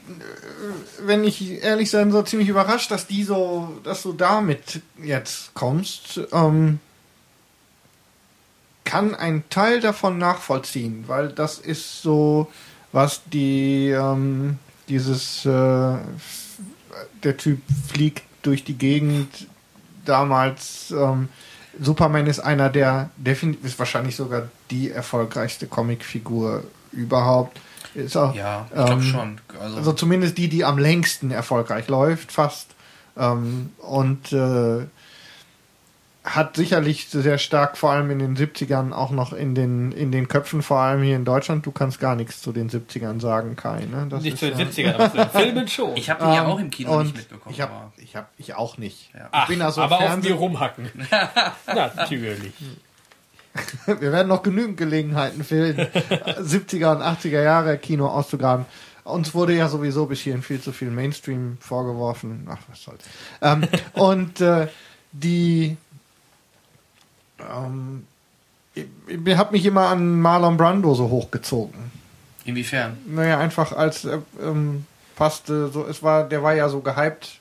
wenn 1.00 1.22
ich 1.22 1.62
ehrlich 1.62 1.90
sein 1.90 2.10
soll, 2.10 2.26
ziemlich 2.26 2.48
überrascht, 2.48 2.90
dass 2.90 3.06
die 3.06 3.24
so, 3.24 3.80
dass 3.84 4.02
du 4.02 4.12
damit 4.12 4.80
jetzt 5.02 5.54
kommst. 5.54 6.20
Ähm, 6.32 6.80
kann 8.84 9.14
ein 9.14 9.44
Teil 9.50 9.80
davon 9.80 10.18
nachvollziehen, 10.18 11.04
weil 11.06 11.28
das 11.28 11.58
ist 11.58 12.02
so, 12.02 12.50
was 12.92 13.22
die 13.26 13.90
ähm, 13.90 14.58
dieses 14.88 15.46
äh, 15.46 15.96
der 17.22 17.36
Typ 17.36 17.60
fliegt 17.88 18.22
durch 18.42 18.64
die 18.64 18.76
Gegend. 18.76 19.46
Damals 20.04 20.92
ähm, 20.96 21.28
Superman 21.80 22.26
ist 22.26 22.40
einer 22.40 22.68
der 22.68 23.10
definitiv 23.16 23.64
ist 23.64 23.78
wahrscheinlich 23.78 24.16
sogar 24.16 24.48
die 24.70 24.90
erfolgreichste 24.90 25.66
Comicfigur 25.66 26.64
überhaupt. 26.92 27.60
Ist 27.94 28.16
auch, 28.16 28.34
ja, 28.34 28.66
ich 28.68 28.74
glaube 28.74 28.92
ähm, 28.92 29.02
schon. 29.02 29.40
Also, 29.60 29.76
also, 29.76 29.92
zumindest 29.92 30.36
die, 30.36 30.48
die 30.48 30.64
am 30.64 30.78
längsten 30.78 31.30
erfolgreich 31.30 31.88
läuft, 31.88 32.32
fast. 32.32 32.68
Ähm, 33.16 33.70
und 33.78 34.32
äh, 34.32 34.86
hat 36.24 36.56
sicherlich 36.56 37.08
sehr 37.10 37.36
stark, 37.36 37.76
vor 37.76 37.92
allem 37.92 38.10
in 38.10 38.18
den 38.18 38.36
70ern, 38.36 38.92
auch 38.92 39.10
noch 39.10 39.34
in 39.34 39.54
den, 39.54 39.92
in 39.92 40.10
den 40.10 40.26
Köpfen, 40.26 40.62
vor 40.62 40.78
allem 40.78 41.02
hier 41.02 41.16
in 41.16 41.26
Deutschland. 41.26 41.66
Du 41.66 41.70
kannst 41.70 42.00
gar 42.00 42.16
nichts 42.16 42.40
zu 42.40 42.50
den 42.50 42.70
70ern 42.70 43.20
sagen, 43.20 43.56
Kai. 43.56 43.84
Ne? 43.84 44.06
Das 44.08 44.22
nicht 44.22 44.38
zu 44.38 44.50
den 44.50 44.68
70ern, 44.68 44.94
aber 44.94 45.10
zu 45.10 45.18
den 45.18 45.28
Filmen 45.42 45.68
schon. 45.68 45.96
Ich 45.96 46.08
habe 46.08 46.24
die 46.24 46.32
ja 46.32 46.46
auch 46.46 46.58
im 46.58 46.70
Kino 46.70 47.02
nicht 47.02 47.14
mitbekommen. 47.14 47.54
Ich 47.54 47.60
habe 47.60 47.72
ich 47.98 48.16
hab, 48.16 48.30
ich 48.38 48.54
auch 48.54 48.78
nicht. 48.78 49.12
Ja. 49.12 49.28
Ach, 49.32 49.42
ich 49.42 49.54
bin 49.54 49.62
also 49.62 49.82
aber 49.82 49.98
Fernseh 49.98 50.32
auf 50.32 50.38
mir 50.38 50.40
rumhacken. 50.40 50.90
Natürlich. 51.66 52.54
Wir 53.86 54.10
werden 54.10 54.28
noch 54.28 54.42
genügend 54.42 54.78
Gelegenheiten 54.78 55.44
finden, 55.44 55.80
70er 55.80 56.96
und 56.96 57.02
80er 57.02 57.42
Jahre 57.42 57.78
Kino 57.78 58.08
auszugraben. 58.08 58.64
Uns 59.04 59.34
wurde 59.34 59.54
ja 59.54 59.68
sowieso 59.68 60.06
bis 60.06 60.20
hierhin 60.20 60.42
viel 60.42 60.60
zu 60.60 60.72
viel 60.72 60.90
Mainstream 60.90 61.58
vorgeworfen. 61.60 62.48
Ach, 62.50 62.58
was 62.68 62.82
soll's. 62.82 63.04
Ähm, 63.42 63.68
und 63.92 64.40
äh, 64.40 64.68
die 65.12 65.76
ähm, 67.50 68.06
ich, 68.74 68.86
ich 69.08 69.36
habe 69.36 69.52
mich 69.52 69.64
immer 69.64 69.88
an 69.88 70.20
Marlon 70.20 70.56
Brando 70.56 70.94
so 70.94 71.08
hochgezogen. 71.08 71.90
Inwiefern? 72.44 72.98
Naja, 73.06 73.38
einfach 73.38 73.72
als 73.72 74.04
äh, 74.04 74.18
ähm, 74.42 74.86
passte 75.16 75.68
so, 75.68 75.86
es 75.86 76.02
war, 76.02 76.28
der 76.28 76.42
war 76.42 76.54
ja 76.54 76.68
so 76.68 76.80
gehypt 76.80 77.40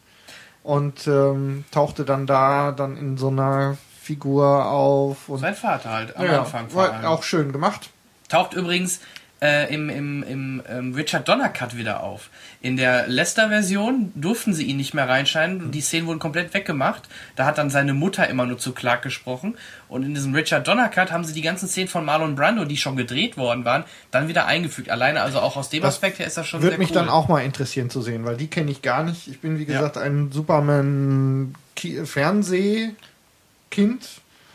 und 0.63 1.07
ähm, 1.07 1.65
tauchte 1.71 2.05
dann 2.05 2.25
da 2.25 2.71
dann 2.71 2.97
in 2.97 3.17
so 3.17 3.27
einer 3.27 3.77
Figur 4.01 4.65
auf. 4.65 5.29
Und, 5.29 5.39
Sein 5.39 5.55
Vater 5.55 5.91
halt 5.91 6.15
am 6.15 6.25
ja, 6.25 6.39
Anfang. 6.39 6.69
Vor 6.69 6.83
war 6.83 7.09
auch 7.09 7.23
schön 7.23 7.51
gemacht. 7.51 7.89
Taucht 8.29 8.53
übrigens 8.53 9.01
äh, 9.41 9.73
im, 9.73 9.89
im, 9.89 10.23
im 10.23 10.63
ähm, 10.67 10.93
Richard 10.93 11.27
Donner 11.27 11.49
Cut 11.49 11.75
wieder 11.75 12.01
auf. 12.01 12.29
In 12.63 12.77
der 12.77 13.07
Lester-Version 13.09 14.13
durften 14.15 14.53
sie 14.53 14.63
ihn 14.63 14.77
nicht 14.77 14.93
mehr 14.93 15.09
reinscheinen. 15.09 15.71
Die 15.71 15.81
Szenen 15.81 16.07
wurden 16.07 16.19
komplett 16.19 16.53
weggemacht. 16.53 17.09
Da 17.35 17.45
hat 17.45 17.57
dann 17.57 17.69
seine 17.69 17.93
Mutter 17.93 18.29
immer 18.29 18.45
nur 18.45 18.57
zu 18.57 18.71
Clark 18.71 19.01
gesprochen. 19.01 19.57
Und 19.89 20.03
in 20.03 20.15
diesem 20.15 20.33
Richard 20.33 20.65
Donner 20.65 20.87
Cut 20.87 21.11
haben 21.11 21.25
sie 21.25 21.33
die 21.33 21.41
ganzen 21.41 21.67
Szenen 21.67 21.89
von 21.89 22.05
Marlon 22.05 22.35
Brando, 22.35 22.63
die 22.63 22.77
schon 22.77 22.95
gedreht 22.95 23.35
worden 23.35 23.65
waren, 23.65 23.83
dann 24.11 24.29
wieder 24.29 24.45
eingefügt. 24.45 24.89
Alleine 24.89 25.23
also 25.23 25.41
auch 25.41 25.57
aus 25.57 25.71
dem 25.71 25.81
das 25.81 25.95
Aspekt 25.95 26.19
her 26.19 26.25
ist 26.25 26.37
das 26.37 26.47
schon 26.47 26.61
Würde 26.61 26.77
mich 26.77 26.91
cool. 26.91 26.95
dann 26.95 27.09
auch 27.09 27.27
mal 27.27 27.41
interessieren 27.41 27.89
zu 27.89 28.01
sehen, 28.01 28.23
weil 28.23 28.37
die 28.37 28.47
kenne 28.47 28.71
ich 28.71 28.81
gar 28.81 29.03
nicht. 29.03 29.27
Ich 29.27 29.41
bin 29.41 29.59
wie 29.59 29.65
gesagt 29.65 29.97
ja. 29.97 30.01
ein 30.01 30.31
Superman-Fernsehkind. 30.31 32.95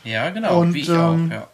Ja, 0.03 0.31
genau. 0.31 0.61
Und, 0.61 0.73
wie 0.73 0.79
ich 0.79 0.89
ähm, 0.89 0.97
auch, 0.97 1.19
ja. 1.31 1.47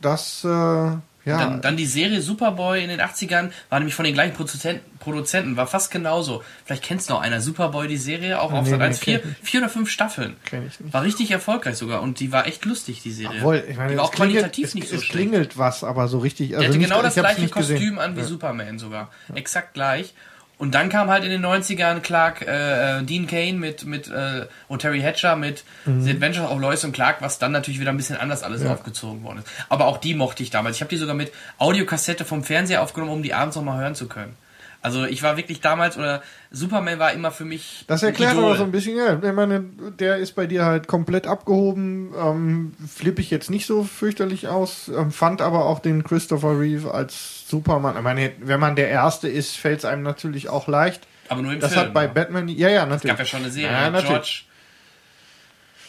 Das 0.00 0.44
äh, 0.44 0.92
ja. 1.24 1.38
Dann, 1.38 1.62
dann, 1.62 1.76
die 1.76 1.86
Serie 1.86 2.20
Superboy 2.20 2.82
in 2.82 2.90
den 2.90 3.00
80ern 3.00 3.50
war 3.70 3.78
nämlich 3.78 3.94
von 3.94 4.04
den 4.04 4.14
gleichen 4.14 4.34
Produzenten, 4.34 5.56
war 5.56 5.66
fast 5.66 5.90
genauso. 5.90 6.42
Vielleicht 6.64 6.82
kennst 6.82 7.08
du 7.08 7.14
noch 7.14 7.22
einer 7.22 7.40
Superboy, 7.40 7.88
die 7.88 7.96
Serie, 7.96 8.40
auch 8.40 8.52
auf 8.52 8.64
nee, 8.64 8.70
Sat 8.70 8.80
1, 8.80 8.98
vier, 8.98 9.22
vier 9.42 9.60
oder 9.60 9.70
fünf 9.70 9.88
Staffeln. 9.88 10.36
Kenn 10.44 10.66
ich 10.66 10.78
nicht. 10.80 10.92
War 10.92 11.02
richtig 11.02 11.30
erfolgreich 11.30 11.76
sogar 11.76 12.02
und 12.02 12.20
die 12.20 12.30
war 12.30 12.46
echt 12.46 12.64
lustig, 12.64 13.02
die 13.02 13.12
Serie. 13.12 13.38
Obwohl, 13.38 13.64
ich 13.68 13.76
meine, 13.76 13.92
die 13.92 13.96
war 13.96 14.04
auch 14.04 14.12
klingelt, 14.12 14.40
qualitativ 14.40 14.66
es, 14.66 14.74
nicht 14.74 14.88
so 14.88 14.96
es 14.96 15.08
klingelt 15.08 15.56
was, 15.56 15.82
aber 15.82 16.08
so 16.08 16.18
richtig. 16.18 16.56
Also 16.56 16.60
die 16.60 16.68
hatte 16.68 16.78
nicht, 16.78 16.90
genau 16.90 17.02
das 17.02 17.14
gleiche 17.14 17.48
Kostüm 17.48 17.76
gesehen. 17.76 17.98
an 17.98 18.16
wie 18.16 18.20
ja. 18.20 18.26
Superman 18.26 18.78
sogar. 18.78 19.10
Ja. 19.28 19.36
Exakt 19.36 19.74
gleich. 19.74 20.14
Und 20.56 20.74
dann 20.74 20.88
kam 20.88 21.08
halt 21.08 21.24
in 21.24 21.30
den 21.30 21.44
90ern 21.44 22.00
Clark, 22.00 22.42
äh, 22.42 22.98
äh, 22.98 23.02
Dean 23.02 23.26
Kane 23.26 23.54
mit, 23.54 23.84
mit 23.86 24.08
äh, 24.08 24.46
und 24.68 24.80
Terry 24.80 25.00
Hatcher 25.00 25.34
mit 25.34 25.64
mhm. 25.84 26.02
The 26.02 26.12
Adventures 26.12 26.50
of 26.50 26.60
Lois 26.60 26.84
und 26.84 26.92
Clark, 26.92 27.20
was 27.20 27.38
dann 27.38 27.52
natürlich 27.52 27.80
wieder 27.80 27.90
ein 27.90 27.96
bisschen 27.96 28.16
anders 28.16 28.42
alles 28.42 28.62
ja. 28.62 28.72
aufgezogen 28.72 29.24
worden 29.24 29.38
ist. 29.38 29.48
Aber 29.68 29.86
auch 29.86 29.98
die 29.98 30.14
mochte 30.14 30.42
ich 30.42 30.50
damals. 30.50 30.76
Ich 30.76 30.82
habe 30.82 30.90
die 30.90 30.96
sogar 30.96 31.16
mit 31.16 31.32
Audiokassette 31.58 32.24
vom 32.24 32.44
Fernseher 32.44 32.82
aufgenommen, 32.82 33.12
um 33.12 33.22
die 33.22 33.34
abends 33.34 33.56
noch 33.56 33.64
mal 33.64 33.80
hören 33.80 33.96
zu 33.96 34.06
können. 34.06 34.36
Also 34.84 35.06
ich 35.06 35.22
war 35.22 35.38
wirklich 35.38 35.62
damals, 35.62 35.96
oder 35.96 36.22
Superman 36.50 36.98
war 36.98 37.14
immer 37.14 37.30
für 37.30 37.46
mich. 37.46 37.86
Das 37.86 38.02
erklärt 38.02 38.36
aber 38.36 38.54
so 38.54 38.64
ein 38.64 38.70
bisschen, 38.70 38.98
ja. 38.98 39.14
Ich 39.14 39.32
meine, 39.32 39.64
der 39.98 40.18
ist 40.18 40.32
bei 40.32 40.46
dir 40.46 40.66
halt 40.66 40.88
komplett 40.88 41.26
abgehoben. 41.26 42.12
Ähm, 42.14 42.72
flippe 42.86 43.22
ich 43.22 43.30
jetzt 43.30 43.48
nicht 43.48 43.64
so 43.64 43.82
fürchterlich 43.82 44.48
aus. 44.48 44.88
Ähm, 44.94 45.10
fand 45.10 45.40
aber 45.40 45.64
auch 45.64 45.78
den 45.78 46.04
Christopher 46.04 46.60
Reeve 46.60 46.92
als 46.92 47.43
Superman. 47.54 47.96
Ich 47.96 48.02
meine, 48.02 48.32
wenn 48.40 48.58
man 48.58 48.74
der 48.74 48.88
Erste 48.88 49.28
ist, 49.28 49.56
fällt 49.56 49.78
es 49.78 49.84
einem 49.84 50.02
natürlich 50.02 50.48
auch 50.48 50.66
leicht. 50.66 51.06
Aber 51.28 51.40
nur 51.40 51.52
im 51.52 51.60
das 51.60 51.70
Film. 51.72 51.80
Das 51.80 51.86
hat 51.86 51.94
bei 51.94 52.06
ja. 52.06 52.12
Batman, 52.12 52.48
ja, 52.48 52.68
ja, 52.68 52.84
natürlich. 52.84 53.04
Es 53.04 53.08
gab 53.10 53.18
ja 53.20 53.24
schon 53.24 53.40
eine 53.40 53.50
Serie, 53.50 53.70
ja, 53.70 53.90
natürlich. 53.90 54.46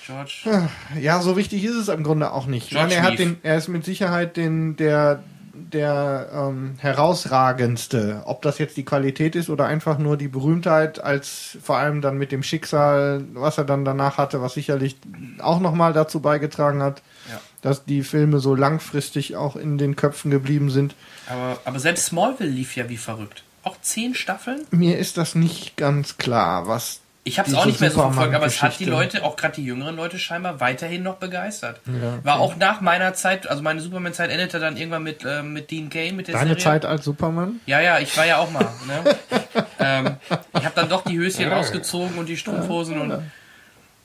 George. 0.05 0.35
George. 0.43 0.69
Ja, 1.01 1.19
so 1.21 1.35
wichtig 1.35 1.63
ist 1.63 1.75
es 1.75 1.87
im 1.87 2.03
Grunde 2.03 2.31
auch 2.31 2.45
nicht. 2.45 2.69
George 2.69 2.89
meine, 2.89 3.01
er, 3.01 3.11
hat 3.11 3.17
den, 3.17 3.37
er 3.41 3.57
ist 3.57 3.67
mit 3.67 3.83
Sicherheit 3.83 4.37
den, 4.37 4.75
der, 4.75 5.23
der 5.53 6.29
ähm, 6.31 6.75
herausragendste. 6.77 8.21
Ob 8.25 8.43
das 8.43 8.59
jetzt 8.59 8.77
die 8.77 8.85
Qualität 8.85 9.35
ist 9.35 9.49
oder 9.49 9.65
einfach 9.65 9.97
nur 9.97 10.17
die 10.17 10.27
Berühmtheit, 10.27 11.03
als 11.03 11.57
vor 11.63 11.77
allem 11.77 12.01
dann 12.01 12.19
mit 12.19 12.31
dem 12.31 12.43
Schicksal, 12.43 13.23
was 13.33 13.57
er 13.57 13.63
dann 13.63 13.83
danach 13.83 14.19
hatte, 14.19 14.43
was 14.43 14.53
sicherlich 14.53 14.97
auch 15.39 15.59
nochmal 15.59 15.93
dazu 15.93 16.19
beigetragen 16.19 16.83
hat, 16.83 17.01
ja. 17.27 17.41
Dass 17.65 17.83
die 17.83 18.03
Filme 18.03 18.39
so 18.39 18.53
langfristig 18.53 19.35
auch 19.35 19.55
in 19.55 19.79
den 19.79 19.95
Köpfen 19.95 20.29
geblieben 20.29 20.69
sind. 20.69 20.93
Aber, 21.27 21.59
aber 21.65 21.79
selbst 21.79 22.05
Smallville 22.05 22.51
lief 22.51 22.75
ja 22.75 22.89
wie 22.89 22.97
verrückt. 22.97 23.43
Auch 23.63 23.81
zehn 23.81 24.13
Staffeln? 24.13 24.67
Mir 24.69 24.99
ist 24.99 25.17
das 25.17 25.33
nicht 25.33 25.75
ganz 25.75 26.17
klar, 26.17 26.67
was 26.67 26.99
ich 27.23 27.39
habe 27.39 27.49
es 27.49 27.55
auch 27.55 27.65
nicht 27.65 27.81
mehr 27.81 27.89
so 27.89 28.01
verfolgt, 28.01 28.35
aber 28.35 28.45
es 28.45 28.61
hat 28.61 28.79
die 28.79 28.85
Leute, 28.85 29.23
auch 29.23 29.35
gerade 29.35 29.55
die 29.55 29.65
jüngeren 29.65 29.95
Leute 29.95 30.19
scheinbar 30.19 30.59
weiterhin 30.59 31.01
noch 31.01 31.15
begeistert. 31.15 31.81
Ja, 31.87 32.23
War 32.23 32.39
auch 32.39 32.55
nach 32.55 32.81
meiner 32.81 33.15
Zeit, 33.15 33.49
also 33.49 33.63
meine 33.63 33.81
Superman-Zeit 33.81 34.29
endete 34.29 34.59
dann 34.59 34.77
irgendwann 34.77 35.01
mit, 35.01 35.25
äh, 35.25 35.41
mit 35.41 35.71
Dean 35.71 35.89
Kane, 35.89 36.13
mit 36.13 36.27
der 36.27 36.35
Deine 36.35 36.49
Serie. 36.49 36.63
Zeit 36.63 36.85
als 36.85 37.03
Superman? 37.03 37.61
Ja, 37.65 37.81
ja, 37.81 37.97
ich 37.97 38.15
war 38.15 38.27
ja 38.27 38.37
auch 38.37 38.51
mal. 38.51 38.69
Ne? 38.85 39.15
ähm, 39.79 40.17
ich 40.55 40.65
habe 40.65 40.75
dann 40.75 40.87
doch 40.87 41.03
die 41.03 41.17
Höschen 41.17 41.49
ja, 41.49 41.57
ausgezogen 41.57 42.19
und 42.19 42.29
die 42.29 42.37
Strumpfhosen 42.37 43.01
und 43.01 43.23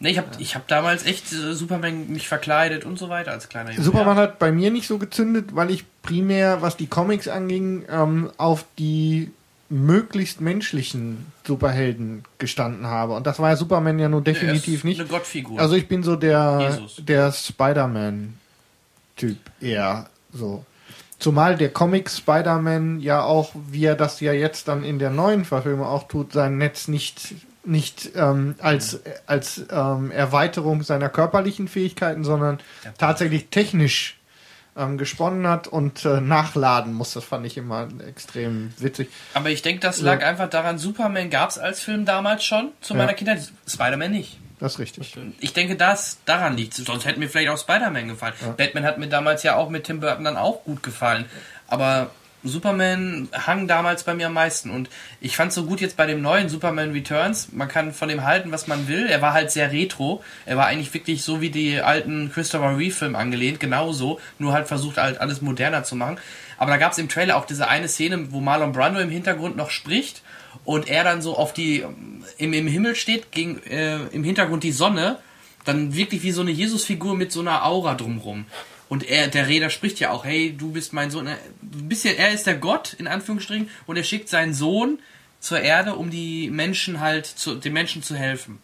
Ne, 0.02 0.10
ich 0.10 0.16
habe 0.16 0.28
ich 0.39 0.55
hab 0.55 0.66
damals 0.66 1.05
echt 1.05 1.31
äh, 1.31 1.52
Superman 1.52 2.09
mich 2.09 2.27
verkleidet 2.27 2.86
und 2.86 2.98
so 2.98 3.10
weiter 3.10 3.32
als 3.32 3.51
kleiner 3.51 3.72
Junge. 3.72 3.85
Superman 3.85 4.16
ja. 4.16 4.22
hat 4.22 4.39
bei 4.39 4.51
mir 4.51 4.70
nicht 4.70 4.86
so 4.86 4.97
gezündet, 4.97 5.55
weil 5.55 5.70
ich 5.70 5.85
primär, 6.01 6.62
was 6.62 6.78
die 6.78 6.86
Comics 6.86 7.28
anging, 7.28 7.85
ähm, 7.90 8.31
auf 8.39 8.64
die 8.78 9.31
möglichst 9.68 10.40
menschlichen 10.40 11.27
Superhelden 11.47 12.24
gestanden 12.39 12.86
habe. 12.86 13.12
Und 13.12 13.27
das 13.27 13.40
war 13.40 13.51
ja 13.51 13.56
Superman 13.56 13.98
ja 13.98 14.09
nun 14.09 14.24
definitiv 14.24 14.77
ist 14.77 14.85
nicht. 14.85 15.01
Eine 15.01 15.10
Gottfigur. 15.10 15.60
Also 15.60 15.77
ich 15.77 15.86
bin 15.86 16.02
so 16.02 16.16
der, 16.16 16.78
Jesus. 16.78 17.05
der 17.05 17.31
Spider-Man-Typ 17.31 19.36
eher 19.60 20.09
so. 20.32 20.64
Zumal 21.18 21.59
der 21.59 21.68
Comic 21.68 22.09
Spider-Man 22.09 23.01
ja 23.01 23.22
auch, 23.22 23.52
wie 23.70 23.85
er 23.85 23.97
das 23.97 24.18
ja 24.20 24.32
jetzt 24.32 24.66
dann 24.66 24.82
in 24.82 24.98
der 24.98 25.10
neuen 25.10 25.44
Verfilmung 25.44 25.86
auch 25.86 26.09
tut, 26.09 26.32
sein 26.32 26.56
Netz 26.56 26.89
nicht 26.89 27.35
nicht 27.64 28.10
ähm, 28.14 28.54
als 28.60 29.00
als 29.26 29.62
ähm, 29.70 30.10
Erweiterung 30.10 30.82
seiner 30.82 31.08
körperlichen 31.08 31.68
Fähigkeiten, 31.68 32.24
sondern 32.24 32.58
Ja. 32.84 32.92
tatsächlich 32.98 33.48
technisch 33.50 34.16
ähm, 34.76 34.96
gesponnen 34.98 35.46
hat 35.46 35.66
und 35.68 36.04
äh, 36.04 36.20
nachladen 36.20 36.92
muss. 36.94 37.12
Das 37.12 37.24
fand 37.24 37.44
ich 37.44 37.56
immer 37.56 37.88
extrem 38.06 38.72
witzig. 38.78 39.10
Aber 39.34 39.50
ich 39.50 39.62
denke, 39.62 39.80
das 39.80 40.00
lag 40.00 40.22
einfach 40.24 40.48
daran, 40.48 40.78
Superman 40.78 41.28
gab 41.28 41.50
es 41.50 41.58
als 41.58 41.80
Film 41.80 42.04
damals 42.06 42.44
schon, 42.44 42.70
zu 42.80 42.94
Ja. 42.94 42.98
meiner 43.00 43.14
Kindheit. 43.14 43.52
Spider-Man 43.66 44.10
nicht. 44.12 44.38
Das 44.60 44.74
ist 44.74 44.78
richtig. 44.78 45.16
Ich 45.40 45.52
denke, 45.54 45.74
das 45.74 46.18
daran 46.26 46.56
liegt. 46.56 46.74
Sonst 46.74 47.04
hätte 47.06 47.18
mir 47.18 47.28
vielleicht 47.30 47.48
auch 47.50 47.58
Spider-Man 47.58 48.08
gefallen. 48.08 48.34
Batman 48.56 48.84
hat 48.84 48.98
mir 48.98 49.08
damals 49.08 49.42
ja 49.42 49.56
auch 49.56 49.70
mit 49.70 49.84
Tim 49.84 50.00
Burton 50.00 50.24
dann 50.24 50.36
auch 50.36 50.64
gut 50.64 50.82
gefallen. 50.82 51.24
Aber 51.66 52.10
Superman 52.42 53.28
hang 53.32 53.68
damals 53.68 54.04
bei 54.04 54.14
mir 54.14 54.26
am 54.26 54.34
meisten. 54.34 54.70
Und 54.70 54.88
ich 55.20 55.36
fand 55.36 55.52
so 55.52 55.64
gut 55.64 55.80
jetzt 55.80 55.96
bei 55.96 56.06
dem 56.06 56.22
neuen 56.22 56.48
Superman 56.48 56.92
Returns. 56.92 57.52
Man 57.52 57.68
kann 57.68 57.92
von 57.92 58.08
dem 58.08 58.24
halten, 58.24 58.52
was 58.52 58.66
man 58.66 58.88
will. 58.88 59.06
Er 59.06 59.22
war 59.22 59.32
halt 59.32 59.50
sehr 59.50 59.72
retro. 59.72 60.22
Er 60.46 60.56
war 60.56 60.66
eigentlich 60.66 60.92
wirklich 60.94 61.22
so 61.22 61.40
wie 61.40 61.50
die 61.50 61.80
alten 61.80 62.30
Christopher 62.32 62.76
Reeve 62.76 62.94
Filme 62.94 63.18
angelehnt. 63.18 63.60
Genauso. 63.60 64.20
Nur 64.38 64.52
halt 64.52 64.68
versucht 64.68 64.96
halt 64.96 65.20
alles 65.20 65.42
moderner 65.42 65.84
zu 65.84 65.96
machen. 65.96 66.18
Aber 66.56 66.70
da 66.70 66.76
gab 66.76 66.92
es 66.92 66.98
im 66.98 67.08
Trailer 67.08 67.36
auch 67.36 67.46
diese 67.46 67.68
eine 67.68 67.88
Szene, 67.88 68.32
wo 68.32 68.40
Marlon 68.40 68.72
Brando 68.72 69.00
im 69.00 69.10
Hintergrund 69.10 69.56
noch 69.56 69.70
spricht 69.70 70.22
und 70.64 70.88
er 70.88 71.04
dann 71.04 71.22
so 71.22 71.36
auf 71.36 71.52
die 71.52 71.84
im, 72.38 72.52
im 72.52 72.66
Himmel 72.66 72.94
steht, 72.94 73.32
gegen 73.32 73.62
äh, 73.64 73.98
im 74.12 74.24
Hintergrund 74.24 74.62
die 74.62 74.72
Sonne, 74.72 75.18
dann 75.64 75.94
wirklich 75.94 76.22
wie 76.22 76.32
so 76.32 76.42
eine 76.42 76.50
Jesusfigur 76.50 77.16
mit 77.16 77.32
so 77.32 77.40
einer 77.40 77.64
Aura 77.64 77.94
drumrum. 77.94 78.46
Und 78.90 79.08
er, 79.08 79.28
der 79.28 79.46
Räder 79.48 79.70
spricht 79.70 80.00
ja 80.00 80.10
auch, 80.10 80.24
hey, 80.24 80.54
du 80.58 80.72
bist 80.72 80.92
mein 80.92 81.10
Sohn. 81.10 81.28
Ein 81.28 81.38
bisschen, 81.88 82.18
er 82.18 82.32
ist 82.32 82.46
der 82.46 82.56
Gott, 82.56 82.94
in 82.98 83.06
Anführungsstrichen, 83.06 83.70
und 83.86 83.96
er 83.96 84.02
schickt 84.04 84.28
seinen 84.28 84.52
Sohn 84.52 84.98
zur 85.38 85.60
Erde, 85.60 85.94
um 85.94 86.10
die 86.10 86.50
Menschen 86.50 87.00
halt, 87.00 87.24
zu, 87.24 87.54
den 87.54 87.72
Menschen 87.72 88.02
zu 88.02 88.14
helfen. 88.16 88.58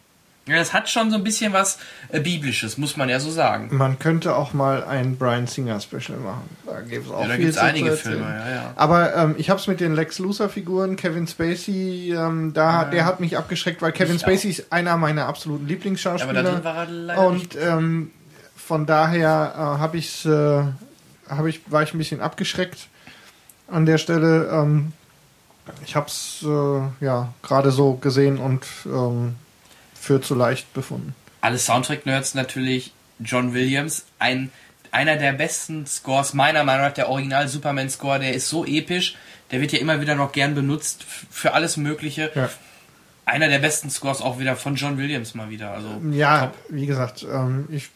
Ja, 0.49 0.57
das 0.57 0.73
hat 0.73 0.89
schon 0.89 1.11
so 1.11 1.17
ein 1.17 1.25
bisschen 1.25 1.53
was 1.53 1.79
äh, 2.11 2.21
Biblisches, 2.21 2.79
muss 2.79 2.97
man 2.97 3.09
ja 3.09 3.19
so 3.19 3.31
sagen. 3.31 3.69
Man 3.73 3.99
könnte 3.99 4.37
auch 4.37 4.53
mal 4.53 4.85
ein 4.85 5.17
Brian 5.17 5.49
Singer 5.49 5.81
Special 5.81 6.19
machen. 6.19 6.49
Da 6.65 6.81
gibt 6.83 7.07
es 7.07 7.13
auch 7.13 7.23
Ja, 7.23 7.29
da 7.29 7.37
gibt's 7.37 7.59
einige. 7.59 7.97
Filme, 7.97 8.23
ja, 8.23 8.55
ja. 8.55 8.73
Aber 8.77 9.15
ähm, 9.17 9.35
ich 9.39 9.51
habe 9.51 9.59
es 9.61 9.67
mit 9.67 9.81
den 9.81 9.95
Lex 9.97 10.21
Luthor 10.21 10.49
Figuren, 10.49 10.95
Kevin 10.95 11.27
Spacey, 11.27 12.13
ähm, 12.13 12.53
da 12.55 12.75
hat 12.75 12.93
der 12.93 13.07
hat 13.07 13.19
mich 13.19 13.37
abgeschreckt, 13.37 13.83
weil 13.83 13.91
Kevin 13.91 14.21
Spacey 14.21 14.51
ist 14.51 14.73
einer 14.73 14.97
meiner 14.97 15.27
absoluten 15.27 15.65
Aber 15.65 15.69
Lieblingsschauspieler. 15.73 16.43
da 16.45 16.51
drin 16.53 16.65
war 16.65 16.77
er 16.77 16.87
leider 16.91 17.31
nicht. 17.33 17.57
und 17.57 17.63
ähm, 17.65 18.11
von 18.67 18.85
daher 18.85 19.53
äh, 19.55 19.59
habe 19.59 19.97
ich 19.97 20.27
äh, 20.27 20.65
habe 21.29 21.49
ich 21.49 21.61
war 21.71 21.85
ich 21.85 21.95
ein 21.95 21.99
bisschen 21.99 22.21
abgeschreckt 22.21 22.89
an 23.69 23.87
der 23.87 23.99
Stelle. 23.99 24.49
Ähm, 24.53 24.93
ich 25.85 25.95
habe 25.95 26.07
es 26.09 26.45
äh, 26.45 27.05
ja 27.05 27.33
gerade 27.43 27.71
so 27.71 27.95
gesehen 27.95 28.39
und 28.39 28.67
ähm, 28.85 29.37
für 29.95 30.21
zu 30.21 30.35
leicht 30.35 30.73
befunden. 30.75 31.15
Alle 31.41 31.59
Soundtrack-Nerds 31.59 32.35
natürlich 32.35 32.93
John 33.21 33.55
Williams, 33.55 34.05
ein, 34.19 34.51
einer 34.91 35.17
der 35.17 35.33
besten 35.33 35.87
Scores, 35.87 36.35
meiner 36.35 36.65
Meinung 36.65 36.87
nach, 36.87 36.95
der 36.95 37.09
Original-Superman-Score, 37.09 38.19
der 38.19 38.35
ist 38.35 38.49
so 38.49 38.65
episch, 38.65 39.17
der 39.51 39.61
wird 39.61 39.73
ja 39.73 39.79
immer 39.79 40.01
wieder 40.01 40.17
noch 40.17 40.33
gern 40.33 40.55
benutzt 40.55 41.05
für 41.05 41.55
alles 41.55 41.77
Mögliche. 41.77 42.31
Ja. 42.35 42.51
Einer 43.25 43.49
der 43.49 43.59
besten 43.59 43.91
Scores 43.91 44.21
auch 44.23 44.39
wieder 44.39 44.57
von 44.57 44.75
John 44.75 44.99
Williams 44.99 45.35
mal 45.35 45.51
wieder. 45.51 45.73
Also 45.73 46.01
Ja, 46.11 46.53
wie 46.69 46.87
gesagt, 46.87 47.27
ähm, 47.29 47.67
ich 47.71 47.91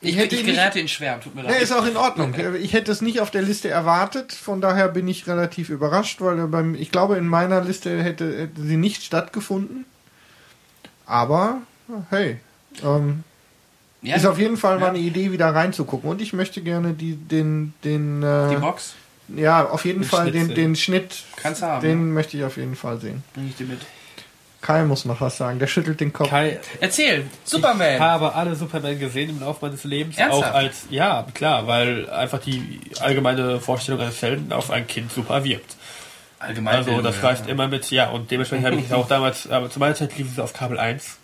ich, 0.00 0.16
hätte 0.16 0.34
ich 0.34 0.40
ihn 0.40 0.46
nicht- 0.46 0.56
gerate 0.56 0.80
in 0.80 0.88
Schwärm, 0.88 1.20
tut 1.20 1.34
mir 1.34 1.42
Ja, 1.44 1.50
leid. 1.50 1.62
ist 1.62 1.72
auch 1.72 1.86
in 1.86 1.96
Ordnung. 1.96 2.34
Ich 2.60 2.72
hätte 2.72 2.90
es 2.92 3.00
nicht 3.02 3.20
auf 3.20 3.30
der 3.30 3.42
Liste 3.42 3.68
erwartet, 3.68 4.32
von 4.32 4.60
daher 4.60 4.88
bin 4.88 5.06
ich 5.08 5.26
relativ 5.26 5.68
überrascht, 5.70 6.20
weil 6.20 6.36
beim, 6.48 6.74
ich 6.74 6.90
glaube, 6.90 7.16
in 7.16 7.26
meiner 7.28 7.60
Liste 7.62 8.02
hätte, 8.02 8.38
hätte 8.42 8.62
sie 8.62 8.76
nicht 8.76 9.02
stattgefunden. 9.04 9.84
Aber, 11.06 11.58
hey, 12.10 12.38
ähm, 12.84 13.24
ja, 14.02 14.16
ist 14.16 14.26
auf 14.26 14.38
jeden 14.38 14.56
Fall 14.56 14.76
mal 14.78 14.86
Ja. 14.86 14.88
eine 14.90 14.98
Idee, 14.98 15.32
wieder 15.32 15.54
reinzugucken. 15.54 16.08
Und 16.08 16.22
ich 16.22 16.32
möchte 16.32 16.62
gerne 16.62 16.92
die, 16.94 17.16
den, 17.16 17.74
den, 17.84 18.20
die 18.20 18.26
äh, 18.54 18.58
Box 18.58 18.94
ja, 19.36 19.68
auf 19.68 19.84
jeden 19.84 20.00
Den 20.00 20.08
Fall 20.08 20.22
Schnitt 20.22 20.34
den, 20.34 20.46
sehen. 20.46 20.54
den 20.56 20.76
Schnitt, 20.76 21.22
kannst 21.36 21.62
du 21.62 21.66
haben. 21.66 21.82
den 21.86 22.12
möchte 22.12 22.36
ich 22.36 22.42
auf 22.44 22.56
jeden 22.56 22.74
Fall 22.74 22.98
sehen. 23.00 23.22
Bring 23.34 23.48
ich 23.48 23.56
dir 23.56 23.66
mit. 23.66 23.78
Kai 24.60 24.84
muss 24.84 25.06
noch 25.06 25.20
was 25.20 25.38
sagen, 25.38 25.58
der 25.58 25.66
schüttelt 25.66 26.00
den 26.00 26.12
Kopf. 26.12 26.28
Kai, 26.28 26.60
Erzähl, 26.80 27.24
Ich 27.44 27.50
Superman. 27.50 27.98
habe 27.98 28.34
alle 28.34 28.54
Superman 28.54 28.98
gesehen 28.98 29.30
im 29.30 29.40
Laufe 29.40 29.64
meines 29.64 29.84
Lebens. 29.84 30.18
Ernsthaft? 30.18 30.50
Auch 30.50 30.54
als, 30.54 30.86
ja, 30.90 31.26
klar, 31.32 31.66
weil 31.66 32.10
einfach 32.10 32.40
die 32.40 32.80
allgemeine 33.00 33.58
Vorstellung 33.60 34.00
eines 34.02 34.20
Helden 34.20 34.52
auf 34.52 34.70
ein 34.70 34.86
Kind 34.86 35.10
super 35.12 35.44
wirkt. 35.44 35.76
Allgemein. 36.38 36.74
Also 36.76 37.00
das 37.00 37.22
reicht 37.22 37.48
immer 37.48 37.68
mit, 37.68 37.90
ja, 37.90 38.10
und 38.10 38.30
dementsprechend 38.30 38.66
habe 38.66 38.76
ich 38.76 38.86
es 38.86 38.92
auch 38.94 39.08
damals, 39.08 39.50
aber 39.50 39.70
zu 39.70 39.78
meiner 39.78 39.94
Zeit 39.94 40.16
lief 40.18 40.30
es 40.32 40.38
auf 40.38 40.52
Kabel 40.52 40.78
1. 40.78 41.16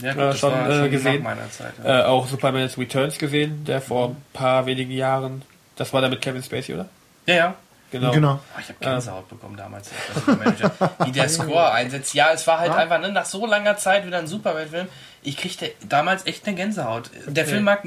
ja, 0.00 0.12
gut, 0.12 0.22
äh, 0.22 0.26
das 0.26 0.38
schon, 0.38 0.52
äh, 0.52 0.78
schon 0.78 0.90
gesehen. 0.90 1.26
Zeit. 1.50 1.72
Ja. 1.82 2.00
Äh, 2.00 2.04
auch 2.04 2.26
Superman's 2.26 2.76
Returns 2.76 3.16
gesehen, 3.18 3.64
der 3.64 3.80
vor 3.80 4.08
ein 4.10 4.16
paar 4.34 4.66
wenigen 4.66 4.90
Jahren, 4.92 5.42
das 5.76 5.92
war 5.94 6.02
da 6.02 6.08
mit 6.08 6.20
Kevin 6.20 6.42
Spacey, 6.42 6.74
oder? 6.74 6.88
ja, 7.26 7.34
ja. 7.34 7.54
Genau. 7.90 8.10
Genau. 8.10 8.40
Oh, 8.56 8.60
ich 8.60 8.68
habe 8.68 8.78
Gänsehaut 8.80 9.28
bekommen 9.28 9.56
damals, 9.56 9.90
wie 11.04 11.12
der 11.12 11.28
Score 11.28 11.70
einsetzt. 11.72 12.14
Ja, 12.14 12.32
es 12.32 12.46
war 12.46 12.58
halt 12.58 12.72
Ja. 12.72 12.76
einfach 12.78 12.98
ne, 13.00 13.12
nach 13.12 13.24
so 13.26 13.46
langer 13.46 13.76
Zeit 13.76 14.04
wieder 14.06 14.18
ein 14.18 14.26
Superman-Film. 14.26 14.88
Ich 15.22 15.36
kriegte 15.36 15.72
damals 15.88 16.26
echt 16.26 16.46
eine 16.46 16.56
Gänsehaut. 16.56 17.10
Der 17.26 17.46
Film 17.46 17.64
mag 17.64 17.82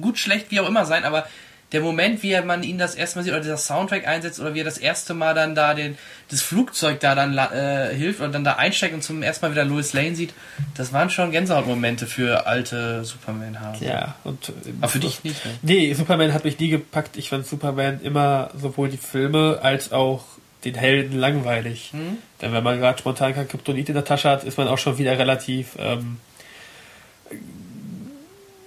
gut, 0.00 0.18
schlecht, 0.18 0.50
wie 0.50 0.60
auch 0.60 0.68
immer 0.68 0.84
sein, 0.86 1.04
aber 1.04 1.26
der 1.72 1.82
Moment, 1.82 2.22
wie 2.22 2.40
man 2.40 2.62
ihn 2.62 2.78
das 2.78 2.94
erste 2.94 3.18
Mal 3.18 3.24
sieht, 3.24 3.32
oder 3.32 3.42
dieser 3.42 3.58
Soundtrack 3.58 4.06
einsetzt, 4.06 4.40
oder 4.40 4.54
wie 4.54 4.60
er 4.60 4.64
das 4.64 4.78
erste 4.78 5.12
Mal 5.12 5.34
dann 5.34 5.54
da 5.54 5.74
den, 5.74 5.98
das 6.30 6.40
Flugzeug 6.40 7.00
da 7.00 7.14
dann 7.14 7.36
äh, 7.36 7.94
hilft 7.94 8.20
und 8.20 8.32
dann 8.32 8.44
da 8.44 8.54
einsteigt 8.54 8.94
und 8.94 9.02
zum 9.02 9.22
ersten 9.22 9.44
Mal 9.44 9.52
wieder 9.52 9.64
Lois 9.64 9.92
Lane 9.92 10.16
sieht, 10.16 10.32
das 10.76 10.92
waren 10.92 11.10
schon 11.10 11.30
Gänsehautmomente 11.30 12.06
für 12.06 12.46
alte 12.46 13.04
Superman-Hasen. 13.04 13.86
Ja, 13.86 14.14
und. 14.24 14.48
äh, 14.48 14.52
Aber 14.80 14.88
für 14.88 14.98
dich 14.98 15.24
nicht, 15.24 15.44
ne? 15.44 15.52
Nee, 15.62 15.92
Superman 15.92 16.32
hat 16.32 16.44
mich 16.44 16.58
nie 16.58 16.68
gepackt. 16.68 17.16
Ich 17.16 17.28
fand 17.28 17.46
Superman 17.46 18.00
immer 18.02 18.50
sowohl 18.58 18.88
die 18.88 18.96
Filme 18.96 19.58
als 19.62 19.92
auch 19.92 20.24
den 20.64 20.74
Helden 20.74 21.18
langweilig. 21.18 21.90
Hm? 21.92 22.18
Denn 22.40 22.52
wenn 22.52 22.64
man 22.64 22.78
gerade 22.78 22.98
spontan 22.98 23.34
kein 23.34 23.46
Kryptonit 23.46 23.88
in 23.88 23.94
der 23.94 24.04
Tasche 24.04 24.28
hat, 24.28 24.44
ist 24.44 24.58
man 24.58 24.68
auch 24.68 24.78
schon 24.78 24.98
wieder 24.98 25.18
relativ 25.18 25.76
ähm, 25.78 26.18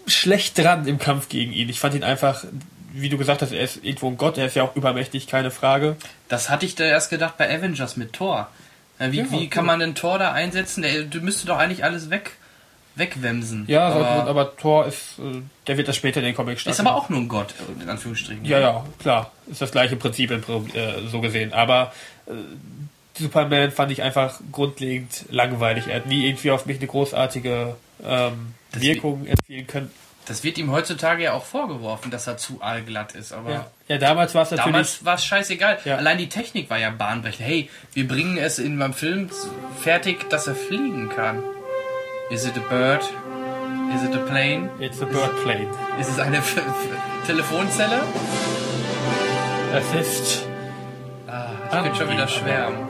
schlecht 0.07 0.57
dran 0.57 0.88
im 0.88 0.99
Kampf 0.99 1.30
gegen 1.30 1.52
ihn. 1.52 1.69
Ich 1.69 1.80
fand 1.80 1.95
ihn 1.95 2.03
einfach, 2.03 2.45
wie 2.94 3.10
du 3.10 3.18
gesagt 3.18 3.42
hast, 3.42 3.52
er 3.52 3.62
ist 3.62 3.84
irgendwo 3.84 4.08
ein 4.08 4.18
Gott, 4.18 4.38
er 4.38 4.46
ist 4.46 4.56
ja 4.56 4.64
auch 4.64 4.76
übermächtig, 4.76 5.28
keine 5.28 5.52
Frage. 5.52 5.96
Das 6.28 6.50
hatte 6.50 6.66
ich 6.66 6.76
da 6.76 6.84
erst 6.84 7.10
gedacht 7.10 7.38
bei 7.38 7.54
Avengers 7.54 7.98
mit 7.98 8.14
Thor. 8.14 8.50
Ja, 9.00 9.12
Wie, 9.12 9.18
Ja, 9.20 9.32
wie 9.32 9.50
kann 9.50 9.66
man 9.66 9.80
denn 9.80 9.96
Thor 9.96 10.20
da 10.20 10.32
einsetzen? 10.32 10.82
Der 10.84 11.04
der 11.04 11.22
müsste 11.22 11.48
doch 11.48 11.58
eigentlich 11.58 11.84
alles 11.84 12.10
weg, 12.10 12.32
wegwemsen. 12.96 13.66
Ja, 13.68 13.88
aber, 13.88 14.08
aber, 14.08 14.30
aber 14.30 14.58
Thor 14.58 14.86
ist, 14.86 15.20
äh, 15.20 15.42
der 15.68 15.78
wird 15.78 15.88
das 15.88 15.96
später 15.96 16.20
in 16.20 16.26
den 16.26 16.36
Comics 16.36 16.62
stark. 16.62 16.74
ist 16.74 16.80
aber 16.80 16.96
auch 16.96 17.10
nur 17.10 17.20
ein 17.20 17.28
Gott, 17.28 17.54
in 17.82 17.90
Anführungsstrichen. 17.90 18.46
Ja, 18.46 18.60
ja, 18.60 18.86
klar. 19.00 19.32
Ist 19.48 19.62
das 19.62 19.72
gleiche 19.72 19.96
Prinzip 19.96 20.32
äh, 20.32 20.40
so 21.08 21.22
gesehen. 21.22 21.54
Aber 21.54 21.94
äh, 22.28 22.32
Superman 23.18 23.72
fand 23.72 23.92
ich 23.92 24.02
einfach 24.02 24.40
grundlegend 24.52 25.26
langweilig. 25.30 25.88
Er 25.88 25.98
hat 25.98 26.06
nie 26.06 26.28
irgendwie 26.28 26.52
auf 26.52 26.66
mich 26.66 26.78
eine 26.78 26.88
großartige 26.88 27.76
ähm, 28.04 28.54
Wirkung 28.74 29.26
erzielen 29.26 29.68
können. 29.68 29.92
Das 30.27 30.43
wird 30.43 30.57
ihm 30.57 30.72
heutzutage 30.72 31.23
ja 31.23 31.34
auch 31.34 31.43
vorgeworfen, 31.45 32.11
dass 32.11 32.27
er 32.27 32.38
zu 32.38 32.61
allglatt 32.61 33.14
ist. 33.15 33.34
Aber 33.34 33.52
Ja. 33.52 33.65
ja, 33.88 33.98
damals 33.98 34.35
war 34.35 34.43
es 34.43 34.52
natürlich. 34.52 34.65
damals 34.72 35.03
war 35.06 35.15
es 35.15 35.26
scheißegal. 35.26 35.80
Ja. 35.84 35.98
Allein 35.98 36.18
die 36.19 36.30
Technik 36.30 36.69
war 36.69 36.77
ja 36.77 36.89
bahnbrechend. 36.91 37.45
Hey, 37.48 37.69
wir 37.93 38.07
bringen 38.07 38.38
es 38.38 38.60
in 38.60 38.77
meinem 38.77 38.93
Film 38.93 39.30
fertig, 39.81 40.30
dass 40.30 40.48
er 40.48 40.56
fliegen 40.56 41.10
kann. 41.10 41.43
Is 42.30 42.45
it 42.45 42.53
a 42.56 42.61
bird? 42.69 43.02
Is 43.95 44.03
it 44.03 44.15
a 44.15 44.19
plane? 44.19 44.69
It's 44.80 45.02
a 45.02 45.06
bird 45.06 45.41
plane. 45.43 45.68
Ist 45.99 46.10
es 46.11 46.19
eine 46.19 46.38
F 46.38 46.56
F 46.56 46.64
Telefonzelle? 47.26 48.02
Es 49.73 49.93
ist. 49.99 50.48
Ah, 51.27 51.49
ich 51.73 51.81
bin 51.81 51.95
schon 51.95 52.10
wieder 52.10 52.27
schwärmen. 52.27 52.88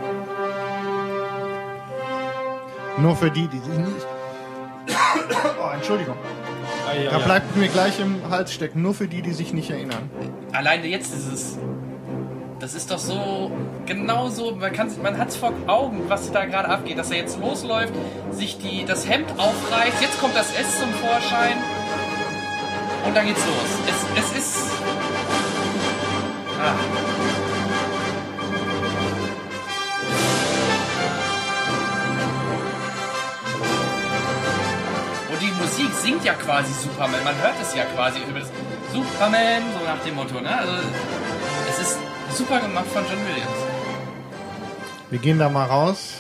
Nur 2.97 3.15
für 3.15 3.31
die, 3.31 3.47
die 3.47 3.59
sich 3.59 3.77
nicht. 3.77 4.05
Oh, 5.63 5.69
Entschuldigung. 5.73 6.17
Da 7.09 7.17
bleibt 7.19 7.55
mir 7.55 7.67
gleich 7.67 7.99
im 7.99 8.29
Hals 8.29 8.53
stecken. 8.53 8.81
Nur 8.81 8.93
für 8.93 9.07
die, 9.07 9.21
die 9.21 9.33
sich 9.33 9.53
nicht 9.53 9.69
erinnern. 9.69 10.09
Alleine 10.51 10.87
jetzt 10.87 11.13
ist 11.13 11.31
es. 11.31 11.57
Das 12.59 12.75
ist 12.75 12.91
doch 12.91 12.99
so, 12.99 13.51
genau 13.87 14.29
so, 14.29 14.55
man, 14.55 14.71
man 15.01 15.17
hat 15.17 15.29
es 15.29 15.35
vor 15.35 15.51
Augen, 15.65 16.03
was 16.09 16.31
da 16.31 16.45
gerade 16.45 16.69
abgeht, 16.69 16.95
dass 16.99 17.09
er 17.09 17.17
jetzt 17.17 17.39
losläuft, 17.39 17.91
sich 18.29 18.59
die, 18.59 18.85
das 18.85 19.09
Hemd 19.09 19.31
aufreißt, 19.35 19.99
jetzt 19.99 20.19
kommt 20.19 20.35
das 20.35 20.53
S 20.53 20.79
zum 20.79 20.93
Vorschein 20.93 21.57
und 23.03 23.17
dann 23.17 23.25
geht's 23.25 23.43
los. 23.43 23.55
Es, 24.15 24.23
es 24.23 24.37
ist... 24.37 24.57
Ah. 26.61 27.10
Die 35.52 35.61
Musik 35.61 35.94
singt 35.94 36.23
ja 36.26 36.34
quasi 36.34 36.72
Superman, 36.73 37.23
man 37.23 37.36
hört 37.38 37.56
es 37.61 37.76
ja 37.76 37.84
quasi 37.86 38.19
über 38.28 38.40
das 38.40 38.49
Superman, 38.94 39.64
so 39.78 39.86
nach 39.86 40.03
dem 40.03 40.15
Motto, 40.15 40.40
ne? 40.40 40.57
Also, 40.57 40.73
es 41.69 41.80
ist 41.80 41.98
super 42.36 42.60
gemacht 42.60 42.86
von 42.94 43.03
John 43.03 43.19
Williams. 43.28 43.52
Wir 45.10 45.19
gehen 45.19 45.40
da 45.40 45.49
mal 45.49 45.65
raus. 45.65 46.14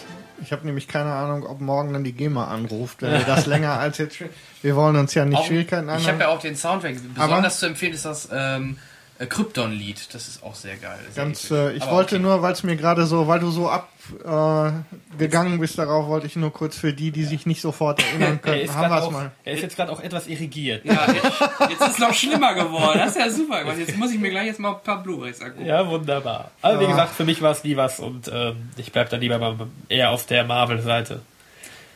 Ich 0.43 0.51
habe 0.51 0.65
nämlich 0.65 0.87
keine 0.87 1.13
Ahnung, 1.13 1.45
ob 1.45 1.61
morgen 1.61 1.93
dann 1.93 2.03
die 2.03 2.13
GEMA 2.13 2.47
anruft, 2.47 3.03
wenn 3.03 3.11
wir 3.11 3.19
das 3.19 3.45
länger 3.45 3.73
als 3.73 3.99
jetzt. 3.99 4.17
Wir 4.63 4.75
wollen 4.75 4.95
uns 4.95 5.13
ja 5.13 5.23
nicht 5.23 5.37
Auch, 5.37 5.45
Schwierigkeiten 5.45 5.87
ich 5.87 5.91
habe 5.91 6.01
anhören. 6.01 6.19
ja 6.19 6.27
auch 6.29 6.39
den 6.39 6.55
Soundtrack. 6.55 6.95
Besonders 7.13 7.59
zu 7.59 7.67
empfehlen 7.67 7.93
ist 7.93 8.05
das 8.05 8.27
ähm, 8.31 8.77
äh, 9.19 9.27
Krypton-Lied. 9.27 10.13
Das 10.13 10.27
ist 10.27 10.43
auch 10.43 10.55
sehr 10.55 10.77
geil. 10.77 10.97
Sehr 11.13 11.23
Ganz, 11.23 11.51
äh, 11.51 11.73
ich 11.73 11.83
Aber 11.83 11.91
wollte 11.93 12.15
okay. 12.15 12.23
nur, 12.23 12.41
weil 12.41 12.53
es 12.53 12.63
mir 12.63 12.75
gerade 12.75 13.05
so, 13.05 13.27
weil 13.27 13.39
du 13.39 13.51
so 13.51 13.69
abgegangen 13.69 14.00
äh, 14.25 14.71
gegangen 15.17 15.59
bist 15.59 15.77
darauf, 15.77 16.07
wollte 16.07 16.27
ich 16.27 16.35
nur 16.35 16.51
kurz 16.51 16.77
für 16.77 16.93
die, 16.93 17.11
die 17.11 17.23
sich 17.23 17.45
nicht 17.45 17.61
sofort 17.61 18.01
erinnern 18.03 18.31
Er 18.33 18.37
können, 18.39 18.61
ist, 18.61 18.73
haben 18.75 18.89
wir 18.91 18.97
es 18.97 19.03
auch, 19.03 19.11
mal. 19.11 19.31
er 19.43 19.53
ist 19.53 19.61
jetzt 19.61 19.75
gerade 19.75 19.91
auch 19.91 19.99
etwas 20.01 20.27
irrigiert. 20.27 20.85
Ja, 20.85 21.05
jetzt, 21.11 21.23
jetzt 21.69 21.81
ist 21.81 21.91
es 21.91 21.99
noch 21.99 22.13
schlimmer 22.13 22.53
geworden. 22.53 22.99
Das 22.99 23.15
ist 23.15 23.17
ja 23.19 23.29
super 23.29 23.59
gemacht. 23.61 23.77
Jetzt 23.79 23.97
muss 23.97 24.11
ich 24.11 24.19
mir 24.19 24.29
gleich 24.29 24.47
jetzt 24.47 24.59
mal 24.59 24.71
ein 24.75 24.83
paar 24.83 25.01
Blu-rays 25.03 25.41
angucken. 25.41 25.65
Ja, 25.65 25.87
wunderbar. 25.87 26.51
Also 26.61 26.79
wie 26.79 26.83
Ja. 26.85 26.89
gesagt, 26.91 27.15
für 27.15 27.23
mich 27.25 27.41
war 27.41 27.51
es 27.51 27.63
nie 27.63 27.75
was 27.77 27.99
und 27.99 28.29
ähm, 28.33 28.69
ich 28.77 28.91
bleib 28.91 29.09
dann 29.09 29.21
lieber 29.21 29.37
mal 29.39 29.55
eher 29.89 30.11
auf 30.11 30.25
der 30.25 30.43
Marvel-Seite. 30.43 31.21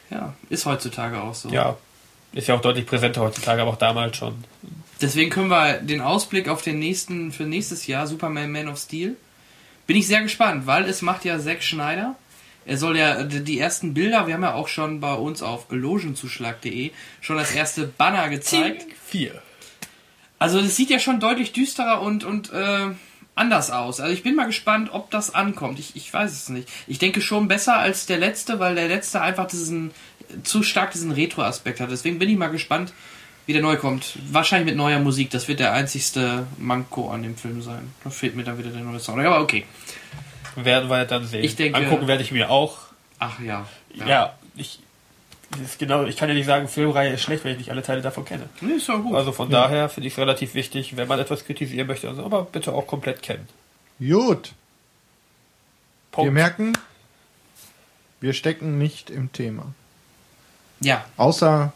Ja, 0.09 0.33
ist 0.49 0.65
heutzutage 0.65 1.21
auch 1.21 1.33
so. 1.33 1.49
Ja, 1.49 1.75
ist 2.33 2.47
ja 2.47 2.55
auch 2.55 2.61
deutlich 2.61 2.85
präsenter 2.85 3.21
heutzutage, 3.21 3.61
aber 3.61 3.71
auch 3.71 3.77
damals 3.77 4.17
schon. 4.17 4.43
Deswegen 5.01 5.29
können 5.29 5.49
wir 5.49 5.79
den 5.79 5.99
Ausblick 6.01 6.47
auf 6.47 6.61
den 6.61 6.79
nächsten, 6.79 7.31
für 7.31 7.43
nächstes 7.43 7.87
Jahr, 7.87 8.07
Superman 8.07 8.51
Man 8.51 8.69
of 8.69 8.77
Steel, 8.77 9.15
bin 9.88 9.98
ich 9.98 10.07
sehr 10.07 10.22
gespannt, 10.22 10.68
weil 10.68 10.86
es 10.86 11.02
macht 11.02 11.26
ja 11.26 11.40
Zack 11.40 11.64
Schneider. 11.64 12.16
Er 12.66 12.78
soll 12.78 12.98
ja 12.98 13.24
die 13.24 13.60
ersten 13.60 13.94
Bilder, 13.94 14.26
wir 14.26 14.34
haben 14.34 14.44
ja 14.44 14.56
auch 14.56 14.68
schon 14.68 14.99
bei 14.99 15.14
uns 15.14 15.44
auf 15.44 15.68
logenzuschlag.de 15.70 16.91
schon 17.22 17.38
das 17.38 17.52
erste 17.52 17.86
Banner 17.86 18.30
gezeigt. 18.30 18.88
Vier. 19.06 19.41
Also 20.40 20.60
es 20.60 20.76
sieht 20.76 20.90
ja 20.90 20.99
schon 20.99 21.20
deutlich 21.20 21.53
düsterer 21.53 22.02
und, 22.02 22.24
und 22.24 22.52
äh, 22.52 22.88
anders 23.36 23.70
aus. 23.70 23.99
Also 23.99 24.14
ich 24.14 24.24
bin 24.24 24.36
mal 24.36 24.45
gespannt, 24.45 24.90
ob 24.91 25.12
das 25.12 25.36
ankommt. 25.36 25.78
Ich, 25.78 25.95
ich 25.95 26.12
weiß 26.12 26.32
es 26.32 26.49
nicht. 26.49 26.68
Ich 26.88 26.98
denke 26.98 27.22
schon 27.22 27.48
besser 27.48 27.78
als 27.78 28.07
der 28.07 28.18
letzte, 28.18 28.60
weil 28.60 28.74
der 28.74 28.88
letzte 28.88 29.22
einfach 29.22 29.48
diesen 29.48 29.91
zu 30.44 30.64
stark 30.64 30.91
diesen 30.91 31.12
Retro-Aspekt 31.12 31.80
hat. 31.80 31.91
Deswegen 31.91 32.20
bin 32.20 32.30
ich 32.30 32.38
mal 32.38 32.48
gespannt, 32.48 32.94
wie 33.45 33.53
der 33.53 33.61
neu 33.61 33.77
kommt. 33.77 34.17
Wahrscheinlich 34.31 34.65
mit 34.67 34.76
neuer 34.77 34.99
Musik. 34.99 35.30
Das 35.30 35.47
wird 35.47 35.59
der 35.59 35.73
einzigste 35.73 36.47
Manko 36.57 37.09
an 37.11 37.23
dem 37.23 37.35
Film 37.38 37.61
sein. 37.61 37.91
Da 38.03 38.09
fehlt 38.09 38.35
mir 38.35 38.43
dann 38.43 38.57
wieder 38.57 38.69
der 38.72 38.81
neue 38.81 38.99
Song. 38.99 39.19
Aber 39.19 39.41
okay. 39.41 39.65
Werden 40.55 40.89
wir 40.89 41.05
dann 41.05 41.26
sehen. 41.27 41.43
Ich 41.43 41.55
denke- 41.55 41.77
Angucken 41.77 42.07
werde 42.07 42.23
ich 42.23 42.31
mir 42.31 42.49
auch. 42.49 42.77
Ach 43.19 43.39
ja. 43.39 43.67
Ja, 43.93 44.35
ich, 44.55 44.80
das 45.51 45.61
ist 45.61 45.80
genau, 45.80 46.03
ich 46.05 46.17
kann 46.17 46.27
ja 46.30 46.35
nicht 46.35 46.45
sagen, 46.45 46.67
Filmreihe 46.67 47.13
ist 47.13 47.22
schlecht, 47.22 47.43
wenn 47.45 47.51
ich 47.53 47.57
nicht 47.59 47.72
alle 47.72 47.81
Teile 47.84 48.01
davon 48.01 48.26
kenne. 48.26 48.49
Nee, 48.61 48.73
ist 48.73 48.88
gut. 48.88 49.15
Also 49.15 49.31
von 49.31 49.49
daher 49.49 49.89
finde 49.89 50.07
ich 50.07 50.13
es 50.13 50.19
relativ 50.19 50.53
wichtig, 50.53 50.97
wenn 50.97 51.07
man 51.07 51.19
etwas 51.19 51.45
kritisieren 51.45 51.88
möchte, 51.88 52.07
also 52.09 52.23
aber 52.26 52.43
bitte 52.43 52.73
auch 52.73 52.88
komplett 52.88 53.22
kennen. 53.22 53.47
Gut. 53.99 54.53
Wir 56.11 56.23
Punkt. 56.23 56.34
merken, 56.34 56.73
wir 58.22 58.34
stecken 58.34 58.77
nicht 58.77 59.09
im 59.09 59.31
Thema. 59.31 59.73
ja. 60.81 61.05
Außer 61.17 61.73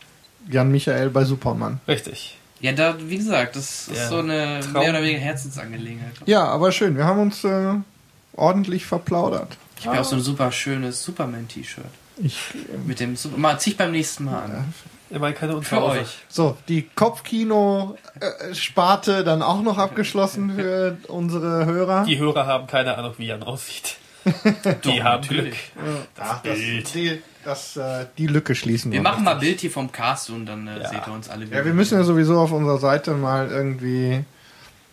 Jan 0.47 0.71
Michael 0.71 1.09
bei 1.09 1.23
Superman. 1.25 1.79
Richtig. 1.87 2.35
Ja, 2.61 2.71
da, 2.73 2.95
wie 2.99 3.17
gesagt, 3.17 3.55
das 3.55 3.87
ist 3.87 3.95
Der 3.95 4.07
so 4.09 4.17
eine 4.19 4.59
Traum- 4.61 4.73
mehr 4.73 4.89
oder 4.91 5.01
weniger 5.01 5.19
Herzensangelegenheit. 5.19 6.11
Ja, 6.25 6.43
aber 6.45 6.71
schön. 6.71 6.95
Wir 6.97 7.05
haben 7.05 7.19
uns 7.21 7.43
äh, 7.43 7.73
ordentlich 8.33 8.85
verplaudert. 8.85 9.57
Ich 9.79 9.85
habe 9.87 9.95
ja 9.95 10.01
auch 10.01 10.05
so 10.05 10.15
ein 10.17 10.21
super 10.21 10.51
schönes 10.51 11.01
Superman-T-Shirt. 11.03 11.85
Ich, 12.21 12.37
Mit 12.85 12.99
dem 12.99 13.15
Super 13.15 13.37
mal 13.37 13.57
zieh 13.59 13.69
ich 13.71 13.77
beim 13.77 13.91
nächsten 13.91 14.25
Mal 14.25 14.43
an. 14.43 14.73
Immerhin 15.09 15.35
keine 15.35 15.53
Für 15.53 15.57
Unfallursache. 15.59 16.01
euch. 16.01 16.17
so, 16.27 16.57
die 16.67 16.83
Kopfkino-Sparte 16.95 19.23
dann 19.23 19.41
auch 19.41 19.61
noch 19.61 19.77
abgeschlossen 19.77 20.53
für 20.55 20.97
unsere 21.07 21.65
Hörer. 21.65 22.03
Die 22.05 22.19
Hörer 22.19 22.45
haben 22.45 22.67
keine 22.67 22.97
Ahnung, 22.97 23.13
wie 23.17 23.27
Jan 23.27 23.41
aussieht. 23.43 23.95
Die 24.25 24.31
Doch, 24.81 24.99
haben 25.03 25.21
natürlich. 25.21 25.71
Glück. 25.73 26.07
Ach, 26.19 26.39
Bild. 26.41 26.83
Das, 26.85 26.91
die, 26.91 27.21
das, 27.49 27.75
äh, 27.77 28.05
die 28.17 28.27
Lücke 28.27 28.55
schließen 28.55 28.91
Wir 28.91 28.99
wir. 28.99 29.03
machen 29.03 29.23
mal 29.23 29.35
Bild 29.35 29.59
hier 29.61 29.71
vom 29.71 29.91
Cast 29.91 30.29
und 30.29 30.45
dann 30.45 30.67
äh, 30.67 30.79
Ja. 30.81 30.89
seht 30.89 31.07
ihr 31.07 31.13
uns 31.13 31.29
alle 31.29 31.45
wieder. 31.47 31.57
Ja, 31.59 31.65
wir 31.65 31.73
müssen 31.73 31.97
ja 31.97 32.03
sowieso 32.03 32.39
auf 32.39 32.51
unserer 32.51 32.77
Seite 32.77 33.11
mal 33.13 33.49
irgendwie 33.49 34.23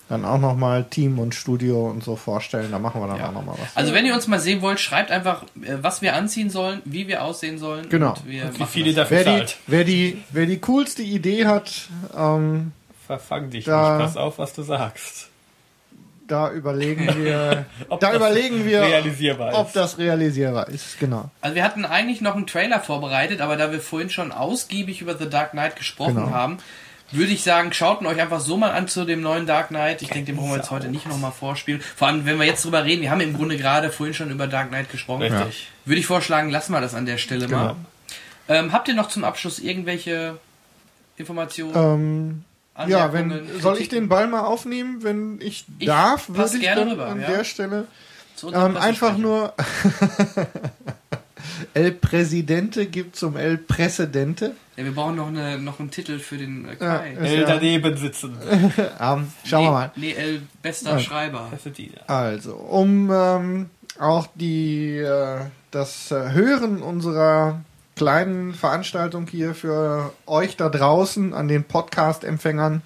dann 0.08 0.24
auch 0.24 0.38
noch 0.38 0.54
mal 0.56 0.84
Team 0.84 1.18
und 1.18 1.34
Studio 1.34 1.88
und 1.90 2.04
so 2.04 2.14
vorstellen. 2.14 2.70
Da 2.70 2.78
machen 2.78 3.00
wir 3.00 3.08
dann 3.08 3.18
Ja. 3.18 3.28
auch 3.28 3.32
noch 3.32 3.44
mal 3.44 3.56
was. 3.58 3.76
Also 3.76 3.92
wenn 3.92 4.06
ihr 4.06 4.14
uns 4.14 4.28
mal 4.28 4.38
sehen 4.38 4.62
wollt, 4.62 4.78
schreibt 4.78 5.10
einfach, 5.10 5.42
äh, 5.62 5.78
was 5.82 6.00
wir 6.00 6.14
anziehen 6.14 6.48
sollen, 6.48 6.80
wie 6.84 7.08
wir 7.08 7.24
aussehen 7.24 7.58
sollen. 7.58 7.88
Genau. 7.88 8.10
Und 8.10 8.26
wir 8.26 8.50
Wie 8.56 8.64
viele 8.66 8.94
das. 8.94 9.08
dafür 9.08 9.16
Wer 9.16 9.24
die, 9.24 9.38
zahlt. 9.38 9.56
wer, 9.66 9.84
die, 9.84 10.22
wer 10.30 10.46
die 10.46 10.58
coolste 10.58 11.02
Idee 11.02 11.46
hat, 11.46 11.88
ähm, 12.16 12.72
Verfang 13.06 13.50
dich 13.50 13.64
Da- 13.64 13.96
nicht. 13.98 14.04
Pass 14.06 14.16
auf, 14.16 14.38
was 14.38 14.52
du 14.52 14.62
sagst. 14.62 15.28
Da 16.26 16.50
überlegen 16.52 17.08
wir, 17.24 17.66
Ob 17.88 18.00
da 18.00 18.08
das 18.08 18.16
überlegen 18.16 18.64
wir, 18.66 18.82
realisierbar 18.82 19.54
ob 19.54 19.68
ist. 19.68 19.76
das 19.76 19.98
realisierbar 19.98 20.68
ist. 20.68 20.98
Genau. 20.98 21.30
Also 21.40 21.54
wir 21.56 21.64
hatten 21.64 21.84
eigentlich 21.84 22.20
noch 22.20 22.34
einen 22.36 22.46
Trailer 22.46 22.80
vorbereitet, 22.80 23.40
aber 23.40 23.56
da 23.56 23.72
wir 23.72 23.80
vorhin 23.80 24.10
schon 24.10 24.32
ausgiebig 24.32 25.00
über 25.00 25.16
The 25.16 25.28
Dark 25.28 25.52
Knight 25.52 25.76
gesprochen 25.76 26.16
Genau. 26.16 26.30
haben, 26.30 26.58
würde 27.12 27.30
ich 27.32 27.44
sagen, 27.44 27.72
schaut 27.72 28.00
ihn 28.00 28.06
euch 28.08 28.20
einfach 28.20 28.40
so 28.40 28.56
mal 28.56 28.72
an 28.72 28.88
zu 28.88 29.04
dem 29.04 29.20
neuen 29.20 29.46
Dark 29.46 29.68
Knight. 29.68 30.02
Ich 30.02 30.08
denke, 30.08 30.26
den 30.32 30.36
brauchen 30.36 30.50
wir 30.50 30.56
jetzt 30.56 30.72
heute 30.72 30.88
nicht 30.88 31.06
nochmal 31.08 31.30
vorspielen. 31.30 31.80
Vor 31.80 32.08
allem, 32.08 32.26
wenn 32.26 32.36
wir 32.38 32.46
jetzt 32.46 32.64
drüber 32.64 32.84
reden, 32.84 33.00
wir 33.02 33.10
haben 33.12 33.20
im 33.20 33.32
Grunde 33.36 33.56
gerade 33.56 33.90
vorhin 33.90 34.12
schon 34.14 34.30
über 34.30 34.48
Dark 34.48 34.70
Knight 34.70 34.90
gesprochen. 34.90 35.22
Richtig. 35.22 35.68
Würde 35.84 36.00
ich 36.00 36.06
vorschlagen, 36.06 36.50
lassen 36.50 36.72
wir 36.72 36.80
das 36.80 36.94
an 36.94 37.06
der 37.06 37.18
Stelle 37.18 37.46
mal. 37.46 37.68
Genau. 37.68 37.76
Ähm, 38.48 38.72
habt 38.72 38.88
ihr 38.88 38.94
noch 38.94 39.08
zum 39.08 39.22
Abschluss 39.24 39.60
irgendwelche 39.60 40.38
Informationen? 41.16 41.74
Ähm, 41.76 42.44
ja, 42.86 43.12
wenn, 43.12 43.42
soll 43.60 43.78
ich 43.78 43.88
den 43.88 44.08
Ball 44.08 44.26
mal 44.28 44.40
aufnehmen, 44.40 45.02
wenn 45.02 45.40
ich, 45.40 45.64
Ich 45.78 45.86
darf, 45.86 46.26
pass 46.28 46.52
würde 46.52 46.56
ich 46.56 46.62
gerne 46.62 46.80
dann 46.82 46.90
rüber, 46.90 47.06
an 47.06 47.20
ja. 47.20 47.28
der 47.28 47.44
Stelle 47.44 47.86
ähm, 48.52 48.76
einfach 48.76 49.16
nur 49.16 49.54
El 51.74 51.92
Presidente 51.92 52.86
gibt 52.86 53.16
zum 53.16 53.36
El 53.36 53.58
Precedente. 53.58 54.52
Ja, 54.76 54.84
wir 54.84 54.94
brauchen 54.94 55.16
noch, 55.16 55.28
eine, 55.28 55.58
noch 55.58 55.80
einen 55.80 55.90
Titel 55.90 56.18
für 56.18 56.36
den 56.36 56.66
äh, 56.66 56.70
Ja, 56.72 56.98
Kai. 56.98 57.12
ist 57.12 57.18
El 57.20 57.40
ja- 57.40 57.46
daneben 57.46 57.96
sitzen. 57.96 58.36
Ähm, 59.00 59.28
schauen 59.44 59.64
wir 59.64 59.70
mal. 59.70 59.92
Nee, 59.96 60.12
El 60.12 60.42
bester 60.62 60.92
Ja. 60.92 60.98
Schreiber. 60.98 61.50
Ja. 61.76 62.14
Also, 62.14 62.54
um 62.54 63.10
ähm, 63.12 63.70
auch 63.98 64.26
die, 64.34 64.98
äh, 64.98 65.40
das 65.70 66.10
äh, 66.10 66.32
Hören 66.32 66.82
unserer 66.82 67.60
kleinen 67.96 68.54
Veranstaltung 68.54 69.26
hier 69.26 69.54
für 69.54 70.12
euch 70.26 70.56
da 70.56 70.68
draußen 70.68 71.32
an 71.34 71.48
den 71.48 71.64
Podcast-Empfängern 71.64 72.82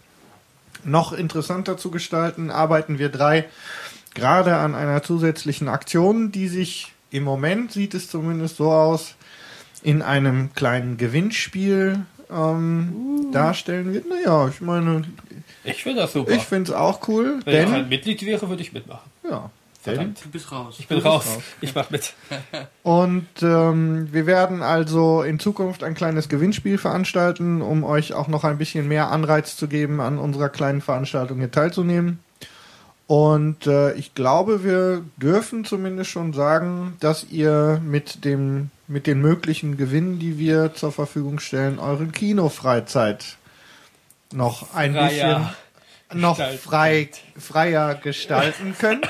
noch 0.85 1.13
interessanter 1.13 1.77
zu 1.77 1.91
gestalten, 1.91 2.51
arbeiten 2.51 2.99
wir 2.99 3.11
drei 3.11 3.47
gerade 4.15 4.57
an 4.57 4.75
einer 4.75 5.03
zusätzlichen 5.03 5.69
Aktion, 5.69 6.33
die 6.33 6.49
sich 6.49 6.93
im 7.11 7.25
Moment, 7.25 7.73
sieht 7.73 7.93
es 7.95 8.09
zumindest 8.09 8.57
so 8.57 8.71
aus, 8.73 9.15
in 9.83 10.01
einem 10.03 10.55
kleinen 10.55 10.97
Gewinnspiel 10.97 12.01
ähm, 12.31 13.27
darstellen 13.33 13.93
wird. 13.93 14.07
Naja, 14.09 14.49
ich 14.49 14.61
meine, 14.61 15.03
Ich 15.65 15.83
finde 15.83 16.03
das 16.03 16.13
super. 16.13 16.31
ich 16.33 16.43
finde 16.43 16.71
es 16.71 16.77
auch 16.77 17.07
cool, 17.09 17.41
Wenn 17.45 17.55
ich 17.65 17.65
denn 17.67 17.75
ein 17.75 17.89
Mitglied 17.89 18.25
wäre, 18.25 18.49
würde 18.49 18.63
ich 18.63 18.73
mitmachen. 18.73 19.11
ja, 19.29 19.31
denn 19.41 19.60
Verdammt. 19.83 20.23
Du 20.25 20.29
bist 20.29 20.53
raus. 20.53 20.77
Ich 20.79 20.89
bin 20.89 20.99
raus. 20.99 21.27
raus. 21.27 21.43
Ich 21.63 21.75
mach 21.75 21.89
mit. 21.91 22.13
Und 22.83 23.29
ähm, 23.41 24.13
wir 24.13 24.27
werden 24.27 24.63
also 24.63 25.23
in 25.23 25.39
Zukunft 25.39 25.83
ein 25.83 25.95
kleines 25.95 26.29
Gewinnspiel 26.29 26.77
veranstalten, 26.77 27.63
um 27.63 27.83
euch 27.85 28.13
auch 28.13 28.29
noch 28.29 28.45
ein 28.45 28.59
bisschen 28.59 28.89
mehr 28.89 29.11
Anreiz 29.11 29.57
zu 29.57 29.69
geben, 29.69 30.01
an 30.01 30.19
unserer 30.19 30.51
kleinen 30.51 30.83
Veranstaltung 30.83 31.39
hier 31.39 31.51
teilzunehmen. 31.51 32.19
Und 33.07 33.67
äh, 33.67 33.95
ich 33.95 34.15
glaube, 34.15 34.63
wir 34.63 35.03
dürfen 35.17 35.65
zumindest 35.65 36.11
schon 36.11 36.33
sagen, 36.33 36.97
dass 37.01 37.25
ihr 37.25 37.81
mit 37.85 38.25
dem 38.25 38.71
mit 38.87 39.07
den 39.07 39.21
möglichen 39.21 39.77
Gewinnen, 39.77 40.19
die 40.19 40.37
wir 40.37 40.75
zur 40.75 40.93
Verfügung 40.93 41.39
stellen, 41.39 41.79
eure 41.79 42.07
Kinofreizeit 42.07 43.37
noch 44.33 44.75
ein 44.75 44.93
Freier 44.93 45.09
bisschen 45.09 45.49
noch 46.13 46.39
frei, 46.59 47.11
freier 47.39 47.95
gestalten 47.95 48.75
könnt. 48.79 49.09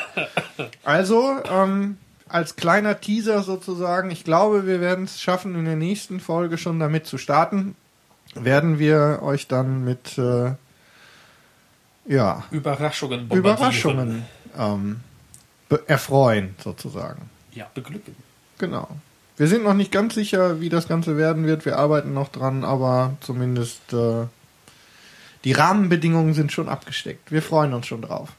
Also, 0.85 1.36
ähm, 1.51 1.97
als 2.28 2.56
kleiner 2.56 3.01
Teaser 3.01 3.43
sozusagen, 3.43 4.10
ich 4.10 4.24
glaube, 4.24 4.66
wir 4.66 4.81
werden 4.81 5.05
es 5.05 5.20
schaffen, 5.20 5.55
in 5.55 5.64
der 5.64 5.77
nächsten 5.77 6.20
Folge 6.20 6.59
schon 6.59 6.78
damit 6.78 7.06
zu 7.06 7.18
starten. 7.18 7.74
Werden 8.35 8.78
wir 8.78 9.20
euch 9.22 9.48
dann 9.48 9.85
mit 9.85 10.16
äh, 10.16 10.52
ja, 12.06 12.44
Überraschungen. 12.51 13.28
Überraschungen 13.31 14.24
ähm, 14.56 15.01
erfreuen, 15.86 16.55
sozusagen. 16.62 17.28
Ja, 17.52 17.68
beglücken. 17.74 18.14
Genau. 18.59 18.89
Wir 19.36 19.48
sind 19.48 19.64
noch 19.64 19.74
nicht 19.74 19.90
ganz 19.90 20.14
sicher, 20.14 20.60
wie 20.60 20.68
das 20.68 20.86
Ganze 20.86 21.16
werden 21.16 21.47
wird. 21.47 21.64
Wir 21.64 21.78
arbeiten 21.78 22.12
noch 22.12 22.28
dran, 22.28 22.62
aber 22.62 23.16
zumindest 23.20 23.93
äh, 23.93 24.27
die 25.45 25.53
Rahmenbedingungen 25.53 26.35
sind 26.35 26.53
schon 26.53 26.69
abgesteckt. 26.69 27.33
Wir 27.33 27.43
freuen 27.43 27.73
uns 27.73 27.87
schon 27.87 28.03
drauf. 28.03 28.31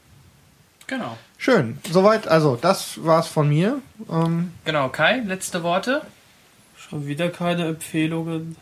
Genau. 0.86 1.16
Schön. 1.38 1.78
Soweit, 1.90 2.28
also 2.28 2.56
das 2.60 3.04
war's 3.04 3.26
von 3.28 3.48
mir. 3.48 3.80
Ähm, 4.10 4.52
Genau, 4.64 4.88
Kai, 4.88 5.22
letzte 5.26 5.62
Worte. 5.62 6.02
Schon 6.76 7.06
wieder 7.06 7.30
keine 7.30 7.66
Empfehlungen. 7.68 8.56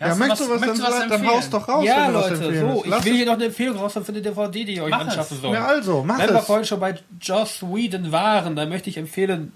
ja, 0.00 0.08
du 0.10 0.16
möchtest 0.16 0.42
du 0.42 0.50
was, 0.50 0.60
dann, 0.60 0.68
möchtest 0.70 0.80
du 0.80 0.84
was 0.84 0.98
dann 1.00 1.10
empfehlen? 1.12 1.26
haust 1.34 1.52
doch 1.52 1.68
raus. 1.68 1.84
ja, 1.84 2.06
wenn 2.06 2.14
du 2.14 2.18
was 2.20 2.30
Leute, 2.30 2.60
so, 2.60 2.82
ich 2.84 2.90
Lass 2.90 3.04
will 3.04 3.14
hier 3.14 3.26
noch 3.26 3.32
eine 3.34 3.44
Empfehlung 3.46 3.76
raus 3.76 3.92
für 3.92 4.08
eine 4.08 4.22
DVD, 4.22 4.64
die 4.64 4.74
ihr 4.76 4.84
euch 4.84 4.90
Mach 4.90 5.00
anschaffen 5.00 5.40
sollt. 5.40 5.54
Ja, 5.54 5.66
also, 5.66 6.02
mach 6.04 6.18
Wenn 6.18 6.30
wir 6.30 6.38
es. 6.40 6.46
vorhin 6.46 6.64
schon 6.64 6.80
bei 6.80 6.98
Joss 7.20 7.62
Whedon 7.62 8.10
waren, 8.12 8.56
dann 8.56 8.68
möchte 8.68 8.88
ich 8.88 8.96
empfehlen 8.96 9.52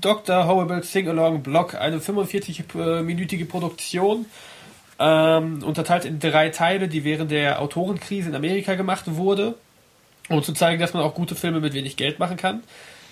Dr. 0.00 0.46
Horrible 0.46 0.82
Sing-Along 0.82 1.42
Block, 1.42 1.74
eine 1.74 1.98
45-minütige 1.98 3.46
Produktion, 3.48 4.26
ähm, 4.98 5.62
unterteilt 5.62 6.04
in 6.04 6.20
drei 6.20 6.50
Teile, 6.50 6.88
die 6.88 7.04
während 7.04 7.30
der 7.30 7.60
Autorenkrise 7.60 8.28
in 8.28 8.34
Amerika 8.34 8.74
gemacht 8.74 9.04
wurde, 9.06 9.54
um 10.28 10.42
zu 10.42 10.52
zeigen, 10.52 10.80
dass 10.80 10.94
man 10.94 11.02
auch 11.02 11.14
gute 11.14 11.34
Filme 11.34 11.60
mit 11.60 11.74
wenig 11.74 11.96
Geld 11.96 12.18
machen 12.18 12.36
kann. 12.36 12.62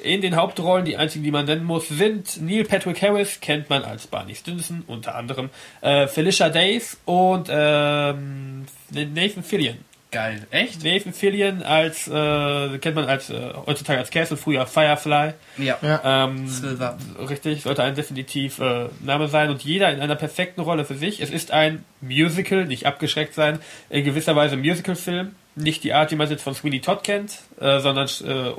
In 0.02 0.20
den 0.20 0.34
Hauptrollen, 0.34 0.84
die 0.84 0.96
einzigen, 0.96 1.22
die 1.22 1.30
man 1.30 1.46
nennen 1.46 1.64
muss, 1.64 1.88
sind 1.88 2.42
Neil 2.42 2.64
Patrick 2.64 3.00
Harris, 3.02 3.40
kennt 3.40 3.70
man 3.70 3.84
als 3.84 4.08
Barney 4.08 4.34
Stinson, 4.34 4.82
unter 4.88 5.14
anderem, 5.14 5.50
äh, 5.80 6.08
Felicia 6.08 6.48
Days 6.48 6.98
und 7.04 7.48
ähm, 7.50 8.66
Nathan 8.90 9.44
Fillion. 9.44 9.78
Geil. 10.12 10.46
Echt? 10.50 10.84
Nathan 10.84 11.14
Fillion 11.14 11.62
als 11.62 12.06
äh, 12.06 12.78
kennt 12.78 12.96
man 12.96 13.06
als 13.06 13.30
äh, 13.30 13.54
heutzutage 13.66 13.98
als 13.98 14.10
Castle, 14.10 14.36
früher 14.36 14.66
Firefly. 14.66 15.32
Ja. 15.56 15.78
Ja. 15.80 16.26
Ähm, 16.26 16.46
Silver. 16.48 16.98
richtig, 17.30 17.62
sollte 17.62 17.82
ein 17.82 17.94
definitiv 17.94 18.58
äh, 18.58 18.88
Name 19.00 19.28
sein 19.28 19.48
und 19.48 19.64
jeder 19.64 19.90
in 19.90 20.00
einer 20.00 20.14
perfekten 20.14 20.60
Rolle 20.60 20.84
für 20.84 20.96
sich. 20.96 21.22
Es 21.22 21.30
ist 21.30 21.50
ein 21.50 21.82
Musical, 22.02 22.66
nicht 22.66 22.84
abgeschreckt 22.84 23.32
sein, 23.32 23.58
in 23.88 24.04
gewisser 24.04 24.36
Weise 24.36 24.58
Musical-Film. 24.58 25.34
Nicht 25.54 25.82
die 25.82 25.94
Art, 25.94 26.10
wie 26.10 26.16
man 26.16 26.24
es 26.24 26.30
jetzt 26.30 26.42
von 26.42 26.54
Sweeney 26.54 26.80
Todd 26.80 27.04
kennt, 27.04 27.38
äh, 27.58 27.80
sondern 27.80 28.06
äh, 28.06 28.52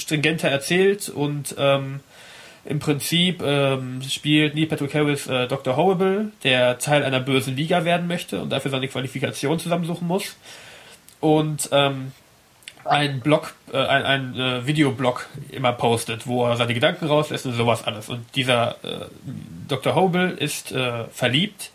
stringenter 0.00 0.48
erzählt 0.48 1.08
und 1.08 1.56
ähm, 1.58 1.98
im 2.64 2.78
Prinzip 2.78 3.42
ähm, 3.42 4.00
spielt 4.02 4.54
Neil 4.54 4.66
Patrick 4.66 4.94
Harris 4.94 5.26
äh, 5.26 5.48
Dr. 5.48 5.76
Horrible, 5.76 6.30
der 6.44 6.78
Teil 6.78 7.02
einer 7.02 7.18
bösen 7.18 7.56
Liga 7.56 7.84
werden 7.84 8.06
möchte 8.06 8.40
und 8.40 8.50
dafür 8.50 8.70
seine 8.70 8.86
Qualifikation 8.86 9.58
zusammensuchen 9.58 10.06
muss. 10.06 10.36
Und 11.20 11.68
ähm, 11.72 12.12
ein 12.84 13.20
Blog, 13.20 13.54
äh, 13.72 13.78
ein, 13.78 14.04
ein 14.04 14.36
äh, 14.36 14.66
Videoblog 14.66 15.26
immer 15.50 15.72
postet, 15.72 16.26
wo 16.26 16.46
er 16.46 16.56
seine 16.56 16.74
Gedanken 16.74 17.06
rauslässt 17.06 17.46
und 17.46 17.54
sowas 17.54 17.84
alles. 17.84 18.08
Und 18.08 18.24
dieser 18.34 18.76
äh, 18.84 19.06
Dr. 19.68 19.94
Horrible 19.94 20.30
ist 20.30 20.72
äh, 20.72 21.04
verliebt 21.12 21.70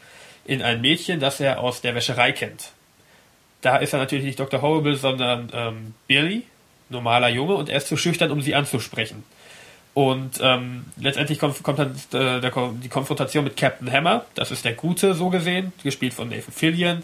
in 0.45 0.61
ein 0.61 0.81
Mädchen, 0.81 1.19
das 1.19 1.39
er 1.39 1.59
aus 1.59 1.81
der 1.81 1.95
Wäscherei 1.95 2.31
kennt. 2.31 2.71
Da 3.61 3.77
ist 3.77 3.93
er 3.93 3.99
natürlich 3.99 4.25
nicht 4.25 4.39
Dr. 4.39 4.61
Horrible, 4.61 4.95
sondern 4.95 5.49
ähm, 5.53 5.93
Billy, 6.07 6.43
normaler 6.89 7.29
Junge, 7.29 7.53
und 7.55 7.69
er 7.69 7.77
ist 7.77 7.87
zu 7.87 7.95
schüchtern, 7.95 8.31
um 8.31 8.41
sie 8.41 8.55
anzusprechen. 8.55 9.23
Und 9.93 10.39
ähm, 10.41 10.85
letztendlich 10.99 11.39
kommt, 11.39 11.61
kommt 11.61 11.79
dann 11.79 11.95
äh, 12.13 12.41
der, 12.41 12.51
die 12.81 12.89
Konfrontation 12.89 13.43
mit 13.43 13.55
Captain 13.55 13.91
Hammer. 13.91 14.25
Das 14.33 14.51
ist 14.51 14.65
der 14.65 14.73
Gute, 14.73 15.13
so 15.13 15.29
gesehen, 15.29 15.71
gespielt 15.83 16.13
von 16.13 16.29
Nathan 16.29 16.51
Fillion. 16.51 17.03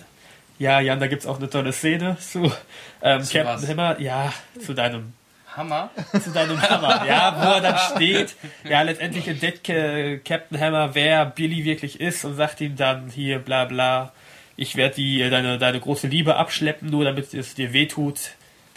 Ja, 0.60 0.82
Jan, 0.82 1.00
da 1.00 1.08
gibt's 1.08 1.26
auch 1.26 1.38
eine 1.38 1.50
tolle 1.50 1.72
Szene 1.72 2.18
zu 2.20 2.52
ähm, 3.02 3.24
Zu 3.24 3.34
Captain 3.38 3.62
was? 3.62 3.68
Hammer. 3.70 4.00
Ja, 4.00 4.34
zu 4.64 4.74
deinem 4.74 5.14
Hammer. 5.56 5.90
zu 6.24 6.32
deinem 6.32 6.62
Hammer. 6.62 7.06
Ja, 7.08 7.36
wo 7.40 7.54
er 7.54 7.62
dann 7.62 7.78
steht. 7.78 8.36
Ja, 8.70 8.82
letztendlich 8.82 9.28
entdeckt 9.28 9.68
äh, 9.70 10.18
Captain 10.18 10.60
Hammer, 10.60 10.94
wer 10.94 11.26
Billy 11.26 11.64
wirklich 11.66 12.00
ist 12.00 12.24
und 12.26 12.36
sagt 12.36 12.62
ihm 12.62 12.76
dann 12.76 13.10
hier 13.10 13.40
bla 13.40 13.66
bla. 13.66 14.12
Ich 14.58 14.76
werde 14.76 14.96
die 14.96 15.22
äh, 15.22 15.30
deine 15.30 15.58
deine 15.58 15.80
große 15.80 16.08
Liebe 16.08 16.36
abschleppen, 16.36 16.90
nur 16.90 17.06
damit 17.06 17.34
es 17.34 17.56
dir 17.56 17.74
wehtut. 17.74 18.20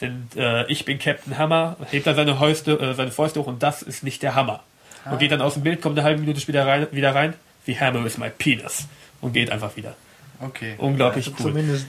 Denn 0.00 0.28
äh, 0.36 0.70
ich 0.70 0.84
bin 0.84 0.98
Captain 0.98 1.36
Hammer. 1.36 1.76
Hebt 1.90 2.06
dann 2.06 2.16
seine 2.16 2.36
Fäuste, 2.36 2.72
äh, 2.78 2.94
seine 2.94 3.10
Fäuste 3.10 3.40
hoch 3.40 3.46
und 3.48 3.62
das 3.62 3.82
ist 3.82 4.02
nicht 4.02 4.22
der 4.22 4.34
Hammer. 4.34 4.62
Und 5.10 5.18
geht 5.18 5.32
dann 5.32 5.42
aus 5.42 5.54
dem 5.54 5.64
Bild, 5.64 5.82
kommt 5.82 5.98
eine 5.98 6.06
halbe 6.06 6.20
Minute 6.20 6.40
später 6.40 6.64
rein, 6.64 6.86
wieder 6.92 7.12
rein. 7.12 7.34
The 7.66 7.78
hammer 7.78 8.06
is 8.06 8.18
my 8.18 8.30
penis. 8.30 8.86
Und 9.20 9.32
geht 9.32 9.50
einfach 9.50 9.76
wieder. 9.76 9.94
Okay. 10.40 10.74
Unglaublich 10.78 11.28
cool. 11.28 11.52
Zumindest 11.52 11.86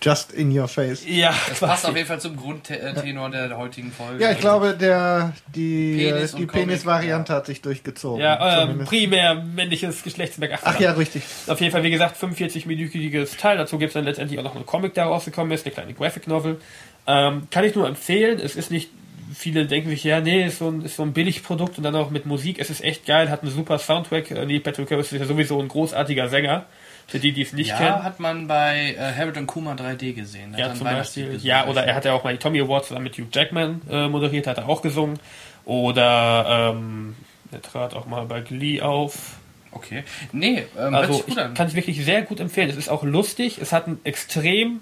just 0.00 0.32
in 0.32 0.56
your 0.56 0.68
face. 0.68 1.04
Ja, 1.06 1.34
Das 1.48 1.60
passt 1.60 1.86
auf 1.86 1.96
jeden 1.96 2.06
Fall 2.06 2.20
zum 2.20 2.36
Grundtenor 2.36 3.30
der 3.30 3.56
heutigen 3.56 3.90
Folge. 3.90 4.22
Ja, 4.22 4.32
ich 4.32 4.38
glaube, 4.38 4.76
der, 4.78 5.32
die, 5.54 5.96
Penis 5.96 6.32
äh, 6.32 6.36
die 6.36 6.42
und 6.42 6.48
Comic, 6.48 6.66
Penis-Variante 6.68 7.32
hat 7.32 7.46
sich 7.46 7.62
durchgezogen. 7.62 8.20
Ja, 8.22 8.62
ähm, 8.62 8.84
primär 8.84 9.34
männliches 9.34 10.02
Geschlechtsmerk. 10.02 10.60
Ach 10.62 10.78
ja, 10.78 10.92
richtig. 10.92 11.22
Auf 11.46 11.60
jeden 11.60 11.72
Fall, 11.72 11.82
wie 11.82 11.90
gesagt, 11.90 12.22
45-minütiges 12.22 13.38
Teil. 13.38 13.58
Dazu 13.58 13.78
gibt 13.78 13.90
es 13.90 13.94
dann 13.94 14.04
letztendlich 14.04 14.38
auch 14.38 14.44
noch 14.44 14.54
einen 14.54 14.66
Comic, 14.66 14.94
der 14.94 15.04
rausgekommen 15.04 15.52
ist, 15.52 15.64
eine 15.64 15.74
kleine 15.74 15.94
Graphic 15.94 16.26
Novel. 16.26 16.60
Ähm, 17.06 17.48
kann 17.50 17.64
ich 17.64 17.74
nur 17.74 17.86
empfehlen. 17.88 18.38
Es 18.38 18.56
ist 18.56 18.70
nicht, 18.70 18.90
viele 19.34 19.66
denken 19.66 19.90
sich, 19.90 20.04
ja, 20.04 20.20
nee, 20.20 20.46
ist 20.46 20.58
so 20.58 20.68
ein, 20.68 20.82
ist 20.82 20.96
so 20.96 21.02
ein 21.02 21.12
Billigprodukt 21.12 21.78
und 21.78 21.84
dann 21.84 21.96
auch 21.96 22.10
mit 22.10 22.26
Musik. 22.26 22.58
Es 22.58 22.70
ist 22.70 22.84
echt 22.84 23.06
geil, 23.06 23.30
hat 23.30 23.42
einen 23.42 23.50
super 23.50 23.78
Soundtrack. 23.78 24.30
Äh, 24.30 24.46
Neil 24.46 24.60
Patrick 24.60 24.90
Harris 24.90 25.12
ist 25.12 25.18
ja 25.18 25.26
sowieso 25.26 25.60
ein 25.60 25.68
großartiger 25.68 26.28
Sänger. 26.28 26.66
Für 27.08 27.20
die, 27.20 27.32
die 27.32 27.42
es 27.42 27.52
nicht 27.52 27.68
ja, 27.68 27.76
kennen. 27.76 28.02
hat 28.02 28.18
man 28.18 28.48
bei 28.48 28.96
äh, 28.98 29.12
Harold 29.14 29.36
und 29.36 29.46
Kuma 29.46 29.74
3D 29.74 30.12
gesehen. 30.12 30.54
Ja, 30.58 30.74
zum 30.74 30.84
Beispiel. 30.84 31.38
Ja, 31.40 31.66
oder 31.66 31.84
er 31.84 31.94
hat 31.94 32.04
ja 32.04 32.12
auch 32.12 32.24
mal 32.24 32.32
die 32.32 32.38
Tommy 32.38 32.60
Awards 32.60 32.88
zusammen 32.88 33.04
mit 33.04 33.16
Hugh 33.16 33.28
Jackman 33.32 33.80
äh, 33.88 34.08
moderiert, 34.08 34.48
hat 34.48 34.58
er 34.58 34.68
auch 34.68 34.82
gesungen. 34.82 35.18
Oder 35.64 36.72
ähm, 36.74 37.14
er 37.52 37.62
trat 37.62 37.94
auch 37.94 38.06
mal 38.06 38.26
bei 38.26 38.40
Glee 38.40 38.80
auf. 38.80 39.36
Okay. 39.70 40.04
Nee, 40.32 40.64
ähm, 40.78 40.94
Also 40.94 41.22
ich 41.26 41.38
an. 41.38 41.54
kann 41.54 41.68
es 41.68 41.74
wirklich 41.74 42.04
sehr 42.04 42.22
gut 42.22 42.40
empfehlen. 42.40 42.70
Es 42.70 42.76
ist 42.76 42.88
auch 42.88 43.04
lustig. 43.04 43.58
Es 43.60 43.72
hat 43.72 43.86
ein 43.86 44.00
extrem 44.04 44.80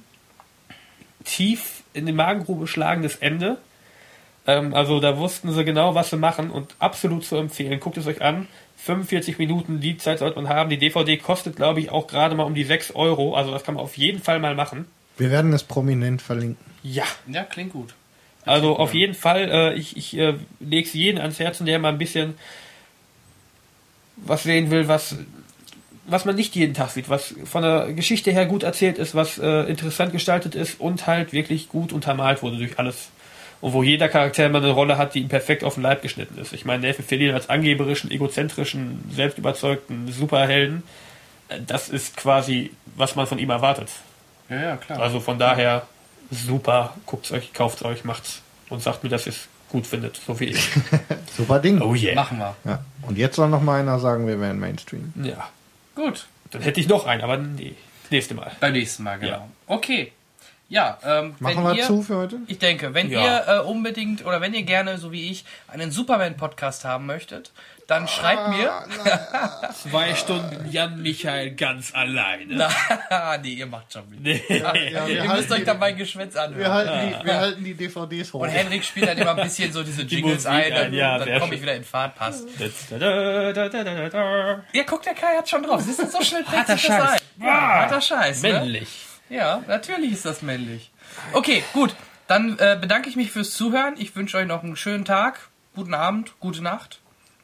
tief 1.25 1.83
in 1.93 2.07
die 2.07 2.13
Magengrube 2.13 2.67
schlagendes 2.67 3.17
Ende. 3.17 3.59
Ähm, 4.47 4.73
also 4.75 5.01
da 5.01 5.19
wussten 5.19 5.53
sie 5.53 5.65
genau, 5.65 5.95
was 5.95 6.11
sie 6.11 6.17
machen 6.17 6.51
und 6.51 6.75
absolut 6.79 7.25
zu 7.25 7.37
empfehlen. 7.37 7.81
Guckt 7.81 7.97
es 7.97 8.07
euch 8.07 8.23
an. 8.23 8.47
45 8.85 9.39
Minuten, 9.39 9.81
die 9.81 9.97
Zeit 9.97 10.19
sollte 10.19 10.37
man 10.41 10.49
haben. 10.49 10.69
Die 10.71 10.77
DVD 10.79 11.17
kostet, 11.17 11.57
glaube 11.57 11.81
ich, 11.81 11.91
auch 11.91 12.07
gerade 12.07 12.35
mal 12.35 12.45
um 12.45 12.55
die 12.55 12.65
6 12.65 12.95
Euro. 12.95 13.35
Also 13.35 13.51
das 13.51 13.65
kann 13.65 13.75
man 13.77 13.85
auf 13.85 13.97
jeden 13.97 14.21
Fall 14.23 14.39
mal 14.41 14.55
machen. 14.55 14.87
Wir 15.17 15.31
werden 15.31 15.53
es 15.53 15.63
prominent 15.63 16.21
verlinken. 16.21 16.65
Ja, 16.83 17.05
Ja, 17.27 17.45
klingt 17.45 17.73
gut. 17.73 17.95
also 18.45 18.77
auf 18.77 18.93
jeden 18.93 19.15
Fall, 19.15 19.49
äh, 19.51 19.75
ich, 19.75 19.97
ich 19.97 20.17
äh, 20.19 20.35
lege 20.61 20.87
es 20.87 20.93
jedem 20.93 21.21
ans 21.21 21.39
Herzen, 21.39 21.65
der 21.67 21.79
mal 21.79 21.89
ein 21.91 21.99
bisschen 21.99 22.35
was 24.17 24.43
sehen 24.43 24.71
will, 24.71 24.87
was, 24.87 25.17
was 26.07 26.25
man 26.27 26.37
nicht 26.37 26.55
jeden 26.55 26.75
Tag 26.75 26.91
sieht, 26.91 27.09
was 27.09 27.35
von 27.45 27.63
der 27.63 27.93
Geschichte 27.95 28.31
her 28.33 28.45
gut 28.47 28.63
erzählt 28.63 28.99
ist, 28.99 29.15
was 29.15 29.39
äh, 29.39 29.63
interessant 29.63 30.13
gestaltet 30.13 30.55
ist 30.55 30.79
und 30.79 31.07
halt 31.07 31.33
wirklich 31.33 31.69
gut 31.69 31.93
untermalt 31.93 32.43
wurde 32.43 32.59
durch 32.59 32.79
alles. 32.79 33.09
Und 33.65 33.73
wo 33.73 33.83
jeder 33.83 34.11
Charakter 34.11 34.47
mal 34.51 34.63
eine 34.63 34.73
Rolle 34.73 34.99
hat, 34.99 35.15
die 35.15 35.21
ihm 35.21 35.29
perfekt 35.29 35.65
auf 35.65 35.73
den 35.73 35.85
Leib 35.85 36.03
geschnitten 36.03 36.37
ist. 36.37 36.53
Ich 36.53 36.67
meine, 36.67 36.87
Nathan 36.87 37.03
Fillion 37.03 37.35
als 37.35 37.49
angeberischen, 37.49 38.11
egozentrischen, 38.11 39.11
selbstüberzeugten 39.11 40.13
Superhelden, 40.13 40.83
äh, 41.49 41.61
das 41.67 41.89
ist 41.89 42.15
quasi, 42.15 42.73
was 42.95 43.17
man 43.17 43.27
von 43.27 43.39
ihm 43.39 43.49
erwartet. 43.49 43.89
Ja, 44.51 44.61
ja, 44.61 44.77
klar. 44.77 45.01
Also 45.01 45.19
von 45.19 45.39
daher 45.39 45.87
super, 46.31 46.93
guckt's 47.07 47.33
euch, 47.33 47.55
kauft's 47.55 47.83
euch, 47.83 48.05
macht's 48.05 48.43
und 48.69 48.83
sagt 48.83 49.03
mir, 49.03 49.09
dass 49.09 49.25
ihr 49.25 49.33
es 49.33 49.49
gut 49.71 49.87
findet, 49.87 50.17
so 50.17 50.39
wie 50.41 50.45
ich. 50.45 50.69
Super 51.35 51.59
Ding. 51.59 51.81
Oh 51.81 51.95
yeah. 51.95 52.17
Machen 52.17 52.37
wir. 52.37 52.55
Ja. 52.67 52.85
Und 53.01 53.17
jetzt 53.17 53.37
soll 53.37 53.49
noch 53.49 53.63
mal 53.63 53.81
einer 53.81 53.99
sagen, 53.99 54.27
wir 54.27 54.39
wären 54.39 54.61
Mainstream. 54.61 55.15
Ja. 55.23 55.49
Gut. 55.95 56.27
Dann 56.51 56.61
hätte 56.61 56.81
ich 56.81 56.89
noch 56.89 57.07
einen, 57.07 57.23
aber 57.23 57.39
nee, 57.39 57.77
nächste 58.11 58.35
Mal. 58.35 58.53
Beim 58.61 58.75
nächsten 58.75 59.05
Mal, 59.05 59.19
genau. 59.19 59.33
Ja. 59.33 59.49
Okay. 59.69 60.13
Ja, 60.69 60.99
ähm, 61.05 61.35
Machen 61.39 61.57
wenn 61.59 61.65
wir 61.65 61.75
ihr, 61.75 61.85
zu 61.87 62.03
für 62.03 62.17
heute? 62.17 62.39
Ich 62.47 62.59
denke, 62.59 62.95
wenn 62.95 63.11
Ja. 63.11 63.23
ihr 63.23 63.45
äh, 63.57 63.59
unbedingt 63.61 64.25
oder 64.25 64.41
wenn 64.41 64.55
ihr 64.55 64.63
gerne, 64.63 64.99
so 64.99 65.13
wie 65.13 65.31
ich, 65.31 65.45
einen 65.69 65.91
Superman-Podcast 65.91 66.85
haben 66.85 67.07
möchtet, 67.07 67.53
dann 67.87 68.09
schreibt 68.09 68.49
mir. 68.49 68.73
Zwei 69.83 70.15
Stunden 70.15 70.71
Jan 70.71 71.03
Michael 71.03 71.51
ganz 71.55 71.95
alleine. 71.95 72.69
Na, 73.11 73.37
nee, 73.43 73.51
ihr 73.51 73.67
macht 73.67 73.93
schon 73.93 74.11
wieder. 74.11 74.23
Nee. 74.23 74.43
Ja, 74.49 74.73
wir, 74.75 75.07
ihr 75.09 75.25
müsst 75.25 75.53
euch 75.53 75.59
die, 75.59 75.65
dann 75.65 75.79
mein 75.79 75.97
Geschwätz 75.97 76.35
anhören. 76.35 76.59
wir, 76.61 76.73
halten 76.73 77.15
die, 77.21 77.27
wir 77.27 77.37
halten 77.39 77.65
die 77.65 77.75
DVDs 77.75 78.33
hoch. 78.33 78.41
Und 78.41 78.49
Henrik 78.49 78.85
spielt 78.85 79.09
dann 79.09 79.19
immer 79.19 79.37
ein 79.37 79.45
bisschen 79.45 79.71
so 79.71 79.83
diese 79.83 80.03
Jingles 80.03 80.45
Musik 80.45 80.51
ein, 80.51 80.75
dann, 80.75 80.95
ja, 80.95 81.19
dann 81.19 81.41
komme 81.41 81.55
ich 81.57 81.63
wieder 81.63 81.75
in 81.75 81.85
Fahrt, 81.85 82.17
passt. 82.17 82.47
Ja, 82.59 82.69
guck, 84.87 85.03
der 85.03 85.15
Kai 85.15 85.37
hat 85.37 85.49
schon 85.49 85.63
drauf. 85.63 85.83
Siehst 85.83 86.01
du, 86.01 86.07
so 86.07 86.23
schnell 86.23 86.45
Harter 86.47 86.77
sich 86.79 86.87
das 86.87 86.97
Scheiß. 86.97 87.23
ein. 87.39 87.47
Ja, 87.47 87.53
harter 87.53 88.01
Scheiß, 88.01 88.43
ne? 88.43 88.53
Männlich. 88.53 88.89
Ja, 89.31 89.63
natürlich 89.67 90.13
ist 90.13 90.25
das 90.25 90.43
männlich. 90.43 90.91
Okay, 91.33 91.63
gut. 91.73 91.95
Dann 92.27 92.59
äh, 92.59 92.77
bedanke 92.81 93.09
ich 93.09 93.17
mich 93.17 93.31
fürs 93.31 93.53
Zuhören. 93.53 93.95
Ich 93.99 94.15
wünsche 94.17 94.37
euch 94.39 94.47
noch 94.47 94.63
einen 94.63 94.77
schönen 94.77 95.05
Tag, 95.05 95.41
guten 95.75 95.95
Abend, 95.95 96.33
gute 96.41 96.63
Nacht. 96.63 97.01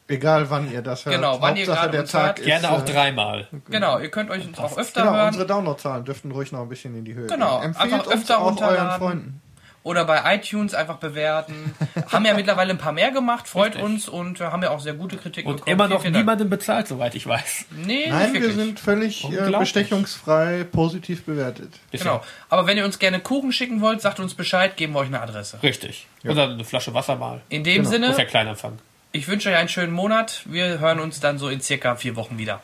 Egal, 0.07 0.49
wann 0.49 0.69
ihr 0.71 0.81
das 0.81 1.05
hört. 1.05 1.15
Genau, 1.15 1.39
wann 1.41 1.55
ihr 1.55 1.61
Hauptsache, 1.67 1.79
gerade 1.79 1.91
der 1.91 2.01
uns 2.01 2.11
Tag 2.11 2.23
hört. 2.25 2.39
ist, 2.39 2.45
Gerne 2.45 2.71
auch 2.71 2.81
äh, 2.85 2.91
dreimal. 2.91 3.47
Genau, 3.69 3.99
ihr 3.99 4.09
könnt 4.09 4.29
euch 4.29 4.43
auch 4.57 4.77
öfter 4.77 5.01
Genau, 5.03 5.13
hören. 5.13 5.27
unsere 5.27 5.45
Downloadzahlen 5.45 6.03
dürften 6.03 6.31
ruhig 6.31 6.51
noch 6.51 6.61
ein 6.61 6.69
bisschen 6.69 6.95
in 6.97 7.05
die 7.05 7.13
Höhe 7.13 7.27
Genau, 7.27 7.59
gehen. 7.59 7.67
Empfehlt 7.67 7.93
einfach 7.93 8.05
uns 8.07 8.15
öfter 8.15 8.37
auch 8.39 8.45
euren 8.45 8.57
runterladen. 8.57 8.99
Freunden. 8.99 9.41
Oder 9.83 10.05
bei 10.05 10.35
iTunes 10.35 10.73
einfach 10.75 10.97
bewerten. 10.97 11.73
haben 12.11 12.25
ja 12.25 12.33
mittlerweile 12.35 12.71
ein 12.71 12.77
paar 12.77 12.91
mehr 12.91 13.11
gemacht, 13.11 13.47
freut 13.47 13.75
uns 13.75 14.07
und 14.07 14.39
äh, 14.39 14.45
haben 14.45 14.61
ja 14.61 14.69
auch 14.69 14.79
sehr 14.79 14.93
gute 14.93 15.17
Kritiken 15.17 15.49
Und 15.49 15.57
bekommen. 15.57 15.73
immer 15.73 15.87
noch 15.87 16.01
vielen 16.01 16.13
niemanden 16.13 16.49
bezahlt, 16.49 16.87
soweit 16.87 17.15
ich 17.15 17.25
weiß. 17.25 17.65
Nee, 17.71 18.07
Nein, 18.09 18.31
nicht 18.31 18.41
wir 18.43 18.53
sind 18.53 18.79
völlig 18.79 19.23
äh, 19.31 19.49
bestechungsfrei 19.51 20.65
positiv 20.71 21.23
bewertet. 21.25 21.73
Genau. 21.91 22.21
Aber 22.49 22.67
wenn 22.67 22.77
ihr 22.77 22.85
uns 22.85 22.99
gerne 22.99 23.19
Kuchen 23.19 23.51
schicken 23.51 23.81
wollt, 23.81 24.01
sagt 24.01 24.19
uns 24.19 24.33
Bescheid, 24.35 24.77
geben 24.77 24.93
wir 24.93 24.99
euch 24.99 25.07
eine 25.07 25.21
Adresse. 25.21 25.61
Richtig. 25.63 26.07
Oder 26.25 26.49
eine 26.49 26.63
Flasche 26.63 26.93
Wasser 26.93 27.15
mal. 27.15 27.41
In 27.49 27.63
dem 27.63 27.77
Genau. 27.77 27.89
Das 27.89 27.93
ist 27.99 28.07
ja 28.07 28.13
Sinne, 28.15 28.25
Kleinanfang. 28.27 28.79
ich 29.11 29.27
wünsche 29.27 29.49
euch 29.49 29.55
einen 29.55 29.69
schönen 29.69 29.93
Monat. 29.93 30.43
Wir 30.45 30.79
hören 30.79 30.99
uns 30.99 31.19
dann 31.19 31.37
so 31.37 31.49
in 31.49 31.61
circa 31.61 31.95
vier 31.95 32.15
Wochen 32.15 32.37
wieder. 32.37 32.61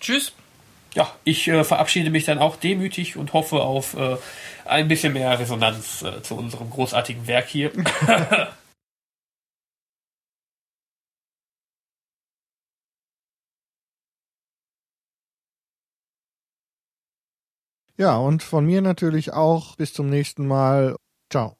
Tschüss. 0.00 0.32
Ja, 0.94 1.12
ich 1.24 1.48
äh, 1.48 1.64
verabschiede 1.64 2.10
mich 2.10 2.24
dann 2.24 2.38
auch 2.38 2.56
demütig 2.56 3.16
und 3.16 3.32
hoffe 3.32 3.62
auf 3.62 3.94
äh, 3.94 4.16
ein 4.64 4.88
bisschen 4.88 5.12
mehr 5.12 5.38
Resonanz 5.38 6.02
äh, 6.02 6.22
zu 6.22 6.36
unserem 6.36 6.70
großartigen 6.70 7.26
Werk 7.26 7.48
hier. 7.48 7.72
Ja, 17.96 18.16
und 18.18 18.42
von 18.42 18.64
mir 18.66 18.82
natürlich 18.82 19.32
auch 19.32 19.76
bis 19.76 19.92
zum 19.92 20.08
nächsten 20.10 20.46
Mal. 20.46 20.96
Ciao. 21.30 21.56